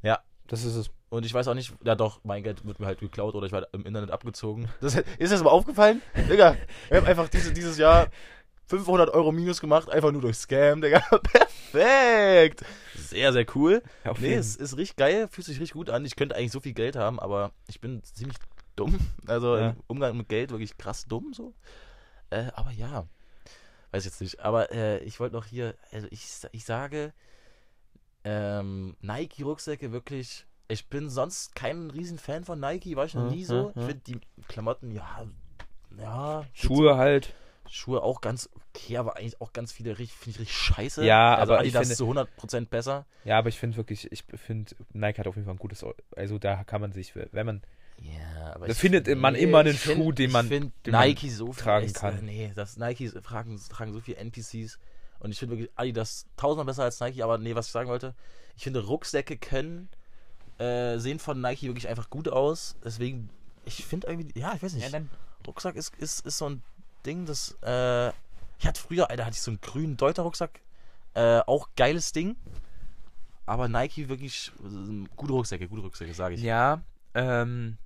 Ja. 0.01 0.19
Das 0.49 0.63
ist 0.65 0.76
es. 0.76 0.89
Und 1.09 1.26
ich 1.26 1.34
weiß 1.34 1.47
auch 1.47 1.53
nicht, 1.53 1.73
ja 1.84 1.95
doch, 1.95 2.19
mein 2.23 2.43
Geld 2.43 2.65
wird 2.65 2.80
mir 2.80 2.85
halt 2.88 2.99
geklaut 2.99 3.35
oder 3.35 3.45
ich 3.45 3.51
werde 3.51 3.67
im 3.71 3.85
Internet 3.85 4.11
abgezogen. 4.11 4.67
Das, 4.81 4.95
ist 4.95 5.31
das 5.31 5.43
mal 5.43 5.49
aufgefallen? 5.51 6.01
Digga, 6.30 6.55
ich 6.89 6.95
habe 6.95 7.07
einfach 7.07 7.30
diese, 7.30 7.53
dieses 7.53 7.77
Jahr 7.77 8.07
500 8.67 9.09
Euro 9.11 9.31
minus 9.31 9.61
gemacht, 9.61 9.89
einfach 9.89 10.11
nur 10.11 10.21
durch 10.21 10.38
Scam, 10.38 10.81
Digga. 10.81 10.99
Perfekt! 11.71 12.63
Sehr, 12.95 13.31
sehr 13.34 13.45
cool. 13.55 13.81
Ja, 14.03 14.13
Nee, 14.19 14.34
es 14.35 14.55
ist 14.55 14.76
richtig 14.77 14.97
geil, 14.97 15.27
fühlt 15.31 15.45
sich 15.45 15.59
richtig 15.59 15.73
gut 15.73 15.89
an. 15.89 16.05
Ich 16.05 16.15
könnte 16.15 16.35
eigentlich 16.35 16.51
so 16.51 16.59
viel 16.59 16.73
Geld 16.73 16.95
haben, 16.95 17.19
aber 17.19 17.51
ich 17.67 17.80
bin 17.80 18.03
ziemlich 18.03 18.38
dumm. 18.76 18.99
Also 19.27 19.55
Ja. 19.57 19.69
im 19.69 19.76
Umgang 19.88 20.17
mit 20.17 20.30
Geld 20.30 20.51
wirklich 20.51 20.77
krass 20.77 21.05
dumm 21.05 21.34
so. 21.34 21.53
Äh, 22.31 22.47
aber 22.55 22.71
ja, 22.71 23.05
weiß 23.91 24.05
jetzt 24.05 24.21
nicht. 24.21 24.39
Aber 24.39 24.71
äh, 24.71 24.99
ich 25.03 25.19
wollte 25.19 25.35
noch 25.35 25.45
hier, 25.45 25.76
also 25.91 26.07
ich, 26.11 26.27
ich 26.51 26.65
sage, 26.65 27.13
ähm, 28.24 28.96
Nike-Rucksäcke 29.02 29.91
wirklich. 29.91 30.46
Ich 30.68 30.88
bin 30.88 31.10
sonst 31.10 31.56
kein 31.56 31.90
Riesenfan 31.90 32.44
von 32.44 32.60
Nike, 32.60 32.96
war 32.96 33.06
ich 33.06 33.16
noch 33.16 33.24
Mhm, 33.26 33.30
nie 33.32 33.46
so. 33.46 33.72
mhm. 33.76 33.82
Ich 33.82 33.86
finde 33.86 34.02
die 34.08 34.20
Klamotten, 34.48 34.91
ja, 34.91 35.26
ja. 35.98 36.46
Schuhe 36.54 36.98
halt. 36.98 37.34
Schuhe 37.68 38.02
auch 38.02 38.22
ganz 38.22 38.50
okay, 38.76 38.98
aber 38.98 39.18
eigentlich 39.18 39.40
auch 39.41 39.54
ganz 39.54 39.72
viele 39.72 39.98
richtig- 40.00 40.18
finde 40.18 40.36
ich 40.38 40.40
richtig 40.41 40.58
scheiße. 40.58 41.06
Ja, 41.06 41.36
also 41.36 41.54
aber 41.54 41.64
ich 41.64 41.76
Adidas 41.76 41.82
finde- 41.82 41.91
ist 41.94 41.98
zu 41.98 42.08
100% 42.08 42.70
besser. 42.70 43.06
Ja, 43.26 43.38
aber 43.38 43.50
ich 43.50 43.60
finde 43.60 43.78
wirklich, 43.78 44.12
ich 44.12 44.24
finde, 44.36 44.76
Nike 44.94 45.20
hat 45.20 45.28
auf 45.28 45.36
jeden 45.36 45.46
Fall 45.46 45.56
ein 45.56 45.60
gutes, 45.60 45.86
also 46.16 46.38
da 46.40 46.64
kann 46.64 46.82
man 46.82 46.91
sich, 46.91 47.14
wenn 47.16 47.46
man, 47.46 47.62
Ja, 48.02 48.54
aber 48.56 48.68
Da 48.68 48.72
ich- 48.72 48.78
findet 48.78 49.08
man 49.18 49.36
immer 49.36 49.58
einen 49.60 49.74
ich 49.74 49.80
find- 49.82 49.98
Schuh, 49.98 50.12
den 50.14 50.28
ich 50.28 50.34
man- 50.34 50.48
find 50.48 50.74
den 50.86 50.94
man 50.94 51.08
Nike 51.10 51.30
so 51.30 51.52
viel 51.52 51.64
tragen 51.64 51.91
kann. 51.94 52.24
Nee, 52.24 52.52
das 52.56 52.78
Nike 52.78 53.10
tragen, 53.22 53.60
tragen 53.70 53.91
so 53.91 54.00
viel 54.00 54.16
NPCs 54.16 54.80
und 55.20 55.32
ich 55.32 55.40
finde 55.40 55.58
wirklich 55.58 55.72
Adidas 55.76 56.26
tausendmal 56.38 56.66
besser 56.66 56.84
als 56.84 57.00
Nike, 57.00 57.22
aber 57.24 57.38
nee, 57.38 57.56
was 57.56 57.68
ich 57.68 57.72
sagen 57.72 57.90
wollte, 57.90 58.16
ich 58.56 58.64
finde 58.64 58.86
Rucksäcke 58.86 59.38
können 59.38 59.90
äh, 60.58 60.98
sehen 60.98 61.20
von 61.20 61.40
Nike 61.41 61.68
wirklich 61.68 61.88
einfach 61.88 62.10
gut 62.10 62.28
aus, 62.28 62.76
deswegen 62.84 63.30
ich 63.66 63.86
finde 63.86 64.08
irgendwie, 64.08 64.38
ja, 64.40 64.54
ich 64.56 64.64
weiß 64.64 64.74
nicht. 64.74 64.94
dann, 64.94 65.10
Rucksack 65.48 65.76
ist, 65.76 65.96
ist, 65.98 66.26
ist 66.26 66.38
so 66.38 66.50
ein 66.50 66.64
Ding, 67.06 67.26
das 67.26 67.58
äh, 67.62 68.10
ich 68.60 68.68
hatte 68.68 68.82
früher, 68.82 69.10
Alter, 69.10 69.26
hatte 69.26 69.36
ich 69.36 69.41
so 69.41 69.52
einen 69.52 69.62
grünen 69.62 69.96
Deuter 69.96 70.24
Rucksack, 70.24 70.60
äh, 71.14 71.40
auch 71.48 71.70
geiles 71.78 72.12
Ding. 72.12 72.36
Aber 73.46 73.68
Nike 73.68 74.10
wirklich 74.10 74.52
äh, 74.64 75.08
gute 75.16 75.34
Rucksäcke, 75.34 75.68
gute 75.68 75.82
Rucksäcke, 75.82 76.14
sage 76.14 76.36
ich. 76.36 76.41
ja, 76.41 76.82
ähm, 77.16 77.78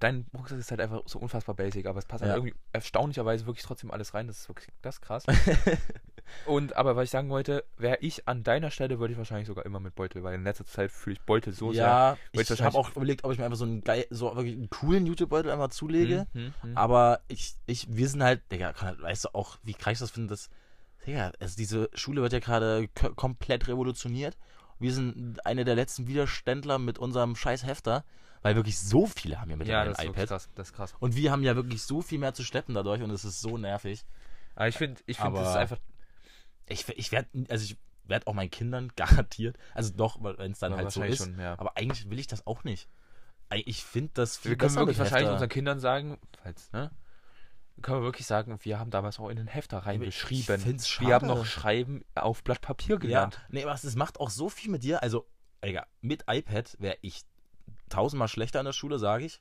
dein 0.00 0.26
Rucksack 0.36 0.58
ist 0.58 0.70
halt 0.70 0.80
einfach 0.80 1.02
so 1.06 1.18
unfassbar 1.18 1.54
basic, 1.54 1.86
aber 1.86 1.98
es 2.00 2.06
passt 2.06 2.22
Ja. 2.22 2.28
halt 2.30 2.38
irgendwie 2.38 2.54
erstaunlicherweise 2.72 3.46
wirklich 3.46 3.64
trotzdem 3.64 3.90
alles 3.90 4.14
rein, 4.14 4.26
das 4.26 4.40
ist 4.40 4.48
wirklich, 4.48 4.68
das 4.82 5.00
krass. 5.00 5.24
Und, 6.46 6.76
aber 6.76 6.96
was 6.96 7.04
ich 7.04 7.10
sagen 7.10 7.30
wollte, 7.30 7.64
wäre 7.76 7.98
ich 8.00 8.28
an 8.28 8.42
deiner 8.42 8.70
Stelle, 8.70 8.98
würde 8.98 9.12
ich 9.12 9.18
wahrscheinlich 9.18 9.46
sogar 9.46 9.64
immer 9.66 9.80
mit 9.80 9.94
Beutel, 9.94 10.22
weil 10.22 10.34
in 10.34 10.44
letzter 10.44 10.64
Zeit 10.66 10.90
fühle 10.90 11.14
ich 11.16 11.22
Beutel 11.22 11.52
so 11.52 11.72
sehr. 11.72 11.82
ja, 11.84 12.18
ich 12.32 12.50
ich 12.50 12.62
habe 12.62 12.76
auch 12.76 12.94
überlegt, 12.94 13.24
ob 13.24 13.32
ich 13.32 13.38
mir 13.38 13.44
einfach 13.44 13.58
so 13.58 13.64
einen 13.64 13.82
geil, 13.82 14.06
so 14.10 14.34
wirklich 14.36 14.54
einen 14.54 14.70
coolen 14.70 15.06
YouTube-Beutel 15.06 15.50
einfach 15.50 15.68
zulege. 15.68 16.26
Hm, 16.32 16.42
hm, 16.42 16.54
hm. 16.62 16.76
Aber 16.76 17.20
ich, 17.28 17.54
ich, 17.66 17.86
wir 17.94 18.08
sind 18.08 18.22
halt, 18.22 18.42
Digga, 18.52 18.72
kann, 18.72 18.88
halt- 18.88 19.02
weißt 19.02 19.24
du 19.26 19.28
auch, 19.34 19.58
wie 19.62 19.74
krass 19.74 19.94
ich 19.94 19.98
das 20.00 20.10
finde, 20.10 20.28
dass, 20.30 20.50
Digga, 21.06 21.32
also 21.40 21.56
diese 21.56 21.88
Schule 21.94 22.22
wird 22.22 22.32
ja 22.32 22.40
gerade 22.40 22.88
komplett 23.16 23.68
revolutioniert. 23.68 24.36
Wir 24.78 24.92
sind 24.92 25.44
eine 25.46 25.64
der 25.64 25.76
letzten 25.76 26.08
Widerständler 26.08 26.78
mit 26.78 26.98
unserem 26.98 27.36
scheiß 27.36 27.64
Hefter, 27.64 28.04
weil 28.42 28.56
wirklich 28.56 28.78
so 28.78 29.06
viele 29.06 29.40
haben 29.40 29.48
ja 29.48 29.54
ja, 29.54 29.58
mittlerweile 29.58 29.90
das 29.90 29.98
ist 29.98 30.04
ein 30.04 30.10
iPad. 30.10 30.28
krass, 30.28 30.48
das 30.54 30.68
ist 30.68 30.72
krass. 30.74 30.94
Und 31.00 31.16
wir 31.16 31.30
haben 31.32 31.42
ja 31.42 31.56
wirklich 31.56 31.82
so 31.82 32.02
viel 32.02 32.18
mehr 32.18 32.34
zu 32.34 32.42
schleppen 32.44 32.74
dadurch 32.74 33.00
und 33.02 33.10
es 33.10 33.24
ist 33.24 33.40
so 33.40 33.56
nervig. 33.56 34.04
Aber 34.54 34.68
ich 34.68 34.76
finde, 34.76 35.00
ich 35.06 35.16
finde, 35.16 35.38
das 35.40 35.48
ist 35.50 35.56
einfach, 35.56 35.78
Ich, 36.66 36.88
ich 36.88 37.12
werde, 37.12 37.28
also 37.48 37.64
ich 37.64 37.76
werde 38.04 38.26
auch 38.26 38.34
meinen 38.34 38.50
Kindern 38.50 38.92
garantiert, 38.96 39.56
also 39.74 39.92
doch, 39.94 40.18
wenn 40.22 40.52
es 40.52 40.58
dann 40.58 40.72
Ja, 40.72 40.78
halt 40.78 40.90
so 40.92 41.02
ist. 41.02 41.18
schon, 41.18 41.38
ja. 41.38 41.58
Aber 41.58 41.76
eigentlich 41.76 42.08
will 42.10 42.18
ich 42.18 42.26
das 42.26 42.46
auch 42.46 42.64
nicht. 42.64 42.88
Ich 43.66 43.84
finde 43.84 44.10
das 44.14 44.36
viel 44.38 44.52
wir 44.52 44.58
können 44.58 44.74
wirklich 44.74 44.98
wahrscheinlich 44.98 45.24
Hefter. 45.26 45.32
unseren 45.34 45.48
Kindern 45.48 45.78
sagen, 45.80 46.18
falls, 46.42 46.72
ne? 46.72 46.90
Können 47.82 47.98
wir 48.00 48.04
wirklich 48.04 48.26
sagen, 48.26 48.56
wir 48.62 48.78
haben 48.78 48.90
damals 48.90 49.18
auch 49.18 49.28
in 49.28 49.36
den 49.36 49.46
Hefter 49.48 49.78
reingeschrieben. 49.78 50.54
Ich 50.56 50.62
find's 50.62 51.00
Wir 51.00 51.14
haben 51.14 51.26
noch 51.26 51.44
Schreiben 51.44 52.04
auf 52.14 52.42
Blatt 52.44 52.60
Papier 52.60 52.94
Ja, 52.96 53.00
gelernt. 53.00 53.40
nee, 53.50 53.62
aber 53.64 53.74
es 53.74 53.96
macht 53.96 54.18
auch 54.20 54.30
so 54.30 54.48
viel 54.48 54.70
mit 54.70 54.82
dir. 54.84 55.02
Also, 55.02 55.26
Digga, 55.64 55.86
mit 56.00 56.24
iPad 56.28 56.76
wäre 56.80 56.96
ich 57.02 57.22
tausendmal 57.88 58.28
schlechter 58.28 58.60
in 58.60 58.66
der 58.66 58.72
Schule, 58.72 58.98
sage 58.98 59.24
ich. 59.24 59.40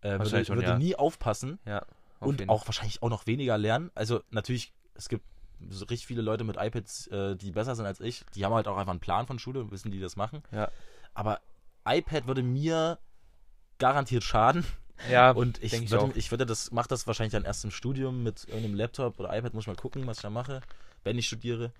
Äh, 0.00 0.10
würde 0.10 0.18
Wahrscheinlich 0.20 0.46
schon, 0.48 0.56
würde 0.56 0.68
ja. 0.70 0.78
nie 0.78 0.94
aufpassen 0.96 1.58
Ja. 1.66 1.80
auf 2.20 2.28
und 2.28 2.40
jeden 2.40 2.50
auch 2.50 2.66
wahrscheinlich 2.66 3.02
auch 3.02 3.10
noch 3.10 3.26
weniger 3.26 3.58
lernen. 3.58 3.90
Also, 3.94 4.22
natürlich, 4.30 4.72
es 4.94 5.08
gibt 5.08 5.24
so 5.70 5.84
richtig 5.86 6.06
viele 6.06 6.22
Leute 6.22 6.44
mit 6.44 6.56
iPads, 6.58 7.06
äh, 7.08 7.36
die 7.36 7.50
besser 7.52 7.74
sind 7.76 7.86
als 7.86 8.00
ich. 8.00 8.24
Die 8.34 8.44
haben 8.44 8.54
halt 8.54 8.68
auch 8.68 8.76
einfach 8.76 8.90
einen 8.92 9.00
Plan 9.00 9.26
von 9.26 9.38
Schule, 9.38 9.70
wissen, 9.70 9.90
die 9.90 10.00
das 10.00 10.16
machen. 10.16 10.42
Ja. 10.52 10.70
Aber 11.14 11.40
iPad 11.86 12.26
würde 12.26 12.42
mir 12.42 12.98
garantiert 13.78 14.24
schaden. 14.24 14.64
Ja, 15.10 15.32
Und 15.32 15.62
ich, 15.62 15.72
ich 15.72 15.90
würde, 15.90 16.04
auch. 16.04 16.14
ich 16.16 16.30
würde 16.30 16.46
das, 16.46 16.70
mache 16.70 16.86
das 16.88 17.06
wahrscheinlich 17.06 17.32
dann 17.32 17.44
erst 17.44 17.64
im 17.64 17.70
Studium 17.72 18.22
mit 18.22 18.44
irgendeinem 18.46 18.74
Laptop 18.74 19.18
oder 19.18 19.36
iPad, 19.36 19.52
muss 19.54 19.64
ich 19.64 19.68
mal 19.68 19.74
gucken, 19.76 20.06
was 20.06 20.18
ich 20.18 20.22
da 20.22 20.30
mache, 20.30 20.60
wenn 21.02 21.18
ich 21.18 21.26
studiere. 21.26 21.72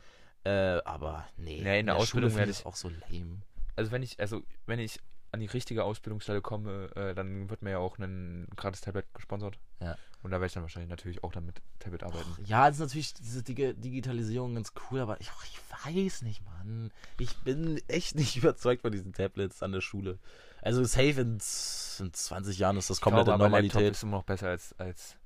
Äh, 0.44 0.80
aber 0.84 1.24
nee, 1.36 1.60
Nee, 1.62 1.80
in 1.80 1.86
der 1.86 1.96
Ausbildung 1.96 2.30
Schule 2.30 2.40
werde 2.40 2.52
finde 2.52 2.60
ich 2.60 2.66
auch 2.66 2.74
so 2.74 2.88
lame. 2.88 3.42
also 3.76 3.92
wenn 3.92 4.02
ich, 4.02 4.18
also 4.18 4.42
wenn 4.66 4.80
ich 4.80 4.98
an 5.30 5.38
die 5.40 5.46
richtige 5.46 5.84
Ausbildungsstelle 5.84 6.40
komme, 6.40 6.90
äh, 6.96 7.14
dann 7.14 7.48
wird 7.48 7.62
mir 7.62 7.70
ja 7.70 7.78
auch 7.78 7.96
ein 7.98 8.48
gratis 8.56 8.80
Tablet 8.80 9.06
gesponsert. 9.14 9.56
Ja. 9.82 9.96
Und 10.22 10.30
da 10.30 10.36
werde 10.36 10.46
ich 10.46 10.52
dann 10.52 10.62
wahrscheinlich 10.62 10.90
natürlich 10.90 11.24
auch 11.24 11.32
dann 11.32 11.44
mit 11.44 11.60
Tablet 11.80 12.04
arbeiten. 12.04 12.44
Ja, 12.44 12.66
das 12.66 12.76
ist 12.76 12.80
natürlich 12.80 13.14
diese 13.14 13.42
Dig 13.42 13.74
Digitalisierung 13.80 14.54
ganz 14.54 14.72
cool, 14.90 15.00
aber 15.00 15.20
ich, 15.20 15.30
oh, 15.30 15.42
ich 15.44 15.58
weiß 15.84 16.22
nicht, 16.22 16.44
Mann. 16.44 16.92
Ich 17.18 17.36
bin 17.38 17.80
echt 17.88 18.14
nicht 18.14 18.36
überzeugt 18.42 18.82
von 18.82 18.92
diesen 18.92 19.12
Tablets 19.12 19.62
an 19.62 19.72
der 19.72 19.80
Schule. 19.80 20.18
Also 20.60 20.84
safe 20.84 21.20
in, 21.20 21.38
in 21.98 22.12
20 22.12 22.58
Jahren 22.58 22.76
ist 22.76 22.88
das 22.88 23.00
komplette 23.00 23.24
glaube, 23.24 23.44
aber 23.44 23.50
Laptop 23.50 23.72
Normalität. 23.72 23.92
ist 23.96 24.02
immer 24.04 24.18
noch 24.18 24.24
besser 24.24 24.48
als, 24.48 24.78
als 24.78 25.16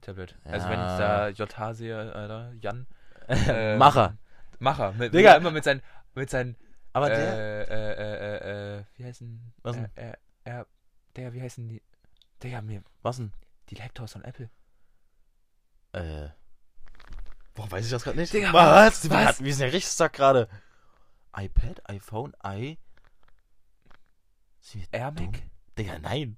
Tablet. 0.00 0.34
Ja. 0.46 0.52
Also 0.52 0.68
wenn 0.68 0.80
ich 0.80 0.86
da 0.86 1.28
JH 1.28 1.74
sehe, 1.74 2.14
Alter, 2.14 2.52
Jan. 2.60 2.86
äh, 3.28 3.76
Macher. 3.76 4.16
Macher. 4.58 4.92
Mit, 4.92 5.12
Digga. 5.12 5.34
Immer 5.34 5.50
mit 5.50 5.64
seinen, 5.64 5.82
mit 6.14 6.30
seinen, 6.30 6.56
Aber 6.94 7.10
äh, 7.10 7.16
der, 7.16 7.70
äh, 7.70 7.92
äh, 7.92 8.76
äh, 8.76 8.78
äh, 8.78 8.84
wie 8.96 9.04
heißen, 9.04 9.52
Was 9.62 9.76
äh, 9.76 9.88
denn? 9.94 10.14
äh, 10.44 10.60
äh, 10.60 10.64
der, 11.16 11.34
wie 11.34 11.42
heißen 11.42 11.68
die, 11.68 11.82
Digga, 12.42 12.62
mir, 12.62 12.82
was 13.02 13.18
denn? 13.18 13.32
Die 13.70 13.74
Laptops 13.76 14.12
von 14.12 14.24
Apple. 14.24 14.50
Äh. 15.92 16.28
Warum 17.54 17.72
weiß 17.72 17.84
ich 17.84 17.90
das 17.90 18.04
gerade 18.04 18.18
nicht? 18.18 18.32
Digga, 18.32 18.52
was? 18.52 19.08
was? 19.10 19.42
Wir 19.42 19.52
sind 19.54 19.66
ja 19.66 19.72
richtig 19.72 19.92
stuck 19.92 20.12
gerade. 20.12 20.48
iPad, 21.36 21.88
iPhone, 21.90 22.32
i. 22.44 22.78
Air? 24.92 25.12
Mac? 25.12 25.42
Digga, 25.78 25.98
nein. 25.98 26.36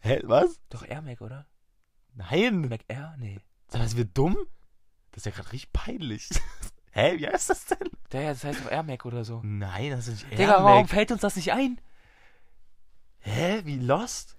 Hä, 0.00 0.20
was? 0.24 0.60
Doch 0.70 0.84
Air 0.84 1.02
Mac, 1.02 1.20
oder? 1.20 1.46
Nein. 2.14 2.68
Mac 2.68 2.80
Air? 2.88 3.14
Nee. 3.18 3.40
Sag 3.68 3.80
mal, 3.80 3.88
sind 3.88 3.98
wir 3.98 4.04
dumm? 4.06 4.36
Das 5.12 5.18
ist 5.18 5.26
ja 5.26 5.32
gerade 5.32 5.52
richtig 5.52 5.72
peinlich. 5.72 6.28
Hä, 6.92 7.18
wie 7.18 7.28
heißt 7.28 7.50
das 7.50 7.66
denn? 7.66 7.90
Der, 8.12 8.30
das 8.30 8.44
heißt 8.44 8.64
doch 8.64 8.70
Air 8.70 8.82
Mac 8.82 9.04
oder 9.04 9.24
so. 9.24 9.40
Nein, 9.44 9.90
das 9.90 10.08
ist 10.08 10.22
nicht 10.22 10.32
Air 10.32 10.38
Digga, 10.38 10.64
warum 10.64 10.82
Mac. 10.82 10.90
fällt 10.90 11.12
uns 11.12 11.20
das 11.20 11.36
nicht 11.36 11.52
ein? 11.52 11.80
Hä, 13.18 13.60
wie 13.64 13.78
Lost? 13.78 14.35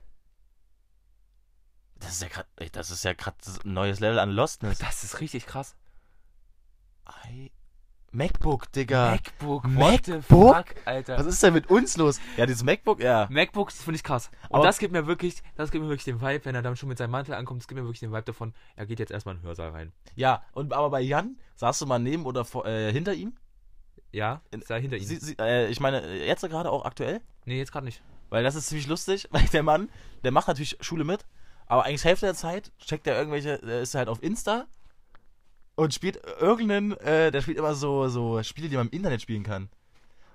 Das 2.00 2.12
ist 2.12 2.22
ja 2.22 2.28
gerade, 2.28 2.48
das 2.72 2.92
ist 2.92 3.04
ja 3.04 3.14
gerade 3.14 3.38
ein 3.66 3.74
neues 3.74 4.00
Level 4.00 4.20
an 4.20 4.30
Lostness. 4.32 4.80
Das 4.80 5.04
ist 5.04 5.20
richtig 5.20 5.46
krass. 5.46 5.76
I 7.30 7.52
MacBook, 8.12 8.72
Digga. 8.72 9.12
MacBook, 9.12 9.66
MacBook? 9.66 9.78
what 9.78 10.06
the 10.06 10.22
fuck, 10.22 10.66
Alter. 10.86 11.18
Was 11.20 11.26
ist 11.26 11.44
denn 11.44 11.54
mit 11.54 11.70
uns 11.70 11.98
los? 11.98 12.20
Ja, 12.38 12.46
dieses 12.46 12.64
MacBook, 12.64 13.02
ja. 13.02 13.28
MacBook, 13.30 13.70
das 13.70 13.84
finde 13.84 13.98
ich 13.98 14.04
krass. 14.04 14.32
Und 14.50 14.56
Aber- 14.56 14.66
das 14.66 14.80
gibt 14.80 14.94
mir 14.94 15.08
wirklich, 15.08 15.44
das 15.56 15.72
gibt 15.72 15.84
mir 15.84 15.90
wirklich 15.90 16.06
den 16.06 16.22
Vibe, 16.22 16.46
wenn 16.46 16.56
er 16.56 16.62
dann 16.62 16.76
schon 16.76 16.90
mit 16.90 16.98
seinem 16.98 17.12
Mantel 17.12 17.36
ankommt, 17.36 17.62
das 17.62 17.68
gibt 17.68 17.80
mir 17.80 17.86
wirklich 17.86 18.00
den 18.00 18.12
Vibe 18.12 18.24
davon, 18.24 18.54
er 18.76 18.86
geht 18.86 19.00
jetzt 19.00 19.12
erstmal 19.12 19.36
in 19.36 19.42
den 19.42 19.48
Hörsaal 19.48 19.72
rein. 19.72 19.92
Ja, 20.16 20.44
und 20.54 20.74
aber 20.74 20.90
bei 20.90 21.02
Jan, 21.02 21.38
saßt 21.56 21.82
du 21.82 21.86
mal 21.86 22.00
neben 22.00 22.26
oder 22.26 22.46
vor, 22.46 22.66
äh, 22.66 22.92
hinter 22.92 23.14
ihm? 23.14 23.36
Ja, 24.12 24.42
ist 24.52 24.70
da 24.70 24.78
hinter 24.78 24.98
ihm. 24.98 25.04
Sie, 25.04 25.18
sie, 25.18 25.36
äh, 25.38 25.68
ich 25.68 25.80
meine, 25.80 26.16
jetzt 26.26 26.42
gerade 26.42 26.72
auch 26.72 26.86
aktuell? 26.86 27.22
nee, 27.46 27.58
jetzt 27.58 27.72
gerade 27.72 27.86
nicht. 27.86 28.02
Weil 28.30 28.44
das 28.44 28.56
ist 28.56 28.68
ziemlich 28.68 28.88
lustig, 28.88 29.28
weil 29.32 29.46
der 29.48 29.64
Mann, 29.64 29.90
der 30.24 30.32
macht 30.32 30.48
natürlich 30.48 30.78
Schule 30.82 31.04
mit, 31.04 31.26
aber 31.68 31.86
eigentlich 31.86 32.04
Hälfte 32.06 32.26
der 32.26 32.36
Zeit 32.36 32.72
checkt 32.80 33.08
er 33.08 33.18
irgendwelche, 33.18 33.52
ist 33.52 33.96
halt 33.96 34.10
auf 34.10 34.22
Insta 34.24 34.66
und 35.76 35.94
spielt 35.94 36.20
irgendeinen, 36.40 36.94
äh, 36.98 37.32
der 37.32 37.42
spielt 37.42 37.58
immer 37.58 37.76
so, 37.76 38.08
so 38.08 38.42
Spiele, 38.44 38.70
die 38.70 38.78
man 38.78 38.88
im 38.88 38.94
Internet 38.94 39.22
spielen 39.22 39.44
kann. 39.44 39.70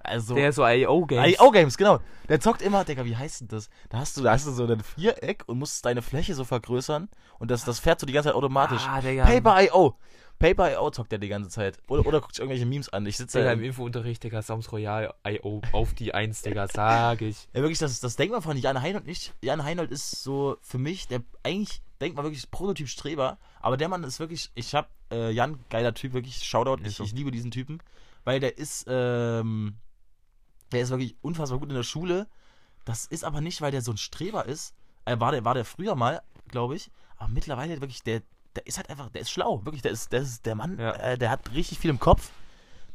Also, 0.04 0.34
Der 0.34 0.52
so 0.52 0.66
IO-Games. 0.66 1.38
IO-Games, 1.38 1.76
genau. 1.76 2.00
Der 2.28 2.40
zockt 2.40 2.60
immer, 2.60 2.84
Digga, 2.84 3.04
wie 3.04 3.16
heißt 3.16 3.42
denn 3.42 3.48
das? 3.48 3.70
Da 3.88 3.98
hast 3.98 4.16
du, 4.16 4.22
da 4.22 4.32
hast 4.32 4.46
du 4.46 4.50
so 4.50 4.66
ein 4.66 4.80
Viereck 4.80 5.44
und 5.46 5.58
musst 5.58 5.84
deine 5.84 6.02
Fläche 6.02 6.34
so 6.34 6.44
vergrößern 6.44 7.08
und 7.38 7.50
das, 7.50 7.64
das 7.64 7.78
fährt 7.78 8.00
so 8.00 8.06
die 8.06 8.12
ganze 8.12 8.28
Zeit 8.28 8.36
automatisch. 8.36 8.82
Ah, 8.86 9.00
Digga. 9.00 9.24
Paper.io. 9.24 9.96
Paper.io 10.42 10.90
zockt 10.90 11.12
der 11.12 11.20
die 11.20 11.28
ganze 11.28 11.50
Zeit. 11.50 11.78
Oder, 11.86 12.04
oder 12.04 12.20
guckt 12.20 12.34
sich 12.34 12.40
irgendwelche 12.40 12.66
Memes 12.66 12.88
an. 12.88 13.06
Ich 13.06 13.16
sitze 13.16 13.38
Digga, 13.38 13.52
im 13.52 13.62
Infounterricht, 13.62 14.24
Digga, 14.24 14.42
Sams 14.42 14.72
Royal 14.72 15.14
IO 15.24 15.62
auf 15.70 15.94
die 15.94 16.12
1, 16.12 16.42
Digga, 16.42 16.66
sag 16.66 17.22
ich. 17.22 17.48
Ja, 17.54 17.60
wirklich, 17.60 17.78
das, 17.78 18.00
das 18.00 18.16
denkt 18.16 18.32
man 18.32 18.42
von 18.42 18.56
Jan 18.56 18.82
Heinold 18.82 19.06
nicht. 19.06 19.34
Jan 19.40 19.62
Heinold 19.62 19.92
ist 19.92 20.22
so 20.22 20.56
für 20.60 20.78
mich, 20.78 21.06
der 21.06 21.22
eigentlich 21.44 21.80
denkt 22.00 22.16
man 22.16 22.24
wirklich 22.24 22.50
Prototyp 22.50 22.88
Streber, 22.88 23.38
aber 23.60 23.76
der 23.76 23.88
Mann 23.88 24.02
ist 24.02 24.18
wirklich, 24.18 24.50
ich 24.56 24.74
hab, 24.74 24.90
äh, 25.12 25.30
Jan, 25.30 25.60
geiler 25.70 25.94
Typ, 25.94 26.12
wirklich, 26.12 26.42
Shoutout, 26.42 26.82
ich, 26.84 26.98
ich 26.98 27.12
liebe 27.12 27.30
diesen 27.30 27.52
Typen, 27.52 27.80
weil 28.24 28.40
der 28.40 28.58
ist, 28.58 28.86
ähm, 28.88 29.76
der 30.72 30.80
ist 30.80 30.90
wirklich 30.90 31.14
unfassbar 31.22 31.60
gut 31.60 31.68
in 31.68 31.76
der 31.76 31.84
Schule. 31.84 32.26
Das 32.84 33.06
ist 33.06 33.22
aber 33.22 33.40
nicht, 33.40 33.60
weil 33.60 33.70
der 33.70 33.82
so 33.82 33.92
ein 33.92 33.96
Streber 33.96 34.46
ist. 34.46 34.74
Er 35.04 35.20
war 35.20 35.30
der, 35.30 35.44
war 35.44 35.54
der 35.54 35.64
früher 35.64 35.94
mal, 35.94 36.20
glaube 36.48 36.74
ich, 36.74 36.90
aber 37.16 37.30
mittlerweile 37.30 37.80
wirklich, 37.80 38.02
der, 38.02 38.22
der 38.56 38.66
ist 38.66 38.76
halt 38.76 38.90
einfach, 38.90 39.08
der 39.10 39.22
ist 39.22 39.30
schlau, 39.30 39.64
wirklich, 39.64 39.82
der 39.82 39.92
ist, 39.92 40.12
der 40.12 40.20
ist 40.22 40.44
der 40.46 40.54
Mann, 40.54 40.78
Ja. 40.78 40.92
äh, 40.92 41.18
der 41.18 41.30
hat 41.30 41.52
richtig 41.52 41.78
viel 41.78 41.90
im 41.90 41.98
Kopf. 42.00 42.30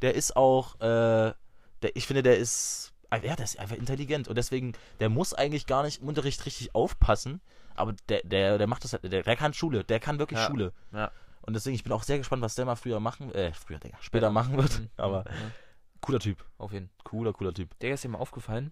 Der 0.02 0.14
ist 0.16 0.36
auch, 0.36 0.76
äh, 0.80 1.34
der, 1.82 1.96
ich 1.96 2.06
finde, 2.06 2.24
der 2.24 2.38
ist, 2.38 2.94
ja, 3.12 3.20
der 3.20 3.40
ist 3.40 3.58
einfach 3.60 3.76
intelligent 3.76 4.28
und 4.28 4.36
deswegen, 4.36 4.74
der 5.00 5.10
muss 5.10 5.34
eigentlich 5.34 5.66
gar 5.66 5.84
nicht 5.84 6.02
im 6.02 6.08
Unterricht 6.08 6.46
richtig 6.46 6.76
aufpassen, 6.76 7.42
aber 7.76 7.94
der, 8.10 8.22
der, 8.24 8.58
der 8.58 8.68
macht 8.68 8.84
das 8.84 8.94
halt, 8.94 9.04
der, 9.12 9.24
der 9.24 9.36
kann 9.36 9.54
Schule, 9.54 9.84
der 9.84 10.00
kann 10.00 10.20
wirklich 10.20 10.40
Ja. 10.40 10.48
Schule. 10.48 10.74
Ja. 10.92 11.12
Und 11.42 11.54
deswegen, 11.56 11.76
ich 11.76 11.84
bin 11.84 11.94
auch 11.94 12.04
sehr 12.04 12.18
gespannt, 12.18 12.42
was 12.42 12.56
der 12.56 12.66
mal 12.66 12.76
früher 12.76 13.00
machen, 13.00 13.34
äh, 13.34 13.54
früher, 13.54 13.80
Digga, 13.80 13.98
später 14.02 14.30
machen 14.30 14.58
wird. 14.58 14.80
Mhm. 14.82 14.90
Aber 14.98 15.24
Ja, 15.26 15.32
cooler 16.02 16.20
Typ, 16.20 16.44
auf 16.58 16.74
jeden 16.74 16.88
Fall. 16.90 16.98
cooler, 17.06 17.34
cooler 17.34 17.54
Typ. 17.54 17.78
Digga, 17.80 17.94
ist 17.94 18.04
dir 18.04 18.10
mal 18.10 18.18
aufgefallen? 18.20 18.72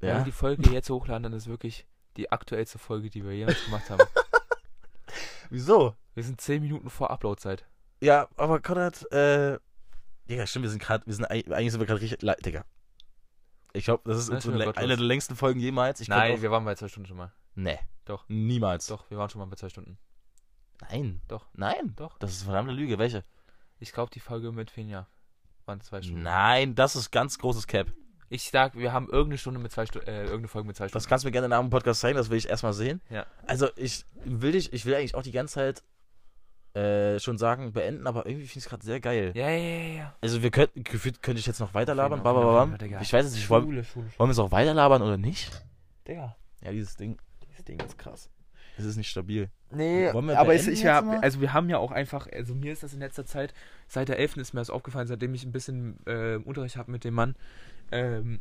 Wenn 0.00 0.16
wir 0.18 0.24
die 0.24 0.32
Folge 0.32 0.70
jetzt 0.70 0.90
hochladen, 0.90 1.24
dann 1.24 1.32
ist 1.32 1.46
wirklich 1.48 1.84
die 2.16 2.30
aktuellste 2.30 2.78
Folge, 2.78 3.10
die 3.10 3.24
wir 3.24 3.32
jemals 3.32 3.64
gemacht 3.64 3.90
haben. 3.90 4.02
Wieso? 5.50 5.94
Wir 6.14 6.22
sind 6.24 6.40
10 6.40 6.62
Minuten 6.62 6.90
vor 6.90 7.10
Uploadzeit. 7.10 7.66
Ja, 8.00 8.28
aber 8.36 8.60
Konrad, 8.60 9.10
äh, 9.12 9.58
Digga, 10.28 10.46
stimmt, 10.46 10.64
wir 10.64 10.70
sind 10.70 10.82
gerade, 10.82 11.06
wir 11.06 11.14
sind 11.14 11.24
eigentlich 11.26 11.70
sind 11.72 11.80
wir 11.80 11.86
gerade 11.86 12.00
richtig, 12.00 12.20
Digga. 12.44 12.64
Ich 13.72 13.84
glaube, 13.84 14.02
das 14.10 14.28
ist 14.28 14.42
schon 14.42 14.54
le- 14.54 14.64
gottlos. 14.66 14.82
eine 14.82 14.96
der 14.96 15.04
längsten 15.06 15.36
Folgen 15.36 15.60
jemals. 15.60 16.00
Ich 16.00 16.08
Nein, 16.08 16.36
Auch, 16.36 16.42
wir 16.42 16.50
waren 16.50 16.64
bei 16.64 16.74
zwei 16.74 16.88
Stunden 16.88 17.06
schon 17.08 17.16
mal. 17.16 17.32
nee. 17.54 17.78
Doch. 18.04 18.24
Niemals. 18.28 18.86
Doch, 18.86 19.10
wir 19.10 19.18
waren 19.18 19.28
schon 19.28 19.38
mal 19.38 19.44
bei 19.46 19.56
zwei 19.56 19.68
Stunden. 19.68 19.98
Nein. 20.80 21.20
Doch. 21.28 21.46
Nein. 21.52 21.92
Doch. 21.96 22.16
Das 22.18 22.30
ist 22.30 22.38
eine 22.38 22.44
verdammte 22.52 22.72
Lüge. 22.72 22.98
Welche? 22.98 23.22
Ich 23.80 23.92
glaube, 23.92 24.10
die 24.10 24.20
Folge 24.20 24.50
mit 24.50 24.70
Finja 24.70 25.06
waren 25.66 25.82
zwei 25.82 26.00
Stunden. 26.00 26.22
Nein, 26.22 26.74
das 26.74 26.96
ist 26.96 27.10
ganz 27.10 27.38
großes 27.38 27.66
Cap. 27.66 27.92
Ich 28.30 28.50
sag, 28.50 28.76
wir 28.76 28.92
haben 28.92 29.06
irgendeine 29.06 29.38
Stunde 29.38 29.58
mit 29.60 29.72
zwei 29.72 29.86
Stunden, 29.86 30.06
äh, 30.08 30.20
irgendeine 30.22 30.48
Folge 30.48 30.66
mit 30.66 30.76
zwei 30.76 30.84
Stunden. 30.88 31.02
Das 31.02 31.08
kannst 31.08 31.24
du 31.24 31.28
mir 31.28 31.32
gerne 31.32 31.48
nach 31.48 31.60
dem 31.60 31.70
Podcast 31.70 32.00
zeigen, 32.00 32.16
das 32.16 32.28
will 32.30 32.36
ich 32.38 32.48
erstmal 32.48 32.72
sehen. 32.74 33.00
Ja. 33.10 33.26
Also 33.46 33.68
ich 33.76 34.04
will 34.24 34.52
dich, 34.52 34.72
ich 34.72 34.84
will 34.84 34.94
eigentlich 34.94 35.14
auch 35.14 35.22
die 35.22 35.32
ganze 35.32 35.54
Zeit 35.54 35.82
äh, 36.74 37.18
schon 37.18 37.38
sagen, 37.38 37.72
beenden, 37.72 38.06
aber 38.06 38.26
irgendwie 38.26 38.46
finde 38.46 38.58
ich 38.58 38.64
es 38.64 38.68
gerade 38.68 38.84
sehr 38.84 39.00
geil. 39.00 39.32
Ja, 39.34 39.48
ja, 39.48 39.56
ja, 39.56 39.94
ja. 39.96 40.14
Also 40.20 40.42
wir 40.42 40.50
könnten, 40.50 40.84
gefühlt 40.84 41.22
könnte 41.22 41.40
ich 41.40 41.46
jetzt 41.46 41.60
noch 41.60 41.72
weiter 41.74 41.94
labern. 41.94 42.20
Auf 42.20 42.26
jeden 42.26 42.36
Fall, 42.36 42.44
bababam. 42.44 42.78
Digga. 42.78 43.00
Ich 43.00 43.12
weiß 43.12 43.24
jetzt 43.24 43.34
nicht, 43.34 43.48
wollen, 43.48 43.64
Schule, 43.64 43.84
Schule, 43.84 44.06
wollen 44.18 44.28
wir 44.28 44.32
es 44.32 44.38
auch 44.38 44.52
weiter 44.52 44.74
labern 44.74 45.02
oder 45.02 45.16
nicht? 45.16 45.50
Digga. 46.06 46.36
Ja, 46.62 46.70
dieses 46.70 46.96
Ding, 46.96 47.16
Dieses 47.48 47.64
Ding 47.64 47.80
ist 47.80 47.96
krass. 47.98 48.28
es 48.76 48.84
ist 48.84 48.96
nicht 48.96 49.08
stabil. 49.08 49.48
Nee, 49.70 50.08
aber 50.08 50.54
es, 50.54 50.66
beenden 50.66 50.80
ich 50.80 50.86
hab, 50.86 51.04
also 51.22 51.40
wir 51.40 51.52
haben 51.52 51.68
ja 51.68 51.78
auch 51.78 51.90
einfach, 51.90 52.26
also 52.32 52.54
mir 52.54 52.72
ist 52.72 52.82
das 52.82 52.94
in 52.94 53.00
letzter 53.00 53.26
Zeit, 53.26 53.52
seit 53.86 54.08
der 54.08 54.18
11. 54.18 54.36
ist 54.38 54.54
mir 54.54 54.60
das 54.60 54.70
aufgefallen, 54.70 55.06
seitdem 55.06 55.34
ich 55.34 55.44
ein 55.44 55.52
bisschen 55.52 55.98
äh, 56.06 56.36
Unterricht 56.36 56.76
habe 56.76 56.90
mit 56.90 57.04
dem 57.04 57.14
Mann. 57.14 57.34
Ähm, 57.92 58.40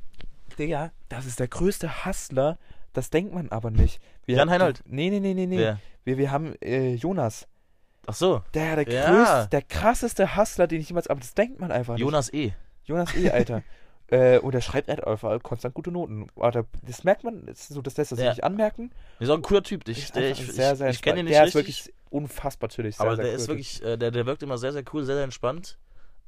Digga, 0.58 0.92
das 1.10 1.26
ist 1.26 1.40
der 1.40 1.48
größte 1.48 2.06
Hustler, 2.06 2.58
das 2.94 3.10
denkt 3.10 3.34
man 3.34 3.50
aber 3.50 3.70
nicht. 3.72 4.02
Wir 4.26 4.38
Jan 4.38 4.50
haben- 4.50 4.54
Heinold? 4.62 4.82
Nee, 4.86 5.10
nee, 5.10 5.20
nee, 5.20 5.34
nee, 5.34 5.46
nee. 5.46 5.58
Wer? 5.58 5.80
Wir, 6.04 6.18
wir 6.18 6.32
haben 6.32 6.56
äh, 6.62 6.96
Jonas. 6.96 7.48
Ach 8.06 8.14
so, 8.16 8.42
Der, 8.54 8.84
der, 8.84 8.94
Ja. 8.94 9.10
größte, 9.12 9.50
der 9.52 9.62
krasseste 9.62 10.38
Hustler, 10.38 10.68
den 10.68 10.80
ich 10.82 10.88
jemals, 10.90 11.08
aber 11.08 11.20
das 11.20 11.34
denkt 11.34 11.60
man 11.60 11.72
einfach 11.72 11.94
nicht. 11.96 12.02
Jonas 12.02 12.32
E. 12.34 12.54
Jonas 12.86 13.14
E., 13.16 13.30
Alter. 13.30 13.64
äh, 14.08 14.40
und 14.40 14.56
er 14.56 14.62
schreibt 14.62 14.88
halt 14.88 15.06
einfach 15.06 15.44
konstant 15.44 15.76
gute 15.76 15.92
Noten. 15.92 16.28
Alter, 16.38 16.66
das 16.84 17.04
merkt 17.04 17.26
man, 17.26 17.46
das, 17.46 17.60
ist 17.62 17.68
so, 17.70 17.82
das 17.82 17.98
lässt 17.98 18.14
er 18.14 18.16
sich 18.16 18.26
Ja. 18.26 18.32
nicht 18.32 18.44
anmerken. 18.46 18.92
Ist 19.20 19.30
auch 19.30 19.36
ein 19.36 19.42
cooler 19.42 19.62
Typ. 19.64 19.88
Ich, 19.90 20.12
der, 20.14 20.32
ich, 20.32 20.38
sehr, 20.38 20.72
ich, 20.72 20.78
sehr 20.80 20.90
ich 20.90 21.02
kenne 21.02 21.20
ihn 21.20 21.26
nicht 21.26 21.36
Der 21.36 21.44
richtig. 21.44 21.68
ist 21.68 21.86
wirklich 21.88 21.94
unfassbar 22.10 22.70
chillig. 22.70 22.96
Sehr, 22.96 23.06
aber 23.06 23.18
der 23.18 23.26
cool. 23.28 23.32
ist 23.34 23.48
wirklich, 23.50 23.84
äh, 23.84 23.98
der, 23.98 24.12
der 24.12 24.26
wirkt 24.26 24.42
immer 24.42 24.58
sehr, 24.58 24.72
sehr 24.72 24.84
cool, 24.94 25.04
sehr, 25.04 25.16
sehr 25.16 25.26
entspannt. 25.26 25.78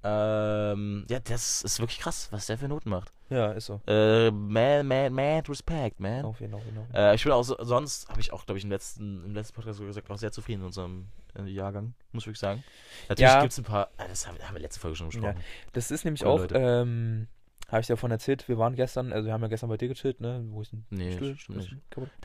Ähm, 0.04 1.06
ja, 1.10 1.20
das 1.20 1.62
ist 1.64 1.80
wirklich 1.80 2.00
krass, 2.00 2.30
was 2.32 2.46
der 2.48 2.58
für 2.58 2.68
Noten 2.68 2.90
macht. 2.90 3.12
Ja, 3.30 3.52
ist 3.52 3.66
so. 3.68 3.82
Äh, 3.86 4.32
man, 4.32 4.88
man, 4.88 5.14
man, 5.14 5.42
respect, 5.48 6.00
man. 6.00 6.26
Auf 6.26 6.40
jeden 6.40 6.54
Fall. 6.54 6.62
Fall. 6.92 7.12
Äh, 7.12 7.16
ich 7.16 7.24
bin 7.24 7.32
auch 7.34 7.44
so, 7.44 7.56
sonst, 7.60 8.10
habe 8.10 8.20
ich 8.22 8.32
auch, 8.34 8.46
glaube 8.46 8.58
ich, 8.58 8.64
im 8.64 8.72
letzten, 8.72 9.26
im 9.26 9.34
letzten 9.36 9.56
Podcast 9.56 9.78
so 9.80 9.86
gesagt, 9.86 10.10
auch 10.10 10.18
sehr 10.18 10.32
zufrieden 10.32 10.62
in 10.62 10.68
unserem 10.68 11.08
äh, 11.38 11.44
Jahrgang, 11.44 11.94
muss 12.12 12.24
ich 12.24 12.28
wirklich 12.28 12.40
sagen. 12.40 12.64
Natürlich 13.08 13.30
Ja. 13.32 13.42
gibt 13.42 13.52
es 13.52 13.58
ein 13.60 13.66
paar, 13.66 13.90
äh, 13.98 14.08
das 14.08 14.26
haben, 14.28 14.38
haben 14.40 14.56
wir 14.56 14.62
letzte 14.62 14.80
Folge 14.80 14.96
schon 14.96 15.08
besprochen. 15.10 15.36
Das 15.74 15.92
ist 15.92 16.06
nämlich 16.06 16.22
Coole 16.22 16.34
auch, 16.34 16.40
Leute. 16.40 16.56
ähm, 16.58 17.28
habe 17.68 17.82
ich 17.82 17.88
dir 17.88 17.94
davon 17.94 18.10
erzählt, 18.10 18.48
wir 18.50 18.58
waren 18.58 18.74
gestern, 18.76 19.14
also 19.14 19.28
wir 19.28 19.34
haben 19.34 19.44
ja 19.44 19.48
gestern 19.48 19.70
bei 19.70 19.78
dir 19.78 19.90
gechillt, 19.90 20.22
ne? 20.22 20.44
Wo 20.50 20.62
ist 20.62 20.74
Nee, 20.90 21.12
Stuhl? 21.18 21.38
stimmt? 21.38 21.70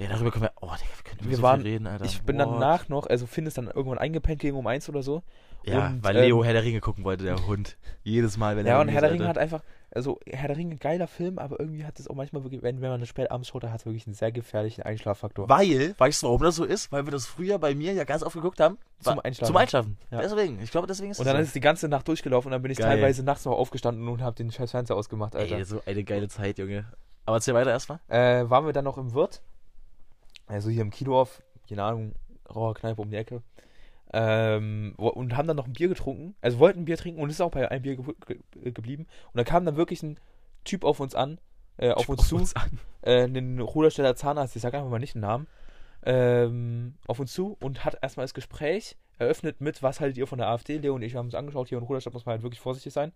Ja, 0.01 0.09
darüber 0.09 0.31
können 0.31 0.45
wir, 0.45 0.53
oh, 0.63 0.71
Digga, 0.73 0.89
wir 0.97 1.05
können 1.05 1.31
Wir 1.31 1.37
so 1.37 1.43
waren- 1.43 1.61
reden, 1.61 1.87
Alter. 1.87 2.07
Ich 2.07 2.23
bin 2.23 2.39
What? 2.39 2.47
danach 2.47 2.89
noch, 2.89 3.07
also 3.09 3.27
Finn 3.27 3.45
ist 3.45 3.59
dann 3.59 3.67
irgendwann 3.67 3.99
eingepennt 3.99 4.41
gegen 4.41 4.57
um 4.57 4.67
eins 4.67 4.89
oder 4.89 5.03
so. 5.03 5.23
Ja, 5.65 5.89
und, 5.89 6.05
weil 6.05 6.17
ähm, 6.17 6.23
Leo 6.23 6.45
Herr 6.45 6.53
der 6.53 6.63
Ringe 6.63 6.81
gucken 6.81 7.05
wollte, 7.05 7.25
der 7.25 7.47
Hund. 7.47 7.77
Jedes 8.03 8.37
Mal, 8.37 8.57
wenn 8.57 8.67
er 8.67 8.75
Ja, 8.75 8.81
und 8.81 8.89
Herr 8.89 9.01
der 9.01 9.13
Ringe 9.13 9.27
hat 9.27 9.39
einfach, 9.39 9.63
also 9.91 10.21
Herr 10.27 10.49
der 10.49 10.57
Ringe, 10.57 10.75
ein 10.75 10.79
geiler 10.79 11.07
Film, 11.07 11.39
aber 11.39 11.59
irgendwie 11.59 11.85
hat 11.85 11.99
es 11.99 12.09
auch 12.09 12.15
manchmal 12.15 12.43
wirklich, 12.45 12.63
wenn, 12.63 12.81
wenn 12.81 12.91
man 12.91 13.05
spät 13.07 13.31
abends 13.31 13.49
schaut, 13.49 13.65
da 13.65 13.71
hat 13.71 13.81
es 13.81 13.87
wirklich 13.87 14.07
einen 14.07 14.15
sehr 14.15 14.31
gefährlichen 14.31 14.83
Einschlaffaktor. 14.83 15.49
Weil, 15.49 15.95
weißt 15.97 16.23
du, 16.23 16.27
warum 16.27 16.43
das 16.43 16.57
so 16.57 16.65
ist? 16.65 16.93
Weil 16.93 17.07
wir 17.07 17.13
das 17.13 17.27
früher 17.27 17.59
bei 17.59 17.75
mir 17.75 17.93
ja 17.95 18.05
ganz 18.05 18.23
oft 18.23 18.35
geguckt 18.35 18.61
haben. 18.61 18.77
Zum 19.01 19.21
Einschlafen. 19.21 19.47
Zum 19.47 19.57
Einschlafen. 19.57 19.99
Ja. 20.11 20.21
Deswegen. 20.21 20.61
Ich 20.61 20.71
glaube, 20.71 20.87
deswegen 20.87 21.11
ist 21.13 21.19
Und 21.21 21.27
es 21.27 21.33
dann 21.33 21.41
so. 21.43 21.47
ist 21.47 21.55
die 21.55 21.61
ganze 21.61 21.89
Nacht 21.89 22.07
durchgelaufen 22.09 22.49
und 22.49 22.53
dann 22.53 22.63
bin 22.63 22.71
ich 22.73 22.79
Geil. 22.79 22.97
teilweise 22.97 23.23
nachts 23.23 23.45
noch 23.45 23.53
aufgestanden 23.53 24.07
und 24.09 24.21
habe 24.23 24.37
den 24.37 24.51
scheiß 24.51 24.71
Fernseher 24.73 24.97
ausgemacht, 24.97 25.35
Alter. 25.35 25.57
Ey, 25.57 25.65
so 25.65 25.81
eine 25.87 26.05
geile 26.05 26.29
Zeit, 26.29 26.59
Junge. 26.59 26.85
Aber 27.27 27.37
erzähl 27.39 27.55
weiter 27.55 27.71
erstmal. 27.71 28.01
Äh, 28.09 28.51
waren 28.51 28.67
wir 28.67 28.73
dann 28.75 28.85
noch 28.85 28.99
im 28.99 29.15
Wirt, 29.15 29.41
also 30.47 30.69
hier 30.69 30.83
im 30.83 30.91
Kiedorf, 30.91 31.43
keine 31.69 31.83
Ahnung, 31.85 32.13
rauer 32.55 32.75
Kneipe 32.75 33.01
um 33.01 33.11
die 33.11 33.17
Ecke, 33.17 33.43
ähm, 34.13 34.95
und 34.97 35.37
haben 35.37 35.49
dann 35.49 35.57
noch 35.57 35.67
ein 35.67 35.73
Bier 35.73 35.89
getrunken, 35.89 36.35
also 36.41 36.59
wollten 36.59 36.81
ein 36.81 36.85
Bier 36.85 36.97
trinken 36.97 37.21
und 37.21 37.29
es 37.31 37.37
ist 37.37 37.41
auch 37.41 37.51
bei 37.51 37.69
einem 37.71 37.83
Bier 37.83 37.97
ge 37.97 38.15
ge 38.27 38.71
geblieben. 38.73 39.07
Und 39.33 39.39
da 39.39 39.45
kam 39.45 39.65
dann 39.65 39.77
wirklich 39.77 40.03
ein 40.03 40.19
Typ 40.65 40.85
auf 40.85 41.01
uns 41.01 41.15
an, 41.15 41.39
äh, 41.77 41.91
auf 41.91 42.09
uns 42.09 42.29
zu, 42.29 42.37
an. 42.55 42.79
äh, 43.03 43.25
ein 43.25 43.61
Rudersteller 43.61 44.17
Zahnarzt, 44.17 44.57
ich 44.57 44.63
sag 44.63 44.75
einfach 44.75 44.89
mal 44.89 44.99
nicht 44.99 45.15
den 45.15 45.23
Namen, 45.23 45.47
ähm, 46.05 46.95
auf 47.07 47.19
uns 47.19 47.33
zu 47.33 47.57
und 47.61 47.85
hat 47.85 47.99
erstmal 48.03 48.25
das 48.25 48.35
Gespräch 48.35 48.97
eröffnet 49.19 49.61
mit, 49.61 49.83
was 49.83 50.01
haltet 50.01 50.19
ihr 50.19 50.27
von 50.27 50.39
der 50.39 50.49
AfD? 50.49 50.79
Leo 50.79 50.95
und 50.95 51.03
ich 51.03 51.15
haben 51.17 51.27
uns 51.27 51.35
angeschaut, 51.35 51.69
hier 51.69 51.79
in 51.79 51.85
Ruderstadt 51.85 52.15
muss 52.15 52.27
man 52.27 52.35
halt 52.35 52.43
wirklich 52.43 52.61
vorsichtig 52.61 52.93
sein, 52.93 53.13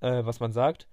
äh, 0.00 0.24
was 0.24 0.40
man 0.40 0.52
sagt. 0.52 0.88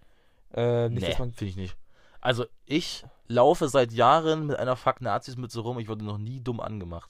Äh, 0.53 0.89
nicht, 0.89 1.07
Nee, 1.07 1.13
finde 1.15 1.45
ich 1.45 1.55
nicht. 1.55 1.77
Also, 2.19 2.45
ich 2.65 3.03
laufe 3.27 3.67
seit 3.67 3.91
Jahren 3.91 4.45
mit 4.45 4.57
einer 4.57 4.75
Fuck 4.75 5.01
Nazis 5.01 5.37
Mütze 5.37 5.61
rum. 5.61 5.79
Ich 5.79 5.87
wurde 5.87 6.05
noch 6.05 6.19
nie 6.19 6.39
dumm 6.39 6.59
angemacht. 6.59 7.09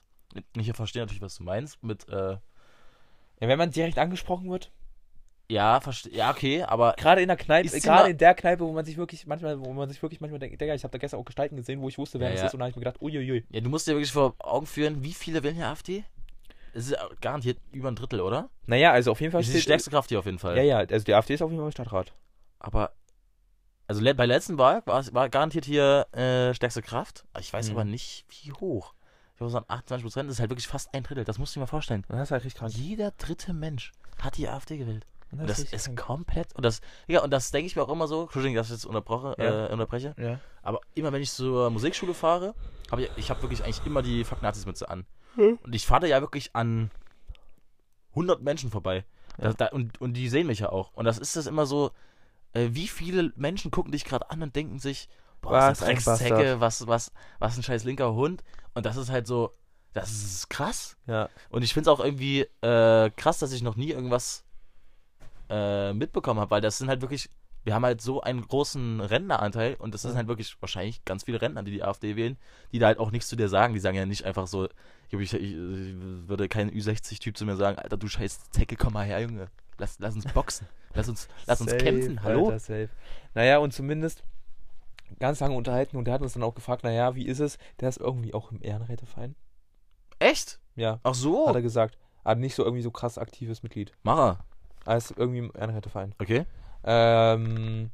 Ich 0.55 0.71
verstehe 0.73 1.01
natürlich, 1.01 1.21
was 1.21 1.35
du 1.35 1.43
meinst. 1.43 1.81
Mit, 1.83 2.07
äh, 2.09 2.37
Ja, 3.39 3.47
wenn 3.47 3.57
man 3.57 3.71
direkt 3.71 3.97
angesprochen 3.97 4.49
wird, 4.49 4.71
ja, 5.49 5.81
verstehe. 5.81 6.13
Ja, 6.13 6.31
okay, 6.31 6.63
aber. 6.63 6.93
gerade 6.97 7.21
in 7.21 7.27
der 7.27 7.35
Kneipe, 7.35 7.67
gerade 7.81 8.09
in 8.11 8.17
der 8.17 8.33
Kneipe, 8.35 8.63
wo 8.63 8.71
man 8.71 8.85
sich 8.85 8.95
wirklich 8.95 9.27
manchmal, 9.27 9.59
wo 9.59 9.73
man 9.73 9.89
sich 9.89 10.01
wirklich 10.01 10.21
manchmal 10.21 10.39
denkt, 10.39 10.61
Digga, 10.61 10.73
ich 10.73 10.83
habe 10.85 10.91
da 10.93 10.97
gestern 10.97 11.19
auch 11.19 11.25
Gestalten 11.25 11.57
gesehen, 11.57 11.81
wo 11.81 11.89
ich 11.89 11.97
wusste, 11.97 12.21
wer 12.21 12.27
Ja, 12.29 12.33
das 12.33 12.41
ja. 12.41 12.47
ist 12.47 12.53
und 12.53 12.59
da 12.59 12.65
habe 12.65 12.69
ich 12.69 12.75
mir 12.77 12.83
gedacht, 12.83 13.01
uiuiui. 13.01 13.43
Ja, 13.49 13.59
du 13.59 13.69
musst 13.69 13.85
dir 13.85 13.91
wirklich 13.93 14.13
vor 14.13 14.35
Augen 14.39 14.65
führen, 14.65 15.03
wie 15.03 15.11
viele 15.13 15.43
wählen 15.43 15.55
hier 15.55 15.67
AfD? 15.67 16.05
Es 16.73 16.87
ist 16.89 16.95
garantiert 17.19 17.57
über 17.73 17.89
ein 17.91 17.95
Drittel, 17.95 18.21
oder? 18.21 18.49
Naja, 18.65 18.93
also 18.93 19.11
auf 19.11 19.19
jeden 19.19 19.31
Fall 19.33 19.41
Das 19.41 19.49
ist 19.49 19.55
die 19.55 19.61
stärkste 19.61 19.89
Kraft 19.89 20.07
hier 20.07 20.19
auf 20.19 20.25
jeden 20.25 20.39
Fall. 20.39 20.55
Ja, 20.55 20.63
ja, 20.63 20.77
also 20.77 21.03
die 21.03 21.13
AfD 21.13 21.33
ist 21.33 21.41
auf 21.41 21.49
jeden 21.51 21.59
Fall 21.59 21.67
im 21.67 21.71
Stadtrat. 21.73 22.13
Aber, 22.59 22.93
also 23.87 24.01
bei 24.01 24.13
der 24.13 24.27
letzten 24.27 24.57
Wahl 24.57 24.81
war, 24.85 25.01
es- 25.01 25.13
war 25.13 25.27
garantiert 25.27 25.65
hier 25.65 26.07
äh, 26.13 26.53
stärkste 26.53 26.81
Kraft. 26.81 27.25
Ich 27.41 27.51
weiß 27.51 27.67
Mhm. 27.67 27.71
aber 27.73 27.83
nicht, 27.83 28.23
wie 28.29 28.53
hoch. 28.53 28.93
Ich 29.41 29.43
würde 29.43 29.53
sagen, 29.53 29.65
28 29.69 30.03
Prozent 30.03 30.29
ist 30.29 30.39
halt 30.39 30.51
wirklich 30.51 30.67
fast 30.67 30.93
ein 30.93 31.01
Drittel. 31.01 31.23
Das 31.23 31.39
musst 31.39 31.55
du 31.55 31.59
dir 31.59 31.61
mal 31.61 31.67
vorstellen. 31.67 32.05
Das 32.09 32.21
ist 32.21 32.31
halt 32.31 32.43
richtig 32.43 32.59
krank. 32.59 32.73
Jeder 32.75 33.09
dritte 33.09 33.53
Mensch 33.53 33.91
hat 34.19 34.37
die 34.37 34.47
AfD 34.47 34.77
gewählt. 34.77 35.07
Und 35.31 35.39
das 35.41 35.57
richtig 35.57 35.73
ist 35.73 35.85
krank. 35.85 35.99
komplett. 35.99 36.55
Und 36.55 36.63
das, 36.63 36.79
ja, 37.07 37.23
und 37.23 37.31
das 37.31 37.49
denke 37.49 37.65
ich 37.65 37.75
mir 37.75 37.81
auch 37.81 37.89
immer 37.89 38.07
so. 38.07 38.21
Entschuldigung, 38.23 38.55
dass 38.55 38.67
ich 38.67 38.73
jetzt 38.73 38.85
unterbroche, 38.85 39.35
Ja. 39.39 39.65
äh, 39.65 39.71
unterbreche. 39.73 40.13
Ja. 40.19 40.39
Aber 40.61 40.79
immer 40.93 41.11
wenn 41.11 41.23
ich 41.23 41.31
zur 41.31 41.71
Musikschule 41.71 42.13
fahre, 42.13 42.53
habe 42.91 43.01
ich, 43.01 43.09
ich 43.15 43.29
habe 43.31 43.41
wirklich 43.41 43.63
eigentlich 43.63 43.83
immer 43.83 44.03
die 44.03 44.23
Fuck 44.25 44.43
Nazis 44.43 44.67
Mütze 44.67 44.87
an. 44.87 45.07
Hm. 45.33 45.57
Und 45.63 45.73
ich 45.73 45.87
fahre 45.87 46.07
ja 46.07 46.21
wirklich 46.21 46.55
an 46.55 46.91
100 48.11 48.43
Menschen 48.43 48.69
vorbei. 48.69 49.05
Ja. 49.39 49.45
Das, 49.45 49.55
da, 49.55 49.65
und, 49.69 49.99
und 49.99 50.13
die 50.13 50.29
sehen 50.29 50.45
mich 50.45 50.59
ja 50.59 50.69
auch. 50.69 50.93
Und 50.93 51.05
das 51.05 51.17
ist 51.17 51.35
das 51.35 51.47
immer 51.47 51.65
so, 51.65 51.89
äh, 52.53 52.67
wie 52.73 52.87
viele 52.87 53.33
Menschen 53.35 53.71
gucken 53.71 53.91
dich 53.91 54.05
gerade 54.05 54.29
an 54.29 54.43
und 54.43 54.55
denken 54.55 54.77
sich, 54.77 55.09
boah, 55.41 55.51
was, 55.51 55.81
Was 55.81 55.87
ein 55.87 55.95
Dreckszecke, 55.95 56.59
was, 56.59 56.87
was, 56.87 57.11
was 57.39 57.57
ein 57.57 57.63
scheiß 57.63 57.83
linker 57.83 58.13
Hund. 58.13 58.43
Und 58.73 58.85
das 58.85 58.97
ist 58.97 59.09
halt 59.09 59.27
so, 59.27 59.53
das 59.93 60.11
ist 60.11 60.49
krass. 60.49 60.97
Ja. 61.07 61.29
Und 61.49 61.63
ich 61.63 61.73
finde 61.73 61.89
es 61.89 61.93
auch 61.99 62.03
irgendwie 62.03 62.41
äh, 62.61 63.09
krass, 63.11 63.39
dass 63.39 63.51
ich 63.51 63.61
noch 63.61 63.75
nie 63.75 63.89
irgendwas 63.89 64.43
äh, 65.49 65.93
mitbekommen 65.93 66.39
habe, 66.39 66.51
weil 66.51 66.61
das 66.61 66.77
sind 66.77 66.87
halt 66.87 67.01
wirklich 67.01 67.29
wir 67.63 67.75
haben 67.75 67.85
halt 67.85 68.01
so 68.01 68.21
einen 68.21 68.47
großen 68.47 69.01
Rentneranteil 69.01 69.75
und 69.75 69.93
das 69.93 70.01
sind 70.01 70.15
halt 70.15 70.27
wirklich 70.27 70.57
wahrscheinlich 70.61 71.05
ganz 71.05 71.23
viele 71.23 71.41
Rentner, 71.41 71.63
die 71.63 71.71
die 71.71 71.83
AfD 71.83 72.15
wählen, 72.15 72.37
die 72.71 72.79
da 72.79 72.87
halt 72.87 72.97
auch 72.97 73.11
nichts 73.11 73.27
zu 73.27 73.35
dir 73.35 73.49
sagen. 73.49 73.73
Die 73.73 73.79
sagen 73.79 73.95
ja 73.95 74.05
nicht 74.05 74.25
einfach 74.25 74.47
so, 74.47 74.67
ich, 75.09 75.19
ich, 75.19 75.33
ich 75.33 75.95
würde 76.27 76.49
kein 76.49 76.71
Ü60-Typ 76.71 77.37
zu 77.37 77.45
mir 77.45 77.55
sagen, 77.55 77.77
Alter, 77.77 77.97
du 77.97 78.07
scheiß 78.07 78.49
Zecke, 78.49 78.75
komm 78.75 78.93
mal 78.93 79.05
her, 79.05 79.21
Junge. 79.21 79.47
Lass, 79.77 79.99
lass 79.99 80.15
uns 80.15 80.25
boxen. 80.33 80.67
Lass 80.93 81.07
uns, 81.07 81.27
lass 81.45 81.61
uns 81.61 81.71
Safe, 81.71 81.83
kämpfen. 81.83 82.23
Hallo? 82.23 82.45
Alter, 82.45 82.59
safe. 82.59 82.89
Naja, 83.35 83.59
und 83.59 83.73
zumindest 83.73 84.23
ganz 85.19 85.39
lange 85.39 85.55
unterhalten 85.55 85.97
und 85.97 86.05
der 86.05 86.13
hat 86.13 86.21
uns 86.21 86.33
dann 86.33 86.43
auch 86.43 86.55
gefragt, 86.55 86.83
naja, 86.83 87.15
wie 87.15 87.25
ist 87.25 87.39
es? 87.39 87.57
Der 87.79 87.89
ist 87.89 87.97
irgendwie 87.99 88.33
auch 88.33 88.51
im 88.51 88.61
Ehrenräteverein. 88.61 89.35
Echt? 90.19 90.59
Ja, 90.75 90.99
Ach 91.03 91.13
so. 91.15 91.47
hat 91.47 91.55
er 91.55 91.61
gesagt. 91.61 91.97
Aber 92.23 92.35
nicht 92.39 92.55
so 92.55 92.63
irgendwie 92.63 92.83
so 92.83 92.91
krass 92.91 93.17
aktives 93.17 93.63
Mitglied. 93.63 93.91
Er. 94.05 94.39
Er 94.85 94.97
ist 94.97 95.11
irgendwie 95.17 95.39
im 95.39 95.51
Ehrenräteverein. 95.57 96.13
Okay. 96.19 96.45
Ähm, 96.83 97.89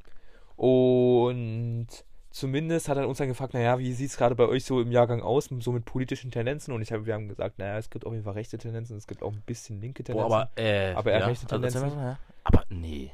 und 0.56 1.86
zumindest 2.30 2.88
hat 2.88 2.96
er 2.98 3.08
uns 3.08 3.18
dann 3.18 3.28
gefragt, 3.28 3.54
naja, 3.54 3.78
wie 3.78 3.92
sieht 3.92 4.10
es 4.10 4.16
gerade 4.16 4.34
bei 4.34 4.46
euch 4.46 4.64
so 4.64 4.80
im 4.80 4.90
Jahrgang 4.92 5.22
aus, 5.22 5.48
so 5.60 5.72
mit 5.72 5.84
politischen 5.84 6.30
Tendenzen? 6.30 6.74
Und 6.74 6.82
ich 6.82 6.92
hab, 6.92 7.06
wir 7.06 7.14
haben 7.14 7.28
gesagt, 7.28 7.58
naja, 7.58 7.78
es 7.78 7.90
gibt 7.90 8.04
auf 8.04 8.12
jeden 8.12 8.24
Fall 8.24 8.34
rechte 8.34 8.58
Tendenzen, 8.58 8.96
es 8.96 9.06
gibt 9.06 9.22
auch 9.22 9.32
ein 9.32 9.42
bisschen 9.46 9.80
linke 9.80 10.02
Boah, 10.02 10.06
Tendenzen. 10.12 10.32
aber, 10.34 10.50
äh, 10.56 10.94
Aber 10.94 11.12
er 11.12 11.20
ja. 11.20 11.26
rechte 11.26 11.46
Also, 11.54 11.68
Tendenzen. 11.78 11.98
ja. 12.00 12.18
Aber 12.44 12.64
nee. 12.68 13.12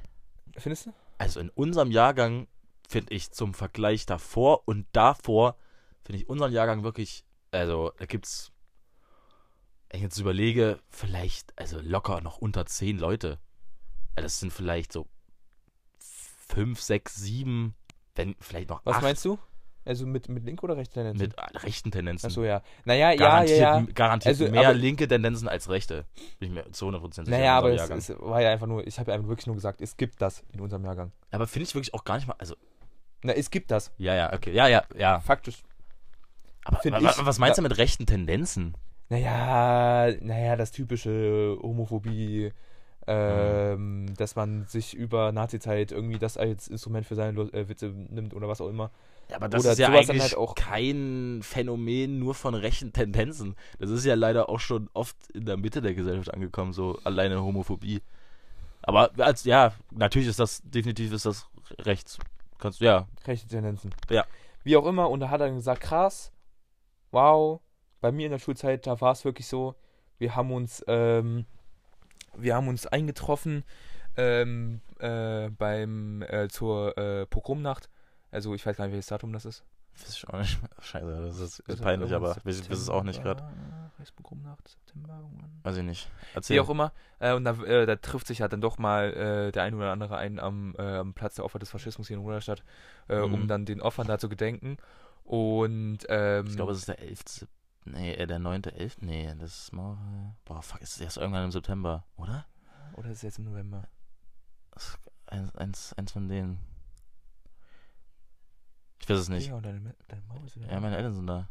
Findest 0.56 0.86
du? 0.86 0.93
Also 1.18 1.40
in 1.40 1.51
unserem 1.51 1.90
Jahrgang 1.90 2.47
finde 2.89 3.15
ich 3.15 3.31
zum 3.32 3.55
Vergleich 3.55 4.06
davor 4.06 4.62
und 4.66 4.86
davor, 4.93 5.56
finde 6.05 6.20
ich 6.23 6.28
unseren 6.28 6.52
Jahrgang 6.52 6.82
wirklich, 6.85 7.24
also 7.51 7.93
da 7.98 8.06
gibt's, 8.06 8.52
wenn 9.90 9.98
ich 9.98 10.02
jetzt 10.02 10.19
überlege, 10.19 10.78
vielleicht, 10.90 11.59
also 11.59 11.81
locker 11.81 12.20
noch 12.20 12.39
unter 12.39 12.66
zehn 12.66 12.98
Leute. 12.98 13.39
Also 14.16 14.24
Das 14.27 14.40
sind 14.40 14.52
vielleicht 14.52 14.93
so 14.93 15.09
fünf, 15.98 16.81
sechs, 16.81 17.16
sieben, 17.16 17.74
wenn 18.15 18.36
vielleicht 18.40 18.69
noch 18.69 18.81
Was 18.85 18.97
acht 18.97 19.02
meinst 19.02 19.24
du? 19.24 19.39
Also 19.86 20.06
mit, 20.06 20.31
mit 20.31 20.44
linke 20.44 20.62
oder 20.65 20.78
rechte 20.78 20.94
Tendenzen? 20.94 21.28
mit 21.28 21.36
äh, 21.39 21.59
rechten 21.59 21.90
Tendenzen. 21.90 22.27
Achso, 22.27 22.43
ja. 22.43 22.62
Naja, 22.86 23.11
ja, 23.11 23.16
garantiert, 23.16 23.59
ja, 23.59 23.78
ja. 23.81 23.86
garantiert 23.94 24.40
Also, 24.40 24.51
mehr 24.51 24.69
aber- 24.70 24.78
linke 24.78 25.06
Tendenzen 25.06 25.47
als 25.47 25.69
rechte. 25.69 26.06
Bin 26.39 26.48
ich 26.48 26.55
mir 26.55 26.70
zu 26.73 26.86
100% 26.86 27.12
sicher. 27.27 27.31
Naja, 27.31 27.59
aber 27.59 27.73
es, 27.73 27.90
es 28.09 28.19
war 28.19 28.40
ja 28.40 28.51
einfach 28.51 28.66
nur, 28.66 28.86
ich 28.86 28.98
habe 28.98 29.11
ja 29.11 29.16
einfach 29.16 29.28
wirklich 29.28 29.47
nur 29.47 29.56
gesagt, 29.56 29.82
es 29.82 29.97
gibt 29.98 30.23
das 30.23 30.43
in 30.52 30.61
unserem 30.61 30.85
Jahrgang. 30.85 31.12
aber 31.31 31.47
finde 31.47 31.65
ich 31.69 31.74
wirklich 31.74 31.93
auch 31.93 32.05
gar 32.05 32.16
nicht 32.16 32.27
mal, 32.27 32.36
also, 32.39 32.56
Na, 33.24 33.32
es 33.32 33.51
gibt 33.51 33.70
das. 33.70 33.90
ja, 33.98 34.14
ja, 34.14 34.32
okay, 34.32 34.52
ja, 34.52 34.68
ja, 34.68 34.84
ja. 34.96 35.18
Faktisch. 35.20 35.62
Aber 36.64 36.78
Find 36.80 37.02
wa- 37.02 37.10
ich- 37.10 37.26
was 37.26 37.38
meinst 37.38 37.59
du 37.59 37.62
mit 37.62 37.76
rechten 37.78 38.06
Tendenzen? 38.06 38.76
Naja, 39.09 40.14
naja, 40.20 40.56
das 40.56 40.70
typische 40.72 41.59
Homophobie, 41.62 42.52
ähm, 43.06 44.12
dass 44.16 44.34
man 44.36 44.64
sich 44.66 44.94
über 44.94 45.32
Nazizeit 45.32 45.92
irgendwie 45.92 46.18
das 46.18 46.36
als 46.36 46.68
Instrument 46.68 47.06
für 47.06 47.14
seine 47.14 47.32
Lu- 47.32 47.51
äh, 47.52 47.68
Witze 47.68 47.88
nimmt 47.88 48.34
oder 48.34 48.48
was 48.48 48.60
auch 48.60 48.68
immer. 48.68 48.90
Ja, 49.30 49.36
aber 49.36 49.48
das 49.48 49.62
Oder 49.62 49.72
ist 49.72 49.78
ja 49.78 49.86
sowas 49.88 50.06
dann 50.06 50.16
eigentlich 50.16 50.22
halt 50.22 50.36
auch- 50.36 50.55
kein 50.55 51.40
Phänomen 51.42 52.18
nur 52.18 52.34
von 52.34 52.55
rechten 52.55 52.92
Tendenzen. 52.92 53.56
Das 53.78 53.90
ist 53.90 54.05
ja 54.05 54.14
leider 54.14 54.48
auch 54.51 54.60
schon 54.60 54.88
oft 54.94 55.16
in 55.32 55.46
der 55.46 55.56
Mitte 55.56 55.80
der 55.82 55.94
Gesellschaft 55.94 56.32
angekommen, 56.32 56.72
so 56.74 56.98
alleine 57.05 57.42
Homophobie. 57.42 58.02
Aber 58.82 59.10
als 59.18 59.44
ja, 59.44 59.72
natürlich 59.92 60.28
ist 60.28 60.40
das 60.40 60.60
definitiv 60.64 61.12
ist 61.12 61.24
das 61.26 61.46
rechts. 61.80 62.18
Kannst 62.65 62.81
du 62.81 62.86
ja. 62.86 63.07
Rechte 63.27 63.47
Tendenzen. 63.47 63.95
Ja. 64.09 64.24
Wie 64.62 64.74
auch 64.78 64.86
immer, 64.86 65.11
und 65.11 65.20
da 65.20 65.28
hat 65.28 65.43
er 65.43 65.51
gesagt, 65.51 65.82
krass, 65.82 66.32
wow, 67.11 67.61
bei 68.01 68.11
mir 68.11 68.24
in 68.24 68.32
der 68.32 68.39
Schulzeit, 68.39 68.86
da 68.86 69.03
war 69.03 69.12
es 69.12 69.27
wirklich 69.27 69.47
so, 69.47 69.74
wir 70.16 70.35
haben 70.35 70.51
uns, 70.51 70.82
ähm, 70.89 71.45
wir 72.35 72.55
haben 72.55 72.69
uns 72.69 72.86
eingetroffen 72.86 73.65
ähm, 74.16 74.81
äh, 74.99 75.51
beim, 75.51 76.23
äh, 76.23 76.49
zur 76.49 76.97
äh, 76.97 77.27
Pogromnacht. 77.27 77.91
Also 78.31 78.55
ich 78.55 78.65
weiß 78.65 78.78
gar 78.78 78.86
nicht, 78.86 78.93
welches 78.93 79.09
Datum 79.09 79.35
das 79.35 79.45
ist. 79.45 79.62
Weiß 79.99 80.16
ich 80.16 80.27
auch 80.27 80.39
nicht. 80.39 80.59
Scheiße, 80.81 81.23
das 81.27 81.39
ist, 81.41 81.59
Ist 81.59 81.82
peinlich, 81.82 82.15
aber 82.15 82.35
ich 82.39 82.47
weiß 82.47 82.70
es 82.70 82.89
auch 82.89 83.03
nicht 83.03 83.23
gerade. 83.23 83.47
Reichspogromnacht, 83.99 84.66
September, 84.69 85.19
irgendwann. 85.23 85.61
Weiß 85.62 85.77
ich 85.77 85.83
nicht. 85.85 86.09
Wie 86.33 86.37
Erzähl. 86.37 86.61
auch 86.61 86.69
immer. 86.71 86.93
Äh, 87.21 87.35
und 87.35 87.45
da, 87.45 87.53
äh, 87.62 87.87
da 87.87 87.97
trifft 87.97 88.27
sich 88.27 88.41
halt 88.41 88.53
dann 88.53 88.61
doch 88.61 88.79
mal 88.79 89.12
äh, 89.15 89.53
der 89.53 89.62
ein 89.62 89.75
oder 89.75 89.93
andere 89.93 90.16
ein 90.16 90.39
am, 90.39 90.75
äh, 90.79 90.97
am 90.99 91.15
Platz 91.15 91.37
der 91.37 91.45
Opfer 91.45 91.59
des 91.59 91.71
Faschismus 91.71 92.09
hier 92.09 92.16
in 92.16 92.23
Ruderstadt, 92.23 92.65
äh, 93.09 93.19
um 93.21 93.43
Mhm. 93.43 93.49
dann 93.49 93.65
den 93.66 93.81
Opfern 93.81 94.07
da 94.07 94.19
zu 94.19 94.29
gedenken. 94.29 94.77
Und 95.25 95.99
ähm, 96.09 96.47
Ich 96.49 96.57
glaube, 96.57 96.73
es 96.73 96.79
ist 96.79 96.89
der 96.89 96.99
11. 96.99 97.47
Nee, 97.87 98.15
äh, 98.15 98.27
der 98.27 98.39
9.11. 98.39 98.97
Nee, 99.01 99.33
das 99.39 99.59
ist 99.65 99.73
mal. 99.73 99.97
Boah, 100.45 100.62
fuck, 100.62 100.81
ist 100.81 100.95
es 100.97 101.01
erst 101.01 101.16
irgendwann 101.19 101.45
im 101.45 101.51
September, 101.53 102.05
oder? 102.16 102.47
oder 102.95 103.11
ist 103.11 103.19
es 103.19 103.23
jetzt 103.23 103.39
im 103.39 103.45
November? 103.45 103.89
Eins, 105.27 105.55
eins, 105.57 105.93
eins 105.95 106.12
von 106.12 106.29
denen. 106.29 106.59
Ich 109.01 109.09
weiß 109.09 109.19
es 109.19 109.29
nicht. 109.29 109.49
Ja, 109.49 109.55
und 109.57 109.65
deine, 109.66 109.95
deine 110.09 110.23
Mama 110.23 110.47
ist 110.47 110.57
wieder 110.57 110.71
Ja, 110.71 110.81
meine 110.81 110.97
Eltern 110.97 111.15
sind 111.15 111.27
da. 111.27 111.49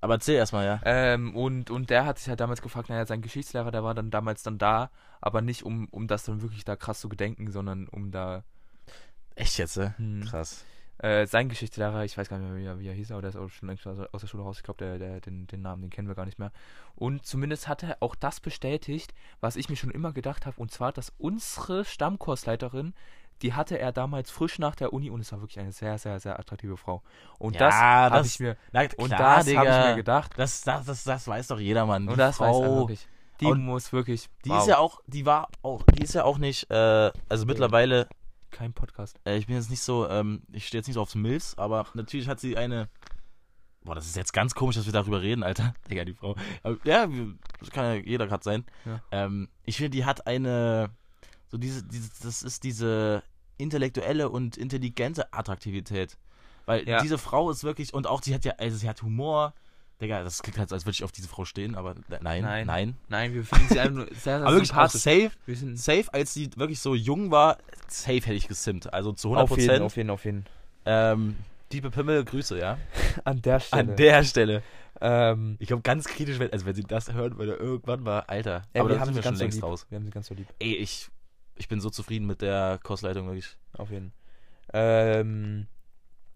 Aber 0.00 0.14
erzähl 0.14 0.36
erstmal, 0.36 0.64
ja. 0.66 0.80
Ähm, 0.84 1.34
und, 1.34 1.70
und 1.70 1.90
der 1.90 2.04
hat 2.06 2.18
sich 2.18 2.28
halt 2.28 2.40
damals 2.40 2.62
gefragt, 2.62 2.88
naja, 2.88 3.06
sein 3.06 3.22
Geschichtslehrer, 3.22 3.70
der 3.70 3.82
war 3.84 3.94
dann 3.94 4.10
damals 4.10 4.42
dann 4.42 4.58
da, 4.58 4.90
aber 5.20 5.40
nicht 5.42 5.64
um, 5.64 5.88
um 5.90 6.06
das 6.06 6.24
dann 6.24 6.42
wirklich 6.42 6.64
da 6.64 6.76
krass 6.76 7.00
zu 7.00 7.08
gedenken, 7.08 7.50
sondern 7.50 7.88
um 7.88 8.10
da 8.12 8.44
Echt 9.34 9.58
jetzt, 9.58 9.76
äh? 9.76 9.90
hm, 9.96 10.24
Krass. 10.24 10.64
äh, 10.98 11.26
sein 11.26 11.48
Geschichtslehrer, 11.48 12.04
ich 12.04 12.16
weiß 12.18 12.28
gar 12.28 12.38
nicht 12.38 12.48
mehr, 12.50 12.56
wie 12.58 12.64
er, 12.66 12.78
wie 12.80 12.88
er 12.88 12.94
hieß, 12.94 13.12
aber 13.12 13.22
der 13.22 13.30
ist 13.30 13.36
auch 13.36 13.48
schon 13.50 13.68
längst 13.68 13.86
aus 13.86 13.98
aus 14.12 14.20
der 14.20 14.26
Schule 14.28 14.42
raus. 14.42 14.58
Ich 14.58 14.64
glaube, 14.64 14.78
der, 14.84 14.98
der, 14.98 15.20
den, 15.20 15.46
den 15.46 15.62
Namen, 15.62 15.82
den 15.82 15.90
kennen 15.90 16.08
wir 16.08 16.14
gar 16.16 16.26
nicht 16.26 16.38
mehr. 16.40 16.52
Und 16.96 17.24
zumindest 17.24 17.68
hat 17.68 17.82
er 17.84 17.98
auch 18.00 18.14
das 18.16 18.40
bestätigt, 18.40 19.14
was 19.40 19.56
ich 19.56 19.68
mir 19.68 19.76
schon 19.76 19.90
immer 19.90 20.12
gedacht 20.12 20.44
habe, 20.46 20.60
und 20.60 20.72
zwar, 20.72 20.92
dass 20.92 21.12
unsere 21.18 21.84
Stammkursleiterin, 21.84 22.94
die 23.42 23.52
hatte 23.54 23.78
er 23.78 23.92
damals 23.92 24.30
frisch 24.30 24.58
nach 24.58 24.74
der 24.74 24.92
Uni 24.92 25.10
und 25.10 25.20
es 25.20 25.32
war 25.32 25.40
wirklich 25.40 25.58
eine 25.60 25.72
sehr, 25.72 25.98
sehr, 25.98 26.18
sehr 26.20 26.38
attraktive 26.38 26.76
Frau. 26.76 27.02
Und 27.38 27.54
Ja, 27.54 27.60
das 27.60 27.74
habe 28.18 28.26
ich 28.26 28.40
mir, 28.40 28.56
Na, 28.72 28.80
und 28.82 29.08
klar, 29.08 29.44
das 29.44 29.54
habe 29.54 29.68
ich 29.68 29.86
mir 29.90 29.96
gedacht. 29.96 30.32
Das, 30.36 30.62
das, 30.62 30.86
das, 30.86 31.04
das 31.04 31.28
weiß 31.28 31.48
doch 31.48 31.60
jeder, 31.60 31.86
Mann. 31.86 32.04
Die 32.06 32.12
Und 32.12 32.18
das 32.18 32.40
weiß 32.40 32.56
er 32.56 32.64
Frau, 32.64 32.76
wirklich. 32.78 33.06
Die 33.40 33.46
Und 33.46 33.64
muss 33.64 33.92
wirklich. 33.92 34.28
die 34.44 34.50
wow, 34.50 34.58
ist 34.60 34.66
ja 34.66 34.78
auch, 34.78 35.00
die 35.06 35.24
war 35.24 35.48
auch, 35.62 35.84
die 35.84 36.02
ist 36.02 36.14
ja 36.14 36.24
auch 36.24 36.38
nicht, 36.38 36.68
äh, 36.70 37.12
also 37.28 37.46
mittlerweile, 37.46 38.08
kein 38.50 38.72
Podcast. 38.72 39.20
äh, 39.24 39.36
ich 39.36 39.46
bin 39.46 39.54
jetzt 39.56 39.70
nicht 39.70 39.82
so, 39.82 40.08
ähm, 40.08 40.42
ich 40.52 40.66
stehe 40.66 40.80
jetzt 40.80 40.88
nicht 40.88 40.94
so 40.94 41.02
aufs 41.02 41.14
Milfs, 41.14 41.56
aber 41.56 41.86
natürlich 41.94 42.28
hat 42.28 42.40
sie 42.40 42.56
eine, 42.56 42.88
boah, 43.84 43.94
das 43.94 44.06
ist 44.06 44.16
jetzt 44.16 44.32
ganz 44.32 44.54
komisch, 44.54 44.74
dass 44.74 44.86
wir 44.86 44.92
darüber 44.92 45.22
reden, 45.22 45.44
Alter. 45.44 45.74
Digga, 45.90 46.04
die 46.04 46.14
Frau. 46.14 46.34
Aber, 46.64 46.78
ja, 46.84 47.06
das 47.60 47.70
kann 47.70 47.84
ja 47.84 47.94
jeder 47.94 48.26
gerade 48.26 48.42
sein. 48.42 48.64
Ja. 48.84 49.00
Ähm, 49.12 49.48
ich 49.64 49.76
finde, 49.76 49.90
die 49.90 50.04
hat 50.04 50.26
eine, 50.26 50.90
so 51.46 51.58
diese, 51.58 51.84
diese, 51.84 52.10
das 52.22 52.42
ist 52.42 52.64
diese 52.64 53.22
intellektuelle 53.58 54.28
und 54.30 54.56
intelligente 54.56 55.32
Attraktivität. 55.32 56.16
Weil 56.66 56.88
Ja. 56.88 57.00
diese 57.02 57.18
Frau 57.18 57.50
ist 57.50 57.64
wirklich, 57.64 57.92
und 57.94 58.06
auch 58.06 58.22
sie 58.22 58.34
hat 58.34 58.44
ja, 58.44 58.52
also 58.58 58.76
sie 58.76 58.88
hat 58.88 59.02
Humor. 59.02 59.54
Digga, 60.00 60.22
das 60.22 60.42
klingt 60.42 60.58
halt 60.58 60.68
so, 60.68 60.76
als 60.76 60.84
würde 60.86 60.94
ich 60.94 61.02
auf 61.02 61.10
diese 61.10 61.26
Frau 61.26 61.44
stehen, 61.44 61.74
aber 61.74 61.94
nein, 62.20 62.42
nein. 62.44 62.66
Nein. 62.66 62.94
Nein, 63.08 63.34
wir 63.34 63.42
finden 63.44 63.66
sie 63.68 63.80
einfach 63.80 63.94
nur 63.96 64.06
sehr, 64.06 64.38
sehr 64.38 64.42
Aber 64.42 64.52
wirklich 64.52 64.72
auch 64.72 64.88
safe, 64.88 65.30
safe, 65.74 66.04
als 66.14 66.32
sie 66.34 66.50
wirklich 66.56 66.78
so 66.78 66.94
jung 66.94 67.32
war, 67.32 67.58
safe 67.88 68.18
hätte 68.20 68.34
ich 68.34 68.46
gesimmt. 68.46 68.92
Also 68.94 69.12
zu 69.12 69.30
100% 69.34 69.36
auf 69.40 69.50
jeden, 69.50 69.66
Prozent. 69.66 69.82
auf 69.82 69.96
jeden, 69.96 70.10
auf 70.10 70.24
jeden. 70.24 70.46
Ähm, 70.86 71.36
Diebe 71.72 71.90
Pimmel, 71.90 72.24
Grüße, 72.24 72.58
ja. 72.58 72.78
An 73.24 73.42
der 73.42 73.58
Stelle. 73.60 73.82
An 73.90 73.96
der 73.96 74.22
Stelle. 74.24 74.62
ähm, 75.00 75.56
Ich 75.58 75.66
glaube, 75.66 75.82
ganz 75.82 76.04
kritisch, 76.06 76.38
wenn, 76.38 76.52
also 76.52 76.64
wenn 76.64 76.74
sie 76.76 76.84
das 76.84 77.12
hören 77.12 77.36
würde, 77.36 77.54
irgendwann 77.54 78.00
mal, 78.04 78.20
Alter. 78.20 78.62
ja, 78.74 78.80
aber 78.82 78.90
wir 78.90 79.00
haben 79.00 79.08
sie 79.08 79.14
schon 79.14 79.22
ganz 79.24 79.38
so 79.38 79.44
längst 79.44 79.56
lieb. 79.56 79.64
raus. 79.64 79.86
Wir 79.90 79.96
haben 79.96 80.04
sie 80.04 80.10
ganz 80.12 80.28
so 80.28 80.34
lieb. 80.34 80.46
Ey, 80.60 80.76
ich, 80.76 81.08
ich 81.58 81.68
bin 81.68 81.80
so 81.80 81.90
zufrieden 81.90 82.26
mit 82.26 82.40
der 82.42 82.78
Kursleitung, 82.82 83.26
wirklich. 83.26 83.56
Auf 83.76 83.90
jeden. 83.90 84.12
Ähm, 84.72 85.66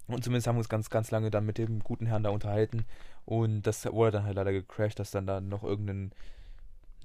und 0.07 0.25
zumindest 0.25 0.47
haben 0.47 0.57
wir 0.57 0.61
uns 0.61 0.69
ganz, 0.69 0.91
ganz 0.91 1.11
lange 1.11 1.31
dann 1.31 1.47
mit 1.47 1.59
dem 1.59 1.81
guten 1.81 2.07
Herrn 2.07 2.23
da 2.23 2.31
unterhalten. 2.31 2.85
Und 3.25 3.63
das 3.63 3.85
wurde 3.87 4.13
dann 4.13 4.25
halt 4.25 4.37
leider 4.37 4.53
gecrashed, 4.53 4.99
dass 4.99 5.11
dann 5.11 5.27
da 5.27 5.41
noch 5.41 5.63
irgendein 5.63 6.13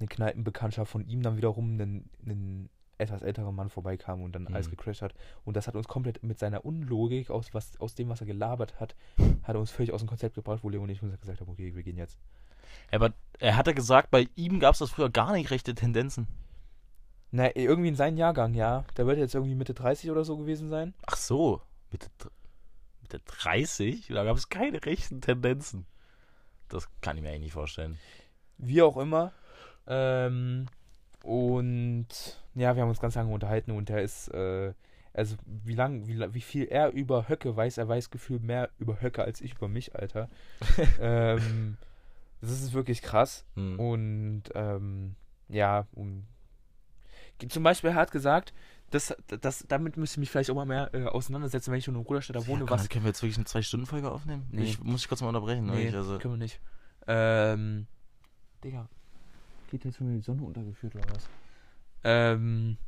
eine 0.00 0.08
Kneipenbekanntschaft 0.08 0.90
von 0.90 1.06
ihm 1.08 1.22
dann 1.22 1.36
wiederum 1.36 1.72
einen, 1.72 2.08
einen 2.24 2.68
etwas 2.98 3.22
älterer 3.22 3.52
Mann 3.52 3.68
vorbeikam 3.68 4.22
und 4.22 4.32
dann 4.32 4.46
alles 4.48 4.66
Mhm. 4.66 4.72
gecrashed 4.72 5.02
hat. 5.02 5.14
Und 5.44 5.56
das 5.56 5.66
hat 5.66 5.74
uns 5.76 5.88
komplett 5.88 6.22
mit 6.22 6.38
seiner 6.38 6.64
Unlogik, 6.64 7.30
aus, 7.30 7.54
was, 7.54 7.78
aus 7.80 7.94
dem, 7.94 8.08
was 8.08 8.20
er 8.20 8.26
gelabert 8.26 8.78
hat, 8.80 8.94
hat 9.42 9.54
er 9.54 9.60
uns 9.60 9.70
völlig 9.70 9.92
aus 9.92 10.00
dem 10.00 10.08
Konzept 10.08 10.34
gebracht, 10.34 10.60
wo 10.62 10.68
Leo 10.68 10.82
und 10.82 10.88
ich 10.88 11.02
uns 11.02 11.18
gesagt 11.20 11.40
haben, 11.40 11.50
okay, 11.50 11.74
wir 11.74 11.82
gehen 11.82 11.96
jetzt. 11.96 12.18
Aber 12.90 13.12
er 13.38 13.56
hatte 13.56 13.74
gesagt, 13.74 14.10
bei 14.10 14.28
ihm 14.34 14.60
gab 14.60 14.74
es 14.74 14.80
das 14.80 14.90
früher 14.90 15.10
gar 15.10 15.32
nicht 15.32 15.50
rechte 15.50 15.74
Tendenzen. 15.74 16.26
Na, 17.30 17.54
irgendwie 17.54 17.88
in 17.88 17.94
seinem 17.94 18.16
Jahrgang, 18.16 18.54
ja. 18.54 18.84
Der 18.96 19.06
wird 19.06 19.18
jetzt 19.18 19.34
irgendwie 19.34 19.54
Mitte 19.54 19.74
30 19.74 20.10
oder 20.10 20.24
so 20.24 20.36
gewesen 20.36 20.68
sein. 20.68 20.94
Ach 21.06 21.16
so, 21.16 21.60
mit 21.92 22.02
der, 22.02 22.10
dr- 22.18 22.32
mit 23.02 23.12
der 23.12 23.20
30? 23.20 24.08
Da 24.08 24.24
gab 24.24 24.36
es 24.36 24.48
keine 24.48 24.84
rechten 24.84 25.20
Tendenzen. 25.20 25.86
Das 26.68 26.88
kann 27.00 27.16
ich 27.16 27.22
mir 27.22 27.28
eigentlich 27.30 27.42
nicht 27.42 27.52
vorstellen. 27.52 27.98
Wie 28.56 28.82
auch 28.82 28.96
immer. 28.96 29.32
Ähm, 29.86 30.66
und 31.22 32.06
ja, 32.54 32.74
wir 32.74 32.82
haben 32.82 32.88
uns 32.88 33.00
ganz 33.00 33.14
lange 33.14 33.32
unterhalten 33.32 33.72
und 33.72 33.90
er 33.90 34.02
ist, 34.02 34.28
äh, 34.28 34.72
also 35.12 35.36
wie 35.44 35.74
lang, 35.74 36.06
wie, 36.06 36.18
wie 36.34 36.40
viel 36.40 36.64
er 36.64 36.92
über 36.92 37.28
Höcke 37.28 37.56
weiß, 37.56 37.78
er 37.78 37.88
weiß 37.88 38.10
gefühlt 38.10 38.42
mehr 38.42 38.70
über 38.78 39.00
Höcke 39.00 39.22
als 39.24 39.40
ich 39.40 39.54
über 39.54 39.68
mich, 39.68 39.94
Alter. 39.94 40.28
ähm, 41.00 41.76
das 42.40 42.50
ist 42.50 42.72
wirklich 42.72 43.02
krass. 43.02 43.44
Hm. 43.54 43.78
Und 43.80 44.42
ähm, 44.54 45.16
ja, 45.48 45.86
um, 45.92 46.24
zum 47.48 47.62
Beispiel, 47.62 47.90
er 47.90 47.96
hat 47.96 48.10
gesagt, 48.10 48.52
das, 48.90 49.14
das, 49.26 49.64
damit 49.68 49.96
müsste 49.96 50.14
ich 50.14 50.18
mich 50.18 50.30
vielleicht 50.30 50.50
auch 50.50 50.54
mal 50.54 50.64
mehr 50.64 50.92
äh, 50.94 51.04
auseinandersetzen, 51.04 51.70
wenn 51.70 51.78
ich 51.78 51.84
schon 51.84 51.94
in 51.94 52.00
Ruderstädter 52.02 52.46
wohne. 52.46 52.64
ja, 52.64 52.70
was 52.70 52.88
können 52.88 53.04
wir 53.04 53.10
jetzt 53.10 53.22
wirklich 53.22 53.36
eine 53.36 53.44
Zwei-Stunden-Folge 53.44 54.10
aufnehmen? 54.10 54.46
Nee. 54.50 54.62
Ich 54.64 54.82
muss 54.82 55.02
dich 55.02 55.08
kurz 55.08 55.20
mal 55.20 55.28
unterbrechen. 55.28 55.66
ne? 55.66 55.72
Nee, 55.72 55.88
Ich, 55.88 55.94
also, 55.94 56.18
können 56.18 56.34
wir 56.34 56.38
nicht. 56.38 56.60
Ähm. 57.06 57.86
Digga. 58.64 58.88
Geht 59.70 59.84
jetzt 59.84 59.98
schon 59.98 60.14
die 60.14 60.20
Sonne 60.22 60.42
untergeführt 60.42 60.94
oder 60.94 61.04
was? 61.14 61.28
Ähm. 62.04 62.78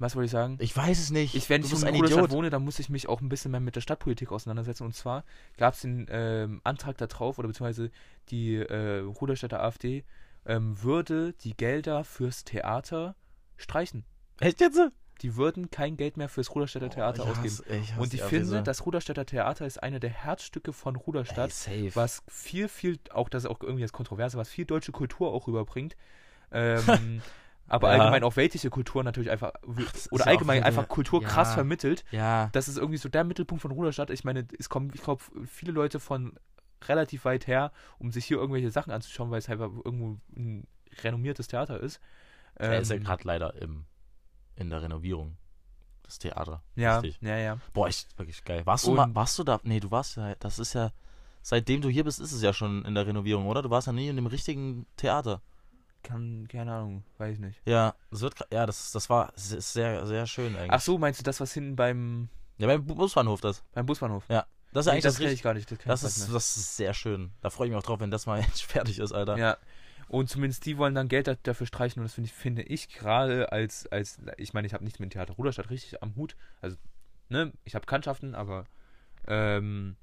Was 0.00 0.14
wollte 0.14 0.26
ich 0.26 0.30
sagen? 0.30 0.58
ich 0.60 0.76
weiß 0.76 0.96
es 1.00 1.10
nicht. 1.10 1.34
Ich, 1.34 1.50
wenn 1.50 1.60
du 1.62 1.66
ich 1.66 1.82
in 1.82 1.94
Idiot. 1.96 2.30
wohne, 2.30 2.50
dann 2.50 2.62
muss 2.64 2.78
ich 2.78 2.88
mich 2.88 3.08
auch 3.08 3.20
ein 3.20 3.28
bisschen 3.28 3.50
mehr 3.50 3.58
mit 3.58 3.74
der 3.74 3.80
Stadtpolitik 3.80 4.30
auseinandersetzen. 4.30 4.84
Und 4.84 4.94
zwar 4.94 5.24
gab 5.56 5.74
es 5.74 5.80
den 5.80 6.06
ähm, 6.08 6.60
Antrag 6.62 6.96
da 6.98 7.08
drauf, 7.08 7.38
oder 7.40 7.48
beziehungsweise 7.48 7.90
die 8.28 8.54
äh, 8.54 9.00
Ruderstädter 9.00 9.60
AfD 9.60 10.04
ähm, 10.46 10.80
würde 10.80 11.32
die 11.32 11.56
Gelder 11.56 12.04
fürs 12.04 12.44
Theater 12.44 13.16
streichen. 13.58 14.04
Echt 14.40 14.60
jetzt? 14.60 14.80
Die 15.20 15.36
würden 15.36 15.70
kein 15.70 15.96
Geld 15.96 16.16
mehr 16.16 16.28
fürs 16.28 16.54
Ruderstädter 16.54 16.90
Theater 16.90 17.24
Oh, 17.26 17.30
ausgeben. 17.30 17.44
hasse- 17.54 17.64
ich 17.68 17.90
hasse 17.92 18.00
Und 18.00 18.14
ich 18.14 18.22
finde, 18.22 18.46
so. 18.46 18.60
das 18.60 18.86
Ruderstädter 18.86 19.26
Theater 19.26 19.66
ist 19.66 19.82
eine 19.82 19.98
der 20.00 20.10
Herzstücke 20.10 20.72
von 20.72 20.94
Ruderstadt, 20.96 21.52
Ey, 21.66 21.90
was 21.96 22.22
viel, 22.28 22.68
viel, 22.68 22.98
auch 23.10 23.28
das 23.28 23.42
ist 23.44 23.50
auch 23.50 23.60
irgendwie 23.60 23.82
das 23.82 23.92
Kontroverse, 23.92 24.38
was 24.38 24.48
viel 24.48 24.64
deutsche 24.64 24.92
Kultur 24.92 25.32
auch 25.32 25.46
rüberbringt. 25.46 25.96
Ähm, 26.50 27.20
aber 27.66 27.88
Ja. 27.94 27.98
allgemein 27.98 28.22
auch 28.24 28.36
weltliche 28.36 28.70
Kultur 28.70 29.04
natürlich 29.04 29.30
einfach, 29.30 29.52
ist 29.94 30.10
oder 30.10 30.26
allgemein 30.26 30.62
einfach 30.64 30.88
Kultur 30.88 31.22
krass 31.22 31.48
ja. 31.48 31.54
vermittelt. 31.56 32.04
Ja. 32.10 32.48
Das 32.52 32.68
ist 32.68 32.78
irgendwie 32.78 32.96
so 32.96 33.10
der 33.10 33.22
Mittelpunkt 33.24 33.60
von 33.60 33.70
Ruderstadt. 33.70 34.08
Ich 34.08 34.24
meine, 34.24 34.46
es 34.58 34.70
kommen, 34.70 34.90
ich 34.94 35.02
glaube, 35.02 35.22
viele 35.46 35.72
Leute 35.72 36.00
von 36.00 36.38
relativ 36.86 37.26
weit 37.26 37.46
her, 37.46 37.70
um 37.98 38.12
sich 38.12 38.24
hier 38.24 38.38
irgendwelche 38.38 38.70
Sachen 38.70 38.90
anzuschauen, 38.92 39.30
weil 39.30 39.40
es 39.40 39.48
halt 39.50 39.60
irgendwo 39.60 40.16
ein 40.36 40.66
renommiertes 41.02 41.48
Theater 41.48 41.80
ist. 41.80 42.00
Er 42.58 42.80
ist 42.80 42.90
ja 42.90 42.96
Ähm, 42.96 43.04
gerade 43.04 43.24
leider 43.24 43.54
im, 43.60 43.84
in 44.56 44.70
der 44.70 44.82
Renovierung. 44.82 45.36
Das 46.02 46.18
Theater. 46.18 46.62
ja, 46.74 47.00
Richtig. 47.00 47.20
ja, 47.20 47.36
ja. 47.36 47.58
Boah, 47.74 47.86
echt 47.88 48.16
wirklich 48.18 48.42
geil. 48.42 48.64
Warst 48.64 48.86
du 48.86 48.94
mal, 48.94 49.14
warst 49.14 49.38
du 49.38 49.44
da? 49.44 49.60
Nee, 49.62 49.78
du 49.78 49.90
warst 49.90 50.16
ja, 50.16 50.34
das 50.36 50.58
ist 50.58 50.72
ja, 50.72 50.90
seitdem 51.42 51.82
du 51.82 51.90
hier 51.90 52.02
bist, 52.04 52.18
ist 52.18 52.32
es 52.32 52.40
ja 52.40 52.54
schon 52.54 52.82
in 52.86 52.94
der 52.94 53.06
Renovierung, 53.06 53.46
oder? 53.46 53.60
Du 53.60 53.68
warst 53.68 53.86
ja 53.88 53.92
nie 53.92 54.08
in 54.08 54.16
dem 54.16 54.26
richtigen 54.26 54.86
Theater. 54.96 55.42
Kann, 56.02 56.48
keine 56.48 56.72
Ahnung, 56.72 57.04
weiß 57.18 57.34
ich 57.34 57.40
nicht. 57.40 57.60
Ja, 57.66 57.94
das 58.10 58.22
wird, 58.22 58.36
ja, 58.50 58.64
das, 58.64 58.92
das 58.92 59.10
war 59.10 59.32
se- 59.36 59.60
sehr, 59.60 60.06
sehr 60.06 60.26
schön 60.26 60.56
eigentlich. 60.56 60.72
Ach 60.72 60.80
so, 60.80 60.96
meinst 60.96 61.20
du 61.20 61.24
das, 61.24 61.40
was 61.40 61.52
hinten 61.52 61.76
beim, 61.76 62.30
Ja, 62.56 62.68
beim 62.68 62.86
Bu- 62.86 62.94
Busbahnhof 62.94 63.42
das. 63.42 63.62
beim 63.72 63.84
Busbahnhof? 63.84 64.24
Das 64.28 64.36
ist 64.36 64.86
Nee, 64.86 64.92
eigentlich 64.92 65.02
das 65.04 65.14
das, 65.14 65.20
kenne 65.20 65.32
ich 65.32 65.42
gar 65.42 65.52
nicht. 65.54 65.70
Das, 65.70 65.78
Das 65.84 66.04
ist, 66.04 66.32
das 66.32 66.56
ist 66.56 66.76
sehr 66.76 66.94
schön. 66.94 67.32
Da 67.42 67.50
freue 67.50 67.66
ich 67.66 67.72
mich 67.74 67.78
auch 67.78 67.86
drauf, 67.86 68.00
wenn 68.00 68.10
das 68.10 68.24
mal 68.26 68.42
fertig 68.54 68.98
ist, 68.98 69.12
Alter. 69.12 69.36
Ja. 69.36 69.58
Und 70.08 70.28
zumindest 70.28 70.64
die 70.66 70.78
wollen 70.78 70.94
dann 70.94 71.08
Geld 71.08 71.26
da- 71.26 71.36
dafür 71.42 71.66
streichen 71.66 72.00
und 72.00 72.04
das 72.04 72.14
finde 72.14 72.28
ich, 72.28 72.34
finde 72.34 72.62
ich 72.62 72.88
gerade 72.88 73.52
als, 73.52 73.86
als, 73.88 74.18
ich 74.38 74.54
meine, 74.54 74.66
ich 74.66 74.74
habe 74.74 74.84
nichts 74.84 74.98
mit 74.98 75.10
dem 75.10 75.12
Theater 75.12 75.34
Ruderstadt 75.34 75.70
richtig 75.70 76.02
am 76.02 76.16
Hut. 76.16 76.34
Also, 76.60 76.76
ne, 77.28 77.52
ich 77.64 77.74
habe 77.74 77.84
Bekanntschaften, 77.84 78.34
aber 78.34 78.64
ähm, 79.26 79.96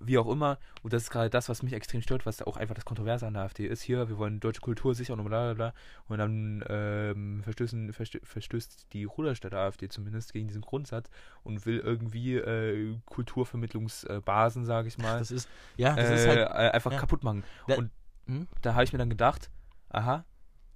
wie 0.00 0.18
auch 0.18 0.28
immer, 0.28 0.58
und 0.82 0.92
das 0.92 1.04
ist 1.04 1.10
gerade 1.10 1.30
das, 1.30 1.48
was 1.48 1.62
mich 1.62 1.72
extrem 1.72 2.02
stört, 2.02 2.26
was 2.26 2.42
auch 2.42 2.56
einfach 2.56 2.74
das 2.74 2.84
Kontroverse 2.84 3.26
an 3.26 3.34
der 3.34 3.44
AfD 3.44 3.66
ist. 3.66 3.82
Hier, 3.82 4.08
wir 4.08 4.18
wollen 4.18 4.40
deutsche 4.40 4.60
Kultur 4.60 4.94
sichern 4.94 5.20
und 5.20 5.26
bla 5.26 5.52
bla 5.52 5.54
bla. 5.54 5.74
Und 6.08 6.18
dann 6.18 6.64
ähm, 6.68 7.42
verstößen, 7.44 7.92
verstö 7.92 8.18
verstößt 8.22 8.92
die 8.92 9.04
Ruderstädter 9.04 9.58
AfD 9.58 9.88
zumindest 9.88 10.32
gegen 10.32 10.48
diesen 10.48 10.62
Grundsatz 10.62 11.08
und 11.44 11.66
will 11.66 11.78
irgendwie 11.78 12.34
äh, 12.34 12.96
Kulturvermittlungsbasen, 13.06 14.64
sage 14.64 14.88
ich 14.88 14.98
mal, 14.98 15.20
Das 15.20 15.30
ist, 15.30 15.48
ja, 15.76 15.94
das 15.94 16.10
äh, 16.10 16.14
ist 16.16 16.26
halt, 16.26 16.38
äh, 16.38 16.70
einfach 16.72 16.92
ja. 16.92 16.98
kaputt 16.98 17.22
machen. 17.22 17.44
Da- 17.68 17.76
und 17.76 17.90
hm? 18.26 18.48
da 18.62 18.74
habe 18.74 18.84
ich 18.84 18.92
mir 18.92 18.98
dann 18.98 19.10
gedacht, 19.10 19.50
aha, 19.90 20.24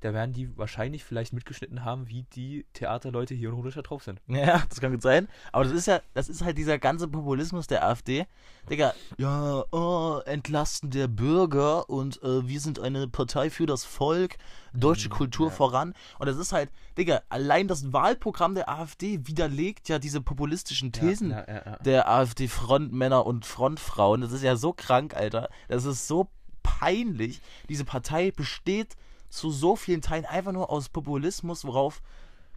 da 0.01 0.15
werden 0.15 0.33
die 0.33 0.57
wahrscheinlich 0.57 1.05
vielleicht 1.05 1.35
mitgeschnitten 1.35 1.85
haben, 1.85 2.09
wie 2.09 2.23
die 2.23 2.65
Theaterleute 2.73 3.35
hier 3.35 3.51
in 3.51 3.55
Ruderstadt 3.55 3.91
drauf 3.91 4.03
sind. 4.03 4.21
Ja, 4.29 4.63
das 4.67 4.81
kann 4.81 4.93
gut 4.93 5.03
sein. 5.03 5.29
Aber 5.53 5.65
das 5.65 5.75
ist 5.75 5.87
ja, 5.87 6.01
das 6.15 6.31
ist 6.31 6.43
halt 6.43 6.57
dieser 6.57 6.79
ganze 6.79 7.07
Populismus 7.07 7.67
der 7.67 7.87
AfD. 7.87 8.27
Digga, 8.71 8.95
ja, 9.19 9.63
oh, 9.73 10.21
Entlasten 10.25 10.89
der 10.89 11.07
Bürger 11.07 11.91
und 11.91 12.23
äh, 12.23 12.49
wir 12.49 12.61
sind 12.61 12.79
eine 12.79 13.09
Partei 13.09 13.51
für 13.51 13.67
das 13.67 13.85
Volk, 13.85 14.37
deutsche 14.73 15.09
Mhm, 15.09 15.13
Kultur 15.13 15.49
ja. 15.49 15.53
voran. 15.53 15.93
Und 16.19 16.27
das 16.27 16.39
ist 16.39 16.53
halt, 16.53 16.71
Digga, 16.97 17.21
allein 17.29 17.69
das 17.69 17.93
Wahlprogramm 17.93 18.55
der 18.55 18.71
AfD 18.71 19.27
widerlegt 19.27 19.91
ja 19.91 19.99
diese 19.99 20.23
populistischen 20.23 20.93
Thesen 20.93 21.31
ja, 21.31 21.45
ja. 21.47 21.77
der 21.85 22.09
AfD-Frontmänner 22.09 23.27
und 23.27 23.45
Frontfrauen. 23.45 24.23
Das 24.23 24.33
ist 24.33 24.43
ja 24.43 24.57
so 24.57 24.73
krank, 24.73 25.15
Alter. 25.15 25.51
Das 25.69 25.85
ist 25.85 26.09
so 26.09 26.31
peinlich. 26.63 27.41
Diese 27.69 27.85
Partei 27.85 28.31
besteht 28.31 28.97
zu 29.29 29.51
so 29.51 29.77
vielen 29.77 30.03
Teilen 30.03 30.25
einfach 30.25 30.53
nur 30.53 30.71
aus 30.71 30.89
Populismus, 30.89 31.65
worauf, 31.65 32.03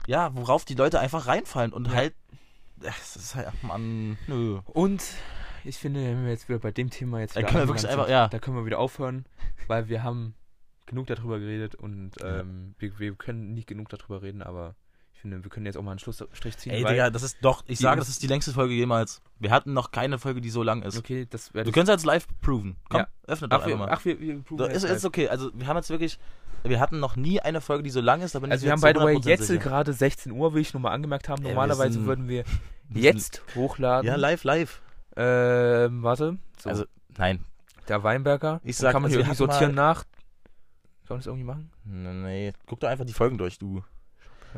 ja, 0.07 0.33
worauf 0.35 0.65
die 0.65 0.75
Leute 0.75 0.99
einfach 0.99 1.27
reinfallen 1.27 1.73
und 1.73 1.87
Ja. 1.87 1.93
halt. 1.93 2.13
Das 2.77 3.15
ist 3.15 3.35
halt, 3.35 3.51
Mann, 3.63 4.17
nö. 4.27 4.59
Und 4.65 5.03
ich 5.63 5.77
finde, 5.77 6.03
wenn 6.03 6.23
wir 6.25 6.31
jetzt 6.31 6.49
wieder 6.49 6.59
bei 6.59 6.71
dem 6.71 6.89
Thema 6.89 7.19
jetzt 7.19 7.35
Da 7.35 7.39
wieder 7.39 7.49
können 7.49 7.63
wir 7.63 7.67
wirklich 7.69 7.87
einfach- 7.89 8.09
ja. 8.09 8.27
da 8.27 8.39
können 8.39 8.57
wir 8.57 8.65
wieder 8.65 8.79
aufhören, 8.79 9.25
weil 9.67 9.87
wir 9.87 10.03
haben 10.03 10.35
genug 10.85 11.07
darüber 11.07 11.39
geredet 11.39 11.75
und 11.75 12.11
ähm, 12.21 12.75
wir, 12.79 12.99
wir 12.99 13.15
können 13.15 13.53
nicht 13.53 13.67
genug 13.67 13.87
darüber 13.89 14.21
reden, 14.21 14.41
aber 14.41 14.75
finde, 15.23 15.43
wir 15.43 15.49
können 15.49 15.65
jetzt 15.65 15.75
auch 15.77 15.81
mal 15.81 15.91
einen 15.91 15.99
Schlussstrich 15.99 16.57
ziehen. 16.57 16.71
Ey, 16.73 16.83
Digga, 16.83 17.09
das 17.09 17.23
ist 17.23 17.37
doch, 17.41 17.63
ich 17.67 17.79
sage, 17.79 17.97
das 17.99 18.09
ist 18.09 18.21
die 18.21 18.27
längste 18.27 18.51
Folge 18.53 18.73
jemals. 18.75 19.21
Wir 19.39 19.49
hatten 19.49 19.73
noch 19.73 19.89
keine 19.91 20.19
Folge, 20.19 20.39
die 20.41 20.51
so 20.51 20.61
lang 20.63 20.83
ist. 20.83 20.97
Okay, 20.97 21.25
das 21.29 21.47
Du 21.49 21.53
werde 21.55 21.69
ich. 21.69 21.73
könntest 21.73 21.93
jetzt 21.97 22.05
live 22.05 22.27
proven. 22.41 22.75
Komm, 22.89 22.99
Ja. 23.01 23.07
öffne 23.25 23.47
doch 23.49 23.57
Ach, 23.57 23.61
einfach 23.63 23.67
wir, 23.69 23.77
mal. 23.77 23.89
ach, 23.89 24.05
wir, 24.05 24.19
wir 24.19 24.35
So, 24.37 24.41
proben 24.43 24.69
ist, 24.71 24.83
ist 24.83 25.05
okay. 25.05 25.27
Also, 25.29 25.49
wir 25.55 25.65
haben 25.65 25.77
jetzt 25.77 25.89
wirklich, 25.89 26.19
wir 26.63 26.79
hatten 26.79 26.99
noch 26.99 27.15
nie 27.15 27.39
eine 27.39 27.59
Folge, 27.61 27.83
die 27.83 27.89
so 27.89 28.01
lang 28.01 28.21
ist, 28.21 28.35
da 28.35 28.39
bin 28.39 28.51
Also 28.51 28.61
ich 28.61 28.65
wir 28.67 28.71
haben, 28.73 28.81
jetzt 28.81 28.93
by 28.93 28.99
the 28.99 29.05
way, 29.05 29.15
100% 29.15 29.27
jetzt 29.29 29.47
sicher. 29.47 29.59
gerade 29.59 29.93
16 29.93 30.31
Uhr, 30.31 30.53
will 30.53 30.61
ich 30.61 30.73
nur 30.73 30.81
mal 30.81 30.91
angemerkt 30.91 31.27
haben. 31.29 31.41
Ey, 31.41 31.45
wir 31.49 31.53
Normalerweise 31.55 31.93
sind- 31.93 32.05
würden 32.05 32.27
wir 32.27 32.43
jetzt 32.93 33.41
hochladen. 33.55 34.07
Ja, 34.07 34.15
live, 34.15 34.43
live. 34.43 34.81
Ähm, 35.15 36.03
warte. 36.03 36.37
So, 36.59 36.69
Also, 36.69 36.85
nein. 37.17 37.43
der 37.87 38.03
Weinberger. 38.03 38.61
Ich 38.63 38.77
sag, 38.77 38.91
kann 38.91 39.01
man 39.01 39.09
also 39.09 39.19
hier 39.19 39.25
wir 39.25 39.31
irgendwie 39.33 39.37
sortieren 39.37 39.75
nach. 39.75 40.03
Sollen 41.05 41.17
wir 41.17 41.17
das 41.17 41.27
irgendwie 41.27 41.45
machen? 41.45 41.69
Nee, 41.83 42.53
guck 42.65 42.79
doch 42.79 42.87
einfach 42.87 43.05
die 43.05 43.13
Folgen 43.13 43.37
durch, 43.37 43.57
du. 43.59 43.83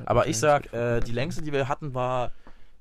Aber 0.06 0.28
ich 0.28 0.38
sag, 0.38 0.72
äh, 0.74 1.00
die 1.02 1.12
längste, 1.12 1.42
die 1.42 1.52
wir 1.52 1.68
hatten, 1.68 1.94
war 1.94 2.32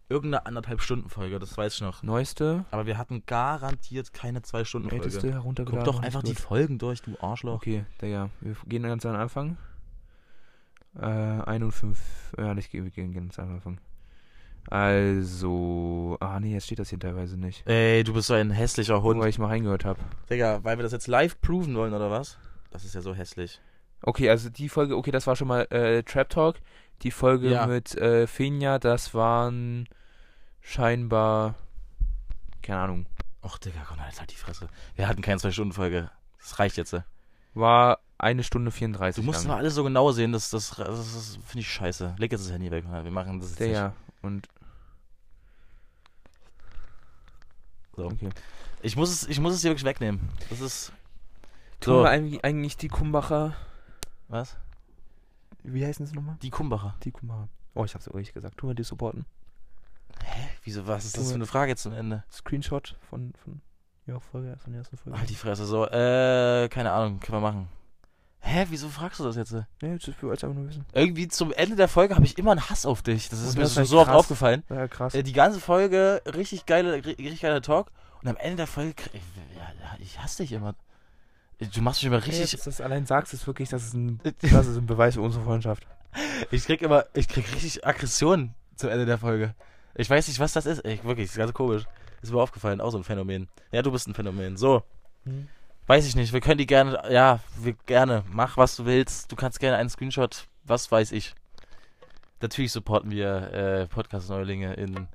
irgendeine 0.08 0.46
anderthalb 0.46 0.80
Stunden 0.82 1.08
Folge, 1.08 1.38
das 1.38 1.56
weiß 1.56 1.74
ich 1.76 1.80
noch. 1.80 2.02
Neueste, 2.02 2.64
Aber 2.70 2.86
wir 2.86 2.98
hatten 2.98 3.22
garantiert 3.26 4.12
keine 4.12 4.42
zwei 4.42 4.64
Stunden 4.64 4.90
älteste 4.90 5.20
Folge. 5.20 5.34
heruntergeladen. 5.36 5.84
Guck 5.84 5.94
doch 5.96 6.02
einfach 6.02 6.22
die. 6.22 6.34
Folgen 6.34 6.78
durch, 6.78 7.02
du 7.02 7.16
Arschloch. 7.20 7.54
Okay, 7.56 7.84
Digga, 8.02 8.30
wir 8.40 8.54
gehen 8.66 8.82
ganz 8.82 9.06
an 9.06 9.12
den 9.12 9.20
Anfang. 9.20 9.56
Äh, 10.96 11.06
1 11.06 11.64
und 11.64 11.72
5. 11.72 11.98
Ja, 12.38 12.54
nicht, 12.54 12.72
wir 12.72 12.82
gehen 12.90 13.12
ganz 13.12 13.38
an 13.38 13.48
den 13.48 13.54
Anfang. 13.56 13.78
Also. 14.70 16.16
Ah, 16.20 16.40
nee, 16.40 16.52
jetzt 16.52 16.64
steht 16.66 16.78
das 16.78 16.88
hier 16.90 16.98
teilweise 16.98 17.38
nicht. 17.38 17.66
Ey, 17.66 18.02
du 18.04 18.12
bist 18.14 18.28
so 18.28 18.34
ein 18.34 18.50
hässlicher 18.50 18.94
Nur 18.94 19.02
Hund. 19.02 19.20
weil 19.20 19.28
ich 19.28 19.38
mal 19.38 19.48
reingehört 19.48 19.84
habe. 19.84 20.00
Digga, 20.30 20.60
weil 20.62 20.78
wir 20.78 20.82
das 20.82 20.92
jetzt 20.92 21.06
live 21.06 21.40
proven 21.40 21.74
wollen, 21.76 21.92
oder 21.94 22.10
was? 22.10 22.38
Das 22.70 22.84
ist 22.84 22.94
ja 22.94 23.00
so 23.00 23.14
hässlich. 23.14 23.60
Okay, 24.02 24.28
also 24.28 24.50
die 24.50 24.68
Folge, 24.68 24.96
okay, 24.96 25.10
das 25.10 25.26
war 25.26 25.36
schon 25.36 25.48
mal 25.48 25.62
äh, 25.70 26.02
Trap 26.02 26.28
Talk. 26.28 26.56
Die 27.04 27.10
Folge 27.10 27.50
Ja. 27.50 27.66
mit 27.66 27.94
äh, 27.96 28.26
Fenja, 28.26 28.78
das 28.78 29.14
waren 29.14 29.88
scheinbar. 30.60 31.54
Keine 32.62 32.80
Ahnung. 32.80 33.06
Och, 33.42 33.58
Digga, 33.58 33.84
komm, 33.86 33.98
jetzt 34.06 34.18
halt 34.20 34.32
die 34.32 34.36
Fresse. 34.36 34.68
Wir 34.96 35.06
hatten 35.06 35.20
keine 35.22 35.38
Zwei-Stunden-Folge. 35.38 36.10
Das 36.40 36.58
reicht 36.58 36.76
jetzt. 36.78 36.96
War 37.52 37.98
eine 38.16 38.42
Stunde 38.42 38.70
34. 38.70 39.22
Du 39.22 39.26
musst 39.26 39.40
lang. 39.40 39.48
mal 39.48 39.58
alles 39.58 39.74
so 39.74 39.84
genau 39.84 40.12
sehen, 40.12 40.32
das, 40.32 40.48
das, 40.50 40.70
das, 40.70 40.86
das 40.86 41.38
finde 41.46 41.60
ich 41.60 41.68
scheiße. 41.70 42.14
Leg 42.18 42.32
jetzt 42.32 42.44
das 42.46 42.52
Handy 42.52 42.70
weg. 42.70 42.84
Wir 42.90 43.10
machen 43.10 43.38
das 43.38 43.50
jetzt 43.50 43.60
Der 43.60 43.66
nicht. 43.68 43.76
ja. 43.76 43.92
Und. 44.22 44.48
So. 47.96 48.06
Okay. 48.06 48.30
Ich 48.82 48.96
muss 48.96 49.10
es, 49.10 49.28
ich 49.28 49.38
muss 49.40 49.54
es 49.54 49.60
hier 49.60 49.70
wirklich 49.70 49.84
wegnehmen. 49.84 50.28
Das 50.50 50.60
ist. 50.60 50.92
Tun 51.80 51.94
So. 51.96 52.02
wir 52.04 52.10
eigentlich 52.44 52.76
die 52.76 52.88
Kumbacher. 52.88 53.54
Was? 54.28 54.56
Wie 55.64 55.84
heißen 55.84 56.06
sie 56.06 56.14
nochmal? 56.14 56.36
Die 56.42 56.50
Kumbacher. 56.50 56.94
Die 57.02 57.10
Kumbacher. 57.10 57.48
Oh, 57.74 57.84
ich 57.84 57.94
hab's 57.94 58.06
richtig 58.14 58.34
gesagt. 58.34 58.56
Tun 58.58 58.70
wir 58.70 58.74
die 58.74 58.84
supporten. 58.84 59.24
Hä? 60.22 60.48
Wieso, 60.62 60.86
was 60.86 61.04
ist 61.04 61.18
das 61.18 61.28
für 61.28 61.34
eine 61.34 61.46
Frage 61.46 61.70
jetzt 61.72 61.82
zum 61.82 61.92
Ende? 61.92 62.22
Screenshot 62.30 62.96
von, 63.10 63.32
von, 63.42 63.60
ja, 64.06 64.20
Folge, 64.20 64.56
von 64.62 64.72
der 64.72 64.80
ersten 64.80 64.96
Folge. 64.96 65.18
Halt 65.18 65.28
die 65.30 65.34
Fresse, 65.34 65.66
so, 65.66 65.86
äh, 65.86 66.68
keine 66.68 66.92
Ahnung, 66.92 67.18
können 67.20 67.38
wir 67.38 67.40
machen. 67.50 67.68
Hä, 68.40 68.66
wieso 68.68 68.88
fragst 68.90 69.18
du 69.20 69.24
das 69.24 69.36
jetzt? 69.36 69.52
Nee, 69.52 69.64
das 69.96 70.06
will 70.06 70.14
ich 70.34 70.44
einfach 70.44 70.54
nur 70.54 70.68
wissen. 70.68 70.84
Irgendwie 70.92 71.28
zum 71.28 71.50
Ende 71.52 71.76
der 71.76 71.88
Folge 71.88 72.14
habe 72.14 72.26
ich 72.26 72.36
immer 72.36 72.50
einen 72.52 72.68
Hass 72.68 72.84
auf 72.84 73.00
dich. 73.02 73.30
Das 73.30 73.40
ist 73.40 73.54
mir 73.56 73.62
das 73.62 73.70
ist 73.70 73.74
schon 73.74 73.80
halt 73.80 73.88
so 73.88 74.00
oft 74.00 74.10
aufgefallen. 74.10 74.62
Ja, 74.68 74.86
krass. 74.86 75.14
Äh, 75.14 75.22
die 75.22 75.32
ganze 75.32 75.60
Folge, 75.60 76.20
richtig 76.26 76.66
geile, 76.66 76.94
ri- 76.96 77.18
richtig 77.18 77.40
geiler 77.40 77.62
Talk. 77.62 77.90
Und 78.22 78.28
am 78.28 78.36
Ende 78.36 78.56
der 78.56 78.66
Folge, 78.66 78.94
ja, 79.56 79.62
ja, 79.80 79.96
ich 79.98 80.20
hasse 80.20 80.42
dich 80.42 80.52
immer. 80.52 80.74
Du 81.60 81.80
machst 81.82 82.02
mich 82.02 82.08
immer 82.08 82.16
Richtig. 82.18 82.40
richtig. 82.40 82.58
Dass 82.58 82.64
du 82.64 82.70
das 82.70 82.80
allein 82.80 83.06
sagst, 83.06 83.32
ist 83.32 83.46
wirklich, 83.46 83.68
das 83.68 83.84
ist 83.84 83.94
ein, 83.94 84.20
das 84.42 84.66
ist 84.66 84.76
ein 84.76 84.86
Beweis 84.86 85.14
für 85.14 85.20
unsere 85.22 85.44
Freundschaft. 85.44 85.86
Ich 86.50 86.64
krieg 86.66 86.82
immer, 86.82 87.04
ich 87.14 87.28
krieg 87.28 87.44
richtig 87.54 87.86
Aggression 87.86 88.54
zum 88.76 88.90
Ende 88.90 89.06
der 89.06 89.18
Folge. 89.18 89.54
Ich 89.94 90.10
weiß 90.10 90.26
nicht, 90.28 90.40
was 90.40 90.52
das 90.52 90.66
ist. 90.66 90.84
Ich, 90.84 91.04
wirklich, 91.04 91.26
ist 91.26 91.36
ganz 91.36 91.52
komisch. 91.52 91.84
Ist 92.22 92.32
mir 92.32 92.40
aufgefallen, 92.40 92.80
auch 92.80 92.90
so 92.90 92.98
ein 92.98 93.04
Phänomen. 93.04 93.48
Ja, 93.70 93.82
du 93.82 93.92
bist 93.92 94.08
ein 94.08 94.14
Phänomen. 94.14 94.56
So, 94.56 94.82
weiß 95.86 96.06
ich 96.06 96.16
nicht. 96.16 96.32
Wir 96.32 96.40
können 96.40 96.58
die 96.58 96.66
gerne, 96.66 97.02
ja, 97.10 97.40
wir 97.58 97.74
gerne. 97.86 98.24
Mach, 98.30 98.56
was 98.56 98.76
du 98.76 98.86
willst. 98.86 99.30
Du 99.30 99.36
kannst 99.36 99.60
gerne 99.60 99.76
einen 99.76 99.90
Screenshot, 99.90 100.46
was 100.64 100.90
weiß 100.90 101.12
ich. 101.12 101.34
natürlich 102.40 102.72
supporten 102.72 103.10
wir 103.10 103.52
äh, 103.52 103.86
Podcast-Neulinge 103.86 104.74
in. 104.74 105.08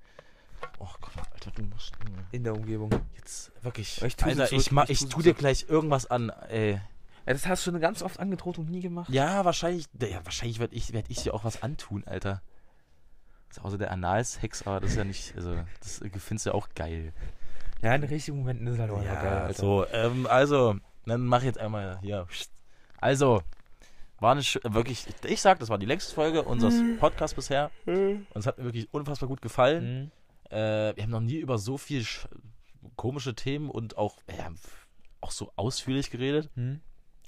Oh 0.79 0.87
Gott, 1.01 1.13
Alter, 1.39 1.51
du 1.51 1.63
musst. 1.63 1.93
In 2.31 2.43
der 2.43 2.53
Umgebung. 2.53 2.89
Jetzt 3.15 3.51
wirklich. 3.61 4.01
Ich 4.01 4.15
tu 4.17 4.25
Alter, 4.25 4.47
zurück, 4.47 4.61
ich, 4.61 4.71
ma, 4.71 4.83
ich 4.83 4.89
ich 5.03 5.07
tu 5.07 5.21
dir 5.21 5.33
gleich 5.33 5.65
irgendwas 5.69 6.05
an, 6.05 6.29
ey. 6.49 6.81
Ja, 7.25 7.33
das 7.33 7.47
hast 7.47 7.65
du 7.65 7.71
schon 7.71 7.79
ganz 7.79 8.01
oft 8.01 8.19
angedroht 8.19 8.57
und 8.57 8.69
nie 8.69 8.81
gemacht. 8.81 9.09
Ja, 9.09 9.45
wahrscheinlich. 9.45 9.85
Ja, 10.01 10.23
wahrscheinlich 10.25 10.59
werde 10.59 10.75
ich, 10.75 10.91
werd 10.93 11.09
ich 11.09 11.23
dir 11.23 11.33
auch 11.33 11.45
was 11.45 11.63
antun, 11.63 12.03
Alter. 12.05 12.41
Das 13.47 13.57
ist 13.57 13.63
außer 13.63 13.77
der 13.77 13.91
Analsex, 13.91 14.67
aber 14.67 14.81
das 14.81 14.91
ist 14.91 14.97
ja 14.97 15.03
nicht. 15.05 15.33
Also, 15.35 15.55
das 15.79 16.01
findest 16.17 16.45
du 16.45 16.49
ja 16.49 16.53
auch 16.55 16.67
geil. 16.75 17.13
Ja, 17.81 17.95
in 17.95 18.01
den 18.01 18.09
richtigen 18.09 18.37
Momenten 18.37 18.67
ist 18.67 18.73
es 18.73 18.79
halt 18.79 18.91
auch 18.91 18.99
einfach 18.99 19.23
geil, 19.23 19.37
Alter. 19.37 19.53
so, 19.61 19.85
ähm, 19.93 20.27
also, 20.27 20.75
dann 21.05 21.21
mach 21.25 21.39
ich 21.39 21.45
jetzt 21.45 21.59
einmal 21.59 21.99
hier. 22.01 22.27
Also, 22.99 23.41
war 24.19 24.33
eine 24.33 24.41
wirklich, 24.41 25.07
ich, 25.07 25.31
ich 25.31 25.41
sag, 25.41 25.59
das 25.59 25.69
war 25.69 25.77
die 25.77 25.85
längste 25.85 26.13
Folge 26.13 26.43
unseres 26.43 26.75
Podcasts 26.99 27.35
bisher. 27.35 27.71
Und 27.85 28.27
es 28.35 28.45
hat 28.45 28.57
mir 28.57 28.65
wirklich 28.65 28.93
unfassbar 28.93 29.29
gut 29.29 29.41
gefallen. 29.41 30.11
Äh, 30.49 30.95
wir 30.95 31.03
haben 31.03 31.09
noch 31.11 31.19
nie 31.21 31.37
über 31.37 31.57
so 31.57 31.77
viel 31.77 32.01
sch- 32.01 32.27
komische 32.95 33.35
Themen 33.35 33.69
und 33.69 33.97
auch, 33.97 34.17
ja, 34.35 34.49
auch 35.21 35.31
so 35.31 35.51
ausführlich 35.55 36.09
geredet. 36.11 36.49
Mhm. 36.55 36.81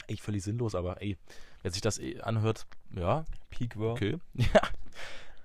Echt 0.07 0.21
völlig 0.21 0.43
sinnlos, 0.43 0.75
aber 0.75 1.01
ey, 1.01 1.17
wer 1.61 1.71
sich 1.71 1.81
das 1.81 1.99
eh 1.99 2.19
anhört, 2.21 2.65
ja, 2.95 3.25
Peak 3.49 3.77
war. 3.79 3.91
okay. 3.93 4.17
Ja. 4.35 4.61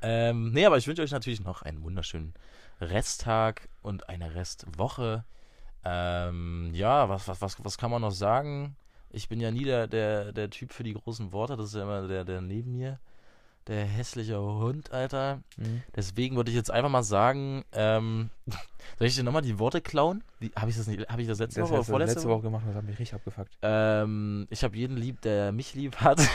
Ähm, 0.02 0.52
nee, 0.52 0.64
aber 0.66 0.76
ich 0.76 0.86
wünsche 0.86 1.02
euch 1.02 1.10
natürlich 1.10 1.40
noch 1.40 1.62
einen 1.62 1.82
wunderschönen 1.82 2.34
Resttag 2.80 3.68
und 3.82 4.08
eine 4.08 4.34
Restwoche. 4.34 5.24
Ähm, 5.84 6.70
ja, 6.74 7.08
was, 7.08 7.26
was, 7.28 7.40
was, 7.40 7.64
was 7.64 7.78
kann 7.78 7.90
man 7.90 8.02
noch 8.02 8.10
sagen? 8.10 8.76
Ich 9.10 9.28
bin 9.28 9.40
ja 9.40 9.50
nie 9.50 9.64
der, 9.64 9.86
der, 9.86 10.32
der 10.32 10.50
Typ 10.50 10.72
für 10.72 10.82
die 10.84 10.92
großen 10.92 11.32
Worte, 11.32 11.56
das 11.56 11.68
ist 11.68 11.74
ja 11.76 11.82
immer 11.82 12.06
der, 12.06 12.24
der 12.24 12.40
neben 12.40 12.72
mir. 12.72 13.00
Der 13.68 13.84
hässliche 13.84 14.40
Hund, 14.40 14.92
Alter. 14.92 15.40
Mhm. 15.56 15.82
Deswegen 15.94 16.36
würde 16.36 16.50
ich 16.50 16.56
jetzt 16.56 16.70
einfach 16.70 16.88
mal 16.90 17.02
sagen, 17.02 17.64
ähm, 17.72 18.30
soll 18.98 19.08
ich 19.08 19.16
dir 19.16 19.24
nochmal 19.24 19.42
die 19.42 19.58
Worte 19.58 19.80
klauen? 19.80 20.22
Habe 20.54 20.70
ich 20.70 20.76
das 20.76 20.86
nicht, 20.86 21.08
habe 21.08 21.22
ich 21.22 21.28
das 21.28 21.38
letzte 21.40 21.60
Das 21.60 21.68
Woche 21.70 21.78
oder 21.80 21.84
vorletzte 21.84 22.14
letzte 22.16 22.28
Woche 22.28 22.42
gemacht, 22.42 22.62
das 22.68 22.76
hat 22.76 22.84
mich 22.84 22.98
richtig 22.98 23.14
abgefuckt. 23.14 23.50
ähm, 23.62 24.46
ich 24.50 24.62
habe 24.62 24.76
jeden 24.76 24.96
lieb, 24.96 25.20
der 25.22 25.50
mich 25.52 25.74
lieb 25.74 25.96
hat. 25.96 26.20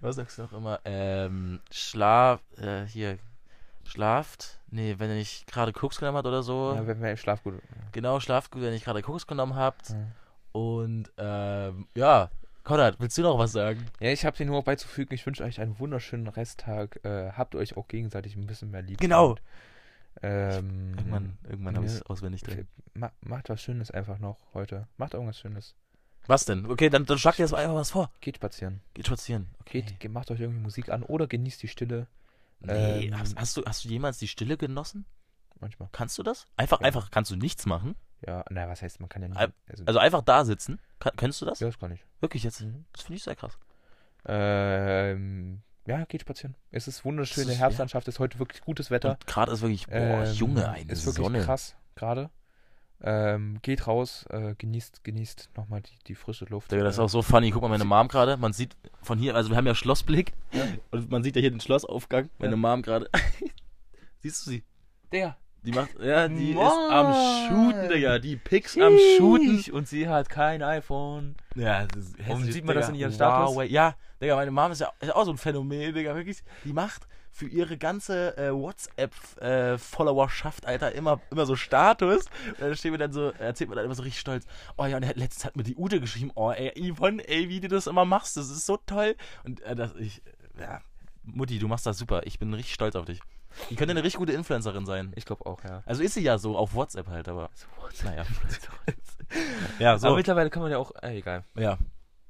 Was 0.00 0.16
sagst 0.16 0.38
du 0.38 0.42
noch 0.42 0.52
immer? 0.52 0.80
Ähm, 0.84 1.60
Schlaf, 1.70 2.40
äh, 2.58 2.84
hier, 2.84 3.18
schlaft. 3.84 4.58
Nee, 4.70 4.96
wenn 4.98 5.08
ihr 5.10 5.16
nicht 5.16 5.46
gerade 5.46 5.72
Koks 5.72 5.98
genommen 5.98 6.16
habt 6.18 6.26
oder 6.26 6.42
so. 6.42 6.74
Ja, 6.74 6.86
wenn 6.86 7.00
wir 7.00 7.10
im 7.10 7.16
Schlaf 7.16 7.42
gut. 7.42 7.54
genau, 7.92 8.20
schlaft 8.20 8.50
gut, 8.50 8.60
wenn 8.60 8.68
ihr 8.68 8.74
nicht 8.74 8.84
gerade 8.84 9.02
Koks 9.02 9.26
genommen 9.26 9.54
habt. 9.56 9.90
Ja. 9.90 9.96
Und, 10.52 11.10
ähm, 11.18 11.86
ja. 11.94 12.30
Konrad, 12.64 12.98
willst 12.98 13.16
du 13.18 13.22
noch 13.22 13.38
was 13.38 13.52
sagen? 13.52 13.84
Ja, 14.00 14.10
ich 14.10 14.24
habe 14.24 14.36
dir 14.36 14.46
nur 14.46 14.62
beizufügen, 14.62 15.14
ich 15.14 15.24
wünsche 15.26 15.44
euch 15.44 15.60
einen 15.60 15.78
wunderschönen 15.78 16.28
Resttag. 16.28 17.04
Äh, 17.04 17.32
habt 17.32 17.54
euch 17.54 17.76
auch 17.76 17.88
gegenseitig 17.88 18.36
ein 18.36 18.46
bisschen 18.46 18.70
mehr 18.70 18.82
lieb. 18.82 18.98
Genau. 18.98 19.36
Ähm, 20.22 20.94
Irgendwann, 20.96 21.38
irgendwann 21.48 21.76
habe 21.76 21.86
ich 21.86 21.92
es 21.92 21.98
ja. 21.98 22.06
auswendig 22.06 22.42
drin. 22.42 22.66
ma 22.94 23.10
macht 23.20 23.48
was 23.50 23.60
Schönes 23.60 23.90
einfach 23.90 24.18
noch 24.18 24.38
heute. 24.54 24.86
Macht 24.96 25.14
irgendwas 25.14 25.38
Schönes. 25.38 25.74
Was 26.26 26.46
denn? 26.46 26.64
Okay, 26.70 26.88
dann, 26.88 27.04
dann 27.04 27.18
schlag 27.18 27.36
dir 27.36 27.42
jetzt 27.42 27.52
mal 27.52 27.58
einfach 27.58 27.74
was 27.74 27.90
vor. 27.90 28.10
Geht 28.20 28.36
spazieren. 28.36 28.80
Geht 28.94 29.06
spazieren. 29.08 29.48
Okay. 29.60 29.82
Geht, 29.82 30.00
ge- 30.00 30.10
macht 30.10 30.30
euch 30.30 30.40
irgendwie 30.40 30.60
Musik 30.62 30.88
an 30.88 31.02
oder 31.02 31.26
genießt 31.26 31.62
die 31.62 31.68
Stille. 31.68 32.06
Nee, 32.60 33.08
Ähm, 33.08 33.18
hast, 33.18 33.36
hast, 33.36 33.56
du, 33.58 33.62
hast 33.66 33.84
du 33.84 33.88
jemals 33.90 34.18
die 34.18 34.28
Stille 34.28 34.56
genossen? 34.56 35.04
Manchmal. 35.60 35.90
Kannst 35.92 36.16
du 36.16 36.22
das? 36.22 36.46
Einfach, 36.56 36.80
Ja. 36.80 36.86
einfach, 36.86 37.10
kannst 37.10 37.30
du 37.30 37.36
nichts 37.36 37.66
machen? 37.66 37.94
Ja, 38.26 38.44
na, 38.50 38.68
was 38.68 38.80
heißt, 38.82 39.00
man 39.00 39.08
kann 39.08 39.22
ja 39.22 39.28
nicht. 39.28 39.38
Al- 39.38 39.52
Also, 39.68 39.84
Also 39.86 39.98
einfach 39.98 40.22
da 40.22 40.44
sitzen? 40.44 40.78
Kann, 40.98 41.12
könntest 41.16 41.42
du 41.42 41.46
das? 41.46 41.60
ja, 41.60 41.66
das 41.68 41.78
kann 41.78 41.92
ich. 41.92 42.04
Wirklich 42.20 42.42
jetzt? 42.44 42.62
Mhm. 42.62 42.84
Das 42.92 43.02
finde 43.02 43.16
ich 43.18 43.22
sehr 43.22 43.36
krass. 43.36 43.58
Ähm, 44.26 45.60
ja, 45.86 46.04
geht 46.06 46.22
spazieren. 46.22 46.54
Es 46.70 46.88
ist 46.88 47.04
wunderschöne 47.04 47.52
ist- 47.52 47.58
Herbstlandschaft, 47.58 48.08
es 48.08 48.14
ist 48.14 48.18
heute 48.18 48.38
wirklich 48.38 48.62
gutes 48.62 48.90
Wetter. 48.90 49.18
Gerade 49.26 49.52
ist 49.52 49.60
wirklich, 49.60 49.86
boah, 49.86 49.94
Ähm, 50.24 50.32
Junge, 50.32 50.68
eine 50.68 50.90
Ist 50.92 51.04
wirklich 51.06 51.24
Sonne. 51.24 51.40
krass, 51.44 51.76
gerade. 51.94 52.30
Ähm, 53.02 53.58
geht 53.60 53.86
raus, 53.86 54.24
äh, 54.30 54.54
genießt, 54.56 55.04
genießt 55.04 55.50
nochmal 55.56 55.82
die, 55.82 55.98
die 56.06 56.14
frische 56.14 56.46
Luft. 56.46 56.72
Digga, 56.72 56.84
das 56.84 56.94
ist 56.94 56.98
äh, 57.00 57.02
auch 57.02 57.08
so 57.08 57.20
funny. 57.20 57.50
Guck 57.50 57.60
mal, 57.60 57.68
meine 57.68 57.84
Mom 57.84 58.08
gerade, 58.08 58.38
man 58.38 58.54
sieht 58.54 58.76
von 59.02 59.18
hier, 59.18 59.34
also 59.34 59.50
wir 59.50 59.58
haben 59.58 59.66
ja 59.66 59.74
Schlossblick 59.74 60.32
Ja. 60.52 60.64
und 60.90 61.10
man 61.10 61.22
sieht 61.22 61.36
ja 61.36 61.40
hier 61.42 61.50
den 61.50 61.60
Schlossaufgang. 61.60 62.30
Meine 62.38 62.52
Ja. 62.52 62.56
Mom 62.56 62.80
gerade. 62.80 63.10
Siehst 64.20 64.46
du 64.46 64.50
sie? 64.50 64.64
Der. 65.12 65.36
Die 65.64 65.72
macht, 65.72 65.98
ja, 65.98 66.28
die 66.28 66.52
Mann. 66.52 66.66
ist 66.66 66.90
am 66.90 67.14
Shooten, 67.48 67.88
Digga. 67.88 68.18
Die 68.18 68.36
Picks 68.36 68.76
am 68.78 68.98
Shooten. 69.16 69.64
Und 69.72 69.88
sie 69.88 70.06
hat 70.08 70.28
kein 70.28 70.62
iPhone. 70.62 71.36
Ja, 71.54 71.86
das 71.86 72.04
ist 72.04 72.18
hässlich, 72.18 72.52
sieht 72.52 72.66
man 72.66 72.74
das 72.74 72.84
Digga. 72.86 72.94
in 72.94 73.00
ihrem 73.00 73.12
Status? 73.12 73.50
Huawei. 73.50 73.64
Ja, 73.66 73.94
Digga, 74.20 74.36
meine 74.36 74.50
Mom 74.50 74.72
ist 74.72 74.82
ja 74.82 74.92
ist 75.00 75.14
auch 75.14 75.24
so 75.24 75.30
ein 75.30 75.38
Phänomen, 75.38 75.94
Digga, 75.94 76.14
wirklich. 76.14 76.42
Die 76.64 76.74
macht 76.74 77.06
für 77.34 77.46
ihre 77.46 77.78
ganze 77.78 78.36
äh, 78.36 78.52
WhatsApp-Followerschaft, 78.52 80.66
Alter, 80.66 80.92
immer, 80.92 81.20
immer 81.32 81.46
so 81.46 81.56
Status. 81.56 82.26
Und 82.46 82.60
dann 82.60 82.76
steht 82.76 82.92
mir 82.92 82.98
dann 82.98 83.12
so, 83.12 83.30
erzählt 83.30 83.70
mir 83.70 83.76
dann 83.76 83.86
immer 83.86 83.96
so 83.96 84.04
richtig 84.04 84.20
stolz, 84.20 84.46
oh 84.76 84.84
ja, 84.84 84.98
und 84.98 85.16
letztens 85.16 85.44
hat 85.44 85.56
mir 85.56 85.64
die 85.64 85.74
Ute 85.74 86.00
geschrieben, 86.00 86.30
oh 86.36 86.52
ey, 86.52 86.92
Yvonne, 86.92 87.26
ey, 87.26 87.48
wie 87.48 87.58
du 87.58 87.66
das 87.66 87.88
immer 87.88 88.04
machst, 88.04 88.36
das 88.36 88.50
ist 88.50 88.66
so 88.66 88.76
toll. 88.76 89.16
Und 89.42 89.62
äh, 89.62 89.74
das, 89.74 89.96
ich, 89.96 90.22
ja, 90.60 90.80
Mutti, 91.24 91.58
du 91.58 91.66
machst 91.66 91.86
das 91.86 91.98
super. 91.98 92.20
Ich 92.24 92.38
bin 92.38 92.54
richtig 92.54 92.74
stolz 92.74 92.94
auf 92.94 93.06
dich. 93.06 93.18
Die 93.70 93.76
könnte 93.76 93.92
eine 93.92 94.02
richtig 94.02 94.18
gute 94.18 94.32
Influencerin 94.32 94.86
sein. 94.86 95.12
Ich 95.16 95.24
glaube 95.24 95.46
auch, 95.46 95.62
ja. 95.64 95.82
Also 95.86 96.02
ist 96.02 96.14
sie 96.14 96.22
ja 96.22 96.38
so 96.38 96.56
auf 96.56 96.74
WhatsApp 96.74 97.08
halt, 97.08 97.28
aber. 97.28 97.50
Naja. 98.04 98.24
ja, 99.78 99.98
so. 99.98 100.08
Aber 100.08 100.16
mittlerweile 100.16 100.50
kann 100.50 100.62
man 100.62 100.70
ja 100.70 100.78
auch, 100.78 100.92
äh, 101.02 101.18
egal. 101.18 101.44
Ja. 101.54 101.78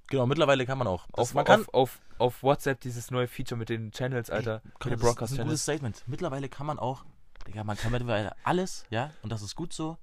Genau, 0.08 0.26
mittlerweile 0.26 0.66
kann 0.66 0.78
man 0.78 0.86
auch. 0.86 1.06
Das, 1.08 1.30
Auf, 1.30 1.34
man 1.34 1.44
kann, 1.44 1.60
auf, 1.60 1.74
auf, 1.74 2.00
auf 2.18 2.42
WhatsApp 2.42 2.80
dieses 2.80 3.10
neue 3.10 3.26
Feature 3.26 3.58
mit 3.58 3.68
den 3.68 3.90
Channels, 3.90 4.30
Alter. 4.30 4.56
Ey, 4.56 4.60
mit 4.64 4.78
Conny, 4.78 4.96
den 4.96 5.00
das 5.00 5.10
ist 5.10 5.16
ein 5.16 5.16
gutes 5.16 5.16
Broadcast-Channels. 5.16 5.62
Statement. 5.62 6.02
Mittlerweile 6.06 6.48
kann 6.48 6.66
man 6.66 6.78
auch, 6.78 7.04
Digga, 7.46 7.64
man 7.64 7.76
kann 7.76 7.92
mittlerweile 7.92 8.32
alles, 8.44 8.84
ja, 8.90 9.10
und 9.22 9.30
das 9.30 9.42
ist 9.42 9.54
gut 9.54 9.72
so. 9.72 9.96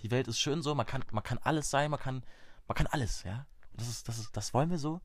Die 0.00 0.10
Welt 0.10 0.28
ist 0.28 0.38
schön 0.38 0.60
so, 0.60 0.74
man 0.74 0.86
kann, 0.86 1.04
man 1.12 1.22
kann 1.22 1.38
alles 1.42 1.70
sein, 1.70 1.90
man 1.90 2.00
kann, 2.00 2.24
man 2.66 2.76
kann 2.76 2.86
alles, 2.88 3.22
ja. 3.22 3.46
Das 3.74 3.88
ist, 3.88 4.08
das 4.08 4.18
ist, 4.18 4.36
das 4.36 4.54
wollen 4.54 4.70
wir 4.70 4.78
so. 4.78 5.00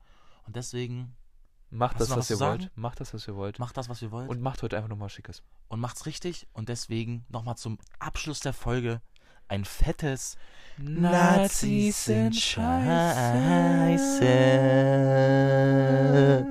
Und 0.45 0.55
deswegen 0.55 1.15
Macht 1.71 1.99
das, 2.01 2.09
was 2.09 2.29
ihr 2.29 2.39
wollt. 2.39 2.71
Macht 2.75 2.99
das, 2.99 3.13
was 3.13 3.27
ihr 3.27 3.35
wollt. 3.35 3.59
macht 3.59 3.77
das, 3.77 3.89
was 3.89 4.01
ihr 4.01 4.11
wollt. 4.11 4.29
Und 4.29 4.41
macht 4.41 4.63
heute 4.63 4.75
einfach 4.75 4.89
nochmal 4.89 5.09
Schickes. 5.09 5.43
und 5.67 5.79
macht's 5.79 6.05
richtig. 6.05 6.47
Und 6.53 6.69
deswegen 6.69 7.25
nochmal 7.29 7.57
zum 7.57 7.77
Abschluss 7.99 8.39
der 8.39 8.53
Folge 8.53 9.01
ein 9.47 9.65
fettes 9.65 10.37
Nazis 10.77 12.05
sind 12.05 12.35
scheiße. 12.35 12.69